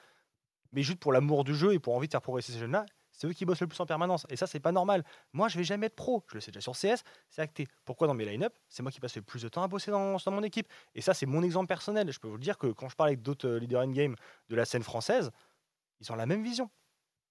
mais 0.72 0.82
juste 0.82 0.98
pour 1.00 1.12
l'amour 1.12 1.44
du 1.44 1.54
jeu 1.54 1.72
et 1.74 1.78
pour 1.78 1.94
envie 1.96 2.06
de 2.06 2.12
faire 2.12 2.22
progresser 2.22 2.52
ces 2.52 2.58
jeunes-là, 2.58 2.86
c'est 3.12 3.26
eux 3.26 3.32
qui 3.32 3.44
bossent 3.44 3.60
le 3.60 3.66
plus 3.66 3.80
en 3.80 3.86
permanence. 3.86 4.24
Et 4.30 4.36
ça, 4.36 4.46
c'est 4.46 4.60
pas 4.60 4.72
normal. 4.72 5.04
Moi, 5.32 5.48
je 5.48 5.58
vais 5.58 5.64
jamais 5.64 5.86
être 5.86 5.96
pro. 5.96 6.24
Je 6.28 6.36
le 6.36 6.40
sais 6.40 6.52
déjà 6.52 6.60
sur 6.60 6.74
CS, 6.74 7.02
c'est 7.28 7.42
acté. 7.42 7.66
Pourquoi 7.84 8.06
dans 8.06 8.14
mes 8.14 8.24
line-up 8.24 8.56
C'est 8.68 8.82
moi 8.82 8.90
qui 8.92 9.00
passe 9.00 9.16
le 9.16 9.22
plus 9.22 9.42
de 9.42 9.48
temps 9.48 9.62
à 9.62 9.68
bosser 9.68 9.90
dans, 9.90 10.16
dans 10.16 10.30
mon 10.30 10.42
équipe? 10.42 10.68
Et 10.94 11.00
ça, 11.02 11.12
c'est 11.12 11.26
mon 11.26 11.42
exemple 11.42 11.66
personnel. 11.66 12.10
Je 12.12 12.18
peux 12.18 12.28
vous 12.28 12.36
le 12.36 12.40
dire 12.42 12.56
que 12.56 12.68
quand 12.68 12.88
je 12.88 12.96
parle 12.96 13.10
avec 13.10 13.20
d'autres 13.20 13.48
euh, 13.48 13.58
leaders 13.58 13.82
in-game 13.82 14.14
de 14.48 14.56
la 14.56 14.64
scène 14.64 14.82
française, 14.84 15.30
ils 16.00 16.10
ont 16.12 16.16
la 16.16 16.26
même 16.26 16.42
vision. 16.42 16.70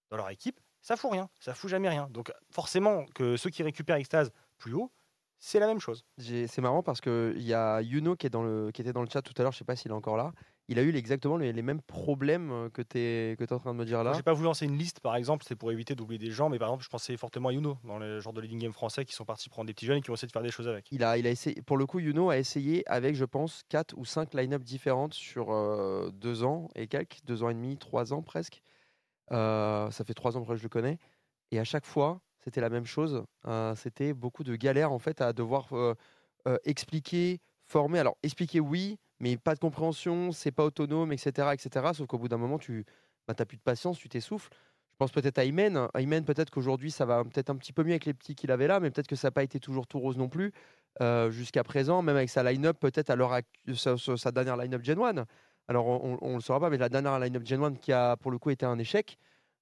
Dans 0.10 0.18
leur 0.18 0.30
équipe, 0.30 0.60
ça 0.82 0.96
fout 0.98 1.12
rien. 1.12 1.30
Ça 1.40 1.54
fout 1.54 1.70
jamais 1.70 1.90
rien. 1.90 2.08
Donc, 2.12 2.32
forcément, 2.52 3.06
que 3.16 3.38
ceux 3.38 3.50
qui 3.50 3.64
récupèrent 3.64 3.96
Extase 3.96 4.32
plus 4.58 4.74
haut, 4.74 4.92
c'est 5.40 5.60
la 5.60 5.68
même 5.68 5.80
chose. 5.80 6.06
C'est 6.18 6.60
marrant 6.60 6.84
parce 6.84 7.00
qu'il 7.00 7.42
y 7.42 7.54
a 7.54 7.82
Yuno 7.82 8.18
qui, 8.18 8.28
est 8.28 8.30
dans 8.30 8.44
le, 8.44 8.72
qui 8.72 8.82
était 8.82 8.92
dans 8.92 9.02
le 9.02 9.08
chat 9.10 9.22
tout 9.22 9.34
à 9.38 9.44
l'heure, 9.44 9.54
je 9.54 9.58
sais 9.58 9.64
pas 9.64 9.78
s'il 9.78 9.92
est 9.92 9.94
encore 9.94 10.18
là. 10.18 10.34
Il 10.68 10.78
a 10.78 10.84
eu 10.84 10.94
exactement 10.96 11.38
les, 11.38 11.54
les 11.54 11.62
mêmes 11.62 11.82
problèmes 11.82 12.52
euh, 12.52 12.70
que 12.70 12.84
tu 12.84 13.00
es, 13.00 13.36
que 13.40 13.44
es 13.44 13.54
en 13.54 13.58
train 13.58 13.74
de 13.74 13.80
me 13.80 13.86
dire 13.86 14.04
là. 14.04 14.14
J'ai 14.14 14.22
pas 14.22 14.34
voulu 14.34 14.46
lancer 14.46 14.66
une 14.66 14.78
liste, 14.78 15.00
par 15.00 15.16
exemple, 15.16 15.46
c'est 15.48 15.56
pour 15.56 15.72
éviter 15.72 15.96
d'oublier 15.96 16.20
des 16.20 16.30
gens, 16.30 16.50
mais 16.50 16.60
par 16.60 16.68
exemple, 16.68 16.84
je 16.84 16.90
pensais 16.90 17.18
fortement 17.18 17.50
à 17.50 17.54
Yuno, 17.54 17.78
dans 17.86 17.98
le 17.98 18.20
genre 18.20 18.34
de 18.34 18.42
leading 18.42 18.60
game 18.60 18.74
français, 18.74 19.06
qui 19.06 19.14
sont 19.16 19.26
partis 19.26 19.50
prendre 19.50 19.66
des 19.66 19.74
petits 19.74 19.88
jeunes 19.88 19.98
et 19.98 20.02
qui 20.02 20.12
ont 20.12 20.14
essayé 20.14 20.28
de 20.28 20.32
faire 20.32 20.44
des 20.44 20.52
choses 20.52 20.68
avec. 20.68 20.92
Il 20.92 21.04
a, 21.04 21.18
il 21.18 21.26
a 21.26 21.32
essayé, 21.32 21.60
pour 21.64 21.78
le 21.78 21.88
coup, 21.88 22.00
Yuno 22.00 22.30
a 22.30 22.38
essayé 22.38 22.88
avec, 22.88 23.16
je 23.16 23.26
pense, 23.26 23.64
4 23.70 23.96
ou 23.98 24.06
5 24.06 24.34
line-up 24.34 24.62
différentes 24.62 25.14
sur 25.14 25.52
euh, 25.52 26.12
deux 26.12 26.44
ans 26.44 26.68
et 26.76 26.88
quelques, 26.88 27.20
deux 27.24 27.42
ans 27.42 27.50
et 27.50 27.56
demi, 27.56 27.78
trois 27.78 28.14
ans 28.14 28.22
presque. 28.22 28.62
Euh, 29.32 29.90
ça 29.90 30.04
fait 30.04 30.14
trois 30.14 30.38
ans 30.38 30.44
que 30.44 30.56
je 30.56 30.64
le 30.64 30.70
connais. 30.70 31.00
Et 31.52 31.60
à 31.60 31.64
chaque 31.64 31.86
fois, 31.86 32.22
c'était 32.50 32.62
la 32.62 32.70
même 32.70 32.86
chose. 32.86 33.24
Euh, 33.48 33.76
c'était 33.76 34.14
beaucoup 34.14 34.44
de 34.44 34.56
galères 34.56 34.92
en 34.92 35.00
fait 35.00 35.22
à 35.22 35.34
devoir 35.34 35.70
expliquer, 36.66 37.40
former. 37.66 38.00
Alors 38.00 38.18
expliquer 38.24 38.60
oui, 38.60 38.98
mais 39.20 39.38
pas 39.38 39.54
de 39.54 39.60
compréhension, 39.60 40.32
c'est 40.32 40.52
pas 40.52 40.66
autonome, 40.66 41.12
etc., 41.14 41.54
etc. 41.54 41.94
Sauf 41.94 42.08
qu'au 42.08 42.18
bout 42.18 42.28
d'un 42.28 42.38
moment, 42.38 42.58
tu 42.58 42.86
bah, 43.28 43.34
plus 43.46 43.58
de 43.58 43.62
patience, 43.62 44.00
tu 44.00 44.10
t'essouffles. 44.10 44.50
Je 44.92 44.98
pense 44.98 45.12
peut-être 45.12 45.38
à 45.38 45.46
Imen. 45.46 45.88
Imen, 45.96 46.26
peut-être 46.26 46.50
qu'aujourd'hui, 46.50 46.92
ça 46.92 47.06
va 47.06 47.24
peut-être 47.24 47.50
un 47.52 47.56
petit 47.56 47.72
peu 47.72 47.84
mieux 47.84 47.92
avec 47.92 48.06
les 48.06 48.14
petits 48.14 48.36
qu'il 48.36 48.52
avait 48.52 48.68
là, 48.68 48.80
mais 48.80 48.90
peut-être 48.92 49.08
que 49.08 49.16
ça 49.16 49.28
n'a 49.28 49.32
pas 49.32 49.44
été 49.44 49.60
toujours 49.60 49.88
tout 49.88 50.00
rose 50.00 50.18
non 50.18 50.28
plus 50.30 50.52
jusqu'à 51.30 51.64
présent, 51.64 52.02
même 52.02 52.18
avec 52.18 52.30
sa 52.30 52.44
line-up, 52.44 52.78
peut-être 52.80 53.10
à 53.10 53.16
l'heure 53.16 53.40
sa, 53.74 53.96
sa- 53.98 54.32
dernière 54.32 54.58
line-up 54.58 54.84
Gen 54.84 55.00
1. 55.00 55.26
Alors, 55.70 55.88
on 55.88 56.30
ne 56.30 56.36
le 56.36 56.42
saura 56.42 56.60
pas, 56.60 56.70
mais 56.70 56.78
la 56.78 56.90
dernière 56.90 57.20
line-up 57.20 57.46
Gen 57.46 57.64
1 57.64 57.76
qui 57.76 57.94
a 57.94 58.18
pour 58.18 58.32
le 58.32 58.40
coup 58.40 58.50
été 58.50 58.66
un 58.66 58.78
échec 58.80 59.18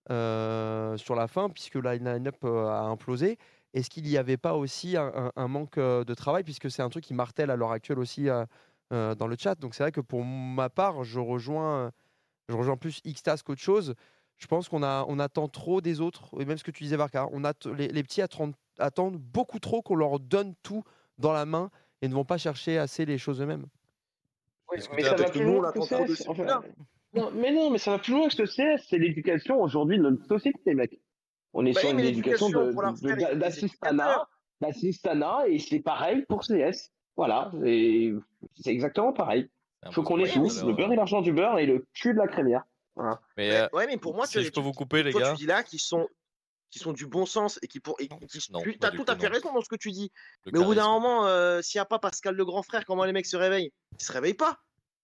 sur 0.10 1.16
la 1.16 1.28
fin, 1.28 1.50
puisque 1.50 1.76
la 1.76 1.96
line-up 1.96 2.38
euh, 2.44 2.68
a 2.68 2.82
implosé. 2.82 3.38
Est-ce 3.74 3.90
qu'il 3.90 4.04
n'y 4.06 4.18
avait 4.18 4.38
pas 4.38 4.54
aussi 4.56 4.96
un, 4.98 5.12
un- 5.14 5.32
un 5.36 5.48
manque 5.48 5.78
euh, 5.78 6.04
de 6.04 6.14
travail, 6.14 6.44
puisque 6.44 6.72
c'est 6.72 6.82
un 6.82 6.90
truc 6.90 7.04
qui 7.04 7.14
martèle 7.14 7.52
à 7.52 7.56
l'heure 7.56 7.72
actuelle 7.72 8.00
aussi 8.00 8.30
euh, 8.30 8.46
euh, 8.94 9.14
dans 9.16 9.28
le 9.28 9.36
chat. 9.38 9.56
Donc, 9.56 9.76
c'est 9.76 9.84
vrai 9.84 9.92
que 9.92 10.02
pour 10.02 10.24
ma 10.24 10.70
part, 10.70 11.04
je 11.04 11.20
rejoins, 11.20 11.92
je 12.50 12.56
rejoins 12.56 12.78
plus 12.78 13.02
Xtas 13.06 13.42
qu'autre 13.46 13.62
chose. 13.62 13.94
Je 14.38 14.48
pense 14.48 14.70
qu'on 14.70 14.84
a, 14.84 15.04
on 15.10 15.20
attend 15.20 15.48
trop 15.48 15.82
des 15.82 16.00
autres, 16.00 16.30
et 16.40 16.46
même 16.46 16.58
ce 16.58 16.64
que 16.64 16.72
tu 16.72 16.84
disais, 16.84 16.96
Varka, 16.96 17.28
on 17.34 17.44
a 17.44 17.54
les, 17.76 17.88
les 17.88 18.04
petits 18.04 18.22
attendent, 18.22 18.56
attendent 18.78 19.18
beaucoup 19.18 19.60
trop 19.60 19.82
qu'on 19.82 19.96
leur 19.96 20.20
donne 20.20 20.54
tout 20.64 20.84
dans 21.18 21.34
la 21.34 21.46
main 21.46 21.72
et 22.02 22.08
ne 22.08 22.14
vont 22.14 22.24
pas 22.26 22.38
chercher 22.38 22.78
assez 22.78 23.06
les 23.06 23.18
choses 23.18 23.42
eux-mêmes. 23.42 23.66
Oui, 24.72 24.78
Mais 24.96 25.04
ça 25.04 25.16
va 25.16 25.24
plus 25.30 25.42
nous, 25.44 25.52
on 25.54 25.62
loin 25.62 25.72
que 25.72 25.80
attend 25.80 25.86
trop 25.88 26.06
de 26.06 26.14
CS, 26.16 26.24
ces 26.24 26.30
enfin. 26.30 26.62
Non, 27.18 27.32
mais 27.32 27.52
non, 27.52 27.70
mais 27.70 27.78
ça 27.78 27.92
va 27.92 28.00
plus 28.00 28.14
loin 28.14 28.28
que 28.28 28.34
ce 28.36 28.46
CS, 28.46 28.86
c'est 28.90 28.98
l'éducation 28.98 29.62
aujourd'hui 29.62 29.98
de 29.98 30.04
notre 30.04 30.26
société, 30.26 30.74
mec. 30.74 31.00
On 31.54 31.66
est 31.66 31.74
Bah 31.74 31.82
sur 31.82 31.90
oui, 31.90 31.96
une 31.96 32.08
éducation 32.08 32.50
d'assistanat, 33.36 34.28
d'assistanat, 34.62 35.48
et 35.48 35.60
c'est 35.60 35.80
pareil 35.80 36.26
pour 36.28 36.44
CS. 36.44 36.92
Voilà, 37.16 37.52
c'est 37.64 38.14
exactement 38.72 39.12
pareil. 39.14 39.50
C'est 39.82 39.90
un 39.90 39.92
Faut 39.92 40.04
qu'on 40.04 40.20
ait 40.20 40.24
disais 40.24 40.66
le 40.66 40.74
beurre 40.74 40.92
et 40.94 40.96
l'argent 40.96 41.22
du 41.22 41.34
beurre 41.34 41.58
et 41.60 41.66
le 41.66 41.86
cul 41.94 42.14
de 42.14 42.20
la 42.20 42.28
crémière. 42.28 42.64
Voilà. 42.96 43.20
Mais 43.38 43.50
Ouais, 43.52 43.58
euh, 43.62 43.68
ouais, 43.74 43.88
mais 43.88 43.98
pour 43.98 44.16
moi, 44.16 44.26
si 44.26 44.34
je 44.40 44.46
les 44.46 44.52
peux 44.52 44.60
vous 44.62 44.72
couper, 44.74 45.04
les 45.04 45.12
gars. 45.14 45.32
tu 45.32 45.38
dis 45.38 45.46
là 45.46 45.64
qui 45.64 45.78
sont 45.80 46.08
qui 46.70 46.80
sont 46.80 46.92
du 46.92 47.08
bon 47.08 47.26
sens 47.26 47.60
et 47.62 47.68
qui 47.68 47.80
pour 47.80 47.96
et 48.00 48.08
qui- 48.10 48.14
Non, 48.52 48.60
tu 48.62 48.78
as 48.82 48.92
tout 48.92 48.98
tout, 48.98 49.12
à 49.12 49.16
fait 49.16 49.28
non. 49.30 49.34
raison 49.34 49.54
dans 49.54 49.62
ce 49.62 49.70
que 49.70 49.78
tu 49.78 49.92
dis. 49.92 50.12
Le 50.46 50.52
Mais 50.52 50.60
au 50.60 50.66
bout 50.66 50.76
d'un 50.76 50.88
moment, 50.90 51.26
euh, 51.26 51.62
s'il 51.62 51.80
n'y 51.80 51.82
a 51.82 51.86
pas 51.86 51.98
Pascal 51.98 52.36
le 52.36 52.44
grand 52.44 52.62
frère, 52.62 52.86
comment 52.86 53.06
les 53.06 53.14
mecs 53.14 53.26
se 53.26 53.38
réveillent? 53.38 53.72
Ils 54.00 54.04
se 54.04 54.12
réveillent 54.12 54.34
pas. 54.34 54.58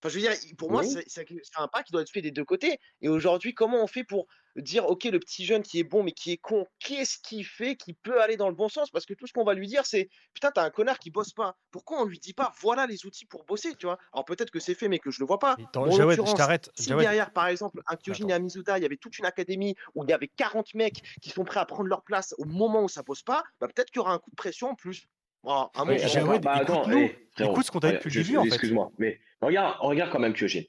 Enfin, 0.03 0.09
je 0.09 0.19
veux 0.19 0.27
dire, 0.27 0.37
pour 0.57 0.69
moi, 0.69 0.81
Oui. 0.81 1.01
c'est 1.07 1.25
un 1.55 1.67
pas 1.69 1.81
qui 1.81 1.93
doit 1.93 2.01
être 2.01 2.09
fait 2.11 2.21
des 2.21 2.31
deux 2.31 2.43
côtés. 2.43 2.77
Et 3.01 3.07
aujourd'hui, 3.07 3.53
comment 3.53 3.81
on 3.81 3.87
fait 3.87 4.03
pour 4.03 4.27
dire, 4.57 4.85
OK, 4.85 5.05
le 5.05 5.17
petit 5.17 5.45
jeune 5.45 5.63
qui 5.63 5.79
est 5.79 5.85
bon, 5.85 6.03
mais 6.03 6.11
qui 6.11 6.31
est 6.33 6.37
con, 6.37 6.67
qu'est-ce 6.79 7.17
qu'il 7.19 7.45
fait 7.45 7.77
qui 7.77 7.93
peut 7.93 8.21
aller 8.21 8.35
dans 8.35 8.49
le 8.49 8.53
bon 8.53 8.67
sens? 8.67 8.91
Parce 8.91 9.05
que 9.05 9.13
tout 9.13 9.27
ce 9.27 9.31
qu'on 9.31 9.45
va 9.45 9.53
lui 9.53 9.65
dire, 9.65 9.85
c'est 9.85 10.09
putain, 10.33 10.51
t'as 10.51 10.63
un 10.65 10.71
connard 10.71 10.99
qui 10.99 11.09
bosse 11.09 11.31
pas. 11.31 11.55
Pourquoi 11.71 12.01
on 12.01 12.05
lui 12.05 12.19
dit 12.19 12.33
pas, 12.33 12.51
voilà 12.59 12.85
les 12.85 13.05
outils 13.05 13.25
pour 13.25 13.45
bosser, 13.45 13.75
tu 13.75 13.85
vois? 13.85 13.97
Alors 14.11 14.25
peut-être 14.25 14.51
que 14.51 14.59
c'est 14.59 14.75
fait, 14.75 14.89
mais 14.89 14.99
que 14.99 15.09
je 15.09 15.21
le 15.21 15.25
vois 15.25 15.39
pas. 15.39 15.55
Jawed, 15.73 16.27
je 16.27 16.35
t'arrête. 16.35 16.69
si 16.75 16.89
Jawed, 16.89 16.99
derrière, 16.99 17.31
par 17.31 17.47
exemple, 17.47 17.81
un 17.87 17.95
Kyojin 17.95 18.27
et 18.27 18.33
un 18.33 18.39
Mizuta, 18.39 18.77
il 18.77 18.81
y 18.81 18.85
avait 18.85 18.97
toute 18.97 19.17
une 19.17 19.25
académie 19.25 19.75
où 19.95 20.03
il 20.03 20.09
y 20.09 20.13
avait 20.13 20.27
40 20.27 20.73
mecs 20.73 21.01
qui 21.21 21.29
sont 21.29 21.45
prêts 21.45 21.61
à 21.61 21.65
prendre 21.65 21.87
leur 21.87 22.03
place 22.03 22.35
au 22.37 22.45
moment 22.45 22.83
où 22.83 22.89
ça 22.89 23.03
bosse 23.03 23.23
pas, 23.23 23.43
bah, 23.61 23.67
peut-être 23.67 23.89
qu'il 23.89 23.97
y 23.97 24.01
aura 24.01 24.13
un 24.13 24.19
coup 24.19 24.29
de 24.31 24.35
pression 24.35 24.69
en 24.69 24.75
plus. 24.75 25.07
Mon 25.43 25.69
Oui, 25.85 25.99
sens. 25.99 26.13
Jawed, 26.13 26.41
bah, 26.41 26.53
attends, 26.53 26.83
frérot, 26.83 27.09
Écoute 27.39 27.65
ce 27.65 27.71
qu'on 27.71 27.79
t'a 27.79 27.91
dit 27.91 27.97
depuis 27.97 28.09
le 28.09 28.23
début, 28.23 28.37
en 28.37 28.43
fait. 28.43 28.49
Excuse-moi, 28.49 28.91
mais 28.97 29.19
regarde, 29.41 29.77
regarde 29.79 30.11
quand 30.11 30.19
même 30.19 30.33
Kyojin. 30.33 30.63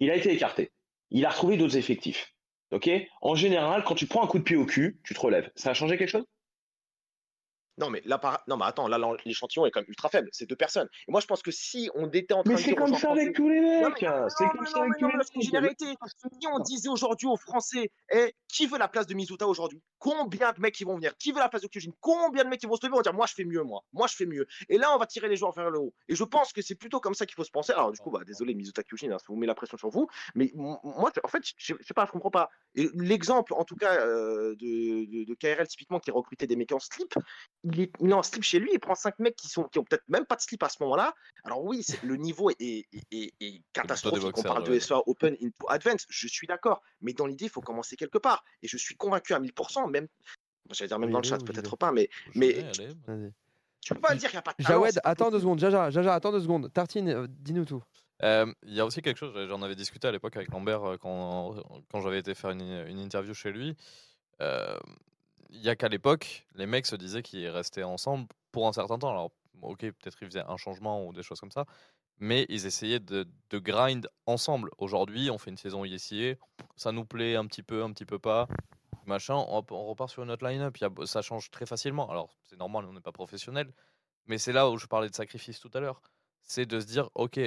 Il 0.00 0.10
a 0.10 0.16
été 0.16 0.32
écarté. 0.32 0.72
Il 1.10 1.24
a 1.26 1.30
retrouvé 1.30 1.56
d'autres 1.56 1.76
effectifs. 1.76 2.34
Ok? 2.72 2.88
En 3.20 3.34
général, 3.34 3.84
quand 3.84 3.94
tu 3.94 4.06
prends 4.06 4.22
un 4.22 4.26
coup 4.26 4.38
de 4.38 4.44
pied 4.44 4.56
au 4.56 4.64
cul, 4.64 5.00
tu 5.04 5.14
te 5.14 5.20
relèves. 5.20 5.50
Ça 5.56 5.70
a 5.70 5.74
changé 5.74 5.96
quelque 5.98 6.08
chose? 6.10 6.24
Non, 7.80 7.88
mais 7.88 8.02
là, 8.04 8.18
par... 8.18 8.42
non, 8.46 8.58
mais 8.58 8.66
attends, 8.66 8.88
là, 8.88 8.98
l'échantillon 9.24 9.64
est 9.64 9.70
quand 9.70 9.80
même 9.80 9.88
ultra 9.88 10.10
faible. 10.10 10.28
C'est 10.32 10.46
deux 10.46 10.56
personnes. 10.56 10.88
Et 11.08 11.10
moi, 11.10 11.20
je 11.20 11.26
pense 11.26 11.42
que 11.42 11.50
si 11.50 11.90
on 11.94 12.10
était 12.10 12.34
en 12.34 12.42
train 12.42 12.52
Mais 12.52 12.60
de 12.60 12.64
c'est 12.64 12.74
comme 12.74 12.94
ça 12.94 13.10
avec 13.10 13.34
tous 13.34 13.48
les 13.48 13.60
mecs. 13.60 13.98
C'est 13.98 14.48
comme 14.48 14.66
ça 14.66 14.82
avec 14.82 14.98
tous 14.98 15.08
les 15.08 15.60
mecs. 15.60 15.78
Si 15.80 16.46
on 16.46 16.58
disait 16.58 16.90
aujourd'hui 16.90 17.26
aux 17.26 17.38
Français, 17.38 17.90
eh, 18.12 18.34
qui 18.48 18.66
veut 18.66 18.78
la 18.78 18.88
place 18.88 19.06
de 19.06 19.14
Mizuta 19.14 19.46
aujourd'hui? 19.46 19.80
Combien 19.98 20.52
de 20.52 20.60
mecs 20.60 20.74
qui 20.74 20.84
vont 20.84 20.96
venir? 20.96 21.16
Qui 21.18 21.32
veut 21.32 21.38
la 21.38 21.48
place 21.48 21.62
de 21.62 21.68
Kyojin? 21.68 21.92
Combien 22.00 22.44
de 22.44 22.48
mecs 22.48 22.60
qui 22.60 22.66
vont 22.66 22.76
se 22.76 22.86
lever 22.86 22.94
Ils 22.94 22.96
vont 22.96 23.02
dire 23.02 23.14
Moi, 23.14 23.26
je 23.26 23.34
fais 23.34 23.44
mieux, 23.44 23.62
moi. 23.62 23.82
Moi, 23.92 24.06
je 24.06 24.16
fais 24.16 24.26
mieux. 24.26 24.46
Et 24.68 24.76
là, 24.76 24.94
on 24.94 24.98
va 24.98 25.06
tirer 25.06 25.28
les 25.28 25.36
joueurs 25.36 25.52
vers 25.52 25.70
le 25.70 25.78
haut. 25.78 25.94
Et 26.08 26.14
je 26.14 26.24
pense 26.24 26.52
que 26.52 26.60
c'est 26.60 26.74
plutôt 26.74 27.00
comme 27.00 27.14
ça 27.14 27.24
qu'il 27.24 27.34
faut 27.34 27.44
se 27.44 27.50
penser. 27.50 27.72
Alors, 27.72 27.92
du 27.92 27.98
coup, 27.98 28.10
bah, 28.10 28.20
désolé, 28.26 28.54
Mizuta 28.54 28.82
Kyojin, 28.82 29.12
hein, 29.12 29.18
ça 29.18 29.24
vous 29.28 29.36
met 29.36 29.46
la 29.46 29.54
pression 29.54 29.78
sur 29.78 29.88
vous. 29.88 30.06
Mais 30.34 30.50
moi, 30.54 30.80
en 30.84 31.28
fait, 31.28 31.42
je 31.56 31.74
sais 31.80 31.94
pas, 31.94 32.04
je 32.06 32.12
comprends 32.12 32.30
pas. 32.30 32.50
L'exemple, 32.74 33.54
en 33.54 33.64
tout 33.64 33.76
cas, 33.76 33.94
euh, 34.00 34.54
de, 34.56 35.06
de, 35.06 35.24
de 35.24 35.34
KRL, 35.34 35.66
typiquement, 35.66 35.98
qui 35.98 36.10
recrutait 36.10 36.46
des 36.46 36.56
mecs 36.56 36.72
en 36.72 36.78
slip, 36.78 37.14
il 37.72 37.80
est, 37.82 37.92
il 38.00 38.10
est 38.10 38.14
en 38.14 38.22
slip 38.22 38.42
chez 38.42 38.58
lui, 38.58 38.70
il 38.72 38.78
prend 38.78 38.94
5 38.94 39.18
mecs 39.18 39.36
qui, 39.36 39.48
sont, 39.48 39.64
qui 39.64 39.78
ont 39.78 39.84
peut-être 39.84 40.04
même 40.08 40.24
pas 40.26 40.36
de 40.36 40.40
slip 40.40 40.62
à 40.62 40.68
ce 40.68 40.76
moment-là. 40.82 41.14
Alors 41.44 41.62
oui, 41.64 41.82
c'est- 41.82 42.02
le 42.02 42.16
niveau 42.16 42.50
est, 42.50 42.56
est, 42.60 42.86
est- 43.10 43.32
est 43.40 43.62
catastrophique. 43.72 44.36
On 44.38 44.42
parle 44.42 44.64
de. 44.64 44.78
SEA 44.78 44.94
Open 45.06 45.36
into 45.42 45.66
Advance, 45.68 46.06
je 46.08 46.28
suis 46.28 46.46
d'accord. 46.46 46.80
Mais 47.00 47.12
dans 47.12 47.26
l'idée, 47.26 47.46
il 47.46 47.50
faut 47.50 47.60
commencer 47.60 47.96
quelque 47.96 48.18
part. 48.18 48.44
Et 48.62 48.68
je 48.68 48.76
suis 48.76 48.96
convaincu 48.96 49.34
à 49.34 49.40
1000%, 49.40 49.90
même, 49.90 50.06
j'allais 50.70 50.88
dire 50.88 50.98
même 50.98 51.08
Oui, 51.08 51.12
dans 51.12 51.20
le 51.20 51.24
chat, 51.24 51.38
peut-être 51.38 51.76
pas, 51.76 51.92
mais, 51.92 52.08
mais. 52.34 52.52
Vas-y. 52.52 53.32
tu 53.80 53.94
peux 53.94 54.00
pas 54.00 54.14
dire 54.14 54.28
qu'il 54.30 54.36
n'y 54.36 54.40
a 54.40 54.42
pas 54.42 54.54
de 54.58 54.62
talent. 54.64 54.82
Jawed, 54.84 55.00
attends 55.04 55.30
deux 55.30 55.40
secondes. 55.40 55.58
Jaja, 55.58 55.90
Jaja, 55.90 56.14
attends 56.14 56.32
deux 56.32 56.40
secondes. 56.42 56.72
Tartine, 56.72 57.08
euh, 57.08 57.26
dis-nous 57.28 57.64
tout. 57.64 57.82
Euh, 58.22 58.52
Il 58.64 58.74
y 58.74 58.80
a 58.80 58.84
aussi 58.84 59.00
quelque 59.00 59.16
chose, 59.16 59.32
j'en 59.48 59.62
avais 59.62 59.74
discuté 59.74 60.06
à 60.08 60.12
l'époque 60.12 60.36
avec 60.36 60.50
Lambert 60.50 60.84
euh, 60.84 60.96
quand, 60.98 61.54
quand 61.90 62.00
j'avais 62.02 62.18
été 62.18 62.34
faire 62.34 62.50
une, 62.50 62.60
une 62.86 62.98
interview 62.98 63.32
chez 63.32 63.50
lui. 63.50 63.74
Euh, 64.42 64.78
Il 65.52 65.60
y 65.62 65.68
a 65.68 65.76
qu'à 65.76 65.88
l'époque, 65.88 66.46
les 66.54 66.66
mecs 66.66 66.86
se 66.86 66.96
disaient 66.96 67.22
qu'ils 67.22 67.48
restaient 67.48 67.82
ensemble 67.82 68.28
pour 68.52 68.68
un 68.68 68.72
certain 68.72 68.98
temps. 68.98 69.10
Alors, 69.10 69.32
ok, 69.62 69.80
peut-être 69.80 70.16
ils 70.22 70.28
faisaient 70.28 70.44
un 70.46 70.56
changement 70.56 71.06
ou 71.06 71.12
des 71.12 71.22
choses 71.22 71.40
comme 71.40 71.50
ça, 71.50 71.66
mais 72.18 72.46
ils 72.48 72.66
essayaient 72.66 73.00
de, 73.00 73.28
de 73.50 73.58
grind 73.58 74.08
ensemble. 74.26 74.70
Aujourd'hui, 74.78 75.30
on 75.30 75.38
fait 75.38 75.50
une 75.50 75.56
saison 75.56 75.84
ISIA, 75.84 76.34
ça 76.76 76.92
nous 76.92 77.04
plaît 77.04 77.36
un 77.36 77.46
petit 77.46 77.62
peu, 77.62 77.82
un 77.82 77.92
petit 77.92 78.04
peu 78.04 78.18
pas, 78.18 78.46
machin, 79.06 79.34
on, 79.34 79.64
on 79.70 79.86
repart 79.86 80.10
sur 80.10 80.22
une 80.22 80.30
autre 80.30 80.46
line-up. 80.46 80.78
Ça 81.04 81.22
change 81.22 81.50
très 81.50 81.66
facilement. 81.66 82.08
Alors, 82.10 82.36
c'est 82.44 82.58
normal, 82.58 82.84
on 82.88 82.92
n'est 82.92 83.00
pas 83.00 83.12
professionnel, 83.12 83.72
mais 84.26 84.38
c'est 84.38 84.52
là 84.52 84.70
où 84.70 84.78
je 84.78 84.86
parlais 84.86 85.08
de 85.10 85.14
sacrifice 85.14 85.60
tout 85.60 85.70
à 85.74 85.80
l'heure. 85.80 86.00
C'est 86.42 86.66
de 86.66 86.80
se 86.80 86.86
dire, 86.86 87.10
ok, 87.14 87.40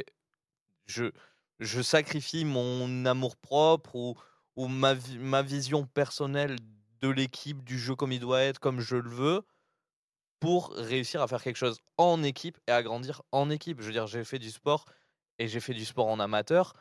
je, 0.85 1.11
je 1.59 1.81
sacrifie 1.81 2.45
mon 2.45 3.05
amour 3.05 3.37
propre 3.37 3.95
ou, 3.95 4.15
ou 4.55 4.67
ma, 4.67 4.95
ma 5.19 5.41
vision 5.41 5.85
personnelle 5.85 6.57
de 7.03 7.09
l'équipe, 7.09 7.63
du 7.63 7.77
jeu 7.77 7.95
comme 7.95 8.13
il 8.13 8.19
doit 8.19 8.41
être, 8.41 8.59
comme 8.59 8.79
je 8.79 8.95
le 8.95 9.09
veux, 9.09 9.43
pour 10.39 10.73
réussir 10.75 11.21
à 11.21 11.27
faire 11.27 11.43
quelque 11.43 11.57
chose 11.57 11.79
en 11.97 12.23
équipe 12.23 12.57
et 12.67 12.71
à 12.71 12.81
grandir 12.81 13.21
en 13.31 13.49
équipe. 13.49 13.81
Je 13.81 13.87
veux 13.87 13.91
dire, 13.91 14.07
j'ai 14.07 14.23
fait 14.23 14.39
du 14.39 14.51
sport 14.51 14.85
et 15.37 15.47
j'ai 15.47 15.59
fait 15.59 15.73
du 15.73 15.85
sport 15.85 16.07
en 16.07 16.19
amateur. 16.19 16.73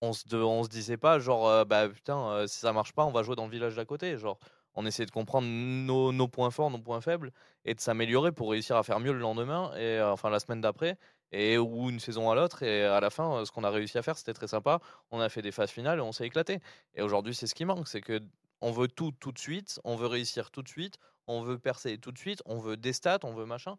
On 0.00 0.12
se, 0.12 0.68
disait 0.68 0.96
pas, 0.96 1.18
genre, 1.18 1.66
bah 1.66 1.88
putain, 1.88 2.46
si 2.46 2.58
ça 2.58 2.72
marche 2.72 2.92
pas, 2.92 3.04
on 3.04 3.10
va 3.10 3.22
jouer 3.22 3.34
dans 3.36 3.46
le 3.46 3.50
village 3.50 3.74
d'à 3.74 3.84
côté. 3.84 4.16
Genre, 4.16 4.38
on 4.74 4.86
essayait 4.86 5.06
de 5.06 5.10
comprendre 5.10 5.48
nos, 5.48 6.28
points 6.28 6.52
forts, 6.52 6.70
nos 6.70 6.78
points 6.78 7.00
faibles 7.00 7.32
et 7.64 7.74
de 7.74 7.80
s'améliorer 7.80 8.30
pour 8.30 8.50
réussir 8.50 8.76
à 8.76 8.84
faire 8.84 9.00
mieux 9.00 9.12
le 9.12 9.18
lendemain 9.18 9.72
et 9.76 10.00
enfin 10.00 10.30
la 10.30 10.38
semaine 10.38 10.60
d'après 10.60 10.96
et 11.32 11.58
ou 11.58 11.90
une 11.90 11.98
saison 11.98 12.30
à 12.30 12.36
l'autre 12.36 12.62
et 12.62 12.84
à 12.84 13.00
la 13.00 13.10
fin 13.10 13.44
ce 13.44 13.50
qu'on 13.50 13.64
a 13.64 13.70
réussi 13.70 13.98
à 13.98 14.02
faire 14.02 14.16
c'était 14.16 14.32
très 14.32 14.46
sympa 14.46 14.80
on 15.10 15.20
a 15.20 15.28
fait 15.28 15.42
des 15.42 15.50
phases 15.50 15.70
finales 15.70 15.98
et 15.98 16.02
on 16.02 16.12
s'est 16.12 16.26
éclaté 16.26 16.60
et 16.94 17.02
aujourd'hui 17.02 17.34
c'est 17.34 17.46
ce 17.48 17.54
qui 17.54 17.64
manque 17.64 17.88
c'est 17.88 18.00
que 18.00 18.20
on 18.60 18.72
veut 18.72 18.88
tout 18.88 19.12
tout 19.12 19.32
de 19.32 19.38
suite 19.38 19.80
on 19.84 19.96
veut 19.96 20.06
réussir 20.06 20.50
tout 20.50 20.62
de 20.62 20.68
suite 20.68 20.98
on 21.26 21.42
veut 21.42 21.58
percer 21.58 21.98
tout 21.98 22.12
de 22.12 22.18
suite 22.18 22.42
on 22.46 22.58
veut 22.58 22.76
des 22.76 22.92
stats 22.92 23.20
on 23.24 23.32
veut 23.34 23.46
machin 23.46 23.76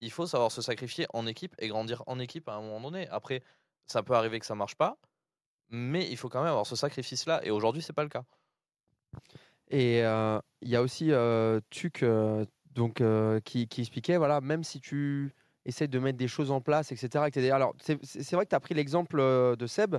il 0.00 0.10
faut 0.10 0.26
savoir 0.26 0.52
se 0.52 0.62
sacrifier 0.62 1.06
en 1.12 1.26
équipe 1.26 1.54
et 1.58 1.68
grandir 1.68 2.02
en 2.06 2.18
équipe 2.18 2.48
à 2.48 2.54
un 2.54 2.60
moment 2.60 2.80
donné 2.80 3.08
après 3.08 3.42
ça 3.86 4.02
peut 4.02 4.14
arriver 4.14 4.40
que 4.40 4.46
ça 4.46 4.54
marche 4.54 4.76
pas 4.76 4.98
mais 5.70 6.08
il 6.10 6.16
faut 6.16 6.28
quand 6.28 6.40
même 6.40 6.50
avoir 6.50 6.66
ce 6.66 6.76
sacrifice 6.76 7.26
là 7.26 7.44
et 7.44 7.50
aujourd'hui 7.50 7.82
c'est 7.82 7.92
pas 7.92 8.04
le 8.04 8.08
cas 8.10 8.24
Et 9.68 10.02
euh, 10.04 10.38
il 10.60 10.68
y 10.68 10.76
a 10.76 10.82
aussi 10.82 11.10
euh, 11.12 11.60
Tuc 11.70 12.02
euh, 12.02 12.44
donc, 12.74 13.02
qui, 13.44 13.68
expliquait, 13.78 14.16
voilà, 14.16 14.40
même 14.40 14.64
si 14.64 14.80
tu 14.80 15.32
essaies 15.64 15.88
de 15.88 15.98
mettre 15.98 16.18
des 16.18 16.28
choses 16.28 16.50
en 16.50 16.60
place, 16.60 16.92
etc. 16.92 17.28
et 17.28 17.30
que 17.30 17.40
t'es- 17.40 17.50
Alors, 17.50 17.74
c'est 17.80 18.32
vrai 18.32 18.44
que 18.44 18.50
tu 18.50 18.56
as 18.56 18.60
pris 18.60 18.74
l'exemple 18.74 19.18
de 19.56 19.66
Seb. 19.66 19.96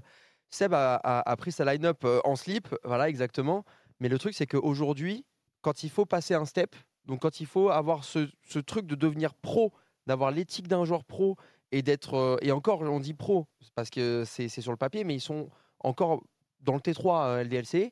Seb 0.50 0.74
a, 0.74 0.96
a- 0.98 1.36
pris 1.38 1.52
sa 1.52 1.66
line-up 1.66 2.06
en 2.24 2.36
slip, 2.36 2.68
voilà, 2.84 3.10
exactement. 3.10 3.66
Mais 4.00 4.10
le 4.10 4.18
truc, 4.20 4.34
c'est 4.34 4.48
qu'aujourd'hui, 4.48 5.26
quand 5.62 5.84
il 5.84 5.90
faut 5.90 6.06
passer 6.06 6.34
un 6.34 6.46
step, 6.46 6.76
donc 7.06 7.22
quand 7.22 7.40
il 7.40 7.46
faut 7.46 7.70
avoir 7.70 8.04
ce, 8.04 8.28
ce 8.44 8.60
truc 8.60 8.86
de 8.88 8.96
devenir 8.96 9.34
pro, 9.34 9.72
d'avoir 10.08 10.32
l'éthique 10.32 10.68
d'un 10.68 10.86
joueur 10.86 11.04
pro 11.04 11.36
et 11.72 11.82
d'être. 11.82 12.14
euh, 12.16 12.38
et 12.42 12.52
encore, 12.52 12.82
on 12.82 13.00
dit 13.00 13.14
pro, 13.14 13.48
parce 13.76 13.90
que 13.90 14.24
c'est 14.26 14.48
c'est 14.50 14.62
sur 14.62 14.72
le 14.72 14.78
papier, 14.78 15.04
mais 15.04 15.16
ils 15.16 15.22
sont 15.22 15.50
encore 15.80 16.24
dans 16.62 16.74
le 16.76 16.80
T3 16.82 17.26
euh, 17.28 17.44
LDLC. 17.44 17.92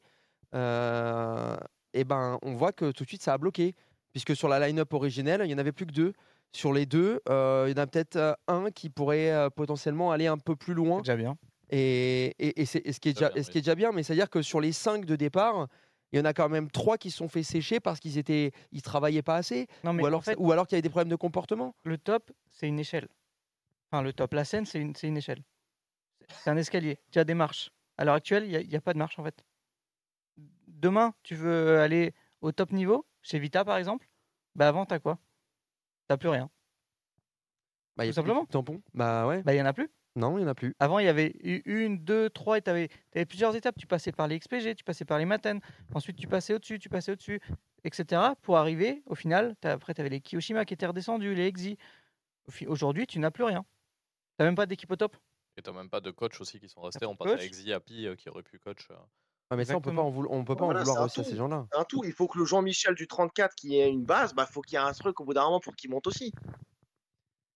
euh, 0.55 1.57
et 1.93 2.03
ben, 2.03 2.39
on 2.41 2.55
voit 2.55 2.71
que 2.71 2.91
tout 2.91 3.03
de 3.03 3.09
suite 3.09 3.21
ça 3.21 3.33
a 3.33 3.37
bloqué, 3.37 3.75
puisque 4.11 4.35
sur 4.35 4.47
la 4.47 4.59
line-up 4.65 4.91
originelle, 4.93 5.41
il 5.45 5.51
y 5.51 5.53
en 5.53 5.57
avait 5.59 5.71
plus 5.71 5.85
que 5.85 5.91
deux. 5.91 6.13
Sur 6.51 6.71
les 6.73 6.85
deux, 6.85 7.19
euh, 7.29 7.65
il 7.67 7.75
y 7.75 7.79
en 7.79 7.83
a 7.83 7.87
peut-être 7.87 8.37
un 8.47 8.69
qui 8.71 8.89
pourrait 8.89 9.31
euh, 9.31 9.49
potentiellement 9.49 10.11
aller 10.11 10.27
un 10.27 10.37
peu 10.37 10.55
plus 10.55 10.73
loin. 10.75 10.99
Déjà 10.99 11.15
bien. 11.15 11.35
Et, 11.69 12.35
et- 12.39 12.61
et 12.61 12.65
c'est 12.65 12.81
et 12.85 12.93
ce, 12.93 12.99
qui 12.99 13.09
est 13.09 13.13
Très 13.13 13.25
déjà, 13.25 13.29
bien, 13.33 13.39
et 13.39 13.43
ce 13.43 13.49
qui 13.51 13.57
est 13.57 13.61
déjà 13.61 13.75
bien, 13.75 13.91
mais 13.91 14.03
c'est-à-dire 14.03 14.29
que 14.29 14.41
sur 14.43 14.59
les 14.61 14.71
cinq 14.71 15.05
de 15.05 15.15
départ, 15.15 15.67
il 16.13 16.17
y 16.17 16.19
en 16.21 16.25
a 16.25 16.33
quand 16.33 16.47
même 16.47 16.69
trois 16.69 16.99
qui 16.99 17.09
se 17.09 17.17
sont 17.17 17.27
fait 17.27 17.41
sécher 17.41 17.79
parce 17.79 17.99
qu'ils 17.99 18.19
étaient, 18.19 18.51
ils 18.71 18.83
travaillaient 18.83 19.23
pas 19.23 19.35
assez, 19.35 19.67
Non, 19.83 19.93
mais 19.93 20.03
ou 20.03 20.05
en 20.05 20.07
alors, 20.09 20.23
fait, 20.23 20.35
ou 20.37 20.51
alors 20.51 20.67
qu'il 20.67 20.75
y 20.75 20.77
avait 20.77 20.83
des 20.83 20.89
problèmes 20.89 21.09
de 21.09 21.15
comportement. 21.15 21.75
le 21.83 21.97
top, 21.97 22.31
c'est 22.51 22.67
une 22.67 22.79
échelle. 22.79 23.07
Enfin, 23.91 24.03
le 24.03 24.13
top, 24.13 24.33
la 24.35 24.45
scène, 24.45 24.67
c'est 24.67 24.79
une, 24.79 24.95
c'est 24.95 25.07
une 25.07 25.17
échelle. 25.17 25.43
C'est 26.29 26.51
un 26.51 26.57
escalier. 26.57 26.99
Tu 27.11 27.17
as 27.17 27.23
des 27.23 27.33
marches. 27.33 27.71
À 27.97 28.05
l'heure 28.05 28.13
actuelle, 28.13 28.45
il 28.45 28.67
n'y 28.69 28.75
a, 28.75 28.81
pas 28.81 28.93
de 28.93 28.99
marche, 28.99 29.17
en 29.17 29.23
fait. 29.23 29.43
Demain, 30.67 31.15
tu 31.23 31.33
veux 31.33 31.79
aller 31.79 32.13
au 32.41 32.51
top 32.51 32.71
niveau, 32.71 33.07
chez 33.23 33.39
Vita, 33.39 33.65
par 33.65 33.77
exemple, 33.77 34.07
bah 34.55 34.67
avant, 34.67 34.85
tu 34.85 34.93
as 34.93 34.99
quoi? 34.99 35.17
Tu 36.09 36.17
plus 36.17 36.29
rien. 36.29 36.47
Bah, 37.97 38.05
il 38.05 38.07
y 38.07 38.09
a 38.09 38.11
Tout 38.11 38.17
simplement. 38.17 38.43
de 38.43 38.49
tampons. 38.49 38.83
Bah 38.93 39.25
ouais. 39.25 39.41
Bah, 39.41 39.53
il 39.53 39.55
n'y 39.55 39.61
en 39.63 39.65
a 39.65 39.73
plus. 39.73 39.89
Non, 40.15 40.37
il 40.37 40.41
y 40.41 40.43
en 40.43 40.47
a 40.47 40.53
plus. 40.55 40.75
Avant, 40.79 40.99
il 40.99 41.05
y 41.05 41.07
avait 41.09 41.33
eu 41.43 41.61
une, 41.65 41.97
deux, 42.03 42.29
trois, 42.29 42.59
et 42.59 42.61
tu 42.61 42.69
avais, 42.69 42.89
plusieurs 43.27 43.55
étapes. 43.55 43.77
Tu 43.79 43.87
passais 43.87 44.11
par 44.11 44.27
les 44.27 44.37
XPG, 44.37 44.75
tu 44.75 44.83
passais 44.83 45.05
par 45.05 45.17
les 45.17 45.25
Maten, 45.25 45.59
ensuite 45.93 46.17
tu 46.17 46.27
passais 46.27 46.53
au-dessus, 46.53 46.77
tu 46.77 46.87
passais 46.89 47.11
au-dessus, 47.13 47.41
etc. 47.83 48.21
Pour 48.43 48.57
arriver, 48.57 49.01
au 49.07 49.15
final, 49.15 49.55
t'as- 49.59 49.71
après, 49.73 49.93
tu 49.95 50.01
avais 50.01 50.09
les 50.11 50.21
Kiyoshima 50.21 50.65
qui 50.65 50.75
étaient 50.75 50.85
redescendus, 50.85 51.33
les 51.33 51.47
Exi. 51.47 51.77
Aujourd'hui, 52.67 53.07
tu 53.07 53.19
n'as 53.19 53.31
plus 53.31 53.43
rien. 53.43 53.65
Tu 54.39 54.45
même 54.45 54.55
pas 54.55 54.65
d'équipe 54.65 54.91
au 54.91 54.95
top. 54.95 55.17
et 55.57 55.61
t'as 55.61 55.71
même 55.71 55.89
pas 55.89 56.01
de 56.01 56.11
coach 56.11 56.41
aussi 56.41 56.59
qui 56.59 56.67
sont 56.69 56.81
restés 56.81 57.05
on 57.05 57.15
passe 57.15 57.31
à. 57.31 57.43
Exi 57.43 57.71
Happy 57.73 58.07
euh, 58.07 58.15
qui 58.15 58.29
aurait 58.29 58.43
pu 58.43 58.59
coach 58.59 58.87
euh. 58.91 58.95
Ah, 59.49 59.55
mais 59.55 59.65
ça, 59.65 59.77
on 59.77 59.81
peut 59.81 59.93
pas 59.93 60.01
en 60.01 60.07
on 60.07 60.45
peut 60.45 60.55
pas 60.55 60.65
Voilà, 60.65 60.79
en 60.79 60.83
vouloir 60.83 61.05
aussi 61.05 61.21
à 61.21 61.23
ces 61.23 61.35
gens-là. 61.35 61.67
C'est 61.71 61.79
un 61.79 61.83
tout. 61.83 62.01
Il 62.05 62.11
faut 62.13 62.27
que 62.27 62.39
le 62.39 62.45
Jean-Michel 62.45 62.95
du 62.95 63.07
34 63.07 63.53
qui 63.55 63.77
ait 63.77 63.89
une 63.89 64.03
base, 64.03 64.33
bah 64.33 64.47
faut 64.47 64.61
qu'il 64.61 64.73
y 64.77 64.81
ait 64.81 64.85
un 64.85 64.91
truc 64.93 65.19
au 65.19 65.25
bout 65.25 65.33
d'un 65.33 65.43
moment 65.43 65.59
pour 65.59 65.75
qu'il 65.75 65.89
monte 65.91 66.07
aussi. 66.07 66.33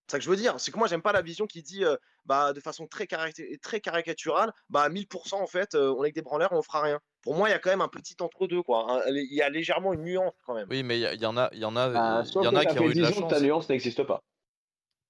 C'est 0.07 0.13
ça 0.13 0.17
que 0.19 0.23
je 0.23 0.29
veux 0.29 0.37
dire. 0.37 0.57
C'est 0.57 0.71
que 0.71 0.77
moi, 0.77 0.87
j'aime 0.87 1.01
pas 1.01 1.11
la 1.11 1.21
vision 1.21 1.45
qui 1.47 1.61
dit 1.61 1.83
euh, 1.83 1.97
bah, 2.25 2.53
de 2.53 2.61
façon 2.61 2.87
très, 2.87 3.07
caricaturale, 3.07 3.59
très 3.59 3.81
caricaturale, 3.81 4.53
bah 4.69 4.87
1000% 4.89 5.35
en 5.35 5.47
fait, 5.47 5.75
euh, 5.75 5.93
on 5.97 6.03
est 6.05 6.11
que 6.11 6.15
des 6.15 6.21
branleurs, 6.21 6.53
on 6.53 6.61
fera 6.61 6.81
rien. 6.81 6.99
Pour 7.21 7.35
moi, 7.35 7.49
il 7.49 7.51
y 7.51 7.55
a 7.55 7.59
quand 7.59 7.69
même 7.69 7.81
un 7.81 7.89
petit 7.89 8.15
entre-deux, 8.21 8.63
quoi. 8.63 8.89
Un- 8.89 9.01
Il 9.09 9.33
y 9.33 9.41
a 9.41 9.49
légèrement 9.49 9.91
une 9.93 10.03
nuance 10.03 10.33
quand 10.45 10.53
même. 10.55 10.67
oui 10.69 10.81
mais 10.83 10.97
il 10.99 11.21
y, 11.21 11.25
en 11.25 11.35
a 11.35 11.49
il 11.51 11.59
y 11.59 11.65
en 11.65 11.75
a 11.75 11.89
Bah, 11.89 12.23
il 12.25 12.43
y 12.43 12.47
en 12.47 12.55
a 12.55 12.63
ça 12.63 12.65
qui 12.69 12.79
ont 12.79 12.89
eu 12.89 12.93
de 12.93 13.01
la 13.01 13.07
10 13.09 13.17
ans 13.17 13.21
que 13.23 13.29
chance 13.29 13.31
ta 13.33 13.39
nuance 13.41 13.69
n'existe 13.69 14.03
pas. 14.03 14.23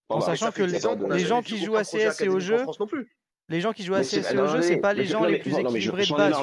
En 0.10 0.18
bah, 0.20 0.26
sachant 0.26 0.48
ça 0.48 0.52
que 0.52 0.64
les, 0.64 0.74
10 0.74 0.86
ans 0.88 0.98
qu'on 0.98 1.12
a 1.12 1.14
les 1.16 1.20
jamais 1.20 1.30
gens 1.30 1.42
qui 1.44 1.64
jouent 1.64 1.76
à 1.76 1.84
CS 1.84 2.22
et 2.22 2.30
au 2.30 2.38
en 2.38 2.40
jeu, 2.40 2.58
France 2.58 2.80
non 2.80 2.88
plus. 2.88 3.08
les 3.50 3.62
gens 3.62 3.74
qui 3.74 3.84
jouent 3.84 3.94
à 3.94 4.02
CS 4.04 4.24
c'est- 4.24 4.34
et 4.36 4.40
au 4.40 4.48
jeu, 4.48 4.62
c'est 4.64 4.78
pas 4.78 4.94
les 4.94 5.06
gens 5.06 5.26
les 5.26 5.38
plus 5.38 5.56
équilibrés 5.56 6.06
de 6.06 6.14
base. 6.16 6.42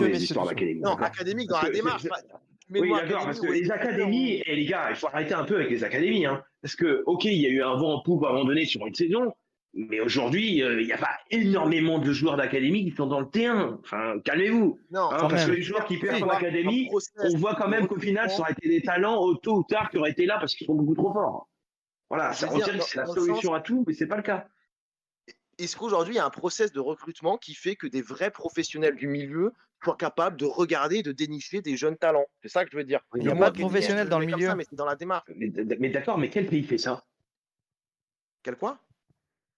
Non, 0.80 0.94
académique 0.96 1.48
dans 1.48 1.60
la 1.60 1.70
démarche. 1.70 2.04
Oui, 2.80 2.90
d'accord, 2.90 3.24
parce 3.24 3.40
que 3.40 3.46
les 3.52 3.70
académies, 3.70 4.42
et 4.46 4.56
les 4.56 4.64
gars, 4.64 4.88
il 4.90 4.96
faut 4.96 5.06
arrêter 5.08 5.34
un 5.34 5.44
peu 5.44 5.56
avec 5.56 5.70
les 5.70 5.84
académies. 5.84 6.26
Hein, 6.26 6.42
parce 6.62 6.76
que, 6.76 7.02
ok, 7.06 7.24
il 7.24 7.34
y 7.40 7.46
a 7.46 7.50
eu 7.50 7.62
un 7.62 7.74
vent 7.76 7.94
en 7.94 8.02
poupe 8.02 8.24
à 8.24 8.28
un 8.28 8.32
moment 8.32 8.44
donné 8.44 8.64
sur 8.64 8.86
une 8.86 8.94
saison, 8.94 9.32
Mais 9.76 9.98
aujourd'hui, 9.98 10.62
euh, 10.62 10.80
il 10.80 10.86
n'y 10.86 10.92
a 10.92 10.98
pas 10.98 11.18
énormément 11.32 11.98
de 11.98 12.12
joueurs 12.12 12.36
d'académie 12.36 12.84
qui 12.88 12.94
sont 12.96 13.06
dans 13.08 13.18
le 13.18 13.26
T1. 13.26 13.78
Enfin, 13.80 14.20
calmez-vous. 14.24 14.78
Non, 14.92 15.10
Hein, 15.10 15.26
parce 15.28 15.44
que 15.44 15.48
même. 15.50 15.56
les 15.56 15.62
joueurs 15.62 15.84
qui 15.86 15.98
perdent 15.98 16.22
en 16.22 16.28
académie, 16.28 16.86
process 16.86 17.12
on 17.18 17.36
voit 17.38 17.56
quand 17.56 17.66
même 17.68 17.88
qu'au 17.88 17.98
final, 17.98 18.30
ça 18.30 18.38
aurait 18.42 18.52
été 18.52 18.68
des 18.68 18.82
talents 18.82 19.16
au 19.20 19.34
tôt 19.34 19.56
ou 19.58 19.64
tard 19.64 19.90
qui 19.90 19.98
auraient 19.98 20.12
été 20.12 20.26
là 20.26 20.38
parce 20.38 20.54
qu'ils 20.54 20.68
sont 20.68 20.74
beaucoup 20.76 20.94
trop 20.94 21.12
forts. 21.12 21.48
Voilà, 22.08 22.32
ça, 22.34 22.46
on 22.52 22.56
dire, 22.56 22.66
dirait 22.66 22.78
que 22.78 22.84
c'est 22.84 22.98
la 22.98 23.06
solution 23.06 23.50
sens- 23.50 23.56
à 23.56 23.60
tout, 23.62 23.82
mais 23.86 23.94
c'est 23.94 24.06
pas 24.06 24.16
le 24.16 24.22
cas. 24.22 24.46
Est-ce 25.58 25.76
qu'aujourd'hui, 25.76 26.14
il 26.14 26.16
y 26.18 26.20
a 26.20 26.24
un 26.26 26.30
process 26.30 26.72
de 26.72 26.80
recrutement 26.80 27.36
qui 27.36 27.54
fait 27.54 27.74
que 27.74 27.86
des 27.88 28.02
vrais 28.02 28.30
professionnels 28.30 28.94
du 28.96 29.06
milieu 29.08 29.52
soient 29.84 29.96
capables 29.96 30.36
de 30.36 30.46
regarder, 30.46 31.02
de 31.02 31.12
dénicher 31.12 31.60
des 31.60 31.76
jeunes 31.76 31.96
talents 31.96 32.26
C'est 32.42 32.48
ça 32.48 32.64
que 32.64 32.70
je 32.70 32.76
veux 32.76 32.84
dire. 32.84 33.00
Il 33.16 33.22
y 33.24 33.28
a 33.30 33.36
pas 33.36 33.50
de 33.50 33.58
professionnels 33.58 34.08
dans 34.08 34.18
le 34.18 34.26
milieu. 34.26 34.46
ça, 34.48 34.56
mais 34.56 34.64
c'est 34.68 34.76
dans 34.76 34.86
la 34.86 34.96
démarche. 34.96 35.24
Mais, 35.34 35.52
mais 35.78 35.90
d'accord, 35.90 36.18
mais 36.18 36.30
quel 36.30 36.46
pays 36.46 36.62
fait 36.62 36.78
ça? 36.78 37.04
Quel 38.42 38.56
quoi? 38.56 38.78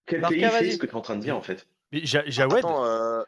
Quel 0.05 0.21
pays 0.21 0.43
fait 0.43 0.71
ce 0.71 0.77
que 0.77 0.85
tu 0.85 0.91
es 0.91 0.95
en 0.95 1.01
train 1.01 1.15
de 1.15 1.21
dire 1.21 1.35
en 1.35 1.41
fait? 1.41 1.67
Mais 1.91 2.05
Ja- 2.05 2.23
Jawed, 2.25 2.57
Attends, 2.57 2.85
euh, 2.85 3.23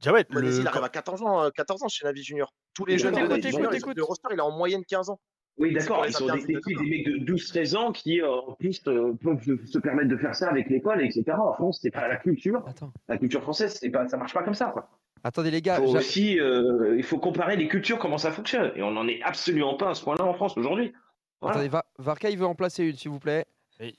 Jawed, 0.00 0.26
le- 0.30 0.60
il 0.60 0.66
arrive 0.66 0.82
à 0.84 0.88
14 0.88 1.22
ans, 1.22 1.44
euh, 1.44 1.50
14 1.50 1.82
ans 1.82 1.88
chez 1.88 2.04
Navi 2.04 2.22
Junior. 2.22 2.52
Tous 2.74 2.84
les 2.84 2.94
Écoute, 2.94 3.02
jeunes 3.02 3.14
de 3.14 3.18
écoute, 3.20 3.36
écoute, 3.44 3.50
Junior, 3.52 3.74
écoute. 3.74 3.96
le 3.96 4.02
roster, 4.04 4.28
il 4.32 4.38
est 4.38 4.42
en 4.42 4.50
moyenne 4.50 4.84
15 4.84 5.10
ans. 5.10 5.20
Oui, 5.58 5.72
d'accord, 5.74 6.06
ils 6.06 6.12
sont 6.14 6.26
des, 6.26 6.40
de 6.40 6.46
des, 6.46 6.88
mecs 6.90 7.04
de 7.06 7.18
12-13 7.18 7.76
ans 7.76 7.92
qui, 7.92 8.22
euh, 8.22 8.30
en 8.30 8.54
plus, 8.54 8.82
euh, 8.86 9.12
peuvent 9.22 9.42
se- 9.44 9.66
se 9.66 9.78
permettre 9.78 10.08
de 10.08 10.16
faire 10.16 10.34
ça 10.34 10.48
avec 10.48 10.70
l'école, 10.70 11.02
etc. 11.04 11.24
En 11.38 11.52
France, 11.52 11.78
c'est 11.82 11.90
pas 11.90 12.08
la 12.08 12.16
culture. 12.16 12.66
Attends. 12.66 12.90
La 13.08 13.18
culture 13.18 13.42
française, 13.42 13.76
c'est 13.78 13.90
pas, 13.90 14.08
ça 14.08 14.16
marche 14.16 14.32
pas 14.32 14.42
comme 14.42 14.54
ça, 14.54 14.70
quoi. 14.72 14.88
Attendez 15.24 15.50
les 15.50 15.62
gars, 15.62 15.76
Faut 15.76 15.92
j'a- 15.92 15.98
aussi, 15.98 16.38
euh, 16.40 16.94
il 16.96 17.02
faut 17.04 17.18
comparer 17.18 17.56
les 17.56 17.68
cultures, 17.68 17.98
comment 17.98 18.18
ça 18.18 18.32
fonctionne. 18.32 18.72
Et 18.76 18.82
on 18.82 18.90
n'en 18.90 19.06
est 19.06 19.22
absolument 19.22 19.74
pas 19.76 19.90
à 19.90 19.94
ce 19.94 20.02
point-là 20.02 20.24
en 20.24 20.34
France 20.34 20.56
aujourd'hui. 20.56 20.92
Voilà. 21.40 21.56
attendez, 21.56 21.68
Va- 21.68 21.84
Varka 21.98 22.30
il 22.30 22.38
veut 22.38 22.46
en 22.46 22.54
placer 22.54 22.84
une 22.84 22.96
s'il 22.96 23.10
vous 23.10 23.20
plaît. 23.20 23.46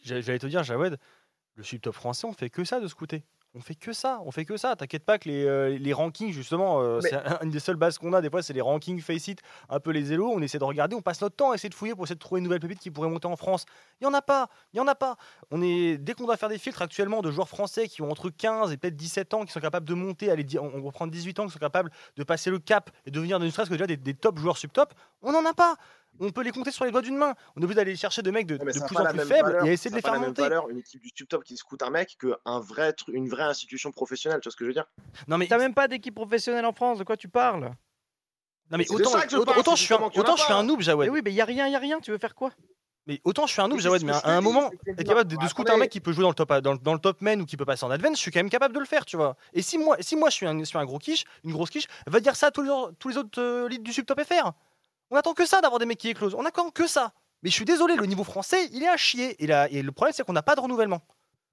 J'allais 0.04 0.40
te 0.40 0.48
dire, 0.48 0.64
Jawed, 0.64 0.98
le 1.56 1.64
subtop 1.64 1.94
français, 1.94 2.26
on 2.28 2.34
fait 2.34 2.50
que 2.50 2.64
ça 2.64 2.80
de 2.80 2.88
scouter. 2.88 3.24
On 3.56 3.62
fait 3.62 3.76
que 3.76 3.94
ça, 3.94 4.20
on 4.26 4.32
fait 4.32 4.46
que 4.46 4.58
ça. 4.58 4.76
T'inquiète 4.76 5.06
pas 5.06 5.20
que 5.20 5.30
les, 5.30 5.46
euh, 5.46 5.78
les 5.78 5.94
rankings, 5.94 6.32
justement, 6.34 6.82
euh, 6.82 7.00
Mais- 7.04 7.10
c'est 7.10 7.16
un- 7.16 7.40
une 7.44 7.52
des 7.52 7.60
seules 7.60 7.76
bases 7.76 8.00
qu'on 8.00 8.12
a. 8.14 8.20
Des 8.20 8.32
fois, 8.32 8.42
c'est 8.42 8.54
les 8.54 8.62
rankings 8.62 9.00
face 9.00 9.28
it, 9.28 9.40
un 9.70 9.80
peu 9.80 9.92
les 9.92 10.12
élos. 10.12 10.28
On 10.34 10.42
essaie 10.42 10.58
de 10.58 10.64
regarder, 10.64 10.96
on 10.96 11.04
passe 11.04 11.22
notre 11.22 11.36
temps 11.36 11.52
à 11.52 11.54
essayer 11.56 11.70
de 11.70 11.76
fouiller 11.76 11.94
pour 11.94 12.06
essayer 12.06 12.16
de 12.16 12.20
trouver 12.20 12.40
une 12.40 12.46
nouvelle 12.46 12.60
pépite 12.60 12.80
qui 12.80 12.90
pourrait 12.90 13.10
monter 13.10 13.28
en 13.28 13.36
France. 13.36 13.66
Il 14.02 14.06
y 14.06 14.08
en 14.08 14.14
a 14.16 14.24
pas, 14.24 14.50
il 14.74 14.78
y 14.78 14.80
en 14.80 14.88
a 14.88 14.96
pas. 14.96 15.18
On 15.52 15.62
est 15.62 15.98
dès 16.00 16.14
qu'on 16.14 16.26
doit 16.26 16.36
faire 16.38 16.50
des 16.50 16.58
filtres 16.58 16.82
actuellement 16.82 17.22
de 17.22 17.30
joueurs 17.30 17.48
français 17.50 17.88
qui 17.88 18.02
ont 18.02 18.10
entre 18.10 18.32
15 18.32 18.72
et 18.72 18.78
peut-être 18.78 18.96
17 18.96 19.36
ans, 19.36 19.46
qui 19.46 19.52
sont 19.52 19.60
capables 19.60 19.88
de 19.88 19.94
monter, 19.94 20.32
aller 20.32 20.44
di- 20.44 20.58
on 20.58 20.90
prendre 20.90 21.12
18 21.12 21.38
ans, 21.40 21.46
qui 21.46 21.54
sont 21.54 21.60
capables 21.60 21.92
de 22.18 22.24
passer 22.24 22.50
le 22.50 22.58
cap 22.58 22.90
et 23.06 23.12
devenir 23.12 23.38
ne 23.40 23.48
serait-ce 23.52 23.70
que 23.70 23.76
déjà 23.76 23.86
des, 23.86 23.98
des 23.98 24.16
top 24.16 24.40
joueurs 24.40 24.58
subtop. 24.58 24.94
On 25.22 25.32
n'en 25.32 25.46
a 25.48 25.54
pas. 25.54 25.76
On 26.20 26.30
peut 26.30 26.44
les 26.44 26.52
compter 26.52 26.72
sur 26.72 26.86
les 26.86 26.92
doigts 26.92 27.02
d'une 27.02 27.18
main. 27.18 27.34
On 27.56 27.62
est 27.62 27.64
obligé 27.64 27.76
d'aller 27.76 27.96
chercher 27.96 28.22
des 28.22 28.32
mecs 28.32 28.46
de, 28.48 28.58
mais 28.64 28.72
plus 28.72 28.98
en 28.98 29.06
plus 29.06 29.18
même 29.18 29.28
faibles 29.28 29.50
valeur, 29.52 29.66
et 29.66 29.74
essayer 29.74 29.90
ça 29.90 29.90
de 29.92 29.96
les 29.96 30.02
pas 30.02 30.08
faire 30.10 30.14
la 30.14 30.20
même 30.20 30.30
monter. 30.30 30.42
valeur, 30.44 30.70
une 30.70 30.78
équipe 30.78 31.02
du 31.02 31.28
top 31.28 31.44
qui 31.44 31.58
scoute 31.58 31.82
un 31.82 31.90
mec 31.90 32.18
qu'un 32.20 32.60
vrai, 32.60 32.92
tru- 32.92 33.14
une 33.14 33.28
vraie 33.28 33.44
institution 33.44 33.92
professionnelle, 33.92 34.40
tu 34.40 34.48
vois 34.48 34.52
ce 34.52 34.58
que 34.58 34.64
je 34.64 34.70
veux 34.70 34.74
dire? 34.74 34.86
Non 35.28 35.38
mais 35.38 35.48
T'as 35.48 35.58
même 35.58 35.74
pas 35.74 35.88
d'équipe 35.88 36.16
professionnelle 36.16 36.66
en 36.66 36.74
France, 36.74 37.00
de 37.00 37.04
quoi 37.04 37.18
tu 37.18 37.28
parles? 37.28 37.72
Non 38.72 38.78
mais 38.78 38.90
autant, 38.90 39.10
ça 39.10 39.26
que 39.26 39.32
je 39.32 39.38
autant, 39.38 39.46
parle, 39.52 39.60
autant 39.60 39.76
je 39.76 39.84
suis 39.84 39.94
un, 39.94 39.98
autant 40.02 40.36
je 40.36 40.44
suis 40.44 40.54
un 40.54 40.64
noob, 40.64 40.82
Jawed. 40.82 41.08
Eh 41.08 41.10
oui, 41.10 41.22
mais 41.24 41.32
y 41.34 41.42
a 41.42 41.46
rien, 41.46 41.68
y 41.68 41.76
a 41.76 41.80
rien, 41.80 42.00
tu 42.00 42.12
veux 42.12 42.18
faire 42.18 42.34
quoi? 42.36 42.52
Mais 43.06 43.20
autant 43.26 43.46
je 43.46 43.52
suis 43.52 43.62
un 43.62 43.68
noob, 43.68 43.78
Mais 43.78 43.84
Jawed, 43.84 44.04
mais 44.04 44.14
à 44.14 44.22
que 44.22 44.28
un 44.30 44.42
moment, 44.42 44.70
que 44.70 44.76
être 44.92 45.08
capable 45.08 45.36
de, 45.38 45.48
scouter 45.48 45.74
un 45.74 45.78
mec 45.78 45.92
qui 45.92 46.00
peut 46.00 46.14
jouer 46.14 46.24
dans 46.24 46.30
le 46.30 46.36
top, 46.36 46.54
dans, 46.54 46.76
dans 46.76 46.94
le 46.94 47.00
top 47.00 47.22
men 47.22 47.42
ou 47.42 47.46
qui 47.46 47.58
peut 47.58 47.66
passer 47.66 47.84
en 47.84 47.92
advance, 47.92 48.16
je 48.16 48.22
suis 48.22 48.32
quand 48.32 48.40
même 48.40 48.50
capable 48.50 48.74
de 48.74 48.80
le 48.80 48.86
faire, 48.86 49.06
tu 49.06 49.18
vois. 49.18 49.36
Et 49.52 49.62
si 49.62 49.78
moi, 49.78 49.98
si 50.00 50.16
moi 50.16 50.30
je 50.30 50.36
suis 50.36 50.48
un, 50.48 50.58
je 50.58 50.64
suis 50.64 50.78
un 50.78 50.86
gros 50.86 51.00
quiche, 51.00 51.26
une 51.44 51.52
grosse 51.52 51.70
quiche, 51.70 51.88
va 52.08 52.20
dire 52.22 52.36
ça 52.36 52.48
à 52.48 52.52
tous 52.52 52.62
les, 52.62 52.70
autres- 52.70 52.94
tous 52.98 53.10
les 53.10 53.18
autres 53.18 53.42
euh, 53.42 53.68
leads 53.68 53.84
du 53.84 53.92
subtop 53.92 54.22
FR. 54.24 54.52
On 55.14 55.16
attend 55.16 55.34
que 55.36 55.46
ça 55.46 55.62
d'avoir 55.62 55.78
des 55.78 55.86
mecs 55.86 56.00
qui 56.00 56.10
éclosent. 56.10 56.34
On 56.34 56.44
attend 56.44 56.72
que 56.72 56.88
ça. 56.88 57.14
Mais 57.44 57.50
je 57.52 57.54
suis 57.56 57.66
désolé, 57.66 57.96
le 57.96 58.06
niveau 58.08 58.24
français, 58.24 58.68
il 58.72 58.82
est 58.82 58.88
à 58.88 58.98
chier. 58.98 59.42
Et, 59.44 59.46
là, 59.48 59.68
et 59.70 59.84
le 59.84 59.92
problème, 59.92 60.12
c'est 60.12 60.24
qu'on 60.26 60.34
n'a 60.34 60.42
pas 60.42 60.56
de 60.56 60.62
renouvellement. 60.62 61.02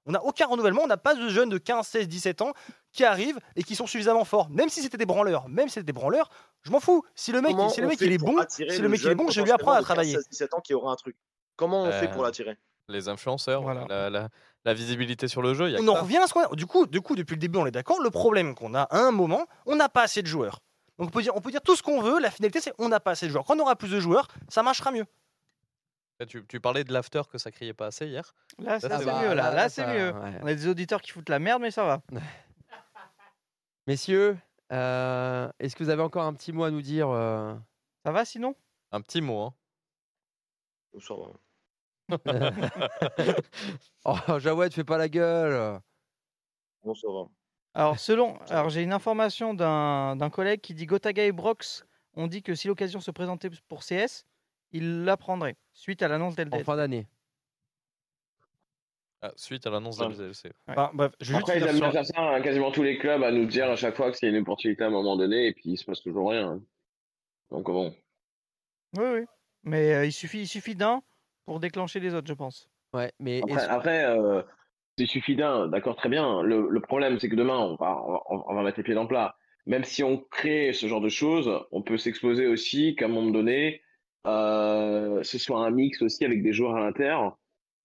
On 0.06 0.12
n'a 0.12 0.24
aucun 0.24 0.46
renouvellement, 0.46 0.80
on 0.82 0.86
n'a 0.86 0.96
pas 0.96 1.14
de 1.14 1.28
jeunes 1.28 1.50
de 1.50 1.58
15, 1.58 1.86
16, 1.86 2.08
17 2.08 2.40
ans 2.40 2.52
qui 2.90 3.04
arrivent 3.04 3.38
et 3.56 3.62
qui 3.62 3.76
sont 3.76 3.86
suffisamment 3.86 4.24
forts. 4.24 4.48
Même 4.48 4.70
si 4.70 4.80
c'était 4.80 4.96
des 4.96 5.04
branleurs, 5.04 5.46
même 5.50 5.68
si 5.68 5.74
c'était 5.74 5.84
des 5.84 5.92
branleurs, 5.92 6.30
je 6.62 6.70
m'en 6.70 6.80
fous. 6.80 7.04
Si 7.14 7.32
le 7.32 7.42
mec, 7.42 7.54
si 7.70 7.82
le 7.82 7.86
mec 7.86 8.00
il 8.00 8.10
est 8.12 8.16
bon, 8.18 8.34
si 8.48 8.64
le 8.64 8.88
mec 8.88 9.00
il 9.02 9.08
est 9.10 9.14
bon, 9.14 9.28
je 9.28 9.40
vais 9.40 9.44
lui 9.44 9.52
apprendre 9.52 9.76
à 9.76 9.82
travailler. 9.82 10.14
15, 10.14 10.28
17 10.30 10.54
ans 10.54 10.60
qui 10.60 10.72
aura 10.72 10.90
un 10.92 10.96
truc. 10.96 11.16
Comment 11.56 11.82
on 11.82 11.92
fait 11.92 12.06
Euh, 12.08 12.12
pour 12.12 12.22
l'attirer? 12.22 12.56
Les 12.88 13.08
influenceurs, 13.08 13.60
Voilà. 13.62 13.84
la, 13.90 14.08
la- 14.08 14.28
la 14.64 14.74
visibilité 14.74 15.28
sur 15.28 15.42
le 15.42 15.52
jeu, 15.52 15.68
il 15.68 15.72
y 15.72 15.76
a 15.76 15.80
on 15.80 15.88
en 15.88 15.94
revient 16.00 16.16
à 16.18 16.26
ce 16.26 16.32
qu'on 16.32 16.40
a. 16.44 16.48
Du 16.54 16.66
coup, 16.66 16.86
du 16.86 17.00
coup, 17.02 17.14
depuis 17.14 17.34
le 17.34 17.40
début, 17.40 17.58
on 17.58 17.66
est 17.66 17.70
d'accord. 17.70 18.00
Le 18.02 18.10
problème 18.10 18.54
qu'on 18.54 18.74
a 18.74 18.82
à 18.84 18.98
un 19.00 19.10
moment, 19.10 19.46
on 19.66 19.76
n'a 19.76 19.88
pas 19.90 20.02
assez 20.02 20.22
de 20.22 20.26
joueurs. 20.26 20.60
Donc 21.00 21.08
on 21.08 21.10
peut 21.12 21.22
dire, 21.22 21.34
on 21.34 21.40
peut 21.40 21.50
dire 21.50 21.62
tout 21.62 21.74
ce 21.74 21.82
qu'on 21.82 22.02
veut. 22.02 22.20
La 22.20 22.30
finalité, 22.30 22.60
c'est 22.60 22.74
on 22.76 22.90
n'a 22.90 23.00
pas 23.00 23.12
assez 23.12 23.26
de 23.26 23.32
joueurs. 23.32 23.46
Quand 23.46 23.56
on 23.56 23.60
aura 23.60 23.74
plus 23.74 23.90
de 23.90 23.98
joueurs, 24.00 24.28
ça 24.50 24.62
marchera 24.62 24.92
mieux. 24.92 25.06
Tu, 26.28 26.44
tu 26.46 26.60
parlais 26.60 26.84
de 26.84 26.92
l'after 26.92 27.22
que 27.32 27.38
ça 27.38 27.50
criait 27.50 27.72
pas 27.72 27.86
assez 27.86 28.06
hier. 28.06 28.34
Là, 28.58 28.78
c'est 28.78 28.90
mieux, 28.90 29.32
là, 29.32 29.54
là, 29.54 29.70
c'est 29.70 29.86
mieux. 29.86 30.12
ouais. 30.12 30.32
On 30.42 30.46
a 30.46 30.54
des 30.54 30.68
auditeurs 30.68 31.00
qui 31.00 31.10
foutent 31.10 31.30
la 31.30 31.38
merde, 31.38 31.62
mais 31.62 31.70
ça 31.70 31.84
va. 31.84 32.02
Messieurs, 33.86 34.36
euh, 34.72 35.50
est-ce 35.58 35.74
que 35.74 35.82
vous 35.82 35.88
avez 35.88 36.02
encore 36.02 36.24
un 36.24 36.34
petit 36.34 36.52
mot 36.52 36.64
à 36.64 36.70
nous 36.70 36.82
dire 36.82 37.08
euh 37.08 37.54
Ça 38.04 38.12
va 38.12 38.26
sinon? 38.26 38.54
Un 38.92 39.00
petit 39.00 39.22
mot. 39.22 39.44
Hein. 39.44 39.54
Ça 41.00 41.14
va. 41.14 41.30
Oh, 44.04 44.38
Jawed, 44.38 44.74
fais 44.74 44.84
pas 44.84 44.98
la 44.98 45.08
gueule. 45.08 45.80
Bon, 46.82 46.94
ça 46.94 47.08
va. 47.08 47.39
Alors, 47.74 47.98
selon, 47.98 48.38
alors 48.48 48.68
j'ai 48.70 48.82
une 48.82 48.92
information 48.92 49.54
d'un 49.54 50.16
d'un 50.16 50.30
collègue 50.30 50.60
qui 50.60 50.74
dit 50.74 50.86
Gotaga 50.86 51.24
et 51.24 51.32
Brox 51.32 51.84
ont 52.14 52.26
dit 52.26 52.42
que 52.42 52.54
si 52.54 52.68
l'occasion 52.68 53.00
se 53.00 53.10
présentait 53.10 53.50
pour 53.68 53.80
CS, 53.84 54.24
ils 54.72 55.04
la 55.04 55.16
prendraient 55.16 55.56
suite 55.72 56.02
à 56.02 56.08
l'annonce 56.08 56.32
En 56.34 56.36
d'Eldel. 56.36 56.64
fin 56.64 56.76
d'année. 56.76 57.06
Ah, 59.22 59.32
suite 59.36 59.66
à 59.66 59.70
l'annonce 59.70 59.98
de 59.98 60.04
Ouais. 60.06 60.50
Enfin, 60.68 60.90
bref, 60.94 61.12
je 61.20 61.34
Après, 61.34 61.58
ils 61.58 61.62
sur- 61.64 61.72
bien 61.80 61.92
faire 61.92 62.06
ça, 62.06 62.20
hein, 62.20 62.40
quasiment 62.40 62.70
tous 62.72 62.82
les 62.82 62.96
clubs, 62.96 63.22
à 63.22 63.30
nous 63.30 63.44
dire 63.44 63.70
à 63.70 63.76
chaque 63.76 63.94
fois 63.94 64.10
que 64.10 64.16
c'est 64.16 64.28
une 64.28 64.38
opportunité 64.38 64.82
à 64.82 64.86
un 64.86 64.90
moment 64.90 65.14
donné, 65.16 65.46
et 65.48 65.52
puis 65.52 65.64
il 65.66 65.76
se 65.76 65.84
passe 65.84 66.00
toujours 66.00 66.30
rien. 66.30 66.52
hein. 66.52 66.62
Donc 67.50 67.66
bon. 67.66 67.94
Oui, 68.96 69.04
oui. 69.12 69.20
Mais 69.62 69.92
euh, 69.94 70.06
il 70.06 70.12
suffit, 70.12 70.40
il 70.40 70.48
suffit 70.48 70.74
d'un 70.74 71.02
pour 71.44 71.60
déclencher 71.60 72.00
les 72.00 72.14
autres, 72.14 72.28
je 72.28 72.32
pense. 72.34 72.70
Ouais, 72.94 73.12
mais 73.18 73.42
Après, 73.68 74.04
euh, 74.06 74.42
il 75.00 75.08
suffit 75.08 75.36
d'un, 75.36 75.68
d'accord, 75.68 75.96
très 75.96 76.08
bien. 76.08 76.42
Le, 76.42 76.80
problème, 76.80 77.18
c'est 77.18 77.28
que 77.28 77.36
demain, 77.36 77.58
on 77.58 77.76
va, 77.76 78.02
on, 78.28 78.54
va, 78.54 78.62
mettre 78.62 78.78
les 78.78 78.84
pieds 78.84 78.94
dans 78.94 79.02
le 79.02 79.08
plat. 79.08 79.36
Même 79.66 79.84
si 79.84 80.02
on 80.02 80.18
crée 80.18 80.72
ce 80.72 80.86
genre 80.86 81.00
de 81.00 81.08
choses, 81.08 81.50
on 81.72 81.82
peut 81.82 81.96
s'exposer 81.96 82.46
aussi 82.46 82.96
qu'à 82.96 83.06
un 83.06 83.08
moment 83.08 83.30
donné, 83.30 83.82
euh, 84.26 85.22
ce 85.22 85.38
soit 85.38 85.64
un 85.64 85.70
mix 85.70 86.02
aussi 86.02 86.24
avec 86.24 86.42
des 86.42 86.52
joueurs 86.52 86.76
à 86.76 86.80
l'inter, 86.80 87.16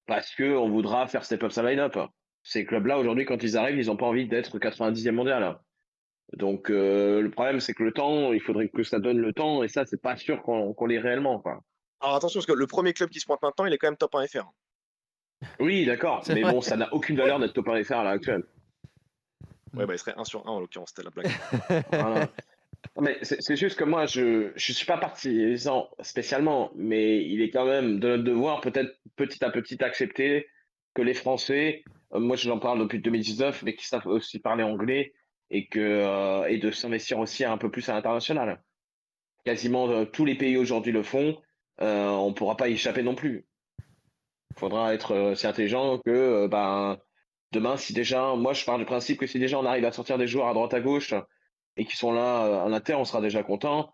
parce 0.07 0.33
que 0.35 0.55
on 0.55 0.69
voudra 0.69 1.07
faire 1.07 1.25
step 1.25 1.43
up 1.43 1.51
sa 1.51 1.63
line-up. 1.63 1.97
Ces 2.43 2.65
clubs-là, 2.65 2.99
aujourd'hui, 2.99 3.25
quand 3.25 3.41
ils 3.43 3.57
arrivent, 3.57 3.79
ils 3.79 3.87
n'ont 3.87 3.97
pas 3.97 4.05
envie 4.05 4.27
d'être 4.27 4.59
90e 4.59 5.11
mondial. 5.11 5.59
Donc, 6.33 6.69
euh, 6.69 7.21
le 7.21 7.29
problème, 7.31 7.59
c'est 7.59 7.73
que 7.73 7.83
le 7.83 7.91
temps, 7.91 8.33
il 8.33 8.41
faudrait 8.41 8.69
que 8.69 8.83
ça 8.83 8.99
donne 8.99 9.19
le 9.19 9.33
temps, 9.33 9.63
et 9.63 9.67
ça, 9.67 9.85
c'est 9.85 10.01
pas 10.01 10.15
sûr 10.15 10.41
qu'on 10.43 10.73
qu'on 10.73 10.85
l'ait 10.87 10.99
réellement, 10.99 11.39
quoi. 11.39 11.61
Alors 12.01 12.15
attention, 12.15 12.39
parce 12.39 12.47
que 12.47 12.53
le 12.53 12.67
premier 12.67 12.93
club 12.93 13.09
qui 13.09 13.19
se 13.19 13.25
pointe 13.25 13.41
maintenant, 13.41 13.65
il 13.65 13.73
est 13.73 13.77
quand 13.77 13.87
même 13.87 13.97
top 13.97 14.15
1 14.15 14.27
FR. 14.27 14.51
Oui, 15.59 15.85
d'accord, 15.85 16.23
mais 16.29 16.41
vrai. 16.41 16.51
bon, 16.51 16.61
ça 16.61 16.77
n'a 16.77 16.93
aucune 16.93 17.17
valeur 17.17 17.39
d'être 17.39 17.53
top 17.53 17.69
1 17.69 17.83
FR 17.83 17.93
à 17.93 18.03
l'heure 18.03 18.13
actuelle. 18.13 18.43
Ouais, 19.73 19.85
bah 19.85 19.93
il 19.93 19.99
serait 19.99 20.13
1 20.17 20.23
sur 20.23 20.47
1 20.47 20.51
en 20.51 20.59
l'occurrence, 20.59 20.93
c'était 20.95 21.03
la 21.03 21.11
blague. 21.11 21.31
Voilà. 21.91 22.29
Non, 22.95 23.01
Mais 23.01 23.17
c'est 23.23 23.55
juste 23.55 23.77
que 23.77 23.83
moi, 23.83 24.05
je 24.05 24.51
je 24.55 24.71
suis 24.71 24.85
pas 24.85 24.97
partisan 24.97 25.89
spécialement, 26.01 26.71
mais 26.75 27.23
il 27.25 27.41
est 27.41 27.49
quand 27.49 27.65
même 27.65 27.99
de 27.99 28.09
notre 28.09 28.23
devoir, 28.23 28.61
peut-être 28.61 28.95
petit 29.15 29.43
à 29.43 29.49
petit, 29.49 29.83
accepter 29.83 30.47
que 30.93 31.01
les 31.01 31.13
Français, 31.13 31.83
euh, 32.13 32.19
moi 32.19 32.35
j'en 32.37 32.59
parle 32.59 32.79
depuis 32.79 32.99
2019, 32.99 33.63
mais 33.63 33.75
qui 33.75 33.85
savent 33.85 34.07
aussi 34.07 34.39
parler 34.39 34.63
anglais 34.63 35.13
et 35.49 35.67
que 35.67 35.79
euh, 35.79 36.45
et 36.47 36.57
de 36.57 36.71
s'investir 36.71 37.19
aussi 37.19 37.43
un 37.43 37.57
peu 37.57 37.69
plus 37.69 37.87
à 37.89 37.93
l'international. 37.93 38.61
Quasiment 39.43 39.89
euh, 39.89 40.05
tous 40.05 40.25
les 40.25 40.35
pays 40.35 40.57
aujourd'hui 40.57 40.91
le 40.91 41.03
font, 41.03 41.37
euh, 41.81 42.09
on 42.09 42.33
pourra 42.33 42.57
pas 42.57 42.69
y 42.69 42.73
échapper 42.73 43.03
non 43.03 43.15
plus. 43.15 43.45
Il 44.56 44.60
faudra 44.60 44.94
être 44.94 45.11
euh, 45.14 45.36
si 45.36 45.48
intelligent 45.48 45.99
que 45.99 46.11
euh, 46.11 46.48
ben 46.48 46.98
demain, 47.52 47.77
si 47.77 47.94
déjà, 47.94 48.36
moi 48.36 48.53
je 48.53 48.65
pars 48.65 48.77
du 48.77 48.86
principe 48.86 49.19
que 49.19 49.27
si 49.27 49.40
déjà 49.40 49.60
on 49.60 49.65
arrive 49.65 49.86
à 49.86 49.91
sortir 49.91 50.18
des 50.18 50.27
joueurs 50.27 50.48
à 50.48 50.53
droite 50.53 50.73
à 50.73 50.82
gauche 50.82 51.14
et 51.77 51.86
qui 51.86 51.98
sont 51.98 52.11
là 52.14 52.45
euh, 52.45 52.61
en 52.61 52.73
inter, 52.73 52.95
on 52.95 53.06
sera 53.06 53.22
déjà 53.22 53.44
content 53.44 53.94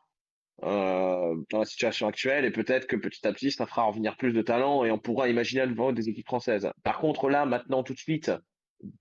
euh, 0.63 1.35
dans 1.49 1.59
la 1.59 1.65
situation 1.65 2.07
actuelle 2.07 2.45
et 2.45 2.51
peut-être 2.51 2.87
que 2.87 2.95
petit 2.95 3.25
à 3.27 3.33
petit, 3.33 3.51
ça 3.51 3.65
fera 3.65 3.83
revenir 3.83 4.17
plus 4.17 4.33
de 4.33 4.41
talent 4.41 4.85
et 4.85 4.91
on 4.91 4.99
pourra 4.99 5.29
imaginer 5.29 5.65
le 5.65 5.93
des 5.93 6.09
équipes 6.09 6.27
françaises. 6.27 6.71
Par 6.83 6.99
contre, 6.99 7.29
là, 7.29 7.45
maintenant, 7.45 7.83
tout 7.83 7.93
de 7.93 7.99
suite, 7.99 8.31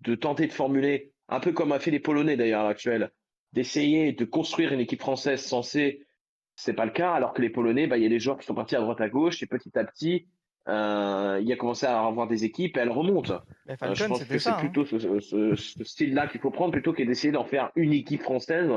de 0.02 0.14
tenter 0.14 0.46
de 0.46 0.52
formuler, 0.52 1.12
un 1.28 1.40
peu 1.40 1.52
comme 1.52 1.72
a 1.72 1.78
fait 1.78 1.90
les 1.90 2.00
Polonais 2.00 2.36
d'ailleurs 2.36 2.60
à 2.60 2.62
l'heure 2.64 2.70
actuelle, 2.70 3.10
d'essayer 3.52 4.12
de 4.12 4.24
construire 4.24 4.72
une 4.72 4.80
équipe 4.80 5.00
française 5.00 5.42
censée, 5.42 6.06
c'est 6.56 6.74
pas 6.74 6.84
le 6.84 6.92
cas, 6.92 7.12
alors 7.12 7.32
que 7.32 7.42
les 7.42 7.50
Polonais, 7.50 7.86
bah, 7.86 7.96
il 7.98 8.02
y 8.02 8.06
a 8.06 8.10
des 8.10 8.20
joueurs 8.20 8.38
qui 8.38 8.46
sont 8.46 8.54
partis 8.54 8.76
à 8.76 8.80
droite 8.80 9.00
à 9.00 9.08
gauche 9.08 9.42
et 9.42 9.46
petit 9.46 9.76
à 9.78 9.84
petit, 9.84 10.28
euh, 10.68 11.40
il 11.42 11.50
a 11.52 11.56
commencé 11.56 11.86
à 11.86 12.00
avoir 12.04 12.26
des 12.26 12.44
équipes 12.44 12.76
et 12.76 12.80
elles 12.80 12.90
remontent. 12.90 13.42
Mais 13.66 13.76
Euh, 13.82 13.94
je 13.94 14.04
pense 14.04 14.22
que 14.24 14.38
c'est 14.38 14.50
hein. 14.50 14.56
plutôt 14.58 14.84
ce, 14.84 14.98
ce- 15.20 15.54
ce 15.56 15.84
style-là 15.84 16.26
qu'il 16.28 16.40
faut 16.40 16.50
prendre 16.50 16.72
plutôt 16.72 16.92
que 16.92 17.02
d'essayer 17.02 17.32
d'en 17.32 17.44
faire 17.44 17.70
une 17.76 17.92
équipe 17.92 18.22
française. 18.22 18.70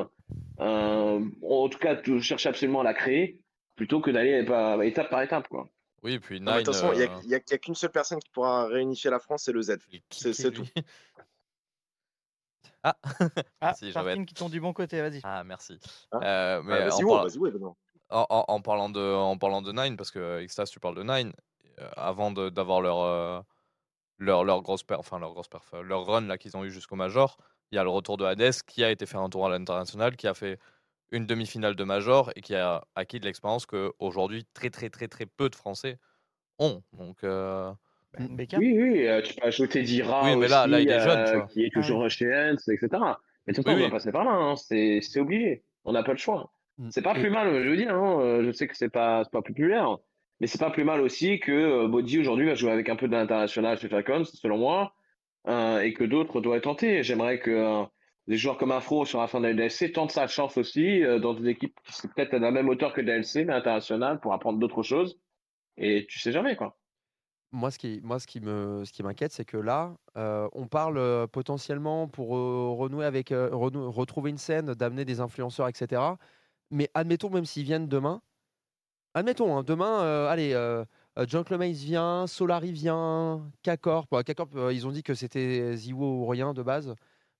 Euh, 0.60 1.20
en 1.42 1.70
tout 1.70 1.80
cas, 1.80 1.96
de 1.96 2.20
chercher 2.20 2.50
absolument 2.50 2.82
à 2.82 2.84
la 2.84 2.94
créer 2.94 3.42
plutôt 3.76 4.02
que 4.02 4.12
d'aller 4.12 4.44
bah, 4.44 4.78
étape 4.86 5.10
par 5.10 5.22
étape. 5.22 5.48
Quoi. 5.48 5.68
Oui, 6.04 6.14
et 6.14 6.20
puis 6.20 6.40
Non, 6.40 6.52
mais 6.54 6.58
de 6.58 6.58
Nine. 6.60 6.66
toute 6.66 6.76
façon, 6.76 6.94
il 7.24 7.28
n'y 7.28 7.36
a, 7.36 7.40
qu'une 7.40 7.76
seule 7.76 7.92
personne 7.92 8.20
qui 8.20 8.30
pourra 8.30 8.68
réunifier 8.68 9.10
la 9.10 9.20
France, 9.20 9.44
c'est 9.46 9.52
le 9.52 9.62
Z. 9.62 9.78
C'est 10.12 10.52
tout. 10.52 10.64
Ah, 12.86 12.98
Ah, 13.62 13.74
si, 13.78 13.92
Joël. 13.92 14.06
Tartine 14.06 14.26
qui 14.26 14.34
tombe 14.34 14.52
du 14.52 14.60
bon 14.60 14.74
côté, 14.74 15.00
vas-y. 15.02 15.22
Ah, 15.24 15.44
merci. 15.46 15.80
Hein 16.12 16.20
Euh, 16.22 16.62
mais 16.64 16.74
Ah, 16.82 16.88
en, 16.88 16.90
vas-y, 16.90 17.04
ouais, 17.06 17.10
par- 17.14 17.24
vas-y, 17.24 17.38
ouais, 17.38 17.52
Benoît. 17.52 17.78
en- 18.10 18.26
en- 18.30 18.46
en 18.48 18.62
parlant 18.62 18.90
de, 18.90 19.00
en 19.00 19.38
parlant 19.38 19.62
de 19.62 19.72
Nine, 19.72 19.96
parce 19.96 20.12
que 20.12 20.42
Extas, 20.42 20.66
tu 20.66 20.82
parles 20.82 20.96
de 20.96 21.04
Nine, 21.04 21.32
avant 21.95 22.32
de- 22.32 22.50
d'avoir 22.50 22.82
leur, 22.82 23.00
euh, 23.02 23.40
leur, 24.18 24.44
leur 24.44 24.62
grosse 24.62 24.84
perf, 24.84 25.00
enfin 25.00 25.20
leur 25.20 25.34
grosse 25.34 25.48
perf, 25.48 25.74
euh, 25.74 25.82
leur 25.82 26.06
run 26.06 26.22
là 26.28 26.38
qu'ils 26.38 26.56
ont 26.58 26.64
eu 26.64 26.72
jusqu'au 26.72 26.95
Major, 26.95 27.38
il 27.72 27.76
y 27.76 27.80
a 27.80 27.84
le 27.84 27.90
retour 27.90 28.18
de 28.18 28.26
Hades 28.26 28.54
qui 28.68 28.84
a 28.84 28.91
été 28.91 29.06
faire 29.06 29.22
un 29.22 29.30
tour 29.30 29.45
à 29.45 29.50
l'international, 29.50 30.16
qui 30.16 30.28
a 30.28 30.34
fait 30.34 30.60
une 31.12 31.26
demi-finale 31.26 31.76
de 31.76 31.84
Major 31.84 32.32
et 32.36 32.41
qui 32.41 32.56
a 32.56 32.84
acquis 32.95 33.20
de 33.20 33.26
l'expérience 33.26 33.66
que 33.66 33.94
aujourd'hui 34.00 34.45
très 34.54 34.70
très 34.70 34.90
très 34.90 35.08
très 35.08 35.26
peu 35.26 35.50
de 35.50 35.56
Français 35.56 35.98
ont. 36.60 36.82
Donc 36.94 37.24
euh, 37.24 37.72
Ben, 38.14 38.36
Beckham. 38.36 38.60
Oui, 38.60 38.78
oui, 38.80 39.08
euh, 39.08 39.22
tu 39.22 39.34
peux 39.34 39.45
ajouter 39.48 39.82
Dira 39.84 40.24
Oui, 40.24 40.36
mais 40.38 40.48
là- 40.48 40.68
là, 40.68 40.78
aussi, 40.78 40.86
il 40.86 40.91
est 40.91 41.00
jeune, 41.00 41.24
tu 41.26 41.32
euh, 41.32 41.38
vois. 41.40 41.48
qui 41.48 41.64
est 41.66 41.74
toujours 41.74 42.10
chez 42.10 42.32
Hens, 42.34 42.68
etc. 42.68 42.90
Mais 43.45 43.54
tout 43.54 43.62
le 43.62 43.64
temps, 43.66 43.74
Oui, 43.74 43.82
on 43.82 43.86
oui. 43.86 43.91
passer 43.91 44.12
par 44.12 44.24
là, 44.24 44.32
hein, 44.32 44.56
c'est 44.56 45.00
c'est 45.02 45.20
obligé. 45.20 45.64
On 45.84 45.91
n'a 45.94 46.04
pas 46.04 46.12
le 46.14 46.18
choix. 46.18 46.52
Mm. 46.78 46.90
C'est 46.91 47.02
pas 47.02 47.14
plus 47.14 47.30
mal, 47.30 47.64
je 47.64 47.70
veux 47.70 47.76
dire, 47.78 47.94
hein, 47.94 48.20
euh, 48.22 48.44
je 48.45 48.52
sais 48.52 48.68
que 48.68 48.78
c'est 48.78 48.90
pas, 48.90 49.24
c'est 49.24 49.32
pas 49.32 49.41
populaire, 49.41 49.98
mais 50.44 50.48
c'est 50.48 50.60
pas 50.60 50.72
plus 50.72 50.84
mal 50.84 50.99
aussi 50.99 51.40
que 51.40 51.53
euh, 51.53 51.88
Bodji 51.88 52.20
aujourd'hui 52.20 52.48
va 52.48 52.53
jouer 52.53 52.72
avec 52.72 52.90
un 52.90 52.98
peu 52.98 53.07
de 53.07 53.14
l'international 53.14 53.80
chez 53.80 53.88
Falcons, 53.88 54.26
selon 54.26 54.57
moi, 54.57 54.94
euh, 55.48 55.80
et 55.80 55.94
que 55.94 56.03
d'autres 56.03 56.41
doivent 56.41 56.60
tentés. 56.60 57.02
J'aimerais 57.02 57.40
que 57.40 57.49
euh, 57.49 57.86
des 58.28 58.36
joueurs 58.36 58.57
comme 58.57 58.74
Afro 58.74 59.06
sur 59.06 59.22
la 59.22 59.28
fin 59.28 59.40
de 59.40 59.48
la 59.48 59.53
LDC 59.53 59.94
tentent 59.94 60.11
sa 60.11 60.28
chance 60.28 60.57
aussi 60.57 61.02
dans 61.22 61.34
des 61.34 61.48
équipes 61.48 61.80
qui 61.86 61.94
sont 61.94 62.10
peut-être 62.10 62.34
à 62.34 62.40
la 62.40 62.52
même 62.52 62.68
hauteur 62.68 62.91
que 62.91 62.99
DLC, 62.99 63.45
mais 63.45 63.53
internationales, 63.53 64.20
pour 64.20 64.34
apprendre 64.34 64.60
d'autres 64.60 64.84
choses. 64.84 65.18
Et 65.78 66.06
tu 66.10 66.20
sais 66.20 66.34
jamais, 66.34 66.57
quoi. 66.57 66.78
Moi, 67.53 67.72
ce 67.72 67.80
qui, 67.80 68.02
moi, 68.03 68.20
ce 68.20 68.28
qui 68.28 68.41
me, 68.41 68.84
ce 68.84 68.91
qui 68.91 69.02
m'inquiète, 69.02 69.32
c'est 69.32 69.45
que 69.45 69.56
là, 69.56 69.95
on 70.15 70.68
parle 70.68 71.26
potentiellement 71.30 72.10
pour 72.10 72.32
renouer 72.32 73.06
avec, 73.06 73.30
retrouver 73.32 74.30
une 74.30 74.38
scène, 74.38 74.74
d'amener 74.74 75.06
des 75.06 75.22
influenceurs, 75.22 75.70
etc. 75.70 76.02
Mais 76.70 76.90
admettons, 76.94 77.30
même 77.30 77.45
s'ils 77.45 77.64
viennent 77.64 77.88
demain, 77.88 78.22
admettons, 79.14 79.57
hein, 79.57 79.64
demain, 79.64 80.02
euh, 80.03 80.27
allez, 80.30 80.53
euh, 80.53 80.85
euh, 81.18 81.26
John 81.27 81.44
Clemace 81.44 81.77
vient, 81.77 82.27
Solari 82.27 82.72
vient, 82.72 83.52
K-Corp. 83.64 84.23
K-Corp, 84.23 84.56
euh, 84.56 84.73
ils 84.73 84.88
ont 84.88 84.91
dit 84.91 85.03
que 85.03 85.14
c'était 85.14 85.76
Ziwo 85.76 86.23
ou 86.23 86.27
rien 86.27 86.53
de 86.53 86.64
base. 86.64 86.95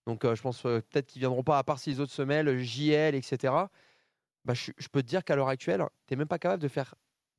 Donc, 0.06 0.26
euh, 0.26 0.36
je 0.36 0.42
pense 0.42 0.66
euh, 0.66 0.82
peut-être 0.82 1.08
qu'ils 1.08 1.22
viendront 1.22 1.44
pas, 1.44 1.58
à 1.58 1.64
part 1.64 1.80
si 1.80 1.90
les 1.90 2.00
autres 2.00 2.12
se 2.12 2.22
mêlent, 2.22 2.58
JL, 2.60 3.16
etc. 3.16 3.54
Bah, 4.46 4.54
je, 4.54 4.72
je 4.78 4.88
peux 4.90 5.02
te 5.02 5.08
dire 5.08 5.24
qu'à 5.24 5.36
l'heure 5.36 5.48
actuelle, 5.48 5.86
tu 6.08 6.14
n'es 6.14 6.18
même 6.18 6.28
pas 6.28 6.40
capable 6.40 6.62
de 6.62 6.68
faire 6.68 6.96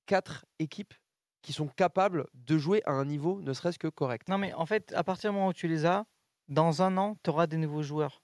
quatre 0.06 0.46
équipes 0.58 0.94
qui 1.42 1.52
sont 1.52 1.68
capables 1.68 2.26
de 2.32 2.56
jouer 2.56 2.82
à 2.86 2.92
un 2.92 3.04
niveau 3.04 3.40
ne 3.42 3.52
serait-ce 3.52 3.78
que 3.78 3.88
correct. 3.88 4.28
Non, 4.28 4.38
mais 4.38 4.54
en 4.54 4.64
fait, 4.64 4.94
à 4.94 5.04
partir 5.04 5.30
du 5.30 5.34
moment 5.36 5.48
où 5.48 5.52
tu 5.52 5.68
les 5.68 5.84
as, 5.84 6.06
dans 6.48 6.80
un 6.82 6.96
an, 6.96 7.16
tu 7.22 7.28
auras 7.30 7.46
des 7.46 7.58
nouveaux 7.58 7.82
joueurs. 7.82 8.22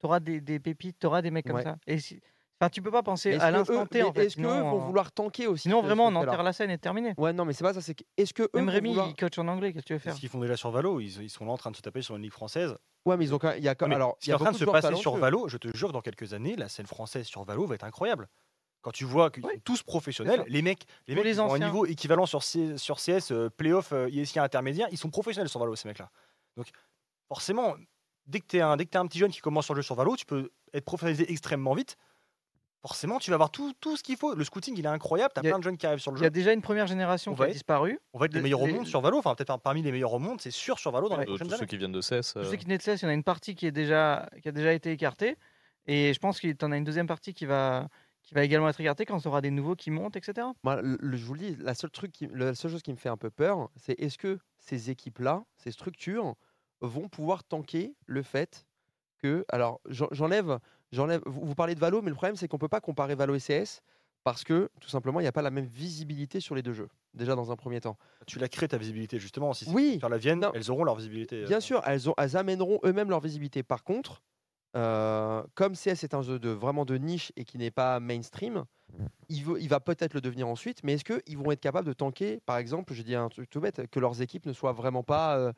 Tu 0.00 0.06
auras 0.06 0.20
des, 0.20 0.40
des 0.40 0.58
pépites, 0.58 0.98
tu 0.98 1.06
auras 1.06 1.20
des 1.20 1.30
mecs 1.30 1.46
comme 1.46 1.56
Ouais. 1.56 1.62
ça. 1.62 1.76
Et 1.86 1.98
si... 1.98 2.20
enfin, 2.60 2.70
tu 2.70 2.82
peux 2.82 2.90
pas 2.90 3.02
penser 3.02 3.32
à 3.42 3.50
l'instant 3.50 3.86
T, 3.86 4.02
en 4.02 4.12
fait. 4.12 4.26
Est-ce 4.26 4.36
qu'eux 4.36 4.42
vont 4.42 4.80
euh, 4.82 4.84
vouloir 4.86 5.12
tanker 5.12 5.46
aussi 5.46 5.62
Sinon, 5.62 5.82
vraiment, 5.82 6.06
on 6.06 6.14
enterre 6.16 6.42
la 6.42 6.52
scène 6.52 6.70
et 6.70 6.78
terminé. 6.78 7.14
Ouais, 7.18 7.32
non, 7.32 7.44
mais 7.44 7.52
c'est 7.52 7.64
pas 7.64 7.74
ça. 7.74 7.80
C'est 7.80 7.94
que 7.94 8.04
est-ce 8.16 8.32
que 8.34 8.42
eux 8.44 8.50
Même 8.54 8.68
Rémi, 8.68 8.90
vouloir- 8.90 9.08
il 9.08 9.14
coach 9.16 9.38
en 9.38 9.48
anglais, 9.48 9.72
qu'est-ce 9.72 9.82
que 9.84 9.88
tu 9.88 9.92
veux 9.94 9.98
faire 9.98 10.14
ce 10.14 10.20
qu'ils 10.20 10.28
font 10.28 10.40
déjà 10.40 10.56
sur 10.56 10.70
Valo. 10.70 11.00
Ils, 11.00 11.22
ils 11.22 11.30
sont 11.30 11.44
là 11.46 11.52
en 11.52 11.58
train 11.58 11.70
de 11.70 11.76
se 11.76 11.82
taper 11.82 12.02
sur 12.02 12.16
une 12.16 12.22
ligue 12.22 12.32
française. 12.32 12.76
Ouais, 13.04 13.16
mais 13.16 13.24
ils 13.24 13.34
ont 13.34 13.38
quand 13.38 13.48
même- 13.48 13.58
il 13.58 13.64
y 13.64 13.68
a 13.68 13.74
quand- 13.74 13.86
alors 13.90 14.16
il 14.22 14.30
est 14.30 14.34
en 14.34 14.38
train 14.38 14.52
de 14.52 14.56
se 14.56 14.64
passer 14.72 14.88
sur. 15.00 15.12
Valo, 15.20 15.48
je 15.48 15.56
te 15.58 15.76
jure, 15.76 15.92
dans 15.92 16.00
quelques 16.02 16.32
années, 16.34 16.56
la 16.56 16.68
scène 16.68 16.86
française 16.86 17.26
sur 17.26 17.44
Valo 17.44 17.66
va 17.66 17.74
être 17.76 17.84
incroyable. 17.84 18.28
Quand 18.82 18.90
tu 18.92 19.04
vois 19.04 19.30
qu'ils 19.30 19.42
sont 19.42 19.48
tous 19.64 19.82
professionnels, 19.82 20.44
les 20.48 20.62
mecs, 20.62 20.84
les 21.08 21.14
mecs 21.16 21.24
les 21.24 21.40
ont 21.40 21.44
un 21.54 21.58
niveau 21.66 21.86
équivalent 21.86 22.24
sur, 22.26 22.42
C- 22.44 22.78
sur 22.78 22.98
CS, 23.00 23.32
euh, 23.32 23.50
playoff, 23.50 23.92
euh, 23.92 24.08
ISK 24.10 24.36
intermédiaire, 24.36 24.86
ils 24.92 24.98
sont 24.98 25.10
professionnels 25.10 25.48
sur 25.48 25.58
Valo, 25.58 25.74
ces 25.74 25.88
mecs-là. 25.88 26.08
Donc, 26.56 26.68
forcément, 27.28 27.74
dès 28.26 28.40
que 28.40 28.46
tu 28.46 28.56
es, 28.58 28.60
un- 28.60 28.76
dès 28.76 28.84
que 28.84 28.90
t'es 28.90 28.98
un 28.98 29.06
petit 29.06 29.18
jeune 29.18 29.30
qui 29.32 29.40
commence 29.40 29.64
sur 29.64 29.74
le 29.74 29.80
jeu 29.82 29.86
sur 29.86 29.94
Valo, 29.96 30.16
tu 30.16 30.24
peux 30.26 30.50
être 30.72 30.84
professionnalisé 30.84 31.30
extrêmement 31.32 31.74
vite. 31.74 31.96
Forcément, 32.82 33.18
tu 33.18 33.30
vas 33.30 33.34
avoir 33.34 33.50
tout, 33.50 33.72
tout 33.80 33.96
ce 33.96 34.02
qu'il 34.02 34.16
faut. 34.16 34.34
Le 34.34 34.44
scouting, 34.44 34.74
il 34.78 34.84
est 34.84 34.88
incroyable. 34.88 35.32
Tu 35.34 35.40
as 35.40 35.42
Il 35.42 35.48
a- 35.48 35.50
plein 35.50 35.58
de 35.58 35.64
jeunes 35.64 35.76
qui 35.76 35.86
arrivent 35.86 35.98
sur 35.98 36.12
le 36.12 36.16
Il 36.16 36.20
jeu. 36.20 36.24
y 36.24 36.26
a 36.26 36.30
déjà 36.30 36.52
une 36.52 36.62
première 36.62 36.86
génération 36.86 37.32
On 37.32 37.34
qui 37.34 37.42
a 37.42 37.46
être- 37.46 37.52
disparu. 37.52 37.98
On 38.12 38.18
va 38.18 38.26
être 38.26 38.32
les 38.34 38.38
les- 38.38 38.42
meilleurs 38.44 38.62
au 38.62 38.66
monde 38.66 38.86
sur 38.86 39.00
Valo, 39.00 39.18
enfin 39.18 39.34
peut-être 39.34 39.58
parmi 39.58 39.82
les 39.82 39.90
meilleurs 39.90 40.12
au 40.12 40.18
monde, 40.20 40.40
c'est 40.40 40.50
sûr 40.52 40.78
sur 40.78 40.92
Valo 40.92 41.08
dans 41.08 41.16
les 41.16 41.22
Euh, 41.22 41.26
prochaines 41.26 41.48
tous 41.48 41.56
ceux 41.56 41.66
qui 41.66 41.76
viennent 41.78 41.90
de 41.92 42.00
CES. 42.00 42.34
Je 42.36 42.40
euh, 42.40 42.44
sais 42.44 42.56
qu'il 42.58 42.68
naît 42.68 42.78
de 42.78 42.82
cesse, 42.82 43.02
il 43.02 43.04
y 43.04 43.08
en 43.08 43.10
a 43.10 43.14
une 43.14 43.24
partie 43.24 43.54
qui, 43.56 43.66
est 43.66 43.72
déjà, 43.72 44.28
qui 44.40 44.48
a 44.48 44.52
déjà 44.52 44.72
été 44.72 44.92
écartée. 44.92 45.36
Et 45.86 46.12
je 46.14 46.18
pense 46.20 46.38
qu'il 46.38 46.50
y 46.50 46.64
en 46.64 46.70
a 46.72 46.76
une 46.76 46.84
deuxième 46.84 47.06
partie 47.08 47.32
qui 47.34 47.44
va, 47.46 47.88
qui 48.22 48.34
va 48.34 48.44
également 48.44 48.68
être 48.68 48.80
écartée 48.80 49.04
quand 49.06 49.24
on 49.24 49.28
aura 49.28 49.40
des 49.40 49.50
nouveaux 49.50 49.74
qui 49.76 49.90
montent, 49.90 50.16
etc. 50.16 50.46
Moi, 50.62 50.80
le- 50.82 51.16
je 51.16 51.24
vous 51.24 51.34
le 51.34 51.40
dis, 51.40 51.56
la 51.60 51.74
seule, 51.74 51.90
truc 51.90 52.12
qui, 52.12 52.28
la 52.32 52.54
seule 52.54 52.70
chose 52.72 52.82
qui 52.82 52.92
me 52.92 52.96
fait 52.96 53.08
un 53.08 53.16
peu 53.16 53.30
peur, 53.30 53.68
c'est 53.76 53.98
est-ce 54.00 54.18
que 54.18 54.38
ces 54.58 54.90
équipes-là, 54.90 55.44
ces 55.56 55.70
structures, 55.72 56.34
vont 56.80 57.08
pouvoir 57.08 57.42
tanker 57.42 57.94
le 58.06 58.22
fait 58.22 58.66
que. 59.22 59.44
Alors, 59.48 59.80
j'en- 59.88 60.08
j'enlève. 60.12 60.58
J'enlève 60.92 61.22
vous, 61.26 61.44
vous 61.44 61.54
parlez 61.54 61.74
de 61.74 61.80
Valo, 61.80 62.02
mais 62.02 62.10
le 62.10 62.14
problème, 62.16 62.36
c'est 62.36 62.48
qu'on 62.48 62.56
ne 62.56 62.60
peut 62.60 62.68
pas 62.68 62.80
comparer 62.80 63.14
Valo 63.14 63.34
et 63.34 63.40
CS 63.40 63.82
parce 64.24 64.42
que, 64.42 64.70
tout 64.80 64.88
simplement, 64.88 65.20
il 65.20 65.22
n'y 65.22 65.28
a 65.28 65.32
pas 65.32 65.42
la 65.42 65.52
même 65.52 65.66
visibilité 65.66 66.40
sur 66.40 66.56
les 66.56 66.62
deux 66.62 66.72
jeux, 66.72 66.88
déjà 67.14 67.36
dans 67.36 67.52
un 67.52 67.56
premier 67.56 67.80
temps. 67.80 67.96
Tu 68.26 68.40
l'as 68.40 68.48
créé 68.48 68.68
ta 68.68 68.76
visibilité 68.76 69.20
justement. 69.20 69.52
Si 69.52 69.70
Oui, 69.72 69.98
sur 70.00 70.08
la 70.08 70.18
Vienne, 70.18 70.40
non. 70.40 70.50
elles 70.52 70.68
auront 70.70 70.82
leur 70.82 70.96
visibilité. 70.96 71.44
Bien 71.44 71.58
euh, 71.58 71.60
sûr, 71.60 71.80
elles, 71.86 72.10
ont, 72.10 72.14
elles 72.18 72.36
amèneront 72.36 72.80
eux-mêmes 72.84 73.08
leur 73.08 73.20
visibilité. 73.20 73.62
Par 73.62 73.84
contre, 73.84 74.22
euh, 74.76 75.44
comme 75.54 75.74
CS 75.76 76.02
est 76.02 76.12
un 76.12 76.22
jeu 76.22 76.40
de, 76.40 76.50
vraiment 76.50 76.84
de 76.84 76.96
niche 76.96 77.32
et 77.36 77.44
qui 77.44 77.56
n'est 77.56 77.70
pas 77.70 78.00
mainstream, 78.00 78.64
il, 79.28 79.44
veut- 79.44 79.60
il 79.60 79.68
va 79.68 79.80
peut-être 79.80 80.14
le 80.14 80.20
devenir 80.20 80.48
ensuite, 80.48 80.82
mais 80.82 80.94
est-ce 80.94 81.04
qu'ils 81.04 81.38
vont 81.38 81.52
être 81.52 81.60
capables 81.60 81.86
de 81.86 81.92
tanker, 81.92 82.40
par 82.46 82.58
exemple, 82.58 82.94
je 82.94 83.02
dis 83.02 83.14
un 83.14 83.28
truc 83.28 83.48
tout 83.48 83.60
bête, 83.60 83.86
que 83.90 84.00
leurs 84.00 84.22
équipes 84.22 84.46
ne 84.46 84.52
soient 84.52 84.72
vraiment 84.72 85.04
pas 85.04 85.38
euh, 85.38 85.52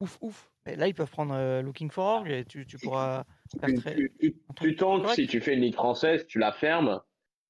ouf 0.00 0.18
ouf? 0.20 0.50
Là, 0.66 0.88
ils 0.88 0.94
peuvent 0.94 1.10
prendre 1.10 1.34
euh, 1.34 1.62
Looking 1.62 1.90
for 1.90 2.06
Org 2.06 2.28
et 2.28 2.44
tu, 2.44 2.66
tu 2.66 2.78
pourras 2.78 3.24
faire 3.24 3.33
Tu, 3.66 3.74
très. 3.74 3.94
tu, 3.94 4.12
tu, 4.20 4.34
tu 4.56 4.76
tentes, 4.76 5.02
correct. 5.02 5.14
si 5.14 5.26
tu 5.26 5.40
fais 5.40 5.54
une 5.54 5.60
ligue 5.60 5.74
française, 5.74 6.26
tu 6.26 6.38
la 6.38 6.52
fermes 6.52 7.00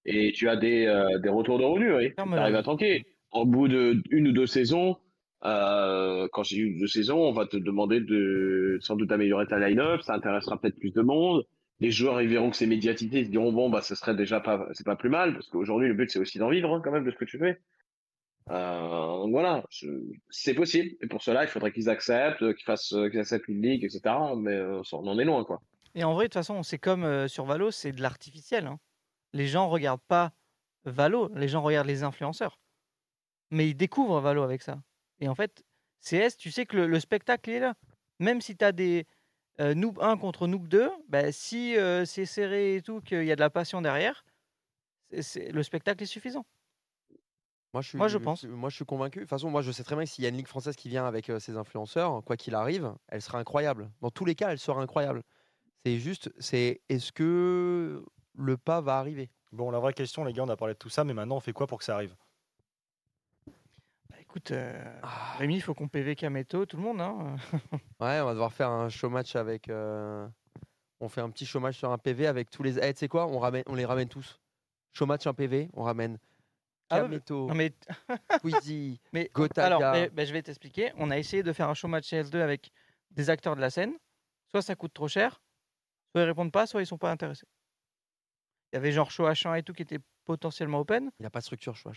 et 0.05 0.33
tu 0.33 0.49
as 0.49 0.57
des, 0.57 0.87
euh, 0.87 1.19
des 1.19 1.29
retours 1.29 1.59
de 1.59 1.65
revenus. 1.65 1.95
Oui. 1.97 2.13
Tu 2.17 2.39
arrives 2.39 2.55
à 2.57 2.63
tanker. 2.63 3.05
Au 3.33 3.45
bout 3.47 3.69
de 3.69 4.03
une 4.11 4.29
ou 4.29 4.33
deux 4.33 4.47
saisons, 4.47 4.97
euh, 5.45 6.29
quand 6.33 6.43
j'ai 6.43 6.59
eu 6.59 6.79
deux 6.79 6.87
saisons, 6.87 7.19
on 7.19 7.33
va 7.33 7.47
te 7.47 7.57
demander 7.57 8.01
de 8.01 8.79
sans 8.81 8.97
doute 8.97 9.13
améliorer 9.13 9.47
ta 9.47 9.59
line-up, 9.59 10.01
ça 10.03 10.15
intéressera 10.15 10.59
peut-être 10.61 10.79
plus 10.79 10.93
de 10.93 11.03
monde. 11.03 11.45
Les 11.81 11.91
joueurs 11.91 12.23
ils 12.23 12.29
verront 12.29 12.51
que 12.51 12.57
c'est 12.57 12.67
médiatisé, 12.67 13.21
ils 13.21 13.27
se 13.27 13.31
diront 13.31 13.53
bon 13.53 13.69
bah 13.69 13.83
ce 13.83 13.95
serait 13.95 14.15
déjà 14.15 14.41
pas 14.41 14.69
c'est 14.73 14.87
pas 14.87 14.97
plus 14.97 15.11
mal 15.11 15.35
parce 15.35 15.49
qu'aujourd'hui 15.49 15.89
le 15.89 15.95
but 15.95 16.11
c'est 16.11 16.21
aussi 16.21 16.39
d'en 16.39 16.49
vivre 16.49 16.73
hein, 16.73 16.81
quand 16.83 16.93
même 16.93 17.05
de 17.05 17.11
ce 17.11 17.17
que 17.17 17.25
tu 17.25 17.39
fais. 17.39 17.59
Euh, 18.51 19.19
donc 19.23 19.31
voilà, 19.31 19.65
c'est 20.29 20.55
possible. 20.55 20.97
Et 21.01 21.07
pour 21.07 21.23
cela, 21.23 21.45
il 21.45 21.49
faudrait 21.49 21.73
qu'ils 21.73 21.89
acceptent, 21.89 22.55
qu'ils 22.55 22.65
fassent, 22.65 22.95
qu'ils 23.11 23.19
acceptent 23.19 23.49
une 23.49 23.63
ligue, 23.63 23.85
etc. 23.85 24.03
Mais 24.37 24.53
euh, 24.53 24.83
on 24.93 25.07
en 25.07 25.19
est 25.19 25.25
loin 25.25 25.45
quoi. 25.45 25.61
Et 25.95 26.05
en 26.05 26.13
vrai, 26.15 26.25
de 26.25 26.29
toute 26.29 26.35
façon, 26.35 26.63
c'est 26.63 26.79
comme 26.79 27.05
euh, 27.05 27.29
sur 27.29 27.45
Valo, 27.45 27.71
c'est 27.71 27.93
de 27.93 28.03
l'artificiel. 28.03 28.67
hein. 28.67 28.79
Les 29.33 29.47
gens 29.47 29.69
regardent 29.69 30.03
pas 30.09 30.33
Valo, 30.85 31.31
les 31.35 31.49
gens 31.49 31.63
regardent 31.63 31.87
les 31.87 32.03
influenceurs. 32.03 32.59
Mais 33.51 33.69
ils 33.69 33.75
découvrent 33.75 34.21
Valo 34.21 34.43
avec 34.43 34.63
ça. 34.63 34.83
Et 35.21 35.29
en 35.29 35.35
fait, 35.35 35.65
CS, 36.01 36.37
tu 36.37 36.51
sais 36.51 36.67
que 36.67 36.77
le, 36.77 36.87
le 36.87 37.01
spectacle 37.01 37.51
est 37.51 37.61
là. 37.61 37.75
Même 38.19 38.41
si 38.41 38.57
tu 38.57 38.65
as 38.65 38.73
des 38.73 39.07
euh, 39.61 39.75
Noob 39.75 39.99
1 40.01 40.17
contre 40.19 40.47
Noob 40.47 40.67
2, 40.69 40.91
bah, 41.09 41.31
si 41.33 41.77
euh, 41.77 42.05
c'est 42.05 42.27
serré 42.27 42.77
et 42.77 42.83
tout, 42.83 43.01
qu'il 43.01 43.25
y 43.25 43.33
a 43.33 43.37
de 43.37 43.41
la 43.41 43.51
passion 43.51 43.81
derrière, 43.81 44.25
le 45.11 45.63
spectacle 45.63 46.03
est 46.03 46.07
suffisant. 46.07 46.45
Moi, 47.73 47.83
je, 47.83 47.89
suis, 47.89 47.99
Moi, 47.99 48.09
je 48.09 48.19
pense. 48.19 48.45
Moi, 48.45 48.71
je 48.71 48.77
suis 48.77 48.85
convaincu. 48.85 49.19
De 49.21 49.25
toute 49.25 49.31
façon, 49.31 49.51
moi, 49.51 49.63
je 49.63 49.73
sais 49.73 49.83
très 49.83 49.97
bien 49.97 50.05
que 50.05 50.11
s'il 50.11 50.23
y 50.23 50.27
a 50.27 50.31
une 50.31 50.37
ligue 50.37 50.47
française 50.49 50.77
qui 50.77 50.89
vient 50.89 51.07
avec 51.07 51.29
euh, 51.31 51.41
ses 51.41 51.57
influenceurs, 51.57 52.23
quoi 52.25 52.37
qu'il 52.37 52.55
arrive, 52.55 52.95
elle 53.09 53.23
sera 53.23 53.39
incroyable. 53.39 53.91
Dans 54.01 54.11
tous 54.11 54.25
les 54.25 54.35
cas, 54.35 54.51
elle 54.51 54.59
sera 54.61 54.81
incroyable. 54.81 55.23
C'est 55.85 55.99
juste, 55.99 56.33
c'est 56.39 56.81
est-ce 56.89 57.13
que 57.13 58.05
le 58.37 58.57
pas 58.57 58.81
va 58.81 58.99
arriver? 58.99 59.31
Bon, 59.53 59.71
la 59.71 59.79
vraie 59.79 59.93
question, 59.93 60.25
les 60.25 60.33
gars, 60.33 60.43
on 60.45 60.49
a 60.49 60.57
parlé 60.57 60.75
de 60.75 60.79
tout 60.79 60.89
ça, 60.89 61.05
mais 61.05 61.15
maintenant 61.15 61.37
on 61.37 61.41
fait 61.41 61.53
quoi 61.53 61.67
pour 61.67 61.79
que 61.79 61.85
ça 61.85 61.95
arrive? 61.95 62.15
Bah, 64.11 64.17
écoute, 64.21 64.51
euh, 64.51 64.83
Ah. 65.03 65.35
Rémi, 65.39 65.57
il 65.57 65.61
faut 65.61 65.75
qu'on 65.75 65.89
PV 65.89 66.17
Kameto, 66.17 66.67
tout 66.67 66.77
le 66.77 66.83
monde. 66.83 67.01
Hein. 67.01 67.37
Ouais, 68.01 68.21
on 68.21 68.25
va 68.27 68.33
devoir 68.33 68.53
faire 68.53 68.71
un 68.71 68.89
show 68.89 69.09
match 69.11 69.37
avec. 69.37 69.69
euh, 69.69 70.27
On 71.01 71.09
fait 71.09 71.21
un 71.21 71.31
petit 71.31 71.47
show 71.47 71.61
match 71.61 71.77
sur 71.79 71.91
un 71.91 71.99
PV 71.99 72.27
avec 72.27 72.51
tous 72.51 72.63
les. 72.63 72.79
Eh, 72.79 72.93
tu 72.95 73.01
sais 73.01 73.09
quoi 73.09 73.27
on, 73.27 73.39
ramène... 73.39 73.63
on 73.67 73.75
les 73.75 73.85
ramène 73.85 74.09
tous. 74.09 74.41
Show 74.93 75.07
match, 75.07 75.27
un 75.27 75.35
PV, 75.35 75.69
on 75.75 75.83
ramène. 75.83 76.19
Ah 76.91 77.01
Kameto, 77.01 77.47
Non, 77.49 77.55
mais 77.55 77.73
Squeezie. 78.39 79.01
Mais 79.13 79.31
Gotaga. 79.35 79.67
alors, 79.77 79.93
mais- 79.93 80.11
mais 80.15 80.27
je 80.27 80.33
vais 80.33 80.43
t'expliquer. 80.43 80.93
On 80.97 81.11
a 81.11 81.19
essayé 81.19 81.43
de 81.43 81.53
faire 81.53 81.69
un 81.69 81.75
show 81.75 81.89
match 81.89 82.11
CS2 82.13 82.41
avec 82.41 82.71
des 83.11 83.31
acteurs 83.31 83.57
de 83.57 83.61
la 83.61 83.71
scène. 83.71 83.95
Soit 84.51 84.63
ça 84.63 84.75
coûte 84.77 84.93
trop 84.95 85.09
cher, 85.09 85.41
soit 86.15 86.23
ils 86.23 86.27
répondent 86.29 86.53
pas, 86.53 86.67
soit 86.67 86.81
ils 86.81 86.87
sont 86.87 86.97
pas 86.99 87.11
intéressés. 87.11 87.47
Il 88.73 88.77
y 88.77 88.79
avait 88.79 88.93
genre 88.93 89.11
show 89.11 89.25
H1 89.27 89.59
et 89.59 89.63
tout 89.65 89.73
qui 89.73 89.83
était 89.83 89.99
potentiellement 90.25 90.79
open. 90.81 91.11
Il 91.19 91.23
n'a 91.25 91.31
pas 91.31 91.41
de 91.41 91.45
structure, 91.45 91.77
vois. 91.83 91.93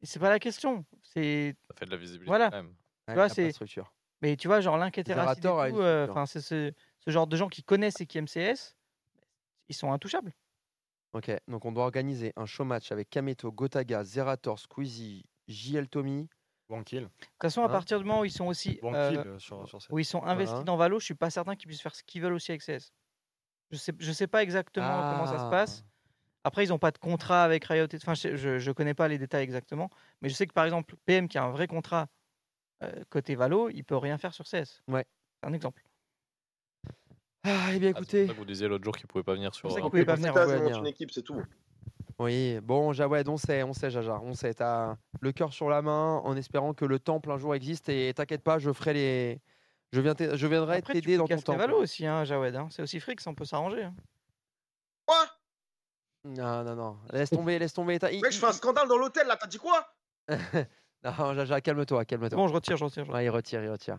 Mais 0.00 0.06
c'est 0.06 0.20
pas 0.20 0.28
la 0.30 0.38
question. 0.38 0.84
C'est 1.02 1.56
Ça 1.68 1.74
fait 1.76 1.86
de 1.86 1.90
la 1.90 1.96
visibilité 1.96 2.28
Voilà. 2.28 2.50
quand 2.50 2.56
même. 2.58 2.68
Ouais, 2.68 3.14
vois, 3.14 3.14
il 3.14 3.18
a 3.18 3.28
pas 3.28 3.34
c'est- 3.34 3.46
de 3.46 3.50
structure. 3.52 3.92
mais 4.22 4.36
tu 4.36 4.46
vois 4.46 4.60
genre 4.60 4.76
tout, 5.72 5.76
une 5.76 5.82
euh, 5.82 6.06
enfin 6.08 6.26
c'est 6.26 6.40
ce, 6.40 6.72
ce 7.04 7.10
genre 7.10 7.26
de 7.26 7.36
gens 7.36 7.48
qui 7.48 7.62
connaissent 7.64 8.00
et 8.00 8.06
qui 8.06 8.18
aiment 8.18 8.28
CS, 8.28 8.76
ils 9.68 9.74
sont 9.74 9.92
intouchables. 9.92 10.32
Ok, 11.14 11.30
donc 11.48 11.64
on 11.64 11.72
doit 11.72 11.84
organiser 11.84 12.32
un 12.36 12.46
show 12.46 12.64
match 12.64 12.92
avec 12.92 13.08
Kameto, 13.10 13.50
Gotaga, 13.50 14.04
Zerator, 14.04 14.58
Squeezie, 14.60 15.24
JL 15.48 15.88
Tommy. 15.88 16.28
Bankill. 16.68 17.04
De 17.04 17.08
toute 17.08 17.28
façon, 17.40 17.62
à 17.62 17.64
Hein 17.64 17.68
partir 17.70 17.98
du 17.98 18.04
moment 18.04 18.20
où 18.20 18.24
ils 18.26 18.30
sont 18.30 18.44
aussi 18.46 18.78
euh, 18.84 18.92
euh, 18.94 19.38
sur, 19.38 19.66
sur 19.66 19.80
cette. 19.80 19.90
où 19.90 19.98
ils 19.98 20.04
sont 20.04 20.22
investis 20.22 20.50
Voilà. 20.50 20.64
dans 20.64 20.76
Valo, 20.76 21.00
je 21.00 21.06
suis 21.06 21.14
pas 21.14 21.30
certain 21.30 21.56
qu'ils 21.56 21.66
puissent 21.66 21.80
faire 21.80 21.94
ce 21.94 22.02
qu'ils 22.02 22.20
veulent 22.20 22.34
aussi 22.34 22.50
avec 22.52 22.60
CS. 22.62 22.92
Je 23.70 23.76
sais, 23.76 23.92
je 23.98 24.12
sais 24.12 24.26
pas 24.26 24.42
exactement 24.42 25.10
comment 25.10 25.26
ça 25.26 25.38
se 25.38 25.44
Ah. 25.44 25.50
passe. 25.50 25.84
Après, 26.44 26.64
ils 26.64 26.68
n'ont 26.68 26.78
pas 26.78 26.90
de 26.90 26.98
contrat 26.98 27.44
avec 27.44 27.64
Riot. 27.64 27.86
et- 27.92 27.96
Enfin, 27.96 28.14
je, 28.14 28.36
je, 28.36 28.58
je 28.58 28.72
connais 28.72 28.94
pas 28.94 29.08
les 29.08 29.18
détails 29.18 29.42
exactement, 29.44 29.90
mais 30.22 30.28
je 30.28 30.34
sais 30.34 30.46
que 30.46 30.52
par 30.54 30.64
exemple, 30.64 30.94
PM 31.04 31.28
qui 31.28 31.36
a 31.36 31.44
un 31.44 31.50
vrai 31.50 31.66
contrat 31.66 32.06
euh, 32.82 32.92
côté 33.10 33.34
Valo, 33.34 33.68
il 33.70 33.82
peut 33.82 33.96
rien 33.96 34.16
faire 34.18 34.32
sur 34.32 34.44
CS. 34.46 34.82
Ouais. 34.88 35.04
C'est 35.42 35.48
un 35.48 35.52
exemple. 35.52 35.82
Ah, 37.44 37.68
eh 37.74 37.78
bien 37.78 37.90
Ah, 37.94 37.98
c'est 37.98 38.02
écoutez, 38.02 38.26
que 38.28 38.32
vous 38.32 38.44
disiez 38.44 38.68
l'autre 38.68 38.84
jour 38.84 38.96
qu'il 38.96 39.06
pouvait 39.06 39.24
pas 39.24 39.34
venir 39.34 39.54
sur. 39.54 39.70
ça 39.70 39.78
euh, 39.78 39.82
pouvait 39.82 40.04
pas 40.04 40.14
venir. 40.16 40.78
une 40.78 40.86
équipe, 40.86 41.10
c'est 41.10 41.22
tout. 41.22 41.42
oui, 42.18 42.58
bon, 42.62 42.92
Jawed, 42.92 43.28
on 43.28 43.36
sait, 43.36 43.62
on 43.62 43.72
sait, 43.72 43.90
Jaja, 43.90 44.20
on 44.22 44.34
sait. 44.34 44.54
T'as 44.54 44.96
le 45.20 45.32
cœur 45.32 45.52
sur 45.52 45.68
la 45.68 45.82
main 45.82 46.16
en 46.24 46.36
espérant 46.36 46.72
que 46.74 46.84
le 46.84 46.98
temple 46.98 47.30
un 47.30 47.38
jour 47.38 47.54
existe 47.54 47.88
et 47.88 48.12
t'inquiète 48.14 48.42
pas, 48.42 48.58
je 48.58 48.72
ferai 48.72 48.92
les. 48.94 49.40
Je, 49.92 50.00
viens 50.00 50.14
je 50.18 50.46
viendrai 50.46 50.76
Après, 50.78 50.94
tu 50.94 51.00
t'aider 51.00 51.16
dans 51.16 51.26
ton 51.26 51.36
temple. 51.40 51.58
Valo 51.58 51.78
aussi, 51.82 52.06
hein, 52.06 52.24
Jawed. 52.24 52.54
hein. 52.56 52.68
C'est 52.70 52.82
aussi 52.82 53.00
Frix, 53.00 53.16
on 53.26 53.34
peut 53.34 53.44
s'arranger. 53.44 53.84
hein. 53.84 53.94
Quoi? 55.06 55.26
Non, 56.24 56.64
non, 56.64 56.74
non, 56.74 56.98
laisse 57.12 57.30
tomber, 57.30 57.58
laisse 57.58 57.72
tomber. 57.72 57.98
Mec, 58.02 58.30
je 58.30 58.38
fais 58.38 58.46
un 58.46 58.52
scandale 58.52 58.88
dans 58.88 58.98
l'hôtel 58.98 59.26
là, 59.26 59.36
t'as 59.36 59.46
dit 59.46 59.58
quoi? 59.58 59.86
Non, 61.04 61.32
Jaja, 61.32 61.60
calme-toi, 61.60 62.04
calme-toi. 62.04 62.36
Bon, 62.36 62.48
je 62.48 62.54
retire, 62.54 62.76
je 62.76 62.84
retire. 62.84 63.04
je 63.04 63.10
retire. 63.10 63.14
Ouais, 63.14 63.24
il 63.24 63.30
retire, 63.30 63.62
il 63.62 63.70
retire. 63.70 63.98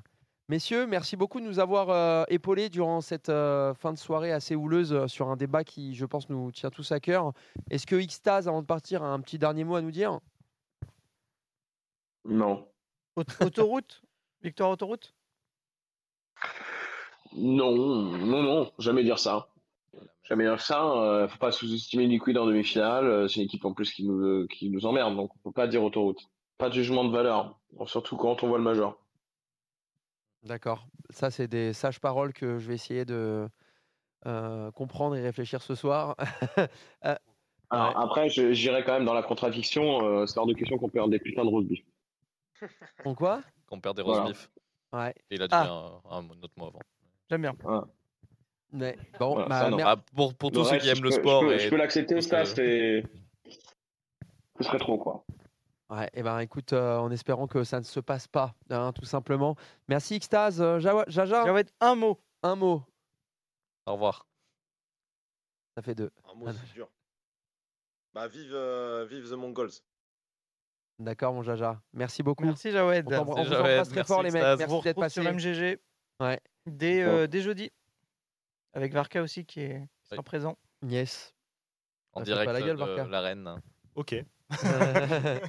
Messieurs, 0.50 0.86
merci 0.86 1.16
beaucoup 1.16 1.40
de 1.40 1.46
nous 1.46 1.58
avoir 1.60 1.90
euh, 1.92 2.26
épaulés 2.28 2.68
durant 2.68 3.00
cette 3.00 3.30
euh, 3.30 3.74
fin 3.74 3.94
de 3.94 3.98
soirée 3.98 4.34
assez 4.34 4.54
houleuse 4.54 4.92
euh, 4.92 5.08
sur 5.08 5.30
un 5.30 5.38
débat 5.38 5.64
qui, 5.64 5.96
je 5.96 6.06
pense, 6.06 6.28
nous 6.30 6.52
tient 6.52 6.70
tous 6.70 6.92
à 6.92 7.00
cœur. 7.00 7.32
Est-ce 7.70 7.88
que 7.88 7.96
Xtaz, 7.96 8.50
avant 8.50 8.62
de 8.62 8.66
partir, 8.68 9.02
a 9.02 9.08
un 9.08 9.22
petit 9.22 9.40
dernier 9.40 9.64
mot 9.64 9.76
à 9.78 9.82
nous 9.82 9.92
dire? 9.92 10.20
Non. 12.26 12.68
Aut- 13.16 13.24
Autoroute? 13.46 14.02
Victoire 14.42 14.70
autoroute? 14.72 15.16
Non, 17.36 17.76
non, 17.76 18.42
non, 18.44 18.72
jamais 18.80 19.04
dire 19.04 19.20
ça. 19.20 19.50
Jamais 20.24 20.44
dire 20.46 20.60
ça. 20.62 20.84
euh, 20.92 21.28
faut 21.28 21.38
pas 21.38 21.52
sous-estimer 21.52 22.06
Liquid 22.08 22.38
en 22.38 22.46
demi-finale. 22.46 23.06
euh, 23.06 23.28
c'est 23.28 23.40
une 23.40 23.46
équipe 23.46 23.66
en 23.66 23.74
plus 23.74 23.92
qui 23.92 24.04
nous, 24.04 24.48
qui 24.48 24.70
nous 24.70 24.86
emmerde, 24.86 25.16
donc 25.16 25.32
on 25.36 25.50
peut 25.50 25.54
pas 25.54 25.68
dire 25.68 25.84
autoroute. 25.84 26.20
Pas 26.58 26.70
de 26.70 26.74
jugement 26.74 27.06
de 27.06 27.12
valeur, 27.12 27.58
surtout 27.86 28.18
quand 28.18 28.44
on 28.44 28.48
voit 28.48 28.58
le 28.58 28.64
major. 28.64 29.00
D'accord. 30.44 30.88
Ça, 31.10 31.32
c'est 31.32 31.48
des 31.48 31.74
sages 31.74 32.00
paroles 32.00 32.34
que 32.34 32.60
je 32.60 32.68
vais 32.68 32.76
essayer 32.76 33.06
de 33.06 33.48
euh, 34.26 34.72
comprendre 34.72 35.16
et 35.16 35.22
réfléchir 35.22 35.62
ce 35.62 35.76
soir. 35.76 36.16
Euh, 37.06 37.16
Alors, 37.72 37.90
Ouais. 37.90 38.04
Après, 38.04 38.30
je- 38.30 38.52
j'irai 38.52 38.84
quand 38.84 38.94
même 38.94 39.06
dans 39.06 39.14
la 39.14 39.22
contradiction. 39.22 40.04
euh, 40.04 40.26
c'est 40.26 40.40
hors 40.40 40.48
de 40.48 40.54
question 40.56 40.78
qu'on 40.80 40.90
perde 40.90 41.12
des 41.12 41.20
putains 41.20 41.44
de 41.46 41.50
roast 41.50 41.68
beef. 41.68 41.86
on 43.06 43.14
quoi? 43.14 43.42
Qu'on 43.68 43.80
perd 43.80 43.96
des 43.96 44.02
Voilà. 44.02 44.24
roast 44.24 44.34
beef. 44.34 44.50
Ouais. 44.92 45.14
Et 45.30 45.36
il 45.36 45.42
a 45.44 45.48
dit 45.48 45.54
Ah. 45.56 46.02
un, 46.10 46.18
un 46.18 46.30
autre 46.42 46.54
mot 46.58 46.66
avant. 46.68 46.80
J'aime 47.30 47.42
bien. 47.42 47.56
Mais, 48.72 48.98
bon, 49.20 49.34
Voilà, 49.34 49.48
bah, 49.48 49.60
ça, 49.62 49.70
non. 49.70 49.78
mer- 49.78 49.88
Ah, 49.88 49.98
pour 50.16 50.36
pour 50.36 50.52
tous 50.52 50.64
ceux 50.66 50.78
qui 50.78 50.88
aiment 50.90 50.98
le 50.98 51.10
peux- 51.10 51.16
je 51.16 51.20
sport. 51.20 51.42
peux- 51.42 51.54
et 51.54 51.60
je 51.60 51.70
peux 51.70 51.76
l'accepter, 51.78 52.22
ce- 52.22 52.46
c'est. 52.46 53.04
Ce 54.58 54.64
serait 54.64 54.78
trop, 54.78 54.98
quoi. 54.98 55.24
ouais, 55.90 56.10
eh 56.14 56.22
ben, 56.22 56.38
écoute, 56.40 56.74
euh, 56.74 56.98
en 56.98 57.10
espérant 57.12 57.48
que 57.48 57.64
ça 57.64 57.80
ne 57.80 57.86
se 57.86 58.00
passe 58.00 58.28
pas, 58.28 58.54
hein, 58.70 58.92
tout 58.94 59.06
simplement. 59.06 59.56
Merci 59.88 60.20
Xtaz. 60.20 60.62
Euh, 60.62 60.80
Jaja, 60.80 61.26
Jawed, 61.46 61.70
un 61.80 61.96
mot. 61.96 62.20
un 62.44 62.56
mot. 62.56 62.84
Au 63.88 63.94
revoir. 63.94 64.28
Ça 65.76 65.82
fait 65.82 65.96
deux. 65.96 66.12
Un 66.32 66.36
mot, 66.36 66.52
c'est 66.52 66.74
dur. 66.74 66.90
Bah, 68.14 68.28
vive, 68.28 68.52
euh, 68.54 69.06
vive 69.10 69.30
The 69.30 69.34
Mongols. 69.34 69.70
D'accord, 71.00 71.34
mon 71.34 71.42
Jaja. 71.42 71.82
Merci 71.94 72.22
beaucoup. 72.22 72.44
Merci 72.44 72.72
Jawed. 72.72 73.08
On, 73.08 73.20
on 73.22 73.24
vous 73.24 73.32
embrasse 73.54 73.88
très 73.88 73.96
Merci, 73.96 74.08
fort, 74.08 74.22
les 74.24 74.32
mecs. 74.32 74.44
On 74.44 74.58
Merci 74.58 74.82
d'être 74.82 74.98
retrouve 74.98 75.08
sur. 75.10 75.24
MGG 75.24 75.80
Ouais. 76.20 76.40
Dès, 76.66 77.02
euh, 77.04 77.28
dès 77.28 77.42
jeudi. 77.42 77.72
Avec 78.74 78.94
Varka 78.94 79.22
aussi 79.22 79.46
qui, 79.46 79.62
est, 79.62 79.88
qui 80.02 80.10
sera 80.10 80.20
Oui. 80.20 80.24
présent. 80.24 80.58
Yes. 80.88 81.34
En 82.14 82.20
Ça 82.20 82.26
fait 82.26 82.32
pas 82.32 82.46
direct 82.46 82.54
la 82.54 82.62
gueule, 82.62 82.78
de 82.78 82.84
Varka. 82.84 83.08
la 83.08 83.22
reine. 83.22 83.56
Ok. 83.96 84.16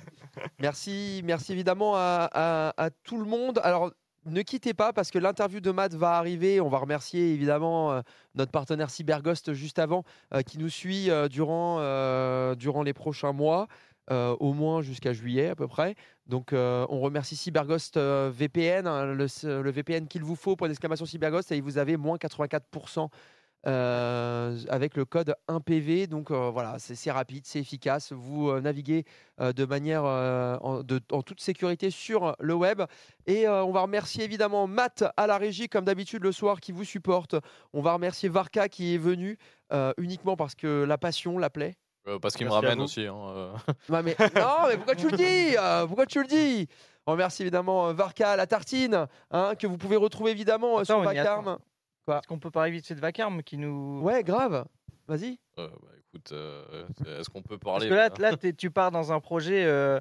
merci, 0.58 1.22
merci 1.24 1.52
évidemment 1.52 1.94
à, 1.96 2.28
à- 2.32 2.74
à 2.84 2.90
tout 2.90 3.18
le 3.18 3.24
monde. 3.24 3.60
Alors, 3.62 3.92
ne 4.26 4.42
quittez 4.42 4.74
pas 4.74 4.92
parce 4.92 5.10
que 5.10 5.18
l'interview 5.18 5.60
de 5.60 5.70
Matt 5.70 5.94
va 5.94 6.12
arriver. 6.18 6.60
On 6.60 6.68
va 6.68 6.78
remercier 6.78 7.32
évidemment 7.32 7.92
euh, 7.92 8.00
notre 8.34 8.52
partenaire 8.52 8.90
Cyberghost 8.90 9.52
juste 9.54 9.78
avant 9.78 10.04
euh, 10.34 10.42
qui 10.42 10.58
nous 10.58 10.68
suit 10.68 11.10
euh, 11.10 11.28
durant, 11.28 11.78
euh, 11.80 12.54
durant 12.54 12.82
les 12.82 12.92
prochains 12.92 13.32
mois. 13.32 13.66
euh, 14.10 14.34
au 14.40 14.52
moins 14.54 14.82
jusqu'à 14.82 15.12
juillet 15.12 15.48
à 15.50 15.54
peu 15.54 15.68
près. 15.68 15.94
Donc 16.30 16.52
euh, 16.54 16.86
on 16.88 17.00
remercie 17.00 17.36
Cyberghost 17.36 17.98
euh, 17.98 18.30
VPN, 18.32 18.86
hein, 18.86 19.04
le, 19.04 19.26
le 19.60 19.70
VPN 19.70 20.08
qu'il 20.08 20.22
vous 20.22 20.36
faut, 20.36 20.56
point 20.56 20.68
d'exclamation 20.68 21.04
Cyberghost, 21.04 21.52
et 21.52 21.60
vous 21.60 21.76
avez 21.76 21.98
moins 21.98 22.16
84% 22.16 23.08
euh, 23.66 24.56
avec 24.68 24.96
le 24.96 25.04
code 25.04 25.34
1PV. 25.48 26.06
Donc 26.06 26.30
euh, 26.30 26.50
voilà, 26.50 26.76
c'est 26.78 27.10
rapide, 27.10 27.44
c'est 27.46 27.60
efficace. 27.60 28.12
Vous 28.12 28.48
euh, 28.48 28.60
naviguez 28.60 29.04
euh, 29.40 29.52
de 29.52 29.64
manière 29.64 30.04
euh, 30.04 30.56
en, 30.60 30.82
toute 31.22 31.40
sécurité 31.40 31.90
sur 31.90 32.34
le 32.40 32.54
web. 32.54 32.82
Et 33.26 33.46
euh, 33.46 33.62
on 33.64 33.72
va 33.72 33.82
remercier 33.82 34.24
évidemment 34.24 34.66
Matt 34.66 35.04
à 35.16 35.26
la 35.26 35.36
régie, 35.38 35.68
comme 35.68 35.84
d'habitude 35.84 36.22
le 36.22 36.32
soir, 36.32 36.60
qui 36.60 36.72
vous 36.72 36.84
supporte. 36.84 37.36
On 37.72 37.82
va 37.82 37.92
remercier 37.92 38.28
Varka 38.28 38.68
qui 38.68 38.94
est 38.94 38.98
venu 38.98 39.38
euh, 39.72 39.92
uniquement 39.98 40.36
parce 40.36 40.54
que 40.54 40.84
la 40.84 40.98
passion 40.98 41.38
l'appelait. 41.38 41.76
Euh, 42.10 42.18
parce 42.18 42.34
qu'il 42.36 42.46
me 42.46 42.50
Merci 42.50 42.64
à 42.64 42.68
ramène 42.68 42.78
vous. 42.78 42.84
aussi. 42.84 43.06
hein, 43.06 43.16
euh. 43.30 43.52
Mais, 44.02 44.16
non, 44.34 44.68
mais 44.68 44.76
pourquoi 44.76 44.94
tu 44.96 45.08
le 45.10 45.16
dis 45.16 45.56
euh, 45.56 45.86
Pourquoi 45.86 46.06
tu 46.06 46.20
le 46.20 46.26
dis? 46.26 46.68
On 47.06 47.12
remercie 47.12 47.42
évidemment 47.42 47.88
euh, 47.88 47.92
Varka 47.92 48.32
à 48.32 48.36
la 48.36 48.46
tartine, 48.46 49.06
hein, 49.30 49.54
que 49.58 49.66
vous 49.66 49.78
pouvez 49.78 49.96
retrouver 49.96 50.30
évidemment 50.32 50.80
euh, 50.80 50.84
sur 50.84 50.98
on 50.98 51.02
y 51.02 51.06
Vacarme. 51.14 51.58
Est-ce 52.08 52.26
qu'on 52.26 52.38
peut 52.38 52.50
parler 52.50 52.72
vite 52.72 52.86
fait 52.86 52.94
de 52.94 53.00
Vacarme 53.00 53.42
qui 53.42 53.56
nous. 53.56 54.00
Ouais, 54.02 54.22
grave. 54.24 54.64
Vas-y. 55.06 55.38
Euh, 55.58 55.68
bah, 55.68 55.88
écoute, 55.98 56.32
euh, 56.32 56.84
est-ce 57.18 57.30
qu'on 57.30 57.42
peut 57.42 57.58
Parce 57.58 57.84
parler 57.84 57.88
que 57.88 57.94
là, 57.94 58.08
là 58.18 58.36
t'es- 58.36 58.52
tu 58.52 58.70
pars 58.70 58.90
dans 58.90 59.12
un 59.12 59.20
projet 59.20 59.64
euh, 59.64 59.98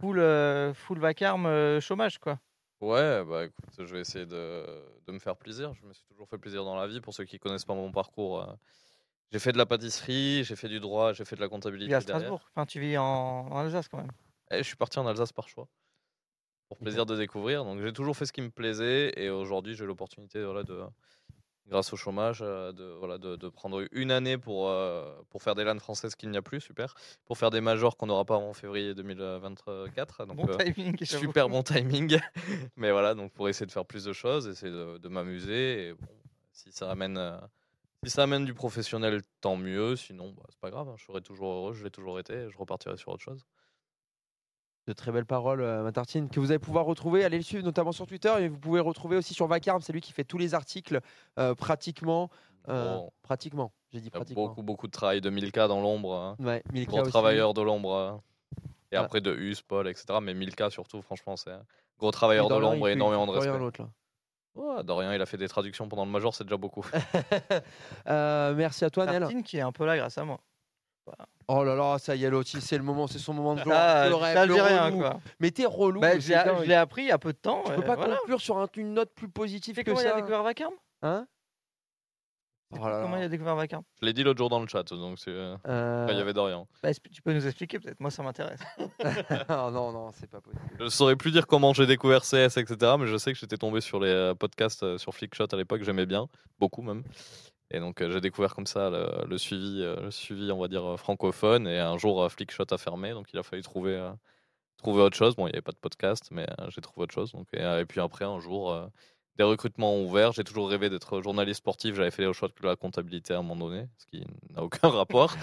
full, 0.00 0.18
euh, 0.18 0.74
full 0.74 0.98
Vacarme 0.98 1.46
euh, 1.46 1.80
chômage, 1.80 2.18
quoi. 2.18 2.38
Ouais, 2.80 3.24
bah 3.24 3.44
écoute, 3.46 3.64
je 3.78 3.92
vais 3.92 4.00
essayer 4.00 4.24
de, 4.26 4.64
de 5.06 5.12
me 5.12 5.18
faire 5.18 5.36
plaisir. 5.36 5.72
Je 5.74 5.84
me 5.86 5.92
suis 5.92 6.04
toujours 6.04 6.28
fait 6.28 6.38
plaisir 6.38 6.64
dans 6.64 6.76
la 6.76 6.86
vie. 6.86 7.00
Pour 7.00 7.12
ceux 7.12 7.24
qui 7.24 7.38
connaissent 7.40 7.64
pas 7.64 7.74
mon 7.74 7.90
parcours, 7.90 8.40
euh, 8.42 8.46
j'ai 9.32 9.38
fait 9.38 9.52
de 9.52 9.58
la 9.58 9.66
pâtisserie, 9.66 10.42
j'ai 10.44 10.56
fait 10.56 10.68
du 10.68 10.80
droit, 10.80 11.12
j'ai 11.12 11.24
fait 11.24 11.36
de 11.36 11.40
la 11.40 11.46
Tu 11.46 11.50
comptabilité 11.50 11.88
vis 11.88 11.94
à 11.94 12.00
derrière. 12.00 12.16
Strasbourg? 12.18 12.48
Enfin, 12.54 12.66
tu 12.66 12.80
vis 12.80 12.96
en, 12.98 13.04
en 13.04 13.56
Alsace 13.58 13.88
quand 13.88 13.98
même. 13.98 14.10
Et 14.50 14.58
je 14.58 14.62
suis 14.62 14.76
parti 14.76 14.98
en 14.98 15.06
Alsace 15.06 15.32
par 15.32 15.48
choix. 15.48 15.68
Pour 16.68 16.78
plaisir 16.78 17.06
de 17.06 17.16
découvrir. 17.16 17.64
Donc 17.64 17.80
j'ai 17.80 17.92
toujours 17.92 18.16
fait 18.16 18.26
ce 18.26 18.32
qui 18.32 18.42
me 18.42 18.50
plaisait 18.50 19.12
et 19.16 19.30
aujourd'hui 19.30 19.74
j'ai 19.74 19.86
l'opportunité 19.86 20.44
voilà, 20.44 20.62
de, 20.64 20.82
grâce 21.66 21.92
au 21.94 21.96
chômage, 21.96 22.40
euh, 22.42 22.72
de, 22.72 22.84
voilà, 22.98 23.16
de, 23.16 23.36
de 23.36 23.48
prendre 23.48 23.86
une 23.92 24.10
année 24.10 24.36
pour, 24.36 24.68
euh, 24.68 25.14
pour 25.30 25.42
faire 25.42 25.54
des 25.54 25.64
LAN 25.64 25.78
françaises 25.78 26.14
qu'il 26.14 26.30
n'y 26.30 26.36
a 26.36 26.42
plus, 26.42 26.60
super. 26.60 26.94
Pour 27.24 27.38
faire 27.38 27.48
des 27.50 27.62
majors 27.62 27.96
qu'on 27.96 28.06
n'aura 28.06 28.26
pas 28.26 28.36
en 28.36 28.52
février 28.52 28.94
2024. 28.94 30.26
Donc, 30.26 30.36
Bon 30.36 30.48
euh, 30.48 30.56
timing. 30.58 30.96
super 31.04 31.48
bon 31.48 31.62
timing. 31.62 32.18
Mais 32.76 32.90
voilà, 32.92 33.14
donc 33.14 33.32
pour 33.32 33.48
essayer 33.48 33.66
de 33.66 33.72
faire 33.72 33.86
plus 33.86 34.04
de 34.04 34.12
choses, 34.12 34.46
essayer 34.46 34.72
de, 34.72 34.98
de 34.98 35.08
m'amuser. 35.08 35.88
Et 35.88 35.92
bon, 35.94 36.06
si 36.52 36.70
ça 36.72 36.90
amène, 36.90 37.16
euh, 37.16 37.38
si 38.04 38.10
ça 38.10 38.22
amène 38.22 38.44
du 38.44 38.54
professionnel, 38.54 39.22
tant 39.40 39.56
mieux. 39.56 39.96
Sinon, 39.96 40.32
bah, 40.36 40.44
c'est 40.48 40.60
pas 40.60 40.70
grave. 40.70 40.88
hein, 40.88 40.94
je 40.96 41.04
serai 41.04 41.20
toujours 41.20 41.52
heureux, 41.52 41.74
je 41.74 41.84
l'ai 41.84 41.90
toujours 41.90 42.18
été. 42.18 42.48
Je 42.50 42.56
repartirai 42.58 42.96
sur 42.96 43.08
autre 43.12 43.22
chose. 43.22 43.44
De 44.86 44.92
très 44.94 45.12
belles 45.12 45.26
paroles, 45.26 45.60
euh, 45.60 45.82
ma 45.82 45.92
tartine, 45.92 46.30
que 46.30 46.40
vous 46.40 46.50
allez 46.50 46.58
pouvoir 46.58 46.86
retrouver. 46.86 47.22
Allez 47.24 47.36
le 47.36 47.42
suivre 47.42 47.62
notamment 47.64 47.92
sur 47.92 48.06
Twitter 48.06 48.34
et 48.40 48.48
vous 48.48 48.58
pouvez 48.58 48.80
retrouver 48.80 49.16
aussi 49.16 49.34
sur 49.34 49.46
Vacarme. 49.46 49.82
C'est 49.82 49.92
lui 49.92 50.00
qui 50.00 50.12
fait 50.12 50.24
tous 50.24 50.38
les 50.38 50.54
articles 50.54 51.00
euh, 51.38 51.54
pratiquement. 51.54 52.30
euh, 52.68 52.96
Bon, 52.96 53.12
pratiquement. 53.22 53.72
J'ai 53.92 54.00
dit 54.00 54.10
pratiquement. 54.10 54.46
beaucoup, 54.46 54.62
beaucoup 54.62 54.86
de 54.86 54.92
travail 54.92 55.20
de 55.20 55.28
Milka 55.28 55.68
dans 55.68 55.80
l'ombre. 55.82 56.14
hein. 56.14 56.36
Ouais, 56.38 56.62
Milka 56.72 56.92
Gros 56.92 57.00
aussi. 57.02 57.10
travailleur 57.10 57.52
de 57.52 57.62
l'ombre. 57.62 57.92
euh, 57.94 58.16
Et 58.90 58.96
Ah. 58.96 59.02
après 59.02 59.20
de 59.20 59.34
Us, 59.34 59.60
Paul, 59.60 59.86
etc. 59.88 60.18
Mais 60.22 60.32
Milka 60.32 60.70
surtout, 60.70 61.02
franchement, 61.02 61.36
c'est 61.36 61.50
un 61.52 61.64
gros 61.98 62.10
travailleur 62.10 62.48
de 62.48 62.56
l'ombre 62.56 62.88
et 62.88 62.92
énormément 62.92 63.26
de 63.26 63.32
respect. 63.32 63.58
l'autre, 63.58 63.82
là. 63.82 63.90
Ouais, 64.58 64.82
Dorian, 64.82 65.12
il 65.12 65.22
a 65.22 65.26
fait 65.26 65.36
des 65.36 65.46
traductions 65.48 65.88
pendant 65.88 66.04
le 66.04 66.10
major, 66.10 66.34
c'est 66.34 66.44
déjà 66.44 66.56
beaucoup. 66.56 66.84
Euh, 68.08 68.54
merci 68.54 68.84
à 68.84 68.90
toi, 68.90 69.06
Nel. 69.06 69.20
Tartine 69.20 69.42
qui 69.42 69.58
est 69.58 69.60
un 69.62 69.72
peu 69.72 69.84
là 69.86 69.96
grâce 69.96 70.18
à 70.18 70.24
moi. 70.24 70.38
Oh 71.46 71.64
là 71.64 71.74
là, 71.74 71.96
ça 71.98 72.14
y 72.14 72.24
est, 72.24 72.28
l'autre, 72.30 72.50
c'est 72.60 72.76
le 72.76 72.82
moment, 72.84 73.06
c'est 73.06 73.18
son 73.18 73.32
moment 73.32 73.54
de 73.54 73.62
gloire. 73.64 73.78
Ah, 73.80 74.06
Le 74.08 74.12
ça, 74.14 74.18
rêve, 74.18 74.48
le 74.48 74.54
rien, 74.54 74.84
relou. 74.86 74.98
quoi. 74.98 75.20
Mais 75.40 75.50
t'es 75.50 75.64
relou. 75.64 76.00
Bah, 76.00 76.18
je 76.18 76.28
l'ai- 76.66 76.74
appris 76.74 77.02
il 77.04 77.08
y 77.08 77.12
a 77.12 77.18
peu 77.18 77.32
de 77.32 77.38
temps. 77.38 77.62
Tu 77.64 77.72
peux 77.72 77.82
pas 77.82 77.94
voilà. 77.96 78.16
conclure 78.16 78.40
sur 78.40 78.58
un- 78.58 78.68
une 78.76 78.92
note 78.92 79.10
plus 79.14 79.28
positive 79.28 79.74
Tu 79.74 79.80
sais 79.80 79.84
que 79.84 79.90
comment 79.90 80.02
il 80.02 80.06
a 80.06 80.10
ça 80.10 80.16
découvert 80.16 80.42
Vacarme? 80.42 80.74
Hein? 81.02 81.26
Oh 82.72 82.86
là 82.86 83.00
Comment 83.02 83.16
il 83.16 83.22
a 83.22 83.28
découvert 83.28 83.56
Vacarme 83.56 83.82
Je 84.00 84.06
l'ai 84.06 84.12
dit 84.12 84.22
l'autre 84.22 84.38
jour 84.38 84.50
dans 84.50 84.60
le 84.60 84.66
chat, 84.68 84.82
donc 84.92 85.18
c'est. 85.18 85.30
euh, 85.30 85.56
Euh, 85.66 86.04
enfin, 86.04 86.12
Il 86.12 86.18
y 86.18 86.20
avait 86.20 86.34
Dorian. 86.34 86.68
Bah, 86.82 86.90
Tu 86.94 87.22
peux 87.22 87.32
nous 87.32 87.46
expliquer 87.46 87.78
peut-être? 87.78 87.98
Moi, 88.00 88.10
ça 88.10 88.22
m'intéresse. 88.22 88.60
non, 89.48 89.92
non, 89.92 90.10
c'est 90.12 90.28
pas 90.30 90.40
possible. 90.40 90.62
Je 90.78 90.88
saurais 90.88 91.16
plus 91.16 91.30
dire 91.30 91.46
comment 91.46 91.72
j'ai 91.72 91.86
découvert 91.86 92.22
CS, 92.22 92.56
etc. 92.58 92.96
Mais 92.98 93.06
je 93.06 93.16
sais 93.16 93.32
que 93.32 93.38
j'étais 93.38 93.56
tombé 93.56 93.80
sur 93.80 94.00
les 94.00 94.10
euh, 94.10 94.34
podcasts 94.34 94.98
sur 94.98 95.14
Flickshot 95.14 95.46
à 95.52 95.56
l'époque, 95.56 95.82
j'aimais 95.82 96.06
bien, 96.06 96.26
beaucoup 96.58 96.82
même. 96.82 97.04
Et 97.70 97.80
donc 97.80 98.02
j'ai 98.06 98.20
découvert 98.22 98.54
comme 98.54 98.66
ça 98.66 98.88
le, 98.88 99.26
le 99.28 99.36
suivi, 99.38 99.80
le 99.82 100.10
suivi, 100.10 100.50
on 100.52 100.58
va 100.58 100.68
dire, 100.68 100.98
francophone. 100.98 101.66
Et 101.66 101.78
un 101.78 101.98
jour, 101.98 102.30
Flickshot 102.32 102.64
a 102.70 102.78
fermé, 102.78 103.12
donc 103.12 103.28
il 103.32 103.38
a 103.38 103.42
fallu 103.42 103.60
trouver, 103.62 103.94
euh, 103.94 104.10
trouver 104.78 105.02
autre 105.02 105.16
chose. 105.16 105.36
Bon, 105.36 105.46
il 105.46 105.50
n'y 105.50 105.56
avait 105.56 105.62
pas 105.62 105.72
de 105.72 105.76
podcast, 105.78 106.28
mais 106.30 106.46
euh, 106.60 106.66
j'ai 106.70 106.80
trouvé 106.80 107.04
autre 107.04 107.14
chose. 107.14 107.32
Donc, 107.32 107.46
et, 107.52 107.60
et 107.62 107.84
puis 107.84 108.00
après, 108.00 108.24
un 108.24 108.40
jour, 108.40 108.72
euh, 108.72 108.86
des 109.38 109.44
recrutements 109.44 109.94
ont 109.94 110.04
ouvert. 110.04 110.32
J'ai 110.32 110.44
toujours 110.44 110.68
rêvé 110.68 110.90
d'être 110.90 111.20
journaliste 111.22 111.58
sportif. 111.58 111.94
J'avais 111.94 112.10
fait 112.10 112.24
le 112.24 112.32
choix 112.32 112.48
de 112.48 112.66
la 112.66 112.76
comptabilité 112.76 113.34
à 113.34 113.38
un 113.38 113.42
moment 113.42 113.68
donné, 113.68 113.88
ce 113.98 114.06
qui 114.06 114.24
n'a 114.50 114.62
aucun 114.62 114.88
rapport. 114.90 115.34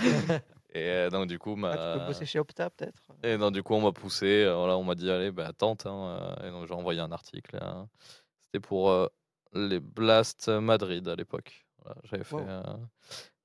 et 0.74 0.84
euh, 0.90 1.10
donc 1.10 1.28
du 1.28 1.40
coup, 1.40 1.56
Ah, 1.64 1.72
tu 1.72 1.78
peux 1.94 2.00
ma... 2.00 2.06
bosser 2.08 2.26
chez 2.26 2.40
Opta 2.40 2.70
peut-être? 2.70 3.02
Et 3.24 3.38
donc, 3.38 3.54
du 3.54 3.64
coup, 3.64 3.74
on 3.74 3.82
m'a 3.82 3.92
poussé. 3.94 4.44
euh, 4.44 4.56
voilà, 4.56 4.78
on 4.78 4.84
m'a 4.84 4.96
dit, 4.96 5.10
allez, 5.10 5.32
bah, 5.32 5.52
tente. 5.54 5.86
hein, 5.86 6.36
euh, 6.42 6.48
et 6.48 6.52
donc, 6.52 6.68
j'ai 6.68 6.74
envoyé 6.74 7.00
un 7.00 7.12
article. 7.12 7.58
hein. 7.62 7.88
C'était 8.42 8.60
pour 8.60 8.90
euh, 8.90 9.08
les 9.54 9.80
Blast 9.80 10.50
Madrid 10.50 11.08
à 11.08 11.16
l'époque. 11.16 11.66
Voilà, 11.84 12.02
j'avais 12.04 12.24
fait, 12.24 12.36
Wow. 12.36 12.46
euh, 12.48 12.64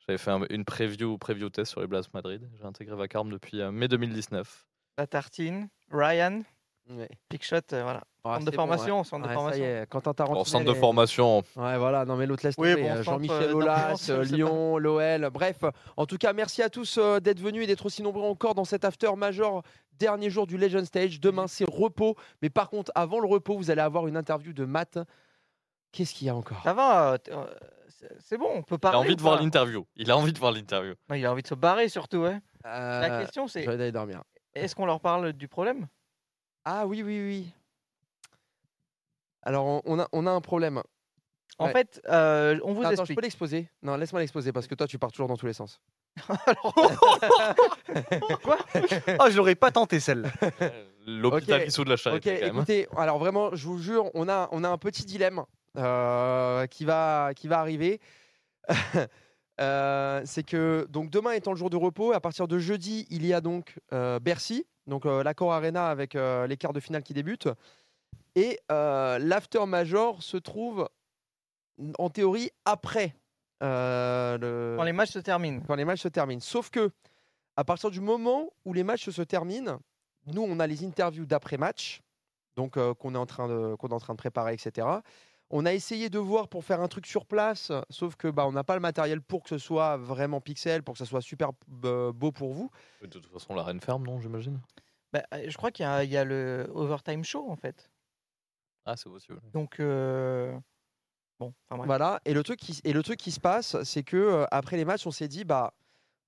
j'avais 0.07 0.19
fait 0.19 0.31
un- 0.33 0.45
une 0.51 0.65
preview, 0.65 1.17
preview 1.19 1.49
test 1.51 1.71
sur 1.71 1.81
les 1.81 1.87
Blast 1.87 2.13
Madrid. 2.13 2.51
J'ai 2.59 2.65
intégré 2.65 2.97
Vacarme 2.97 3.31
depuis 3.31 3.61
euh, 3.61 3.71
mai 3.71 3.87
2019. 3.89 4.67
La 4.99 5.07
tartine, 5.07 5.69
Ryan, 5.91 6.43
Ouais. 6.89 7.09
Pickshot, 7.29 7.59
euh, 7.73 7.83
voilà. 7.85 8.03
Ah, 8.23 8.35
centre 8.35 8.45
de 8.47 8.51
c'est 8.51 8.57
bon, 8.57 8.63
ouais. 8.63 8.69
formation, 8.69 9.05
centre 9.05 9.23
de 9.23 9.29
Ouais, 9.29 9.35
ça 9.35 9.41
y 9.41 9.43
formation. 9.43 9.65
est, 9.65 9.87
Quentin 9.89 10.11
En 10.11 10.15
Tarantino. 10.15 10.45
centre 10.45 10.65
de 10.67 10.75
formation, 10.75 11.39
Ouais, 11.57 11.79
voilà, 11.79 12.05
non 12.05 12.17
mais 12.17 12.27
l'autre 12.27 12.45
laisse 12.47 12.55
Oui, 12.59 12.75
bon, 12.75 12.87
euh, 12.91 13.03
Jean-Michel 13.03 13.53
Aulas, 13.55 14.07
euh, 14.11 14.25
Lyon, 14.25 14.77
l'OL, 14.79 15.31
bref. 15.31 15.65
En 15.97 16.05
tout 16.07 16.19
cas, 16.19 16.33
merci 16.33 16.63
à 16.63 16.69
tous 16.69 16.99
euh, 16.99 17.19
d'être 17.21 17.41
venus 17.41 17.65
et 17.65 17.67
d'être 17.67 17.87
aussi 17.87 18.03
nombreux 18.03 18.29
encore 18.29 18.55
dans 18.55 18.65
cet 18.67 18.85
after 18.85 19.15
major, 19.17 19.63
dernier 19.93 20.29
jour 20.29 20.47
du 20.47 20.59
Legend 20.59 20.85
Stage. 20.85 21.19
Demain, 21.21 21.47
c'est 21.47 21.65
repos. 21.69 22.15
Mais 22.43 22.51
par 22.51 22.69
contre, 22.69 22.93
avant 22.95 23.21
le 23.21 23.27
repos, 23.27 23.57
vous 23.57 23.71
allez 23.71 23.81
avoir 23.83 24.07
une 24.07 24.17
interview 24.17 24.53
de 24.53 24.65
Matt. 24.67 24.99
Qu'est-ce 25.93 26.13
qu'il 26.15 26.27
y 26.27 26.31
a 26.31 26.37
encore? 26.37 26.63
Ça 26.63 26.73
va, 26.75 27.15
euh, 27.31 27.47
c'est- 28.21 28.39
bon, 28.39 28.49
on 28.55 28.63
peut 28.63 28.77
il 28.77 28.79
parler. 28.79 28.97
a 28.99 29.01
envie 29.01 29.17
de 29.17 29.23
voir 29.23 29.41
l'interview. 29.43 29.87
Il 29.97 30.11
a 30.11 30.17
envie 30.17 30.33
de 30.33 30.39
voir 30.39 30.53
l'interview. 30.53 30.95
Il 31.15 31.25
a 31.27 31.33
envie 31.33 31.43
de 31.43 31.49
se 31.49 31.55
barrer 31.55 31.89
surtout, 31.89 32.19
ouais. 32.19 32.39
La 32.65 33.21
question 33.23 33.49
c'est, 33.49 33.63
Je 33.65 33.71
vais 33.71 33.75
aller 33.75 33.93
dormir. 33.93 34.23
est-ce 34.55 34.75
qu'on 34.77 34.87
leur 34.87 35.01
parle 35.01 35.33
du 35.33 35.49
problème? 35.49 35.87
Ah 36.65 36.87
oui, 36.87 37.03
oui, 37.03 37.19
oui. 37.25 37.53
Alors, 39.43 39.83
on- 39.85 39.99
a, 40.01 40.09
on 40.13 40.27
a 40.27 40.31
un 40.31 40.41
problème. 40.41 40.83
En 41.59 41.67
Ouais. 41.67 41.73
fait, 41.73 42.01
euh, 42.09 42.59
on 42.65 42.73
vous 42.73 42.83
Attends, 42.83 42.91
je 42.97 43.01
explique. 43.01 43.17
peux 43.19 43.23
l'exposer? 43.23 43.69
Non, 43.83 43.97
laisse-moi 43.97 44.21
l'exposer 44.21 44.53
parce 44.53 44.67
que 44.67 44.75
toi, 44.75 44.87
tu 44.87 44.99
pars 44.99 45.11
toujours 45.13 45.29
dans 45.29 45.37
tous 45.37 45.47
les 45.47 45.53
sens. 45.53 45.81
Quoi? 48.43 48.57
Oh, 49.21 49.27
je 49.31 49.37
l'aurais 49.37 49.55
pas 49.55 49.71
tenté 49.71 50.01
celle-là. 50.01 50.31
L'hôpital 51.07 51.63
Ok, 51.63 51.69
qui 51.69 51.81
de 51.85 51.89
la 51.89 51.95
Ok, 51.95 51.99
charité, 51.99 52.35
quand 52.41 52.47
même. 52.47 52.57
écoutez, 52.57 52.87
alors 52.97 53.19
vraiment, 53.19 53.55
je 53.55 53.67
vous 53.67 53.79
jure, 53.79 54.11
on 54.15 54.29
a, 54.29 54.49
on 54.53 54.65
a 54.65 54.69
un 54.69 54.79
petit 54.79 55.05
dilemme 55.05 55.43
euh, 55.77 56.67
qui, 56.67 56.85
va, 56.85 57.33
qui 57.35 57.49
va 57.49 57.61
arriver. 57.61 58.01
Euh, 59.61 60.23
c'est 60.25 60.43
que 60.43 60.87
donc 60.89 61.11
demain 61.11 61.33
étant 61.33 61.51
le 61.51 61.59
jour 61.59 61.69
de 61.69 61.77
repos, 61.77 62.13
à 62.15 62.21
partir 62.21 62.49
de 62.49 62.59
jeudi, 62.59 63.07
il 63.11 63.27
y 63.27 63.35
a 63.35 63.43
donc 63.43 63.75
euh, 63.93 64.19
Bercy, 64.19 64.65
donc 64.87 65.05
euh, 65.05 65.23
l'Accor 65.23 65.53
Arena 65.53 65.91
avec 65.91 66.15
euh, 66.17 66.47
les 66.47 66.57
quarts 66.57 66.73
de 66.73 66.81
finale 66.81 67.03
qui 67.03 67.13
débutent, 67.13 67.47
et 68.35 68.59
euh, 68.71 69.19
l'after 69.19 69.67
major 69.67 70.23
se 70.23 70.37
trouve 70.37 70.89
en 71.99 72.11
théorie 72.11 72.51
après 72.65 73.15
euh, 73.63 74.39
le, 74.39 74.77
Quand 74.77 74.85
les 74.85 74.93
matchs 74.93 75.11
se 75.11 75.19
terminent. 75.19 75.61
quand 75.67 75.75
les 75.75 75.85
matchs 75.85 76.03
se 76.03 76.09
terminent. 76.09 76.41
Sauf 76.41 76.71
que 76.71 76.91
à 77.57 77.65
partir 77.65 77.91
du 77.91 78.01
moment 78.01 78.51
où 78.65 78.73
les 78.73 78.85
matchs 78.85 79.11
se 79.11 79.23
terminent, 79.23 79.81
nous 80.27 80.43
on 80.43 80.61
a 80.61 80.67
les 80.67 80.85
interviews 80.85 81.27
d'après 81.27 81.59
match, 81.59 82.01
donc 82.57 82.77
euh, 82.77 82.95
qu'on 82.95 83.15
est 83.15 83.19
en 83.19 83.27
train 83.27 83.49
de 83.49 83.75
qu'on 83.75 83.89
est 83.89 83.95
en 83.95 84.01
train 84.01 84.15
de 84.15 84.19
préparer, 84.19 84.55
etc. 84.55 84.87
On 85.53 85.67
a 85.67 85.73
essayé 85.75 86.11
de 86.11 86.19
voir 86.19 86.47
pour 86.49 86.65
faire 86.65 86.81
un 86.81 86.87
truc 86.87 87.07
sur 87.07 87.27
place, 87.27 87.73
sauf 87.91 88.15
que 88.15 88.29
bah 88.29 88.47
on 88.47 88.53
n'a 88.53 88.63
pas 88.63 88.75
le 88.75 88.81
matériel 88.81 89.21
pour 89.21 89.43
que 89.43 89.49
ce 89.49 89.59
soit 89.59 89.97
vraiment 89.97 90.41
pixel, 90.41 90.85
pour 90.85 90.95
que 90.95 90.99
ça 90.99 91.07
soit 91.07 91.21
super 91.21 91.51
euh, 91.85 92.13
beau 92.13 92.31
pour 92.31 92.53
vous. 92.53 92.71
De 93.03 93.09
toute 93.09 93.27
façon, 93.27 93.55
la 93.55 93.65
reine 93.65 93.81
ferme, 93.81 94.07
non, 94.07 94.21
j'imagine? 94.21 94.61
Bah, 95.13 95.25
je 95.33 95.57
crois 95.57 95.73
qu'il 95.73 95.85
y 95.85 96.17
a 96.17 96.25
le 96.25 96.71
overtime 96.73 97.25
show 97.25 97.51
en 97.51 97.57
fait. 97.57 97.91
Ah, 98.91 98.97
c'est 98.97 99.09
possible. 99.09 99.41
Donc 99.53 99.79
euh, 99.79 100.59
bon, 101.39 101.55
enfin. 101.69 101.85
Voilà. 101.85 102.21
Et 102.25 102.35
le 102.35 102.43
truc 102.43 102.59
qui 102.59 102.81
et 102.83 102.93
le 102.93 103.03
truc 103.05 103.21
qui 103.21 103.31
se 103.31 103.39
passe, 103.39 103.81
c'est 103.85 104.03
que 104.03 104.17
euh, 104.17 104.47
après 104.51 104.77
les 104.77 104.85
matchs, 104.85 105.07
on 105.07 105.13
s'est 105.13 105.29
dit 105.29 105.45
bah 105.45 105.75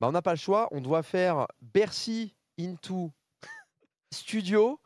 bah 0.01 0.07
on 0.07 0.13
n'a 0.13 0.23
pas 0.23 0.31
le 0.31 0.39
choix, 0.39 0.69
on 0.71 0.81
doit 0.81 1.03
faire 1.03 1.49
Bercy 1.61 2.37
into 2.57 3.11
studio 4.13 4.79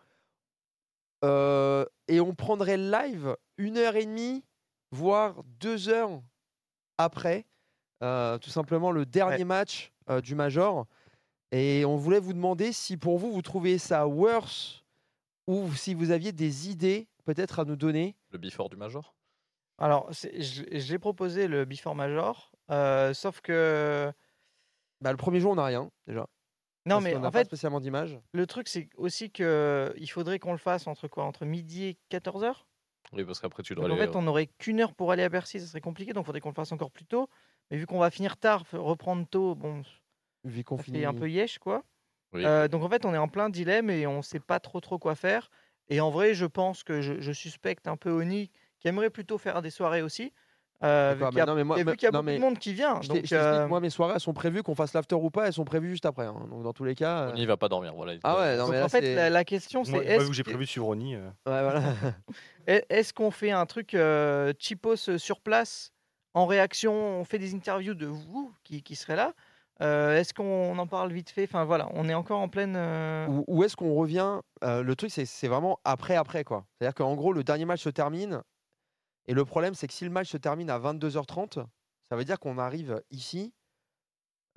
euh, 1.23 1.85
et 2.09 2.21
on 2.21 2.35
prendrait 2.35 2.77
le 2.77 2.91
live 2.91 3.37
une 3.59 3.77
heure 3.77 3.97
et 3.97 4.07
demie, 4.07 4.43
voire 4.91 5.43
deux 5.61 5.89
heures 5.91 6.23
après, 6.99 7.45
euh, 8.03 8.39
tout 8.39 8.51
simplement 8.51 8.91
le 8.91 9.05
dernier 9.05 9.45
match 9.45 9.93
euh, 10.09 10.21
du 10.21 10.35
Major. 10.35 10.87
Et 11.53 11.85
on 11.85 11.97
voulait 11.97 12.21
vous 12.21 12.33
demander 12.33 12.73
si 12.73 12.97
pour 12.97 13.19
vous, 13.19 13.33
vous 13.33 13.43
trouvez 13.43 13.79
ça 13.79 14.07
worse 14.07 14.85
ou 15.47 15.73
si 15.75 15.95
vous 15.95 16.11
aviez 16.11 16.33
des 16.33 16.71
idées 16.71 17.07
peut-être 17.27 17.61
à 17.61 17.65
nous 17.67 17.77
donner. 17.77 18.17
Le 18.31 18.39
before 18.39 18.71
du 18.71 18.77
Major? 18.77 19.15
Alors, 19.79 20.09
j'ai 20.33 20.99
proposé 20.99 21.49
le 21.49 21.67
Before 21.67 21.95
Major, 21.95 22.51
euh, 22.71 23.13
sauf 23.13 23.43
que. 23.43 24.11
Bah, 25.03 25.11
le 25.11 25.19
premier 25.19 25.39
jour, 25.41 25.53
on 25.53 25.57
n'a 25.57 25.67
rien 25.67 25.91
déjà. 26.07 26.27
Non, 26.87 26.95
Parce 26.97 27.05
mais 27.05 27.13
n'a 27.19 27.29
en 27.29 27.31
pas 27.31 27.41
fait, 27.41 27.45
spécialement 27.45 27.81
d'image. 27.81 28.19
le 28.33 28.47
truc, 28.47 28.69
c'est 28.69 28.89
aussi 28.97 29.31
que 29.31 29.93
il 29.99 30.07
faudrait 30.11 30.39
qu'on 30.39 30.53
le 30.53 30.59
fasse 30.59 30.87
entre 30.87 31.09
quoi? 31.09 31.25
Entre 31.25 31.45
midi 31.45 31.85
et 31.85 31.99
14h 32.11 32.65
Oui, 33.13 33.25
parce 33.25 33.41
qu'après, 33.41 33.63
tu 33.63 33.75
dois 33.75 33.85
Donc 33.85 33.93
en 33.99 34.01
aller. 34.01 34.11
fait, 34.11 34.17
on 34.17 34.23
n'aurait 34.23 34.47
qu'une 34.47 34.81
heure 34.81 34.95
pour 34.95 35.13
aller 35.13 35.25
à 35.25 35.29
Bercy, 35.29 35.61
ça 35.61 35.67
serait 35.67 35.81
compliqué, 35.83 36.13
donc 36.15 36.23
il 36.23 36.27
faudrait 36.27 36.41
qu'on 36.41 36.49
le 36.51 36.55
fasse 36.55 36.73
encore 36.73 36.91
plus 36.93 37.05
tôt. 37.05 37.29
Mais 37.71 37.77
vu 37.77 37.87
qu'on 37.87 37.99
va 37.99 38.11
finir 38.11 38.37
tard, 38.39 38.65
reprendre 38.73 39.27
tôt, 39.29 39.55
bon, 39.57 39.83
Vu 40.45 40.63
qu'on 40.65 40.79
ça 40.79 40.85
finit. 40.85 41.01
fait 41.01 41.05
un 41.05 41.13
peu 41.15 41.29
yesh, 41.29 41.59
quoi. 41.59 41.83
Oui. 42.33 42.45
Euh, 42.47 42.69
donc 42.69 42.83
en 42.83 42.89
fait, 42.89 43.05
on 43.05 43.13
est 43.13 43.19
en 43.19 43.29
plein 43.29 43.51
dilemme 43.51 43.91
et 43.91 44.07
on 44.07 44.23
sait 44.23 44.41
pas 44.41 44.61
trop 44.61 44.81
trop 44.81 44.99
quoi 44.99 45.15
faire. 45.17 45.51
Et 45.89 46.01
en 46.01 46.11
vrai, 46.11 46.35
je 46.35 46.47
pense 46.47 46.83
que 46.83 47.01
je, 47.01 47.21
je 47.21 47.33
suspecte 47.33 47.87
un 47.87 47.97
peu 47.97 48.11
Oni 48.11 48.51
qui 48.81 48.89
aimerait 48.89 49.11
plutôt 49.11 49.39
faire 49.39 49.63
des 49.63 49.71
soirées 49.71 50.03
aussi. 50.03 50.33
euh, 50.83 51.15
vu 51.17 51.21
D'accord, 51.21 51.31
qu'il 51.31 51.39
y 51.39 51.41
a, 51.41 51.47
mais 51.47 51.51
non, 51.53 51.57
mais 51.57 51.65
moi- 51.65 51.79
et 51.81 51.85
vu 51.85 51.97
qu'il 51.97 52.03
y 52.03 52.07
a 52.07 52.13
non, 52.13 52.19
beaucoup 52.19 52.35
de 52.37 52.41
monde 52.41 52.59
qui 52.59 52.75
vient. 52.75 53.01
Je 53.01 53.09
Donc, 53.09 53.33
euh, 53.33 53.67
moi, 53.69 53.81
mes 53.81 53.89
soirées, 53.91 54.15
elles 54.15 54.21
sont 54.21 54.35
prévues, 54.35 54.63
qu'on 54.63 54.75
fasse 54.75 54.93
l'after 54.93 55.15
ou 55.15 55.31
pas, 55.31 55.47
elles 55.47 55.53
sont 55.53 55.65
prévues 55.65 55.91
juste 55.91 56.05
après. 56.07 56.27
hein. 56.27 56.47
Donc, 56.51 56.63
dans 56.65 56.73
tous 56.73 56.85
les 56.85 56.95
cas. 56.95 57.23
euh, 57.29 57.31
On 57.33 57.37
n'y 57.37 57.47
va 57.47 57.57
pas 57.57 57.69
dormir, 57.69 57.95
voilà. 57.95 58.15
Ah 58.25 58.39
ouais, 58.39 58.57
non, 58.57 58.65
donc, 58.65 58.73
mais 58.73 58.79
là, 58.79 58.85
en 58.85 58.89
fait, 58.89 59.15
la, 59.15 59.31
la 59.31 59.45
question 59.45 59.85
c'est 59.85 59.93
Moi, 59.93 60.05
est-ce 60.05 60.29
que 60.29 60.33
j'ai 60.35 60.43
prévu 60.43 60.65
de 60.65 60.69
suivre 60.69 60.87
Ronnie. 60.87 61.15
euh, 61.15 61.29
Ouais, 61.47 61.63
voilà. 61.63 61.81
est- 62.67 62.85
est-ce 62.91 63.15
qu'on 63.15 63.31
fait 63.31 63.51
un 63.53 63.65
truc 63.67 63.95
euh, 63.95 64.53
cheapos 64.59 65.09
euh, 65.09 65.19
sur 65.19 65.41
place 65.41 65.93
en 66.35 66.47
réaction 66.47 66.93
On 66.93 67.25
fait 67.25 67.39
des 67.39 67.55
interviews 67.55 67.95
de 67.95 68.07
vous 68.07 68.53
qui, 68.65 68.83
qui 68.83 68.97
seraient 68.97 69.17
là 69.17 69.33
Euh, 69.83 70.17
Est-ce 70.19 70.33
qu'on 70.33 70.79
en 70.79 70.87
parle 70.87 71.13
vite 71.13 71.31
fait? 71.31 71.45
Enfin 71.45 71.65
voilà, 71.65 71.89
on 71.93 72.09
est 72.09 72.15
encore 72.15 72.41
en 72.41 72.49
pleine. 72.49 72.77
euh, 72.77 73.27
Ou, 73.29 73.45
ou 73.47 73.65
est-ce 73.65 73.77
qu'on 73.77 73.95
revient 73.95 74.41
euh, 74.65 74.83
Le 74.83 74.97
truc, 74.97 75.11
c'est 75.11 75.27
c'est 75.27 75.49
vraiment 75.49 75.79
après, 75.85 76.17
après, 76.17 76.45
quoi. 76.45 76.67
C'est-à-dire 76.79 76.95
qu'en 76.95 77.15
gros, 77.15 77.33
le 77.33 77.45
dernier 77.45 77.65
match 77.67 77.83
se 77.83 77.91
termine. 77.91 78.43
Et 79.27 79.35
le 79.35 79.45
problème, 79.45 79.75
c'est 79.75 79.87
que 79.89 79.95
si 79.95 80.05
le 80.05 80.11
match 80.11 80.29
se 80.31 80.39
termine 80.39 80.71
à 80.71 80.79
22h30, 80.79 81.59
ça 82.11 82.17
veut 82.17 82.25
dire 82.25 82.39
qu'on 82.41 82.59
arrive 82.59 83.03
ici. 83.11 83.55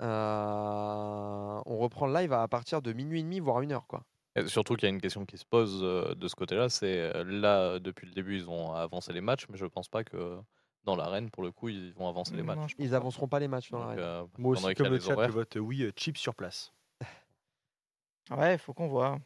euh, 0.02 1.60
on 1.66 1.78
reprend 1.78 2.06
le 2.06 2.14
live 2.14 2.32
à 2.32 2.46
partir 2.48 2.82
de 2.82 2.92
minuit 2.92 3.20
et 3.20 3.22
demi, 3.22 3.40
voire 3.40 3.60
une 3.60 3.72
heure, 3.72 3.86
quoi. 3.86 4.04
Et 4.36 4.46
surtout 4.46 4.76
qu'il 4.76 4.84
y 4.88 4.92
a 4.92 4.94
une 4.94 5.00
question 5.00 5.26
qui 5.26 5.36
se 5.38 5.44
pose 5.44 5.80
de 5.82 6.28
ce 6.28 6.34
côté-là, 6.36 6.68
c'est 6.68 7.12
là, 7.24 7.78
depuis 7.80 8.06
le 8.06 8.12
début, 8.12 8.36
ils 8.36 8.48
ont 8.48 8.72
avancé 8.72 9.12
les 9.12 9.20
matchs, 9.20 9.46
mais 9.48 9.56
je 9.58 9.66
pense 9.66 9.88
pas 9.88 10.04
que 10.04 10.38
dans 10.84 10.96
l'arène, 10.96 11.30
pour 11.30 11.42
le 11.42 11.52
coup, 11.52 11.68
ils 11.68 11.92
vont 11.94 12.08
avancer 12.08 12.34
les 12.34 12.42
non, 12.42 12.54
matchs. 12.56 12.74
Ils 12.78 12.94
avanceront 12.94 13.28
pas 13.28 13.38
les 13.38 13.48
matchs 13.48 13.70
dans 13.70 13.78
l'arène. 13.80 13.98
euh, 13.98 14.24
Moi 14.38 14.52
aussi, 14.52 14.74
comme 14.74 14.88
le 14.88 14.98
chat, 15.00 15.14
je 15.26 15.32
vote 15.32 15.56
oui, 15.56 15.82
euh, 15.82 15.92
cheap 15.96 16.16
sur 16.16 16.34
place. 16.34 16.72
Ouais, 18.30 18.58
faut 18.58 18.72
qu'on 18.72 18.86
voit. 18.88 19.18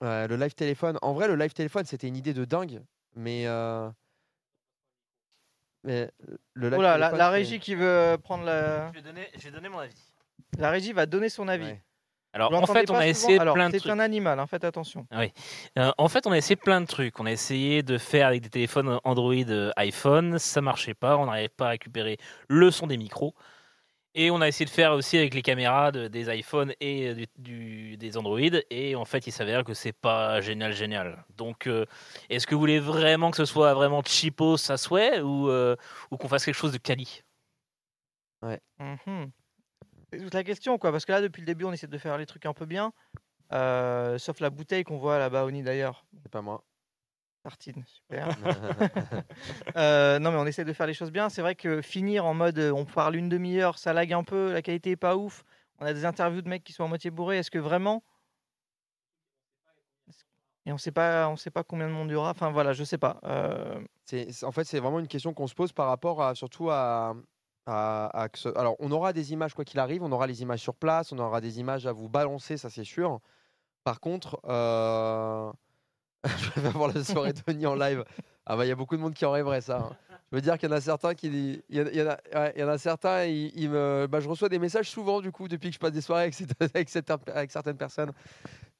Ouais, 0.00 0.28
le 0.28 0.36
live 0.36 0.54
téléphone. 0.54 0.98
En 1.02 1.12
vrai, 1.14 1.26
le 1.28 1.34
live 1.34 1.52
téléphone, 1.54 1.84
c'était 1.84 2.06
une 2.08 2.16
idée 2.16 2.34
de 2.34 2.44
dingue. 2.44 2.82
Mais. 3.16 3.46
euh, 3.46 3.90
Mais 5.84 6.10
le 6.54 6.68
live 6.68 6.78
Oh 6.78 6.82
là, 6.82 6.98
la, 6.98 7.06
téléphone, 7.08 7.18
la 7.18 7.30
régie 7.30 7.58
qui 7.60 7.74
veut 7.74 8.18
prendre 8.22 8.44
la. 8.44 8.88
Je 8.92 8.98
vais 8.98 9.02
donner, 9.02 9.28
je 9.34 9.40
vais 9.40 9.50
donner 9.50 9.68
mon 9.68 9.78
avis. 9.78 10.14
La 10.58 10.70
régie 10.70 10.92
va 10.92 11.06
donner 11.06 11.28
son 11.28 11.48
avis. 11.48 11.64
Ouais. 11.66 11.82
Alors, 12.32 12.52
en 12.52 12.66
fait, 12.66 12.90
on 12.90 12.94
a 12.94 13.06
essayé 13.06 13.38
Alors, 13.38 13.54
plein 13.54 13.68
de 13.68 13.72
c'est 13.74 13.80
trucs. 13.80 13.92
un 13.92 13.98
animal, 13.98 14.38
hein, 14.38 14.46
faites 14.46 14.64
attention. 14.64 15.06
Euh, 15.78 15.92
en 15.96 16.08
fait, 16.08 16.26
on 16.26 16.32
a 16.32 16.36
essayé 16.36 16.56
plein 16.56 16.80
de 16.80 16.86
trucs. 16.86 17.18
On 17.18 17.26
a 17.26 17.32
essayé 17.32 17.82
de 17.82 17.98
faire 17.98 18.26
avec 18.26 18.42
des 18.42 18.50
téléphones 18.50 19.00
Android, 19.04 19.32
euh, 19.34 19.70
iPhone, 19.76 20.38
ça 20.38 20.60
marchait 20.60 20.94
pas. 20.94 21.16
On 21.16 21.26
n'arrivait 21.26 21.48
pas 21.48 21.66
à 21.66 21.70
récupérer 21.70 22.18
le 22.48 22.70
son 22.70 22.86
des 22.86 22.96
micros. 22.96 23.34
Et 24.14 24.30
on 24.30 24.40
a 24.40 24.48
essayé 24.48 24.64
de 24.64 24.70
faire 24.70 24.92
aussi 24.92 25.16
avec 25.16 25.34
les 25.34 25.42
caméras 25.42 25.92
de- 25.92 26.08
des 26.08 26.34
iPhones 26.34 26.72
et 26.80 27.08
euh, 27.08 27.14
du, 27.14 27.26
du- 27.38 27.96
des 27.96 28.16
Android. 28.16 28.40
Et 28.70 28.96
en 28.96 29.04
fait, 29.04 29.26
il 29.26 29.32
s'avère 29.32 29.64
que 29.64 29.74
c'est 29.74 29.92
pas 29.92 30.40
génial, 30.40 30.72
génial. 30.72 31.24
Donc, 31.36 31.66
euh, 31.66 31.84
est-ce 32.28 32.46
que 32.46 32.54
vous 32.54 32.60
voulez 32.60 32.80
vraiment 32.80 33.30
que 33.30 33.36
ce 33.36 33.44
soit 33.44 33.74
vraiment 33.74 34.02
cheapos 34.04 34.70
à 34.70 34.76
souhait 34.76 35.20
ou, 35.20 35.48
euh, 35.48 35.76
ou 36.10 36.16
qu'on 36.16 36.28
fasse 36.28 36.44
quelque 36.44 36.54
chose 36.54 36.72
de 36.72 36.78
quali? 36.78 37.22
Mhm. 38.78 39.32
C'est 40.12 40.18
toute 40.20 40.34
la 40.34 40.44
question, 40.44 40.78
quoi. 40.78 40.90
Parce 40.92 41.04
que 41.04 41.12
là, 41.12 41.20
depuis 41.20 41.40
le 41.40 41.46
début, 41.46 41.64
on 41.64 41.72
essaie 41.72 41.86
de 41.86 41.98
faire 41.98 42.16
les 42.18 42.26
trucs 42.26 42.46
un 42.46 42.54
peu 42.54 42.66
bien. 42.66 42.92
Euh, 43.52 44.18
sauf 44.18 44.40
la 44.40 44.50
bouteille 44.50 44.84
qu'on 44.84 44.98
voit 44.98 45.18
là-bas, 45.18 45.44
Oni 45.44 45.62
d'ailleurs. 45.62 46.04
C'est 46.22 46.30
pas 46.30 46.42
moi. 46.42 46.64
Tartine, 47.42 47.84
super. 47.86 48.28
Euh, 49.76 50.18
non, 50.18 50.32
mais 50.32 50.38
on 50.38 50.46
essaie 50.46 50.64
de 50.64 50.72
faire 50.72 50.86
les 50.86 50.94
choses 50.94 51.12
bien. 51.12 51.28
C'est 51.28 51.42
vrai 51.42 51.54
que 51.54 51.82
finir 51.82 52.26
en 52.26 52.34
mode 52.34 52.58
euh, 52.58 52.72
on 52.72 52.84
parle 52.84 53.16
une 53.16 53.28
demi-heure, 53.28 53.78
ça 53.78 53.92
lag 53.92 54.12
un 54.12 54.24
peu, 54.24 54.52
la 54.52 54.62
qualité 54.62 54.90
est 54.92 54.96
pas 54.96 55.16
ouf. 55.16 55.44
On 55.78 55.86
a 55.86 55.92
des 55.94 56.04
interviews 56.04 56.42
de 56.42 56.48
mecs 56.48 56.64
qui 56.64 56.72
sont 56.72 56.84
à 56.84 56.88
moitié 56.88 57.10
bourrés. 57.10 57.38
Est-ce 57.38 57.50
que 57.50 57.58
vraiment 57.58 58.02
Et 60.66 60.72
on 60.72 60.78
sait 60.78 60.92
pas, 60.92 61.28
on 61.28 61.36
sait 61.36 61.50
pas 61.50 61.64
combien 61.64 61.88
de 61.88 61.92
monde 61.92 62.08
il 62.10 62.12
y 62.12 62.16
aura. 62.16 62.30
Enfin 62.30 62.50
voilà, 62.50 62.72
je 62.72 62.84
sais 62.84 62.98
pas. 62.98 63.20
Euh, 63.24 63.80
c'est- 64.04 64.44
en 64.44 64.52
fait, 64.52 64.64
c'est 64.64 64.80
vraiment 64.80 64.98
une 65.00 65.08
question 65.08 65.32
qu'on 65.32 65.46
se 65.46 65.54
pose 65.54 65.72
par 65.72 65.86
rapport 65.88 66.22
à 66.22 66.34
surtout 66.34 66.70
à. 66.70 67.14
Alors, 67.68 68.76
on 68.78 68.90
aura 68.90 69.12
des 69.12 69.32
images 69.32 69.54
quoi 69.54 69.64
qu'il 69.64 69.78
arrive, 69.78 70.02
on 70.02 70.12
aura 70.12 70.26
les 70.26 70.42
images 70.42 70.60
sur 70.60 70.74
place, 70.74 71.12
on 71.12 71.18
aura 71.18 71.40
des 71.40 71.60
images 71.60 71.86
à 71.86 71.92
vous 71.92 72.08
balancer, 72.08 72.56
ça 72.56 72.70
c'est 72.70 72.84
sûr. 72.84 73.20
Par 73.84 74.00
contre, 74.00 74.40
euh... 74.46 75.52
je 76.24 76.60
vais 76.60 76.70
voir 76.70 76.92
la 76.92 77.04
soirée 77.04 77.32
Tony 77.32 77.66
en 77.66 77.74
live. 77.74 78.04
Ah 78.44 78.56
bah 78.56 78.64
il 78.64 78.68
y 78.68 78.72
a 78.72 78.74
beaucoup 78.74 78.96
de 78.96 79.00
monde 79.02 79.14
qui 79.14 79.24
en 79.24 79.30
rêverait 79.30 79.60
ça. 79.60 79.78
hein. 79.78 79.96
Je 80.30 80.36
veux 80.36 80.42
dire 80.42 80.58
qu'il 80.58 80.68
y 80.68 80.72
en 80.72 80.76
a 80.76 80.80
certains 80.80 81.14
qui, 81.14 81.62
il 81.68 81.76
y 81.76 81.80
en 81.80 81.86
a- 82.08 82.50
il 82.54 82.60
y 82.60 82.64
en 82.64 82.68
a, 82.68 82.76
certains, 82.78 83.24
ils, 83.24 83.70
me, 83.70 84.06
bah, 84.10 84.20
je 84.20 84.28
reçois 84.28 84.48
des 84.48 84.58
messages 84.58 84.90
souvent 84.90 85.20
du 85.20 85.30
coup 85.32 85.48
depuis 85.48 85.68
que 85.68 85.74
je 85.74 85.78
passe 85.78 85.92
des 85.92 86.00
soirées 86.00 86.30
avec, 86.74 86.88
certaines 87.50 87.76
personnes. 87.76 88.12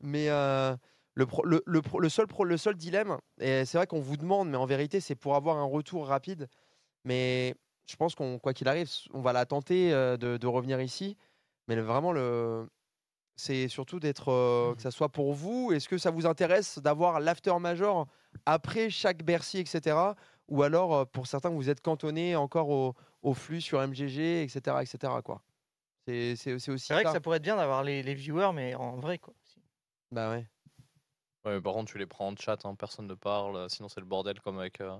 Mais 0.01 0.29
euh, 0.31 0.75
le 1.15 2.09
seul 2.09 2.27
pro- 2.27 2.45
le 2.45 2.57
seul 2.57 2.75
dilemme, 2.75 3.19
et 3.41 3.65
c'est 3.65 3.79
vrai 3.79 3.87
qu'on 3.87 4.01
vous 4.01 4.17
demande, 4.17 4.49
mais 4.51 4.57
en 4.57 4.67
vérité 4.67 5.01
c'est 5.01 5.15
pour 5.15 5.37
avoir 5.37 5.57
un 5.59 5.65
retour 5.65 6.07
rapide. 6.07 6.49
Mais 7.05 7.55
je 7.89 7.97
pense 7.97 8.15
qu'on 8.15 8.39
quoi 8.39 8.55
qu'il 8.55 8.69
arrive, 8.69 8.91
on 9.13 9.21
va 9.21 9.33
la 9.33 9.47
tenter 9.47 9.93
euh, 9.93 10.17
de, 10.17 10.37
de 10.37 10.47
revenir 10.47 10.81
ici. 10.81 11.17
Mais 11.69 11.77
le- 11.77 11.83
vraiment 11.83 12.13
le 12.13 12.69
c'est 13.37 13.69
surtout 13.69 14.01
d'être 14.01 14.31
euh, 14.33 14.75
que 14.75 14.83
ça 14.83 14.91
soit 14.91 15.11
pour 15.11 15.33
vous. 15.35 15.73
Est-ce 15.73 15.89
que 15.89 15.99
ça 15.99 16.11
vous 16.11 16.27
intéresse 16.27 16.79
d'avoir 16.81 17.21
l'after 17.21 17.57
major 17.61 18.07
après 18.47 18.91
chaque 18.91 19.23
Bercy, 19.25 19.59
etc. 19.59 19.97
Ou 20.49 20.63
alors 20.63 21.07
pour 21.11 21.27
certains 21.27 21.51
vous 21.51 21.69
êtes 21.71 21.81
cantonné 21.81 22.37
encore 22.37 22.71
au, 22.71 22.95
au 23.23 23.35
flux 23.35 23.61
sur 23.61 23.81
MGG, 23.81 24.43
etc. 24.43 24.83
etc. 24.83 25.13
quoi? 25.25 25.43
C'est 26.07 26.37
c'est- 26.37 26.59
c'est 26.59 26.73
aussi 26.73 26.87
C'est 26.87 26.95
vrai 26.95 27.05
que 27.05 27.13
ça. 27.13 27.21
pourrait 27.21 27.37
être 27.37 27.43
bien 27.45 27.57
d'avoir 27.57 27.85
les, 27.85 28.03
les 28.03 28.15
viewers, 28.15 28.53
mais 28.55 28.75
en 28.75 28.97
vrai 28.97 29.19
quoi. 29.19 29.35
Bah 30.11 30.31
ouais. 30.31 30.47
Ouais, 31.45 31.61
par 31.61 31.75
contre, 31.75 31.93
tu 31.93 31.99
les 31.99 32.07
prends 32.07 32.29
en 32.29 32.37
chat, 32.37 32.65
hein, 32.65 32.75
personne 32.75 33.07
ne 33.07 33.15
parle, 33.15 33.71
sinon 33.71 33.89
c'est 33.89 34.01
le 34.01 34.07
bordel 34.07 34.41
comme 34.41 34.59
avec. 34.59 34.81
euh, 34.81 34.97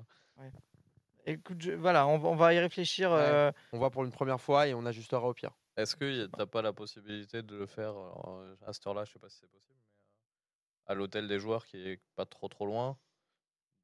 Écoute, 1.29 1.61
je- 1.61 1.73
voilà, 1.73 2.07
on, 2.07 2.19
va- 2.19 2.29
on 2.31 2.37
va 2.37 2.55
y 2.55 2.59
réfléchir. 2.59 3.11
Ouais. 3.11 3.17
euh, 3.19 3.53
On 3.73 3.79
voit 3.79 3.91
pour 3.91 4.05
une 4.05 4.11
première 4.13 4.41
fois 4.41 4.67
et 4.67 4.75
on 4.75 4.85
ajustera 4.87 5.23
au 5.29 5.35
pire. 5.35 5.53
Est-ce 5.77 5.97
que 5.97 6.25
a- 6.25 6.29
t'as 6.29 6.47
pas 6.47 6.61
la 6.63 6.73
possibilité 6.73 7.43
de 7.43 7.57
le 7.57 7.67
faire 7.67 7.91
alors, 7.91 8.39
euh, 8.41 8.57
à 8.67 8.73
cette 8.73 8.87
heure-là? 8.87 9.05
Je 9.05 9.13
sais 9.13 9.19
pas 9.19 9.29
si 9.29 9.39
c'est 9.41 9.51
possible, 9.51 9.79
mais 9.87 9.93
euh, 9.93 10.93
à 10.93 10.95
l'hôtel 10.95 11.29
des 11.29 11.39
joueurs 11.39 11.67
qui 11.67 11.79
est 11.89 12.03
pas 12.17 12.27
trop 12.27 12.49
trop 12.49 12.67
loin? 12.67 12.99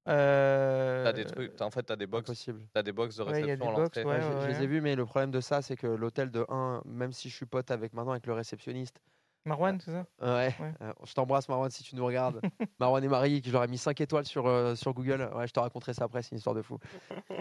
euh, 0.09 1.05
T'as 1.05 1.13
des 1.13 1.25
trucs, 1.27 1.55
t'as- 1.57 1.67
en 1.67 1.71
fait, 1.71 1.83
t'as 1.85 1.97
des 1.97 2.07
box, 2.07 2.31
Impossible. 2.31 2.69
t'as 2.73 2.83
des 2.83 2.93
box 2.93 3.17
de 3.17 3.23
Ouais, 3.27 3.43
il 3.43 3.47
y 3.47 3.51
a 3.51 3.57
réception 3.57 3.57
des 3.57 3.69
à 3.69 3.73
box, 3.73 3.73
l'entrée. 3.73 4.05
ouais, 4.05 4.17
Ouais, 4.17 4.21
je- 4.23 4.39
je, 4.39 4.47
ouais, 4.47 4.49
les 4.49 4.63
ai 4.63 4.67
vus, 4.69 4.81
mais 4.83 4.97
le 4.97 5.07
problème 5.07 5.31
de 5.31 5.41
ça, 5.41 5.63
c'est 5.63 5.77
que 5.77 5.87
l'hôtel 5.87 6.31
de 6.31 6.45
1, 6.49 6.83
même 6.87 7.13
si 7.13 7.31
je 7.31 7.37
suis 7.37 7.47
pote 7.47 7.71
avec 7.71 7.93
maintenant 7.95 8.13
avec 8.13 8.27
le 8.27 8.35
réceptionniste, 8.35 9.01
Marwan, 9.47 9.79
c'est 9.81 9.93
ça? 9.93 10.07
Ouais, 10.23 10.55
Ouais. 10.59 10.73
euh, 10.81 10.93
je 11.05 11.13
t'embrasse 11.13 11.49
Marwan 11.49 11.71
si 11.71 11.83
tu 11.83 11.97
nous 11.97 12.05
regardes. 12.05 12.41
Marwan 12.81 13.05
et 13.05 13.09
Marie, 13.09 13.43
qui 13.43 13.51
j'aurais 13.51 13.69
mis 13.69 13.77
5 13.79 14.01
étoiles 14.01 14.25
sur, 14.25 14.47
euh, 14.47 14.75
sur 14.75 14.95
Google. 14.95 15.31
Ouais, 15.35 15.47
je 15.47 15.53
te 15.53 15.61
raconterai 15.61 15.93
ça 15.93 16.05
après, 16.05 16.23
c'est 16.23 16.31
une 16.33 16.39
histoire 16.39 16.55
de 16.55 16.63
fou. 16.63 16.79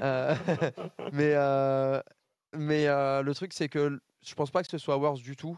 Euh, 0.02 0.36
mais 1.14 1.34
euh, 1.36 2.02
mais 2.56 2.88
euh, 2.88 3.22
le 3.22 3.34
truc, 3.34 3.54
c'est 3.54 3.70
que 3.70 4.00
je 4.26 4.36
pense 4.36 4.52
pas 4.52 4.64
que 4.64 4.70
ce 4.70 4.78
soit 4.78 4.98
worse 4.98 5.22
du 5.22 5.36
tout. 5.36 5.58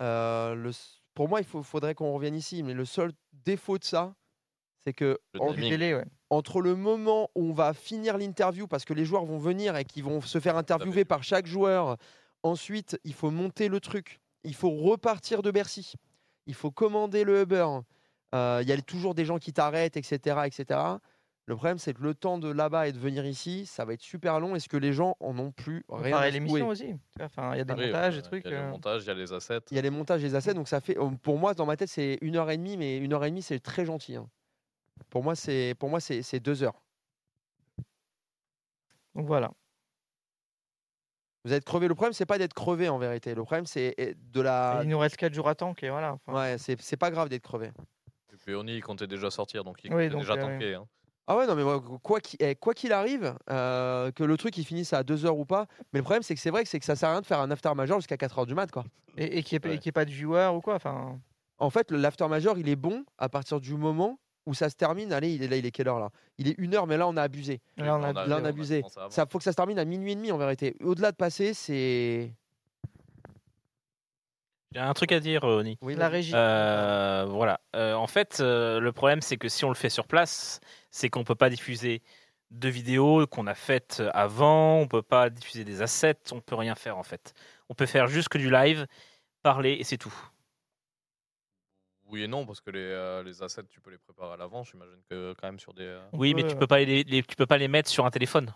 Euh, 0.00 0.54
le, 0.54 0.70
pour 1.14 1.28
moi, 1.28 1.40
il 1.40 1.46
faut, 1.46 1.62
faudrait 1.62 1.94
qu'on 1.94 2.12
revienne 2.12 2.34
ici, 2.34 2.62
mais 2.62 2.74
le 2.74 2.84
seul 2.84 3.12
défaut 3.32 3.78
de 3.78 3.84
ça, 3.84 4.14
c'est 4.84 4.92
que 4.92 5.20
Le 5.34 5.40
en- 5.40 5.48
Du 5.50 5.54
timing. 5.56 5.70
délai, 5.70 5.94
ouais. 5.94 6.04
entre 6.30 6.60
le 6.60 6.74
moment 6.74 7.30
où 7.36 7.50
on 7.50 7.52
va 7.52 7.72
finir 7.72 8.18
l'interview, 8.18 8.66
parce 8.66 8.84
que 8.84 8.94
les 8.94 9.04
joueurs 9.04 9.24
vont 9.24 9.38
venir 9.38 9.76
et 9.76 9.84
qui 9.84 10.02
vont 10.02 10.20
se 10.20 10.40
faire 10.40 10.56
interviewer 10.56 11.04
par 11.04 11.22
chaque 11.22 11.46
joueur, 11.46 11.98
ensuite 12.42 12.98
il 13.04 13.14
faut 13.14 13.30
monter 13.30 13.68
le 13.68 13.78
truc, 13.78 14.20
il 14.44 14.54
faut 14.54 14.70
repartir 14.70 15.42
de 15.42 15.50
Bercy, 15.50 15.94
il 16.46 16.54
faut 16.54 16.70
commander 16.70 17.24
le 17.24 17.42
Uber, 17.42 17.66
euh, 18.34 18.60
il 18.62 18.68
y 18.68 18.72
a 18.72 18.80
toujours 18.82 19.14
des 19.14 19.24
gens 19.24 19.38
qui 19.38 19.52
t'arrêtent, 19.52 19.96
etc., 19.96 20.16
etc. 20.46 20.80
Le 21.46 21.56
problème, 21.56 21.78
c'est 21.78 21.92
que 21.92 22.02
le 22.02 22.14
temps 22.14 22.38
de 22.38 22.48
là-bas 22.48 22.86
et 22.86 22.92
de 22.92 22.98
venir 22.98 23.26
ici, 23.26 23.66
ça 23.66 23.84
va 23.84 23.94
être 23.94 24.00
super 24.00 24.38
long. 24.38 24.54
Est-ce 24.54 24.68
que 24.68 24.76
les 24.76 24.92
gens 24.92 25.16
en 25.18 25.36
ont 25.40 25.50
plus 25.50 25.84
rien 25.88 26.16
à 26.16 26.30
l'émission 26.30 26.68
aussi. 26.68 26.94
Enfin, 27.20 27.54
il 27.54 27.58
y 27.58 27.60
a 27.60 27.64
des 27.64 27.72
Ah 27.72 27.76
oui, 27.76 27.86
montages, 27.86 28.16
des 28.16 28.22
trucs. 28.22 28.44
Il 28.44 28.52
y 28.52 28.54
a 28.54 28.58
euh, 28.60 28.64
le 28.66 28.70
montage, 28.70 29.02
il 29.02 29.06
y 29.08 29.10
a 29.10 29.14
les 29.14 29.32
assets. 29.32 29.58
Il 29.72 29.74
y 29.74 29.78
a 29.78 29.82
les 29.82 29.90
montages, 29.90 30.22
les 30.22 30.34
assets, 30.36 30.54
donc 30.54 30.68
ça 30.68 30.80
fait, 30.80 30.96
pour 31.22 31.38
moi, 31.38 31.52
dans 31.54 31.66
ma 31.66 31.76
tête, 31.76 31.88
c'est 31.88 32.18
une 32.22 32.36
heure 32.36 32.48
et 32.50 32.56
demie, 32.56 32.76
mais 32.76 32.96
une 32.98 33.12
heure 33.12 33.24
et 33.24 33.30
demie, 33.30 33.42
c'est 33.42 33.58
très 33.58 33.84
gentil. 33.84 34.14
hein. 34.14 34.30
Pour 35.10 35.24
moi, 35.24 35.34
c'est 35.34 35.74
pour 35.80 35.88
moi, 35.90 35.98
c'est 36.00 36.38
deux 36.40 36.62
heures. 36.62 36.80
Donc 39.14 39.26
voilà. 39.26 39.52
Vous 41.44 41.52
êtes 41.52 41.64
crevé. 41.64 41.88
Le 41.88 41.94
problème, 41.94 42.12
c'est 42.12 42.26
pas 42.26 42.38
d'être 42.38 42.54
crevé 42.54 42.88
en 42.88 42.98
vérité. 42.98 43.34
Le 43.34 43.42
problème, 43.42 43.66
c'est 43.66 43.94
eh, 43.98 44.14
de 44.14 44.40
la. 44.40 44.80
Il 44.82 44.88
nous 44.88 44.98
reste 44.98 45.16
4 45.16 45.34
jours 45.34 45.48
à 45.48 45.54
tanker, 45.54 45.90
voilà. 45.90 46.12
enfin. 46.26 46.38
Ouais, 46.38 46.58
c'est 46.58 46.80
c'est 46.80 46.96
pas 46.96 47.10
grave 47.10 47.28
d'être 47.28 47.42
crevé. 47.42 47.70
Et 48.32 48.36
puis 48.36 48.54
Oni, 48.54 48.76
il 48.76 48.80
comptait 48.82 49.06
déjà 49.06 49.30
sortir, 49.30 49.64
donc 49.64 49.80
il 49.84 49.88
Oui, 49.92 50.04
comptait 50.04 50.10
donc, 50.10 50.20
déjà 50.20 50.34
euh, 50.34 50.40
tanké. 50.52 50.74
hein. 50.74 50.86
Ah 51.26 51.36
ouais, 51.36 51.46
non, 51.46 51.54
mais 51.54 51.62
moi, 51.62 51.80
quoi 52.02 52.20
qu'il 52.20 52.36
eh, 52.42 52.54
quoi 52.56 52.74
qu'il 52.74 52.92
arrive, 52.92 53.34
euh, 53.50 54.10
que 54.12 54.24
le 54.24 54.36
truc 54.36 54.56
il 54.58 54.64
finisse 54.64 54.92
à 54.92 55.02
2 55.04 55.24
heures 55.24 55.38
ou 55.38 55.44
pas, 55.44 55.66
mais 55.92 56.00
le 56.00 56.02
problème, 56.02 56.22
c'est 56.22 56.34
que 56.34 56.40
c'est 56.40 56.50
vrai 56.50 56.62
que, 56.64 56.68
c'est 56.68 56.78
que 56.80 56.84
ça 56.84 56.96
sert 56.96 57.08
à 57.08 57.12
rien 57.12 57.20
de 57.20 57.26
faire 57.26 57.40
un 57.40 57.50
after 57.50 57.72
major 57.74 57.98
jusqu'à 58.00 58.16
4 58.16 58.38
heures 58.40 58.46
du 58.46 58.54
mat, 58.54 58.70
quoi. 58.70 58.84
Et, 59.16 59.38
et 59.38 59.42
qu'il 59.42 59.58
n'y 59.60 59.66
ait, 59.68 59.76
Ouais. 59.76 59.80
y 59.84 59.92
pas 59.92 60.04
de 60.04 60.10
viewer 60.10 60.50
ou 60.54 60.60
quoi. 60.60 60.74
Enfin, 60.74 61.18
En 61.58 61.70
fait, 61.70 61.90
le- 61.92 61.98
l'after 61.98 62.26
major, 62.28 62.58
il 62.58 62.68
est 62.68 62.76
bon 62.76 63.04
à 63.18 63.28
partir 63.28 63.60
du 63.60 63.74
moment 63.74 64.18
où 64.46 64.54
ça 64.54 64.68
se 64.70 64.76
termine. 64.76 65.12
Allez, 65.12 65.32
il 65.34 65.42
est 65.42 65.48
là, 65.48 65.56
il 65.56 65.66
est 65.66 65.70
quelle 65.70 65.88
heure 65.88 66.00
là? 66.00 66.10
Il 66.38 66.48
est 66.48 66.54
une 66.58 66.74
heure, 66.74 66.86
mais 66.86 66.96
là, 66.96 67.06
on 67.08 67.16
a 67.16 67.22
abusé. 67.22 67.60
là, 67.76 67.96
on 67.96 68.02
a, 68.02 68.12
Là, 68.26 68.38
on 68.40 68.44
abusé. 68.44 68.82
Ça 69.10 69.26
faut 69.26 69.38
que 69.38 69.44
ça 69.44 69.52
se 69.52 69.56
termine 69.56 69.78
à 69.78 69.84
minuit 69.84 70.12
et 70.12 70.14
demi 70.14 70.32
en 70.32 70.38
vérité. 70.38 70.76
Au-delà 70.80 71.12
de 71.12 71.16
passer, 71.16 71.54
c'est. 71.54 72.32
J'ai 74.74 74.80
un 74.80 74.94
truc 74.94 75.12
à 75.12 75.20
dire, 75.20 75.44
euh, 75.44 75.60
Oni. 75.60 75.76
Oui, 75.82 75.94
la 75.94 76.08
régie. 76.08 76.32
Euh, 76.34 77.26
voilà. 77.28 77.60
Euh, 77.76 77.92
en 77.94 78.06
fait, 78.06 78.38
euh, 78.40 78.80
le 78.80 78.92
problème, 78.92 79.20
c'est 79.20 79.36
que 79.36 79.48
si 79.48 79.64
on 79.64 79.68
le 79.68 79.74
fait 79.74 79.90
sur 79.90 80.06
place, 80.06 80.60
c'est 80.90 81.10
qu'on 81.10 81.24
peut 81.24 81.34
pas 81.34 81.50
diffuser 81.50 82.02
de 82.50 82.68
vidéos 82.68 83.26
qu'on 83.26 83.46
a 83.46 83.54
faites 83.54 84.02
avant, 84.12 84.78
on 84.78 84.86
peut 84.86 85.02
pas 85.02 85.30
diffuser 85.30 85.64
des 85.64 85.82
assets, 85.82 86.32
on 86.32 86.40
peut 86.40 86.54
rien 86.54 86.74
faire 86.74 86.98
en 86.98 87.02
fait. 87.02 87.34
On 87.70 87.74
peut 87.74 87.86
faire 87.86 88.08
juste 88.08 88.28
que 88.28 88.36
du 88.38 88.50
live, 88.50 88.86
parler 89.42 89.72
et 89.72 89.84
c'est 89.84 89.96
tout. 89.96 90.14
Oui 92.12 92.22
et 92.22 92.28
non, 92.28 92.44
parce 92.46 92.60
que 92.60 92.70
les, 92.70 92.78
euh, 92.78 93.22
les 93.22 93.42
assets, 93.42 93.64
tu 93.70 93.80
peux 93.80 93.90
les 93.90 93.98
préparer 93.98 94.34
à 94.34 94.36
l'avance. 94.36 94.68
J'imagine 94.70 95.00
que 95.08 95.34
quand 95.40 95.48
même 95.48 95.58
sur 95.58 95.72
des. 95.74 95.84
euh, 95.84 96.00
Oui, 96.12 96.34
mais 96.34 96.42
peut, 96.42 96.48
tu 96.50 96.56
peux 96.56 96.66
pas 96.66 96.78
les, 96.78 97.02
les- 97.04 97.22
tu 97.22 97.34
peux 97.36 97.46
pas 97.46 97.56
les 97.58 97.68
mettre 97.68 97.88
sur 97.88 98.04
un 98.06 98.10
téléphone. 98.10 98.54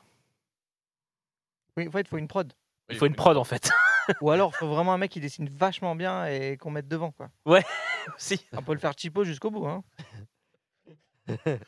Oui, 1.76 1.88
en 1.88 1.90
fait, 1.90 2.00
il 2.02 2.06
faut 2.08 2.18
une 2.18 2.28
prod. 2.28 2.52
Il 2.90 2.96
faut 2.96 3.06
une 3.06 3.14
prod 3.16 3.36
en 3.36 3.44
fait. 3.44 3.70
Ou 4.20 4.30
alors, 4.30 4.52
il 4.54 4.58
faut 4.58 4.68
vraiment 4.68 4.92
un 4.92 4.98
mec 4.98 5.10
qui 5.10 5.20
dessine 5.20 5.48
vachement 5.48 5.96
bien 5.96 6.26
et 6.26 6.56
qu'on 6.58 6.70
mette 6.70 6.86
devant. 6.86 7.10
Quoi. 7.12 7.28
si. 8.18 8.44
On 8.52 8.62
peut 8.62 8.74
le 8.74 8.78
faire 8.78 8.92
cheapo 8.96 9.24
jusqu'au 9.24 9.50
bout. 9.50 9.66
Hein. 9.66 9.82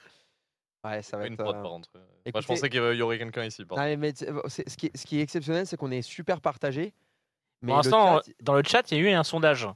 Ouais, 0.84 1.02
ça 1.02 1.16
va 1.18 1.26
Une 1.26 1.32
être. 1.32 1.42
prod 1.42 1.56
euh, 1.56 1.60
par 1.62 1.70
contre. 1.72 1.88
Moi, 1.94 2.04
écoutez- 2.24 2.42
je 2.42 2.46
pensais 2.46 2.68
qu'il 2.70 2.80
y 2.80 2.82
avait- 2.84 2.94
il 2.94 2.98
y 2.98 3.02
aurait 3.02 3.18
quelqu'un 3.18 3.44
ici. 3.44 3.64
pardon. 3.64 3.82
Non, 3.82 3.88
mais- 3.88 3.96
mais 3.96 4.12
c'est- 4.14 4.30
c'est- 4.46 4.68
ce, 4.68 4.76
qui 4.76 4.86
est, 4.86 4.96
ce 4.96 5.04
qui 5.06 5.18
est 5.18 5.22
exceptionnel, 5.22 5.66
c'est 5.66 5.76
qu'on 5.76 5.90
est 5.90 6.02
super 6.02 6.40
partagé. 6.40 6.94
Mais 7.62 7.72
Pour 7.72 7.78
le 7.78 7.90
l'instant, 7.90 8.20
chat, 8.22 8.32
dans 8.40 8.54
le 8.54 8.62
chat, 8.64 8.90
il 8.92 8.98
y 8.98 9.00
a 9.00 9.10
eu 9.10 9.12
un 9.12 9.24
sondage. 9.24 9.66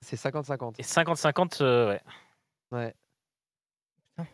C'est 0.00 0.16
50-50. 0.16 0.74
Et 0.78 0.82
50-50, 0.82 1.62
euh, 1.62 1.88
ouais. 1.90 2.00
Ouais. 2.70 2.94
Putain. 4.16 4.28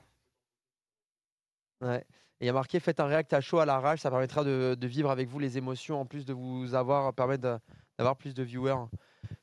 Ouais. 1.81 2.07
Et 2.41 2.45
il 2.45 2.47
y 2.47 2.51
a 2.51 2.53
marqué 2.53 2.81
faites 2.81 2.99
un 3.01 3.07
react 3.07 3.33
à 3.33 3.41
chaud 3.41 3.59
à 3.61 3.67
la 3.67 3.79
rage, 3.79 4.01
ça 4.01 4.11
permettra 4.11 4.43
de, 4.45 4.77
de 4.79 4.87
vivre 4.87 5.11
avec 5.11 5.29
vous 5.29 5.39
les 5.39 5.59
émotions 5.59 6.01
en 6.01 6.07
plus 6.07 6.25
de 6.25 6.33
vous 6.33 6.75
avoir 6.75 7.15
permettre 7.15 7.61
d'avoir 7.99 8.17
plus 8.17 8.35
de 8.35 8.43
viewers. 8.43 8.87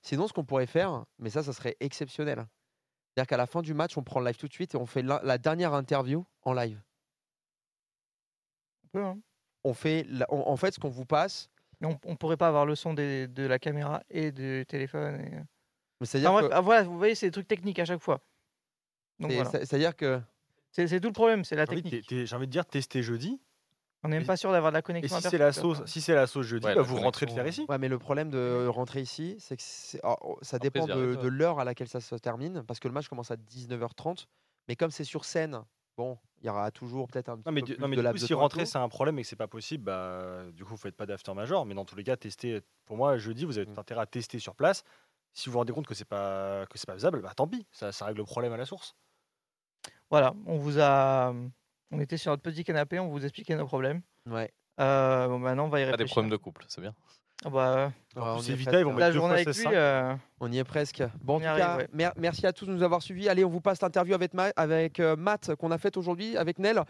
Sinon, 0.02 0.28
ce 0.28 0.34
qu'on 0.34 0.44
pourrait 0.44 0.66
faire, 0.66 1.06
mais 1.18 1.30
ça, 1.30 1.42
ça 1.44 1.54
serait 1.54 1.78
exceptionnel. 1.80 2.46
C'est-à-dire 3.16 3.28
qu'à 3.28 3.38
la 3.38 3.46
fin 3.48 3.62
du 3.62 3.74
match, 3.74 3.98
on 3.98 4.04
prend 4.04 4.20
le 4.20 4.26
live 4.28 4.38
tout 4.38 4.48
de 4.48 4.54
suite 4.54 4.76
et 4.76 4.78
on 4.78 4.86
fait 4.86 5.02
la, 5.02 5.22
la 5.24 5.38
dernière 5.38 5.74
interview 5.74 6.26
en 6.44 6.54
live. 6.54 6.82
On 8.84 8.88
peut, 8.90 9.04
hein. 9.06 9.20
On 9.64 9.74
fait, 9.74 10.04
la- 10.10 10.26
on- 10.30 10.48
en 10.48 10.58
fait, 10.58 10.74
ce 10.74 10.80
qu'on 10.80 10.90
vous 10.90 11.06
passe, 11.06 11.50
Mais 11.82 11.88
on, 11.88 11.98
on 12.06 12.16
pourrait 12.18 12.36
pas 12.38 12.50
avoir 12.50 12.66
le 12.66 12.76
son 12.76 12.94
des- 12.94 13.28
de 13.30 13.44
la 13.44 13.58
caméra 13.60 14.04
et 14.10 14.32
du 14.34 14.66
téléphone. 14.68 15.22
et- 15.22 15.42
mais 16.00 16.06
c'est-à-dire 16.08 16.32
Enfin, 16.32 16.42
bref, 16.42 16.50
que, 16.50 16.54
ah, 16.56 16.62
voilà, 16.62 16.84
vous 16.84 16.98
voyez, 16.98 17.16
c'est 17.16 17.28
des 17.28 17.32
trucs 17.32 17.48
techniques 17.48 17.80
à 17.80 17.86
chaque 17.86 18.02
fois. 18.02 18.22
Donc 19.20 19.32
voilà. 19.34 19.50
c'est-à-dire 19.52 19.96
que 19.96 20.22
C'est 20.72 20.88
c'est 20.88 21.00
tout 21.00 21.08
le 21.10 21.14
problème, 21.14 21.44
c'est 21.44 21.56
la 21.56 21.68
technique. 21.68 22.06
j'ai 22.10 22.36
envie 22.36 22.48
de 22.48 22.52
dire 22.52 22.66
tester 22.66 23.02
jeudi. 23.04 23.40
On 24.04 24.08
n'est 24.10 24.18
même 24.18 24.26
pas 24.26 24.38
sûr 24.38 24.52
d'avoir 24.54 24.72
de 24.72 24.76
la 24.76 24.80
Et 24.80 24.84
connexion. 24.84 25.18
si 25.18 25.24
c'est 25.24 25.38
la 25.38 25.52
sauce, 25.52 25.82
si 25.86 26.00
c'est 26.02 26.14
la 26.16 26.26
sauce 26.28 26.46
jeudi, 26.46 26.66
Ouais, 26.68 26.76
bah, 26.76 26.82
vous 26.82 26.96
rentrez 26.98 27.26
le 27.26 27.32
faire 27.34 27.46
ici. 27.48 27.66
Ouais, 27.68 27.78
mais 27.78 27.90
le 27.90 28.00
problème 28.00 28.30
de 28.30 28.68
rentrer 28.68 29.02
ici, 29.02 29.36
c'est 29.40 29.58
que 29.58 29.98
alors, 30.04 30.18
oh, 30.22 30.38
ça 30.42 30.58
dépend 30.58 30.86
de, 30.88 31.28
l'heure 31.28 31.60
à 31.60 31.66
laquelle 31.66 31.90
ça 31.90 32.00
se 32.00 32.16
termine, 32.16 32.64
parce 32.66 32.80
que 32.80 32.88
le 32.88 32.94
match 32.94 33.08
commence 33.10 33.32
à 33.32 33.36
19h30. 33.36 34.28
Mais 34.70 34.76
comme 34.76 34.92
c'est 34.92 35.04
sur 35.04 35.26
scène, 35.26 35.66
bon, 35.98 36.18
il 36.42 36.46
y 36.48 36.50
aura 36.50 36.72
toujours 36.72 37.08
peut-être 37.08 37.30
un 37.30 37.38
petit 37.38 37.46
Non 37.46 37.52
mais, 37.52 37.62
peu 37.62 37.66
du, 37.66 37.74
plus 37.74 37.82
non, 37.82 37.88
mais 37.90 37.98
de 37.98 38.02
du 38.02 38.08
coup, 38.08 38.18
de 38.18 38.28
si 38.28 38.34
rentrer 38.34 38.66
c'est 38.66 38.78
un 38.78 38.88
problème 38.90 39.20
et 39.20 39.24
que 39.24 39.28
c'est 39.28 39.36
pas 39.36 39.48
possible, 39.48 39.84
bah 39.84 40.44
du 40.54 40.64
coup 40.64 40.72
vous 40.72 40.78
faites 40.78 40.96
pas 40.96 41.06
d'after 41.06 41.34
major. 41.34 41.66
Mais 41.66 41.76
dans 41.76 41.86
tous 41.86 41.96
les 41.96 42.04
cas, 42.04 42.16
tester. 42.18 42.62
Pour 42.86 42.96
moi, 42.98 43.18
jeudi, 43.18 43.46
vous 43.46 43.58
avez 43.58 43.68
tout 43.68 43.74
Mm. 43.74 43.80
intérêt 43.80 44.02
à 44.02 44.06
tester 44.06 44.40
sur 44.40 44.56
place. 44.56 44.84
Si 45.34 45.48
vous 45.48 45.54
vous 45.54 45.60
rendez 45.60 45.74
compte 45.74 45.88
que 45.88 45.94
c'est 45.94 46.06
pas 46.06 46.66
que 46.70 46.78
c'est 46.78 46.88
pas 46.88 46.94
faisable, 46.94 47.22
bah 47.22 47.34
tant 47.36 47.48
pis, 47.48 47.66
ça, 47.72 47.92
ça 47.92 48.06
règle 48.06 48.20
le 48.20 48.26
problème 48.26 48.52
à 48.54 48.58
la 48.58 48.66
source. 48.66 48.96
Voilà, 50.10 50.34
on 50.46 50.58
vous 50.58 50.80
a. 50.80 51.34
On 51.92 52.00
était 52.00 52.18
sur 52.18 52.32
notre 52.32 52.44
petit 52.44 52.64
canapé, 52.64 53.00
on 53.00 53.08
vous 53.10 53.24
expliquait 53.24 53.56
nos 53.56 53.66
problèmes. 53.66 54.02
Ouais. 54.26 54.52
Euh, 54.80 55.28
bon, 55.28 55.40
maintenant, 55.40 55.66
on 55.66 55.70
va 55.70 55.80
y 55.80 55.84
Pas 55.84 55.88
des 55.88 55.92
réfléchir. 55.94 56.14
problèmes 56.14 56.32
de 56.32 56.38
couple, 56.38 56.66
c'est 56.68 56.82
bien. 56.82 56.94
Ah 57.46 57.50
bah, 57.50 57.92
Ouais, 58.16 58.22
on 58.24 58.40
y 58.40 58.44
c'est 58.44 58.52
est 58.52 58.56
Vita, 58.56 58.72
presque. 58.72 58.82
ils 58.82 58.86
vont 58.86 58.92
la 58.92 58.96
mettre 58.98 59.08
deux 59.08 59.20
journée 59.20 59.44
fois 59.44 59.52
avec 59.52 59.58
lui, 59.58 59.76
euh, 59.76 60.16
On 60.42 60.52
y 60.52 60.58
est 60.58 60.64
presque. 60.66 61.04
Bon, 61.22 61.34
en 61.34 61.38
On 61.38 61.40
tout 61.40 61.46
y 61.46 61.48
arrive, 61.48 61.64
cas, 61.64 61.78
ouais. 61.78 61.88
mer- 61.94 62.14
merci 62.18 62.46
à 62.46 62.52
tous 62.54 62.66
de 62.66 62.72
nous 62.74 62.84
avoir 62.84 63.02
suivis. 63.02 63.30
Allez, 63.30 63.46
on 63.46 63.50
vous 63.50 63.62
passe 63.62 63.82
l'interview 63.82 64.14
avec, 64.14 64.34
Ma- 64.34 64.52
avec 64.58 65.00
euh, 65.00 65.16
Matt 65.16 65.56
qu'on 65.56 65.72
a 65.72 65.78
faite 65.78 65.96
aujourd'hui 65.98 66.36
avec 66.38 66.60
Nel. 66.60 66.84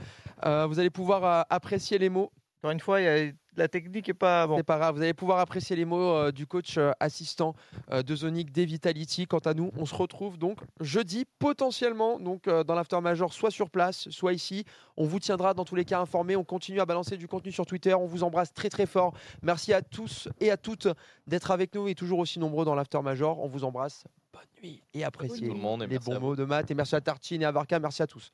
Euh, 0.45 0.66
vous 0.66 0.80
allez 0.80 0.90
pouvoir 0.90 1.24
euh, 1.24 1.42
apprécier 1.50 1.98
les 2.00 2.09
mots. 2.09 2.32
encore 2.61 2.72
une 2.72 2.80
fois, 2.80 3.00
il 3.00 3.03
y 3.03 3.08
a- 3.30 3.32
la 3.59 3.67
technique 3.67 4.09
est 4.09 4.13
pas 4.13 4.47
bon. 4.47 4.57
C'est 4.57 4.63
pas 4.63 4.77
grave, 4.77 4.95
vous 4.95 5.01
allez 5.01 5.13
pouvoir 5.13 5.39
apprécier 5.39 5.75
les 5.75 5.85
mots 5.85 6.15
euh, 6.15 6.31
du 6.31 6.47
coach 6.47 6.77
euh, 6.77 6.91
assistant 6.99 7.55
euh, 7.91 8.01
de 8.01 8.15
Zonic 8.15 8.51
des 8.51 8.65
Vitality. 8.65 9.27
Quant 9.27 9.39
à 9.39 9.53
nous, 9.53 9.71
on 9.77 9.85
se 9.85 9.93
retrouve 9.93 10.38
donc 10.38 10.59
jeudi, 10.79 11.25
potentiellement 11.38 12.19
donc 12.19 12.47
euh, 12.47 12.63
dans 12.63 12.73
l'after 12.73 12.99
major, 13.01 13.33
soit 13.33 13.51
sur 13.51 13.69
place, 13.69 14.09
soit 14.09 14.33
ici. 14.33 14.65
On 14.97 15.05
vous 15.05 15.19
tiendra 15.19 15.53
dans 15.53 15.65
tous 15.65 15.75
les 15.75 15.85
cas 15.85 15.99
informés. 15.99 16.35
On 16.35 16.43
continue 16.43 16.79
à 16.79 16.85
balancer 16.85 17.17
du 17.17 17.27
contenu 17.27 17.51
sur 17.51 17.65
Twitter. 17.65 17.93
On 17.93 18.05
vous 18.07 18.23
embrasse 18.23 18.53
très 18.53 18.69
très 18.69 18.85
fort. 18.85 19.13
Merci 19.43 19.73
à 19.73 19.81
tous 19.81 20.29
et 20.39 20.49
à 20.49 20.57
toutes 20.57 20.88
d'être 21.27 21.51
avec 21.51 21.75
nous 21.75 21.88
et 21.88 21.95
toujours 21.95 22.19
aussi 22.19 22.39
nombreux 22.39 22.65
dans 22.65 22.75
l'after 22.75 23.01
major. 23.01 23.39
On 23.39 23.47
vous 23.47 23.63
embrasse. 23.65 24.03
Bonne 24.31 24.41
nuit 24.63 24.81
et 24.93 25.03
appréciez 25.03 25.47
Tout 25.47 25.53
le 25.53 25.59
monde 25.59 25.83
et 25.83 25.88
les 25.88 25.99
bons 25.99 26.19
mots 26.19 26.35
de 26.35 26.45
Matt. 26.45 26.71
Et 26.71 26.75
merci 26.75 26.95
à 26.95 27.01
Tartine 27.01 27.41
et 27.41 27.45
à 27.45 27.51
Varka. 27.51 27.77
Merci 27.79 28.01
à 28.01 28.07
tous. 28.07 28.31